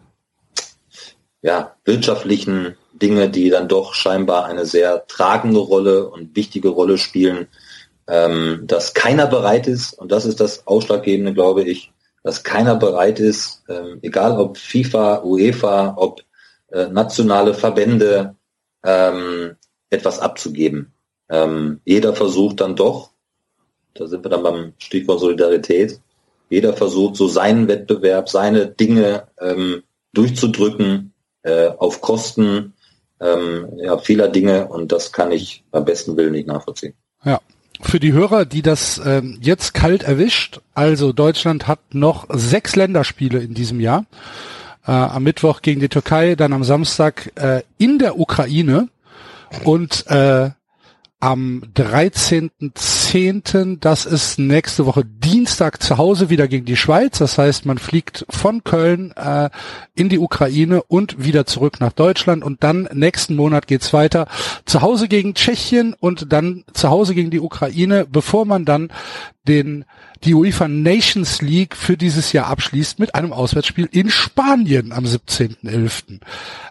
ja, 1.42 1.76
wirtschaftlichen 1.86 2.76
Dinge, 2.94 3.30
die 3.30 3.50
dann 3.50 3.68
doch 3.68 3.94
scheinbar 3.94 4.46
eine 4.46 4.66
sehr 4.66 5.06
tragende 5.08 5.60
Rolle 5.60 6.10
und 6.10 6.36
wichtige 6.36 6.70
Rolle 6.70 6.98
spielen, 6.98 7.48
ähm, 8.08 8.62
dass 8.64 8.94
keiner 8.94 9.28
bereit 9.28 9.68
ist, 9.68 9.94
und 9.94 10.12
das 10.12 10.26
ist 10.26 10.40
das 10.40 10.66
Ausschlaggebende, 10.68 11.34
glaube 11.34 11.64
ich, 11.64 11.92
dass 12.24 12.44
keiner 12.44 12.76
bereit 12.76 13.20
ist, 13.20 13.64
ähm, 13.70 14.00
egal 14.02 14.40
ob 14.40 14.58
FIFA, 14.58 15.24
UEFA, 15.24 15.94
ob 15.98 16.22
äh, 16.72 16.88
nationale 16.88 17.54
Verbände, 17.54 18.36
ähm, 18.84 19.56
etwas 19.90 20.20
abzugeben. 20.20 20.94
Ähm, 21.30 21.82
jeder 21.86 22.16
versucht 22.16 22.62
dann 22.62 22.76
doch, 22.76 23.12
da 23.96 24.08
sind 24.08 24.24
wir 24.24 24.30
dann 24.30 24.44
beim 24.44 24.74
Stichwort 24.78 25.20
Solidarität, 25.20 26.00
jeder 26.50 26.74
versucht 26.74 27.16
so 27.16 27.28
seinen 27.28 27.68
Wettbewerb, 27.68 28.30
seine 28.30 28.68
Dinge 28.68 29.28
ähm, 29.40 29.84
durchzudrücken 30.14 31.14
äh, 31.42 31.70
auf 31.70 32.02
Kosten 32.02 32.74
ähm, 33.20 33.68
ja, 33.78 33.98
vieler 33.98 34.28
Dinge 34.28 34.68
und 34.68 34.92
das 34.92 35.12
kann 35.12 35.32
ich 35.32 35.64
beim 35.72 35.86
besten 35.86 36.18
Willen 36.18 36.34
nicht 36.34 36.48
nachvollziehen. 36.48 36.94
Ja. 37.24 37.40
für 37.82 38.00
die 38.00 38.14
Hörer, 38.14 38.46
die 38.46 38.62
das 38.62 39.02
ähm, 39.04 39.40
jetzt 39.42 39.74
kalt 39.74 40.04
erwischt, 40.04 40.60
also 40.74 41.12
Deutschland 41.12 41.68
hat 41.68 41.80
noch 41.92 42.28
sechs 42.30 42.76
Länderspiele 42.76 43.40
in 43.40 43.54
diesem 43.54 43.80
Jahr. 43.80 44.06
Äh, 44.86 44.92
am 44.92 45.24
Mittwoch 45.24 45.62
gegen 45.62 45.80
die 45.80 45.90
Türkei, 45.90 46.36
dann 46.36 46.54
am 46.54 46.64
Samstag 46.64 47.32
äh, 47.36 47.64
in 47.78 47.98
der 47.98 48.20
Ukraine 48.20 48.90
und 49.64 50.06
äh, 50.08 50.52
am 51.20 51.64
13.10., 53.16 53.78
das 53.80 54.06
ist 54.06 54.40
nächste 54.40 54.86
Woche 54.86 55.06
Dienstag 55.06 55.82
zu 55.82 55.98
Hause 55.98 56.30
wieder 56.30 56.50
gegen 56.50 56.66
die 56.66 56.76
Schweiz. 56.76 57.18
Das 57.20 57.38
heißt, 57.38 57.66
man 57.66 57.78
fliegt 57.78 58.26
von 58.30 58.66
Köln 58.66 59.14
äh, 59.16 59.50
in 59.96 60.10
die 60.10 60.20
Ukraine 60.20 60.84
und 60.84 61.24
wieder 61.24 61.46
zurück 61.46 61.80
nach 61.80 61.94
Deutschland. 61.94 62.44
Und 62.44 62.62
dann 62.66 62.90
nächsten 62.92 63.38
Monat 63.38 63.68
geht's 63.68 63.94
weiter 63.94 64.28
zu 64.66 64.82
Hause 64.82 65.08
gegen 65.08 65.34
Tschechien 65.34 65.96
und 65.98 66.34
dann 66.34 66.66
zu 66.74 66.90
Hause 66.90 67.16
gegen 67.16 67.30
die 67.30 67.40
Ukraine, 67.40 68.06
bevor 68.06 68.44
man 68.44 68.66
dann 68.66 68.92
den 69.48 69.86
die 70.24 70.34
UEFA 70.34 70.68
Nations 70.68 71.42
League 71.42 71.76
für 71.76 71.98
dieses 71.98 72.34
Jahr 72.34 72.48
abschließt 72.48 73.00
mit 73.00 73.16
einem 73.16 73.32
Auswärtsspiel 73.32 73.88
in 73.92 74.10
Spanien 74.10 74.92
am 74.92 75.06
17.11. 75.06 76.20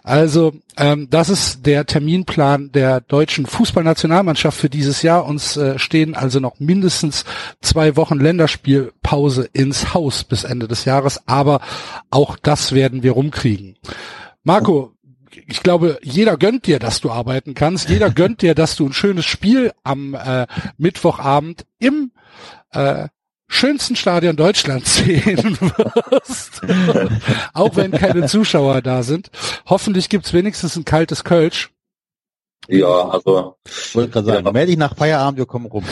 Also 0.03 0.53
ähm, 0.77 1.07
das 1.09 1.29
ist 1.29 1.65
der 1.65 1.85
Terminplan 1.85 2.71
der 2.73 3.01
deutschen 3.01 3.45
Fußballnationalmannschaft 3.45 4.59
für 4.59 4.69
dieses 4.69 5.01
Jahr. 5.01 5.25
Uns 5.25 5.55
äh, 5.55 5.79
stehen 5.79 6.15
also 6.15 6.34
noch 6.39 6.59
mindestens 6.59 7.25
zwei 7.61 7.95
Wochen 7.95 8.19
Länderspielpause 8.19 9.49
ins 9.53 9.93
Haus 9.93 10.23
bis 10.23 10.43
Ende 10.43 10.67
des 10.67 10.85
Jahres, 10.85 11.21
aber 11.27 11.61
auch 12.09 12.37
das 12.37 12.73
werden 12.73 13.03
wir 13.03 13.11
rumkriegen. 13.13 13.77
Marco, 14.43 14.93
ich 15.47 15.63
glaube, 15.63 15.99
jeder 16.01 16.37
gönnt 16.37 16.67
dir, 16.67 16.79
dass 16.79 17.01
du 17.01 17.11
arbeiten 17.11 17.53
kannst. 17.53 17.89
Jeder 17.89 18.09
gönnt 18.11 18.41
dir, 18.41 18.55
dass 18.55 18.75
du 18.75 18.85
ein 18.85 18.93
schönes 18.93 19.25
Spiel 19.25 19.71
am 19.83 20.13
äh, 20.13 20.47
Mittwochabend 20.77 21.65
im 21.79 22.11
äh, 22.71 23.07
schönsten 23.47 23.95
Stadion 23.95 24.35
Deutschlands 24.35 24.95
sehen 24.97 25.57
wirst. 25.59 26.61
Auch 27.53 27.75
wenn 27.75 27.91
keine 27.91 28.27
Zuschauer 28.27 28.81
da 28.81 29.03
sind. 29.03 29.29
Hoffentlich 29.65 30.09
gibt's 30.09 30.33
wenigstens 30.33 30.75
ein 30.75 30.85
kaltes 30.85 31.23
Kölsch. 31.23 31.71
Ja, 32.67 33.09
also. 33.09 33.55
Ich 33.65 33.95
wollte 33.95 34.11
gerade 34.11 34.25
sagen, 34.27 34.45
Ja. 34.45 34.51
melde 34.51 34.67
dich 34.71 34.77
nach 34.77 34.95
Feierabend, 34.95 35.37
wir 35.37 35.45
kommen 35.45 35.65
rum. 35.67 35.83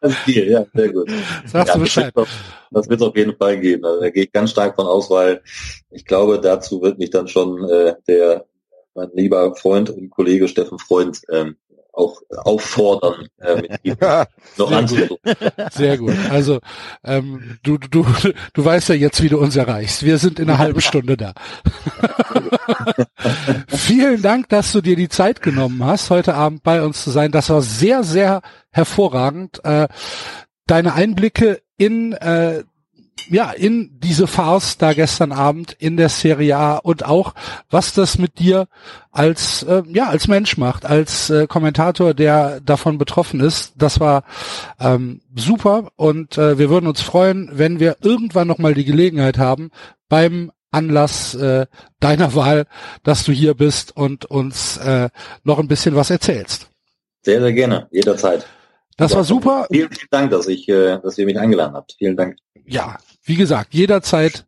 Das 0.00 0.12
ist 0.12 0.26
Deal, 0.26 0.48
ja, 0.48 0.66
sehr 0.74 0.92
gut. 0.92 1.10
Sagst 1.46 1.68
ja, 1.68 1.74
du 1.74 1.80
Bescheid. 1.80 2.12
Das 2.14 2.28
wird 2.70 2.88
wird's 2.90 3.02
auf 3.02 3.16
jeden 3.16 3.36
Fall 3.36 3.58
geben. 3.58 3.84
Also, 3.84 4.00
da 4.00 4.10
gehe 4.10 4.24
ich 4.24 4.32
ganz 4.32 4.50
stark 4.50 4.76
von 4.76 4.86
aus, 4.86 5.08
weil 5.08 5.42
ich 5.90 6.04
glaube, 6.04 6.40
dazu 6.40 6.82
wird 6.82 6.98
mich 6.98 7.10
dann 7.10 7.28
schon 7.28 7.68
äh, 7.68 7.94
der 8.06 8.44
mein 8.94 9.10
lieber 9.14 9.54
Freund 9.56 9.90
und 9.90 10.10
Kollege 10.10 10.46
Steffen 10.48 10.78
Freund 10.78 11.20
ähm, 11.30 11.56
auch 11.94 12.20
auffordern, 12.44 13.28
äh, 13.38 13.56
mit 13.56 13.72
ihm 13.82 13.96
noch 14.56 14.70
anzusuchen. 14.70 15.18
Sehr 15.72 15.98
gut. 15.98 16.14
Also 16.30 16.60
ähm, 17.04 17.58
du, 17.62 17.78
du, 17.78 18.06
du 18.52 18.64
weißt 18.64 18.88
ja 18.90 18.94
jetzt, 18.94 19.22
wie 19.22 19.28
du 19.28 19.38
uns 19.38 19.56
erreichst. 19.56 20.04
Wir 20.04 20.18
sind 20.18 20.38
in 20.38 20.48
einer 20.48 20.58
halben 20.58 20.80
Stunde 20.80 21.16
da. 21.16 21.34
Vielen 23.68 24.22
Dank, 24.22 24.48
dass 24.48 24.72
du 24.72 24.80
dir 24.80 24.96
die 24.96 25.08
Zeit 25.08 25.42
genommen 25.42 25.84
hast, 25.84 26.10
heute 26.10 26.34
Abend 26.34 26.62
bei 26.62 26.82
uns 26.82 27.02
zu 27.02 27.10
sein. 27.10 27.30
Das 27.30 27.50
war 27.50 27.62
sehr, 27.62 28.02
sehr 28.02 28.42
hervorragend. 28.70 29.64
Äh, 29.64 29.88
deine 30.66 30.94
Einblicke 30.94 31.60
in 31.76 32.12
äh, 32.12 32.64
ja, 33.30 33.50
in 33.50 33.98
diese 34.00 34.26
Farce 34.26 34.76
da 34.78 34.92
gestern 34.92 35.32
Abend 35.32 35.74
in 35.78 35.96
der 35.96 36.08
Serie 36.08 36.56
A 36.56 36.76
und 36.76 37.04
auch, 37.04 37.34
was 37.70 37.94
das 37.94 38.18
mit 38.18 38.38
dir 38.38 38.68
als, 39.12 39.62
äh, 39.62 39.82
ja, 39.88 40.08
als 40.08 40.28
Mensch 40.28 40.56
macht, 40.56 40.84
als 40.84 41.30
äh, 41.30 41.46
Kommentator, 41.46 42.14
der 42.14 42.60
davon 42.60 42.98
betroffen 42.98 43.40
ist. 43.40 43.72
Das 43.76 44.00
war 44.00 44.24
ähm, 44.78 45.20
super 45.34 45.88
und 45.96 46.36
äh, 46.38 46.58
wir 46.58 46.70
würden 46.70 46.86
uns 46.86 47.00
freuen, 47.00 47.50
wenn 47.52 47.80
wir 47.80 47.96
irgendwann 48.02 48.48
nochmal 48.48 48.74
die 48.74 48.84
Gelegenheit 48.84 49.38
haben, 49.38 49.70
beim 50.08 50.50
Anlass 50.70 51.34
äh, 51.34 51.66
deiner 52.00 52.34
Wahl, 52.34 52.66
dass 53.04 53.24
du 53.24 53.32
hier 53.32 53.54
bist 53.54 53.96
und 53.96 54.24
uns 54.24 54.76
äh, 54.78 55.08
noch 55.44 55.58
ein 55.58 55.68
bisschen 55.68 55.94
was 55.94 56.10
erzählst. 56.10 56.68
Sehr, 57.22 57.40
sehr 57.40 57.52
gerne, 57.52 57.86
jederzeit. 57.90 58.44
Das 58.96 59.14
war 59.14 59.24
super. 59.24 59.66
Vielen, 59.70 59.90
vielen 59.90 60.08
Dank, 60.10 60.30
dass 60.30 60.46
ich, 60.46 60.68
äh, 60.68 60.98
dass 61.00 61.18
ihr 61.18 61.26
mich 61.26 61.38
eingeladen 61.38 61.74
habt. 61.74 61.94
Vielen 61.98 62.16
Dank. 62.16 62.36
ja, 62.66 62.96
wie 63.24 63.36
gesagt, 63.36 63.74
jederzeit 63.74 64.46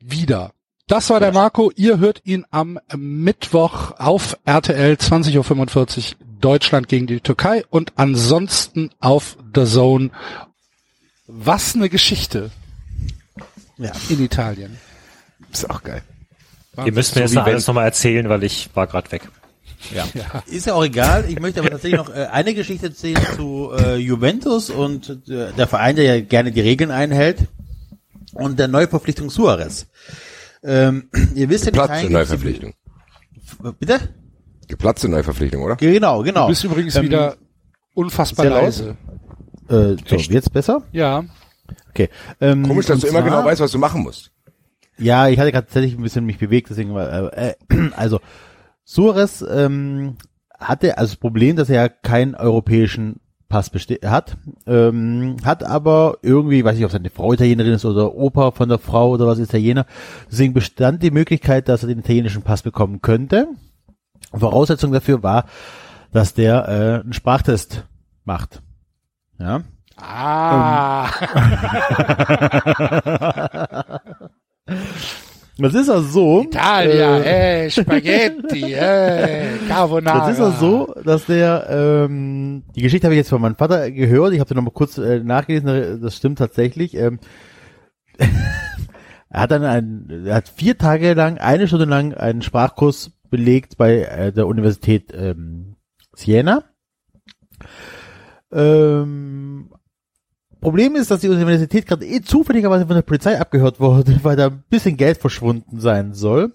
wieder. 0.00 0.52
Das 0.88 1.10
war 1.10 1.20
der 1.20 1.32
Marco. 1.32 1.70
Ihr 1.76 1.98
hört 1.98 2.20
ihn 2.24 2.44
am 2.50 2.78
Mittwoch 2.96 3.92
auf 3.98 4.36
RTL 4.44 4.94
20.45 4.94 5.36
Uhr 5.38 6.26
Deutschland 6.40 6.88
gegen 6.88 7.06
die 7.06 7.20
Türkei 7.20 7.64
und 7.70 7.92
ansonsten 7.96 8.90
auf 8.98 9.36
The 9.54 9.64
Zone. 9.64 10.10
Was 11.28 11.74
eine 11.76 11.88
Geschichte 11.88 12.50
Ja. 13.78 13.92
in 14.08 14.22
Italien. 14.22 14.76
Ist 15.52 15.70
auch 15.70 15.82
geil. 15.82 16.02
Ihr 16.84 16.92
müsst 16.92 17.14
mir 17.14 17.20
So 17.20 17.24
jetzt 17.26 17.34
noch 17.34 17.44
alles 17.46 17.66
nochmal 17.66 17.84
erzählen, 17.84 18.28
weil 18.28 18.42
ich 18.42 18.70
war 18.74 18.86
gerade 18.86 19.10
weg. 19.12 19.22
Ja. 19.94 20.06
Ist 20.46 20.66
ja 20.66 20.74
auch 20.74 20.84
egal. 20.84 21.24
Ich 21.28 21.38
möchte 21.40 21.60
aber 21.60 21.70
tatsächlich 21.70 21.98
noch 21.98 22.08
äh, 22.14 22.26
eine 22.30 22.54
Geschichte 22.54 22.86
erzählen 22.86 23.20
zu 23.36 23.72
äh, 23.76 23.96
Juventus 23.96 24.70
und 24.70 25.08
äh, 25.28 25.52
der 25.52 25.66
Verein, 25.66 25.96
der 25.96 26.04
ja 26.04 26.20
gerne 26.20 26.52
die 26.52 26.60
Regeln 26.60 26.90
einhält 26.90 27.48
und 28.34 28.58
der 28.58 28.68
Neuverpflichtung 28.68 29.30
Suarez. 29.30 29.86
Ähm, 30.62 31.08
ihr 31.34 31.48
wisst 31.48 31.66
ja, 31.66 31.72
die 31.72 32.06
die- 32.06 32.12
Neuverpflichtung. 32.12 32.74
Bitte? 33.78 34.00
Geplatzte 34.68 35.08
Neuverpflichtung, 35.08 35.62
oder? 35.62 35.76
Genau, 35.76 36.22
genau. 36.22 36.42
Du 36.42 36.48
bist 36.48 36.64
übrigens 36.64 36.94
Ähm, 36.96 37.04
wieder 37.04 37.36
unfassbar 37.94 38.46
leise. 38.46 38.96
Äh, 39.68 39.96
so, 40.06 40.16
jetzt 40.16 40.52
besser? 40.52 40.82
Ja, 40.92 41.24
Okay. 41.90 42.08
Ähm, 42.40 42.66
Komisch, 42.66 42.86
dass 42.86 43.00
du 43.00 43.06
immer 43.06 43.22
genau 43.22 43.44
weißt, 43.44 43.60
was 43.60 43.70
du 43.70 43.78
machen 43.78 44.02
musst. 44.02 44.30
Ja, 44.98 45.28
ich 45.28 45.38
hatte 45.38 45.52
gerade 45.52 45.66
tatsächlich 45.66 45.94
ein 45.98 46.02
bisschen 46.02 46.24
mich 46.24 46.38
bewegt, 46.38 46.70
deswegen 46.70 46.94
war, 46.94 47.32
äh, 47.36 47.50
äh, 47.50 47.90
also 47.96 48.20
Suarez 48.84 49.44
ähm, 49.48 50.16
hatte 50.58 50.98
also 50.98 51.12
das 51.12 51.20
Problem, 51.20 51.56
dass 51.56 51.70
er 51.70 51.88
keinen 51.88 52.34
europäischen 52.34 53.20
Pass 53.48 53.70
hat, 54.06 54.36
ähm, 54.66 55.36
hat 55.44 55.62
aber 55.62 56.16
irgendwie, 56.22 56.64
weiß 56.64 56.78
ich, 56.78 56.84
ob 56.86 56.90
seine 56.90 57.10
Frau 57.10 57.34
Italienerin 57.34 57.74
ist 57.74 57.84
oder 57.84 58.14
Opa 58.14 58.52
von 58.52 58.70
der 58.70 58.78
Frau 58.78 59.10
oder 59.10 59.26
was 59.26 59.38
Italiener, 59.38 59.84
deswegen 60.30 60.54
bestand 60.54 61.02
die 61.02 61.10
Möglichkeit, 61.10 61.68
dass 61.68 61.82
er 61.82 61.88
den 61.88 61.98
italienischen 61.98 62.42
Pass 62.42 62.62
bekommen 62.62 63.02
könnte. 63.02 63.48
Voraussetzung 64.32 64.90
dafür 64.90 65.22
war, 65.22 65.44
dass 66.12 66.32
der 66.32 66.66
äh, 66.66 67.00
einen 67.02 67.12
Sprachtest 67.12 67.84
macht. 68.24 68.62
Ja. 69.38 69.60
Ah, 69.98 71.10
Das 75.62 75.74
ist 75.74 75.88
also 75.88 76.08
so. 76.08 76.42
Italia, 76.42 77.18
äh, 77.18 77.66
äh, 77.66 77.70
Spaghetti, 77.70 78.74
äh, 78.74 79.58
Carbonara. 79.68 80.28
Das 80.28 80.38
ist 80.38 80.44
auch 80.44 80.58
so, 80.58 80.94
dass 81.04 81.26
der, 81.26 81.66
ähm, 81.70 82.64
die 82.74 82.82
Geschichte 82.82 83.06
habe 83.06 83.14
ich 83.14 83.18
jetzt 83.18 83.30
von 83.30 83.40
meinem 83.40 83.56
Vater 83.56 83.90
gehört, 83.90 84.32
ich 84.32 84.40
habe 84.40 84.54
noch 84.54 84.62
mal 84.62 84.70
kurz 84.70 84.98
äh, 84.98 85.20
nachgelesen, 85.20 86.00
das 86.02 86.16
stimmt 86.16 86.38
tatsächlich. 86.38 86.94
Ähm, 86.94 87.20
er 89.28 89.40
hat 89.40 89.50
dann 89.50 89.64
ein, 89.64 90.24
er 90.26 90.34
hat 90.34 90.48
vier 90.48 90.76
Tage 90.76 91.14
lang, 91.14 91.38
eine 91.38 91.66
Stunde 91.66 91.86
lang 91.86 92.14
einen 92.14 92.42
Sprachkurs 92.42 93.12
belegt 93.30 93.76
bei 93.78 94.02
äh, 94.02 94.32
der 94.32 94.46
Universität 94.46 95.12
ähm, 95.14 95.76
Siena. 96.14 96.64
Ähm, 98.52 99.71
Problem 100.62 100.94
ist, 100.94 101.10
dass 101.10 101.20
die 101.20 101.28
Universität 101.28 101.86
gerade 101.86 102.06
eh 102.06 102.20
zufälligerweise 102.20 102.86
von 102.86 102.94
der 102.94 103.02
Polizei 103.02 103.38
abgehört 103.38 103.80
wurde, 103.80 104.18
weil 104.22 104.36
da 104.36 104.46
ein 104.46 104.62
bisschen 104.70 104.96
Geld 104.96 105.18
verschwunden 105.18 105.80
sein 105.80 106.14
soll. 106.14 106.54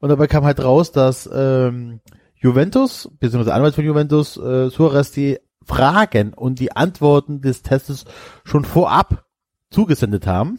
Und 0.00 0.10
dabei 0.10 0.26
kam 0.26 0.44
halt 0.44 0.62
raus, 0.62 0.92
dass 0.92 1.28
ähm, 1.32 2.00
Juventus, 2.36 3.10
beziehungsweise 3.18 3.54
Anwalt 3.54 3.74
von 3.74 3.84
Juventus, 3.84 4.36
äh, 4.36 4.68
Suarez 4.68 5.12
die 5.12 5.38
Fragen 5.64 6.34
und 6.34 6.60
die 6.60 6.76
Antworten 6.76 7.40
des 7.40 7.62
Testes 7.62 8.04
schon 8.44 8.66
vorab 8.66 9.24
zugesendet 9.70 10.26
haben, 10.26 10.58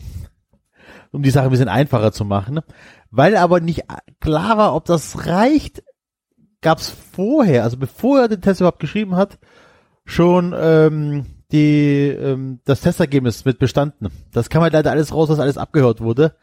um 1.12 1.22
die 1.22 1.30
Sache 1.30 1.46
ein 1.46 1.52
bisschen 1.52 1.70
einfacher 1.70 2.12
zu 2.12 2.26
machen. 2.26 2.60
Weil 3.12 3.38
aber 3.38 3.60
nicht 3.60 3.84
klar 4.20 4.58
war, 4.58 4.76
ob 4.76 4.86
das 4.86 5.28
reicht, 5.28 5.84
gab 6.62 6.80
es 6.80 6.90
vorher, 6.90 7.64
also 7.64 7.78
bevor 7.78 8.22
er 8.22 8.28
den 8.28 8.42
Test 8.42 8.62
überhaupt 8.62 8.80
geschrieben 8.80 9.16
hat, 9.16 9.38
schon 10.06 10.56
ähm, 10.58 11.26
die 11.52 12.08
ähm, 12.10 12.60
das 12.66 12.82
Testergebnis 12.82 13.46
mit 13.46 13.60
bestanden. 13.60 14.10
Das 14.32 14.50
kam 14.50 14.62
halt 14.62 14.74
leider 14.74 14.92
alles 14.92 15.14
raus, 15.14 15.30
was 15.30 15.40
alles 15.40 15.58
abgehört 15.58 16.02
wurde. 16.02 16.36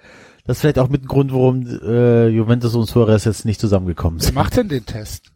Das 0.44 0.58
ist 0.58 0.60
vielleicht 0.60 0.78
auch 0.78 0.88
mit 0.88 1.02
ein 1.04 1.08
Grund, 1.08 1.32
warum 1.32 1.66
äh, 1.66 2.28
Juventus 2.28 2.74
und 2.74 2.86
Suarez 2.86 3.24
jetzt 3.24 3.44
nicht 3.44 3.60
zusammengekommen 3.60 4.20
Wer 4.20 4.26
sind. 4.26 4.34
macht 4.34 4.56
denn 4.56 4.68
den 4.68 4.86
Test? 4.86 5.32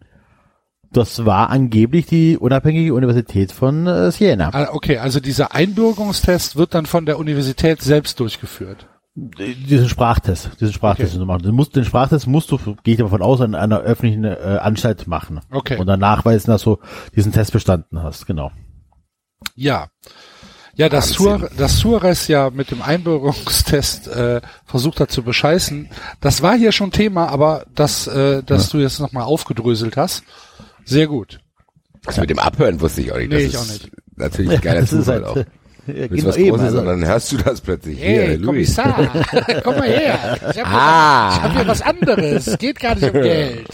Das 0.92 1.24
war 1.24 1.50
angeblich 1.50 2.06
die 2.06 2.36
unabhängige 2.36 2.94
Universität 2.94 3.52
von 3.52 3.86
äh, 3.86 4.10
Siena. 4.10 4.50
Ah, 4.52 4.68
okay, 4.72 4.98
also 4.98 5.20
dieser 5.20 5.54
Einbürgerungstest 5.54 6.56
wird 6.56 6.74
dann 6.74 6.86
von 6.86 7.06
der 7.06 7.18
Universität 7.18 7.80
selbst 7.80 8.18
durchgeführt. 8.18 8.88
Diesen 9.14 9.88
Sprachtest, 9.88 10.50
diesen 10.60 10.72
Sprachtest 10.72 11.16
okay. 11.16 11.24
machen. 11.24 11.42
Du 11.42 11.52
musst, 11.52 11.76
den 11.76 11.84
Sprachtest 11.84 12.26
musst 12.26 12.50
du, 12.50 12.58
gehe 12.82 12.94
ich 12.94 13.00
davon 13.00 13.22
aus, 13.22 13.40
an 13.40 13.54
einer 13.54 13.80
öffentlichen 13.80 14.24
äh, 14.24 14.58
Anstalt 14.60 15.06
machen. 15.06 15.40
Okay. 15.50 15.78
Und 15.78 15.86
dann 15.86 16.00
nachweisen, 16.00 16.50
dass 16.50 16.62
du 16.62 16.78
diesen 17.14 17.32
Test 17.32 17.52
bestanden 17.52 18.02
hast, 18.02 18.26
genau. 18.26 18.50
Ja. 19.54 19.88
Ja, 20.74 20.88
dass, 20.88 21.10
Suarez, 21.10 21.50
dass 21.56 21.78
Suarez 21.78 22.28
ja 22.28 22.48
mit 22.48 22.70
dem 22.70 22.80
Einbürgerungstest 22.80 24.08
äh, 24.08 24.40
versucht 24.64 25.00
hat 25.00 25.10
zu 25.10 25.22
bescheißen, 25.22 25.90
das 26.20 26.40
war 26.40 26.56
hier 26.56 26.72
schon 26.72 26.90
Thema, 26.90 27.28
aber 27.28 27.66
das, 27.74 28.06
äh, 28.06 28.42
dass 28.42 28.66
ja. 28.66 28.78
du 28.78 28.82
jetzt 28.82 28.98
nochmal 28.98 29.24
aufgedröselt 29.24 29.96
hast, 29.98 30.22
sehr 30.84 31.06
gut. 31.06 31.40
Also 32.06 32.22
mit 32.22 32.30
dem 32.30 32.38
Abhören 32.38 32.80
wusste 32.80 33.02
ich 33.02 33.12
auch 33.12 33.18
nicht. 33.18 33.30
Nee, 33.30 33.44
ich 33.44 33.56
auch 33.58 33.66
nicht. 33.66 33.90
Natürlich 34.16 34.52
ein 34.52 34.60
geiler 34.60 34.86
Zufall 34.86 35.16
halt, 35.16 35.24
auch. 35.24 35.36
Ja, 35.86 36.10
Willst 36.10 36.26
was 36.26 36.36
eben, 36.36 36.50
Großes, 36.50 36.64
also. 36.66 36.84
dann 36.84 37.04
hörst 37.04 37.32
du 37.32 37.36
das 37.38 37.60
plötzlich. 37.60 38.00
Hey, 38.00 38.28
hier, 38.28 38.42
Kommissar, 38.42 39.10
komm 39.64 39.76
mal 39.76 39.88
her. 39.88 40.38
Ich 40.50 40.58
habe 40.58 40.66
ah. 40.66 41.32
hier, 41.32 41.42
hab 41.42 41.52
hier 41.56 41.66
was 41.66 41.82
anderes. 41.82 42.58
Geht 42.58 42.80
gar 42.80 42.94
nicht 42.94 43.12
um 43.12 43.12
Geld. 43.22 43.68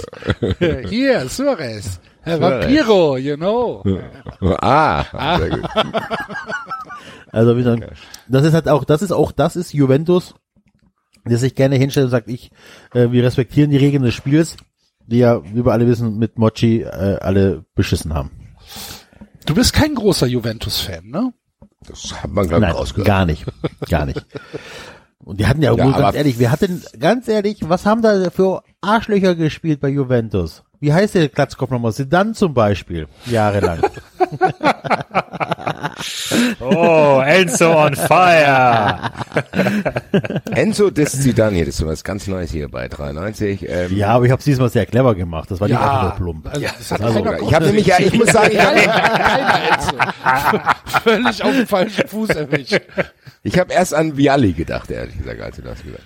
Hier, 0.89 1.29
Suarez. 1.29 2.01
Herr 2.27 2.41
Vampiro, 2.41 3.17
you 3.17 3.37
know. 3.37 3.85
Ah, 4.61 5.05
ah. 5.13 5.39
Sehr 5.39 5.51
gut. 5.51 5.69
Also 7.33 7.55
wie 7.55 7.65
gesagt, 7.65 7.83
das 8.29 8.47
ist 8.47 8.55
halt 8.55 8.67
auch, 8.69 8.85
das 8.85 9.03
ist 9.03 9.13
auch, 9.13 9.31
das 9.31 9.57
ist 9.57 9.75
Juventus, 9.75 10.35
der 11.27 11.37
sich 11.37 11.55
gerne 11.55 11.77
hinstellt 11.77 12.05
und 12.05 12.11
sagt, 12.11 12.29
ich, 12.29 12.51
äh, 12.95 13.11
wir 13.11 13.25
respektieren 13.25 13.71
die 13.71 13.77
Regeln 13.77 14.05
des 14.05 14.15
Spiels, 14.15 14.57
die 15.07 15.19
ja, 15.19 15.43
wie 15.45 15.63
wir 15.63 15.73
alle 15.73 15.87
wissen, 15.87 16.17
mit 16.17 16.39
Mochi 16.39 16.83
äh, 16.83 17.19
alle 17.21 17.67
beschissen 17.75 18.15
haben. 18.15 18.31
Du 19.45 19.55
bist 19.55 19.75
kein 19.75 19.95
großer 19.95 20.27
Juventus-Fan, 20.27 21.11
ne? 21.11 21.35
Das 21.87 22.23
hat 22.23 22.31
man, 22.31 22.49
glaube 22.49 22.67
ich, 22.67 22.75
rausgehört. 22.75 23.07
Gar 23.07 23.27
nicht. 23.27 23.45
Gar 23.91 24.07
nicht. 24.07 24.25
Und 25.19 25.39
die 25.41 25.47
hatten 25.47 25.61
ja, 25.61 25.75
ja 25.75 25.85
wohl 25.85 25.93
ganz 25.93 26.17
ehrlich, 26.17 26.39
wir 26.39 26.51
hatten, 26.51 26.83
ganz 26.99 27.29
ehrlich, 27.29 27.69
was 27.69 27.85
haben 27.85 28.01
da 28.01 28.31
für 28.31 28.63
Arschlöcher 28.81 29.35
gespielt 29.35 29.81
bei 29.81 29.89
Juventus? 29.89 30.65
Wie 30.87 30.93
heißt 30.93 31.17
der 31.17 31.29
Glatzkopf 31.29 31.73
nochmal? 31.73 31.91
Sedan 31.91 32.33
zum 32.33 32.55
Beispiel. 32.55 33.09
Jahrelang. 33.25 33.81
oh, 36.61 37.21
Enzo 37.27 37.87
on 37.87 37.97
fire. 37.97 39.11
Enzo 40.53 40.91
disst 40.91 41.25
Zidane 41.25 41.57
hier, 41.57 41.67
das 41.67 41.81
ist 41.81 41.87
was 41.87 42.05
ganz 42.05 42.29
Neues 42.29 42.53
hier 42.53 42.69
bei 42.69 42.87
93. 42.87 43.69
Ähm, 43.69 43.97
ja, 43.97 44.11
aber 44.11 44.27
ich 44.27 44.31
habe 44.31 44.39
es 44.39 44.45
diesmal 44.45 44.69
sehr 44.69 44.87
clever 44.87 45.17
gemacht. 45.17 45.51
Das 45.51 45.61
war 45.61 45.67
nicht 45.67 45.77
einfach 45.77 46.03
nur 46.03 46.13
plump. 46.13 46.47
Also, 46.47 46.61
ja, 46.61 46.71
also, 47.01 47.25
ich 47.49 47.53
habe 47.53 47.67
nämlich 47.67 47.87
ja, 47.87 47.99
ich 47.99 48.13
muss 48.13 48.31
sagen, 48.31 48.53
ich 48.53 48.63
habe 48.63 48.79
völlig 51.03 51.43
auf 51.43 51.51
dem 51.51 51.67
falschen 51.67 52.07
Fuß 52.07 52.29
erwischt. 52.29 52.81
Ich 53.43 53.59
habe 53.59 53.73
erst 53.73 53.93
an 53.93 54.17
Vialli 54.17 54.53
gedacht, 54.53 54.89
ehrlich 54.93 55.19
gesagt, 55.19 55.41
als 55.41 55.57
du 55.57 55.63
das 55.63 55.83
gesagt 55.83 56.05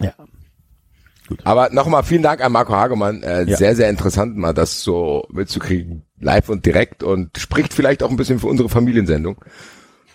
Ja. 0.00 0.14
Gut. 1.28 1.40
Aber 1.44 1.70
nochmal 1.70 2.04
vielen 2.04 2.22
Dank 2.22 2.40
an 2.40 2.52
Marco 2.52 2.72
Hagemann. 2.72 3.22
Äh, 3.22 3.44
ja. 3.44 3.56
Sehr, 3.56 3.76
sehr 3.76 3.90
interessant, 3.90 4.36
mal 4.36 4.52
das 4.52 4.82
so 4.82 5.26
mitzukriegen, 5.30 6.02
live 6.20 6.48
und 6.48 6.64
direkt 6.66 7.02
und 7.02 7.36
spricht 7.38 7.74
vielleicht 7.74 8.02
auch 8.02 8.10
ein 8.10 8.16
bisschen 8.16 8.38
für 8.38 8.46
unsere 8.46 8.68
Familiensendung, 8.68 9.36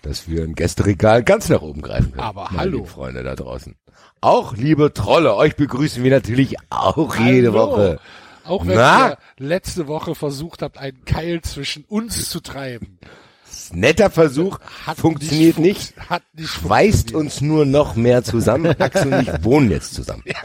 dass 0.02 0.30
wir 0.30 0.44
ein 0.44 0.56
Gästeregal 0.56 1.24
ganz 1.24 1.50
nach 1.50 1.62
oben 1.62 1.82
greifen 1.82 2.12
können. 2.12 2.24
Aber 2.24 2.52
hallo. 2.52 2.86
Freunde 2.86 3.24
da 3.24 3.36
draußen. 3.36 3.76
Auch 4.22 4.56
liebe 4.56 4.94
Trolle, 4.94 5.36
euch 5.36 5.56
begrüßen 5.56 6.04
wir 6.04 6.12
natürlich 6.12 6.56
auch 6.70 7.18
hallo. 7.18 7.30
jede 7.30 7.54
Woche. 7.54 8.00
Auch 8.44 8.66
wenn 8.66 8.76
Na? 8.76 9.10
ihr 9.10 9.18
letzte 9.38 9.88
Woche 9.88 10.16
versucht 10.16 10.62
habt, 10.62 10.78
einen 10.78 11.06
Keil 11.06 11.42
zwischen 11.42 11.84
uns 11.86 12.30
zu 12.30 12.40
treiben 12.40 13.00
netter 13.74 14.10
Versuch, 14.10 14.60
hat 14.86 14.98
funktioniert 14.98 15.58
nicht, 15.58 15.98
nicht, 15.98 16.10
hat 16.10 16.24
nicht 16.34 16.68
weist 16.68 17.14
uns 17.14 17.42
nur 17.42 17.66
noch 17.66 17.96
mehr 17.96 18.24
zusammen. 18.24 18.76
Axel 18.80 19.14
und 19.14 19.22
ich 19.28 19.44
wohnen 19.44 19.72
jetzt 19.72 19.94
zusammen. 19.94 20.24
Ja. 20.26 20.36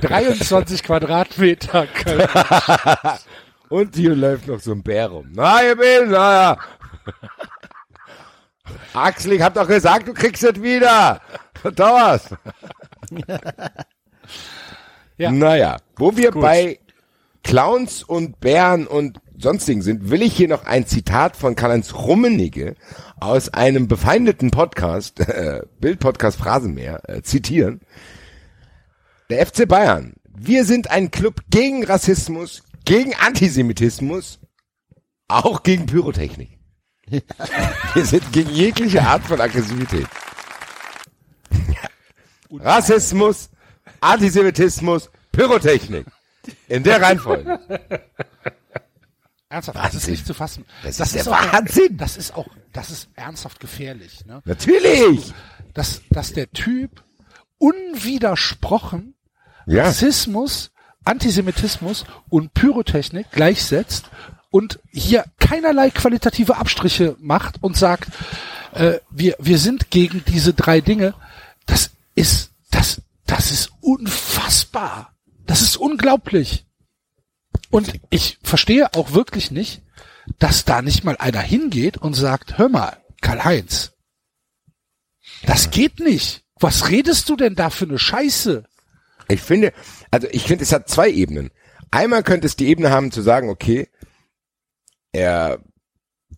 23 0.00 0.82
Quadratmeter. 0.82 1.86
und 3.68 3.96
hier 3.96 4.14
läuft 4.14 4.46
noch 4.46 4.60
so 4.60 4.72
ein 4.72 4.82
Bär 4.82 5.08
rum. 5.08 5.30
Na, 5.32 5.62
ihr 5.62 5.76
bin, 5.76 6.10
naja. 6.10 6.58
Axel, 8.94 9.32
ich 9.32 9.42
hab 9.42 9.54
doch 9.54 9.68
gesagt, 9.68 10.08
du 10.08 10.14
kriegst 10.14 10.42
es 10.44 10.60
wieder. 10.62 11.20
Thomas. 11.76 12.30
ja. 15.16 15.30
Naja, 15.30 15.76
wo 15.96 16.16
wir 16.16 16.30
Gut. 16.30 16.42
bei 16.42 16.78
Clowns 17.42 18.02
und 18.02 18.40
Bären 18.40 18.86
und 18.86 19.18
sonstigen 19.42 19.82
sind, 19.82 20.10
will 20.10 20.22
ich 20.22 20.34
hier 20.36 20.48
noch 20.48 20.64
ein 20.64 20.86
Zitat 20.86 21.36
von 21.36 21.56
Karl-Heinz 21.56 21.94
Rummenigge 21.94 22.74
aus 23.18 23.48
einem 23.50 23.88
befeindeten 23.88 24.50
Podcast, 24.50 25.20
äh, 25.28 25.62
Bildpodcast 25.80 26.38
Phrasenmeer, 26.38 27.02
äh, 27.08 27.22
zitieren. 27.22 27.80
Der 29.30 29.46
FC 29.46 29.66
Bayern. 29.66 30.14
Wir 30.24 30.64
sind 30.64 30.90
ein 30.90 31.10
Club 31.10 31.42
gegen 31.50 31.84
Rassismus, 31.84 32.62
gegen 32.84 33.14
Antisemitismus, 33.14 34.40
auch 35.28 35.62
gegen 35.62 35.86
Pyrotechnik. 35.86 36.58
Wir 37.06 38.06
sind 38.06 38.32
gegen 38.32 38.50
jegliche 38.50 39.02
Art 39.02 39.22
von 39.24 39.40
Aggressivität. 39.40 40.06
Rassismus, 42.52 43.50
Antisemitismus, 44.00 45.10
Pyrotechnik. 45.32 46.06
In 46.68 46.82
der 46.82 47.02
Reihenfolge. 47.02 47.60
Ernsthaft, 49.50 49.78
Wahnsinn. 49.78 49.92
das 49.92 50.02
ist 50.04 50.08
nicht 50.10 50.26
zu 50.26 50.34
fassen. 50.34 50.64
Das, 50.84 50.96
das 50.96 51.08
ist, 51.08 51.16
ist 51.16 51.26
der 51.26 51.32
Wahnsinn. 51.32 51.96
das 51.96 52.16
ist 52.16 52.34
auch, 52.36 52.46
das 52.72 52.90
ist 52.90 53.08
ernsthaft 53.16 53.58
gefährlich. 53.58 54.24
Ne? 54.24 54.42
Natürlich. 54.44 55.34
Dass, 55.74 56.02
dass 56.08 56.32
der 56.32 56.50
Typ 56.52 57.02
unwidersprochen 57.58 59.14
ja. 59.66 59.84
Rassismus, 59.84 60.70
Antisemitismus 61.04 62.04
und 62.28 62.54
Pyrotechnik 62.54 63.30
gleichsetzt 63.32 64.10
und 64.50 64.78
hier 64.92 65.24
keinerlei 65.40 65.90
qualitative 65.90 66.56
Abstriche 66.56 67.16
macht 67.18 67.60
und 67.60 67.76
sagt, 67.76 68.08
äh, 68.72 68.98
wir, 69.10 69.34
wir 69.40 69.58
sind 69.58 69.90
gegen 69.90 70.24
diese 70.26 70.54
drei 70.54 70.80
Dinge. 70.80 71.14
Das 71.66 71.90
ist, 72.14 72.52
das, 72.70 73.02
das 73.26 73.50
ist 73.50 73.72
unfassbar. 73.80 75.12
Das 75.44 75.60
ist 75.60 75.76
unglaublich. 75.76 76.66
Und 77.70 77.92
ich 78.10 78.38
verstehe 78.42 78.92
auch 78.94 79.12
wirklich 79.12 79.50
nicht, 79.50 79.82
dass 80.38 80.64
da 80.64 80.82
nicht 80.82 81.04
mal 81.04 81.16
einer 81.16 81.40
hingeht 81.40 81.96
und 81.96 82.14
sagt, 82.14 82.58
hör 82.58 82.68
mal, 82.68 82.96
Karl-Heinz, 83.20 83.92
das 85.46 85.70
geht 85.70 86.00
nicht. 86.00 86.44
Was 86.58 86.90
redest 86.90 87.28
du 87.28 87.36
denn 87.36 87.54
da 87.54 87.70
für 87.70 87.86
eine 87.86 87.98
Scheiße? 87.98 88.64
Ich 89.28 89.40
finde, 89.40 89.72
also 90.10 90.26
ich 90.30 90.42
finde, 90.42 90.64
es 90.64 90.72
hat 90.72 90.88
zwei 90.88 91.10
Ebenen. 91.10 91.50
Einmal 91.90 92.22
könnte 92.22 92.46
es 92.46 92.56
die 92.56 92.68
Ebene 92.68 92.90
haben 92.90 93.12
zu 93.12 93.22
sagen, 93.22 93.48
okay, 93.48 93.88
er 95.12 95.62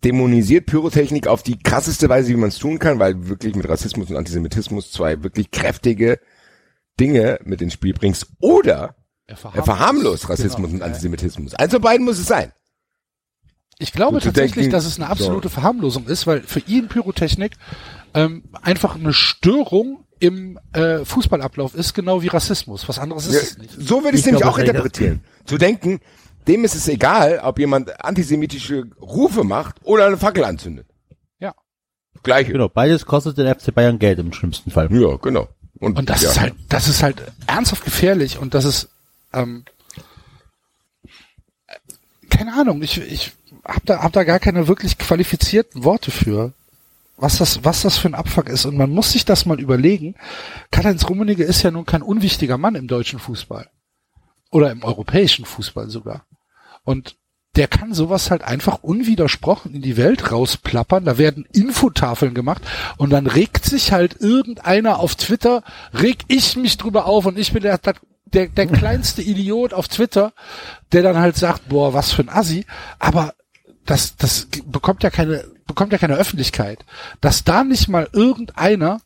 dämonisiert 0.03 0.65
Pyrotechnik 0.65 1.27
auf 1.27 1.43
die 1.43 1.59
krasseste 1.59 2.09
Weise, 2.09 2.29
wie 2.29 2.37
man 2.37 2.49
es 2.49 2.57
tun 2.57 2.79
kann, 2.79 2.99
weil 2.99 3.27
wirklich 3.27 3.55
mit 3.55 3.67
Rassismus 3.67 4.09
und 4.09 4.17
Antisemitismus 4.17 4.91
zwei 4.91 5.23
wirklich 5.23 5.51
kräftige 5.51 6.19
Dinge 6.99 7.39
mit 7.43 7.61
ins 7.61 7.73
Spiel 7.73 7.93
bringst. 7.93 8.27
Oder 8.39 8.95
er 9.33 9.37
verharmlost, 9.37 9.57
er 9.57 9.75
verharmlost 9.75 10.29
Rassismus 10.29 10.71
genau, 10.71 10.83
und 10.83 10.89
Antisemitismus. 10.89 11.53
Eins 11.55 11.73
von 11.73 11.81
beiden 11.81 12.05
muss 12.05 12.19
es 12.19 12.27
sein. 12.27 12.51
Ich 13.79 13.91
glaube 13.91 14.19
tatsächlich, 14.19 14.53
denken, 14.53 14.71
dass 14.71 14.85
es 14.85 14.99
eine 14.99 15.09
absolute 15.09 15.49
so. 15.49 15.53
Verharmlosung 15.53 16.05
ist, 16.05 16.27
weil 16.27 16.41
für 16.41 16.59
ihn 16.59 16.87
Pyrotechnik 16.87 17.53
ähm, 18.13 18.43
einfach 18.61 18.95
eine 18.95 19.13
Störung 19.13 20.05
im 20.19 20.59
äh, 20.73 21.03
Fußballablauf 21.03 21.75
ist, 21.75 21.93
genau 21.93 22.21
wie 22.21 22.27
Rassismus. 22.27 22.87
Was 22.87 22.99
anderes 22.99 23.27
ist 23.27 23.33
ja, 23.33 23.41
es 23.41 23.57
nicht. 23.57 23.73
So 23.77 24.03
würde 24.03 24.15
ich 24.15 24.21
es 24.21 24.25
nämlich 24.25 24.45
auch 24.45 24.57
interpretieren. 24.57 25.21
Zu 25.45 25.57
denken, 25.57 25.99
dem 26.47 26.63
ist 26.63 26.75
es 26.75 26.87
egal, 26.87 27.41
ob 27.43 27.59
jemand 27.59 28.03
antisemitische 28.03 28.85
Rufe 29.01 29.43
macht 29.43 29.77
oder 29.83 30.05
eine 30.05 30.17
Fackel 30.17 30.43
anzündet. 30.43 30.87
Ja. 31.39 31.53
Gleiche. 32.21 32.51
Genau, 32.51 32.69
beides 32.69 33.05
kostet 33.05 33.37
den 33.37 33.53
FC 33.53 33.73
Bayern 33.73 33.99
Geld 33.99 34.19
im 34.19 34.31
schlimmsten 34.31 34.71
Fall. 34.71 34.89
Ja, 34.93 35.17
genau. 35.17 35.49
Und, 35.79 35.97
und 35.97 36.09
das 36.09 36.21
ja. 36.21 36.29
ist 36.29 36.39
halt, 36.39 36.53
das 36.69 36.87
ist 36.87 37.03
halt 37.03 37.21
ernsthaft 37.47 37.83
gefährlich 37.83 38.37
und 38.37 38.53
das 38.53 38.63
ist 38.63 38.89
ähm, 39.33 39.65
keine 42.29 42.53
Ahnung, 42.53 42.81
ich, 42.81 42.99
ich 42.99 43.31
hab 43.63 43.85
da, 43.85 44.01
hab 44.01 44.13
da 44.13 44.23
gar 44.23 44.39
keine 44.39 44.67
wirklich 44.67 44.97
qualifizierten 44.97 45.83
Worte 45.83 46.11
für, 46.11 46.53
was 47.17 47.37
das, 47.37 47.63
was 47.63 47.81
das 47.81 47.97
für 47.97 48.09
ein 48.09 48.15
Abfuck 48.15 48.49
ist. 48.49 48.65
Und 48.65 48.75
man 48.75 48.89
muss 48.89 49.11
sich 49.11 49.25
das 49.25 49.45
mal 49.45 49.59
überlegen. 49.59 50.15
Karl-Heinz 50.71 51.07
Rummenigge 51.07 51.43
ist 51.43 51.63
ja 51.63 51.71
nun 51.71 51.85
kein 51.85 52.01
unwichtiger 52.01 52.57
Mann 52.57 52.75
im 52.75 52.87
deutschen 52.87 53.19
Fußball. 53.19 53.69
Oder 54.51 54.71
im 54.71 54.83
europäischen 54.83 55.45
Fußball 55.45 55.89
sogar. 55.89 56.25
Und 56.83 57.15
der 57.55 57.67
kann 57.67 57.93
sowas 57.93 58.31
halt 58.31 58.43
einfach 58.43 58.81
unwidersprochen 58.81 59.75
in 59.75 59.83
die 59.83 59.95
Welt 59.95 60.31
rausplappern. 60.31 61.05
Da 61.05 61.17
werden 61.17 61.45
Infotafeln 61.53 62.33
gemacht 62.33 62.63
und 62.97 63.11
dann 63.11 63.27
regt 63.27 63.63
sich 63.63 63.91
halt 63.91 64.19
irgendeiner 64.19 64.99
auf 64.99 65.15
Twitter, 65.15 65.63
reg 65.93 66.23
ich 66.27 66.55
mich 66.55 66.77
drüber 66.77 67.05
auf 67.05 67.27
und 67.27 67.37
ich 67.37 67.53
bin 67.53 67.61
der, 67.61 67.79
der, 68.33 68.47
der 68.47 68.67
kleinste 68.79 69.21
Idiot 69.21 69.73
auf 69.73 69.87
Twitter, 69.87 70.33
der 70.91 71.03
dann 71.03 71.17
halt 71.17 71.35
sagt, 71.35 71.69
boah, 71.69 71.93
was 71.93 72.11
für 72.11 72.23
ein 72.23 72.29
Assi, 72.29 72.65
aber 72.99 73.33
das, 73.85 74.15
das 74.15 74.47
bekommt 74.65 75.03
ja 75.03 75.09
keine, 75.09 75.43
bekommt 75.67 75.91
ja 75.91 75.97
keine 75.97 76.15
Öffentlichkeit, 76.15 76.85
dass 77.21 77.43
da 77.43 77.63
nicht 77.63 77.89
mal 77.89 78.07
irgendeiner 78.13 79.01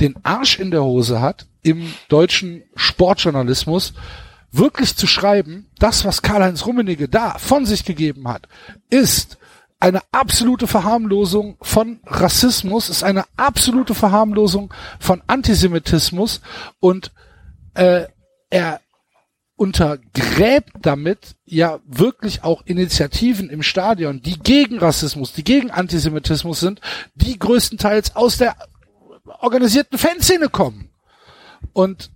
den 0.00 0.14
Arsch 0.24 0.58
in 0.58 0.70
der 0.70 0.84
Hose 0.84 1.20
hat, 1.20 1.46
im 1.62 1.92
deutschen 2.08 2.64
Sportjournalismus 2.74 3.94
wirklich 4.50 4.96
zu 4.96 5.06
schreiben, 5.06 5.68
das, 5.78 6.04
was 6.04 6.22
Karl-Heinz 6.22 6.66
Rummenigge 6.66 7.08
da 7.08 7.38
von 7.38 7.66
sich 7.66 7.84
gegeben 7.84 8.28
hat, 8.28 8.48
ist 8.90 9.38
eine 9.80 10.02
absolute 10.12 10.66
Verharmlosung 10.66 11.56
von 11.60 12.00
Rassismus, 12.06 12.88
ist 12.88 13.02
eine 13.02 13.24
absolute 13.36 13.94
Verharmlosung 13.94 14.72
von 15.00 15.22
Antisemitismus 15.26 16.40
und 16.78 17.12
äh, 17.74 18.06
er 18.52 18.80
untergräbt 19.56 20.72
damit 20.82 21.36
ja 21.44 21.80
wirklich 21.86 22.44
auch 22.44 22.62
Initiativen 22.66 23.48
im 23.48 23.62
Stadion, 23.62 24.20
die 24.20 24.38
gegen 24.38 24.78
Rassismus, 24.78 25.32
die 25.32 25.44
gegen 25.44 25.70
Antisemitismus 25.70 26.60
sind, 26.60 26.80
die 27.14 27.38
größtenteils 27.38 28.14
aus 28.14 28.38
der 28.38 28.56
organisierten 29.40 29.98
Fanszene 29.98 30.48
kommen. 30.48 30.90
Und 31.72 32.10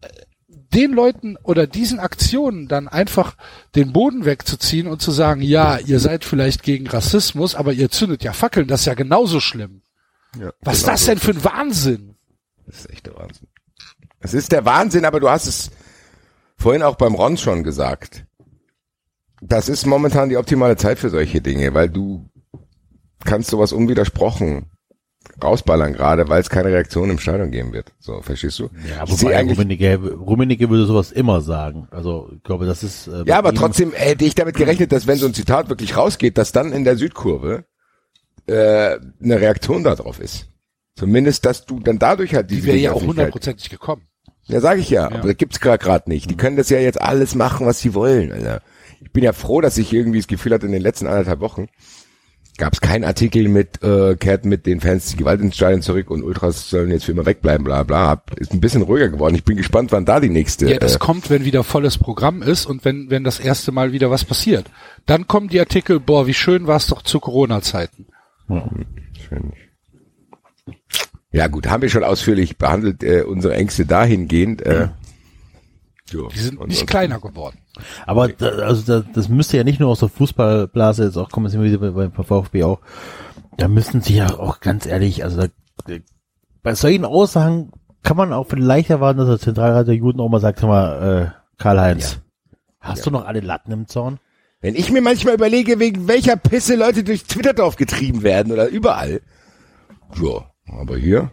äh, 0.00 0.08
den 0.52 0.92
Leuten 0.92 1.36
oder 1.42 1.66
diesen 1.66 1.98
Aktionen 1.98 2.68
dann 2.68 2.88
einfach 2.88 3.36
den 3.74 3.92
Boden 3.92 4.24
wegzuziehen 4.24 4.86
und 4.86 5.02
zu 5.02 5.10
sagen, 5.10 5.42
ja, 5.42 5.78
ihr 5.78 6.00
seid 6.00 6.24
vielleicht 6.24 6.62
gegen 6.62 6.86
Rassismus, 6.86 7.54
aber 7.54 7.72
ihr 7.72 7.90
zündet 7.90 8.22
ja 8.24 8.32
Fackeln, 8.32 8.68
das 8.68 8.80
ist 8.80 8.86
ja 8.86 8.94
genauso 8.94 9.40
schlimm. 9.40 9.82
Ja, 10.38 10.52
Was 10.60 10.78
ist 10.78 10.82
genau 10.84 10.92
das 10.92 11.04
denn 11.06 11.18
für 11.18 11.32
ein 11.32 11.44
Wahnsinn? 11.44 12.14
Das 12.66 12.80
ist 12.80 12.90
echt 12.90 13.06
der 13.06 13.16
Wahnsinn. 13.16 13.48
Es 14.20 14.34
ist 14.34 14.52
der 14.52 14.64
Wahnsinn, 14.64 15.04
aber 15.04 15.20
du 15.20 15.28
hast 15.28 15.46
es 15.46 15.70
vorhin 16.56 16.82
auch 16.82 16.96
beim 16.96 17.14
Ron 17.14 17.36
schon 17.36 17.62
gesagt. 17.62 18.24
Das 19.40 19.68
ist 19.68 19.86
momentan 19.86 20.28
die 20.28 20.36
optimale 20.36 20.76
Zeit 20.76 20.98
für 20.98 21.10
solche 21.10 21.40
Dinge, 21.40 21.72
weil 21.74 21.88
du 21.88 22.28
kannst 23.24 23.50
sowas 23.50 23.72
unwidersprochen 23.72 24.66
rausballern 25.42 25.92
gerade, 25.92 26.28
weil 26.28 26.40
es 26.40 26.50
keine 26.50 26.70
Reaktion 26.70 27.10
im 27.10 27.18
Stadion 27.20 27.52
geben 27.52 27.72
wird. 27.72 27.92
So, 28.00 28.20
verstehst 28.22 28.58
du? 28.58 28.70
Ja, 28.88 29.06
sehe 29.06 29.18
wobei 29.28 29.36
eigentlich- 29.36 29.56
Rummenigge, 29.58 29.96
Rummenigge 30.14 30.68
würde 30.70 30.86
sowas 30.86 31.12
immer 31.12 31.40
sagen. 31.42 31.86
Also 31.92 32.30
ich 32.34 32.42
glaube, 32.42 32.66
das 32.66 32.82
ist 32.82 33.06
äh, 33.06 33.22
Ja, 33.26 33.38
aber 33.38 33.54
trotzdem 33.54 33.92
hätte 33.92 34.24
ich 34.24 34.34
damit 34.34 34.56
gerechnet, 34.56 34.90
dass 34.90 35.06
wenn 35.06 35.18
so 35.18 35.26
ein 35.26 35.34
Zitat 35.34 35.68
wirklich 35.68 35.96
rausgeht, 35.96 36.38
dass 36.38 36.50
dann 36.50 36.72
in 36.72 36.82
der 36.82 36.96
Südkurve 36.96 37.64
äh, 38.46 38.52
eine 39.22 39.40
Reaktion 39.40 39.84
darauf 39.84 40.18
ist. 40.18 40.48
Zumindest, 40.96 41.44
dass 41.44 41.64
du 41.66 41.78
dann 41.78 42.00
dadurch 42.00 42.34
halt 42.34 42.50
Die 42.50 42.56
diese 42.56 42.66
wäre 42.68 42.76
ja 42.78 42.90
auch 42.90 42.96
Öffentlichkeit- 42.96 43.08
hundertprozentig 43.26 43.70
gekommen. 43.70 44.02
Ja, 44.48 44.60
sage 44.60 44.80
ich 44.80 44.90
ja, 44.90 45.06
aber 45.06 45.28
das 45.28 45.36
gibt's 45.36 45.60
gerade 45.60 45.82
grad 45.82 46.08
nicht. 46.08 46.30
Die 46.30 46.36
können 46.36 46.56
das 46.56 46.70
ja 46.70 46.78
jetzt 46.78 47.00
alles 47.00 47.34
machen, 47.34 47.66
was 47.66 47.80
sie 47.80 47.94
wollen, 47.94 48.32
Alter. 48.32 48.62
Ich 49.00 49.12
bin 49.12 49.22
ja 49.22 49.32
froh, 49.32 49.60
dass 49.60 49.78
ich 49.78 49.92
irgendwie 49.92 50.18
das 50.18 50.26
Gefühl 50.26 50.52
hatte, 50.52 50.66
in 50.66 50.72
den 50.72 50.82
letzten 50.82 51.06
anderthalb 51.06 51.40
Wochen 51.40 51.68
gab's 52.58 52.80
keinen 52.80 53.04
Artikel 53.04 53.48
mit, 53.48 53.82
äh, 53.82 54.16
kehrt 54.16 54.44
mit 54.44 54.66
den 54.66 54.80
Fans 54.80 55.06
die 55.06 55.16
Gewalt 55.16 55.40
ins 55.40 55.54
Stadion 55.54 55.80
zurück 55.80 56.10
und 56.10 56.22
Ultras 56.22 56.68
sollen 56.68 56.90
jetzt 56.90 57.04
für 57.04 57.12
immer 57.12 57.24
wegbleiben, 57.24 57.64
bla 57.64 57.84
bla. 57.84 58.22
Ist 58.36 58.52
ein 58.52 58.60
bisschen 58.60 58.82
ruhiger 58.82 59.08
geworden. 59.08 59.34
Ich 59.36 59.44
bin 59.44 59.56
gespannt, 59.56 59.92
wann 59.92 60.04
da 60.04 60.20
die 60.20 60.28
nächste. 60.28 60.68
Ja, 60.68 60.78
das 60.78 60.96
äh, 60.96 60.98
kommt, 60.98 61.30
wenn 61.30 61.44
wieder 61.44 61.64
volles 61.64 61.96
Programm 61.96 62.42
ist 62.42 62.66
und 62.66 62.84
wenn, 62.84 63.08
wenn 63.08 63.24
das 63.24 63.40
erste 63.40 63.72
Mal 63.72 63.92
wieder 63.92 64.10
was 64.10 64.24
passiert. 64.24 64.66
Dann 65.06 65.26
kommen 65.26 65.48
die 65.48 65.60
Artikel, 65.60 66.00
boah, 66.00 66.26
wie 66.26 66.34
schön 66.34 66.66
war 66.66 66.76
es 66.76 66.88
doch 66.88 67.02
zu 67.02 67.20
Corona-Zeiten. 67.20 68.06
Schön. 68.48 69.52
Ja 71.30 71.46
gut, 71.48 71.68
haben 71.68 71.82
wir 71.82 71.90
schon 71.90 72.04
ausführlich 72.04 72.56
behandelt, 72.56 73.02
äh, 73.02 73.22
unsere 73.22 73.54
Ängste 73.54 73.84
dahingehend. 73.84 74.62
Äh, 74.62 74.88
jo. 76.10 76.28
Die 76.28 76.38
sind 76.38 76.58
Und- 76.58 76.68
nicht 76.68 76.80
und- 76.82 76.86
kleiner 76.90 77.20
geworden. 77.20 77.58
Aber 78.06 78.28
da, 78.28 78.48
also 78.48 78.82
da, 79.02 79.06
das 79.14 79.28
müsste 79.28 79.56
ja 79.58 79.64
nicht 79.64 79.78
nur 79.78 79.90
aus 79.90 80.00
der 80.00 80.08
Fußballblase 80.08 81.04
jetzt 81.04 81.16
auch 81.16 81.30
kommen, 81.30 81.44
das 81.44 81.52
sind 81.52 81.62
wir 81.62 81.70
wieder 81.70 81.92
bei, 81.92 82.08
bei 82.08 82.22
VfB 82.24 82.64
auch. 82.64 82.80
Da 83.56 83.68
müssten 83.68 84.00
sie 84.00 84.16
ja 84.16 84.38
auch 84.38 84.60
ganz 84.60 84.86
ehrlich, 84.86 85.22
also 85.24 85.42
da, 85.86 85.94
bei 86.62 86.74
solchen 86.74 87.04
Aussagen 87.04 87.72
kann 88.02 88.16
man 88.16 88.32
auch 88.32 88.46
vielleicht 88.48 88.90
erwarten, 88.90 89.18
dass 89.18 89.28
der 89.28 89.38
Zentralrat 89.38 89.86
der 89.86 89.96
Juden 89.96 90.20
auch 90.20 90.28
mal 90.28 90.40
sagt, 90.40 90.60
sag 90.60 90.68
mal, 90.68 91.32
äh, 91.34 91.60
Karl-Heinz, 91.62 92.20
hast 92.80 93.04
du 93.04 93.10
noch 93.10 93.26
alle 93.26 93.40
Latten 93.40 93.72
im 93.72 93.86
Zaun? 93.86 94.18
Wenn 94.60 94.74
ich 94.74 94.90
mir 94.90 95.02
manchmal 95.02 95.34
überlege, 95.34 95.78
wegen 95.78 96.08
welcher 96.08 96.36
Pisse 96.36 96.74
Leute 96.74 97.04
durch 97.04 97.24
Twitter 97.24 97.52
drauf 97.52 97.76
getrieben 97.76 98.22
werden 98.22 98.52
oder 98.52 98.68
überall. 98.68 99.20
Ja, 100.20 100.50
aber 100.72 100.96
hier 100.96 101.30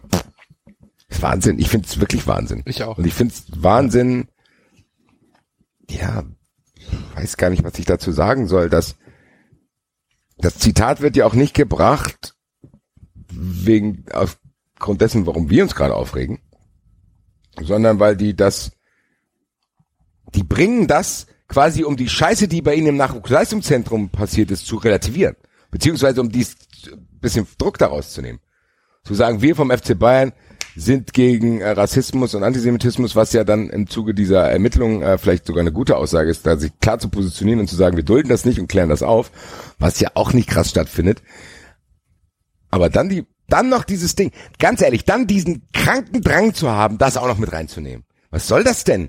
ist 1.08 1.22
Wahnsinn. 1.22 1.58
Ich 1.58 1.68
finde 1.68 1.86
es 1.86 2.00
wirklich 2.00 2.26
Wahnsinn. 2.26 2.62
Ich 2.66 2.82
auch. 2.82 2.98
Und 2.98 3.06
ich 3.06 3.14
finde 3.14 3.34
es 3.34 3.44
Wahnsinn. 3.62 4.28
Ja, 5.88 6.24
weiß 7.14 7.36
gar 7.36 7.50
nicht, 7.50 7.64
was 7.64 7.78
ich 7.78 7.84
dazu 7.84 8.12
sagen 8.12 8.46
soll. 8.46 8.70
Dass 8.70 8.96
das 10.38 10.58
Zitat 10.58 11.00
wird 11.00 11.16
ja 11.16 11.26
auch 11.26 11.34
nicht 11.34 11.54
gebracht 11.54 12.34
wegen 13.30 14.04
aufgrund 14.12 15.00
dessen, 15.00 15.26
warum 15.26 15.50
wir 15.50 15.62
uns 15.62 15.74
gerade 15.74 15.94
aufregen, 15.94 16.40
sondern 17.60 17.98
weil 18.00 18.16
die 18.16 18.34
das, 18.34 18.72
die 20.34 20.42
bringen 20.42 20.86
das 20.86 21.26
quasi 21.48 21.84
um 21.84 21.96
die 21.96 22.08
Scheiße, 22.08 22.48
die 22.48 22.62
bei 22.62 22.74
ihnen 22.74 22.88
im 22.88 22.96
Nachwuchsleistungszentrum 22.96 24.10
passiert 24.10 24.50
ist, 24.50 24.66
zu 24.66 24.76
relativieren, 24.76 25.36
beziehungsweise 25.70 26.20
um 26.20 26.30
dies 26.30 26.56
bisschen 27.20 27.46
Druck 27.58 27.78
daraus 27.78 28.12
zu 28.12 28.22
nehmen. 28.22 28.40
Zu 29.06 29.14
sagen, 29.14 29.40
wir 29.40 29.54
vom 29.54 29.70
FC 29.70 29.96
Bayern 29.96 30.32
sind 30.74 31.12
gegen 31.12 31.60
äh, 31.60 31.70
Rassismus 31.70 32.34
und 32.34 32.42
Antisemitismus, 32.42 33.14
was 33.14 33.32
ja 33.32 33.44
dann 33.44 33.70
im 33.70 33.88
Zuge 33.88 34.14
dieser 34.14 34.50
Ermittlungen 34.50 35.00
äh, 35.00 35.16
vielleicht 35.16 35.46
sogar 35.46 35.60
eine 35.60 35.70
gute 35.70 35.96
Aussage 35.96 36.28
ist, 36.28 36.44
da 36.44 36.56
sich 36.56 36.72
klar 36.80 36.98
zu 36.98 37.08
positionieren 37.08 37.60
und 37.60 37.68
zu 37.68 37.76
sagen, 37.76 37.96
wir 37.96 38.04
dulden 38.04 38.28
das 38.28 38.44
nicht 38.44 38.58
und 38.58 38.66
klären 38.66 38.88
das 38.88 39.04
auf, 39.04 39.30
was 39.78 40.00
ja 40.00 40.10
auch 40.14 40.32
nicht 40.32 40.48
krass 40.48 40.70
stattfindet. 40.70 41.22
Aber 42.68 42.90
dann 42.90 43.08
die, 43.08 43.26
dann 43.48 43.68
noch 43.68 43.84
dieses 43.84 44.16
Ding, 44.16 44.32
ganz 44.58 44.82
ehrlich, 44.82 45.04
dann 45.04 45.28
diesen 45.28 45.68
kranken 45.72 46.20
Drang 46.20 46.52
zu 46.52 46.68
haben, 46.68 46.98
das 46.98 47.16
auch 47.16 47.28
noch 47.28 47.38
mit 47.38 47.52
reinzunehmen. 47.52 48.04
Was 48.30 48.48
soll 48.48 48.64
das 48.64 48.82
denn? 48.82 49.08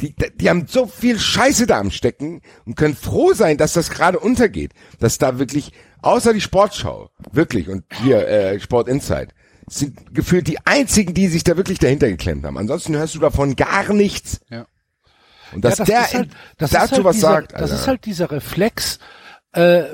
Die, 0.00 0.14
die 0.36 0.50
haben 0.50 0.66
so 0.68 0.86
viel 0.86 1.18
Scheiße 1.18 1.66
da 1.66 1.78
am 1.78 1.90
Stecken 1.90 2.42
und 2.64 2.76
können 2.76 2.94
froh 2.94 3.32
sein, 3.32 3.56
dass 3.56 3.72
das 3.72 3.90
gerade 3.90 4.18
untergeht. 4.18 4.72
Dass 4.98 5.18
da 5.18 5.38
wirklich, 5.38 5.72
außer 6.02 6.32
die 6.32 6.40
Sportschau, 6.40 7.10
wirklich, 7.32 7.68
und 7.68 7.84
hier, 8.02 8.26
äh, 8.28 8.60
Sport 8.60 8.88
Insight, 8.88 9.34
sind 9.68 10.14
gefühlt 10.14 10.48
die 10.48 10.58
einzigen, 10.66 11.14
die 11.14 11.28
sich 11.28 11.44
da 11.44 11.56
wirklich 11.56 11.78
dahinter 11.78 12.08
geklemmt 12.08 12.44
haben. 12.44 12.58
Ansonsten 12.58 12.96
hörst 12.96 13.14
du 13.14 13.20
davon 13.20 13.56
gar 13.56 13.92
nichts. 13.92 14.40
Ja. 14.50 14.66
Und 15.52 15.64
dass 15.64 15.78
ja, 15.78 15.84
das 15.84 15.88
der 15.88 16.00
ist 16.04 16.14
halt, 16.14 16.30
das 16.58 16.70
dazu 16.70 16.84
ist 16.84 16.92
halt 16.92 17.04
was 17.04 17.16
dieser, 17.16 17.28
sagt, 17.28 17.52
Das 17.52 17.62
Alter. 17.62 17.74
ist 17.74 17.88
halt 17.88 18.04
dieser 18.06 18.30
Reflex, 18.30 18.98
äh, 19.52 19.84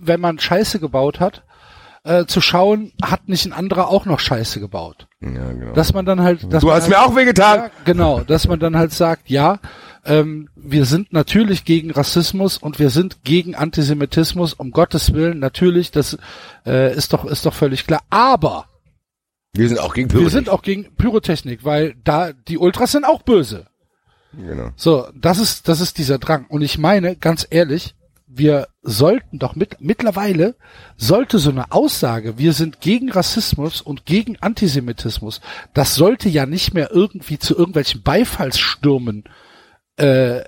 wenn 0.00 0.20
man 0.20 0.38
Scheiße 0.38 0.80
gebaut 0.80 1.20
hat, 1.20 1.44
äh, 2.04 2.26
zu 2.26 2.40
schauen, 2.40 2.92
hat 3.02 3.28
nicht 3.28 3.46
ein 3.46 3.52
anderer 3.52 3.88
auch 3.88 4.04
noch 4.04 4.20
Scheiße 4.20 4.60
gebaut. 4.60 5.08
ja, 5.20 5.28
genau. 5.52 5.72
Dass 5.72 5.94
man 5.94 6.04
dann 6.04 6.20
halt, 6.22 6.52
dass 6.52 6.60
du 6.60 6.70
hast 6.70 6.82
halt, 6.82 6.90
mir 6.90 7.02
auch 7.02 7.16
wehgetan. 7.16 7.58
Ja, 7.60 7.70
genau, 7.84 8.20
dass 8.20 8.46
man 8.46 8.60
dann 8.60 8.76
halt 8.76 8.92
sagt, 8.92 9.30
ja, 9.30 9.58
ähm, 10.04 10.48
wir 10.54 10.84
sind 10.84 11.12
natürlich 11.12 11.64
gegen 11.64 11.90
Rassismus 11.90 12.58
und 12.58 12.78
wir 12.78 12.90
sind 12.90 13.24
gegen 13.24 13.54
Antisemitismus, 13.54 14.54
um 14.54 14.70
Gottes 14.70 15.12
Willen, 15.14 15.38
natürlich, 15.38 15.90
das 15.90 16.18
äh, 16.66 16.94
ist 16.94 17.12
doch, 17.12 17.24
ist 17.24 17.46
doch 17.46 17.54
völlig 17.54 17.86
klar. 17.86 18.02
Aber 18.10 18.66
Wir 19.54 19.68
sind 19.68 19.80
auch 19.80 19.94
gegen 19.94 20.08
wir 20.10 20.18
Pyrotechnik. 20.18 20.32
sind 20.32 20.48
auch 20.50 20.62
gegen 20.62 20.94
Pyrotechnik, 20.96 21.64
weil 21.64 21.94
da 22.04 22.32
die 22.32 22.58
Ultras 22.58 22.92
sind 22.92 23.04
auch 23.04 23.22
böse. 23.22 23.66
Genau. 24.32 24.70
So, 24.76 25.06
das 25.14 25.38
ist, 25.38 25.68
das 25.68 25.80
ist 25.80 25.98
dieser 25.98 26.18
Drang. 26.18 26.46
Und 26.48 26.62
ich 26.62 26.76
meine, 26.78 27.16
ganz 27.16 27.46
ehrlich, 27.50 27.94
wir 28.26 28.68
sollten 28.82 29.38
doch 29.38 29.54
mit, 29.54 29.76
mittlerweile 29.80 30.56
sollte 30.96 31.38
so 31.38 31.50
eine 31.50 31.70
Aussage, 31.70 32.36
wir 32.36 32.52
sind 32.52 32.80
gegen 32.80 33.12
Rassismus 33.12 33.80
und 33.80 34.06
gegen 34.06 34.36
Antisemitismus, 34.40 35.40
das 35.72 35.94
sollte 35.94 36.28
ja 36.28 36.44
nicht 36.46 36.74
mehr 36.74 36.90
irgendwie 36.90 37.38
zu 37.38 37.56
irgendwelchen 37.56 38.02
Beifallsstürmen 38.02 39.24
äh, 39.96 40.42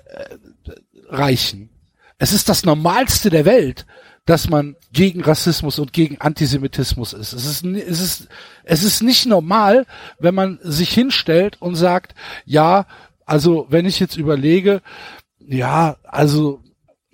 reichen. 1.09 1.69
Es 2.17 2.33
ist 2.33 2.49
das 2.49 2.65
Normalste 2.65 3.29
der 3.29 3.45
Welt, 3.45 3.85
dass 4.25 4.49
man 4.49 4.75
gegen 4.91 5.23
Rassismus 5.23 5.79
und 5.79 5.93
gegen 5.93 6.19
Antisemitismus 6.19 7.13
ist. 7.13 7.33
Es 7.33 7.45
ist, 7.45 7.63
es 7.63 8.01
ist, 8.01 8.27
es 8.63 8.83
ist 8.83 9.01
nicht 9.01 9.25
normal, 9.25 9.85
wenn 10.19 10.35
man 10.35 10.59
sich 10.61 10.91
hinstellt 10.91 11.61
und 11.61 11.75
sagt, 11.75 12.13
ja, 12.43 12.87
also 13.25 13.67
wenn 13.69 13.85
ich 13.85 13.99
jetzt 13.99 14.17
überlege, 14.17 14.81
ja, 15.39 15.95
also 16.03 16.61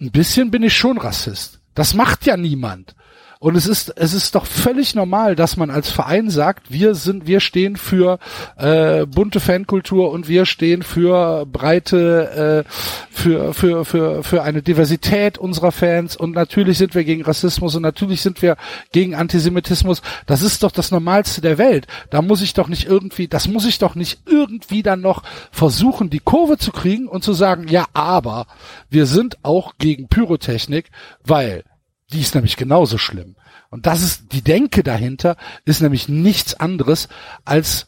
ein 0.01 0.11
bisschen 0.11 0.49
bin 0.49 0.63
ich 0.63 0.75
schon 0.75 0.97
Rassist. 0.97 1.59
Das 1.75 1.93
macht 1.93 2.25
ja 2.25 2.35
niemand. 2.35 2.95
Und 3.43 3.57
es 3.57 3.67
ist, 3.67 3.91
es 3.97 4.13
ist 4.13 4.35
doch 4.35 4.45
völlig 4.45 4.95
normal, 4.95 5.35
dass 5.35 5.57
man 5.57 5.69
als 5.69 5.89
Verein 5.91 6.29
sagt, 6.29 6.71
wir 6.71 6.95
sind, 6.95 7.27
wir 7.27 7.41
stehen 7.41 7.75
für 7.75 8.17
äh, 8.55 9.05
bunte 9.05 9.41
Fankultur 9.41 10.11
und 10.11 10.29
wir 10.29 10.45
stehen 10.45 10.81
für 10.81 11.45
breite, 11.45 12.63
äh, 12.65 12.69
für, 13.11 13.53
für, 13.53 13.83
für, 13.83 14.23
für 14.23 14.43
eine 14.43 14.61
Diversität 14.61 15.37
unserer 15.37 15.73
Fans 15.73 16.15
und 16.15 16.31
natürlich 16.31 16.77
sind 16.77 16.95
wir 16.95 17.03
gegen 17.03 17.21
Rassismus 17.21 17.75
und 17.75 17.81
natürlich 17.81 18.21
sind 18.21 18.41
wir 18.41 18.55
gegen 18.93 19.13
Antisemitismus. 19.13 20.01
Das 20.25 20.41
ist 20.41 20.63
doch 20.63 20.71
das 20.71 20.91
Normalste 20.91 21.41
der 21.41 21.57
Welt. 21.57 21.85
Da 22.11 22.21
muss 22.21 22.41
ich 22.41 22.53
doch 22.53 22.69
nicht 22.69 22.85
irgendwie, 22.85 23.27
das 23.27 23.49
muss 23.49 23.65
ich 23.65 23.77
doch 23.77 23.95
nicht 23.95 24.21
irgendwie 24.25 24.83
dann 24.83 25.01
noch 25.01 25.21
versuchen, 25.51 26.09
die 26.09 26.21
Kurve 26.21 26.57
zu 26.57 26.71
kriegen 26.71 27.09
und 27.09 27.25
zu 27.25 27.33
sagen, 27.33 27.67
ja, 27.67 27.87
aber 27.93 28.47
wir 28.89 29.05
sind 29.05 29.37
auch 29.43 29.73
gegen 29.79 30.07
Pyrotechnik, 30.07 30.91
weil 31.25 31.65
Die 32.13 32.21
ist 32.21 32.35
nämlich 32.35 32.57
genauso 32.57 32.97
schlimm. 32.97 33.35
Und 33.69 33.85
das 33.87 34.03
ist, 34.03 34.31
die 34.31 34.43
Denke 34.43 34.83
dahinter 34.83 35.35
ist 35.65 35.81
nämlich 35.81 36.07
nichts 36.07 36.53
anderes 36.53 37.09
als 37.43 37.87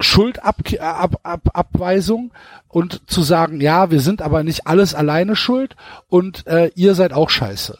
Schuldabweisung 0.00 2.32
und 2.68 3.10
zu 3.10 3.22
sagen, 3.22 3.60
ja, 3.60 3.90
wir 3.90 4.00
sind 4.00 4.22
aber 4.22 4.42
nicht 4.44 4.66
alles 4.66 4.94
alleine 4.94 5.36
schuld 5.36 5.76
und 6.08 6.46
äh, 6.46 6.70
ihr 6.74 6.94
seid 6.94 7.12
auch 7.12 7.28
scheiße. 7.30 7.78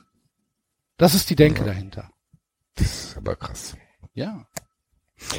Das 0.97 1.15
ist 1.15 1.31
die 1.31 1.37
Denke 1.37 1.61
ja. 1.61 1.69
dahinter. 1.69 2.11
Das 2.77 2.87
ist 2.87 3.17
aber 3.17 3.37
krass. 3.37 3.77
Ja. 4.15 4.47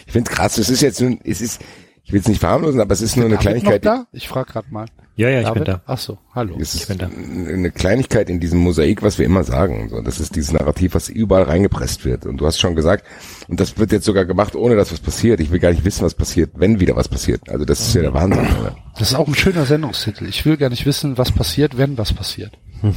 Ich 0.06 0.14
finde 0.14 0.32
krass, 0.32 0.58
es 0.58 0.70
ist 0.70 0.82
jetzt 0.82 1.02
nun, 1.02 1.20
es 1.24 1.42
ist, 1.42 1.62
ich 2.06 2.14
will 2.14 2.20
es 2.22 2.28
nicht 2.28 2.40
verharmlosen, 2.40 2.80
aber 2.80 2.94
es 2.94 3.02
ist 3.02 3.16
nur 3.16 3.26
eine 3.26 3.36
David 3.36 3.42
Kleinigkeit. 3.64 3.84
Noch 3.84 3.92
da? 3.98 4.08
Ich 4.12 4.28
frage 4.28 4.52
gerade 4.52 4.68
mal. 4.72 4.86
Ja, 5.18 5.30
ja, 5.30 5.40
ich 5.40 5.46
David? 5.48 5.64
bin 5.66 5.74
da. 5.74 5.82
Ach 5.88 5.98
so, 5.98 6.18
hallo. 6.34 6.58
Es 6.60 6.76
Ich 6.76 6.82
ist 6.82 6.88
bin 6.88 6.98
da. 6.98 7.08
eine 7.08 7.72
Kleinigkeit 7.72 8.30
in 8.30 8.40
diesem 8.40 8.60
Mosaik, 8.60 9.02
was 9.02 9.18
wir 9.18 9.26
immer 9.26 9.44
sagen. 9.44 9.90
So, 9.90 10.02
das 10.02 10.20
ist 10.20 10.36
dieses 10.36 10.52
Narrativ, 10.52 10.94
was 10.94 11.10
überall 11.10 11.44
reingepresst 11.44 12.04
wird. 12.06 12.26
Und 12.26 12.38
du 12.38 12.46
hast 12.46 12.60
schon 12.60 12.76
gesagt, 12.76 13.06
und 13.48 13.60
das 13.60 13.78
wird 13.78 13.92
jetzt 13.92 14.06
sogar 14.06 14.26
gemacht, 14.26 14.56
ohne 14.56 14.76
dass 14.76 14.92
was 14.92 15.00
passiert. 15.00 15.40
Ich 15.40 15.52
will 15.52 15.60
gar 15.60 15.72
nicht 15.72 15.86
wissen, 15.86 16.04
was 16.04 16.14
passiert, 16.16 16.52
wenn 16.56 16.80
wieder 16.80 16.96
was 16.96 17.08
passiert. 17.08 17.50
Also 17.50 17.66
das 17.66 17.80
ist 17.80 17.96
ja 17.96 18.02
der 18.02 18.14
Wahnsinn. 18.14 18.46
Oder? 18.60 18.76
Das 19.00 19.10
ist 19.12 19.16
auch 19.16 19.28
ein 19.28 19.36
schöner 19.36 19.66
Sendungstitel. 19.66 20.26
Ich 20.28 20.46
will 20.46 20.58
gar 20.58 20.70
nicht 20.70 20.86
wissen, 20.86 21.18
was 21.18 21.32
passiert, 21.32 21.78
wenn 21.78 21.98
was 21.98 22.14
passiert. 22.14 22.52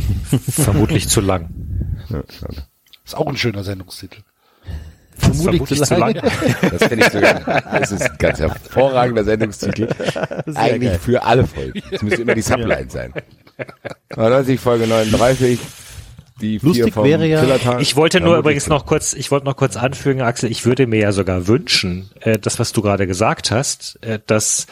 Vermutlich 0.49 1.09
zu 1.09 1.21
lang. 1.21 1.51
Ja. 2.11 2.23
Ist 3.05 3.17
auch 3.17 3.27
ein 3.29 3.37
schöner 3.37 3.63
Sendungstitel. 3.65 4.21
Vermutlich 5.19 5.83
zu 5.83 5.95
lang. 5.97 6.15
Das 6.71 6.85
finde 6.85 7.07
ich 7.07 7.13
sogar, 7.13 7.35
das 7.79 7.93
ist 7.93 8.03
ein 8.03 8.17
ganz 8.19 8.39
hervorragender 8.39 9.25
Sendungstitel. 9.25 9.89
Eigentlich 10.55 10.91
geil. 10.91 10.99
für 11.01 11.23
alle 11.23 11.47
Folgen. 11.47 11.83
Das 11.91 12.03
müsste 12.03 12.23
immer 12.23 12.35
die 12.35 12.43
Subline 12.43 12.89
sein. 12.89 13.13
99, 14.17 14.61
Folge 14.61 14.87
39, 14.87 15.59
die 16.41 16.61
vier 16.61 16.69
Lustig 16.69 16.97
wäre 16.97 17.27
ja- 17.27 17.41
Zillertal. 17.41 17.83
Ich 17.83 17.97
wollte 17.97 18.19
nur 18.21 18.29
Vermutlich 18.29 18.45
übrigens 18.45 18.69
noch 18.69 18.87
kurz, 18.87 19.13
ich 19.13 19.31
wollte 19.31 19.47
noch 19.47 19.57
kurz 19.57 19.77
anfügen, 19.77 20.21
Axel, 20.23 20.51
ich 20.51 20.65
würde 20.65 20.87
mir 20.87 21.01
ja 21.01 21.13
sogar 21.13 21.49
wünschen, 21.49 22.11
äh, 22.21 22.39
das, 22.39 22.59
was 22.61 22.73
du 22.73 22.83
gerade 22.83 23.07
gesagt 23.07 23.51
hast, 23.51 23.99
äh, 24.03 24.21
dass 24.27 24.67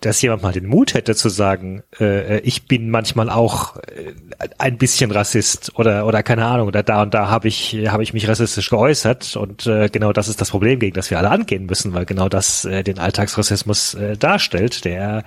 dass 0.00 0.22
jemand 0.22 0.42
mal 0.42 0.52
den 0.52 0.66
Mut 0.66 0.94
hätte 0.94 1.14
zu 1.14 1.28
sagen, 1.28 1.82
äh, 1.98 2.40
ich 2.40 2.66
bin 2.66 2.90
manchmal 2.90 3.28
auch 3.28 3.76
äh, 3.76 4.14
ein 4.58 4.78
bisschen 4.78 5.10
Rassist 5.10 5.78
oder 5.78 6.06
oder 6.06 6.22
keine 6.22 6.46
Ahnung 6.46 6.68
oder 6.68 6.82
da 6.82 7.02
und 7.02 7.12
da 7.12 7.28
habe 7.28 7.48
ich 7.48 7.76
habe 7.88 8.02
ich 8.02 8.12
mich 8.12 8.26
rassistisch 8.26 8.70
geäußert 8.70 9.36
und 9.36 9.66
äh, 9.66 9.88
genau 9.88 10.12
das 10.12 10.28
ist 10.28 10.40
das 10.40 10.50
Problem, 10.50 10.78
gegen 10.78 10.94
das 10.94 11.10
wir 11.10 11.18
alle 11.18 11.30
angehen 11.30 11.66
müssen, 11.66 11.92
weil 11.92 12.06
genau 12.06 12.28
das 12.28 12.64
äh, 12.64 12.82
den 12.82 12.98
Alltagsrassismus 12.98 13.94
äh, 13.94 14.16
darstellt, 14.16 14.84
der 14.84 15.24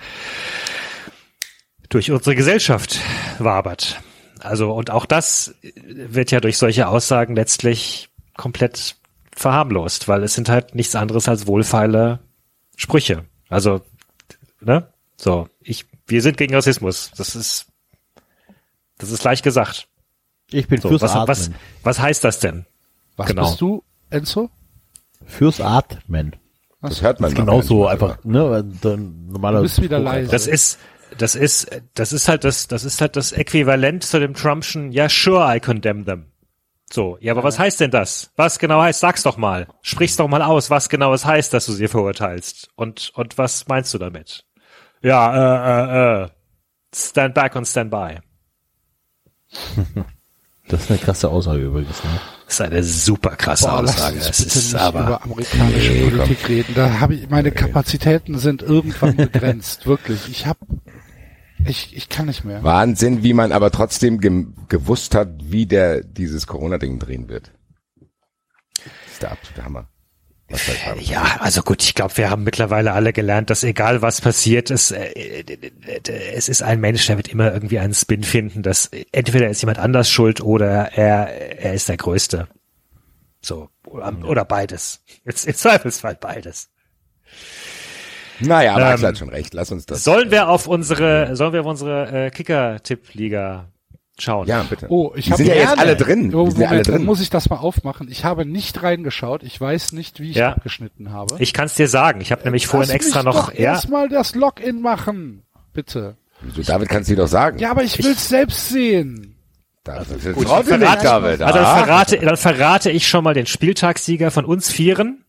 durch 1.90 2.10
unsere 2.10 2.36
Gesellschaft 2.36 3.00
wabert. 3.40 4.02
Also 4.40 4.74
und 4.74 4.90
auch 4.90 5.06
das 5.06 5.56
wird 5.86 6.32
ja 6.32 6.40
durch 6.40 6.58
solche 6.58 6.88
Aussagen 6.88 7.36
letztlich 7.36 8.10
komplett 8.36 8.96
verharmlost, 9.36 10.08
weil 10.08 10.24
es 10.24 10.34
sind 10.34 10.50
halt 10.50 10.76
nichts 10.76 10.96
anderes 10.96 11.28
als 11.28 11.48
wohlfeile 11.48 12.20
Sprüche. 12.76 13.26
Also, 13.54 13.82
ne? 14.66 14.88
So, 15.18 15.48
ich, 15.62 15.86
wir 16.08 16.22
sind 16.22 16.38
gegen 16.38 16.54
Rassismus. 16.56 17.12
Das 17.18 17.36
ist, 17.36 17.68
das 18.98 19.12
ist 19.12 19.24
leicht 19.24 19.44
gesagt. 19.44 19.88
Ich 20.52 20.68
bin 20.68 20.82
So, 20.82 20.90
fürs 20.90 21.02
was, 21.02 21.12
Atmen. 21.12 21.28
was, 21.28 21.52
was 21.84 22.00
heißt 22.00 22.24
das 22.24 22.40
denn? 22.40 22.66
Was 23.16 23.28
Genau. 23.28 23.44
bist 23.48 23.62
du, 23.62 23.84
Enzo? 24.10 24.50
Fürs 25.26 25.62
Atmen. 25.62 26.36
Das 26.82 27.02
hört 27.02 27.20
man 27.22 27.32
Das 27.32 27.40
genauso 27.40 27.84
manchmal 27.86 27.94
einfach, 28.12 28.24
ne? 28.26 28.98
Normaler 29.30 29.60
Du 29.60 29.64
bist 29.64 29.82
wieder 29.82 29.98
Spruch 30.00 30.12
leise. 30.12 30.32
Das 30.32 30.48
ist, 30.48 30.80
das 31.18 31.36
ist, 31.36 31.70
das 31.94 32.12
ist 32.12 32.28
halt 32.28 32.44
das, 32.44 32.68
das 32.68 32.84
ist 32.84 33.00
halt 33.00 33.16
das 33.16 33.32
Äquivalent 33.32 34.04
zu 34.04 34.20
dem 34.20 34.34
Trumpschen, 34.34 34.92
ja, 34.92 35.08
sure, 35.10 35.56
I 35.56 35.60
condemn 35.60 36.06
them. 36.06 36.26
So, 36.92 37.18
ja, 37.22 37.32
aber 37.32 37.44
was 37.44 37.58
heißt 37.58 37.80
denn 37.80 37.90
das? 37.92 38.32
Was 38.36 38.60
genau 38.60 38.82
heißt? 38.82 39.00
Sag's 39.00 39.24
doch 39.24 39.38
mal. 39.38 39.68
Sprich's 39.82 40.16
doch 40.18 40.28
mal 40.28 40.42
aus, 40.44 40.70
was 40.70 40.90
genau 40.90 41.14
es 41.14 41.26
heißt, 41.26 41.54
dass 41.54 41.66
du 41.66 41.72
sie 41.72 41.88
verurteilst. 41.88 42.70
Und, 42.76 43.12
und 43.16 43.38
was 43.38 43.68
meinst 43.68 43.94
du 43.94 43.98
damit? 43.98 44.46
Ja, 45.04 45.34
äh, 45.36 46.22
äh, 46.22 46.24
äh. 46.24 46.30
Stand 46.96 47.34
back 47.34 47.56
und 47.56 47.66
stand 47.68 47.92
by. 47.92 48.20
Das 50.70 50.84
ist 50.84 50.90
eine 50.92 51.00
krasse 51.00 51.30
Aussage 51.30 51.62
übrigens. 51.62 52.02
Ne? 52.06 52.10
Das 52.46 52.54
ist 52.54 52.62
eine 52.62 52.84
super 52.84 53.36
krasse 53.36 53.68
Boah, 53.68 53.82
lass 53.82 53.96
Aussage. 53.96 54.16
uns 54.16 54.28
Das 54.28 54.38
bitte 54.38 54.60
ist 54.60 54.74
nicht 54.74 54.82
aber, 54.82 55.02
über 55.02 55.24
amerikanische 55.24 55.92
Nee, 55.92 56.10
Politik 56.10 56.50
reden. 56.50 56.74
Da 56.74 57.00
habe 57.02 57.16
ich 57.16 57.30
meine 57.30 57.52
Kapazitäten 57.52 58.40
sind 58.40 58.62
irgendwann 58.62 59.18
begrenzt, 59.18 59.86
wirklich. 59.88 60.30
Ich 60.30 60.46
habe 60.46 60.60
ich 61.68 61.96
ich 61.98 62.08
kann 62.08 62.28
nicht 62.28 62.46
mehr. 62.46 62.64
Wahnsinn, 62.64 63.24
wie 63.24 63.34
man 63.34 63.52
aber 63.52 63.72
trotzdem 63.72 64.20
ge 64.20 64.46
gewusst 64.70 65.16
hat, 65.16 65.28
wie 65.42 65.66
der 65.66 66.02
dieses 66.02 66.48
Corona-Ding 66.48 66.98
drehen 66.98 67.28
wird. 67.28 67.52
Das 68.80 69.14
ist 69.14 69.22
der 69.22 69.32
absolute 69.34 69.66
Hammer. 69.66 69.90
Ja, 71.00 71.38
also 71.40 71.62
gut, 71.64 71.82
ich 71.84 71.96
glaube, 71.96 72.16
wir 72.18 72.30
haben 72.30 72.44
mittlerweile 72.44 72.94
alle 72.94 73.12
gelernt, 73.12 73.50
dass 73.50 73.64
egal 73.64 74.02
was 74.02 74.22
passiert 74.22 74.70
ist, 74.70 74.92
äh, 74.92 75.12
äh, 75.12 75.72
es 76.36 76.48
ist 76.48 76.62
ein 76.62 76.80
Mensch, 76.80 77.08
der 77.08 77.18
wird 77.18 77.28
immer 77.30 77.52
irgendwie 77.54 77.80
einen 77.80 77.94
Spin 77.94 78.24
finden, 78.24 78.62
dass 78.62 78.92
entweder 79.12 79.50
ist 79.50 79.62
jemand 79.62 79.80
anders 79.80 80.10
schuld 80.10 80.42
oder 80.42 80.94
er, 80.94 81.60
er 81.60 81.74
ist 81.74 81.90
der 81.90 81.98
Größte. 81.98 82.48
So, 83.42 83.70
oder, 83.88 84.16
oder 84.24 84.46
beides. 84.46 85.02
Jetzt 85.26 85.46
im 85.46 85.56
Zweifelsfall 85.56 86.18
beides. 86.20 86.70
Naja, 88.40 88.76
aber 88.76 88.94
Ähm, 88.94 89.02
hat 89.02 89.18
schon 89.18 89.30
recht. 89.30 89.54
Lass 89.54 89.72
uns 89.72 89.86
das. 89.86 90.04
Sollen 90.04 90.30
wir 90.32 90.50
auf 90.50 90.68
unsere, 90.68 91.36
sollen 91.36 91.54
wir 91.54 91.62
auf 91.62 91.68
unsere 91.68 92.26
äh, 92.26 92.30
Kicker-Tipp-Liga 92.30 93.73
schauen? 94.20 94.48
Ja, 94.48 94.64
bitte. 94.64 94.88
Oh, 94.90 95.12
ich 95.16 95.26
Die 95.26 95.32
habe 95.32 95.44
sind 95.44 95.48
ja 95.52 95.56
jetzt 95.56 95.78
alle 95.80 95.96
drin. 95.96 96.34
Oh, 96.36 96.46
Die 96.46 96.52
sind 96.52 96.62
ja 96.62 96.68
alle 96.68 96.76
Moment, 96.78 96.88
dann 96.88 96.96
drin. 96.98 97.06
muss 97.06 97.22
ich 97.22 97.30
das 97.30 97.50
mal 97.50 97.58
aufmachen. 97.58 98.08
Ich 98.10 98.24
habe 98.26 98.46
nicht 98.46 98.82
reingeschaut. 98.84 99.44
Ich 99.44 99.60
weiß 99.60 99.92
nicht, 99.94 100.20
wie 100.20 100.30
ich 100.32 100.36
Ja. 100.38 100.54
abgeschnitten 100.54 101.12
habe. 101.12 101.36
Ich 101.40 101.54
kann 101.54 101.66
es 101.66 101.76
dir 101.76 101.88
sagen. 101.88 102.22
Ich 102.22 102.32
habe 102.32 102.44
nämlich 102.44 102.68
vorhin 102.68 102.90
Lass 102.90 102.96
extra 102.96 103.24
mich 103.24 103.34
noch, 103.34 103.46
doch 103.50 103.54
ja, 103.54 103.72
erstmal 103.74 104.10
das 104.10 104.36
Login 104.36 104.82
machen, 104.82 105.44
bitte. 105.74 106.18
Wieso, 106.42 106.62
David 106.62 106.90
kannst 106.90 107.10
du 107.10 107.16
dir 107.16 107.22
doch 107.24 107.28
sagen. 107.28 107.58
Ja, 107.60 107.72
aber 107.72 107.84
ich 107.84 108.04
will's 108.04 108.28
selbst 108.30 108.70
sehen. 108.70 109.36
David, 109.86 110.34
Gut, 110.36 110.48
traut 110.48 110.66
dir 110.68 110.78
nicht, 110.78 110.88
verrate, 110.88 111.04
David. 111.04 111.42
also 111.42 111.60
dann 111.60 111.66
Ah. 111.66 111.78
verrate, 111.84 112.18
dann 112.20 112.38
verrate 112.38 112.92
ich 112.92 113.08
schon 113.08 113.24
mal 113.24 113.34
den 113.34 113.46
Spieltagssieger 113.46 114.32
von 114.32 114.46
uns 114.46 114.70
Vieren. 114.72 115.26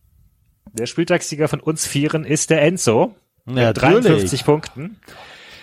Der 0.73 0.87
Spieltagssieger 0.87 1.49
von 1.49 1.61
uns 1.61 1.87
Vieren 1.87 2.25
ist 2.25 2.51
der 2.51 2.63
Enzo. 2.63 3.15
Ja, 3.47 3.69
mit 3.69 3.81
53 3.81 4.45
Punkten. 4.45 4.99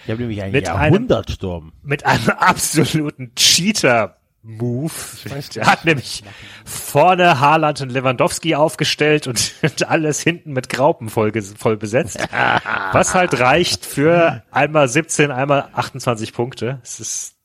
Ich 0.06 0.12
habe 0.12 0.22
nämlich 0.22 0.42
einen 0.42 0.52
Mit 0.52 0.68
einem- 0.68 0.82
Jahrhundertsturm. 0.94 1.74
Mit 1.84 2.06
einem 2.06 2.30
absoluten 2.38 3.34
Cheater-Move. 3.36 4.92
weiß 5.30 5.50
Der 5.50 5.68
hat 5.68 5.86
nämlich 5.86 6.24
vorne 6.66 7.40
Haaland 7.40 7.82
und 7.82 7.92
Lewandowski 7.92 8.56
aufgestellt 8.56 9.28
und, 9.28 9.54
und 9.62 9.88
alles 9.90 10.22
hinten 10.22 10.54
mit 10.54 10.70
Graupen 10.70 11.10
voll, 11.10 11.32
voll 11.58 11.78
besetzt. 11.78 12.20
Was 12.92 13.14
halt 13.14 13.40
reicht 13.40 13.86
für 13.86 14.44
einmal 14.52 14.88
17, 14.88 15.32
einmal 15.32 15.70
28 15.74 16.34
Punkte. 16.34 16.80
Es 16.84 17.00
ist 17.00 17.36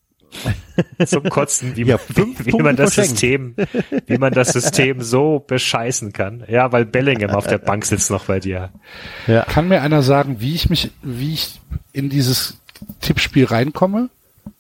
zum 1.07 1.25
Kotzen, 1.25 1.77
wie, 1.77 1.83
Ja, 1.85 1.99
man, 2.17 2.27
wie, 2.39 2.47
wie 2.47 2.63
man 2.63 2.77
das. 2.77 2.95
System, 2.95 3.55
wie 4.07 4.19
man 4.19 4.33
das 4.33 4.49
System 4.53 5.03
so 5.03 5.39
bescheißen 5.41 6.13
kann. 6.13 6.45
Ja, 6.49 6.73
weil 6.73 6.85
Bellingham 6.87 7.31
auf 7.31 7.47
der 7.47 7.59
Bank 7.59 7.85
sitzt 7.85 8.11
noch 8.11 8.25
bei 8.27 8.41
dir. 8.41 8.71
Kann 9.27 9.69
mir 9.69 9.83
einer 9.83 10.03
sagen, 10.03 10.41
wie 10.41 10.55
ich 10.55 10.69
mich, 10.71 10.91
wie 11.03 11.35
ich 11.35 11.61
in 11.93 12.09
dieses 12.11 12.59
Tippspiel 13.01 13.45
reinkomme? 13.47 14.11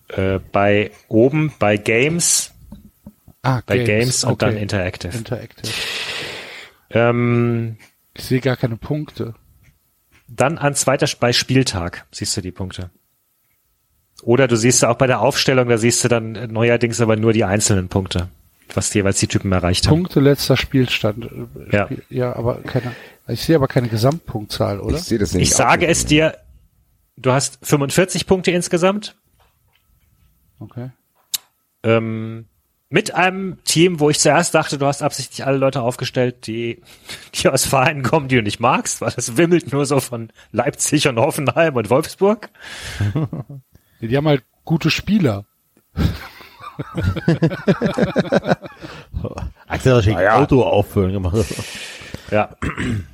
Äh, 0.08 0.38
bei 0.52 0.90
oben 1.08 1.52
bei 1.58 1.76
Games, 1.76 2.52
Ah, 3.42 3.60
bei 3.66 3.78
Games, 3.78 4.24
und 4.24 4.32
okay. 4.32 4.46
dann 4.46 4.56
Interactive. 4.56 5.16
Interactive. 5.16 5.72
Ähm, 6.90 7.76
Ich 8.14 8.24
sehe 8.24 8.40
gar 8.40 8.56
keine 8.56 8.76
Punkte. 8.76 9.34
Dann 10.28 10.58
an 10.58 10.74
zweiter 10.74 11.06
bei 11.20 11.32
Spieltag 11.32 12.06
siehst 12.10 12.36
du 12.36 12.40
die 12.40 12.50
Punkte. 12.50 12.90
Oder 14.26 14.48
du 14.48 14.56
siehst 14.56 14.84
auch 14.84 14.96
bei 14.96 15.06
der 15.06 15.20
Aufstellung, 15.20 15.68
da 15.68 15.78
siehst 15.78 16.02
du 16.02 16.08
dann 16.08 16.32
neuerdings 16.52 17.00
aber 17.00 17.14
nur 17.14 17.32
die 17.32 17.44
einzelnen 17.44 17.86
Punkte, 17.86 18.26
was 18.74 18.92
jeweils 18.92 19.20
die 19.20 19.28
Typen 19.28 19.52
erreicht 19.52 19.86
haben. 19.86 20.02
Punkte 20.02 20.18
letzter 20.18 20.56
Spielstand. 20.56 21.30
Ja. 21.70 21.84
Spiel, 21.84 22.02
ja, 22.10 22.34
aber 22.34 22.56
keine. 22.62 22.90
Ich 23.28 23.42
sehe 23.42 23.54
aber 23.54 23.68
keine 23.68 23.86
Gesamtpunktzahl, 23.86 24.80
oder? 24.80 24.96
Ich 24.96 25.04
sehe 25.04 25.20
das 25.20 25.32
nämlich 25.32 25.50
Ich 25.50 25.54
sage 25.54 25.86
nicht. 25.86 25.96
es 25.96 26.06
dir, 26.06 26.36
du 27.16 27.30
hast 27.30 27.64
45 27.64 28.26
Punkte 28.26 28.50
insgesamt. 28.50 29.14
Okay. 30.58 30.90
Ähm, 31.84 32.46
mit 32.88 33.14
einem 33.14 33.62
Team, 33.62 34.00
wo 34.00 34.10
ich 34.10 34.18
zuerst 34.18 34.56
dachte, 34.56 34.76
du 34.76 34.86
hast 34.86 35.02
absichtlich 35.04 35.46
alle 35.46 35.58
Leute 35.58 35.82
aufgestellt, 35.82 36.48
die, 36.48 36.82
die 37.32 37.48
aus 37.48 37.64
Vereinen 37.64 38.02
kommen, 38.02 38.26
die 38.26 38.34
du 38.34 38.42
nicht 38.42 38.58
magst, 38.58 39.00
weil 39.00 39.12
das 39.12 39.36
wimmelt 39.36 39.70
nur 39.70 39.86
so 39.86 40.00
von 40.00 40.32
Leipzig 40.50 41.06
und 41.06 41.16
Hoffenheim 41.20 41.76
und 41.76 41.90
Wolfsburg. 41.90 42.50
Die 44.00 44.16
haben 44.16 44.28
halt 44.28 44.42
gute 44.64 44.90
Spieler. 44.90 45.44
Axel 49.66 49.92
hat 49.92 49.96
wahrscheinlich 49.96 50.20
ja. 50.22 50.36
Auto 50.36 50.62
auffüllen 50.62 51.12
gemacht. 51.12 51.44
Ja, 52.30 52.50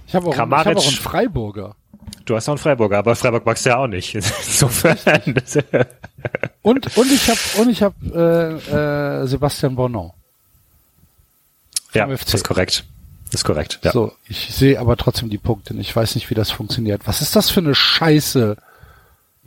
Ich 0.07 0.15
habe 0.15 0.29
auch, 0.29 0.33
ich 0.33 0.39
habe 0.39 0.57
auch 0.57 0.67
einen 0.67 0.81
Freiburger. 0.81 1.77
du 2.25 2.35
hast 2.37 2.49
auch 2.49 2.53
einen 2.53 2.59
Freiburger, 2.59 2.99
aber 2.99 3.15
Freiburg 3.15 3.45
magst 3.47 3.65
du 3.65 3.71
ja 3.71 3.77
auch 3.79 3.87
nicht. 3.87 4.15
Insofern, 4.47 4.97
Und, 6.63 6.97
und 6.97 7.13
ich 7.13 7.29
habe 7.29 7.41
und 7.61 7.71
ich 7.71 7.83
habe 7.83 8.61
äh, 8.71 9.23
äh, 9.23 9.27
Sebastian 9.27 9.77
Bonon. 9.77 10.11
Ja, 11.95 12.07
das 12.07 12.35
ist 12.35 12.45
korrekt. 12.47 12.85
Das 13.27 13.41
ist 13.41 13.45
korrekt. 13.45 13.81
Ja. 13.83 13.93
So, 13.93 14.13
ich 14.29 14.55
sehe 14.55 14.79
aber 14.81 14.97
trotzdem 14.97 15.31
die 15.31 15.39
Punkte. 15.39 15.75
Ich 15.75 15.95
weiß 15.95 16.15
nicht, 16.15 16.31
wie 16.31 16.35
das 16.35 16.51
funktioniert. 16.51 17.03
Was 17.07 17.23
ist 17.23 17.37
das 17.37 17.51
für 17.51 17.61
eine 17.61 17.75
Scheiße? 17.75 18.57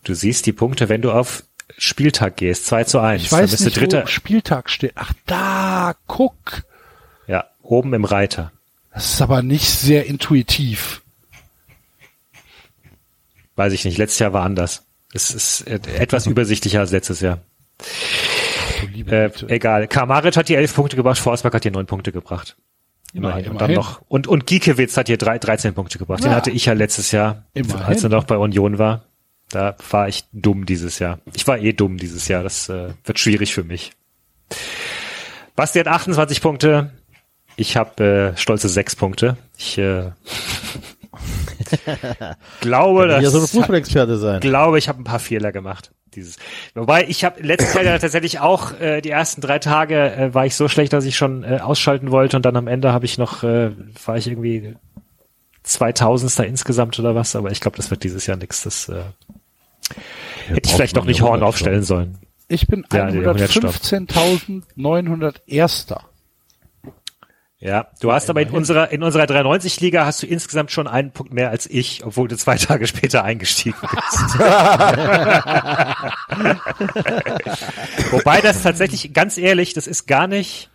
Du 0.05 0.13
siehst 0.13 0.45
die 0.45 0.53
Punkte, 0.53 0.87
wenn 0.87 1.01
du 1.01 1.11
auf 1.11 1.43
Spieltag 1.77 2.37
gehst, 2.37 2.67
2 2.67 2.83
zu 2.85 2.99
1. 2.99 3.23
Ich 3.23 3.29
dann 3.29 3.39
weiß 3.41 3.51
bist 3.51 3.65
nicht, 3.65 3.75
du 3.75 3.81
Dritter. 3.81 4.03
wo 4.03 4.07
Spieltag 4.07 4.69
steht. 4.69 4.93
Ach, 4.95 5.11
da, 5.25 5.95
guck. 6.07 6.63
Ja, 7.27 7.45
oben 7.61 7.93
im 7.93 8.05
Reiter. 8.05 8.51
Das 8.93 9.13
ist 9.13 9.21
aber 9.21 9.41
nicht 9.41 9.67
sehr 9.67 10.05
intuitiv. 10.05 11.01
Weiß 13.55 13.73
ich 13.73 13.83
nicht. 13.85 13.97
Letztes 13.97 14.19
Jahr 14.19 14.33
war 14.33 14.43
anders. 14.43 14.83
Es 15.13 15.31
ist 15.31 15.61
etwas 15.67 16.27
übersichtlicher 16.27 16.79
als 16.81 16.91
letztes 16.91 17.21
Jahr. 17.21 17.39
Äh, 19.07 19.29
egal. 19.47 19.87
Kramaric 19.87 20.35
hat 20.37 20.49
die 20.49 20.55
elf 20.55 20.75
Punkte 20.75 20.95
gebracht, 20.97 21.17
Forsberg 21.19 21.53
hat 21.53 21.63
die 21.63 21.71
neun 21.71 21.85
Punkte 21.85 22.11
gebracht. 22.11 22.57
Immerhin. 23.13 23.45
Na, 23.45 23.51
Und 23.51 23.61
dann 23.61 23.71
immerhin. 23.71 23.75
noch, 23.75 24.01
und, 24.07 24.27
und 24.27 24.45
Giekewitz 24.45 24.97
hat 24.97 25.07
hier 25.07 25.17
drei, 25.17 25.39
13 25.39 25.73
Punkte 25.73 25.97
gebracht. 25.97 26.23
Den 26.23 26.31
Ja. 26.31 26.35
hatte 26.37 26.51
ich 26.51 26.65
ja 26.65 26.73
letztes 26.73 27.11
Jahr, 27.11 27.45
Immerhin. 27.53 27.81
als 27.83 28.03
er 28.03 28.09
noch 28.09 28.25
bei 28.25 28.37
Union 28.37 28.77
war. 28.77 29.05
Da 29.55 29.73
war 29.89 30.09
ich 30.09 30.25
dumm 30.33 30.65
dieses 30.65 30.99
Jahr. 30.99 31.19
Ich 31.33 31.47
war 31.47 31.57
eh 31.57 31.71
dumm 31.71 31.95
dieses 31.95 32.27
Jahr. 32.27 32.43
Das 32.43 32.67
äh, 32.67 32.89
wird 33.05 33.19
schwierig 33.19 33.53
für 33.53 33.63
mich. 33.63 33.93
Basti 35.55 35.79
hat 35.79 35.87
28 35.87 36.41
Punkte. 36.41 36.91
Ich 37.55 37.77
habe 37.77 38.33
äh, 38.35 38.37
stolze 38.37 38.67
sechs 38.67 38.97
Punkte. 38.97 39.37
Ich 39.57 39.77
äh, 39.77 40.11
glaube, 42.59 43.07
Ja, 43.09 43.21
dass 43.21 43.31
so 43.31 43.39
ein 43.39 43.47
Fußballexperte 43.47 44.17
sein. 44.17 44.41
glaube, 44.41 44.77
ich 44.77 44.89
habe 44.89 44.99
ein 44.99 45.05
paar 45.05 45.19
Fehler 45.19 45.53
gemacht. 45.53 45.91
Dieses. 46.15 46.35
Wobei 46.73 47.05
ich 47.07 47.23
habe 47.23 47.41
letztes 47.41 47.75
Jahr 47.75 47.85
ja 47.85 47.97
tatsächlich 47.97 48.39
auch 48.39 48.77
äh, 48.81 48.99
die 48.99 49.11
ersten 49.11 49.39
drei 49.39 49.59
Tage 49.59 50.11
äh, 50.15 50.33
war 50.33 50.45
ich 50.45 50.55
so 50.55 50.67
schlecht, 50.67 50.91
dass 50.91 51.05
ich 51.05 51.15
schon 51.15 51.45
äh, 51.45 51.59
ausschalten 51.61 52.11
wollte 52.11 52.35
und 52.35 52.45
dann 52.45 52.57
am 52.57 52.67
Ende 52.67 52.91
habe 52.91 53.05
ich 53.05 53.17
noch 53.17 53.43
äh, 53.43 53.71
war 54.05 54.17
ich 54.17 54.27
irgendwie 54.27 54.75
2000 55.63 56.39
insgesamt 56.45 56.99
oder 56.99 57.15
was. 57.15 57.37
Aber 57.37 57.51
ich 57.51 57.61
glaube, 57.61 57.77
das 57.77 57.89
wird 57.89 58.03
dieses 58.03 58.27
Jahr 58.27 58.35
nichts. 58.35 58.63
Das 58.63 58.89
äh, 58.89 59.03
hätte 60.47 60.69
ich 60.69 60.73
vielleicht 60.73 60.95
noch 60.95 61.05
nicht 61.05 61.21
Horn 61.21 61.43
aufstellen 61.43 61.83
sollen. 61.83 62.17
Ich 62.47 62.67
bin 62.67 62.85
Ja, 62.93 63.09
der 63.09 63.21
Jahrhundertstopp. 63.21 63.71
115.901. 63.71 65.95
Ja, 67.57 67.87
du 67.99 68.11
hast 68.11 68.29
aber 68.29 68.41
in 68.41 68.49
unserer 68.51 68.91
in 68.91 69.01
unserer 69.01 69.25
93 69.25 69.79
Liga 69.79 70.05
hast 70.05 70.21
du 70.21 70.27
insgesamt 70.27 70.69
schon 70.71 70.87
einen 70.87 71.09
Punkt 71.11 71.33
mehr 71.33 71.49
als 71.49 71.65
ich, 71.65 72.05
obwohl 72.05 72.27
du 72.27 72.37
zwei 72.37 72.57
Tage 72.57 72.85
später 72.85 73.23
eingestiegen 73.23 73.77
bist. 73.81 74.39
Wobei 78.11 78.41
das 78.41 78.61
tatsächlich, 78.61 79.11
ganz 79.13 79.39
ehrlich, 79.39 79.73
das 79.73 79.87
ist 79.87 80.05
gar 80.05 80.27
nicht. 80.27 80.69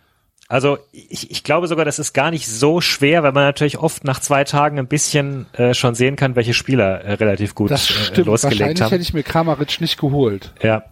Also 0.51 0.79
ich, 0.91 1.31
ich 1.31 1.45
glaube 1.45 1.67
sogar, 1.67 1.85
das 1.85 1.97
ist 1.97 2.11
gar 2.11 2.29
nicht 2.29 2.45
so 2.45 2.81
schwer, 2.81 3.23
weil 3.23 3.31
man 3.31 3.45
natürlich 3.45 3.77
oft 3.77 4.03
nach 4.03 4.19
zwei 4.19 4.43
Tagen 4.43 4.79
ein 4.79 4.87
bisschen 4.87 5.45
äh, 5.53 5.73
schon 5.73 5.95
sehen 5.95 6.17
kann, 6.17 6.35
welche 6.35 6.53
Spieler 6.53 6.99
äh, 7.05 7.13
relativ 7.13 7.55
gut 7.55 7.71
Das 7.71 7.89
äh, 7.89 7.93
stimmt. 7.93 8.27
losgelegt 8.27 8.59
Wahrscheinlich 8.59 8.81
haben. 8.81 8.89
hätte 8.91 9.01
ich 9.01 9.13
mir 9.13 9.23
Kramaric 9.23 9.79
nicht 9.79 9.97
geholt. 9.97 10.53
Ja. 10.61 10.83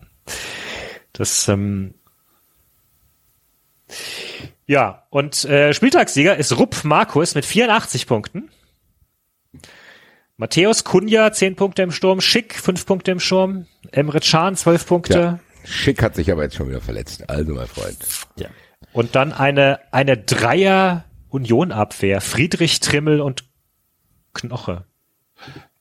Das, 1.11 1.49
ähm, 1.49 1.93
ja, 4.65 5.03
und 5.09 5.43
äh, 5.43 5.73
Spieltagssieger 5.73 6.37
ist 6.37 6.57
Rupp 6.57 6.85
Markus 6.85 7.35
mit 7.35 7.45
84 7.45 8.07
Punkten. 8.07 8.49
Matthäus 10.37 10.85
Kunja 10.85 11.33
10 11.33 11.57
Punkte 11.57 11.81
im 11.81 11.91
Sturm, 11.91 12.21
Schick 12.21 12.55
5 12.55 12.85
Punkte 12.85 13.11
im 13.11 13.19
Sturm, 13.19 13.65
Emre 13.91 14.21
Can 14.21 14.55
12 14.55 14.87
Punkte 14.87 15.19
Ja. 15.19 15.39
Schick 15.65 16.01
hat 16.01 16.15
sich 16.15 16.31
aber 16.31 16.43
jetzt 16.43 16.55
schon 16.55 16.69
wieder 16.69 16.79
verletzt. 16.79 17.29
Also, 17.29 17.53
mein 17.53 17.67
Freund. 17.67 17.97
Und 18.93 19.15
dann 19.15 19.31
eine, 19.33 19.79
eine 19.91 20.17
Dreier 20.17 21.05
Union-Abwehr, 21.29 22.21
Friedrich, 22.21 22.79
Trimmel 22.79 23.21
und 23.21 23.43
Knoche. 24.33 24.85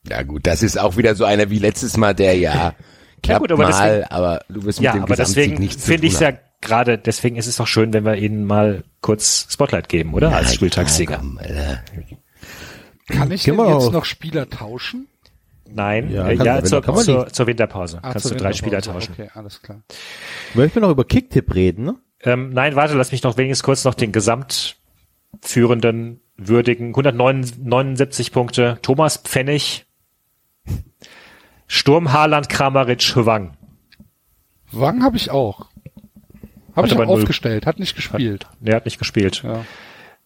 Ja 0.08 0.22
gut, 0.22 0.46
das 0.46 0.62
ist 0.62 0.78
auch 0.78 0.96
wieder 0.96 1.14
so 1.14 1.24
einer 1.24 1.50
wie 1.50 1.58
letztes 1.58 1.96
Mal, 1.96 2.14
der 2.14 2.36
ja 2.36 2.74
klappt 3.22 3.40
gut, 3.40 3.52
aber 3.52 3.68
mal, 3.68 3.90
deswegen- 3.98 4.10
aber 4.12 4.44
du 4.48 4.64
wirst 4.64 4.78
mit 4.80 4.84
Ja, 4.86 4.92
dem 4.92 5.02
aber 5.02 5.16
Gesamtsieg 5.16 5.34
deswegen 5.44 5.62
nichts 5.62 5.84
finde 5.84 6.06
ich 6.06 6.14
es 6.14 6.20
ja 6.20 6.32
gerade, 6.60 6.98
deswegen 6.98 7.36
ist 7.36 7.46
es 7.46 7.56
doch 7.56 7.66
schön, 7.66 7.92
wenn 7.92 8.04
wir 8.04 8.16
ihnen 8.16 8.44
mal 8.44 8.84
kurz 9.00 9.46
Spotlight 9.50 9.88
geben, 9.88 10.14
oder? 10.14 10.34
Als 10.34 10.48
Ja, 10.48 10.54
Spieltagssieger. 10.54 11.22
Kann 13.08 13.30
ich 13.30 13.42
denn 13.44 13.58
jetzt 13.58 13.92
noch 13.92 14.04
Spieler 14.04 14.48
tauschen? 14.50 15.08
Nein, 15.70 16.10
Ja, 16.10 16.28
äh, 16.28 16.34
ja, 16.34 16.62
zur, 16.64 16.82
zur, 16.82 17.28
zur 17.28 17.46
Winterpause 17.46 17.98
Ah, 18.02 18.12
kannst 18.12 18.24
du 18.24 18.28
zur 18.30 18.38
drei 18.38 18.48
Winterpause. 18.50 18.58
Spieler 18.58 18.80
tauschen. 18.80 19.12
Okay, 19.18 19.30
alles 19.34 19.60
klar. 19.62 19.82
Möchten 20.54 20.76
wir 20.76 20.82
noch 20.82 20.90
über 20.90 21.04
Kicktipp 21.04 21.54
reden, 21.54 21.84
ne? 21.84 21.96
Ähm, 22.22 22.50
nein, 22.50 22.76
warte, 22.76 22.94
lass 22.94 23.12
mich 23.12 23.22
noch 23.22 23.36
wenigstens 23.36 23.64
kurz 23.64 23.84
noch 23.84 23.94
den 23.94 24.12
Gesamtführenden 24.12 26.20
würdigen. 26.36 26.88
179 26.88 28.32
Punkte. 28.32 28.78
Thomas 28.82 29.18
Pfennig. 29.18 29.86
Sturm 31.66 32.12
Haaland, 32.12 32.48
Kramaric, 32.48 33.14
Hwang. 33.14 33.56
Wang 34.72 35.02
habe 35.02 35.16
ich 35.16 35.30
auch. 35.30 35.66
Habe 36.74 36.86
Hat 36.86 36.86
ich 36.86 36.98
aber 36.98 37.08
aufgestellt, 37.08 37.66
hat 37.66 37.78
nicht 37.78 37.96
gespielt. 37.96 38.46
Der 38.60 38.76
hat 38.76 38.84
nicht 38.84 38.98
gespielt. 38.98 39.42
Ja. 39.42 39.64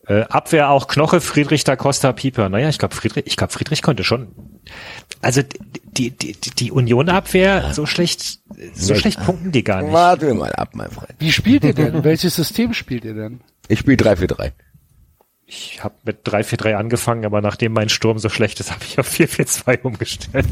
Äh, 0.07 0.23
Abwehr 0.25 0.71
auch 0.71 0.89
Knoche, 0.89 1.21
Friedrich, 1.21 1.65
da 1.65 1.77
Costa, 1.77 2.13
Pieper. 2.13 2.49
Naja, 2.49 2.69
ich 2.69 2.79
glaube 2.79 2.95
Friedrich, 2.95 3.27
ich 3.27 3.37
glaube 3.37 3.53
Friedrich 3.53 3.83
konnte 3.83 4.05
schon. 4.05 4.61
Also 5.23 5.43
die 5.97 6.11
die 6.11 6.33
die, 6.33 6.51
die 6.51 6.71
Union 6.73 7.09
Abwehr 7.09 7.73
so 7.73 7.87
schlecht 7.87 8.41
so 8.75 8.93
Ja. 8.93 9.01
schlecht 9.01 9.25
punkten 9.25 9.53
die 9.53 9.65
gar 9.65 9.83
nicht. 9.83 9.93
Warte 9.93 10.35
mal 10.35 10.53
ab, 10.53 10.71
mein 10.75 10.91
Freund. 10.91 11.15
Wie 11.19 11.33
spielt 11.33 11.65
ihr 11.65 11.75
denn? 11.75 12.05
Welches 12.05 12.35
System 12.35 12.75
spielt 12.75 13.05
ihr 13.05 13.15
denn? 13.15 13.41
Ich 13.69 13.79
spiele 13.79 13.97
3-4-3. 13.97 14.53
Ich 15.47 15.85
habe 15.85 15.95
mit 16.05 16.27
3-4-3 16.27 16.75
angefangen, 16.75 17.25
aber 17.27 17.41
nachdem 17.43 17.73
mein 17.73 17.89
Sturm 17.91 18.19
so 18.19 18.29
schlecht 18.31 18.59
ist, 18.61 18.71
habe 18.73 18.83
ich 18.85 18.99
auf 18.99 19.09
4-4-2 19.11 19.83
umgestellt. 19.83 20.47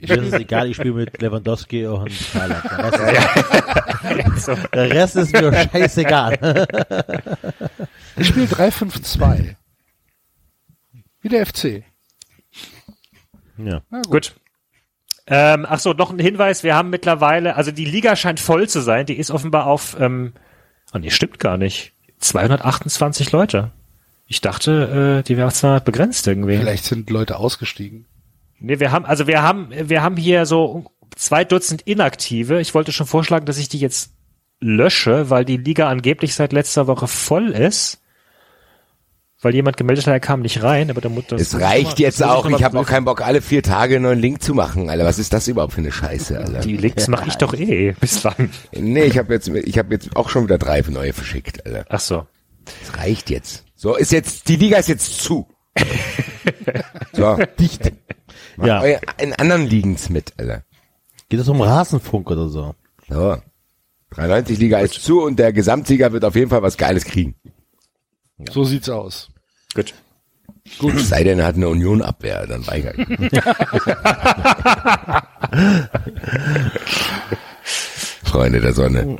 Mir 0.00 0.22
ist 0.22 0.32
es 0.32 0.40
egal, 0.40 0.68
ich 0.70 0.76
spiele 0.76 0.94
mit 0.94 1.20
Lewandowski 1.20 1.86
und 1.86 2.10
Haaland. 2.34 2.64
Der 4.04 4.16
Rest, 4.18 4.44
so. 4.46 4.54
der 4.72 4.90
Rest 4.90 5.16
ist 5.16 5.32
mir 5.32 5.52
scheißegal. 5.52 6.66
Ich 8.16 8.28
spiele 8.28 8.46
3-5-2. 8.46 9.54
Wie 11.20 11.28
der 11.28 11.46
FC. 11.46 11.82
Ja. 13.66 13.82
Na 13.90 14.02
Gut. 14.02 14.34
Ähm, 15.26 15.66
ach 15.68 15.78
so, 15.78 15.92
noch 15.92 16.10
ein 16.10 16.18
Hinweis. 16.18 16.64
Wir 16.64 16.74
haben 16.74 16.90
mittlerweile, 16.90 17.56
also 17.56 17.70
die 17.70 17.84
Liga 17.84 18.16
scheint 18.16 18.40
voll 18.40 18.68
zu 18.68 18.80
sein. 18.80 19.06
Die 19.06 19.16
ist 19.16 19.30
offenbar 19.30 19.66
auf, 19.66 19.96
ähm, 20.00 20.32
oh 20.92 20.98
nee, 20.98 21.10
stimmt 21.10 21.38
gar 21.38 21.56
nicht. 21.56 21.92
228 22.18 23.32
Leute. 23.32 23.70
Ich 24.26 24.40
dachte, 24.40 25.20
äh, 25.20 25.22
die 25.22 25.36
wäre 25.36 25.48
auf 25.48 25.54
200 25.54 25.84
begrenzt 25.84 26.26
irgendwie. 26.26 26.56
Vielleicht 26.56 26.84
sind 26.84 27.10
Leute 27.10 27.36
ausgestiegen. 27.38 28.06
Nee, 28.58 28.80
wir 28.80 28.92
haben, 28.92 29.04
also 29.04 29.26
wir 29.26 29.42
haben, 29.42 29.70
wir 29.70 30.02
haben 30.02 30.16
hier 30.16 30.46
so 30.46 30.90
zwei 31.16 31.44
Dutzend 31.44 31.82
Inaktive. 31.82 32.60
Ich 32.60 32.74
wollte 32.74 32.92
schon 32.92 33.06
vorschlagen, 33.06 33.46
dass 33.46 33.58
ich 33.58 33.68
die 33.68 33.78
jetzt 33.78 34.12
lösche, 34.60 35.30
weil 35.30 35.44
die 35.44 35.56
Liga 35.56 35.88
angeblich 35.88 36.34
seit 36.34 36.52
letzter 36.52 36.86
Woche 36.86 37.08
voll 37.08 37.50
ist. 37.50 38.01
Weil 39.42 39.54
jemand 39.56 39.76
gemeldet 39.76 40.06
hat, 40.06 40.12
er 40.12 40.20
kam 40.20 40.40
nicht 40.40 40.62
rein, 40.62 40.88
aber 40.88 41.00
da 41.00 41.08
muss 41.08 41.24
das. 41.26 41.40
Es 41.40 41.60
reicht 41.60 41.98
jetzt 41.98 42.22
auch. 42.22 42.48
Ich 42.48 42.62
habe 42.62 42.78
auch 42.78 42.86
keinen 42.86 43.04
Bock, 43.04 43.22
alle 43.22 43.42
vier 43.42 43.64
Tage 43.64 43.96
einen 43.96 44.04
neuen 44.04 44.20
Link 44.20 44.40
zu 44.40 44.54
machen, 44.54 44.88
Alter. 44.88 45.04
Was 45.04 45.18
ist 45.18 45.32
das 45.32 45.48
überhaupt 45.48 45.72
für 45.72 45.80
eine 45.80 45.90
Scheiße, 45.90 46.38
Alter? 46.38 46.60
Die 46.60 46.76
Links 46.76 47.08
mache 47.08 47.26
ich 47.28 47.34
doch 47.34 47.52
eh 47.52 47.90
bislang. 48.00 48.50
Nee, 48.72 49.02
ich 49.04 49.18
habe 49.18 49.34
jetzt, 49.34 49.48
ich 49.48 49.78
habe 49.78 49.92
jetzt 49.94 50.14
auch 50.16 50.28
schon 50.28 50.44
wieder 50.44 50.58
drei 50.58 50.80
neue 50.88 51.12
verschickt, 51.12 51.66
Alter. 51.66 51.84
Ach 51.88 51.98
so. 51.98 52.26
Es 52.84 52.96
reicht 52.96 53.30
jetzt. 53.30 53.64
So, 53.74 53.96
ist 53.96 54.12
jetzt, 54.12 54.48
die 54.48 54.54
Liga 54.54 54.78
ist 54.78 54.88
jetzt 54.88 55.20
zu. 55.20 55.48
so, 57.12 57.36
dicht. 57.58 57.92
Macht 58.56 58.68
Ja. 58.68 58.80
euer, 58.80 59.00
in 59.18 59.32
anderen 59.32 59.66
Liegens 59.66 60.08
mit, 60.08 60.34
Alter. 60.38 60.62
Geht 61.28 61.40
es 61.40 61.48
um 61.48 61.60
Rasenfunk 61.60 62.30
oder 62.30 62.48
so? 62.48 62.76
So. 63.08 63.38
93 64.10 64.58
Liga 64.58 64.78
ist 64.78 65.02
zu 65.02 65.22
und 65.22 65.38
der 65.40 65.52
Gesamtsieger 65.52 66.12
wird 66.12 66.24
auf 66.24 66.36
jeden 66.36 66.50
Fall 66.50 66.62
was 66.62 66.76
Geiles 66.76 67.04
kriegen. 67.04 67.34
So 68.52 68.62
sieht's 68.64 68.88
aus. 68.88 69.31
Gut. 69.74 69.94
Gut. 70.78 70.98
Sei 71.00 71.24
denn, 71.24 71.38
er 71.38 71.46
hat 71.46 71.56
eine 71.56 71.68
Union-Abwehr, 71.68 72.46
dann 72.46 72.66
weigert. 72.66 72.96
Freunde 78.24 78.60
der 78.60 78.72
Sonne. 78.72 79.18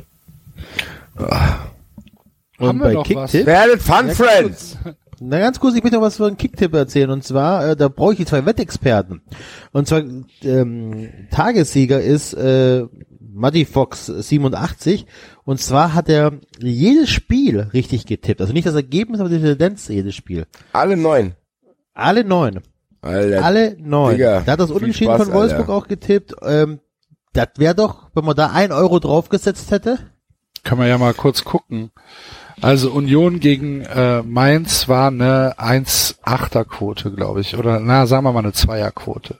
Und 1.15 2.67
Haben 2.67 2.79
wir 2.79 2.85
bei 2.85 2.93
noch 2.93 3.09
was? 3.09 3.31
Kicktipp, 3.31 3.45
Werdet 3.45 3.81
Fun 3.81 4.11
Friends! 4.11 4.77
Na 5.19 5.39
ganz 5.39 5.59
kurz, 5.59 5.75
ich 5.75 5.83
möchte 5.83 5.97
noch 5.97 6.03
was 6.03 6.17
für 6.17 6.27
einen 6.27 6.37
Kicktipp 6.37 6.73
erzählen. 6.73 7.09
Und 7.09 7.23
zwar, 7.23 7.69
äh, 7.69 7.75
da 7.75 7.87
brauche 7.87 8.13
ich 8.13 8.17
die 8.17 8.25
zwei 8.25 8.45
Wettexperten. 8.45 9.21
Und 9.71 9.87
zwar, 9.87 10.03
ähm, 10.43 11.09
Tagessieger 11.31 12.01
ist 12.01 12.33
äh, 12.33 12.85
Muddy 13.19 13.65
Fox 13.65 14.05
87. 14.07 15.05
Und 15.43 15.59
zwar 15.59 15.93
hat 15.93 16.09
er 16.09 16.33
jedes 16.59 17.09
Spiel 17.09 17.59
richtig 17.73 18.05
getippt. 18.05 18.41
Also 18.41 18.53
nicht 18.53 18.67
das 18.67 18.75
Ergebnis, 18.75 19.19
aber 19.19 19.29
die 19.29 19.39
Tendenz 19.41 19.87
jedes 19.87 20.15
Spiel. 20.15 20.45
Alle 20.71 20.97
neun. 20.97 21.33
Alle 21.93 22.23
neun. 22.23 22.61
Alter, 23.01 23.43
Alle 23.43 23.75
neun. 23.79 24.13
Digga, 24.13 24.41
da 24.45 24.53
hat 24.53 24.59
das 24.59 24.71
Unentschieden 24.71 25.13
Spaß, 25.13 25.25
von 25.25 25.33
Wolfsburg 25.33 25.67
Alter. 25.67 25.73
auch 25.73 25.87
getippt. 25.87 26.35
Ähm, 26.41 26.79
das 27.33 27.49
wäre 27.57 27.75
doch, 27.75 28.09
wenn 28.13 28.23
man 28.23 28.35
da 28.35 28.51
ein 28.51 28.71
Euro 28.71 28.99
draufgesetzt 28.99 29.71
hätte. 29.71 29.99
Können 30.63 30.81
wir 30.81 30.87
ja 30.87 30.97
mal 30.97 31.13
kurz 31.13 31.43
gucken. 31.43 31.91
Also 32.61 32.91
Union 32.91 33.39
gegen 33.39 33.81
äh, 33.81 34.21
Mainz 34.21 34.87
war 34.87 35.07
eine 35.07 35.55
1,8er 35.57 36.65
Quote, 36.65 37.11
glaube 37.11 37.41
ich. 37.41 37.57
Oder 37.57 37.79
na, 37.79 38.05
sagen 38.05 38.23
wir 38.25 38.31
mal 38.31 38.39
eine 38.39 38.51
2er 38.51 38.91
Quote. 38.91 39.39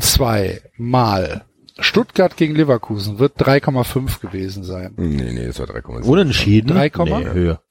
Zwei 0.00 0.62
mal. 0.76 1.44
Stuttgart 1.78 2.36
gegen 2.36 2.54
Leverkusen 2.54 3.18
wird 3.18 3.40
3,5 3.40 4.20
gewesen 4.20 4.62
sein. 4.62 4.94
Nee, 4.96 5.32
nee, 5.32 5.46
das 5.46 5.58
war 5.58 5.66
3,7. 5.66 6.02
Unentschieden. 6.04 6.68
Drei 6.68 6.90
Komma? 6.90 7.20
Nee, 7.20 7.30
höher. 7.32 7.62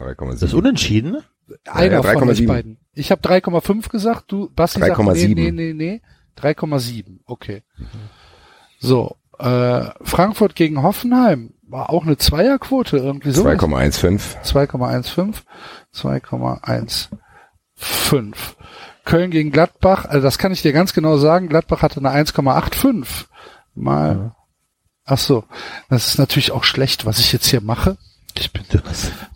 3,7. 0.00 0.30
Das 0.32 0.42
ist 0.42 0.54
unentschieden? 0.54 1.18
Einer 1.66 2.02
ja, 2.02 2.02
von 2.02 2.28
euch 2.28 2.38
3,7. 2.40 2.46
beiden. 2.46 2.78
Ich 2.94 3.10
habe 3.10 3.20
3,5 3.20 3.90
gesagt, 3.90 4.32
du, 4.32 4.50
Basti 4.54 4.80
sagt, 4.80 4.98
nee, 4.98 5.04
3,7. 5.04 5.34
nee, 5.34 5.50
nee, 5.50 5.72
nee. 5.72 6.00
3,7, 6.38 7.20
okay. 7.26 7.62
So, 8.78 9.16
äh, 9.38 9.84
Frankfurt 10.02 10.56
gegen 10.56 10.82
Hoffenheim 10.82 11.54
war 11.74 11.90
auch 11.90 12.04
eine 12.04 12.16
Zweierquote, 12.16 12.98
irgendwie 12.98 13.32
so. 13.32 13.44
2,15. 13.44 14.20
2,15, 14.44 15.34
2,15. 15.92 18.32
Köln 19.04 19.32
gegen 19.32 19.50
Gladbach, 19.50 20.04
also 20.04 20.22
das 20.22 20.38
kann 20.38 20.52
ich 20.52 20.62
dir 20.62 20.72
ganz 20.72 20.92
genau 20.92 21.16
sagen, 21.16 21.48
Gladbach 21.48 21.82
hatte 21.82 21.98
eine 21.98 22.10
1,85 22.10 23.24
mal. 23.74 24.36
Ach 25.04 25.18
so, 25.18 25.42
das 25.90 26.06
ist 26.06 26.18
natürlich 26.18 26.52
auch 26.52 26.62
schlecht, 26.62 27.06
was 27.06 27.18
ich 27.18 27.32
jetzt 27.32 27.48
hier 27.48 27.60
mache. 27.60 27.96
Ich 28.38 28.52
bin 28.52 28.62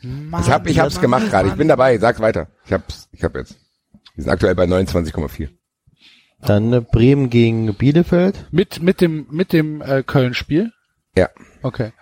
Mann, 0.03 0.43
Ich 0.43 0.49
hab, 0.49 0.69
ich 0.69 0.79
hab's 0.79 0.95
Mann, 0.95 1.03
gemacht 1.03 1.31
gerade. 1.31 1.49
Ich 1.49 1.55
bin 1.55 1.67
dabei. 1.67 1.99
Sag 1.99 2.21
weiter. 2.21 2.47
Ich 2.65 2.73
hab's, 2.73 3.09
ich 3.13 3.25
hab 3.25 3.35
jetzt. 3.35 3.57
Wir 4.15 4.23
sind 4.25 4.33
aktuell 4.33 4.55
bei 4.55 4.65
29,4. 4.65 5.49
Dann 6.41 6.73
äh, 6.73 6.81
Bremen 6.81 7.31
gegen 7.31 7.75
Bielefeld. 7.75 8.47
mit 8.53 8.81
mit 8.81 9.01
dem 9.01 9.27
mit 9.31 9.53
dem 9.53 9.83
äh, 9.83 10.05
Köln-Spiel. 10.05 10.73
Ja. 11.17 11.29
Okay. 11.63 11.93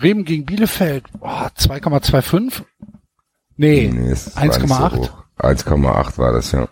Bremen 0.00 0.24
gegen 0.24 0.46
Bielefeld, 0.46 1.04
boah, 1.18 1.50
2,25? 1.56 2.62
Nee, 3.56 3.90
Nee, 3.92 4.10
es 4.10 4.34
war 4.34 4.44
nicht 4.46 4.54
so 4.54 4.60
1,8. 4.66 4.96
hoch. 4.96 5.24
1,8 5.38 6.18
war 6.18 6.32
das, 6.32 6.52
ja. 6.52 6.68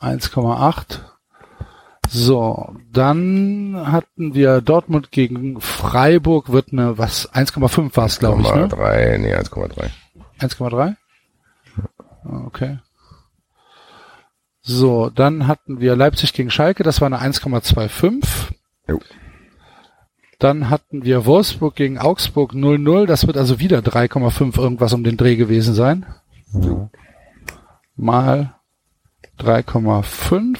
1,8. 0.00 1.00
So, 2.10 2.74
dann 2.90 3.76
hatten 3.92 4.32
wir 4.32 4.62
Dortmund 4.62 5.10
gegen 5.10 5.60
Freiburg, 5.60 6.50
wird 6.50 6.72
eine, 6.72 6.96
was, 6.96 7.30
1,5 7.34 7.94
war 7.96 8.06
es, 8.06 8.18
glaube 8.18 8.40
ich, 8.40 8.54
ne? 8.54 8.66
1,3, 8.68 9.18
nee, 9.18 9.34
1,3. 9.34 9.90
1,3? 10.40 10.96
Ah, 12.24 12.44
Okay. 12.46 12.78
So, 14.62 15.08
dann 15.10 15.46
hatten 15.46 15.80
wir 15.80 15.96
Leipzig 15.96 16.32
gegen 16.34 16.50
Schalke, 16.50 16.82
das 16.82 17.00
war 17.00 17.06
eine 17.06 17.20
1,25. 17.20 18.24
Dann 20.38 20.70
hatten 20.70 21.04
wir 21.04 21.26
Wolfsburg 21.26 21.74
gegen 21.74 21.98
Augsburg 21.98 22.52
0-0, 22.52 23.06
das 23.06 23.26
wird 23.26 23.36
also 23.36 23.58
wieder 23.58 23.80
3,5 23.80 24.56
irgendwas 24.60 24.92
um 24.92 25.02
den 25.02 25.16
Dreh 25.16 25.34
gewesen 25.36 25.74
sein. 25.74 26.06
Mal 27.96 28.54
3,5. 29.40 30.58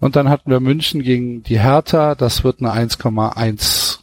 Und 0.00 0.16
dann 0.16 0.28
hatten 0.28 0.50
wir 0.50 0.60
München 0.60 1.02
gegen 1.02 1.42
die 1.42 1.60
Hertha, 1.60 2.14
das 2.14 2.42
wird 2.42 2.60
eine 2.60 2.72
1,1 2.72 3.98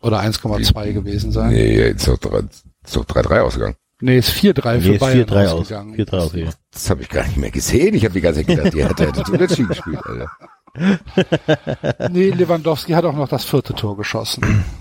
oder 0.00 0.20
1,2 0.20 0.92
gewesen 0.92 1.32
sein. 1.32 1.50
Nee, 1.50 1.76
Nee, 1.76 1.90
ist 1.90 2.08
doch 2.08 2.18
3 2.18 2.38
ist 2.84 2.96
doch 2.96 3.04
3-3 3.04 3.40
ausgegangen. 3.40 3.76
ist 4.00 4.30
4-3 4.30 4.80
für 4.80 4.88
Nee, 4.88 4.94
ist 4.94 5.00
Bayern 5.00 5.28
4-3 5.28 5.46
aus. 5.46 5.52
ausgegangen. 5.60 5.94
4-3 5.96 6.16
aus, 6.16 6.32
ja. 6.34 6.48
Das 6.72 6.90
habe 6.90 7.02
ich 7.02 7.08
gar 7.08 7.24
nicht 7.26 7.36
mehr 7.36 7.50
gesehen. 7.50 7.94
Ich 7.94 8.04
habe 8.04 8.14
die 8.14 8.20
ganze 8.20 8.40
Zeit 8.44 8.56
gedacht, 8.56 8.74
die 8.74 8.84
hätte, 8.84 9.06
hätte 9.06 9.22
unentschieden 9.32 9.68
gespielt, 9.68 10.00
Alter. 10.04 10.30
Nee, 12.10 12.30
Lewandowski 12.30 12.92
hat 12.92 13.04
auch 13.04 13.14
noch 13.14 13.28
das 13.28 13.44
vierte 13.44 13.74
Tor 13.74 13.96
geschossen. 13.96 14.64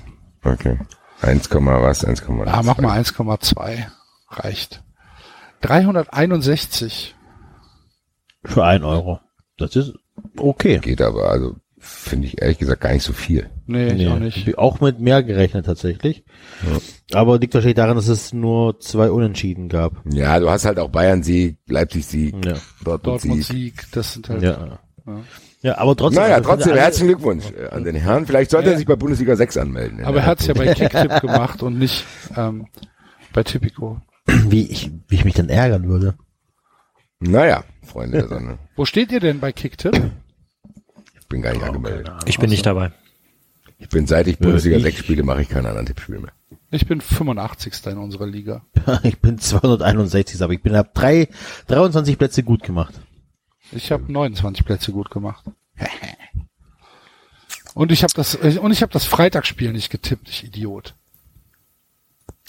Okay. 0.47 0.77
1, 1.21 1.49
was? 1.49 2.05
1,2. 2.05 2.45
Ah, 2.45 2.61
mach 2.63 2.77
mal 2.77 2.99
1,2. 3.01 3.87
Reicht. 4.29 4.83
361. 5.61 7.15
Für 8.43 8.63
ein 8.63 8.83
Euro. 8.83 9.19
Das 9.57 9.75
ist 9.75 9.93
okay. 10.37 10.77
Geht 10.77 11.01
aber, 11.01 11.31
also 11.31 11.55
finde 11.79 12.27
ich 12.27 12.41
ehrlich 12.41 12.59
gesagt 12.59 12.81
gar 12.81 12.93
nicht 12.93 13.01
so 13.03 13.13
viel. 13.13 13.49
Nee, 13.65 13.87
ich 13.87 13.93
Nee, 13.93 14.07
auch 14.07 14.19
nicht. 14.19 14.57
Auch 14.59 14.81
mit 14.81 14.99
mehr 14.99 15.23
gerechnet 15.23 15.65
tatsächlich. 15.65 16.23
Aber 17.13 17.39
liegt 17.39 17.55
wahrscheinlich 17.55 17.75
daran, 17.75 17.95
dass 17.95 18.07
es 18.07 18.33
nur 18.33 18.79
zwei 18.79 19.09
Unentschieden 19.09 19.67
gab. 19.69 19.93
Ja, 20.05 20.39
du 20.39 20.49
hast 20.49 20.65
halt 20.65 20.77
auch 20.77 20.89
Bayern-Sieg, 20.89 21.57
Leipzig-Sieg, 21.67 22.35
Ja. 22.45 22.53
Dortmund-Sieg. 22.83 22.93
Dortmund-Sieg, 23.03 23.85
das 23.93 24.13
sind 24.13 24.29
halt. 24.29 24.43
Ja. 24.43 24.79
Ja, 25.07 25.21
aber 25.73 25.95
trotzdem. 25.95 26.23
Naja, 26.23 26.35
also 26.35 26.49
trotzdem 26.49 26.71
alle- 26.73 26.81
herzlichen 26.81 27.07
Glückwunsch 27.07 27.45
äh, 27.51 27.67
an 27.69 27.83
den 27.83 27.95
Herrn. 27.95 28.25
Vielleicht 28.25 28.51
sollte 28.51 28.67
Ja. 28.67 28.73
er 28.73 28.77
sich 28.77 28.87
bei 28.87 28.95
Bundesliga 28.95 29.35
6 29.35 29.57
anmelden. 29.57 30.03
Aber 30.05 30.19
er 30.19 30.25
hat 30.25 30.39
es 30.39 30.47
ja 30.47 30.53
bei 30.53 30.73
Kicktip 30.73 31.21
gemacht 31.21 31.63
und 31.63 31.77
nicht 31.79 32.05
ähm, 32.37 32.67
bei 33.33 33.43
Tipico. 33.43 33.99
Wie 34.27 34.67
ich, 34.67 34.91
wie 35.07 35.15
ich 35.15 35.25
mich 35.25 35.33
dann 35.35 35.49
ärgern 35.49 35.87
würde. 35.87 36.15
Naja, 37.19 37.63
Freunde 37.85 38.19
der 38.19 38.27
Sonne. 38.27 38.57
Wo 38.75 38.85
steht 38.85 39.11
ihr 39.11 39.19
denn 39.19 39.39
bei 39.39 39.51
Kicktip? 39.51 39.93
Ich 41.19 41.27
bin 41.27 41.41
gar 41.41 41.53
nicht 41.53 41.63
angemeldet. 41.63 42.11
Ich 42.25 42.37
bin 42.39 42.49
nicht 42.49 42.65
dabei. 42.65 42.91
Ich 43.77 43.89
bin 43.89 44.07
seit 44.07 44.27
ich 44.27 44.37
Bundesliga 44.39 44.77
ich- 44.77 44.83
6 44.83 44.97
spiele, 44.99 45.23
mache 45.23 45.41
ich 45.41 45.49
keinen 45.49 45.65
anderen 45.65 45.85
Tippspiel 45.85 46.19
mehr. 46.19 46.31
Ich 46.71 46.87
bin 46.87 47.01
85. 47.01 47.73
in 47.87 47.97
unserer 47.97 48.27
Liga. 48.27 48.61
Ich 49.03 49.19
bin 49.19 49.37
261, 49.39 50.41
aber 50.41 50.53
ich 50.53 50.61
bin 50.61 50.75
hab 50.75 50.93
drei, 50.93 51.27
23 51.67 52.17
Plätze 52.17 52.43
gut 52.43 52.63
gemacht. 52.63 52.93
Ich 53.71 53.91
habe 53.91 54.11
29 54.11 54.65
Plätze 54.65 54.91
gut 54.91 55.09
gemacht. 55.11 55.43
Und 57.73 57.91
ich 57.91 58.03
habe 58.03 58.13
das 58.13 58.35
und 58.35 58.71
ich 58.71 58.81
habe 58.81 58.93
das 58.93 59.05
Freitagsspiel 59.05 59.71
nicht 59.73 59.89
getippt, 59.89 60.29
ich 60.29 60.43
Idiot. 60.45 60.93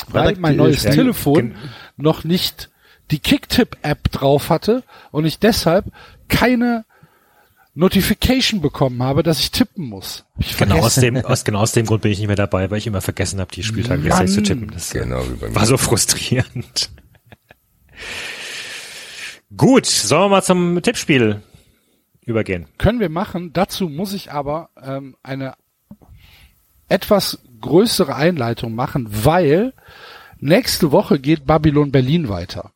Weil 0.09 0.27
Freitag- 0.27 0.41
mein 0.41 0.57
neues 0.57 0.85
Ja, 0.85 0.91
Telefon 0.93 1.57
noch 1.97 2.23
nicht 2.25 2.71
die 3.11 3.19
Kicktip-App 3.19 4.11
drauf 4.13 4.51
hatte 4.51 4.85
und 5.11 5.25
ich 5.25 5.39
deshalb 5.39 5.87
keine 6.29 6.85
Notification 7.75 8.61
bekommen 8.61 9.03
habe, 9.03 9.23
dass 9.23 9.39
ich 9.41 9.51
tippen 9.51 9.85
muss. 9.87 10.25
Ich 10.39 10.57
Genau 10.57 10.79
aus 10.79 10.95
dem, 10.97 11.17
aus, 11.25 11.45
genau 11.45 11.61
aus 11.61 11.73
dem 11.73 11.87
Grund 11.87 12.03
bin 12.03 12.13
ich 12.13 12.19
nicht 12.19 12.27
mehr 12.29 12.37
dabei, 12.37 12.71
weil 12.71 12.79
ich 12.79 12.87
immer 12.87 13.01
vergessen 13.03 13.39
habe, 13.41 13.53
die 13.53 13.63
Spieltage 13.63 14.09
Mann. 14.09 14.29
zu 14.29 14.43
tippen. 14.43 14.71
Das 14.71 14.95
äh, 14.95 15.01
Genau 15.01 15.23
wie 15.29 15.35
bei 15.37 15.49
mir. 15.49 15.55
war 15.55 15.67
so 15.67 15.77
frustrierend. 15.77 16.91
Gut, 19.55 19.87
sollen 19.87 20.25
wir 20.25 20.29
mal 20.29 20.43
zum 20.43 20.83
Tippspiel 20.83 21.43
übergehen? 22.23 22.67
Können 22.79 22.99
wir 22.99 23.09
machen. 23.09 23.53
Dazu 23.53 23.89
muss 23.89 24.13
ich 24.13 24.33
aber 24.33 24.71
ähm, 24.81 25.17
eine 25.23 25.55
etwas 26.89 27.43
größere 27.61 28.15
Einleitung 28.15 28.75
machen, 28.75 29.07
weil 29.09 29.73
nächste 30.39 30.91
Woche 30.91 31.21
geht 31.21 31.47
Babylon 31.47 31.93
Berlin 31.93 32.29
weiter. 32.29 32.73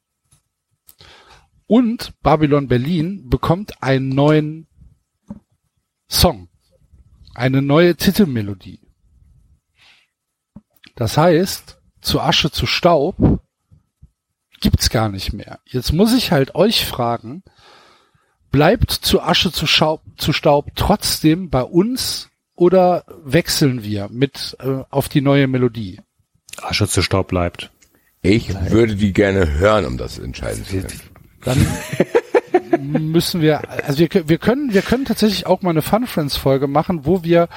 Und 1.66 2.20
Babylon 2.22 2.68
Berlin 2.68 3.28
bekommt 3.28 3.82
einen 3.82 4.08
neuen 4.08 4.68
Song. 6.08 6.48
Eine 7.34 7.62
neue 7.62 7.96
Titelmelodie. 7.96 8.80
Das 10.96 11.16
heißt, 11.16 11.80
zu 12.00 12.20
Asche 12.20 12.50
zu 12.50 12.66
Staub 12.66 13.40
gibt's 14.60 14.90
gar 14.90 15.08
nicht 15.08 15.32
mehr. 15.32 15.58
Jetzt 15.64 15.92
muss 15.92 16.14
ich 16.14 16.32
halt 16.32 16.54
euch 16.54 16.86
fragen, 16.86 17.42
bleibt 18.50 18.90
zu 18.90 19.20
Asche 19.20 19.52
zu, 19.52 19.66
Schaub, 19.66 20.02
zu 20.16 20.32
Staub 20.32 20.70
trotzdem 20.76 21.50
bei 21.50 21.62
uns 21.62 22.28
oder 22.54 23.04
wechseln 23.24 23.84
wir 23.84 24.08
mit 24.10 24.56
äh, 24.60 24.82
auf 24.90 25.08
die 25.08 25.22
neue 25.22 25.46
Melodie? 25.46 26.00
Asche 26.60 26.88
zu 26.88 27.02
Staub 27.02 27.28
bleibt. 27.28 27.70
Ich 28.22 28.54
würde 28.70 28.96
die 28.96 29.12
gerne 29.14 29.50
hören, 29.50 29.86
um 29.86 29.96
das 29.96 30.18
entscheiden 30.18 30.64
zu 30.64 30.82
können. 30.82 31.00
Dann 31.42 31.66
müssen 32.78 33.40
wir, 33.40 33.68
also 33.84 33.98
wir, 33.98 34.08
wir 34.28 34.38
können, 34.38 34.72
wir 34.72 34.82
können 34.82 35.04
tatsächlich 35.04 35.46
auch 35.46 35.62
mal 35.62 35.70
eine 35.70 35.82
Fun 35.82 36.06
Friends 36.06 36.36
Folge 36.36 36.66
machen, 36.66 37.04
wo 37.06 37.22
wir 37.24 37.48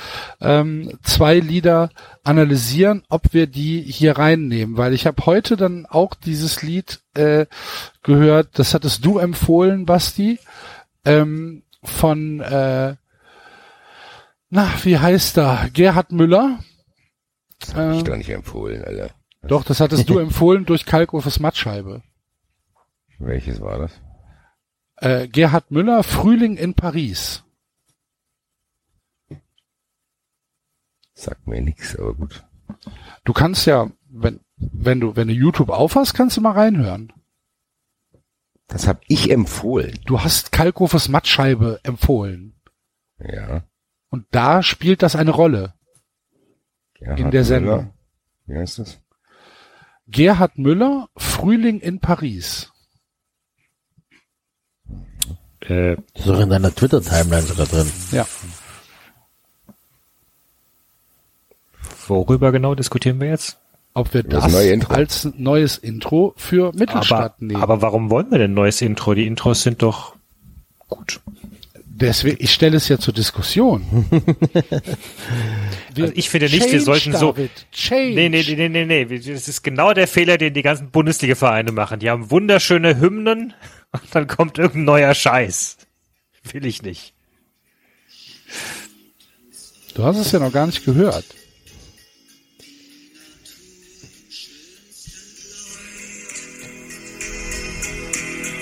ähm, 0.42 0.98
zwei 1.04 1.40
Lieder 1.40 1.90
analysieren, 2.24 3.04
ob 3.10 3.34
wir 3.34 3.48
die 3.48 3.82
hier 3.82 4.18
reinnehmen, 4.18 4.78
weil 4.78 4.94
ich 4.94 5.06
habe 5.06 5.26
heute 5.26 5.56
dann 5.58 5.86
auch 5.86 6.14
dieses 6.16 6.62
Lied 6.62 7.02
äh, 7.16 7.46
gehört, 8.02 8.58
das 8.60 8.74
hattest 8.74 9.06
du 9.06 9.18
empfohlen, 9.20 9.86
Basti, 9.86 10.40
ähm, 11.06 11.64
von 11.84 12.40
äh, 12.40 12.96
na, 14.50 14.70
wie 14.84 15.00
heißt 15.00 15.38
er? 15.40 15.70
Gerhard 15.74 16.12
Müller. 16.12 16.60
Das 17.60 17.74
hab 17.76 17.94
ich 17.94 18.00
Äh, 18.02 18.04
doch 18.04 18.16
nicht 18.18 18.30
empfohlen, 18.30 18.84
Alter. 18.84 19.10
doch, 19.42 19.64
das 19.64 19.80
hattest 19.80 20.08
du 20.10 20.20
empfohlen 20.20 20.66
durch 20.66 20.86
Kalkofes 20.86 21.40
Mattscheibe. 21.40 22.04
Welches 23.20 23.62
war 23.62 23.80
das? 23.80 23.92
Äh, 25.04 25.28
Gerhard 25.28 25.70
Müller, 25.70 26.02
Frühling 26.02 26.56
in 26.56 26.76
Paris. 26.76 27.44
Sagt 31.14 31.46
mir 31.46 31.62
nix, 31.62 31.98
aber 31.98 32.14
gut. 32.14 32.46
Du 33.26 33.34
kannst 33.34 33.66
ja, 33.66 33.92
wenn, 34.08 34.40
wenn 34.56 35.02
du, 35.02 35.18
wenn 35.18 35.28
du 35.28 35.34
YouTube 35.34 35.72
aufhast, 35.72 36.14
kannst 36.14 36.38
du 36.38 36.42
mal 36.42 36.52
reinhören. 36.52 37.12
Das 38.68 38.88
hab 38.88 39.02
ich 39.10 39.30
empfohlen. 39.30 40.00
Du 40.06 40.22
hast 40.22 40.54
Kalkofes 40.54 41.10
Mattscheibe 41.10 41.82
empfohlen. 41.84 42.56
Ja. 43.20 43.64
Und 44.10 44.26
da 44.32 44.64
spielt 44.64 45.04
das 45.04 45.18
eine 45.18 45.32
Rolle 45.32 45.74
Gerhard 46.94 47.20
in 47.20 47.32
der 47.32 47.44
Sendung. 47.44 47.76
Müller. 47.76 47.94
Wie 48.46 48.56
heißt 48.58 48.80
das? 48.80 49.02
Gerhard 50.08 50.58
Müller, 50.58 51.10
Frühling 51.18 51.82
in 51.82 52.00
Paris. 52.00 52.73
Äh, 55.70 55.96
Das 56.14 56.26
ist 56.26 56.28
doch 56.28 56.40
in 56.40 56.50
deiner 56.50 56.74
Twitter-Timeline 56.74 57.44
sogar 57.48 57.66
drin. 57.66 57.92
Ja. 58.12 58.26
worüber 62.08 62.52
genau 62.52 62.76
diskutieren 62.76 63.20
wir 63.22 63.30
jetzt? 63.30 63.58
Ob 63.94 64.14
wir 64.14 64.24
Das 64.24 64.44
das, 64.46 64.52
neue 64.54 64.90
als 64.90 65.30
neues 65.38 65.78
Intro 65.78 66.34
für 66.36 66.74
Mittelstadt 66.74 67.36
Aber, 67.38 67.46
nehmen. 67.46 67.62
aber 67.62 67.82
warum 67.82 68.10
wollen 68.10 68.30
wir 68.32 68.40
denn 68.40 68.52
ein 68.52 68.56
neues 68.56 68.82
Intro? 68.82 69.14
Die 69.14 69.28
Intros 69.28 69.64
sind 69.64 69.82
doch 69.84 70.16
gut. 70.90 71.22
Deswegen, 71.86 72.38
ich 72.44 72.52
stelle 72.52 72.76
es 72.78 72.88
ja 72.90 72.98
zur 72.98 73.14
Diskussion. 73.14 74.06
Also 75.96 76.12
ich 76.16 76.28
finde 76.32 76.48
nicht, 76.50 76.72
wir 76.72 76.82
sollten 76.82 77.14
so- 77.16 77.36
Change. 77.72 78.16
Nee, 78.16 78.30
nee, 78.30 78.44
nee, 78.58 78.68
nee, 78.68 79.06
nee. 79.06 79.06
Das 79.20 79.48
ist 79.48 79.62
genau 79.62 79.94
der 79.94 80.08
Fehler, 80.08 80.40
den 80.40 80.52
die 80.56 80.64
ganzen 80.64 80.90
Bundesliga-Vereine 80.90 81.72
machen. 81.72 82.00
Die 82.00 82.10
haben 82.10 82.32
wunderschöne 82.32 83.00
Hymnen 83.00 83.54
und 83.94 84.16
dann 84.16 84.28
kommt 84.28 84.58
irgendein 84.58 84.86
neuer 84.86 85.14
Scheiß. 85.14 85.78
Will 86.52 86.66
ich 86.66 86.82
nicht. 86.82 87.14
Du 89.94 90.04
hast 90.04 90.18
es 90.18 90.32
ja 90.32 90.40
noch 90.40 90.52
gar 90.52 90.66
nicht 90.66 90.84
gehört. 90.84 91.26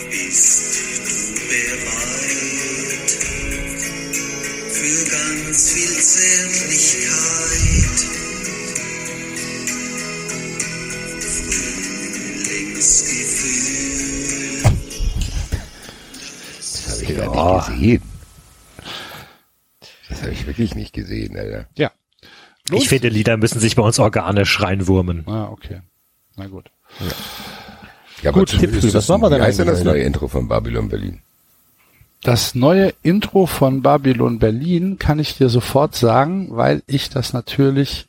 Bist 0.10 0.62
du 1.08 1.16
bereit 1.48 3.12
für 4.72 5.06
ganz 5.10 5.72
viel 5.72 6.02
Zärtlichkeit? 6.02 7.21
Das 17.26 17.36
habe 17.38 17.52
ich 17.52 17.66
gar 17.68 17.70
nicht 17.70 17.80
gesehen. 17.80 18.02
Das 20.10 20.22
habe 20.22 20.32
ich 20.32 20.46
wirklich 20.48 20.76
nicht 20.76 20.94
gesehen, 20.94 21.38
Alter. 21.38 21.68
Ja. 21.78 21.92
Ich 22.74 22.90
finde, 22.90 23.10
Lieder 23.10 23.38
müssen 23.38 23.60
sich 23.60 23.76
bei 23.76 23.84
uns 23.84 24.00
organisch 24.00 24.62
reinwurmen. 24.62 25.28
Ah, 25.28 25.46
okay. 25.50 25.82
Na 26.36 26.48
gut. 26.48 26.70
Ja, 28.22 28.32
Gut, 28.32 28.42
aber 28.42 28.46
zumindest 28.48 28.60
Tippspiel, 28.60 28.84
was 28.90 28.94
das- 28.94 29.08
machen 29.10 29.22
wir 29.24 29.30
denn 29.32 29.40
Wie 29.42 29.44
heißt 29.46 29.60
denn 29.60 29.68
das 29.68 29.84
neue 29.84 30.04
Intro 30.04 30.28
von 30.28 30.48
Babylon 30.48 30.90
Berlin? 30.90 31.22
Das 32.24 32.54
neue 32.54 32.94
Intro 33.02 33.48
von 33.48 33.82
Babylon 33.82 34.38
Berlin 34.38 35.00
kann 35.00 35.18
ich 35.18 35.38
dir 35.38 35.50
sofort 35.50 35.96
sagen, 35.96 36.50
weil 36.52 36.84
ich 36.86 37.10
das 37.10 37.34
natürlich 37.34 38.08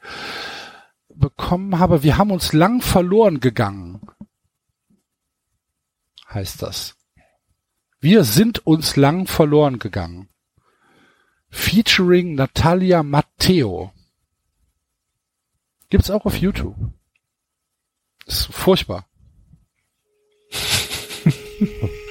bekommen 1.14 1.78
habe. 1.78 2.02
Wir 2.02 2.18
haben 2.18 2.30
uns 2.30 2.52
lang 2.52 2.82
verloren 2.82 3.40
gegangen. 3.40 4.00
Heißt 6.28 6.60
das. 6.60 6.94
Wir 8.02 8.24
sind 8.24 8.66
uns 8.66 8.96
lang 8.96 9.28
verloren 9.28 9.78
gegangen. 9.78 10.28
Featuring 11.50 12.34
Natalia 12.34 13.04
Matteo. 13.04 13.92
Gibt's 15.88 16.10
auch 16.10 16.26
auf 16.26 16.36
YouTube. 16.36 16.74
Ist 18.26 18.46
furchtbar. 18.46 19.06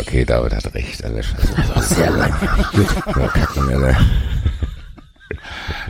Okay, 0.00 0.24
David 0.24 0.54
hat 0.54 0.74
recht. 0.74 1.02
Scheiße. 1.22 1.68
War 1.74 1.82
sehr 1.82 2.10
lang. 2.10 2.34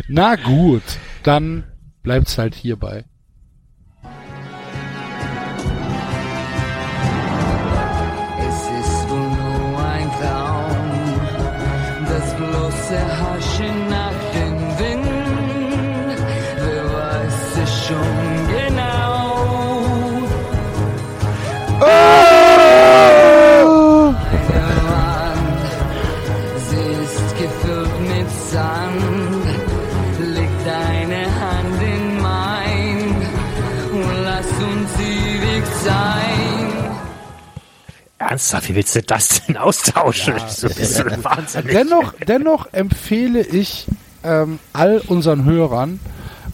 Na 0.08 0.34
gut, 0.34 0.82
dann 1.22 1.64
bleibt's 2.02 2.36
halt 2.36 2.54
hierbei. 2.54 3.04
Sein. 35.84 36.70
Ernsthaft, 38.18 38.68
wie 38.68 38.74
willst 38.74 38.94
du 38.94 39.02
das 39.02 39.46
denn 39.46 39.56
austauschen? 39.56 40.34
so 40.48 40.68
bist 40.68 40.98
du 40.98 41.04
wahnsinnig. 41.24 41.72
Dennoch, 41.72 42.14
dennoch 42.26 42.66
empfehle 42.72 43.40
ich 43.40 43.86
ähm, 44.22 44.58
all 44.72 45.02
unseren 45.06 45.44
Hörern, 45.44 46.00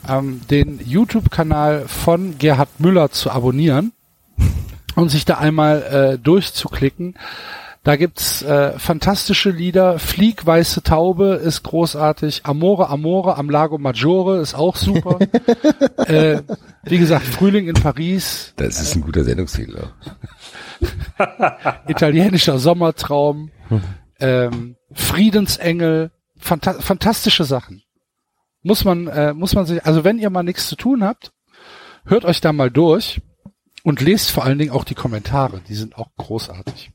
ähm, 0.08 0.40
den 0.48 0.80
YouTube-Kanal 0.84 1.86
von 1.88 2.38
Gerhard 2.38 2.78
Müller 2.78 3.10
zu 3.10 3.30
abonnieren 3.30 3.92
und 4.94 5.10
sich 5.10 5.24
da 5.24 5.38
einmal 5.38 5.82
äh, 5.82 6.18
durchzuklicken. 6.18 7.14
Da 7.86 7.94
gibt's 7.94 8.42
äh, 8.42 8.76
fantastische 8.80 9.50
Lieder. 9.50 10.00
Flieg, 10.00 10.44
weiße 10.44 10.82
Taube 10.82 11.34
ist 11.34 11.62
großartig. 11.62 12.40
Amore, 12.42 12.88
Amore 12.88 13.36
am 13.36 13.48
Lago 13.48 13.78
Maggiore 13.78 14.40
ist 14.40 14.56
auch 14.56 14.74
super. 14.74 15.20
äh, 15.98 16.42
wie 16.82 16.98
gesagt, 16.98 17.24
Frühling 17.24 17.68
in 17.68 17.74
Paris, 17.74 18.54
Das 18.56 18.80
ist 18.80 18.96
ein 18.96 19.02
guter 19.02 19.22
Sendungstitel. 19.22 19.84
italienischer 21.86 22.58
Sommertraum, 22.58 23.52
ähm, 24.18 24.74
Friedensengel, 24.92 26.10
fanta 26.36 26.72
fantastische 26.72 27.44
Sachen. 27.44 27.84
Muss 28.62 28.84
man, 28.84 29.06
äh, 29.06 29.32
muss 29.32 29.54
man 29.54 29.64
sich, 29.64 29.86
also 29.86 30.02
wenn 30.02 30.18
ihr 30.18 30.30
mal 30.30 30.42
nichts 30.42 30.66
zu 30.66 30.74
tun 30.74 31.04
habt, 31.04 31.30
hört 32.04 32.24
euch 32.24 32.40
da 32.40 32.52
mal 32.52 32.72
durch 32.72 33.20
und 33.84 34.00
lest 34.00 34.32
vor 34.32 34.42
allen 34.42 34.58
Dingen 34.58 34.72
auch 34.72 34.82
die 34.82 34.96
Kommentare, 34.96 35.60
die 35.68 35.76
sind 35.76 35.96
auch 35.96 36.08
großartig. 36.16 36.90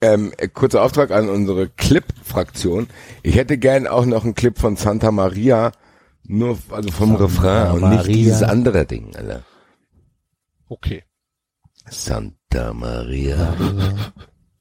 Ähm, 0.00 0.32
äh, 0.36 0.48
kurzer 0.48 0.82
Auftrag 0.82 1.10
an 1.10 1.28
unsere 1.28 1.68
Clip-Fraktion. 1.68 2.88
Ich 3.22 3.36
hätte 3.36 3.58
gern 3.58 3.86
auch 3.86 4.04
noch 4.04 4.24
einen 4.24 4.34
Clip 4.34 4.58
von 4.58 4.76
Santa 4.76 5.10
Maria, 5.10 5.72
nur 6.24 6.58
also 6.70 6.90
vom 6.90 7.10
Santa 7.10 7.24
Refrain 7.24 7.70
und 7.72 7.80
Maria. 7.80 7.96
nicht 7.96 8.08
dieses 8.08 8.42
andere 8.42 8.84
Ding, 8.84 9.16
Alter. 9.16 9.42
Okay. 10.68 11.04
Santa 11.88 12.72
Maria. 12.74 13.54
Das 13.58 14.12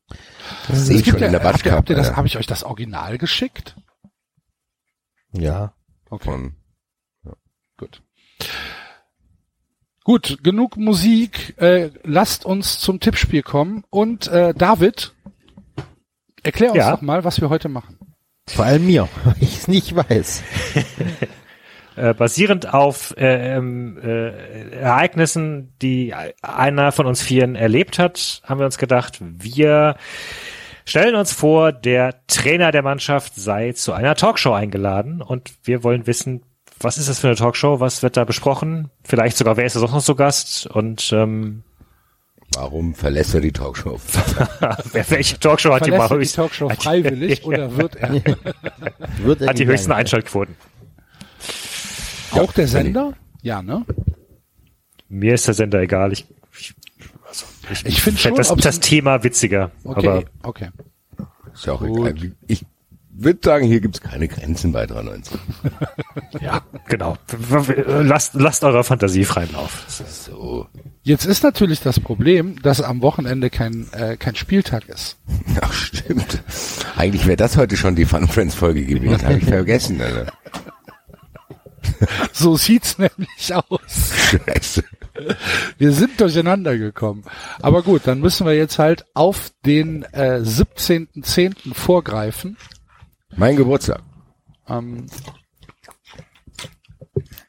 Das 0.68 0.86
sehe 0.86 0.98
ich 0.98 1.06
schon 1.06 1.14
gibt 1.16 1.26
in 1.26 1.32
der 1.32 1.42
ja, 1.42 1.48
habt 1.48 1.66
ihr, 1.66 1.72
habt 1.72 1.90
ihr 1.90 1.96
das, 1.96 2.16
habe 2.16 2.28
ich 2.28 2.38
euch 2.38 2.46
das 2.46 2.64
Original 2.64 3.18
geschickt? 3.18 3.76
Ja. 5.32 5.74
Okay. 6.10 6.24
Von 6.24 6.56
Gut. 7.78 8.02
Gut, 10.04 10.38
genug 10.44 10.78
Musik. 10.78 11.56
Äh, 11.58 11.90
lasst 12.04 12.46
uns 12.46 12.80
zum 12.80 13.00
Tippspiel 13.00 13.42
kommen. 13.42 13.84
Und 13.90 14.28
äh, 14.28 14.54
David, 14.54 15.15
erklär 16.46 16.72
uns 16.72 16.78
Ja. 16.78 16.92
doch 16.92 17.02
mal, 17.02 17.24
was 17.24 17.42
wir 17.42 17.50
heute 17.50 17.70
machen. 17.70 17.98
Vor 18.48 18.66
allem 18.66 18.86
mir, 18.86 19.08
weil 19.24 19.36
ich 19.40 19.58
es 19.58 19.68
nicht 19.68 19.96
weiß. 19.96 20.44
Äh, 21.98 22.14
basierend 22.14 22.74
auf 22.74 23.16
äh, 23.18 23.56
ähm, 23.56 23.98
äh, 24.04 24.72
Ereignissen, 24.76 25.74
die 25.82 26.14
einer 26.42 26.92
von 26.92 27.06
uns 27.06 27.22
Vieren 27.22 27.56
erlebt 27.56 28.00
hat, 28.00 28.42
haben 28.44 28.60
wir 28.60 28.66
uns 28.66 28.78
gedacht, 28.78 29.20
wir 29.22 29.96
stellen 30.84 31.16
uns 31.16 31.32
vor, 31.32 31.72
der 31.72 32.16
Trainer 32.28 32.74
der 32.74 32.84
Mannschaft 32.84 33.36
sei 33.36 33.72
zu 33.72 33.94
einer 33.94 34.16
Talkshow 34.16 34.52
eingeladen 34.52 35.22
und 35.22 35.54
wir 35.64 35.86
wollen 35.86 36.06
wissen, 36.06 36.44
was 36.82 36.98
ist 36.98 37.08
das 37.08 37.20
für 37.22 37.28
eine 37.28 37.38
Talkshow, 37.38 37.80
was 37.80 38.04
wird 38.04 38.18
da 38.18 38.26
besprochen, 38.26 38.92
vielleicht 39.06 39.38
sogar, 39.38 39.56
wer 39.56 39.66
ist 39.66 39.78
da 39.78 39.80
sonst 39.80 39.94
noch 39.94 40.04
zu 40.04 40.16
Gast 40.16 40.68
und 40.68 41.14
ähm, 41.14 41.64
Warum 42.56 42.96
verlässt 42.96 43.34
er 43.34 43.42
die 43.42 43.52
Talkshow? 43.52 44.00
Welche 45.10 45.40
Talkshow 45.40 45.74
hat 45.74 45.86
die, 45.86 45.92
Verlässt 45.92 46.12
er 46.12 46.20
die 46.20 46.28
Talkshow 46.28 46.70
freiwillig 46.70 47.46
oder 47.46 47.76
wird 47.76 47.96
er 47.98 48.14
Wird 49.18 49.48
hat 49.48 49.60
die 49.60 49.66
höchsten. 49.66 49.92
Einschaltquoten? 49.92 50.56
auch 52.32 52.52
der 52.54 52.68
Sender? 52.68 53.14
Ja, 53.42 53.62
ne? 53.62 53.86
Mir 55.08 55.36
ist 55.36 55.48
der 55.48 55.54
Sender 55.54 55.82
egal. 55.82 56.12
Ich, 56.14 56.26
ich, 56.60 56.74
also, 57.28 57.46
ich, 57.72 57.86
Ich 57.86 58.02
find 58.02 58.20
fänd 58.20 58.38
schon, 58.38 58.56
das, 58.58 58.64
das 58.64 58.80
Thema 58.80 59.24
witziger. 59.24 59.72
Okay, 59.84 60.08
Aber 60.08 60.24
okay. 60.44 60.70
Ist 61.54 61.66
ja 61.66 61.74
auch 61.74 61.82
egal. 61.82 62.14
Ich 62.48 62.66
würde 63.18 63.40
sagen, 63.44 63.66
hier 63.66 63.80
gibt's 63.80 64.02
keine 64.02 64.28
Grenzen 64.28 64.72
bei 64.72 64.86
93. 64.86 65.38
ja, 66.42 66.62
genau. 66.88 67.18
Lasst, 67.88 68.34
lasst 68.34 68.64
eurer 68.64 68.84
Fantasie 68.84 69.26
freien 69.26 69.52
Lauf. 69.54 69.86
So. 69.88 70.68
Jetzt 71.04 71.26
ist 71.26 71.44
natürlich 71.44 71.82
das 71.82 72.00
Problem, 72.00 72.62
dass 72.62 72.82
am 72.82 73.02
Wochenende 73.02 73.50
kein, 73.50 73.88
äh, 73.94 74.18
kein 74.18 74.36
Spieltag 74.36 74.90
ist. 74.90 75.18
Ach, 75.62 75.74
stimmt. 75.74 76.44
Eigentlich 76.96 77.26
wäre 77.26 77.38
das 77.38 77.58
heute 77.58 77.78
schon 77.78 77.96
die 77.96 78.06
Fun 78.06 78.28
Friends 78.28 78.56
Folge 78.56 78.86
gewesen. 78.86 79.24
Habe 79.24 79.38
ich 79.38 79.46
vergessen, 79.46 80.02
Alter. 80.02 80.32
So 82.34 82.58
sieht's 82.58 82.98
nämlich 82.98 83.54
aus. 83.54 84.12
Scheiße. 84.46 84.84
Wir 85.78 85.92
sind 85.92 86.20
durcheinander 86.20 86.78
gekommen. 86.78 87.24
Aber 87.62 87.84
gut, 87.84 88.02
dann 88.06 88.20
müssen 88.20 88.46
wir 88.46 88.56
jetzt 88.56 88.80
halt 88.80 89.06
auf 89.14 89.52
den 89.66 90.04
äh, 90.12 90.42
17.10. 90.44 91.74
vorgreifen. 91.74 92.58
Mein 93.36 93.56
Geburtstag. 93.56 94.02
Ähm, 94.68 95.06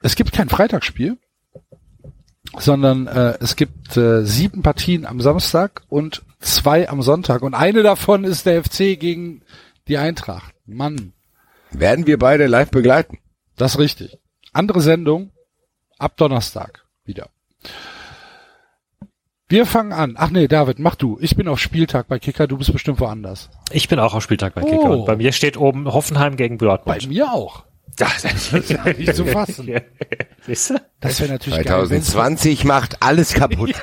es 0.03 0.15
gibt 0.17 0.33
kein 0.33 0.49
Freitagsspiel, 0.49 1.19
sondern 2.59 3.07
äh, 3.07 3.39
es 3.41 3.57
gibt 3.57 3.97
äh, 3.97 4.25
sieben 4.25 4.63
Partien 4.63 5.07
am 5.07 5.21
Samstag 5.21 5.83
und 5.89 6.23
zwei 6.41 6.89
am 6.89 7.03
Sonntag. 7.03 7.43
Und 7.43 7.55
eine 7.55 7.83
davon 7.83 8.25
ist 8.25 8.47
der 8.47 8.63
FC 8.63 8.99
gegen 8.99 9.43
die 9.89 9.99
Eintracht. 9.99 10.55
Mann, 10.67 11.13
Werden 11.71 12.07
wir 12.07 12.19
beide 12.19 12.47
live 12.47 12.71
begleiten? 12.71 13.19
das 13.57 13.73
ist 13.73 13.79
richtig. 13.79 14.19
Andere 14.53 14.81
Sendung 14.81 15.31
ab 15.99 16.17
Donnerstag 16.17 16.85
wieder. 17.05 17.29
Wir 19.49 19.65
fangen 19.65 19.93
an. 19.93 20.15
Ach 20.19 20.31
nee, 20.31 20.49
David, 20.49 20.81
mach 20.81 20.97
du. 20.97 21.19
Ich 21.21 21.37
bin 21.37 21.47
auf 21.47 21.61
Spieltag 21.61 22.09
bei 22.09 22.19
Kicker, 22.19 22.49
du 22.49 22.59
bist 22.59 22.73
bestimmt 22.73 22.99
woanders. 22.99 23.49
Ich 23.71 23.89
bin 23.89 24.01
auch 24.01 24.13
auf 24.15 24.23
Spieltag 24.23 24.55
bei 24.55 24.63
Kicker. 24.63 24.91
Oh. 24.91 25.01
Und 25.01 25.07
bei 25.07 25.15
mir 25.17 25.31
steht 25.33 25.57
oben 25.57 25.87
Hoffenheim 25.93 26.37
gegen 26.37 26.59
Bei 26.59 26.67
Dortmund. 26.67 27.09
mir 27.09 27.31
auch. 27.33 27.65
Das 27.97 28.25
Nicht 28.53 29.15
zu 29.15 29.25
fassen. 29.25 29.71
Siehst 30.47 30.71
du? 30.71 30.75
Das 31.01 31.19
wäre 31.21 31.33
natürlich 31.33 31.65
geil. 31.65 31.89
wenn's- 31.89 32.11
2020 32.11 32.65
macht 32.65 33.03
alles 33.03 33.33
kaputt. 33.35 33.73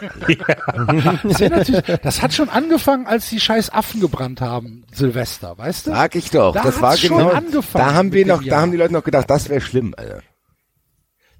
Das, 1.24 1.40
natürlich, 1.40 1.82
das 2.02 2.22
hat 2.22 2.34
schon 2.34 2.50
angefangen, 2.50 3.08
als 3.08 3.30
die 3.30 3.40
scheiß 3.40 3.72
Affen 3.72 4.02
gebrannt 4.02 4.42
haben, 4.42 4.86
Silvester, 4.92 5.58
weißt 5.58 5.88
du? 5.88 5.92
Sag 5.92 6.16
ich 6.16 6.30
doch. 6.30 6.54
Da 6.54 6.64
das 6.64 6.82
war 6.82 6.96
schon 6.98 7.18
genau. 7.18 7.30
angefangen 7.30 7.86
Da 7.88 7.94
haben 7.94 8.12
wir 8.14 8.26
noch, 8.26 8.44
da 8.44 8.62
haben 8.62 8.72
die 8.72 8.78
Leute 8.78 8.94
noch 8.94 9.04
gedacht, 9.04 9.30
das 9.30 9.50
wäre 9.50 9.62
schlimm, 9.62 9.96
Alter. 9.98 10.22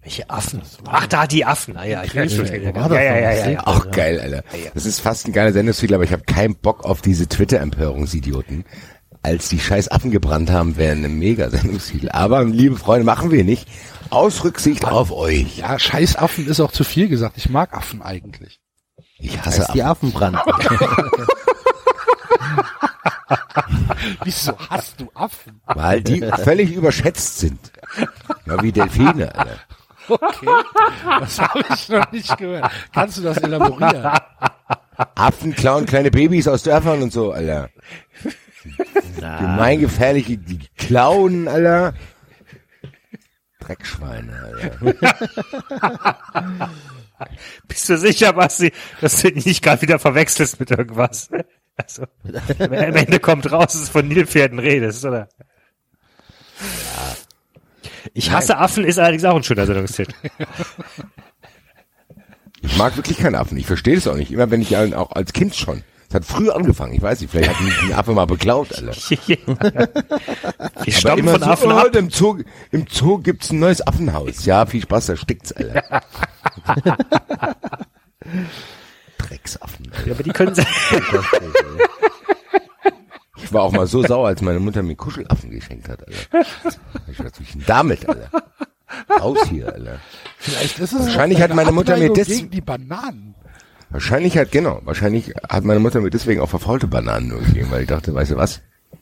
Welche 0.04 0.30
Affen? 0.30 0.62
Ach, 0.90 1.08
da 1.08 1.28
die 1.28 1.46
Affen. 1.46 1.78
Ah, 1.78 1.86
ja, 1.86 2.04
ich 2.04 2.14
weiß 2.14 2.36
schon. 2.36 2.46
Ja, 2.46 2.54
ja, 2.56 3.02
ja, 3.02 3.32
ja, 3.32 3.50
ja. 3.52 3.66
Auch 3.66 3.90
geil, 3.92 4.20
Alter. 4.20 4.44
Das 4.74 4.86
ist 4.86 5.00
fast 5.00 5.28
ein 5.28 5.32
geiler 5.32 5.54
Sendungstitel, 5.54 5.94
aber 5.94 6.04
ich 6.04 6.12
habe 6.12 6.24
keinen 6.24 6.56
Bock 6.56 6.84
auf 6.84 7.02
diese 7.02 7.28
Twitter-Empörungsidioten. 7.28 8.66
Als 9.22 9.48
die 9.48 9.62
scheiß 9.62 9.90
Affen 9.90 10.12
gebrannt 10.12 10.52
haben, 10.52 10.76
wäre 10.76 10.92
ein 10.92 11.18
mega 11.18 11.50
Sendungstitel. 11.50 12.10
Aber, 12.10 12.44
liebe 12.44 12.76
Freunde, 12.76 13.06
machen 13.06 13.32
wir 13.32 13.46
nicht. 13.46 13.66
Aus 14.10 14.44
Rücksicht 14.44 14.84
auf 14.84 15.12
euch. 15.14 15.60
Ja, 15.60 15.80
scheiß 15.80 16.18
Affen 16.18 16.48
ist 16.48 16.60
auch 16.60 16.72
zu 16.72 16.84
viel 16.84 17.08
gesagt. 17.08 17.38
Ich 17.38 17.50
mag 17.50 17.74
Affen 17.74 18.02
eigentlich. 18.02 18.60
Ich 19.18 19.38
Als 19.38 19.60
hasse 19.60 19.72
die 19.74 19.84
Affen. 19.84 20.10
Affen 20.10 20.12
brannten. 20.12 20.42
Wieso 24.26 24.58
hast 24.70 25.00
du 25.00 25.10
Affen? 25.14 25.62
Weil 25.66 26.02
die 26.02 26.20
völlig 26.44 26.74
überschätzt 26.74 27.40
sind. 27.40 27.72
Ja, 28.46 28.62
wie 28.62 28.74
Delfine, 28.74 29.34
Alter. 29.34 29.58
Okay, 30.08 30.48
das 31.20 31.40
habe 31.40 31.64
ich 31.74 31.90
noch 31.90 32.12
nicht 32.12 32.38
gehört. 32.38 32.72
Kannst 32.94 33.18
du 33.18 33.22
das 33.22 33.38
elaborieren? 33.38 34.12
Affen 35.16 35.56
klauen 35.56 35.86
kleine 35.86 36.12
Babys 36.12 36.48
aus 36.48 36.64
Dörfern 36.64 37.04
und 37.04 37.14
so, 37.14 37.32
Alter. 37.32 37.70
Gemeingefährliche, 39.20 40.38
die 40.38 40.60
klauen, 40.78 41.48
Alter. 41.48 41.94
Dreckschweine, 43.60 44.34
Alter. 44.44 46.70
Bist 47.68 47.90
du 47.90 47.98
sicher, 47.98 48.34
Basti, 48.34 48.74
dass 49.00 49.22
du 49.22 49.32
dich 49.32 49.46
nicht 49.46 49.64
gerade 49.64 49.82
wieder 49.82 50.00
verwechselst 50.00 50.60
mit 50.60 50.72
irgendwas? 50.72 51.30
Also, 51.76 52.04
am 52.60 52.74
Ende 52.74 53.20
kommt 53.20 53.52
raus, 53.52 53.74
dass 53.74 53.84
es 53.84 53.90
von 53.90 54.08
Nilpferden 54.08 54.60
redest, 54.60 55.06
oder? 55.06 55.30
Ich 58.14 58.32
hasse 58.32 58.58
Affen 58.58 58.84
ist 58.84 59.00
allerdings 59.00 59.26
auch 59.26 59.36
ein 59.36 59.44
schöner 59.44 59.66
Sendungstitel. 59.66 60.14
Ich 62.66 62.78
mag 62.78 62.96
wirklich 62.96 63.18
keinen 63.18 63.36
Affen. 63.36 63.58
Ich 63.58 63.66
verstehe 63.66 63.96
das 63.96 64.08
auch 64.08 64.16
nicht. 64.16 64.32
Immer 64.32 64.50
wenn 64.50 64.62
ich 64.62 64.78
einen, 64.78 64.94
auch 64.94 65.12
als 65.12 65.34
Kind 65.34 65.54
schon. 65.54 65.84
Es 66.08 66.16
hat 66.16 66.26
früh 66.26 66.50
angefangen. 66.50 66.94
Ich 66.94 67.02
weiß 67.02 67.20
nicht, 67.20 67.32
vielleicht 67.32 67.50
hat 67.50 67.60
mich 67.60 67.78
ein 67.82 67.92
Affe 67.92 68.14
mal 68.14 68.26
beklaut, 68.26 68.70
Aber 68.82 68.96
stammen 70.88 71.20
immer 71.20 71.32
von 71.34 71.42
so, 71.42 71.48
Affen 71.48 71.72
oh, 71.72 71.76
ab. 71.76 71.96
im 71.96 72.10
Zoo, 72.10 72.38
im 72.72 72.86
Zoo 72.90 73.18
gibt's 73.18 73.52
ein 73.52 73.60
neues 73.60 73.86
Affenhaus. 73.86 74.46
Ja, 74.46 74.66
viel 74.66 74.82
Spaß, 74.82 75.08
da 75.08 75.18
stickt's, 75.18 75.52
Alter. 75.52 76.04
Drecksaffen. 79.18 79.92
Alter. 79.92 80.08
Ja, 80.08 80.14
aber 80.14 80.24
die 80.24 80.32
können 80.32 80.56
Ich 83.54 83.56
war 83.56 83.66
auch 83.66 83.72
mal 83.72 83.86
so 83.86 84.02
sauer, 84.02 84.30
als 84.30 84.42
meine 84.42 84.60
Mutter 84.60 84.82
mir 84.82 84.96
Kuschelaffen 84.96 85.52
geschenkt 85.52 85.88
hat, 85.88 86.00
Alter. 86.08 86.50
Ich 87.08 87.20
war 87.20 87.32
zwischen 87.32 87.64
damit, 87.68 88.10
Alter. 88.10 88.32
Raus 89.22 89.38
hier, 89.48 89.72
Alter. 89.72 90.00
Vielleicht 90.40 90.80
ist 90.80 90.92
es 90.92 91.00
Wahrscheinlich 91.02 91.40
hat 91.40 91.54
meine 91.54 91.72
Mutter 91.72 91.96
mir 91.98 92.12
gegen 92.12 92.50
die 92.50 92.62
Bananen. 92.62 93.36
Wahrscheinlich 93.92 94.40
hat, 94.40 94.52
genau, 94.52 94.82
wahrscheinlich 94.86 95.36
hat 95.48 95.66
meine 95.66 95.80
Mutter 95.80 96.02
mir 96.02 96.10
deswegen 96.10 96.42
auch 96.42 96.50
verfaulte 96.50 96.88
Bananen 96.88 97.28
nur 97.28 97.42
gegeben, 97.42 97.68
weil 97.70 97.84
ich 97.84 97.88
dachte, 97.88 98.16
weißt 98.16 98.32
du 98.32 98.38
was? 98.38 98.62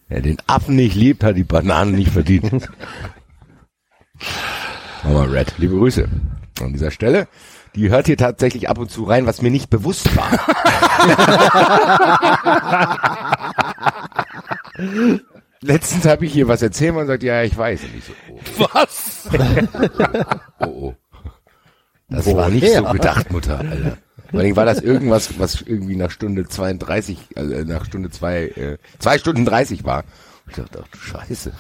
Wer 0.10 0.20
den 0.20 0.36
Affen 0.48 0.76
nicht 0.76 0.98
liebt, 0.98 1.24
hat 1.24 1.38
die 1.38 1.46
Bananen 1.46 1.96
nicht 1.96 2.12
verdient. 2.12 2.70
Mama 5.06 5.24
Red, 5.24 5.54
liebe 5.60 5.78
Grüße 5.78 6.10
an 6.60 6.74
dieser 6.74 6.92
Stelle. 6.92 7.30
Die 7.74 7.90
hört 7.90 8.08
hier 8.08 8.18
tatsächlich 8.18 8.68
ab 8.68 8.80
und 8.80 8.92
zu 8.92 9.06
rein, 9.06 9.26
was 9.26 9.42
mir 9.42 9.50
nicht 9.50 9.70
bewusst 9.70 10.10
war. 10.18 10.30
Letztens 15.62 16.06
habe 16.06 16.26
ich 16.26 16.34
hier 16.34 16.48
was 16.48 16.62
erzählt 16.62 16.96
und 16.96 17.08
sagt, 17.08 17.24
ja, 17.24 17.44
ich 17.44 17.56
weiß. 17.56 17.82
Und 17.84 17.96
ich 17.96 18.06
so, 18.06 18.14
oh, 18.32 18.68
Was? 18.74 19.30
oh, 20.60 20.66
oh. 20.66 20.96
Das 22.10 22.26
war 22.26 22.50
nicht 22.50 22.68
so 22.68 22.84
gedacht, 22.84 23.32
Mutter, 23.32 23.60
Alter. 23.60 23.98
Vor 24.32 24.40
allem 24.40 24.56
war 24.56 24.66
das 24.66 24.80
irgendwas, 24.80 25.40
was 25.40 25.62
irgendwie 25.62 25.96
nach 25.96 26.10
Stunde 26.10 26.48
32, 26.48 27.18
also 27.36 27.56
nach 27.66 27.86
Stunde 27.86 28.10
zwei, 28.10 28.48
äh, 28.48 28.78
zwei 29.00 29.18
Stunden 29.18 29.46
30 29.46 29.84
war. 29.84 30.04
Und 30.46 30.52
ich 30.52 30.56
dachte, 30.56 30.84
ach 30.84 30.88
du 30.88 30.98
Scheiße. 30.98 31.52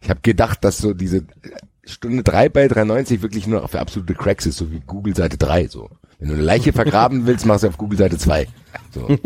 Ich 0.00 0.10
habe 0.10 0.20
gedacht, 0.20 0.64
dass 0.64 0.78
so 0.78 0.94
diese 0.94 1.24
Stunde 1.84 2.22
drei 2.22 2.48
bei 2.48 2.68
93 2.68 3.22
wirklich 3.22 3.46
nur 3.46 3.66
für 3.68 3.80
absolute 3.80 4.14
Cracks 4.14 4.46
ist, 4.46 4.58
so 4.58 4.70
wie 4.70 4.80
Google 4.80 5.16
Seite 5.16 5.38
3, 5.38 5.68
so. 5.68 5.90
Wenn 6.18 6.28
du 6.28 6.34
eine 6.34 6.42
Leiche 6.42 6.72
vergraben 6.72 7.26
willst, 7.26 7.46
machst 7.46 7.64
du 7.64 7.68
auf 7.68 7.78
Google 7.78 7.98
Seite 7.98 8.18
2. 8.18 8.46
So. 8.92 9.08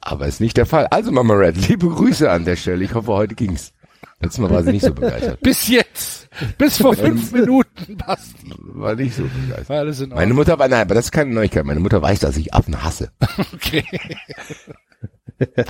Aber 0.00 0.26
ist 0.26 0.40
nicht 0.40 0.56
der 0.56 0.66
Fall. 0.66 0.86
Also 0.86 1.12
Mama 1.12 1.34
Red, 1.34 1.68
liebe 1.68 1.88
Grüße 1.88 2.30
an 2.30 2.44
der 2.44 2.56
Stelle. 2.56 2.84
Ich 2.84 2.94
hoffe, 2.94 3.12
heute 3.12 3.34
ging's. 3.34 3.72
Letztes 4.20 4.40
Mal 4.40 4.50
war 4.50 4.62
sie 4.62 4.72
nicht 4.72 4.84
so 4.84 4.94
begeistert. 4.94 5.40
Bis 5.40 5.68
jetzt. 5.68 6.28
Bis 6.56 6.76
vor 6.78 6.94
fünf 6.94 7.32
Minuten, 7.32 7.96
Basti. 7.96 8.52
War 8.58 8.94
nicht 8.94 9.16
so 9.16 9.24
begeistert. 9.24 9.68
War 9.68 9.78
alles 9.80 10.00
in 10.00 10.10
Meine. 10.10 10.32
Mutter 10.34 10.58
war, 10.58 10.68
nein, 10.68 10.82
aber 10.82 10.94
das 10.94 11.06
ist 11.06 11.10
keine 11.12 11.32
Neuigkeit. 11.34 11.64
Meine 11.64 11.80
Mutter 11.80 12.00
weiß, 12.00 12.20
dass 12.20 12.36
ich 12.36 12.54
Affen 12.54 12.82
hasse. 12.82 13.10
Okay. 13.52 13.84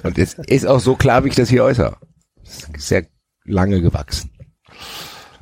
Und 0.02 0.19
es 0.19 0.35
ist 0.35 0.67
auch 0.67 0.81
so 0.81 0.97
klar, 0.97 1.25
wie 1.25 1.28
ich 1.28 1.35
das 1.35 1.49
hier 1.49 1.65
äußere. 1.65 1.97
Das 2.43 2.69
ist 2.75 2.89
sehr 2.89 3.07
lange 3.44 3.81
gewachsen. 3.81 4.31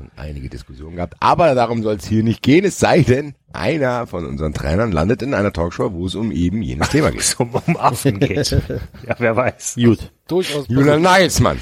Schon 0.01 0.11
einige 0.17 0.49
Diskussionen 0.49 0.97
gehabt. 0.97 1.15
Aber 1.21 1.55
darum 1.55 1.83
soll 1.83 1.97
es 1.97 2.07
hier 2.07 2.23
nicht 2.23 2.41
gehen, 2.43 2.65
es 2.65 2.79
sei 2.79 3.03
denn, 3.03 3.35
einer 3.53 4.07
von 4.07 4.25
unseren 4.25 4.55
Trainern 4.55 4.93
landet 4.93 5.21
in 5.21 5.35
einer 5.35 5.53
Talkshow, 5.53 5.93
wo 5.93 6.07
es 6.07 6.15
um 6.15 6.33
eben 6.33 6.63
jenes 6.63 6.89
Thema 6.89 7.11
geht. 7.11 7.21
es 7.21 7.35
um, 7.35 7.51
um 7.55 7.77
Affen 7.77 8.19
geht. 8.19 8.51
Ja, 9.07 9.15
wer 9.19 9.37
weiß. 9.37 9.75
Gut. 9.75 10.11
Durchaus. 10.27 10.67
Julian 10.69 11.03
Nagelsmann. 11.03 11.59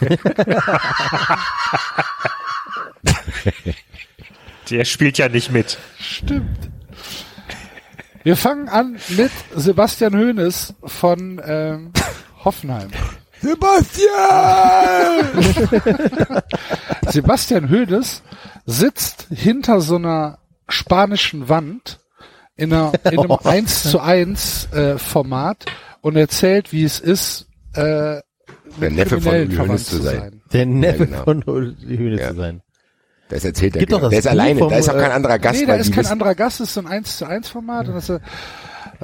Der 4.70 4.86
spielt 4.86 5.18
ja 5.18 5.28
nicht 5.28 5.52
mit. 5.52 5.76
Stimmt. 5.98 6.70
Wir 8.22 8.38
fangen 8.38 8.70
an 8.70 8.96
mit 9.10 9.32
Sebastian 9.54 10.14
Hoeneß 10.16 10.72
von 10.82 11.42
ähm, 11.44 11.92
Hoffenheim. 12.42 12.88
Sebastian! 13.44 16.42
Sebastian 17.10 17.70
Hoeneß 17.70 18.22
sitzt 18.66 19.26
hinter 19.30 19.80
so 19.80 19.96
einer 19.96 20.38
spanischen 20.68 21.48
Wand 21.48 22.00
in, 22.56 22.72
einer, 22.72 22.92
in 23.10 23.18
einem 23.18 23.32
1 23.44 23.84
zu 23.90 24.00
1 24.00 24.68
äh, 24.72 24.98
Format 24.98 25.64
und 26.00 26.16
erzählt, 26.16 26.72
wie 26.72 26.84
es 26.84 27.00
ist, 27.00 27.46
äh, 27.74 28.20
Der 28.80 28.90
Neffe 28.90 29.20
von 29.20 29.34
Uli 29.34 29.56
Hoeneß 29.56 29.86
zu 29.86 30.02
sein. 30.02 30.40
Der 30.52 30.66
Neffe 30.66 31.06
genau. 31.06 31.24
von 31.24 31.42
Uli 31.44 31.96
Hoeneß 31.98 32.20
Ja. 32.20 32.30
zu 32.30 32.36
sein. 32.36 32.60
Das 33.28 33.44
erzählt 33.44 33.76
er. 33.76 33.80
Gibt 33.80 33.92
doch 33.92 33.98
genau. 33.98 34.10
das 34.10 34.10
Der 34.10 34.18
ist 34.20 34.26
alleine, 34.28 34.58
vom, 34.60 34.70
da 34.70 34.76
ist 34.76 34.88
auch 34.88 34.94
kein 34.98 35.10
äh, 35.10 35.14
anderer 35.14 35.38
Gast. 35.38 35.60
nee, 35.60 35.66
da 35.66 35.74
ist 35.76 35.90
kein 35.92 36.04
wissen- 36.04 36.12
anderer 36.12 36.34
Gast, 36.34 36.60
das 36.60 36.68
ist 36.68 36.74
so 36.74 36.80
ein 36.80 36.86
1 36.86 37.16
zu 37.18 37.26
1 37.26 37.48
Format. 37.48 37.88
Und 37.88 37.94
das, 37.94 38.08
äh, 38.08 38.20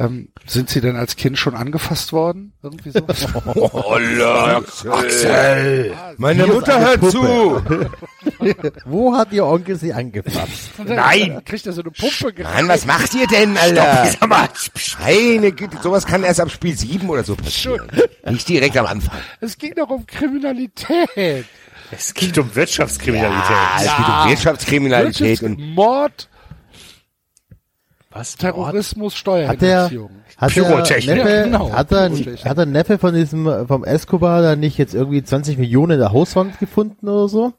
ähm, 0.00 0.28
sind 0.46 0.70
Sie 0.70 0.80
denn 0.80 0.96
als 0.96 1.14
Kind 1.14 1.38
schon 1.38 1.54
angefasst 1.54 2.12
worden? 2.14 2.54
Irgendwie 2.62 2.90
so? 2.90 3.00
Oh, 3.54 3.98
Axel! 4.90 5.94
Meine 6.16 6.44
Hier 6.44 6.54
Mutter 6.54 6.80
hört 6.80 7.00
Puppe. 7.00 7.12
zu! 7.12 7.62
Wo 8.86 9.14
hat 9.14 9.32
Ihr 9.32 9.44
Onkel 9.44 9.76
Sie 9.76 9.92
angefasst? 9.92 10.70
Nein! 10.86 11.42
Kriegt 11.44 11.66
er 11.66 11.74
so 11.74 11.82
eine 11.82 11.90
Pumpe 11.90 12.32
gereicht. 12.32 12.56
Mann, 12.56 12.68
was 12.68 12.86
macht 12.86 13.14
ihr 13.14 13.26
denn, 13.26 13.56
Alter? 13.56 14.10
Meine 15.00 15.52
Güte, 15.52 15.76
sowas 15.82 16.06
kann 16.06 16.24
erst 16.24 16.40
ab 16.40 16.50
Spiel 16.50 16.76
7 16.76 17.08
oder 17.08 17.22
so 17.22 17.36
passieren. 17.36 17.86
Nicht 18.24 18.48
direkt 18.48 18.78
am 18.78 18.86
Anfang. 18.86 19.18
Es 19.40 19.58
ging 19.58 19.74
doch 19.74 19.90
um 19.90 20.06
Kriminalität. 20.06 21.44
Es 21.90 22.14
geht 22.14 22.38
um 22.38 22.54
Wirtschaftskriminalität. 22.54 23.50
Ah, 23.50 23.76
es 23.76 23.96
geht 23.96 24.08
um 24.08 24.30
Wirtschaftskriminalität 24.30 25.42
und 25.42 25.74
Mord, 25.74 26.28
Was? 28.12 28.36
Terrorismus, 28.36 29.14
Hat 29.14 29.60
der, 29.62 29.86
Steuerhinterziehung. 29.88 30.10
hat 30.36 30.56
der. 30.56 30.64
Neffe, 31.14 31.28
Ja, 31.30 31.44
genau, 31.44 31.72
hat 31.72 31.90
der, 31.92 32.08
Pyrotechnik. 32.08 32.44
hat 32.44 32.58
der 32.58 32.66
Neffe 32.66 32.98
von 32.98 33.14
diesem, 33.14 33.46
äh, 33.46 33.66
vom 33.66 33.84
Escobar 33.84 34.42
da 34.42 34.56
nicht 34.56 34.78
jetzt 34.78 34.94
irgendwie 34.94 35.22
20 35.22 35.58
Millionen 35.58 35.92
in 35.92 35.98
der 36.00 36.12
Hauswand 36.12 36.58
gefunden 36.58 37.08
oder 37.08 37.28
so? 37.28 37.52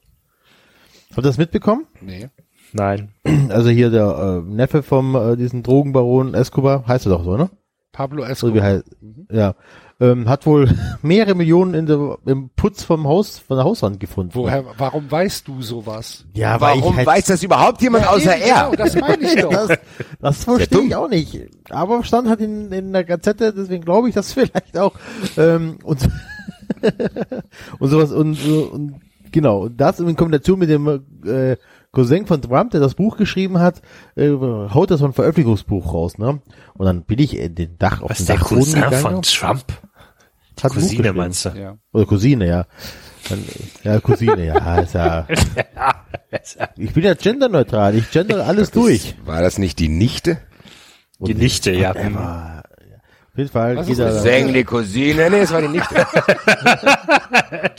Habt 1.12 1.20
ihr 1.20 1.22
das 1.24 1.38
mitbekommen? 1.38 1.86
Nee. 2.02 2.30
Nein. 2.74 3.10
Also 3.50 3.70
hier 3.70 3.90
der 3.92 4.44
äh, 4.46 4.50
Neffe 4.50 4.84
vom 4.84 5.16
äh, 5.16 5.36
diesen 5.38 5.64
Drogenbaron 5.64 6.34
Escobar, 6.34 6.86
heißt 6.88 7.06
er 7.06 7.12
doch 7.12 7.24
so, 7.24 7.38
ne? 7.38 7.50
Pablo 7.94 8.24
So 8.24 8.54
wie 8.54 8.58
Escobar. 8.60 8.64
heißt, 8.64 8.84
ja. 9.32 9.56
Ähm, 10.02 10.28
hat 10.28 10.48
wohl 10.48 10.68
mehrere 11.04 11.36
Millionen 11.36 11.76
in 11.76 11.86
der, 11.86 12.18
im 12.26 12.50
Putz 12.56 12.84
vom 12.84 13.08
Haus, 13.08 13.38
von 13.38 13.58
der 13.58 13.66
Hauswand 13.66 14.00
gefunden. 14.00 14.32
Woher, 14.34 14.66
warum 14.78 15.12
weißt 15.12 15.48
du 15.48 15.62
sowas? 15.62 16.26
Ja, 16.34 16.60
weil 16.60 16.80
warum 16.80 16.94
ich 16.94 16.98
halt, 16.98 17.08
weiß 17.08 17.26
das 17.26 17.44
überhaupt 17.44 17.84
jemand 17.84 18.08
außer 18.08 18.36
Eben, 18.36 18.48
er? 18.48 18.70
Genau, 18.72 18.76
das 18.84 18.96
meine 18.96 19.24
ich 19.24 19.36
doch. 19.42 19.52
das, 19.52 19.78
das 20.20 20.44
verstehe 20.44 20.82
ich 20.82 20.96
auch 20.96 21.08
nicht. 21.08 21.40
Aber 21.70 22.04
stand 22.04 22.28
halt 22.30 22.42
in, 22.42 22.72
in 22.72 22.92
der 22.94 23.04
Gazette, 23.04 23.54
deswegen 23.54 23.86
glaube 23.86 24.10
ich 24.10 24.16
das 24.16 24.34
vielleicht 24.34 24.76
auch. 24.76 24.94
Ähm, 25.38 25.78
und, 25.84 26.10
und 27.78 27.90
sowas 27.90 28.12
und, 28.12 28.44
und 28.44 29.02
genau. 29.32 29.66
Und 29.66 29.80
das 29.80 30.00
in 30.00 30.16
Kombination 30.16 30.58
mit 30.58 30.70
dem 30.72 30.88
äh, 31.28 31.58
Cousin 31.92 32.26
von 32.26 32.42
Trump, 32.42 32.72
der 32.72 32.80
das 32.80 32.96
Buch 32.96 33.18
geschrieben 33.18 33.60
hat, 33.60 33.82
äh, 34.16 34.30
haut 34.32 34.90
das 34.92 35.04
ein 35.04 35.14
Veröffentlichungsbuch 35.14 35.94
raus, 35.94 36.18
ne? 36.18 36.42
Und 36.74 36.86
dann 36.86 37.04
bin 37.04 37.20
ich 37.20 37.38
in 37.38 37.54
den 37.54 37.78
Dach 37.78 38.02
auf 38.02 38.10
Was 38.10 38.18
den 38.20 38.28
der 38.28 38.38
Dachboden 38.38 38.64
Cousin 38.64 38.82
gegangen. 38.82 39.02
von 39.02 39.22
Trump? 39.22 39.66
Die 40.60 40.64
Hat 40.64 40.70
Buch 40.74 40.76
Cousine 40.82 40.98
geschrieben. 40.98 41.18
meinst 41.18 41.46
du? 41.46 41.50
Ja. 41.50 41.78
Oder 41.94 42.06
Cousine, 42.06 42.48
ja. 42.48 42.66
Dann, 43.30 43.46
ja, 43.84 44.00
Cousine, 44.00 44.46
ja, 44.46 44.80
ist 44.80 44.94
ja. 44.96 45.28
Ich 46.78 46.94
bin 46.94 47.04
ja 47.04 47.14
genderneutral, 47.14 47.96
ich 47.96 48.10
gender 48.12 48.46
alles 48.46 48.72
durch. 48.72 49.16
War 49.26 49.42
das 49.42 49.58
nicht 49.58 49.80
die 49.80 49.90
Nichte? 49.90 50.38
Die 51.20 51.36
Nichte, 51.36 51.72
ja. 51.72 51.92
Auf 51.92 51.98
jeden 53.38 53.50
Fall 53.50 53.78
Was 53.78 53.86
geht 53.86 53.94
ist 53.94 54.00
er. 54.00 54.06
das? 54.12 54.24
Säng 54.24 54.52
die 54.54 54.64
Cousine? 54.66 55.30
Nee, 55.30 55.40
es 55.40 55.52
war 55.52 55.62
die 55.62 55.68
Nichte. 55.70 55.96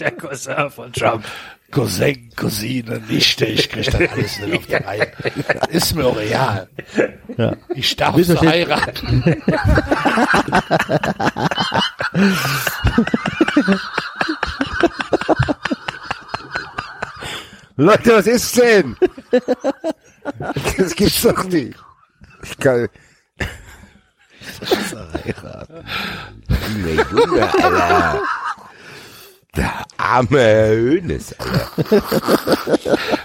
Der 0.01 0.10
Cousin 0.12 0.70
von 0.70 0.92
Trump. 0.92 1.25
Cousin, 1.70 2.31
Cousine, 2.36 3.01
Nichte, 3.09 3.47
ich 3.47 3.68
krieg 3.68 3.84
das 3.86 3.94
alles 3.94 4.39
nicht 4.41 4.57
auf 4.57 4.67
die 4.67 4.75
Reihe. 4.86 5.12
Ist 5.70 5.94
mir 5.94 6.05
auch 6.07 6.17
real. 6.17 6.68
Ja. 7.36 7.55
Ich 7.75 7.97
darf 7.97 8.15
verheiraten. 8.25 9.42
Leute, 17.76 18.16
was 18.16 18.26
ist 18.26 18.58
denn? 18.58 18.97
Das 20.76 20.94
gibt's 20.94 21.23
doch 21.23 21.44
nicht. 21.44 21.78
Ich 22.42 22.58
kann... 22.58 22.89
Verheiraten. 24.60 25.84
Junge, 27.10 27.42
Alter. 27.42 28.23
Der 29.57 29.84
arme 29.97 30.66
Hönes, 30.68 31.34
Alter. 31.39 31.68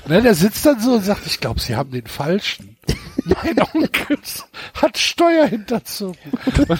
Ne, 0.07 0.21
der 0.21 0.35
sitzt 0.35 0.65
dann 0.65 0.79
so 0.79 0.93
und 0.93 1.03
sagt, 1.03 1.25
ich 1.25 1.39
glaube, 1.39 1.59
Sie 1.59 1.75
haben 1.75 1.91
den 1.91 2.07
Falschen. 2.07 2.76
Mein 3.43 3.59
Onkel 3.73 4.17
hat 4.73 4.97
Steuer 4.97 5.45
hinterzogen. 5.45 6.17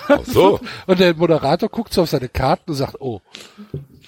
Ach 0.07 0.19
so. 0.25 0.59
Und 0.85 0.99
der 0.99 1.15
Moderator 1.15 1.69
guckt 1.69 1.93
so 1.93 2.03
auf 2.03 2.09
seine 2.09 2.29
Karten 2.29 2.71
und 2.71 2.77
sagt, 2.77 2.99
oh, 2.99 3.21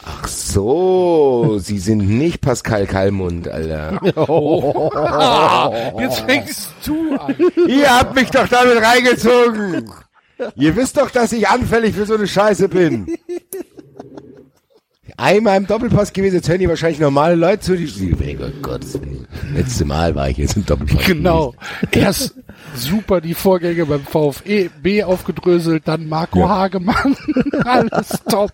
Ach 0.02 0.28
so, 0.28 1.58
Sie 1.60 1.78
sind 1.78 2.08
nicht 2.08 2.40
Pascal 2.40 2.88
Kalmund, 2.88 3.50
Alter. 3.50 4.00
jetzt 6.00 6.22
fängst 6.22 6.70
du 6.86 7.16
an. 7.18 7.36
Ihr 7.68 7.90
habt 7.90 8.16
mich 8.16 8.30
doch 8.32 8.48
damit 8.48 8.82
reingezogen. 8.82 9.92
Ihr 10.56 10.76
wisst 10.78 10.98
doch, 10.98 11.12
dass 11.12 11.34
ich 11.34 11.50
anfällig 11.50 11.96
für 11.96 12.06
so 12.06 12.16
eine 12.16 12.28
Scheiße 12.28 12.70
bin. 12.70 13.08
Einmal 15.20 15.58
im 15.58 15.68
Doppelpass 15.68 16.14
gewesen, 16.14 16.36
jetzt 16.36 16.48
hören 16.48 16.60
die 16.60 16.70
wahrscheinlich 16.70 17.00
normale 17.00 17.36
Leute 17.36 17.60
zu, 17.62 17.76
die 17.76 17.86
die- 17.88 18.38
oh 18.42 18.50
Gott, 18.62 18.82
letzte 19.54 19.86
Mal 19.86 20.16
war 20.16 20.30
ich 20.30 20.38
jetzt 20.38 20.56
im 20.56 20.66
Doppelpass. 20.66 21.06
Genau. 21.06 21.54
Erst 21.92 22.36
super 22.76 23.20
die 23.22 23.34
Vorgänge 23.34 23.86
beim 23.86 24.02
VfE 24.04 24.70
B 24.82 25.04
aufgedröselt, 25.04 25.88
dann 25.88 26.08
Marco 26.08 26.40
Ja. 26.40 26.50
Hagemann. 26.50 27.16
Alles 27.66 28.10
top. 28.30 28.52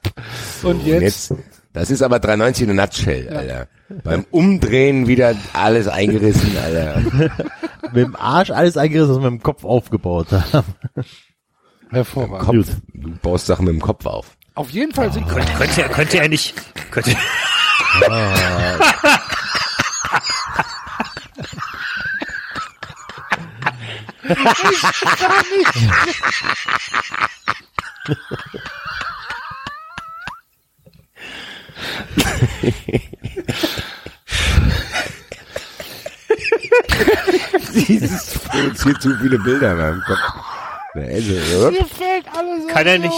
Und 0.63 0.71
Und 0.81 0.85
jetzt, 0.87 1.29
jetzt, 1.29 1.33
das 1.73 1.91
ist 1.91 2.01
aber 2.01 2.19
390 2.19 2.67
in 2.69 2.79
a 2.79 2.83
nutshell, 2.85 3.29
Alter. 3.29 3.67
Beim 4.03 4.25
Umdrehen 4.31 5.07
wieder 5.07 5.35
alles 5.53 5.87
eingerissen, 5.87 6.51
Alter. 6.57 7.01
mit 7.93 7.95
dem 8.07 8.15
Arsch 8.15 8.49
alles 8.49 8.77
eingerissen, 8.77 9.15
was 9.15 9.21
wir 9.21 9.29
mit 9.29 9.41
dem 9.41 9.43
Kopf 9.43 9.63
aufgebaut 9.63 10.27
haben. 10.31 10.65
hervorragend. 11.91 12.65
Kopf. 12.65 12.75
Du 12.93 13.11
baust 13.21 13.45
Sachen 13.45 13.65
mit 13.65 13.73
dem 13.75 13.81
Kopf 13.81 14.05
auf. 14.05 14.35
Auf 14.55 14.69
jeden 14.69 14.93
Fall 14.93 15.11
sind 15.11 15.27
Könnte, 15.27 15.53
könnte, 15.53 15.81
er- 15.83 15.89
könnte 15.89 16.17
er 16.19 16.29
nicht, 16.29 16.53
könnte, 16.91 17.15
Dieses 37.87 38.39
produziert 38.39 39.01
zu 39.01 39.15
viele 39.17 39.37
Bilder 39.39 39.71
in 39.71 39.77
meinem 39.77 40.01
Kopf. 40.01 40.19
Also, 40.93 41.71
mir 41.71 41.85
fällt 41.85 42.25
alles 42.35 42.67
kann 42.67 42.87
er 42.87 42.99
nicht. 42.99 43.13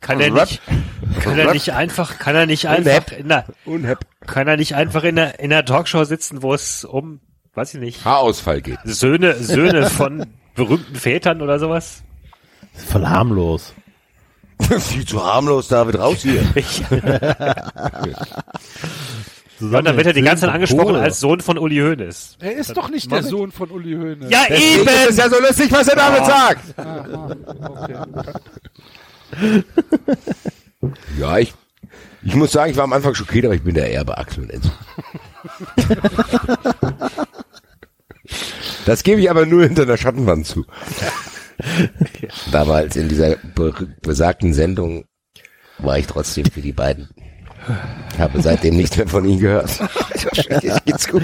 Kann 0.00 0.20
er 0.20 0.30
nicht, 0.30 0.60
kann 1.20 1.38
er 1.38 1.52
nicht 1.52 1.72
einfach, 1.72 2.18
kann 2.18 2.34
er 2.34 2.46
nicht 2.46 2.68
einfach 2.68 3.12
in 3.12 3.28
der, 3.28 3.44
kann 4.26 4.48
er 4.48 4.56
nicht 4.56 4.74
einfach 4.74 5.04
in 5.04 5.16
der, 5.16 5.38
in 5.40 5.50
der 5.50 5.64
Talkshow 5.64 6.04
sitzen, 6.04 6.42
wo 6.42 6.54
es 6.54 6.84
um, 6.84 7.20
weiß 7.54 7.74
ich 7.74 7.80
nicht, 7.80 8.04
Haarausfall 8.04 8.62
geht. 8.62 8.78
Söhne, 8.84 9.34
Söhne 9.42 9.90
von 9.90 10.26
berühmten 10.54 10.96
Vätern 10.96 11.42
oder 11.42 11.58
sowas? 11.58 12.02
Voll 12.88 13.06
harmlos. 13.06 13.74
Viel 14.78 15.04
zu 15.06 15.24
harmlos, 15.24 15.68
David, 15.68 15.98
raus 15.98 16.22
hier. 16.22 16.42
Ja, 19.70 19.78
und 19.78 19.84
dann 19.84 19.96
wird 19.96 20.06
er 20.06 20.12
die 20.12 20.22
ganze 20.22 20.46
Zeit 20.46 20.54
angesprochen 20.54 20.96
als 20.96 21.20
Sohn 21.20 21.40
von 21.40 21.56
Uli 21.56 21.76
Hoeneß. 21.76 22.38
Er 22.40 22.54
ist 22.56 22.76
doch 22.76 22.88
nicht 22.88 23.10
der 23.12 23.22
Sohn 23.22 23.52
von 23.52 23.70
Uli 23.70 23.92
Hoeneß. 23.94 24.28
Ja, 24.28 24.40
Deswegen 24.48 24.88
ist 24.88 25.10
es 25.10 25.16
ja 25.18 25.28
so 25.28 25.40
lustig, 25.40 25.70
was 25.70 25.86
er 25.86 25.96
damit 25.96 26.26
sagt. 26.26 26.64
Okay. 27.68 27.96
Ja, 31.18 31.38
ich, 31.38 31.54
ich 32.22 32.34
muss 32.34 32.52
sagen, 32.52 32.70
ich 32.70 32.76
war 32.76 32.84
am 32.84 32.92
Anfang 32.92 33.14
schockiert, 33.14 33.44
aber 33.44 33.54
ich 33.54 33.62
bin 33.62 33.74
der 33.74 33.92
Erbe 33.92 34.18
Axel 34.18 34.44
und 34.44 34.50
Enzo. 34.50 34.70
Das 38.86 39.02
gebe 39.02 39.20
ich 39.20 39.30
aber 39.30 39.46
nur 39.46 39.62
hinter 39.64 39.86
der 39.86 39.96
Schattenwand 39.96 40.46
zu. 40.46 40.64
Damals 42.50 42.96
in 42.96 43.08
dieser 43.08 43.36
be 43.54 43.72
besagten 44.02 44.54
Sendung 44.54 45.04
war 45.78 45.98
ich 45.98 46.06
trotzdem 46.06 46.46
für 46.46 46.60
die 46.60 46.72
beiden. 46.72 47.08
Ich 48.14 48.18
habe 48.18 48.42
seitdem 48.42 48.76
nichts 48.76 48.96
mehr 48.96 49.06
von 49.06 49.24
ihnen 49.24 49.38
gehört. 49.40 49.78
Wahrscheinlich 49.80 50.84
geht's 50.84 51.08
gut. 51.08 51.22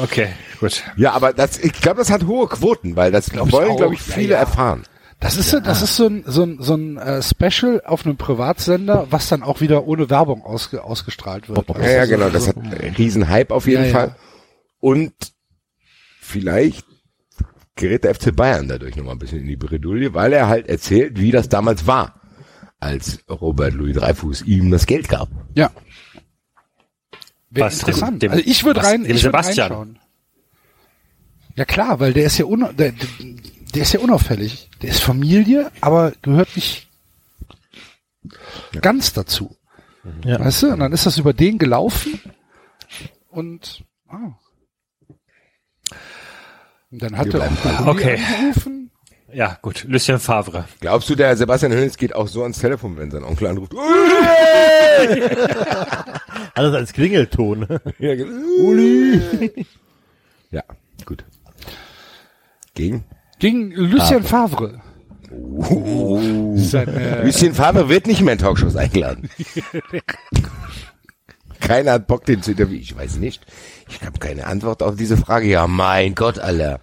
Okay, 0.00 0.28
gut. 0.60 0.84
Ja, 0.96 1.12
aber 1.12 1.32
das, 1.32 1.58
ich 1.58 1.72
glaube, 1.72 1.98
das 1.98 2.10
hat 2.10 2.24
hohe 2.26 2.46
Quoten, 2.46 2.94
weil 2.94 3.10
das 3.10 3.30
Glaub 3.30 3.50
wollen, 3.50 3.76
glaube 3.76 3.94
ich, 3.94 4.06
Ja, 4.06 4.14
viele 4.14 4.34
ja. 4.34 4.38
erfahren. 4.40 4.84
Das 5.20 5.36
ist 5.38 5.50
so, 5.50 5.60
das 5.60 5.80
ist 5.82 5.96
so 5.96 6.06
ein, 6.08 6.24
so 6.26 6.42
ein, 6.42 6.58
so 6.60 6.74
ein 6.74 6.98
äh, 6.98 7.22
Special 7.22 7.82
auf 7.86 8.04
einem 8.04 8.16
Privatsender, 8.18 9.06
was 9.10 9.28
dann 9.28 9.42
auch 9.42 9.60
wieder 9.62 9.86
ohne 9.86 10.10
Werbung 10.10 10.42
ausge, 10.42 10.84
ausgestrahlt 10.84 11.48
wird. 11.48 11.66
Ja, 11.70 11.80
ja, 11.90 12.00
Also 12.00 12.12
genau, 12.12 12.26
so- 12.26 12.32
das 12.32 12.48
hat 12.48 12.56
einen 12.58 12.94
riesen 12.96 13.28
Hype 13.28 13.50
auf 13.50 13.66
jeden 13.66 13.84
Ja, 13.84 13.88
ja. 13.88 13.92
Fall. 13.94 14.16
Und 14.78 15.14
vielleicht 16.20 16.84
gerät 17.76 18.04
der 18.04 18.14
FC 18.14 18.34
Bayern 18.34 18.68
dadurch 18.68 18.94
nochmal 18.96 19.14
ein 19.14 19.18
bisschen 19.18 19.40
in 19.40 19.46
die 19.46 19.56
Bredouille, 19.56 20.12
weil 20.14 20.32
er 20.34 20.48
halt 20.48 20.68
erzählt, 20.68 21.18
wie 21.18 21.30
das 21.30 21.48
damals 21.48 21.86
war, 21.86 22.20
als 22.78 23.20
Robert 23.28 23.72
Louis 23.72 23.96
Dreyfus 23.96 24.42
ihm 24.42 24.70
das 24.70 24.84
Geld 24.86 25.08
gab. 25.08 25.28
Ja. 25.54 25.70
Wäre 27.50 27.66
Was, 27.66 27.78
interessant. 27.78 28.22
dem- 28.22 28.32
also 28.32 28.42
ich 28.46 28.64
würde 28.64 28.82
rein, 28.82 29.02
ich 29.02 29.08
würde 29.08 29.18
Sebastian? 29.20 29.68
reinschauen. 29.72 29.98
Ja 31.54 31.64
klar, 31.64 32.00
weil 32.00 32.12
der 32.12 32.26
ist 32.26 32.36
ja 32.36 32.44
un, 32.44 32.66
der, 32.76 32.92
der 33.76 33.82
ist 33.82 33.92
ja 33.92 34.00
unauffällig. 34.00 34.70
Der 34.82 34.88
ist 34.90 35.02
Familie, 35.02 35.70
aber 35.82 36.12
gehört 36.22 36.56
nicht 36.56 36.88
ganz 38.80 39.12
dazu. 39.12 39.54
Ja. 40.24 40.40
Weißt 40.40 40.62
du? 40.62 40.72
Und 40.72 40.80
dann 40.80 40.92
ist 40.92 41.04
das 41.06 41.18
über 41.18 41.32
den 41.34 41.58
gelaufen 41.58 42.18
und 43.28 43.84
ah. 44.08 44.32
Und 46.90 47.02
dann 47.02 47.16
hat 47.18 47.26
Wir 47.32 47.40
er 47.40 47.86
Okay. 47.86 48.16
angerufen. 48.16 48.90
Ja, 49.32 49.58
gut. 49.60 49.84
Lucien 49.88 50.18
Favre. 50.20 50.66
Glaubst 50.80 51.10
du, 51.10 51.14
der 51.14 51.36
Sebastian 51.36 51.72
Hönes 51.72 51.98
geht 51.98 52.14
auch 52.14 52.28
so 52.28 52.42
ans 52.44 52.58
Telefon, 52.60 52.96
wenn 52.96 53.10
sein 53.10 53.24
Onkel 53.24 53.48
anruft? 53.48 53.74
Alles 56.54 56.74
als 56.74 56.92
Klingelton. 56.94 57.66
Ja. 57.98 58.12
Uli. 58.62 59.66
Ja, 60.50 60.62
gut. 61.04 61.24
Gegen? 62.74 63.04
Gegen 63.38 63.70
Lucien 63.72 64.22
Favre. 64.22 64.80
Sein, 66.56 66.88
äh, 66.88 67.24
Lucien 67.24 67.54
Favre 67.54 67.88
wird 67.88 68.06
nicht 68.06 68.20
mehr 68.22 68.34
in 68.34 68.38
Talkshows 68.38 68.76
eingeladen. 68.76 69.28
Keiner 71.60 71.92
hat 71.92 72.06
Bock, 72.06 72.24
den 72.24 72.42
zu 72.42 72.52
interviewen. 72.52 72.80
Ich 72.82 72.96
weiß 72.96 73.16
nicht. 73.16 73.44
Ich 73.88 74.00
habe 74.02 74.18
keine 74.18 74.46
Antwort 74.46 74.82
auf 74.82 74.96
diese 74.96 75.16
Frage. 75.16 75.48
Ja, 75.48 75.66
mein 75.66 76.14
Gott, 76.14 76.38
Alter. 76.38 76.80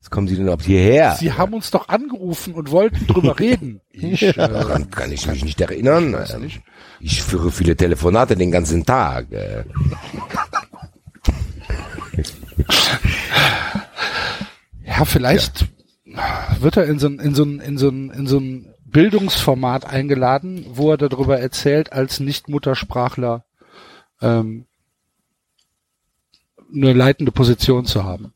Was 0.00 0.10
kommen 0.10 0.28
Sie 0.28 0.34
denn 0.36 0.44
überhaupt 0.44 0.64
hierher? 0.64 1.16
Sie 1.18 1.32
haben 1.32 1.52
uns 1.54 1.70
doch 1.72 1.88
angerufen 1.88 2.54
und 2.54 2.70
wollten 2.70 3.06
drüber 3.08 3.38
reden. 3.40 3.80
Ich, 3.90 4.22
äh, 4.22 4.32
Daran 4.32 4.90
kann 4.90 5.10
ich 5.10 5.26
mich 5.26 5.44
nicht 5.44 5.60
erinnern. 5.60 6.14
Ähm, 6.32 6.48
Ich 7.00 7.22
führe 7.22 7.50
viele 7.50 7.76
Telefonate 7.76 8.36
den 8.36 8.52
ganzen 8.52 8.86
Tag. 8.86 9.26
ja, 14.86 15.04
vielleicht 15.04 15.66
wird 16.60 16.76
er 16.76 16.84
in 16.84 16.98
so 16.98 17.08
ein, 17.08 17.18
in 17.18 17.34
so 17.34 17.42
ein, 17.44 17.60
in 17.60 17.76
so 17.76 17.88
ein, 17.88 18.10
in 18.10 18.26
so 18.26 18.38
ein 18.38 18.74
Bildungsformat 18.84 19.84
eingeladen, 19.84 20.64
wo 20.70 20.90
er 20.92 20.96
darüber 20.96 21.38
erzählt, 21.38 21.92
als 21.92 22.20
Nicht-Muttersprachler 22.20 23.44
ähm, 24.22 24.66
eine 26.72 26.92
leitende 26.92 27.32
Position 27.32 27.84
zu 27.84 28.04
haben. 28.04 28.32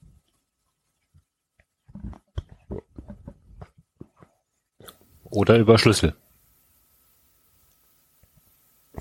Oder 5.25 5.59
über 5.59 5.79
Schlüssel. 5.79 6.17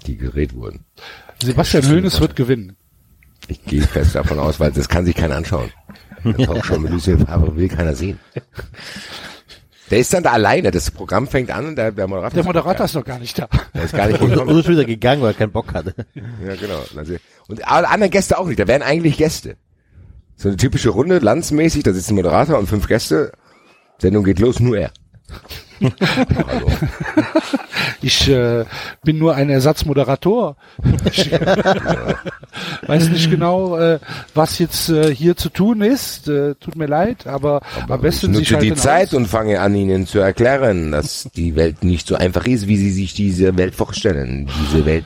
Die 0.06 0.16
gerät 0.16 0.53
wurden. 0.53 0.86
Sebastian 1.42 1.88
Höhnes 1.88 2.22
wird 2.22 2.36
gewinnen. 2.36 2.78
Ich 3.48 3.64
gehe 3.66 3.82
fest 3.82 4.14
davon 4.14 4.38
aus, 4.40 4.60
weil 4.60 4.72
das 4.72 4.88
kann 4.88 5.06
sich 5.06 5.16
keiner 5.16 5.36
anschauen. 5.36 5.72
Das 6.23 6.45
Talkshow 6.48 6.80
mit 6.80 6.91
Lucien 6.91 7.25
Favre 7.25 7.56
will 7.56 7.67
keiner 7.67 7.95
sehen. 7.95 8.19
Der 9.89 9.99
ist 9.99 10.14
dann 10.14 10.23
da 10.23 10.31
alleine. 10.33 10.69
Das 10.72 10.91
Programm 10.91 11.27
fängt 11.27 11.49
an 11.51 11.65
und 11.67 11.75
der, 11.75 11.91
der 11.91 12.07
Moderator, 12.07 12.35
Der 12.35 12.43
Moderator 12.43 12.85
ist 12.85 12.93
noch 12.95 13.06
gar 13.06 13.19
nicht 13.19 13.38
da. 13.39 13.48
der 13.73 13.83
ist 13.83 13.95
gar 13.95 14.07
nicht 14.07 14.22
Und 14.22 14.30
gekommen. 14.31 14.57
ist 14.57 14.65
schon 14.65 14.75
wieder 14.75 14.85
gegangen, 14.85 15.22
weil 15.22 15.31
er 15.31 15.33
keinen 15.33 15.51
Bock 15.51 15.73
hatte. 15.73 15.95
Ja, 16.15 16.56
genau. 16.56 16.83
Und 17.48 17.67
alle 17.67 17.89
anderen 17.89 18.11
Gäste 18.11 18.38
auch 18.38 18.45
nicht. 18.45 18.59
Da 18.59 18.67
wären 18.67 18.81
eigentlich 18.83 19.17
Gäste. 19.17 19.56
So 20.35 20.48
eine 20.49 20.57
typische 20.57 20.89
Runde, 20.89 21.17
landsmäßig, 21.19 21.83
da 21.83 21.91
sitzt 21.91 22.09
ein 22.11 22.15
Moderator 22.15 22.57
und 22.59 22.67
fünf 22.67 22.88
Gäste. 22.88 23.31
Sendung 23.98 24.23
geht 24.23 24.39
los, 24.39 24.59
nur 24.59 24.77
er. 24.77 24.91
also, 25.81 26.67
Ich 28.02 28.30
äh, 28.30 28.66
bin 29.03 29.18
nur 29.18 29.36
ein 29.36 29.50
Ersatzmoderator. 29.50 30.56
Ich 31.11 31.32
weiß 32.88 33.10
nicht 33.10 33.30
genau, 33.30 33.78
äh, 33.78 34.00
was 34.34 34.60
jetzt 34.60 34.90
äh, 34.90 35.14
hier 35.14 35.36
zu 35.36 35.50
tun 35.50 35.82
ist. 35.82 36.28
Äh, 36.28 36.56
tut 36.56 36.76
mir 36.76 36.86
leid, 36.86 37.28
aber, 37.28 37.61
am 37.88 37.95
ich 37.98 38.02
besten 38.02 38.28
Sie 38.28 38.40
nutze 38.40 38.58
die 38.58 38.68
schalten 38.68 38.76
Zeit 38.78 39.08
aus. 39.10 39.14
und 39.16 39.26
fange 39.28 39.60
an, 39.60 39.76
Ihnen 39.76 40.08
zu 40.08 40.19
erklären, 40.19 40.92
dass 40.92 41.30
die 41.36 41.56
Welt 41.56 41.84
nicht 41.84 42.08
so 42.08 42.16
einfach 42.16 42.45
ist, 42.45 42.68
wie 42.68 42.78
Sie 42.78 42.92
sich 42.92 43.14
diese 43.14 43.58
Welt 43.58 43.76
vorstellen. 43.76 44.50
Diese 44.64 44.86
Welt, 44.86 45.06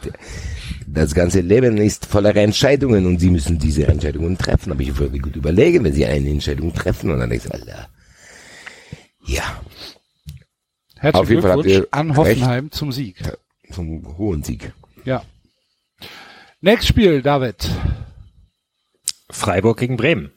das 0.88 1.16
ganze 1.16 1.42
Leben 1.42 1.78
ist 1.78 2.06
voller 2.06 2.36
Entscheidungen 2.36 3.08
und 3.08 3.20
Sie 3.20 3.32
müssen 3.32 3.58
diese 3.58 3.88
Entscheidungen 3.88 4.38
treffen. 4.38 4.72
Aber 4.72 4.82
ich 4.82 4.96
würde 4.98 5.18
gut 5.18 5.36
überlegen, 5.36 5.84
wenn 5.84 5.94
Sie 5.94 6.06
eine 6.06 6.30
Entscheidung 6.30 6.74
treffen 6.74 7.10
und 7.12 7.20
dann 7.20 7.30
denkst 7.30 7.46
du, 7.46 7.54
Alter, 7.54 7.88
ja, 9.26 9.44
Herzlichen 11.04 11.22
Auf 11.22 11.30
jeden 11.30 11.42
Fall 11.42 11.52
habt 11.52 11.64
Glückwunsch 11.64 11.88
ihr 11.92 12.00
an. 12.00 12.16
Hoffenheim 12.16 12.72
zum 12.72 12.94
Sieg. 12.94 13.18
zum 13.70 14.18
hohen 14.18 14.42
Sieg. 14.42 14.72
Ja. 15.04 15.22
Nächstes 16.62 16.88
Spiel, 16.88 17.22
David. 17.22 17.70
Freiburg 19.30 19.80
gegen 19.80 19.98
Bremen. 19.98 20.32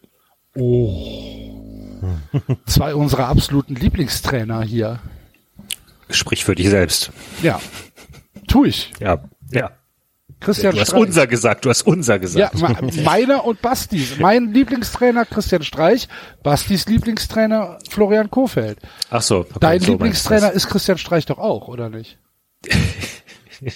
Zwei 2.66 2.96
unserer 2.96 3.28
absoluten 3.28 3.76
Lieblingstrainer 3.76 4.64
hier. 4.64 4.98
Sprich 6.10 6.44
für 6.44 6.56
dich 6.56 6.68
selbst. 6.68 7.12
Ja. 7.42 7.60
Tu 8.48 8.64
ich. 8.64 8.90
Ja, 8.98 9.22
ja. 9.52 9.70
Christian 10.46 10.74
Du 10.74 10.80
hast 10.80 10.88
Streich. 10.88 11.00
unser 11.02 11.26
gesagt, 11.26 11.64
du 11.64 11.70
hast 11.70 11.82
unser 11.82 12.14
Ja, 12.14 12.18
gesagt. 12.18 12.60
ma- 12.60 12.76
meiner 13.04 13.44
und 13.44 13.60
Bastis. 13.60 14.16
Mein 14.20 14.52
Lieblingstrainer 14.52 15.24
Christian 15.26 15.62
Streich, 15.62 16.08
Bastis 16.42 16.86
Lieblingstrainer 16.86 17.78
Florian 17.90 18.30
Kofeld. 18.30 18.78
Ach 19.10 19.22
so. 19.22 19.40
okay, 19.40 19.54
Dein 19.60 19.80
so 19.80 19.92
Lieblingstrainer 19.92 20.52
ist 20.52 20.68
Christian 20.68 20.98
Streich 20.98 21.26
doch 21.26 21.38
auch, 21.38 21.68
oder 21.68 21.88
nicht? 21.90 22.18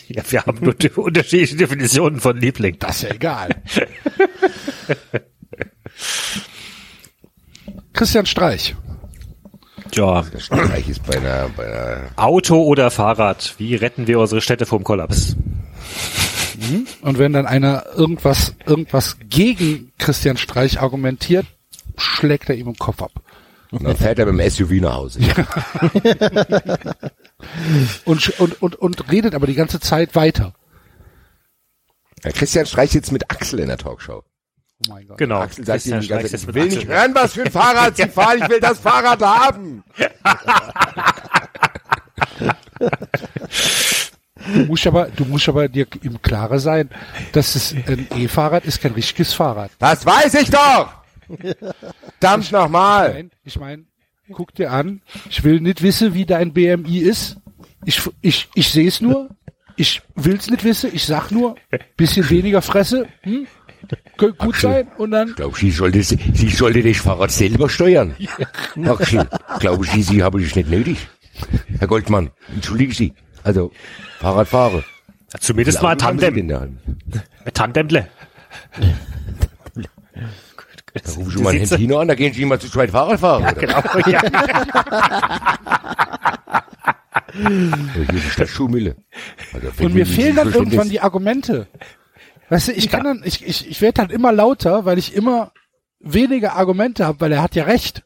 Ja, 0.09 0.23
wir 0.29 0.43
haben 0.45 0.59
nur 0.63 0.75
die 0.75 0.91
unterschiedliche 0.91 1.57
Definitionen 1.57 2.21
von 2.21 2.37
Liebling. 2.37 2.77
Das 2.79 2.97
ist 2.97 3.03
ja 3.05 3.15
egal. 3.15 3.49
Christian 7.95 8.27
Streich. 8.27 8.75
Ja, 9.95 10.21
Der 10.23 10.39
Streich 10.39 10.89
ist 10.89 11.05
bei 11.07 11.17
einer, 11.17 11.49
bei 11.57 11.65
einer 11.67 12.11
Auto 12.17 12.63
oder 12.63 12.91
Fahrrad. 12.91 13.55
Wie 13.57 13.75
retten 13.75 14.07
wir 14.07 14.21
unsere 14.21 14.43
Städte 14.43 14.67
vom 14.67 14.85
Kollaps? 14.85 15.35
Und 17.03 17.19
wenn 17.19 17.33
dann 17.33 17.47
einer 17.47 17.87
irgendwas, 17.95 18.55
irgendwas 18.67 19.17
gegen 19.29 19.93
Christian 19.99 20.37
Streich 20.37 20.81
argumentiert, 20.81 21.47
schlägt 21.97 22.49
er 22.49 22.57
ihm 22.57 22.69
im 22.69 22.77
Kopf 22.77 23.03
ab. 23.03 23.13
Und 23.71 23.85
dann 23.85 23.97
fährt 23.97 24.19
er 24.19 24.27
mit 24.27 24.41
dem 24.41 24.51
SUV 24.51 24.71
nach 24.81 24.95
Hause. 24.95 25.21
Und, 28.05 28.39
und, 28.39 28.63
und, 28.63 28.77
und 28.77 29.11
redet 29.11 29.35
aber 29.35 29.47
die 29.47 29.55
ganze 29.55 29.81
Zeit 29.81 30.15
weiter. 30.15 30.53
Ja, 32.23 32.33
Christian 32.33 32.67
Streich 32.67 32.91
sitzt 32.91 33.13
mit 33.13 33.31
Axel 33.31 33.61
in 33.61 33.69
der 33.69 33.79
Talkshow. 33.79 34.23
Oh 34.23 34.91
mein 34.91 35.07
Gott. 35.07 35.17
Genau. 35.17 35.41
Axel 35.41 35.65
sagt 35.65 35.87
ihm 35.87 36.01
die 36.01 36.09
ganze 36.09 36.29
Zeit, 36.29 36.41
ich 36.41 36.47
will 36.55 36.65
Axel. 36.65 36.79
nicht 36.79 36.89
hören, 36.89 37.15
was 37.15 37.33
für 37.33 37.45
ein 37.45 37.51
Fahrrad 37.51 37.97
Sie 37.97 38.07
fahren, 38.09 38.41
ich 38.43 38.49
will 38.51 38.61
das 38.61 38.79
Fahrrad 38.79 39.23
haben. 39.23 39.83
Du 44.55 44.65
musst 44.67 44.87
aber, 44.87 45.07
du 45.07 45.25
musst 45.25 45.49
aber 45.49 45.69
dir 45.69 45.87
im 46.03 46.21
Klare 46.23 46.59
sein, 46.61 46.89
dass 47.33 47.55
es 47.55 47.75
ein 47.87 48.07
E-Fahrrad 48.17 48.65
ist 48.65 48.81
kein 48.81 48.93
richtiges 48.93 49.33
Fahrrad. 49.35 49.71
Das 49.79 50.05
weiß 50.07 50.35
ich 50.35 50.51
doch! 50.51 50.93
Verdammt 52.19 52.51
nochmal! 52.53 53.31
Ich 53.45 53.59
meine, 53.59 53.85
guck 54.33 54.55
dir 54.55 54.71
an. 54.73 55.03
Ich 55.29 55.45
will 55.45 55.61
nicht 55.61 55.83
wissen, 55.83 56.15
wie 56.15 56.27
dein 56.27 56.53
BMI 56.53 56.99
ist. 56.99 57.37
Ich, 57.85 58.01
ich, 58.21 58.49
ich 58.55 58.69
sehe 58.71 58.89
es 58.89 59.01
nur. 59.01 59.31
Ich 59.77 60.03
will's 60.15 60.51
nicht 60.51 60.65
wissen. 60.65 60.91
Ich 60.93 61.05
sag 61.07 61.31
nur, 61.31 61.55
bisschen 61.97 62.29
weniger 62.29 62.61
Fresse. 62.63 63.07
Hm? 63.23 63.47
Könnte 64.19 64.37
gut 64.37 64.55
Axel. 64.55 64.71
sein. 64.71 64.89
Und 64.99 65.11
dann, 65.13 65.35
Glaub 65.35 65.57
Sie 65.57 65.71
sollte, 65.71 66.03
Sie 66.03 66.51
sollte 66.51 66.83
das 66.83 66.99
Fahrrad 66.99 67.31
selber 67.31 67.69
steuern. 67.69 68.15
Axel, 68.85 69.27
glauben 69.59 69.85
Sie, 69.85 70.03
Sie 70.03 70.23
haben 70.23 70.43
das 70.43 70.55
nicht 70.55 70.69
nötig? 70.69 71.09
Herr 71.79 71.89
Goldmann, 71.89 72.31
entschuldigen 72.55 72.93
Sie. 72.93 73.15
Also, 73.45 73.73
Fahrradfahrer. 74.21 74.85
Zumindest 75.39 75.83
mal 75.83 75.93
ein 75.93 75.99
Tandem. 75.99 76.37
in 76.37 76.49
der 76.49 76.61
Hand. 76.61 76.79
Ein 77.45 77.55
Tandemle. 77.55 78.09
Da 80.93 81.13
rufen 81.13 81.31
Sie 81.31 81.43
mal 81.43 81.51
einen 81.51 81.61
Hentino 81.61 81.99
an, 82.01 82.09
da 82.09 82.15
gehen 82.17 82.33
Sie 82.35 82.45
mal 82.45 82.59
zu 82.59 82.69
zweit 82.69 82.91
Fahrrad 82.91 83.21
fahren. 83.21 83.43
oder? 83.43 83.55
Genau, 83.55 83.81
ja. 84.09 84.23
Oder 87.33 88.13
Hier 88.13 88.15
ist 88.27 88.39
das 88.41 88.51
Schuhmülle. 88.51 88.97
Also, 89.53 89.69
wenn 89.77 89.87
und 89.87 89.95
mir 89.95 90.07
fehlen 90.07 90.37
dann 90.37 90.53
irgendwann 90.53 90.89
die 90.89 91.01
Argumente. 91.01 91.69
Weißt 92.49 92.69
du, 92.69 92.73
ich 92.73 92.89
kann 92.89 93.05
dann, 93.05 93.23
ich, 93.25 93.47
ich, 93.47 93.69
ich 93.69 93.81
werde 93.81 93.95
dann 93.95 94.11
immer 94.11 94.33
lauter, 94.33 94.85
weil 94.85 94.99
ich 94.99 95.15
immer 95.15 95.53
weniger 96.01 96.57
Argumente 96.57 97.07
habe, 97.07 97.21
weil 97.21 97.33
er 97.33 97.43
hat 97.43 97.55
ja 97.55 97.65
recht. 97.65 98.03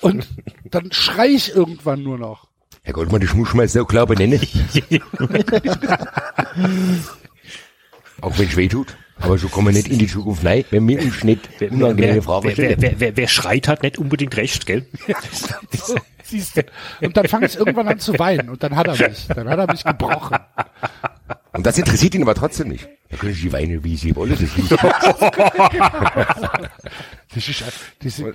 Und 0.00 0.26
dann 0.64 0.90
schrei 0.92 1.28
ich 1.28 1.54
irgendwann 1.54 2.02
nur 2.02 2.16
noch. 2.16 2.47
Herr 2.88 2.94
Goldmann, 2.94 3.20
das 3.20 3.34
muss 3.34 3.52
man 3.52 3.68
so 3.68 3.84
klar 3.84 4.06
benennen. 4.06 4.40
Auch 8.22 8.38
wenn 8.38 8.48
es 8.48 8.56
weh 8.56 8.68
tut. 8.68 8.96
Aber 9.20 9.36
so 9.36 9.48
kommen 9.48 9.66
wir 9.66 9.74
nicht 9.74 9.88
in 9.88 9.98
die 9.98 10.06
Zukunft 10.06 10.42
rein, 10.42 10.64
wenn 10.70 10.88
wir 10.88 10.98
im 10.98 11.12
Schnitt 11.12 11.50
unangenehme 11.60 12.14
wer, 12.14 12.22
Fragen 12.22 12.46
wer, 12.46 12.52
stellen. 12.52 12.76
wer, 12.80 12.98
wer, 12.98 13.14
wer 13.18 13.28
schreit, 13.28 13.68
hat 13.68 13.82
nicht 13.82 13.98
unbedingt 13.98 14.34
recht, 14.38 14.64
gell? 14.64 14.86
So, 15.74 15.96
siehst 16.22 16.56
du. 16.56 16.64
Und 17.02 17.14
dann 17.14 17.28
fange 17.28 17.44
ich 17.44 17.56
irgendwann 17.56 17.88
an 17.88 17.98
zu 17.98 18.18
weinen 18.18 18.48
und 18.48 18.62
dann 18.62 18.74
hat 18.74 18.86
er 18.86 18.96
mich. 19.08 19.26
Dann 19.26 19.50
hat 19.50 19.58
er 19.58 19.70
mich 19.70 19.84
gebrochen. 19.84 20.38
Und 21.52 21.66
das 21.66 21.76
interessiert 21.76 22.14
ihn 22.14 22.22
aber 22.22 22.36
trotzdem 22.36 22.68
nicht. 22.68 22.88
Da 23.10 23.18
können 23.18 23.34
Sie 23.34 23.52
weinen, 23.52 23.84
wie 23.84 23.98
Sie 23.98 24.16
wollen. 24.16 24.30
Das 24.30 24.40
liegt. 24.40 24.70
Das 27.34 27.46
ist, 27.46 27.62
das 28.02 28.16
sind, 28.16 28.34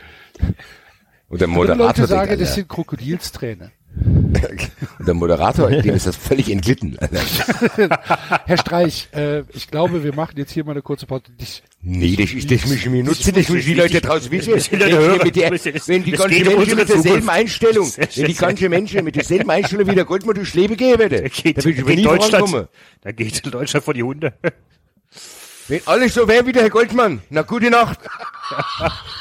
Und 1.27 1.41
der 1.41 1.47
Moderator 1.47 1.87
Leute 1.87 2.05
sagen, 2.05 2.37
das 2.37 2.53
sind 2.53 2.69
Krokodilsträne. 2.69 3.71
Und 3.95 5.07
der 5.07 5.13
Moderator, 5.13 5.69
dem 5.69 5.93
ist 5.95 6.07
das 6.07 6.15
völlig 6.15 6.49
entglitten. 6.49 6.97
Herr 8.45 8.57
Streich, 8.57 9.09
äh, 9.13 9.41
ich 9.53 9.69
glaube, 9.69 10.03
wir 10.03 10.13
machen 10.15 10.33
jetzt 10.37 10.51
hier 10.51 10.63
mal 10.63 10.71
eine 10.71 10.81
kurze 10.81 11.05
Pause. 11.05 11.23
Ich, 11.37 11.63
Nee, 11.85 12.15
das, 12.15 12.31
ist, 12.31 12.49
das 12.49 12.65
müssen 12.65 12.93
wir 12.93 13.03
nutzen, 13.03 13.33
das 13.35 13.49
müssen 13.49 13.67
die 13.67 13.73
Leute 13.73 13.99
draußen 13.99 14.31
wissen. 14.31 14.53
Wenn 14.53 16.03
die 16.03 16.11
ganzen 16.11 16.43
Menschen 16.47 16.77
mit 16.77 16.87
derselben. 16.89 17.29
Einstellung, 17.29 17.91
wenn 17.97 18.25
die 18.27 18.33
ganzen 18.33 18.69
Menschen 18.69 19.03
mit 19.03 19.15
derselben 19.17 19.49
Einstellung 19.49 19.87
wie 19.89 19.95
der 19.95 20.05
Goldmann 20.05 20.35
durchs 20.35 20.53
Leben 20.53 20.77
gehen 20.77 20.97
würde, 20.97 21.23
Da 21.23 21.27
geht, 21.27 21.57
da 21.57 21.61
da 21.61 21.65
würde 21.65 21.79
ich 21.81 21.85
geht 21.85 21.95
nie 21.97 22.03
Deutschland, 22.03 22.31
vorankommen. 22.49 22.67
da 23.01 23.11
geht 23.11 23.53
Deutschland 23.53 23.83
vor 23.83 23.93
die 23.93 24.03
Hunde. 24.03 24.33
Wenn 25.67 25.81
alles 25.85 26.13
so 26.13 26.27
wäre 26.27 26.45
wie 26.45 26.53
der 26.53 26.63
Herr 26.63 26.69
Goldmann, 26.69 27.21
na 27.29 27.41
gute 27.41 27.69
Nacht. 27.69 27.99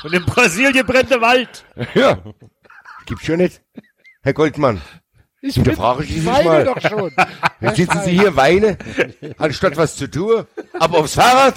Und 0.04 0.12
in 0.12 0.24
Brasilien 0.24 0.86
brennt 0.86 1.10
der 1.10 1.20
Wald. 1.20 1.64
Ja, 1.94 2.22
gibt's 3.06 3.26
schon 3.26 3.38
nicht. 3.38 3.60
Herr 4.24 4.34
Goldmann, 4.34 4.80
ich 5.40 5.54
Hinterfrage 5.56 6.04
ich 6.04 6.10
ich 6.10 6.22
Sie 6.22 6.26
weine 6.26 6.44
mal. 6.44 6.64
doch 6.64 6.80
schon. 6.80 7.10
jetzt 7.60 7.76
sitzen 7.76 8.02
Sie 8.04 8.12
hier, 8.12 8.36
weine, 8.36 8.78
anstatt 9.38 9.76
was 9.76 9.96
zu 9.96 10.08
tun, 10.08 10.46
ab 10.78 10.94
aufs 10.94 11.14
Fahrrad. 11.14 11.56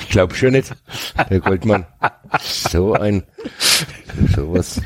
Ich 0.00 0.08
glaube 0.08 0.34
schon 0.34 0.52
nicht, 0.52 0.72
Herr 1.14 1.40
Goldmann. 1.40 1.86
So 2.40 2.94
ein, 2.94 3.22
sowas. 4.34 4.80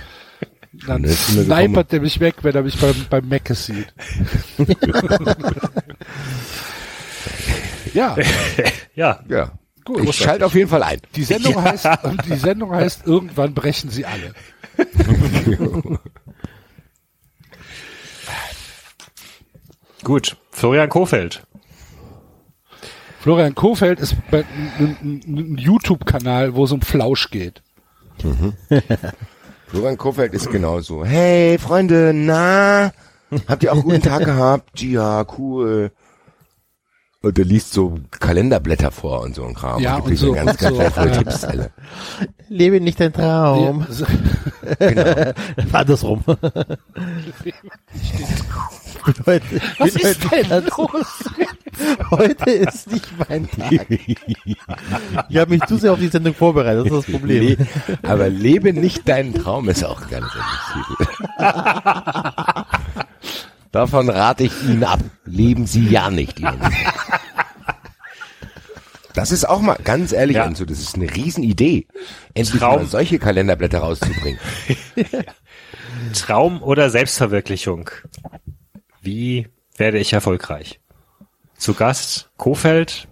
Dann 0.87 1.07
snipert 1.09 1.93
er 1.93 2.01
mich 2.01 2.21
weg, 2.21 2.37
wenn 2.43 2.55
er 2.55 2.63
mich 2.63 2.79
beim, 2.79 3.07
beim 3.09 3.29
Mecke 3.29 3.55
sieht. 3.55 3.93
ja, 7.95 8.17
Ja, 8.95 9.21
Ja, 9.29 9.53
Gut. 9.89 10.05
ich 10.05 10.17
schalte 10.17 10.45
auf 10.47 10.55
jeden 10.55 10.69
Fall 10.69 10.83
ein. 10.83 11.01
die 11.17 11.25
Sendung 11.25 11.63
heißt, 11.63 11.87
und 12.05 12.25
die 12.27 12.37
Sendung 12.37 12.73
heißt, 12.73 13.07
irgendwann 13.07 13.55
brechen 13.55 13.89
sie 13.91 14.05
alle. 14.05 14.35
gut. 20.05 20.37
Florian 20.51 20.89
Kofeld. 20.89 21.43
Florian 23.21 23.55
Kofeld 23.55 24.01
ist 24.01 24.17
bei- 24.31 24.45
ein, 24.79 24.97
ein, 25.03 25.23
ein 25.27 25.59
YouTube-Kanal, 25.59 26.55
wo 26.55 26.65
es 26.65 26.73
um 26.73 26.81
Flausch 26.83 27.31
geht. 27.31 27.63
Florian 29.69 29.99
Kofeld 29.99 30.35
ist 30.35 30.51
genauso. 30.51 31.05
Hey, 31.05 31.59
Freunde, 31.59 32.13
na? 32.15 32.93
Habt 33.47 33.63
ihr 33.63 33.71
auch 33.71 33.77
einen 33.77 33.83
guten 33.85 34.03
Tag 34.03 34.25
gehabt? 34.25 34.81
Ja, 34.83 35.25
cool. 35.39 35.93
Und 37.21 37.37
der 37.37 37.45
liest 37.45 37.73
so 37.73 37.99
Kalenderblätter 38.21 38.93
vor 38.93 39.23
und 39.23 39.35
so 39.35 39.45
ein 39.45 39.53
Kram. 39.55 39.83
Ja, 39.83 39.97
gibt 39.97 40.07
und 40.07 40.13
dir 40.13 40.17
so- 40.19 40.33
ganz, 40.35 40.53
und 40.63 40.79
ganz 40.79 40.95
so, 40.95 41.11
Tipps, 41.11 41.45
alle. 41.45 41.71
Lebe 42.49 42.81
nicht 42.81 43.01
dein 43.01 43.13
Traum. 43.13 43.81
Ja, 43.81 43.93
so- 43.93 44.07
Andersrum. 45.73 46.23
heute, 49.27 49.45
Was 49.79 49.95
ist 49.97 50.31
denn 50.31 50.63
los? 50.77 51.07
heute 52.13 52.51
ist 52.51 52.93
nicht 52.93 53.09
mein 53.29 53.51
Tag. 53.51 53.87
ich 53.91 55.37
habe 55.37 55.51
mich 55.51 55.65
zu 55.67 55.77
sehr 55.77 55.93
auf 55.93 55.99
die 55.99 56.09
Sendung 56.09 56.35
vorbereitet, 56.35 56.87
das 56.87 56.93
ist 56.99 57.09
das 57.09 57.15
Problem. 57.15 57.57
Nee, 57.59 57.67
aber 58.03 58.29
lebe 58.29 58.73
nicht 58.73 59.09
deinen 59.09 59.35
Traum 59.35 59.69
ist 59.69 59.85
auch 59.85 60.09
ganz 60.09 60.27
Titel. 60.73 61.05
Davon 63.73 64.09
rate 64.09 64.45
ich 64.45 64.63
Ihnen 64.65 64.85
ab. 64.85 65.01
Leben 65.25 65.67
Sie 65.67 65.89
ja 65.89 66.11
nicht. 66.11 66.41
Das 69.15 69.33
ist 69.33 69.49
auch 69.49 69.61
mal, 69.61 69.77
ganz 69.83 70.13
ehrlich, 70.13 70.37
Ja. 70.37 70.45
Enzo, 70.45 70.65
das 70.65 70.79
ist 70.79 70.95
eine 70.95 71.13
Riesenidee, 71.13 71.87
endlich 72.35 72.61
Traum. 72.61 72.77
mal 72.77 72.87
solche 72.87 73.19
Kalenderblätter 73.19 73.81
rauszubringen. 73.81 74.39
Traum 76.15 76.63
oder 76.63 76.89
Selbstverwirklichung? 76.89 77.91
Wie 79.03 79.49
werde 79.77 79.99
ich 79.99 80.13
erfolgreich? 80.13 80.81
Zu 81.57 81.75
Gast 81.75 82.31
Kofeld. 82.37 83.09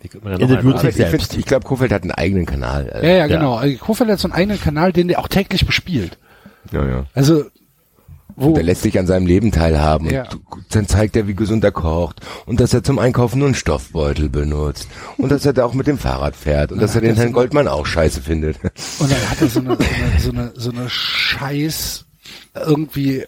Wie 0.00 0.08
könnte 0.08 0.26
man 0.26 0.38
da 0.38 0.62
noch 0.62 0.82
ich, 0.82 0.96
selbst. 0.96 1.36
ich 1.36 1.44
glaube, 1.44 1.64
Kofeld 1.66 1.92
hat 1.92 2.02
einen 2.02 2.10
eigenen 2.10 2.46
Kanal. 2.46 2.90
Ja, 3.02 3.10
ja, 3.10 3.26
genau. 3.28 3.62
Kofeld 3.78 4.10
hat 4.10 4.18
so 4.18 4.26
einen 4.26 4.34
eigenen 4.34 4.60
Kanal, 4.60 4.92
den 4.92 5.08
der 5.08 5.20
auch 5.20 5.28
täglich 5.28 5.64
bespielt. 5.66 6.18
ja, 6.72 6.84
ja. 6.86 7.06
Also, 7.14 7.44
wo, 8.40 8.54
Der 8.54 8.62
lässt 8.62 8.82
sich 8.82 8.98
an 8.98 9.06
seinem 9.06 9.26
Leben 9.26 9.52
teilhaben. 9.52 10.10
Ja. 10.10 10.28
Und 10.50 10.64
dann 10.74 10.88
zeigt 10.88 11.14
er, 11.16 11.28
wie 11.28 11.34
gesund 11.34 11.62
er 11.62 11.72
kocht. 11.72 12.20
Und 12.46 12.60
dass 12.60 12.72
er 12.74 12.82
zum 12.82 12.98
Einkaufen 12.98 13.38
nur 13.38 13.48
einen 13.48 13.54
Stoffbeutel 13.54 14.28
benutzt. 14.28 14.88
Und 15.18 15.30
dass 15.30 15.44
er 15.44 15.52
da 15.52 15.64
auch 15.64 15.74
mit 15.74 15.86
dem 15.86 15.98
Fahrrad 15.98 16.34
fährt. 16.34 16.72
Und 16.72 16.80
dass 16.80 16.94
er 16.94 17.00
den 17.02 17.16
Herrn 17.16 17.32
Goldmann 17.32 17.68
auch 17.68 17.86
scheiße 17.86 18.22
findet. 18.22 18.56
Und 18.98 19.10
dann 19.10 19.30
hat 19.30 19.40
er 19.40 19.48
so 19.48 19.60
eine, 19.60 19.76
so 19.76 19.84
eine, 19.84 20.20
so 20.20 20.30
eine, 20.30 20.52
so 20.56 20.70
eine 20.70 20.88
Scheiß, 20.88 22.04
irgendwie, 22.54 23.24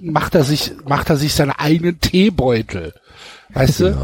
macht 0.00 0.34
er 0.34 0.44
sich, 0.44 0.72
macht 0.86 1.10
er 1.10 1.16
sich 1.16 1.34
seine 1.34 1.58
eigenen 1.58 2.00
Teebeutel. 2.00 2.92
Weißt 3.50 3.80
du? 3.80 3.96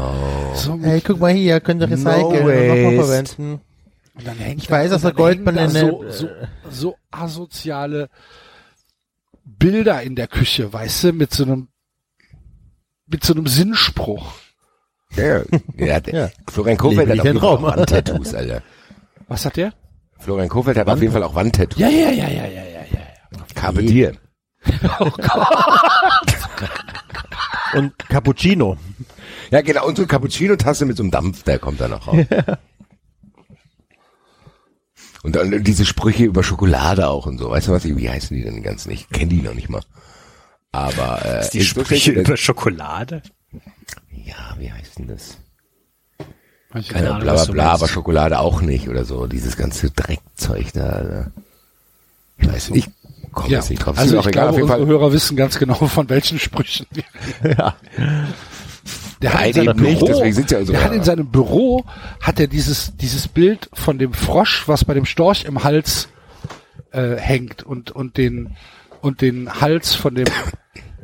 So 0.55 0.77
mit, 0.77 0.85
Hey, 0.85 1.01
guck 1.01 1.19
mal 1.19 1.33
hier, 1.33 1.59
könnt 1.59 1.81
ihr 1.81 1.89
recyceln 1.89 2.21
No 2.21 2.27
und 2.27 2.67
nochmal 2.67 3.05
verwenden. 3.05 3.61
und 4.15 4.27
dann 4.27 4.37
hängt 4.37 4.63
Ich 4.63 4.71
weiß, 4.71 4.89
dass 4.89 5.03
und 5.03 5.09
der 5.09 5.13
Goldmann 5.15 5.55
da 5.55 5.69
so, 5.69 6.05
so, 6.09 6.27
so 6.69 6.95
asoziale 7.11 8.09
Bilder 9.45 10.01
in 10.01 10.15
der 10.15 10.27
Küche, 10.27 10.71
weißt 10.71 11.05
du, 11.05 11.13
mit 11.13 11.33
so 11.33 11.43
einem, 11.43 11.67
mit 13.07 13.23
so 13.23 13.33
einem 13.33 13.47
Sinnspruch. 13.47 14.33
Ja, 15.15 15.43
ja. 15.77 15.99
der, 15.99 16.13
Ja. 16.13 16.29
Florian 16.49 16.77
Kofeld 16.77 17.09
hat 17.09 17.19
auf 17.19 17.25
jeden 17.25 17.35
den 17.37 17.41
Fall 17.41 17.49
auch. 17.49 17.61
Wandtattoos, 17.61 18.33
Alter. 18.33 18.63
Was 19.27 19.45
hat 19.45 19.57
der? 19.57 19.73
Florian 20.19 20.49
Kofeld 20.49 20.77
hat 20.77 20.87
auf 20.87 21.01
jeden 21.01 21.13
Fall 21.13 21.23
auch 21.23 21.35
Wandtattoos. 21.35 21.79
Ja, 21.79 21.89
ja, 21.89 22.09
ja, 22.11 22.27
ja, 22.29 22.45
ja, 22.45 22.63
ja, 22.63 22.81
ja. 22.91 23.45
Carpe 23.55 23.83
Diem. 23.83 24.17
Und 27.73 27.97
Cappuccino. 28.09 28.77
Ja, 29.51 29.61
genau. 29.61 29.87
Und 29.87 29.97
so 29.97 30.03
eine 30.03 30.07
Cappuccino-Tasse 30.07 30.85
mit 30.85 30.97
so 30.97 31.03
einem 31.03 31.11
Dampf, 31.11 31.43
der 31.43 31.59
kommt 31.59 31.81
da 31.81 31.87
noch 31.87 32.07
raus. 32.07 32.25
Und 35.23 35.35
dann 35.35 35.63
diese 35.63 35.85
Sprüche 35.85 36.25
über 36.25 36.43
Schokolade 36.43 37.07
auch 37.07 37.25
und 37.25 37.37
so. 37.39 37.49
Weißt 37.49 37.67
du 37.67 37.71
was? 37.71 37.85
Wie 37.85 38.09
heißen 38.09 38.35
die 38.37 38.43
denn 38.43 38.61
ganz 38.61 38.85
nicht? 38.85 39.07
Ich 39.09 39.17
kenne 39.17 39.29
die 39.29 39.41
noch 39.41 39.53
nicht 39.55 39.69
mal. 39.69 39.81
Aber 40.71 41.23
äh, 41.25 41.49
die 41.51 41.59
ist 41.59 41.67
Sprüche 41.67 42.07
wirklich- 42.13 42.27
über 42.27 42.37
Schokolade? 42.37 43.21
Ja, 44.11 44.55
wie 44.59 44.71
heißt 44.71 44.99
denn 44.99 45.07
das? 45.07 45.37
Keine 46.71 46.83
Keine 46.85 47.09
Ahnung, 47.11 47.21
bla 47.23 47.33
bla 47.35 47.45
bla, 47.53 47.71
aber 47.73 47.87
Schokolade 47.87 48.39
auch 48.39 48.61
nicht 48.61 48.89
oder 48.89 49.05
so. 49.05 49.27
Dieses 49.27 49.55
ganze 49.57 49.91
Dreckzeug 49.91 50.73
da. 50.73 50.83
Alter. 50.89 51.31
Ich 52.37 52.47
weiß 52.51 52.69
nicht. 52.71 52.89
Ich 53.23 53.31
komme 53.31 53.49
Ja, 53.49 53.59
jetzt 53.59 53.69
nicht 53.69 53.79
drauf. 53.85 53.93
Ist 53.95 54.01
also 54.01 54.15
ich 54.15 54.19
auch 54.21 54.27
egal. 54.27 54.31
glaube, 54.31 54.49
Auf 54.49 54.55
jeden 54.57 54.63
unsere 54.71 54.79
Fall. 54.79 54.87
Hörer 54.87 55.13
wissen 55.13 55.37
ganz 55.37 55.59
genau, 55.59 55.75
von 55.87 56.09
welchen 56.09 56.39
Sprüchen 56.39 56.87
wir 56.91 57.03
Ja. 57.57 57.75
Der 59.21 59.33
hat 59.33 59.45
in 59.47 59.53
seinem 59.53 59.77
nicht, 59.77 59.99
Büro, 59.99 60.07
deswegen 60.07 60.33
sind's 60.33 60.51
ja 60.51 60.65
so- 60.65 60.73
der 60.73 60.83
hat 60.83 60.93
in 60.93 61.03
seinem 61.03 61.27
Büro, 61.31 61.85
hat 62.19 62.39
er 62.39 62.47
dieses, 62.47 62.95
dieses 62.97 63.27
Bild 63.27 63.69
von 63.73 63.97
dem 63.97 64.13
Frosch, 64.13 64.67
was 64.67 64.83
bei 64.85 64.93
dem 64.93 65.05
Storch 65.05 65.45
im 65.45 65.63
Hals 65.63 66.09
äh, 66.91 67.15
hängt 67.15 67.63
und, 67.63 67.91
und 67.91 68.17
den, 68.17 68.55
und 69.01 69.21
den 69.21 69.61
Hals 69.61 69.95
von 69.95 70.15
dem, 70.15 70.25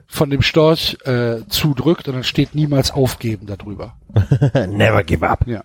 von 0.07 0.29
dem 0.29 0.41
Storch 0.41 0.97
äh, 1.05 1.37
zudrückt 1.47 2.07
und 2.07 2.15
dann 2.15 2.23
steht 2.23 2.55
niemals 2.55 2.91
aufgeben 2.91 3.45
darüber. 3.47 3.95
Never 4.67 5.03
give 5.03 5.27
up. 5.27 5.47
Ja. 5.47 5.63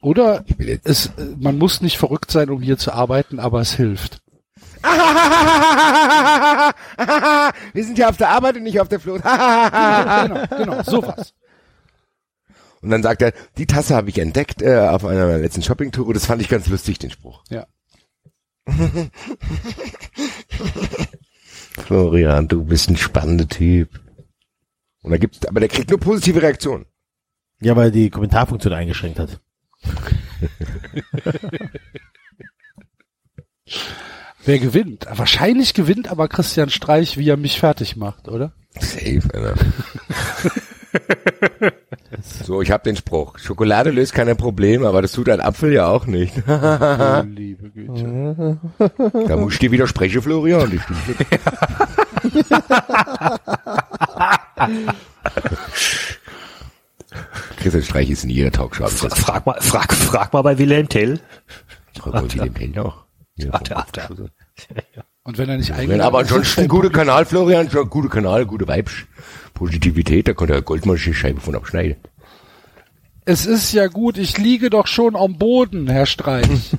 Oder 0.00 0.44
es, 0.84 1.12
man 1.38 1.58
muss 1.58 1.80
nicht 1.80 1.96
verrückt 1.98 2.30
sein, 2.30 2.50
um 2.50 2.60
hier 2.60 2.76
zu 2.78 2.92
arbeiten, 2.92 3.38
aber 3.40 3.60
es 3.60 3.74
hilft. 3.74 4.20
Wir 7.72 7.84
sind 7.84 7.96
ja 7.98 8.08
auf 8.08 8.16
der 8.16 8.30
Arbeit 8.30 8.56
und 8.56 8.64
nicht 8.64 8.80
auf 8.80 8.88
der 8.88 8.98
Flucht. 9.00 9.22
genau, 9.24 10.46
genau, 10.56 10.82
sowas. 10.82 11.34
Und 12.82 12.90
dann 12.90 13.02
sagt 13.02 13.22
er, 13.22 13.32
die 13.56 13.66
Tasse 13.66 13.96
habe 13.96 14.10
ich 14.10 14.18
entdeckt 14.18 14.60
äh, 14.60 14.76
auf 14.76 15.06
einer 15.06 15.26
meiner 15.26 15.38
letzten 15.38 15.62
Shoppingtour. 15.62 16.12
Das 16.12 16.26
fand 16.26 16.42
ich 16.42 16.50
ganz 16.50 16.68
lustig, 16.68 16.98
den 16.98 17.10
Spruch. 17.10 17.42
Ja. 17.48 17.66
Florian, 21.86 22.48
du 22.48 22.64
bist 22.64 22.90
ein 22.90 22.96
spannender 22.96 23.48
Typ. 23.48 24.00
Und 25.02 25.12
da 25.12 25.16
gibt's, 25.16 25.46
aber 25.46 25.60
der 25.60 25.70
kriegt 25.70 25.88
nur 25.90 26.00
positive 26.00 26.42
Reaktionen. 26.42 26.84
Ja, 27.60 27.76
weil 27.76 27.90
die 27.90 28.10
Kommentarfunktion 28.10 28.74
eingeschränkt 28.74 29.18
hat. 29.18 29.40
Wer 34.46 34.58
gewinnt? 34.58 35.06
Wahrscheinlich 35.10 35.74
gewinnt 35.74 36.08
aber 36.08 36.28
Christian 36.28 36.68
Streich, 36.70 37.16
wie 37.16 37.28
er 37.28 37.36
mich 37.36 37.58
fertig 37.58 37.96
macht, 37.96 38.28
oder? 38.28 38.52
Safe, 38.78 39.22
Alter. 39.32 39.54
so, 42.44 42.60
ich 42.60 42.70
habe 42.70 42.84
den 42.84 42.96
Spruch. 42.96 43.38
Schokolade 43.38 43.90
löst 43.90 44.12
keine 44.12 44.34
Probleme, 44.34 44.86
aber 44.86 45.00
das 45.02 45.12
tut 45.12 45.28
ein 45.28 45.40
Apfel 45.40 45.72
ja 45.72 45.86
auch 45.86 46.06
nicht. 46.06 46.34
Oh, 46.46 47.22
liebe 47.26 47.70
Güte. 47.70 48.58
da 49.28 49.36
muss 49.36 49.54
ich 49.54 49.60
dir 49.60 49.70
widersprechen, 49.70 50.20
Florian. 50.20 50.70
Christian 57.56 57.82
Streich 57.82 58.10
ist 58.10 58.24
in 58.24 58.30
jeder 58.30 58.50
Talkshow. 58.50 58.88
Fra 58.88 59.08
frag 59.08 59.46
mal, 59.46 59.60
frag, 59.60 59.92
frag 59.92 60.32
mal 60.32 60.42
bei 60.42 60.58
Wilhelm 60.58 60.88
Tell. 60.88 61.20
Frag 61.98 62.12
mal, 62.12 62.28
den 62.28 62.72
noch. 62.72 63.03
Ach, 63.50 63.62
der, 63.62 63.78
ach, 63.78 63.90
der. 63.90 64.08
Und 65.24 65.38
wenn 65.38 65.48
er 65.48 65.56
nicht 65.56 65.70
Wenn 65.70 65.76
eingeladen 65.78 66.06
aber 66.06 66.20
ist, 66.22 66.30
ansonsten 66.30 66.60
dann- 66.62 66.68
guter 66.68 66.90
Kanal, 66.90 67.24
Florian, 67.24 67.68
schon 67.70 67.90
guter 67.90 68.08
Kanal, 68.08 68.46
gute 68.46 68.68
Vibes, 68.68 68.92
Positivität, 69.54 70.28
da 70.28 70.34
konnte 70.34 70.54
er 70.54 70.62
Goldmaschinenscheibe 70.62 71.40
von 71.40 71.56
abschneiden. 71.56 71.96
Es 73.26 73.46
ist 73.46 73.72
ja 73.72 73.86
gut, 73.86 74.18
ich 74.18 74.36
liege 74.36 74.68
doch 74.68 74.86
schon 74.86 75.16
am 75.16 75.38
Boden, 75.38 75.88
Herr 75.88 76.04
Streich. 76.04 76.72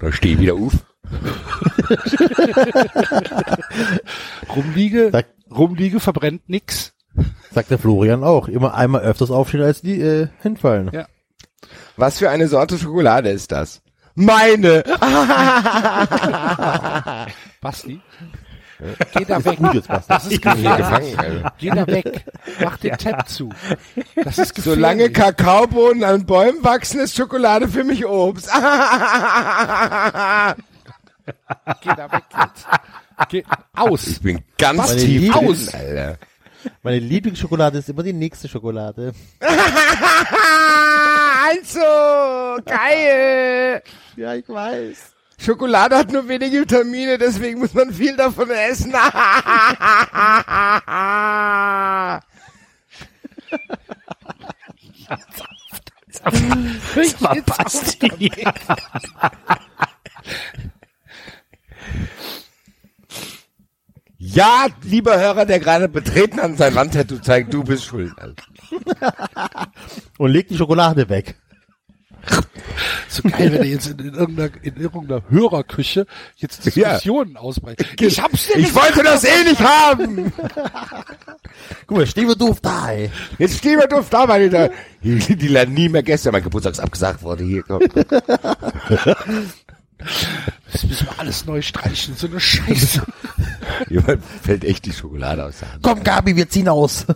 Da 0.00 0.12
stehe 0.12 0.34
ich 0.34 0.40
wieder 0.40 0.54
auf. 0.54 0.74
Rumliege, 4.54 5.10
Sag- 5.10 5.34
rumliege 5.50 6.00
verbrennt 6.00 6.48
nix. 6.48 6.92
Sagt 7.50 7.70
der 7.70 7.78
Florian 7.78 8.22
auch. 8.22 8.48
Immer 8.48 8.74
einmal 8.74 9.02
öfters 9.02 9.30
aufstehen, 9.30 9.62
als 9.62 9.82
die 9.82 10.00
äh, 10.00 10.28
hinfallen. 10.42 10.90
Ja. 10.92 11.06
Was 11.96 12.18
für 12.18 12.30
eine 12.30 12.48
Sorte 12.48 12.78
Schokolade 12.78 13.30
ist 13.30 13.52
das? 13.52 13.82
Meine! 14.14 14.82
Basti? 17.60 18.00
Geh 19.14 19.24
da 19.26 19.44
weg. 19.44 19.58
Gut 19.58 19.74
jetzt, 19.74 19.88
Basti. 19.88 20.08
Das 20.08 20.24
ist 20.26 20.40
gefährlich. 20.42 20.76
gefangen, 20.76 21.18
Alter. 21.18 21.52
Geh 21.58 21.70
da 21.70 21.86
weg. 21.86 22.24
Mach 22.62 22.78
den 22.78 22.96
Tab 22.96 23.28
zu. 23.28 23.50
Das 24.16 24.38
ist 24.38 24.54
gefährlich. 24.54 24.80
Solange 24.80 25.10
Kakaobohnen 25.10 26.02
an 26.04 26.24
Bäumen 26.24 26.64
wachsen, 26.64 27.00
ist 27.00 27.14
Schokolade 27.16 27.68
für 27.68 27.84
mich 27.84 28.06
Obst. 28.06 28.46
Geh 31.82 31.90
da 31.96 32.10
weg 32.10 32.24
jetzt. 32.42 32.66
Geh 33.28 33.44
aus. 33.74 34.06
Ich 34.06 34.20
bin 34.22 34.42
ganz 34.56 34.78
Meine 34.78 34.96
tief 35.00 35.36
aus, 35.36 35.74
Alter. 35.74 36.16
Meine 36.82 36.98
Lieblingsschokolade 36.98 37.78
ist 37.78 37.88
immer 37.88 38.02
die 38.02 38.12
nächste 38.12 38.48
Schokolade. 38.48 39.12
Also, 41.44 42.62
geil! 42.64 43.82
Ja, 44.16 44.34
ich 44.34 44.48
weiß. 44.48 45.14
Schokolade 45.38 45.96
hat 45.96 46.12
nur 46.12 46.28
wenige 46.28 46.60
Vitamine, 46.60 47.16
deswegen 47.16 47.60
muss 47.60 47.72
man 47.72 47.90
viel 47.94 48.14
davon 48.16 48.50
essen. 48.50 48.92
Das 56.94 57.22
war 57.22 57.36
Basti. 57.46 58.30
Ja, 64.32 64.66
lieber 64.82 65.18
Hörer, 65.18 65.44
der 65.44 65.60
gerade 65.60 65.88
betreten 65.88 66.40
an 66.40 66.56
sein 66.56 66.74
Wandtattoo 66.74 67.18
zeigt, 67.18 67.52
du 67.52 67.64
bist 67.64 67.84
schuld. 67.84 68.12
Alter. 68.18 68.42
Und 70.18 70.30
leg 70.30 70.48
die 70.48 70.56
Schokolade 70.56 71.08
weg. 71.08 71.36
So 73.08 73.22
geil, 73.28 73.52
wenn 73.52 73.62
er 73.62 73.64
jetzt 73.64 73.88
in, 73.88 73.98
in, 73.98 74.14
irgendeiner, 74.14 74.50
in 74.62 74.76
irgendeiner 74.76 75.22
Hörerküche 75.30 76.06
jetzt 76.36 76.64
Diskussionen 76.64 77.36
ausbreitet. 77.36 78.00
Ich 78.00 78.20
hab's 78.22 78.46
dir 78.46 78.58
Ich 78.58 78.74
wollte 78.74 79.02
das 79.02 79.24
eh 79.24 79.44
nicht 79.44 79.60
haben! 79.60 80.32
Guck 81.86 81.96
mal, 81.96 82.06
steh 82.06 82.24
mir 82.24 82.36
doof 82.36 82.60
da, 82.60 82.92
ey. 82.92 83.10
Jetzt 83.38 83.58
stehen 83.58 83.78
wir 83.78 83.88
doof 83.88 84.08
da, 84.10 84.26
meine 84.26 84.48
da. 84.48 84.68
Die, 85.02 85.18
die 85.18 85.48
lernen 85.48 85.74
nie 85.74 85.88
mehr 85.88 86.02
Gäste. 86.02 86.30
Mein 86.30 86.42
Geburtstag 86.42 86.74
ist 86.74 86.80
abgesagt 86.80 87.22
worden. 87.22 87.46
Hier, 87.48 87.62
komm. 87.62 87.80
Das 90.72 90.84
müssen 90.86 91.06
wir 91.08 91.18
alles 91.18 91.46
neu 91.46 91.62
streichen, 91.62 92.14
so 92.16 92.26
eine 92.26 92.38
Scheiße. 92.40 93.02
Jemand 93.88 94.22
fällt 94.42 94.64
echt 94.64 94.84
die 94.86 94.92
Schokolade 94.92 95.44
aus 95.44 95.58
der 95.60 95.72
Hand. 95.72 95.82
Komm, 95.82 96.02
Gabi, 96.02 96.36
wir 96.36 96.48
ziehen 96.48 96.68
aus. 96.68 97.06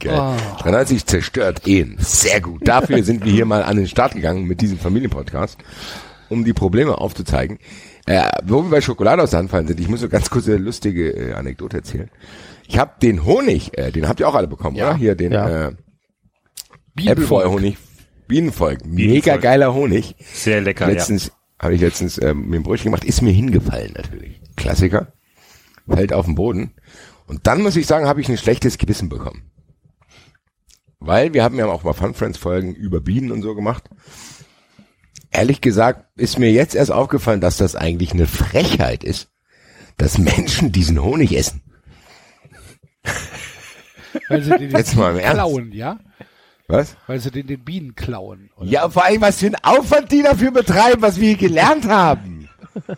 Geil. 0.00 0.36
93 0.58 1.06
zerstört 1.06 1.66
Ehen. 1.66 1.96
Sehr 2.00 2.40
gut. 2.40 2.66
Dafür 2.66 3.02
sind 3.04 3.24
wir 3.24 3.32
hier 3.32 3.44
mal 3.46 3.62
an 3.62 3.76
den 3.76 3.86
Start 3.86 4.14
gegangen 4.14 4.44
mit 4.44 4.60
diesem 4.60 4.78
Familienpodcast, 4.78 5.58
um 6.28 6.44
die 6.44 6.52
Probleme 6.52 6.98
aufzuzeigen. 6.98 7.58
Äh, 8.06 8.28
wo 8.44 8.62
wir 8.64 8.70
bei 8.70 8.80
Schokolade 8.80 9.22
aus 9.22 9.30
der 9.30 9.38
Hand 9.40 9.50
fallen 9.50 9.68
sind, 9.68 9.78
ich 9.78 9.86
muss 9.88 10.00
so 10.00 10.08
ganz 10.08 10.30
kurz 10.30 10.48
eine 10.48 10.56
lustige 10.56 11.10
äh, 11.10 11.34
Anekdote 11.34 11.76
erzählen. 11.78 12.10
Ich 12.66 12.78
habe 12.78 12.92
den 13.00 13.24
Honig, 13.24 13.76
äh, 13.78 13.92
den 13.92 14.08
habt 14.08 14.18
ihr 14.20 14.28
auch 14.28 14.34
alle 14.34 14.48
bekommen, 14.48 14.76
Ja. 14.76 14.88
oder? 14.90 14.96
Hier 14.98 15.14
den 15.14 15.32
Ja. 15.32 15.68
äh, 15.68 15.72
Äpfelhonig. 17.04 17.76
Bienenvolk. 18.30 18.86
Mega 18.86 18.96
Bienenvolk. 18.96 19.40
geiler 19.42 19.74
Honig. 19.74 20.14
Sehr 20.32 20.60
lecker, 20.60 20.86
letztens 20.86 21.32
habe 21.58 21.74
ich 21.74 21.80
letztens 21.80 22.16
ähm, 22.22 22.48
mir 22.48 22.56
ein 22.56 22.62
Brötchen 22.62 22.84
gemacht, 22.90 23.04
ist 23.04 23.20
mir 23.20 23.32
hingefallen 23.32 23.92
natürlich. 23.94 24.40
Klassiker. 24.56 25.12
Fällt 25.86 26.12
auf 26.12 26.24
den 26.24 26.36
Boden. 26.36 26.72
Und 27.26 27.46
dann 27.46 27.60
muss 27.62 27.76
ich 27.76 27.86
sagen, 27.86 28.06
habe 28.06 28.20
ich 28.20 28.28
ein 28.28 28.38
schlechtes 28.38 28.78
Gewissen 28.78 29.08
bekommen. 29.08 29.50
Weil 31.00 31.34
wir 31.34 31.42
haben 31.42 31.56
ja 31.56 31.66
auch 31.66 31.82
mal 31.82 31.92
Fun 31.92 32.14
Friends 32.14 32.38
Folgen 32.38 32.74
über 32.74 33.00
Bienen 33.00 33.30
und 33.32 33.42
so 33.42 33.54
gemacht. 33.54 33.84
Ehrlich 35.30 35.60
gesagt 35.60 36.06
ist 36.16 36.38
mir 36.38 36.50
jetzt 36.50 36.74
erst 36.74 36.92
aufgefallen, 36.92 37.40
dass 37.40 37.56
das 37.56 37.76
eigentlich 37.76 38.12
eine 38.12 38.26
Frechheit 38.26 39.04
ist, 39.04 39.30
dass 39.96 40.18
Menschen 40.18 40.72
diesen 40.72 41.02
Honig 41.02 41.36
essen. 41.36 41.62
Weil 44.28 44.42
sie 44.42 44.58
den, 44.58 44.70
Jetzt 44.70 44.96
mal 44.96 45.12
im 45.12 45.18
Ernst. 45.18 45.34
klauen, 45.34 45.72
ja? 45.72 45.98
Was? 46.70 46.96
Weil 47.06 47.20
sie 47.20 47.30
den 47.30 47.46
den 47.46 47.64
Bienen 47.64 47.94
klauen. 47.94 48.50
Oder? 48.56 48.68
Ja, 48.68 48.88
vor 48.88 49.04
allem, 49.04 49.20
was 49.20 49.38
für 49.38 49.46
ein 49.46 49.56
Aufwand 49.62 50.12
die 50.12 50.22
dafür 50.22 50.50
betreiben, 50.50 51.02
was 51.02 51.18
wir 51.18 51.28
hier 51.28 51.36
gelernt 51.36 51.86
haben. 51.86 52.48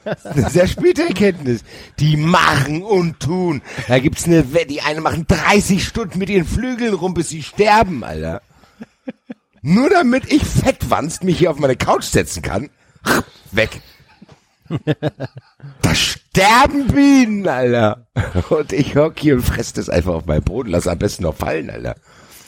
Das 0.05 0.25
ist 0.25 0.26
eine 0.26 0.51
sehr 0.51 0.67
späte 0.68 1.02
Erkenntnis. 1.09 1.65
Die 1.99 2.17
machen 2.17 2.83
und 2.83 3.20
tun. 3.20 3.62
Da 3.89 3.99
gibt's 3.99 4.26
eine 4.26 4.52
Wette, 4.52 4.67
die 4.68 4.83
eine 4.83 5.01
machen 5.01 5.26
30 5.26 5.84
Stunden 5.84 6.18
mit 6.18 6.28
ihren 6.28 6.47
Flügeln 6.47 6.94
rum, 6.94 7.15
bis 7.15 7.31
sie 7.31 7.42
sterben, 7.42 8.05
Alter. 8.05 8.42
Nur 9.62 9.89
damit 9.89 10.31
ich 10.31 10.44
fettwanst 10.44 11.25
mich 11.25 11.39
hier 11.39 11.51
auf 11.51 11.59
meine 11.59 11.76
Couch 11.76 12.05
setzen 12.05 12.42
kann. 12.42 12.68
Weg. 13.51 13.81
Da 15.83 15.94
sterben 15.94 16.89
Bienen, 16.89 17.47
Alter. 17.47 18.07
Und 18.51 18.73
ich 18.73 18.97
hock 18.97 19.18
hier 19.18 19.36
und 19.36 19.42
fress 19.42 19.73
das 19.73 19.89
einfach 19.89 20.15
auf 20.15 20.26
meinen 20.26 20.42
Boden. 20.42 20.70
Lass 20.70 20.86
am 20.86 20.99
besten 20.99 21.23
noch 21.25 21.36
fallen, 21.36 21.70
Alter. 21.70 21.97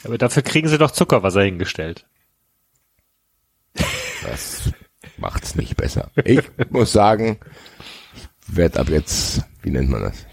Aber 0.05 0.17
dafür 0.17 0.43
kriegen 0.43 0.67
sie 0.67 0.77
doch 0.77 0.91
Zuckerwasser 0.91 1.41
hingestellt. 1.43 2.05
Das 4.23 4.71
macht's 5.17 5.55
nicht 5.55 5.75
besser. 5.77 6.11
Ich 6.23 6.41
muss 6.69 6.91
sagen, 6.91 7.37
ich 8.47 8.55
werde 8.55 8.79
ab 8.79 8.89
jetzt, 8.89 9.41
wie 9.61 9.71
nennt 9.71 9.89
man 9.89 10.01
das? 10.03 10.25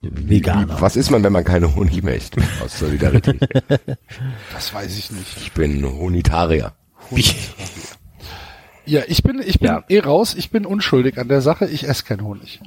Veganer. 0.00 0.80
Was 0.80 0.96
ist 0.96 1.10
man, 1.10 1.22
wenn 1.22 1.32
man 1.32 1.44
keine 1.44 1.74
Honig 1.76 2.02
mehr 2.02 2.16
isst? 2.16 2.34
Aus 2.64 2.78
Solidarität. 2.78 3.40
Das 4.52 4.74
weiß 4.74 4.96
ich 4.98 5.10
nicht. 5.12 5.36
Ich 5.38 5.52
bin 5.52 5.84
Honitarier. 5.84 6.74
Ja, 8.84 9.02
ich 9.06 9.22
bin, 9.22 9.40
ich 9.44 9.60
bin 9.60 9.68
Ja. 9.68 9.84
eh 9.88 10.00
raus. 10.00 10.34
Ich 10.34 10.50
bin 10.50 10.66
unschuldig 10.66 11.18
an 11.18 11.28
der 11.28 11.40
Sache. 11.40 11.66
Ich 11.66 11.88
esse 11.88 12.02
keinen 12.04 12.24
Honig. 12.24 12.60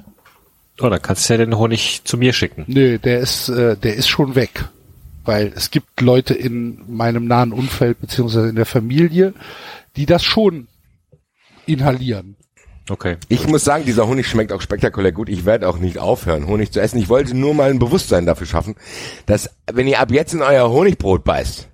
Oh, 0.80 0.88
dann 0.88 1.00
kannst 1.02 1.28
du 1.28 1.34
ja 1.34 1.38
den 1.38 1.56
Honig 1.58 2.02
zu 2.04 2.16
mir 2.16 2.32
schicken. 2.32 2.64
Nö, 2.68 2.98
der 2.98 3.20
ist, 3.20 3.48
äh, 3.50 3.76
der 3.76 3.94
ist 3.96 4.08
schon 4.08 4.34
weg. 4.34 4.64
Weil 5.26 5.52
es 5.54 5.70
gibt 5.70 6.00
Leute 6.00 6.34
in 6.34 6.80
meinem 6.88 7.26
nahen 7.26 7.52
Umfeld 7.52 8.00
beziehungsweise 8.00 8.48
in 8.48 8.56
der 8.56 8.66
Familie, 8.66 9.34
die 9.96 10.06
das 10.06 10.24
schon 10.24 10.68
inhalieren. 11.66 12.36
Okay. 12.88 13.16
Ich 13.28 13.48
muss 13.48 13.64
sagen, 13.64 13.84
dieser 13.84 14.06
Honig 14.06 14.28
schmeckt 14.28 14.52
auch 14.52 14.60
spektakulär 14.60 15.10
gut. 15.10 15.28
Ich 15.28 15.44
werde 15.44 15.68
auch 15.68 15.78
nicht 15.78 15.98
aufhören, 15.98 16.46
Honig 16.46 16.70
zu 16.70 16.80
essen. 16.80 16.98
Ich 16.98 17.08
wollte 17.08 17.36
nur 17.36 17.52
mal 17.52 17.70
ein 17.70 17.80
Bewusstsein 17.80 18.26
dafür 18.26 18.46
schaffen, 18.46 18.76
dass 19.26 19.50
wenn 19.70 19.88
ihr 19.88 19.98
ab 19.98 20.12
jetzt 20.12 20.34
in 20.34 20.42
euer 20.42 20.70
Honigbrot 20.70 21.24
beißt, 21.24 21.68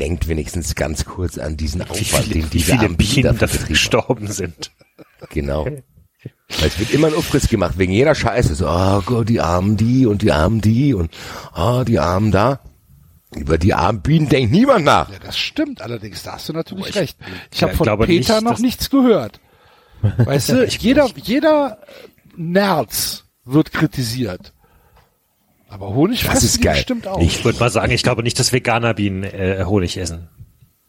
denkt 0.00 0.26
wenigstens 0.26 0.74
ganz 0.74 1.04
kurz 1.04 1.38
an 1.38 1.56
diesen 1.56 1.82
Wie 1.82 1.84
Aufwand, 1.84 2.24
viele, 2.24 2.34
den 2.34 2.44
wie 2.46 2.58
diese 2.58 2.72
viele 2.72 2.80
armen 2.80 2.96
Bienen 2.96 3.38
dafür 3.38 3.68
gestorben 3.68 4.26
sind. 4.26 4.72
Genau. 5.30 5.68
Weil 6.60 6.68
es 6.68 6.78
wird 6.78 6.92
immer 6.92 7.08
ein 7.08 7.14
Aufriss 7.14 7.48
gemacht, 7.48 7.78
wegen 7.78 7.92
jeder 7.92 8.14
Scheiße. 8.14 8.54
So, 8.54 8.68
oh 8.68 9.02
Gott, 9.04 9.28
die 9.28 9.40
armen 9.40 9.76
die 9.76 10.06
und 10.06 10.22
die 10.22 10.32
armen 10.32 10.60
die 10.60 10.94
und 10.94 11.10
ah, 11.52 11.84
die 11.84 11.98
armen 11.98 12.30
da. 12.30 12.60
Über 13.34 13.56
die 13.56 13.72
armen 13.72 14.02
Bienen 14.02 14.28
denkt 14.28 14.52
niemand 14.52 14.84
nach. 14.84 15.10
Ja, 15.10 15.18
das 15.18 15.38
stimmt 15.38 15.80
allerdings. 15.80 16.22
Da 16.22 16.34
hast 16.34 16.48
du 16.50 16.52
natürlich 16.52 16.88
ich- 16.90 16.96
recht. 16.96 17.18
Ich 17.50 17.62
habe 17.62 17.74
von 17.74 17.86
Peter 18.00 18.34
nicht, 18.34 18.44
noch 18.44 18.58
nichts 18.58 18.90
gehört. 18.90 19.40
Weißt 20.18 20.50
du, 20.50 20.66
jeder, 20.66 21.08
jeder 21.16 21.78
Nerz 22.36 23.24
wird 23.44 23.72
kritisiert. 23.72 24.52
Aber 25.68 25.94
Honig 25.94 26.24
Das 26.24 26.44
ist 26.44 26.60
geil. 26.60 26.74
bestimmt 26.74 27.06
auch. 27.08 27.18
Ich 27.20 27.44
würde 27.44 27.58
mal 27.58 27.70
sagen, 27.70 27.92
ich 27.92 28.02
glaube 28.02 28.22
nicht, 28.22 28.38
dass 28.38 28.52
Veganer 28.52 28.92
Bienen 28.92 29.22
äh, 29.22 29.64
Honig 29.64 29.96
essen. 29.96 30.28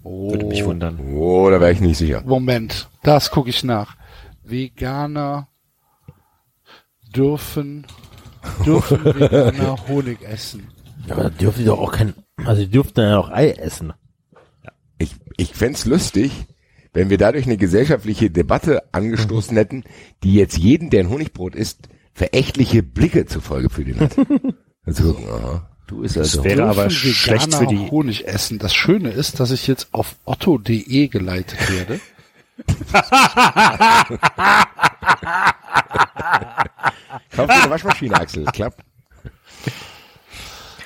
Würde 0.03 0.45
mich 0.45 0.65
wundern. 0.65 0.99
Oh, 1.15 1.49
da 1.49 1.61
wäre 1.61 1.71
ich 1.71 1.79
nicht 1.79 1.97
sicher. 1.97 2.21
Moment, 2.25 2.89
das 3.03 3.31
gucke 3.31 3.49
ich 3.49 3.63
nach. 3.63 3.95
Veganer 4.43 5.47
dürfen 7.15 7.85
dürfen 8.65 9.03
Veganer 9.05 9.77
Honig 9.87 10.21
essen. 10.23 10.67
Ja, 11.07 11.13
aber 11.15 11.23
da 11.25 11.29
dürfen 11.29 11.59
die 11.59 11.65
doch 11.65 11.79
auch 11.79 11.91
kein, 11.91 12.13
also 12.45 12.61
die 12.61 12.69
dürften 12.69 13.01
ja 13.01 13.17
auch 13.17 13.29
Ei 13.29 13.51
essen. 13.51 13.93
Ich, 14.97 15.15
ich 15.37 15.53
fänd's 15.53 15.85
lustig, 15.85 16.31
wenn 16.93 17.09
wir 17.09 17.17
dadurch 17.17 17.45
eine 17.45 17.57
gesellschaftliche 17.57 18.29
Debatte 18.29 18.83
angestoßen 18.93 19.57
hätten, 19.57 19.83
die 20.23 20.33
jetzt 20.35 20.57
jeden, 20.57 20.89
der 20.89 21.01
ein 21.01 21.09
Honigbrot 21.09 21.55
isst, 21.55 21.89
verächtliche 22.13 22.83
Blicke 22.83 23.25
zur 23.25 23.41
Folge 23.41 23.69
für 23.69 23.83
den 23.85 23.99
hat. 23.99 24.15
Also, 24.85 25.17
aha, 25.17 25.69
du 25.87 26.01
isst 26.01 26.17
also. 26.17 26.43
wäre 26.43 26.65
aber 26.65 26.89
schlecht 26.89 27.53
für 27.55 27.65
die- 27.67 27.77
Honig 27.89 28.27
essen. 28.27 28.59
Das 28.59 28.73
Schöne 28.75 29.11
ist, 29.11 29.39
dass 29.39 29.51
ich 29.51 29.65
jetzt 29.65 29.93
auf 29.93 30.17
otto.de 30.25 31.07
geleitet 31.07 31.71
werde. 31.71 32.01
Kauf 37.35 37.47
dir 37.47 37.63
eine 37.63 37.69
Waschmaschine, 37.69 38.15
Axel. 38.15 38.45
Klappt. 38.45 38.83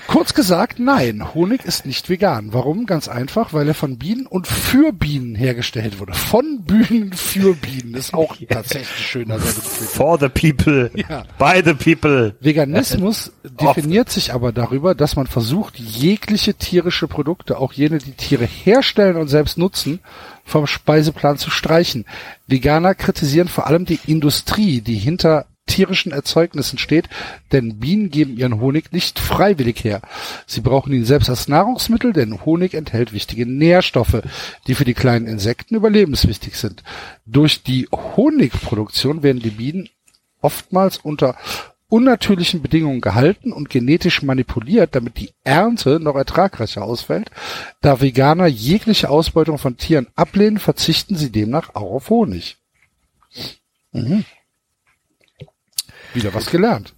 Kurz 0.07 0.33
gesagt, 0.33 0.79
nein, 0.79 1.33
Honig 1.33 1.65
ist 1.65 1.85
nicht 1.85 2.09
vegan. 2.09 2.53
Warum? 2.53 2.85
Ganz 2.85 3.09
einfach, 3.09 3.51
weil 3.51 3.67
er 3.67 3.73
von 3.73 3.97
Bienen 3.97 4.25
und 4.25 4.47
für 4.47 4.93
Bienen 4.93 5.35
hergestellt 5.35 5.99
wurde. 5.99 6.13
Von 6.13 6.63
Bienen 6.63 7.11
für 7.11 7.53
Bienen 7.53 7.93
ist 7.93 8.13
auch 8.13 8.37
tatsächlich 8.49 9.05
schöner. 9.05 9.37
For 9.37 10.17
the 10.17 10.29
people. 10.29 10.91
Ja. 10.95 11.25
By 11.37 11.61
the 11.63 11.73
people. 11.73 12.35
Veganismus 12.39 13.33
definiert 13.43 14.09
sich 14.09 14.33
aber 14.33 14.53
darüber, 14.53 14.95
dass 14.95 15.17
man 15.17 15.27
versucht, 15.27 15.77
jegliche 15.77 16.53
tierische 16.53 17.09
Produkte, 17.09 17.57
auch 17.57 17.73
jene, 17.73 17.97
die 17.97 18.13
Tiere 18.13 18.45
herstellen 18.45 19.17
und 19.17 19.27
selbst 19.27 19.57
nutzen, 19.57 19.99
vom 20.47 20.65
Speiseplan 20.65 21.37
zu 21.37 21.51
streichen. 21.51 22.05
Veganer 22.47 22.95
kritisieren 22.95 23.49
vor 23.49 23.67
allem 23.67 23.85
die 23.85 23.99
Industrie, 24.07 24.81
die 24.81 24.95
hinter 24.95 25.45
tierischen 25.67 26.13
Erzeugnissen 26.13 26.79
steht, 26.79 27.09
denn 27.51 27.77
Bienen 27.77 28.09
geben 28.09 28.37
ihren 28.37 28.61
Honig 28.61 28.93
nicht 28.93 29.19
freiwillig 29.19 29.83
her. 29.83 30.01
Sie 30.47 30.61
brauchen 30.61 30.93
ihn 30.93 31.05
selbst 31.05 31.29
als 31.29 31.49
Nahrungsmittel, 31.49 32.13
denn 32.13 32.45
Honig 32.45 32.73
enthält 32.73 33.11
wichtige 33.11 33.45
Nährstoffe, 33.45 34.21
die 34.65 34.75
für 34.75 34.85
die 34.85 34.93
kleinen 34.93 35.27
Insekten 35.27 35.75
überlebenswichtig 35.75 36.55
sind. 36.55 36.83
Durch 37.25 37.63
die 37.63 37.87
Honigproduktion 37.91 39.21
werden 39.23 39.41
die 39.41 39.51
Bienen 39.51 39.89
oftmals 40.41 40.97
unter 40.97 41.35
unnatürlichen 41.89 42.61
Bedingungen 42.61 43.01
gehalten 43.01 43.53
und 43.53 43.69
genetisch 43.69 44.21
manipuliert, 44.21 44.95
damit 44.95 45.17
die 45.17 45.31
Ernte 45.43 45.99
noch 45.99 46.15
ertragreicher 46.15 46.83
ausfällt. 46.83 47.31
Da 47.81 48.01
Veganer 48.01 48.47
jegliche 48.47 49.09
Ausbeutung 49.09 49.57
von 49.57 49.77
Tieren 49.77 50.07
ablehnen, 50.15 50.59
verzichten 50.59 51.15
sie 51.15 51.31
demnach 51.31 51.75
auch 51.75 51.93
auf 51.93 52.09
Honig. 52.09 52.57
Mhm. 53.91 54.25
Wieder 56.13 56.33
was 56.33 56.47
gelernt. 56.47 56.93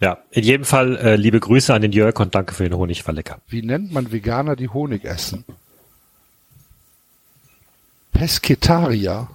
Ja, 0.00 0.18
in 0.30 0.44
jedem 0.44 0.64
Fall 0.64 0.96
äh, 0.96 1.16
liebe 1.16 1.40
Grüße 1.40 1.74
an 1.74 1.82
den 1.82 1.92
Jörg 1.92 2.18
und 2.20 2.34
danke 2.34 2.54
für 2.54 2.62
den 2.62 2.76
Honig, 2.76 3.06
war 3.06 3.14
lecker. 3.14 3.40
Wie 3.48 3.62
nennt 3.62 3.92
man 3.92 4.12
Veganer, 4.12 4.54
die 4.54 4.68
Honig 4.68 5.04
essen? 5.04 5.44
Pesketarier. 8.12 9.28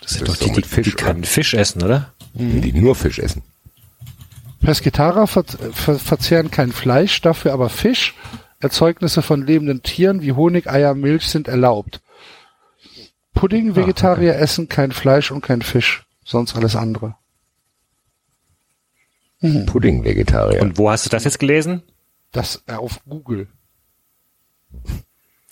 Das 0.00 0.12
sind 0.12 0.28
Das 0.28 0.38
doch 0.38 0.46
die, 0.46 0.52
die, 0.52 0.68
Fisch, 0.68 0.84
die 0.84 0.92
keinen 0.92 1.24
Fisch 1.24 1.54
essen, 1.54 1.82
oder? 1.82 2.12
Die 2.34 2.72
nur 2.72 2.94
Fisch 2.94 3.18
essen. 3.18 3.42
Pesketarer 4.64 5.26
ver 5.26 5.44
ver 5.44 5.98
verzehren 5.98 6.50
kein 6.50 6.72
Fleisch, 6.72 7.20
dafür 7.20 7.52
aber 7.52 7.68
Fisch. 7.68 8.14
Erzeugnisse 8.60 9.20
von 9.20 9.46
lebenden 9.46 9.82
Tieren 9.82 10.22
wie 10.22 10.32
Honig, 10.32 10.68
Eier, 10.70 10.94
Milch 10.94 11.28
sind 11.28 11.48
erlaubt. 11.48 12.00
Pudding, 13.34 13.76
Vegetarier 13.76 14.36
essen 14.36 14.68
kein 14.68 14.92
Fleisch 14.92 15.30
und 15.30 15.42
kein 15.42 15.60
Fisch, 15.60 16.04
sonst 16.24 16.56
alles 16.56 16.76
andere. 16.76 17.16
Pudding-Vegetarier. 19.66 20.62
Und 20.62 20.78
wo 20.78 20.90
hast 20.90 21.04
du 21.04 21.10
das 21.10 21.24
jetzt 21.24 21.38
gelesen? 21.38 21.82
Das 22.32 22.62
äh, 22.66 22.72
auf 22.72 23.00
Google. 23.06 23.48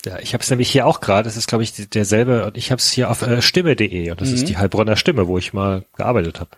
Ja, 0.05 0.19
ich 0.19 0.33
habe 0.33 0.43
es 0.43 0.49
nämlich 0.49 0.69
hier 0.69 0.85
auch 0.85 0.99
gerade. 0.99 1.23
Das 1.23 1.37
ist, 1.37 1.47
glaube 1.47 1.63
ich, 1.63 1.89
derselbe. 1.89 2.45
Und 2.45 2.57
ich 2.57 2.71
habe 2.71 2.79
es 2.79 2.91
hier 2.91 3.09
auf 3.09 3.21
äh, 3.21 3.41
stimme.de. 3.41 4.11
Und 4.11 4.19
das 4.19 4.31
ist 4.31 4.49
die 4.49 4.57
Heilbronner 4.57 4.95
Stimme, 4.95 5.27
wo 5.27 5.37
ich 5.37 5.53
mal 5.53 5.85
gearbeitet 5.95 6.39
habe. 6.39 6.51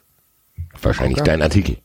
Wahrscheinlich 0.82 1.22
dein 1.22 1.42
Artikel. 1.42 1.78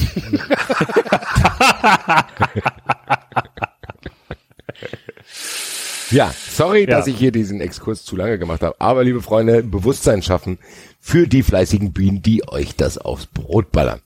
ja, 6.10 6.32
sorry, 6.32 6.80
Ja. 6.82 6.86
dass 6.98 7.06
ich 7.06 7.16
hier 7.16 7.32
diesen 7.32 7.60
Exkurs 7.60 8.04
zu 8.04 8.16
lange 8.16 8.38
gemacht 8.38 8.62
habe. 8.62 8.74
Aber 8.78 9.04
liebe 9.04 9.22
Freunde, 9.22 9.62
Bewusstsein 9.62 10.22
schaffen 10.22 10.58
für 11.00 11.26
die 11.28 11.42
fleißigen 11.42 11.92
Bienen, 11.92 12.22
die 12.22 12.46
euch 12.48 12.74
das 12.76 12.98
aufs 12.98 13.26
Brot 13.26 13.70
ballern. 13.72 14.00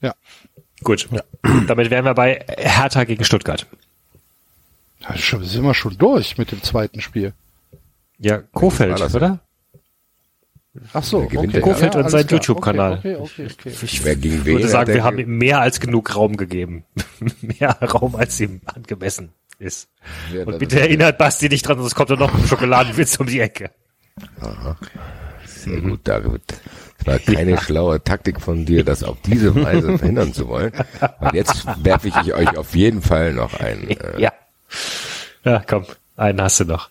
Ja. 0.00 0.14
Gut. 0.82 1.08
Damit 1.66 1.90
wären 1.90 2.04
wir 2.04 2.14
bei 2.14 2.44
Hertha 2.58 3.04
gegen 3.04 3.24
Stuttgart. 3.24 3.66
Da 5.00 5.16
schon- 5.16 5.44
sind 5.44 5.64
wir 5.64 5.74
schon 5.74 5.96
durch 5.96 6.36
mit 6.38 6.52
dem 6.52 6.62
zweiten 6.62 7.00
Spiel. 7.00 7.32
Ja, 8.18 8.38
Kofeld, 8.52 9.00
oder? 9.14 9.40
Ach 10.92 11.02
so, 11.02 11.26
gewinnt 11.26 11.54
okay. 11.54 11.60
Kofeld 11.60 11.94
und 11.96 12.02
alles 12.02 12.12
sein. 12.12 12.26
YouTube-Kanal. 12.28 12.98
Okay, 12.98 13.16
okay, 13.16 13.48
okay. 13.52 13.70
okay. 13.70 13.76
Ich 13.82 14.04
Wer 14.04 14.16
gegen 14.16 14.44
wen 14.44 14.54
würde 14.54 14.64
hat 14.64 14.70
sagen, 14.70 14.94
wir 14.94 15.04
haben 15.04 15.18
ihm 15.18 15.38
mehr 15.38 15.60
als 15.60 15.80
genug 15.80 16.14
Raum 16.14 16.36
gegeben. 16.36 16.84
mehr 17.40 17.70
Raum, 17.82 18.16
als 18.16 18.40
ihm 18.40 18.60
angemessen 18.66 19.30
ist. 19.58 19.88
Ja, 20.32 20.44
Und 20.44 20.58
bitte 20.58 20.80
erinnert 20.80 21.18
Basti 21.18 21.48
nicht 21.48 21.66
dran, 21.66 21.78
sonst 21.78 21.94
kommt 21.94 22.10
da 22.10 22.16
noch 22.16 22.34
ein 22.34 22.46
Schokoladenwitz 22.46 23.16
um 23.18 23.26
die 23.26 23.40
Ecke. 23.40 23.70
Sehr 25.44 25.80
gut, 25.80 26.00
David. 26.04 26.42
Es 26.98 27.06
war 27.06 27.18
keine 27.18 27.58
schlaue 27.58 28.02
Taktik 28.02 28.40
von 28.40 28.64
dir, 28.64 28.84
das 28.84 29.02
auf 29.02 29.16
diese 29.24 29.54
Weise 29.54 29.98
verhindern 29.98 30.32
zu 30.32 30.48
wollen. 30.48 30.72
Und 31.20 31.34
jetzt 31.34 31.66
werfe 31.84 32.08
ich 32.08 32.34
euch 32.34 32.48
auf 32.56 32.74
jeden 32.74 33.02
Fall 33.02 33.32
noch 33.32 33.54
ein. 33.54 33.88
Äh, 33.88 34.20
Ja. 34.20 34.32
Ja, 35.44 35.62
komm, 35.66 35.84
einen 36.16 36.40
hast 36.42 36.60
du 36.60 36.64
noch. 36.64 36.90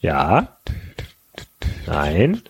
Ja. 0.00 0.48
Nein. 1.86 2.42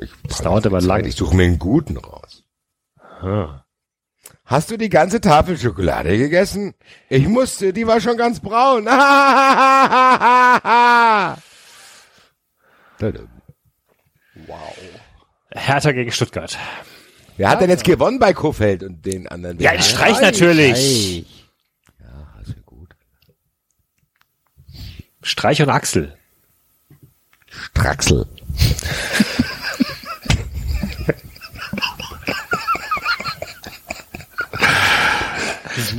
ich 0.00 0.10
Das 0.24 0.38
dauert 0.38 0.66
aber 0.66 0.80
lang. 0.80 1.04
Ich 1.04 1.16
suche 1.16 1.36
mir 1.36 1.44
einen 1.44 1.58
guten 1.58 1.96
raus. 1.96 2.44
Ah. 3.20 3.64
Hast 4.44 4.70
du 4.70 4.78
die 4.78 4.88
ganze 4.88 5.20
Tafel 5.20 5.58
Schokolade 5.58 6.16
gegessen? 6.16 6.74
Ich 7.08 7.28
musste, 7.28 7.72
die 7.72 7.86
war 7.86 8.00
schon 8.00 8.16
ganz 8.16 8.40
braun. 8.40 8.86
Hertha 15.54 15.92
gegen 15.92 16.12
Stuttgart. 16.12 16.58
Wer 17.36 17.50
hat 17.50 17.60
denn 17.60 17.70
jetzt 17.70 17.84
gewonnen 17.84 18.18
bei 18.18 18.32
Kofeld 18.32 18.82
und 18.82 19.06
den 19.06 19.28
anderen? 19.28 19.60
Ja, 19.60 19.80
Streich 19.80 20.20
natürlich. 20.20 20.76
Streich. 20.76 21.24
Ja, 22.00 22.40
ist 22.42 22.66
gut. 22.66 22.96
Streich 25.22 25.62
und 25.62 25.68
Axel. 25.68 26.17
Straxel. 27.70 28.26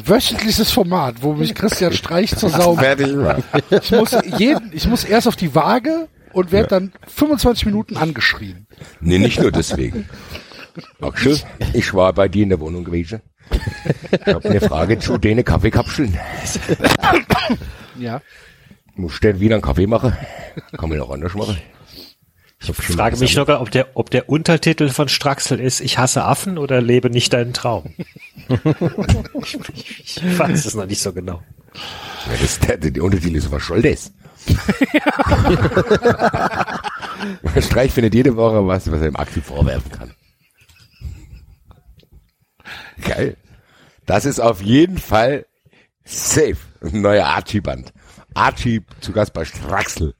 Wöchentliches 0.05 0.71
Format, 0.71 1.21
wo 1.21 1.33
mich 1.33 1.55
Christian 1.55 1.93
Streich 1.93 2.35
zur 2.35 2.49
Sau 2.49 2.75
Fertig 2.75 3.15
war. 3.17 3.39
Ich 3.69 3.91
muss 3.91 4.15
jeden, 4.37 4.71
ich 4.73 4.87
muss 4.87 5.03
erst 5.03 5.27
auf 5.27 5.35
die 5.35 5.55
Waage 5.55 6.07
und 6.33 6.51
werde 6.51 6.67
dann 6.67 6.91
25 7.07 7.65
Minuten 7.65 7.95
angeschrien. 7.97 8.67
Nee, 8.99 9.19
nicht 9.19 9.39
nur 9.39 9.51
deswegen. 9.51 10.09
Axel, 11.01 11.39
ich 11.73 11.93
war 11.93 12.13
bei 12.13 12.27
dir 12.27 12.43
in 12.43 12.49
der 12.49 12.59
Wohnung 12.59 12.83
gewesen. 12.83 13.21
Ich 14.11 14.33
habe 14.33 14.49
eine 14.49 14.61
Frage 14.61 14.99
zu 14.99 15.17
den 15.17 15.43
Kaffeekapseln. 15.43 16.17
Ja. 17.97 18.21
Muss 18.99 19.21
denn 19.21 19.39
wieder 19.39 19.55
einen 19.55 19.61
Kaffee 19.61 19.87
machen? 19.87 20.15
Kann 20.77 20.89
man 20.89 20.97
noch 20.97 21.09
anders 21.09 21.33
machen? 21.33 21.57
Ich 22.59 22.65
schon 22.65 22.75
Frage 22.75 23.15
mich 23.15 23.33
sogar, 23.33 23.61
ob 23.61 23.71
der, 23.71 23.87
ob 23.93 24.09
der 24.09 24.27
Untertitel 24.27 24.89
von 24.89 25.07
Straxel 25.07 25.61
ist, 25.61 25.79
ich 25.79 25.97
hasse 25.97 26.25
Affen 26.25 26.57
oder 26.57 26.81
lebe 26.81 27.09
nicht 27.09 27.31
deinen 27.31 27.53
Traum. 27.53 27.93
ich, 28.49 29.57
ich 30.19 30.37
weiß 30.39 30.65
es 30.65 30.75
noch 30.75 30.85
nicht 30.85 31.01
so 31.01 31.13
genau. 31.13 31.41
Ja, 31.73 32.33
das, 32.41 32.59
der, 32.59 32.75
der 32.77 33.01
Untertitel 33.01 33.37
ist 33.37 33.49
was 33.49 33.65
soll 33.65 33.81
das? 33.81 34.11
Streich 37.61 37.93
findet 37.93 38.13
jede 38.13 38.35
Woche 38.35 38.67
was, 38.67 38.91
was 38.91 38.99
er 38.99 39.07
im 39.07 39.15
Aktiv 39.15 39.45
vorwerfen 39.45 39.91
kann. 39.93 40.13
Geil. 43.01 43.37
Das 44.05 44.25
ist 44.25 44.41
auf 44.41 44.61
jeden 44.61 44.97
Fall 44.97 45.45
safe. 46.03 46.57
Ein 46.81 46.99
neuer 46.99 47.27
Archie-Band. 47.27 47.93
Archie 48.33 48.81
zu 49.01 49.11
Gast 49.11 49.33
bei 49.33 49.45
Straxel. 49.45 50.13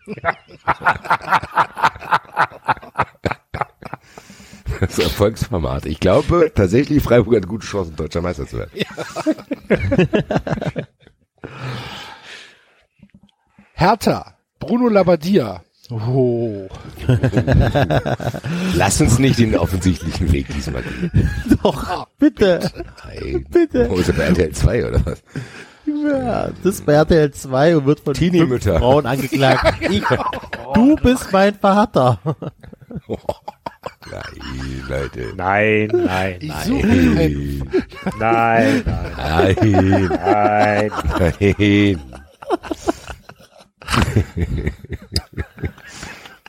Das 4.80 4.92
ist 4.98 5.00
Erfolgsformat. 5.00 5.86
Ich 5.86 6.00
glaube 6.00 6.52
tatsächlich, 6.56 7.04
Freiburg 7.04 7.36
hat 7.36 7.48
gute 7.48 7.66
Chancen, 7.66 7.96
deutscher 7.96 8.22
Meister 8.22 8.48
zu 8.48 8.60
werden. 8.60 8.72
Hertha, 13.74 14.36
Bruno 14.60 14.90
Labbadia. 14.90 15.64
Oh. 15.90 16.68
Lass 18.76 19.02
uns 19.02 19.18
nicht 19.18 19.40
den 19.40 19.58
offensichtlichen 19.58 20.32
Weg 20.32 20.48
diesmal 20.54 20.84
gehen. 20.84 21.30
Doch, 21.64 22.06
bitte, 22.20 22.60
Nein. 23.06 23.48
bitte. 23.50 23.90
Oh, 23.90 23.98
ist 23.98 24.10
er 24.10 24.14
bei 24.14 24.24
RTL 24.26 24.52
2 24.52 24.88
oder 24.88 25.04
was? 25.06 25.24
Ja, 26.06 26.50
das 26.64 26.76
ist 26.76 26.85
bei 26.85 26.93
RTL 26.93 27.32
2 27.32 27.77
und 27.77 27.85
wird 27.85 28.00
von 28.01 28.16
fünf. 28.16 28.64
Frauen 28.64 29.06
angeklagt. 29.06 29.74
Ich, 29.90 30.03
du 30.74 30.95
bist 30.98 31.32
mein 31.32 31.56
Vater. 31.56 32.19
Nein, 34.11 34.84
Leute. 34.88 35.34
Nein, 35.38 35.88
nein, 35.93 36.35
Ich 36.40 36.50
nein, 36.50 36.68
suche 36.68 36.88
ein, 36.88 37.72
nein, 38.19 38.84
nein, 39.16 39.56
Nein, 39.59 40.09
nein. 40.19 40.92
nein. 41.58 42.00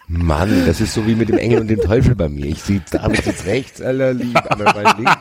Mann, 0.08 0.66
das 0.66 0.80
ist 0.80 0.94
so 0.94 1.06
wie 1.06 1.14
mit 1.14 1.28
dem 1.28 1.38
Engel 1.38 1.60
und 1.60 1.68
dem 1.68 1.80
Teufel 1.80 2.16
bei 2.16 2.28
mir. 2.28 2.46
Ich 2.46 2.62
sehe 2.62 2.82
David 2.90 3.24
jetzt 3.24 3.46
rechts, 3.46 3.80
aller 3.80 4.12
lieb, 4.12 4.36
aber 4.50 4.64
bei 4.72 4.82
links. 4.96 5.16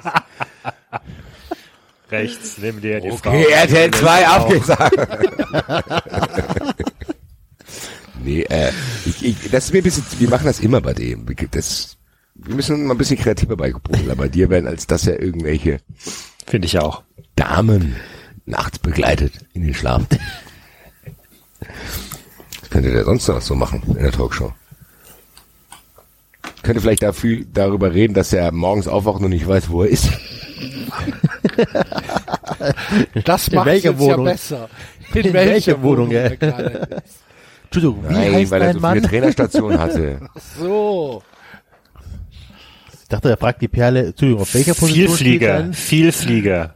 Rechts, 2.12 2.58
nimm 2.58 2.82
dir 2.82 3.00
die 3.02 3.12
Okay, 3.12 3.44
Frau. 3.44 3.50
RTL 3.50 3.92
2 3.92 4.28
abgesagt. 4.28 4.98
nee, 8.24 8.42
äh, 8.42 8.72
ich, 9.06 9.24
ich, 9.26 9.52
das 9.52 9.66
ist 9.66 9.74
mir 9.74 9.80
ein 9.80 9.84
bisschen, 9.84 10.04
wir 10.18 10.30
machen 10.30 10.46
das 10.46 10.60
immer 10.60 10.82
bei 10.82 10.94
dem. 10.94 11.26
Das, 11.52 11.98
wir 12.34 12.56
müssen 12.56 12.86
mal 12.86 12.96
ein 12.96 12.98
bisschen 12.98 13.20
kreativer 13.20 13.56
bei 13.56 13.72
Bruder 13.72 14.16
bei 14.16 14.28
dir 14.28 14.50
werden, 14.50 14.68
als 14.68 14.88
dass 14.88 15.06
er 15.06 15.22
irgendwelche 15.22 15.82
Finde 16.50 16.66
ich 16.66 16.80
auch. 16.80 17.04
Damen 17.36 17.96
nachts 18.48 18.80
begleitet 18.80 19.34
in 19.54 19.62
den 19.62 19.76
Schlaf. 19.76 20.02
Was 22.62 22.70
könnte 22.72 22.92
der 22.92 23.06
sonst 23.06 23.28
noch 23.28 23.40
so 23.40 23.54
machen 23.54 23.84
in 23.86 24.02
der 24.02 24.12
Talkshow? 24.12 24.52
Könnte 26.64 26.82
vielleicht 26.82 27.04
dafür, 27.04 27.46
darüber 27.54 27.94
reden, 27.94 28.16
dass 28.16 28.34
er 28.34 28.52
morgens 28.52 28.88
aufwacht 28.88 29.22
und 29.22 29.30
nicht 29.30 29.48
weiß, 29.48 29.70
wo 29.70 29.84
er 29.84 29.90
ist. 29.90 30.10
das 33.26 33.48
In 33.48 33.56
macht 33.56 33.68
jetzt 33.68 34.00
Wohnung? 34.00 34.26
ja 34.26 34.32
besser. 34.34 34.70
In 35.14 35.34
welcher 35.34 35.82
Wohnung, 35.82 36.12
ja. 36.12 36.22
Entschuldigung, 36.22 38.04
wie 38.10 38.14
Nein, 38.14 38.34
heißt 38.36 38.52
weil 38.52 38.62
er 38.62 38.74
so 38.74 38.80
Mann? 38.80 38.96
viele 38.98 39.08
Trainerstationen 39.08 39.80
hatte. 39.80 40.20
So. 40.60 41.24
Ich 43.02 43.08
dachte, 43.10 43.30
er 43.32 43.38
fragt 43.38 43.62
die 43.64 43.68
Perle, 43.68 44.06
Entschuldigung, 44.08 44.44
auf 44.44 44.54
welcher 44.54 44.76
Position 44.76 45.16
steht 45.16 45.42
Vielflieger? 45.42 45.74
Vielflieger, 45.74 46.76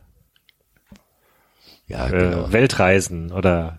Ja, 1.87 2.07
äh, 2.07 2.11
genau. 2.11 2.51
Weltreisen 2.51 3.31
oder 3.31 3.77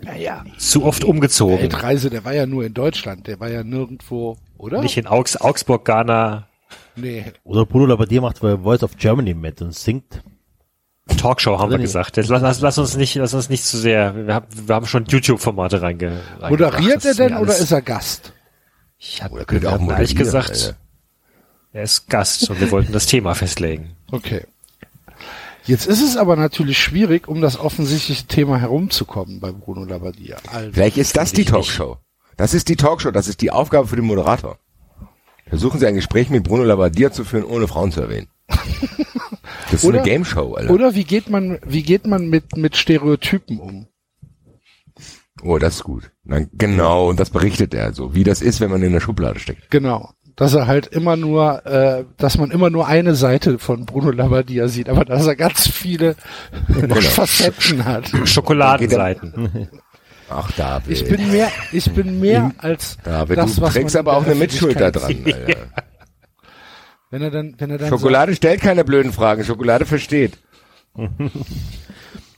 Naja, 0.00 0.44
zu 0.58 0.84
oft 0.84 1.02
umgezogen. 1.02 1.58
Weltreise, 1.60 2.08
der 2.10 2.24
war 2.24 2.34
ja 2.34 2.46
nur 2.46 2.64
in 2.64 2.72
Deutschland, 2.74 3.26
der 3.26 3.40
war 3.40 3.48
ja 3.50 3.64
nirgendwo, 3.64 4.36
oder? 4.58 4.80
Nicht 4.80 4.96
in 4.96 5.08
Augs 5.08 5.36
Augsburg, 5.36 5.84
Ghana, 5.84 6.46
Nee. 6.96 7.24
Oder 7.44 7.66
Bruno 7.66 7.86
Labbadia 7.86 8.20
macht 8.20 8.40
bei 8.40 8.56
Voice 8.58 8.82
of 8.82 8.96
Germany 8.96 9.34
mit 9.34 9.60
und 9.62 9.74
singt. 9.74 10.22
Talkshow 11.18 11.58
haben 11.58 11.64
Oder 11.68 11.70
wir 11.72 11.78
nicht? 11.78 11.86
gesagt. 11.88 12.16
Jetzt 12.16 12.28
lass, 12.30 12.40
lass, 12.40 12.60
lass 12.60 12.78
uns 12.78 12.96
nicht, 12.96 13.14
lass 13.16 13.34
uns 13.34 13.50
nicht 13.50 13.64
zu 13.64 13.76
sehr. 13.76 14.26
Wir 14.26 14.34
haben, 14.34 14.46
wir 14.50 14.74
haben 14.74 14.86
schon 14.86 15.04
YouTube-Formate 15.04 15.82
reinge. 15.82 16.20
reingebracht. 16.40 16.50
Moderiert 16.50 17.04
er 17.04 17.10
ist 17.10 17.18
denn 17.20 17.36
oder 17.36 17.56
ist 17.56 17.70
er 17.70 17.82
Gast? 17.82 18.32
Ich 18.98 19.22
hab, 19.22 19.32
Oder 19.32 19.44
könnte 19.44 19.70
auch 19.70 19.88
ehrlich 19.90 20.16
gesagt, 20.16 20.50
Alter. 20.50 20.76
er 21.72 21.82
ist 21.82 22.08
Gast 22.08 22.48
und 22.48 22.58
wir 22.60 22.70
wollten 22.70 22.92
das 22.92 23.04
Thema 23.06 23.34
festlegen. 23.34 23.96
Okay. 24.10 24.46
Jetzt 25.66 25.86
ist 25.86 26.02
es 26.02 26.16
aber 26.16 26.36
natürlich 26.36 26.78
schwierig, 26.78 27.26
um 27.28 27.40
das 27.40 27.58
offensichtliche 27.58 28.26
Thema 28.26 28.58
herumzukommen 28.58 29.40
bei 29.40 29.50
Bruno 29.52 29.84
Labbadia. 29.84 30.36
Also, 30.52 30.72
Vielleicht 30.72 30.96
ist 30.96 31.16
das 31.16 31.32
die 31.32 31.44
Talkshow. 31.44 31.98
Das 32.36 32.54
ist 32.54 32.68
die 32.68 32.76
Talkshow, 32.76 33.10
das 33.10 33.28
ist 33.28 33.40
die 33.42 33.50
Aufgabe 33.50 33.86
für 33.88 33.96
den 33.96 34.04
Moderator. 34.06 34.58
Versuchen 35.54 35.78
Sie 35.80 35.86
ein 35.86 35.94
Gespräch 35.94 36.30
mit 36.30 36.42
Bruno 36.44 36.64
Labbadia 36.64 37.12
zu 37.12 37.24
führen, 37.24 37.44
ohne 37.44 37.68
Frauen 37.68 37.92
zu 37.92 38.00
erwähnen. 38.00 38.28
Das 39.70 39.82
ist 39.82 39.84
Oder- 39.88 40.00
eine 40.02 40.08
Game 40.08 40.24
Show, 40.24 40.54
Alter. 40.54 40.72
oder 40.72 40.94
wie 40.94 41.04
geht 41.04 41.30
man, 41.30 41.58
wie 41.66 41.82
geht 41.82 42.06
man 42.06 42.28
mit, 42.28 42.56
mit 42.56 42.76
Stereotypen 42.76 43.58
um? 43.58 43.86
Oh, 45.42 45.58
das 45.58 45.76
ist 45.76 45.84
gut. 45.84 46.10
Dann, 46.24 46.48
genau, 46.52 47.08
und 47.08 47.18
das 47.18 47.30
berichtet 47.30 47.74
er 47.74 47.92
so, 47.92 48.14
wie 48.14 48.24
das 48.24 48.40
ist, 48.42 48.60
wenn 48.60 48.70
man 48.70 48.82
in 48.82 48.92
der 48.92 49.00
Schublade 49.00 49.38
steckt. 49.40 49.70
Genau. 49.70 50.10
Dass 50.36 50.54
er 50.54 50.66
halt 50.66 50.86
immer 50.88 51.16
nur, 51.16 51.64
äh, 51.66 52.04
dass 52.18 52.36
man 52.38 52.50
immer 52.50 52.68
nur 52.70 52.86
eine 52.86 53.14
Seite 53.14 53.58
von 53.58 53.84
Bruno 53.86 54.10
Labbadia 54.10 54.68
sieht, 54.68 54.88
aber 54.88 55.04
dass 55.04 55.26
er 55.26 55.36
ganz 55.36 55.66
viele 55.68 56.16
Genau. 56.68 56.94
Facetten 57.00 57.84
hat. 57.84 58.10
Schokoladenseiten. 58.24 59.68
Ach, 60.30 60.50
David. 60.52 60.90
Ich 60.90 61.08
bin 61.08 61.30
mehr, 61.30 61.50
ich 61.72 61.90
bin 61.92 62.20
mehr 62.20 62.52
als 62.58 62.96
David, 63.04 63.36
das, 63.38 63.56
du 63.56 63.62
was 63.62 63.72
trägst 63.74 63.94
man 63.94 64.00
aber 64.06 64.16
auch 64.16 64.24
eine 64.24 64.34
Mitschuld 64.34 64.80
da 64.80 64.90
dran. 64.90 65.14
Alter. 65.24 65.56
Wenn 67.10 67.22
er 67.22 67.30
dann, 67.30 67.54
wenn 67.58 67.70
er 67.70 67.78
dann 67.78 67.88
Schokolade 67.90 68.34
stellt 68.34 68.60
keine 68.60 68.82
blöden 68.84 69.12
Fragen. 69.12 69.44
Schokolade 69.44 69.86
versteht. 69.86 70.36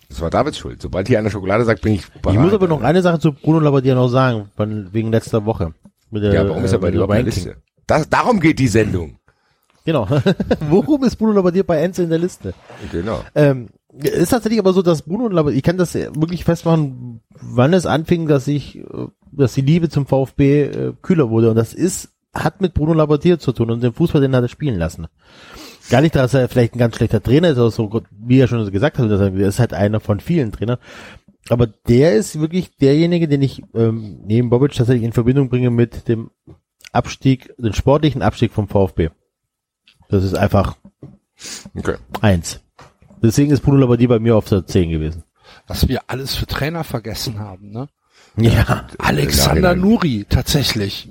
Das 0.08 0.20
war 0.20 0.28
Davids 0.28 0.58
Schuld. 0.58 0.82
Sobald 0.82 1.08
hier 1.08 1.18
einer 1.18 1.30
Schokolade 1.30 1.64
sagt, 1.64 1.80
bin 1.80 1.94
ich 1.94 2.02
Ich 2.14 2.20
bereit. 2.20 2.38
muss 2.38 2.52
aber 2.52 2.68
noch 2.68 2.82
eine 2.82 3.00
Sache 3.00 3.18
zu 3.18 3.32
Bruno 3.32 3.60
Labbadia 3.60 3.94
noch 3.94 4.08
sagen, 4.08 4.50
wegen 4.92 5.10
letzter 5.10 5.46
Woche. 5.46 5.72
Mit 6.10 6.22
der, 6.24 6.34
Ja, 6.34 6.46
warum 6.48 6.62
ist 6.62 6.72
er 6.72 6.78
bei 6.78 6.88
äh, 6.88 6.92
dir 6.92 7.04
auf 7.04 7.10
der. 7.10 7.22
Liste? 7.22 7.56
Das, 7.86 8.08
darum 8.10 8.38
geht 8.38 8.58
die 8.58 8.68
Sendung. 8.68 9.18
Genau. 9.86 10.06
Worum 10.68 11.04
ist 11.04 11.16
Bruno 11.16 11.32
Labbadia 11.32 11.62
bei 11.62 11.78
Enzo 11.80 12.02
in 12.02 12.10
der 12.10 12.18
Liste? 12.18 12.52
Genau. 12.90 13.22
Ähm, 13.36 13.68
ist 14.02 14.30
tatsächlich 14.30 14.60
aber 14.60 14.72
so, 14.72 14.82
dass 14.82 15.02
Bruno 15.02 15.28
Labbadia, 15.28 15.56
ich 15.56 15.62
kann 15.62 15.76
das 15.76 15.94
wirklich 15.94 16.44
festmachen, 16.44 17.20
wann 17.30 17.72
es 17.72 17.86
anfing, 17.86 18.26
dass 18.28 18.48
ich, 18.48 18.78
äh, 18.78 18.84
dass 19.32 19.54
die 19.54 19.62
Liebe 19.62 19.88
zum 19.88 20.06
VfB 20.06 20.62
äh, 20.62 20.92
kühler 21.02 21.30
wurde. 21.30 21.50
Und 21.50 21.56
das 21.56 21.74
ist, 21.74 22.10
hat 22.34 22.60
mit 22.60 22.74
Bruno 22.74 22.92
Labbadia 22.92 23.38
zu 23.38 23.52
tun 23.52 23.70
und 23.70 23.82
den 23.82 23.92
Fußball, 23.92 24.20
den 24.20 24.34
hat 24.34 24.42
er 24.42 24.48
spielen 24.48 24.78
lassen. 24.78 25.06
Gar 25.88 26.00
nicht, 26.00 26.16
dass 26.16 26.34
er 26.34 26.48
vielleicht 26.48 26.74
ein 26.74 26.78
ganz 26.78 26.96
schlechter 26.96 27.22
Trainer 27.22 27.50
ist, 27.50 27.58
oder 27.58 27.70
so, 27.70 28.02
wie 28.10 28.40
er 28.40 28.48
schon 28.48 28.70
gesagt 28.70 28.98
hat, 28.98 29.10
er 29.10 29.20
er 29.20 29.48
ist 29.48 29.60
halt 29.60 29.72
einer 29.72 30.00
von 30.00 30.20
vielen 30.20 30.52
Trainern. 30.52 30.78
Aber 31.48 31.68
der 31.68 32.16
ist 32.16 32.40
wirklich 32.40 32.76
derjenige, 32.76 33.28
den 33.28 33.40
ich 33.42 33.62
ähm, 33.72 34.20
neben 34.24 34.50
Bobic 34.50 34.72
tatsächlich 34.72 35.04
in 35.04 35.12
Verbindung 35.12 35.48
bringe 35.48 35.70
mit 35.70 36.08
dem 36.08 36.30
Abstieg, 36.92 37.54
den 37.56 37.72
sportlichen 37.72 38.22
Abstieg 38.22 38.52
vom 38.52 38.66
VfB. 38.66 39.10
Das 40.08 40.24
ist 40.24 40.34
einfach 40.34 40.76
Okay. 41.76 41.96
eins. 42.20 42.60
Deswegen 43.26 43.50
ist 43.52 43.60
Bruno 43.60 43.78
Labbadia 43.78 44.08
bei 44.08 44.18
mir 44.18 44.36
auf 44.36 44.48
der 44.48 44.66
10 44.66 44.90
gewesen. 44.90 45.24
was 45.66 45.88
wir 45.88 46.02
alles 46.06 46.34
für 46.34 46.46
Trainer 46.46 46.84
vergessen 46.84 47.38
haben, 47.38 47.70
ne? 47.70 47.88
Ja. 48.36 48.86
Alexander 48.98 49.74
Nachhinein. 49.74 49.80
Nuri, 49.80 50.26
tatsächlich. 50.28 51.08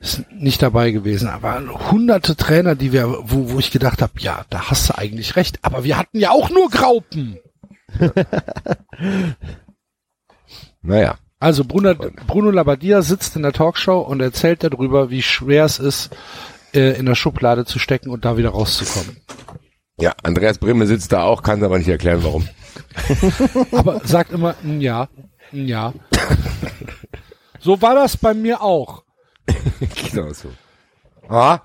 Ist 0.00 0.24
nicht 0.32 0.60
dabei 0.62 0.90
gewesen, 0.90 1.28
aber 1.28 1.62
hunderte 1.90 2.36
Trainer, 2.36 2.74
die 2.74 2.92
wir, 2.92 3.08
wo, 3.22 3.52
wo 3.52 3.58
ich 3.58 3.70
gedacht 3.70 4.02
habe, 4.02 4.12
ja, 4.18 4.44
da 4.50 4.70
hast 4.70 4.88
du 4.88 4.98
eigentlich 4.98 5.36
recht, 5.36 5.60
aber 5.62 5.84
wir 5.84 5.96
hatten 5.96 6.18
ja 6.18 6.30
auch 6.30 6.50
nur 6.50 6.68
Graupen. 6.70 7.38
Naja. 10.82 11.16
Also 11.40 11.64
Bruno, 11.64 11.94
Bruno 12.26 12.50
Labbadia 12.50 13.02
sitzt 13.02 13.36
in 13.36 13.42
der 13.42 13.52
Talkshow 13.52 14.00
und 14.00 14.20
erzählt 14.20 14.62
darüber, 14.64 15.10
wie 15.10 15.22
schwer 15.22 15.64
es 15.64 15.78
ist, 15.78 16.14
äh, 16.74 16.98
in 16.98 17.06
der 17.06 17.14
Schublade 17.14 17.64
zu 17.64 17.78
stecken 17.78 18.10
und 18.10 18.24
da 18.24 18.36
wieder 18.36 18.50
rauszukommen. 18.50 19.16
Ja, 20.00 20.14
Andreas 20.22 20.58
Brimme 20.58 20.86
sitzt 20.86 21.12
da 21.12 21.22
auch, 21.22 21.42
kann 21.42 21.62
aber 21.62 21.78
nicht 21.78 21.88
erklären, 21.88 22.24
warum. 22.24 22.48
Aber 23.72 24.04
sagt 24.06 24.32
immer, 24.32 24.56
"Mm, 24.62 24.80
ja, 24.80 25.08
ja. 25.52 25.94
So 27.60 27.80
war 27.80 27.94
das 27.94 28.16
bei 28.16 28.34
mir 28.34 28.60
auch. 28.60 29.04
genau 30.10 30.32
so. 30.32 30.52
Ah? 31.28 31.60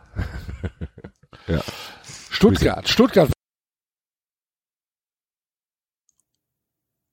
Stuttgart, 2.30 2.88
Stuttgart. 2.88 3.32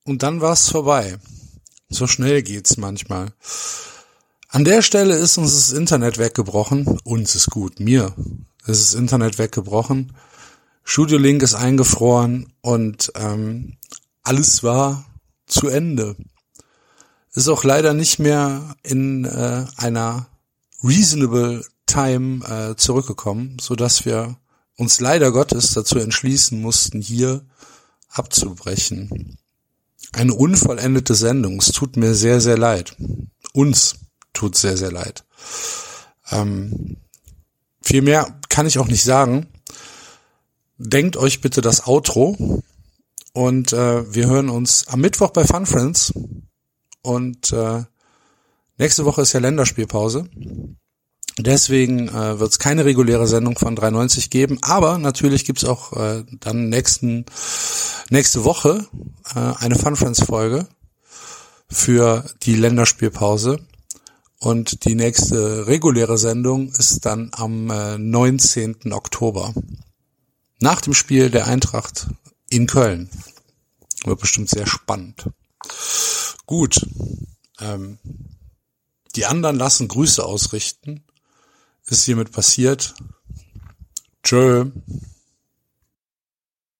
Und 0.04 0.22
dann 0.22 0.40
war's 0.40 0.68
vorbei. 0.70 1.16
So 1.88 2.06
schnell 2.06 2.42
geht's 2.42 2.76
manchmal. 2.76 3.32
An 4.48 4.64
der 4.64 4.82
Stelle 4.82 5.16
ist 5.16 5.38
uns 5.38 5.54
das 5.54 5.72
Internet 5.72 6.18
weggebrochen. 6.18 7.00
Uns 7.04 7.34
ist 7.34 7.50
gut, 7.50 7.80
mir 7.80 8.14
ist 8.66 8.92
das 8.92 8.94
Internet 8.94 9.38
weggebrochen. 9.38 10.12
Studio 10.88 11.18
Link 11.18 11.42
ist 11.42 11.54
eingefroren 11.54 12.46
und 12.60 13.12
ähm, 13.16 13.76
alles 14.22 14.62
war 14.62 15.04
zu 15.46 15.66
Ende. 15.66 16.14
Ist 17.34 17.48
auch 17.48 17.64
leider 17.64 17.92
nicht 17.92 18.20
mehr 18.20 18.76
in 18.84 19.24
äh, 19.24 19.66
einer 19.76 20.28
reasonable 20.84 21.64
time 21.86 22.44
äh, 22.46 22.76
zurückgekommen, 22.76 23.56
so 23.60 23.74
dass 23.74 24.04
wir 24.06 24.36
uns 24.76 25.00
leider 25.00 25.32
Gottes 25.32 25.72
dazu 25.72 25.98
entschließen 25.98 26.62
mussten, 26.62 27.00
hier 27.00 27.44
abzubrechen. 28.08 29.38
Eine 30.12 30.34
unvollendete 30.34 31.16
Sendung. 31.16 31.58
Es 31.58 31.72
tut 31.72 31.96
mir 31.96 32.14
sehr, 32.14 32.40
sehr 32.40 32.56
leid. 32.56 32.96
Uns 33.52 33.96
tut 34.32 34.56
sehr, 34.56 34.76
sehr 34.76 34.92
leid. 34.92 35.24
Ähm, 36.30 36.98
viel 37.82 38.02
mehr 38.02 38.38
kann 38.48 38.66
ich 38.66 38.78
auch 38.78 38.88
nicht 38.88 39.02
sagen. 39.02 39.48
Denkt 40.78 41.16
euch 41.16 41.40
bitte 41.40 41.62
das 41.62 41.86
Outro 41.86 42.62
und 43.32 43.72
äh, 43.72 44.14
wir 44.14 44.26
hören 44.26 44.50
uns 44.50 44.86
am 44.88 45.00
Mittwoch 45.00 45.30
bei 45.30 45.44
Fun 45.44 45.64
Friends 45.64 46.12
und 47.00 47.50
äh, 47.52 47.84
nächste 48.76 49.06
Woche 49.06 49.22
ist 49.22 49.32
ja 49.32 49.40
Länderspielpause. 49.40 50.28
Deswegen 51.38 52.08
äh, 52.08 52.38
wird 52.38 52.50
es 52.50 52.58
keine 52.58 52.84
reguläre 52.84 53.26
Sendung 53.26 53.58
von 53.58 53.74
390 53.74 54.28
geben, 54.28 54.58
aber 54.60 54.98
natürlich 54.98 55.46
gibt's 55.46 55.64
auch 55.64 55.94
äh, 55.94 56.24
dann 56.40 56.68
nächsten 56.68 57.24
nächste 58.10 58.44
Woche 58.44 58.86
äh, 59.34 59.52
eine 59.58 59.76
Fun 59.76 59.96
Friends 59.96 60.24
Folge 60.24 60.66
für 61.70 62.24
die 62.42 62.54
Länderspielpause 62.54 63.60
und 64.40 64.84
die 64.84 64.94
nächste 64.94 65.66
reguläre 65.66 66.18
Sendung 66.18 66.68
ist 66.68 67.06
dann 67.06 67.30
am 67.32 67.70
äh, 67.70 67.96
19. 67.96 68.92
Oktober 68.92 69.54
nach 70.60 70.80
dem 70.80 70.94
Spiel 70.94 71.30
der 71.30 71.46
Eintracht 71.46 72.08
in 72.48 72.66
Köln. 72.66 73.10
Wird 74.04 74.20
bestimmt 74.20 74.50
sehr 74.50 74.66
spannend. 74.66 75.30
Gut. 76.46 76.86
Ähm, 77.60 77.98
die 79.16 79.26
anderen 79.26 79.56
lassen 79.56 79.88
Grüße 79.88 80.24
ausrichten. 80.24 81.04
Ist 81.84 82.04
hiermit 82.04 82.32
passiert. 82.32 82.94
Tschö. 84.22 84.70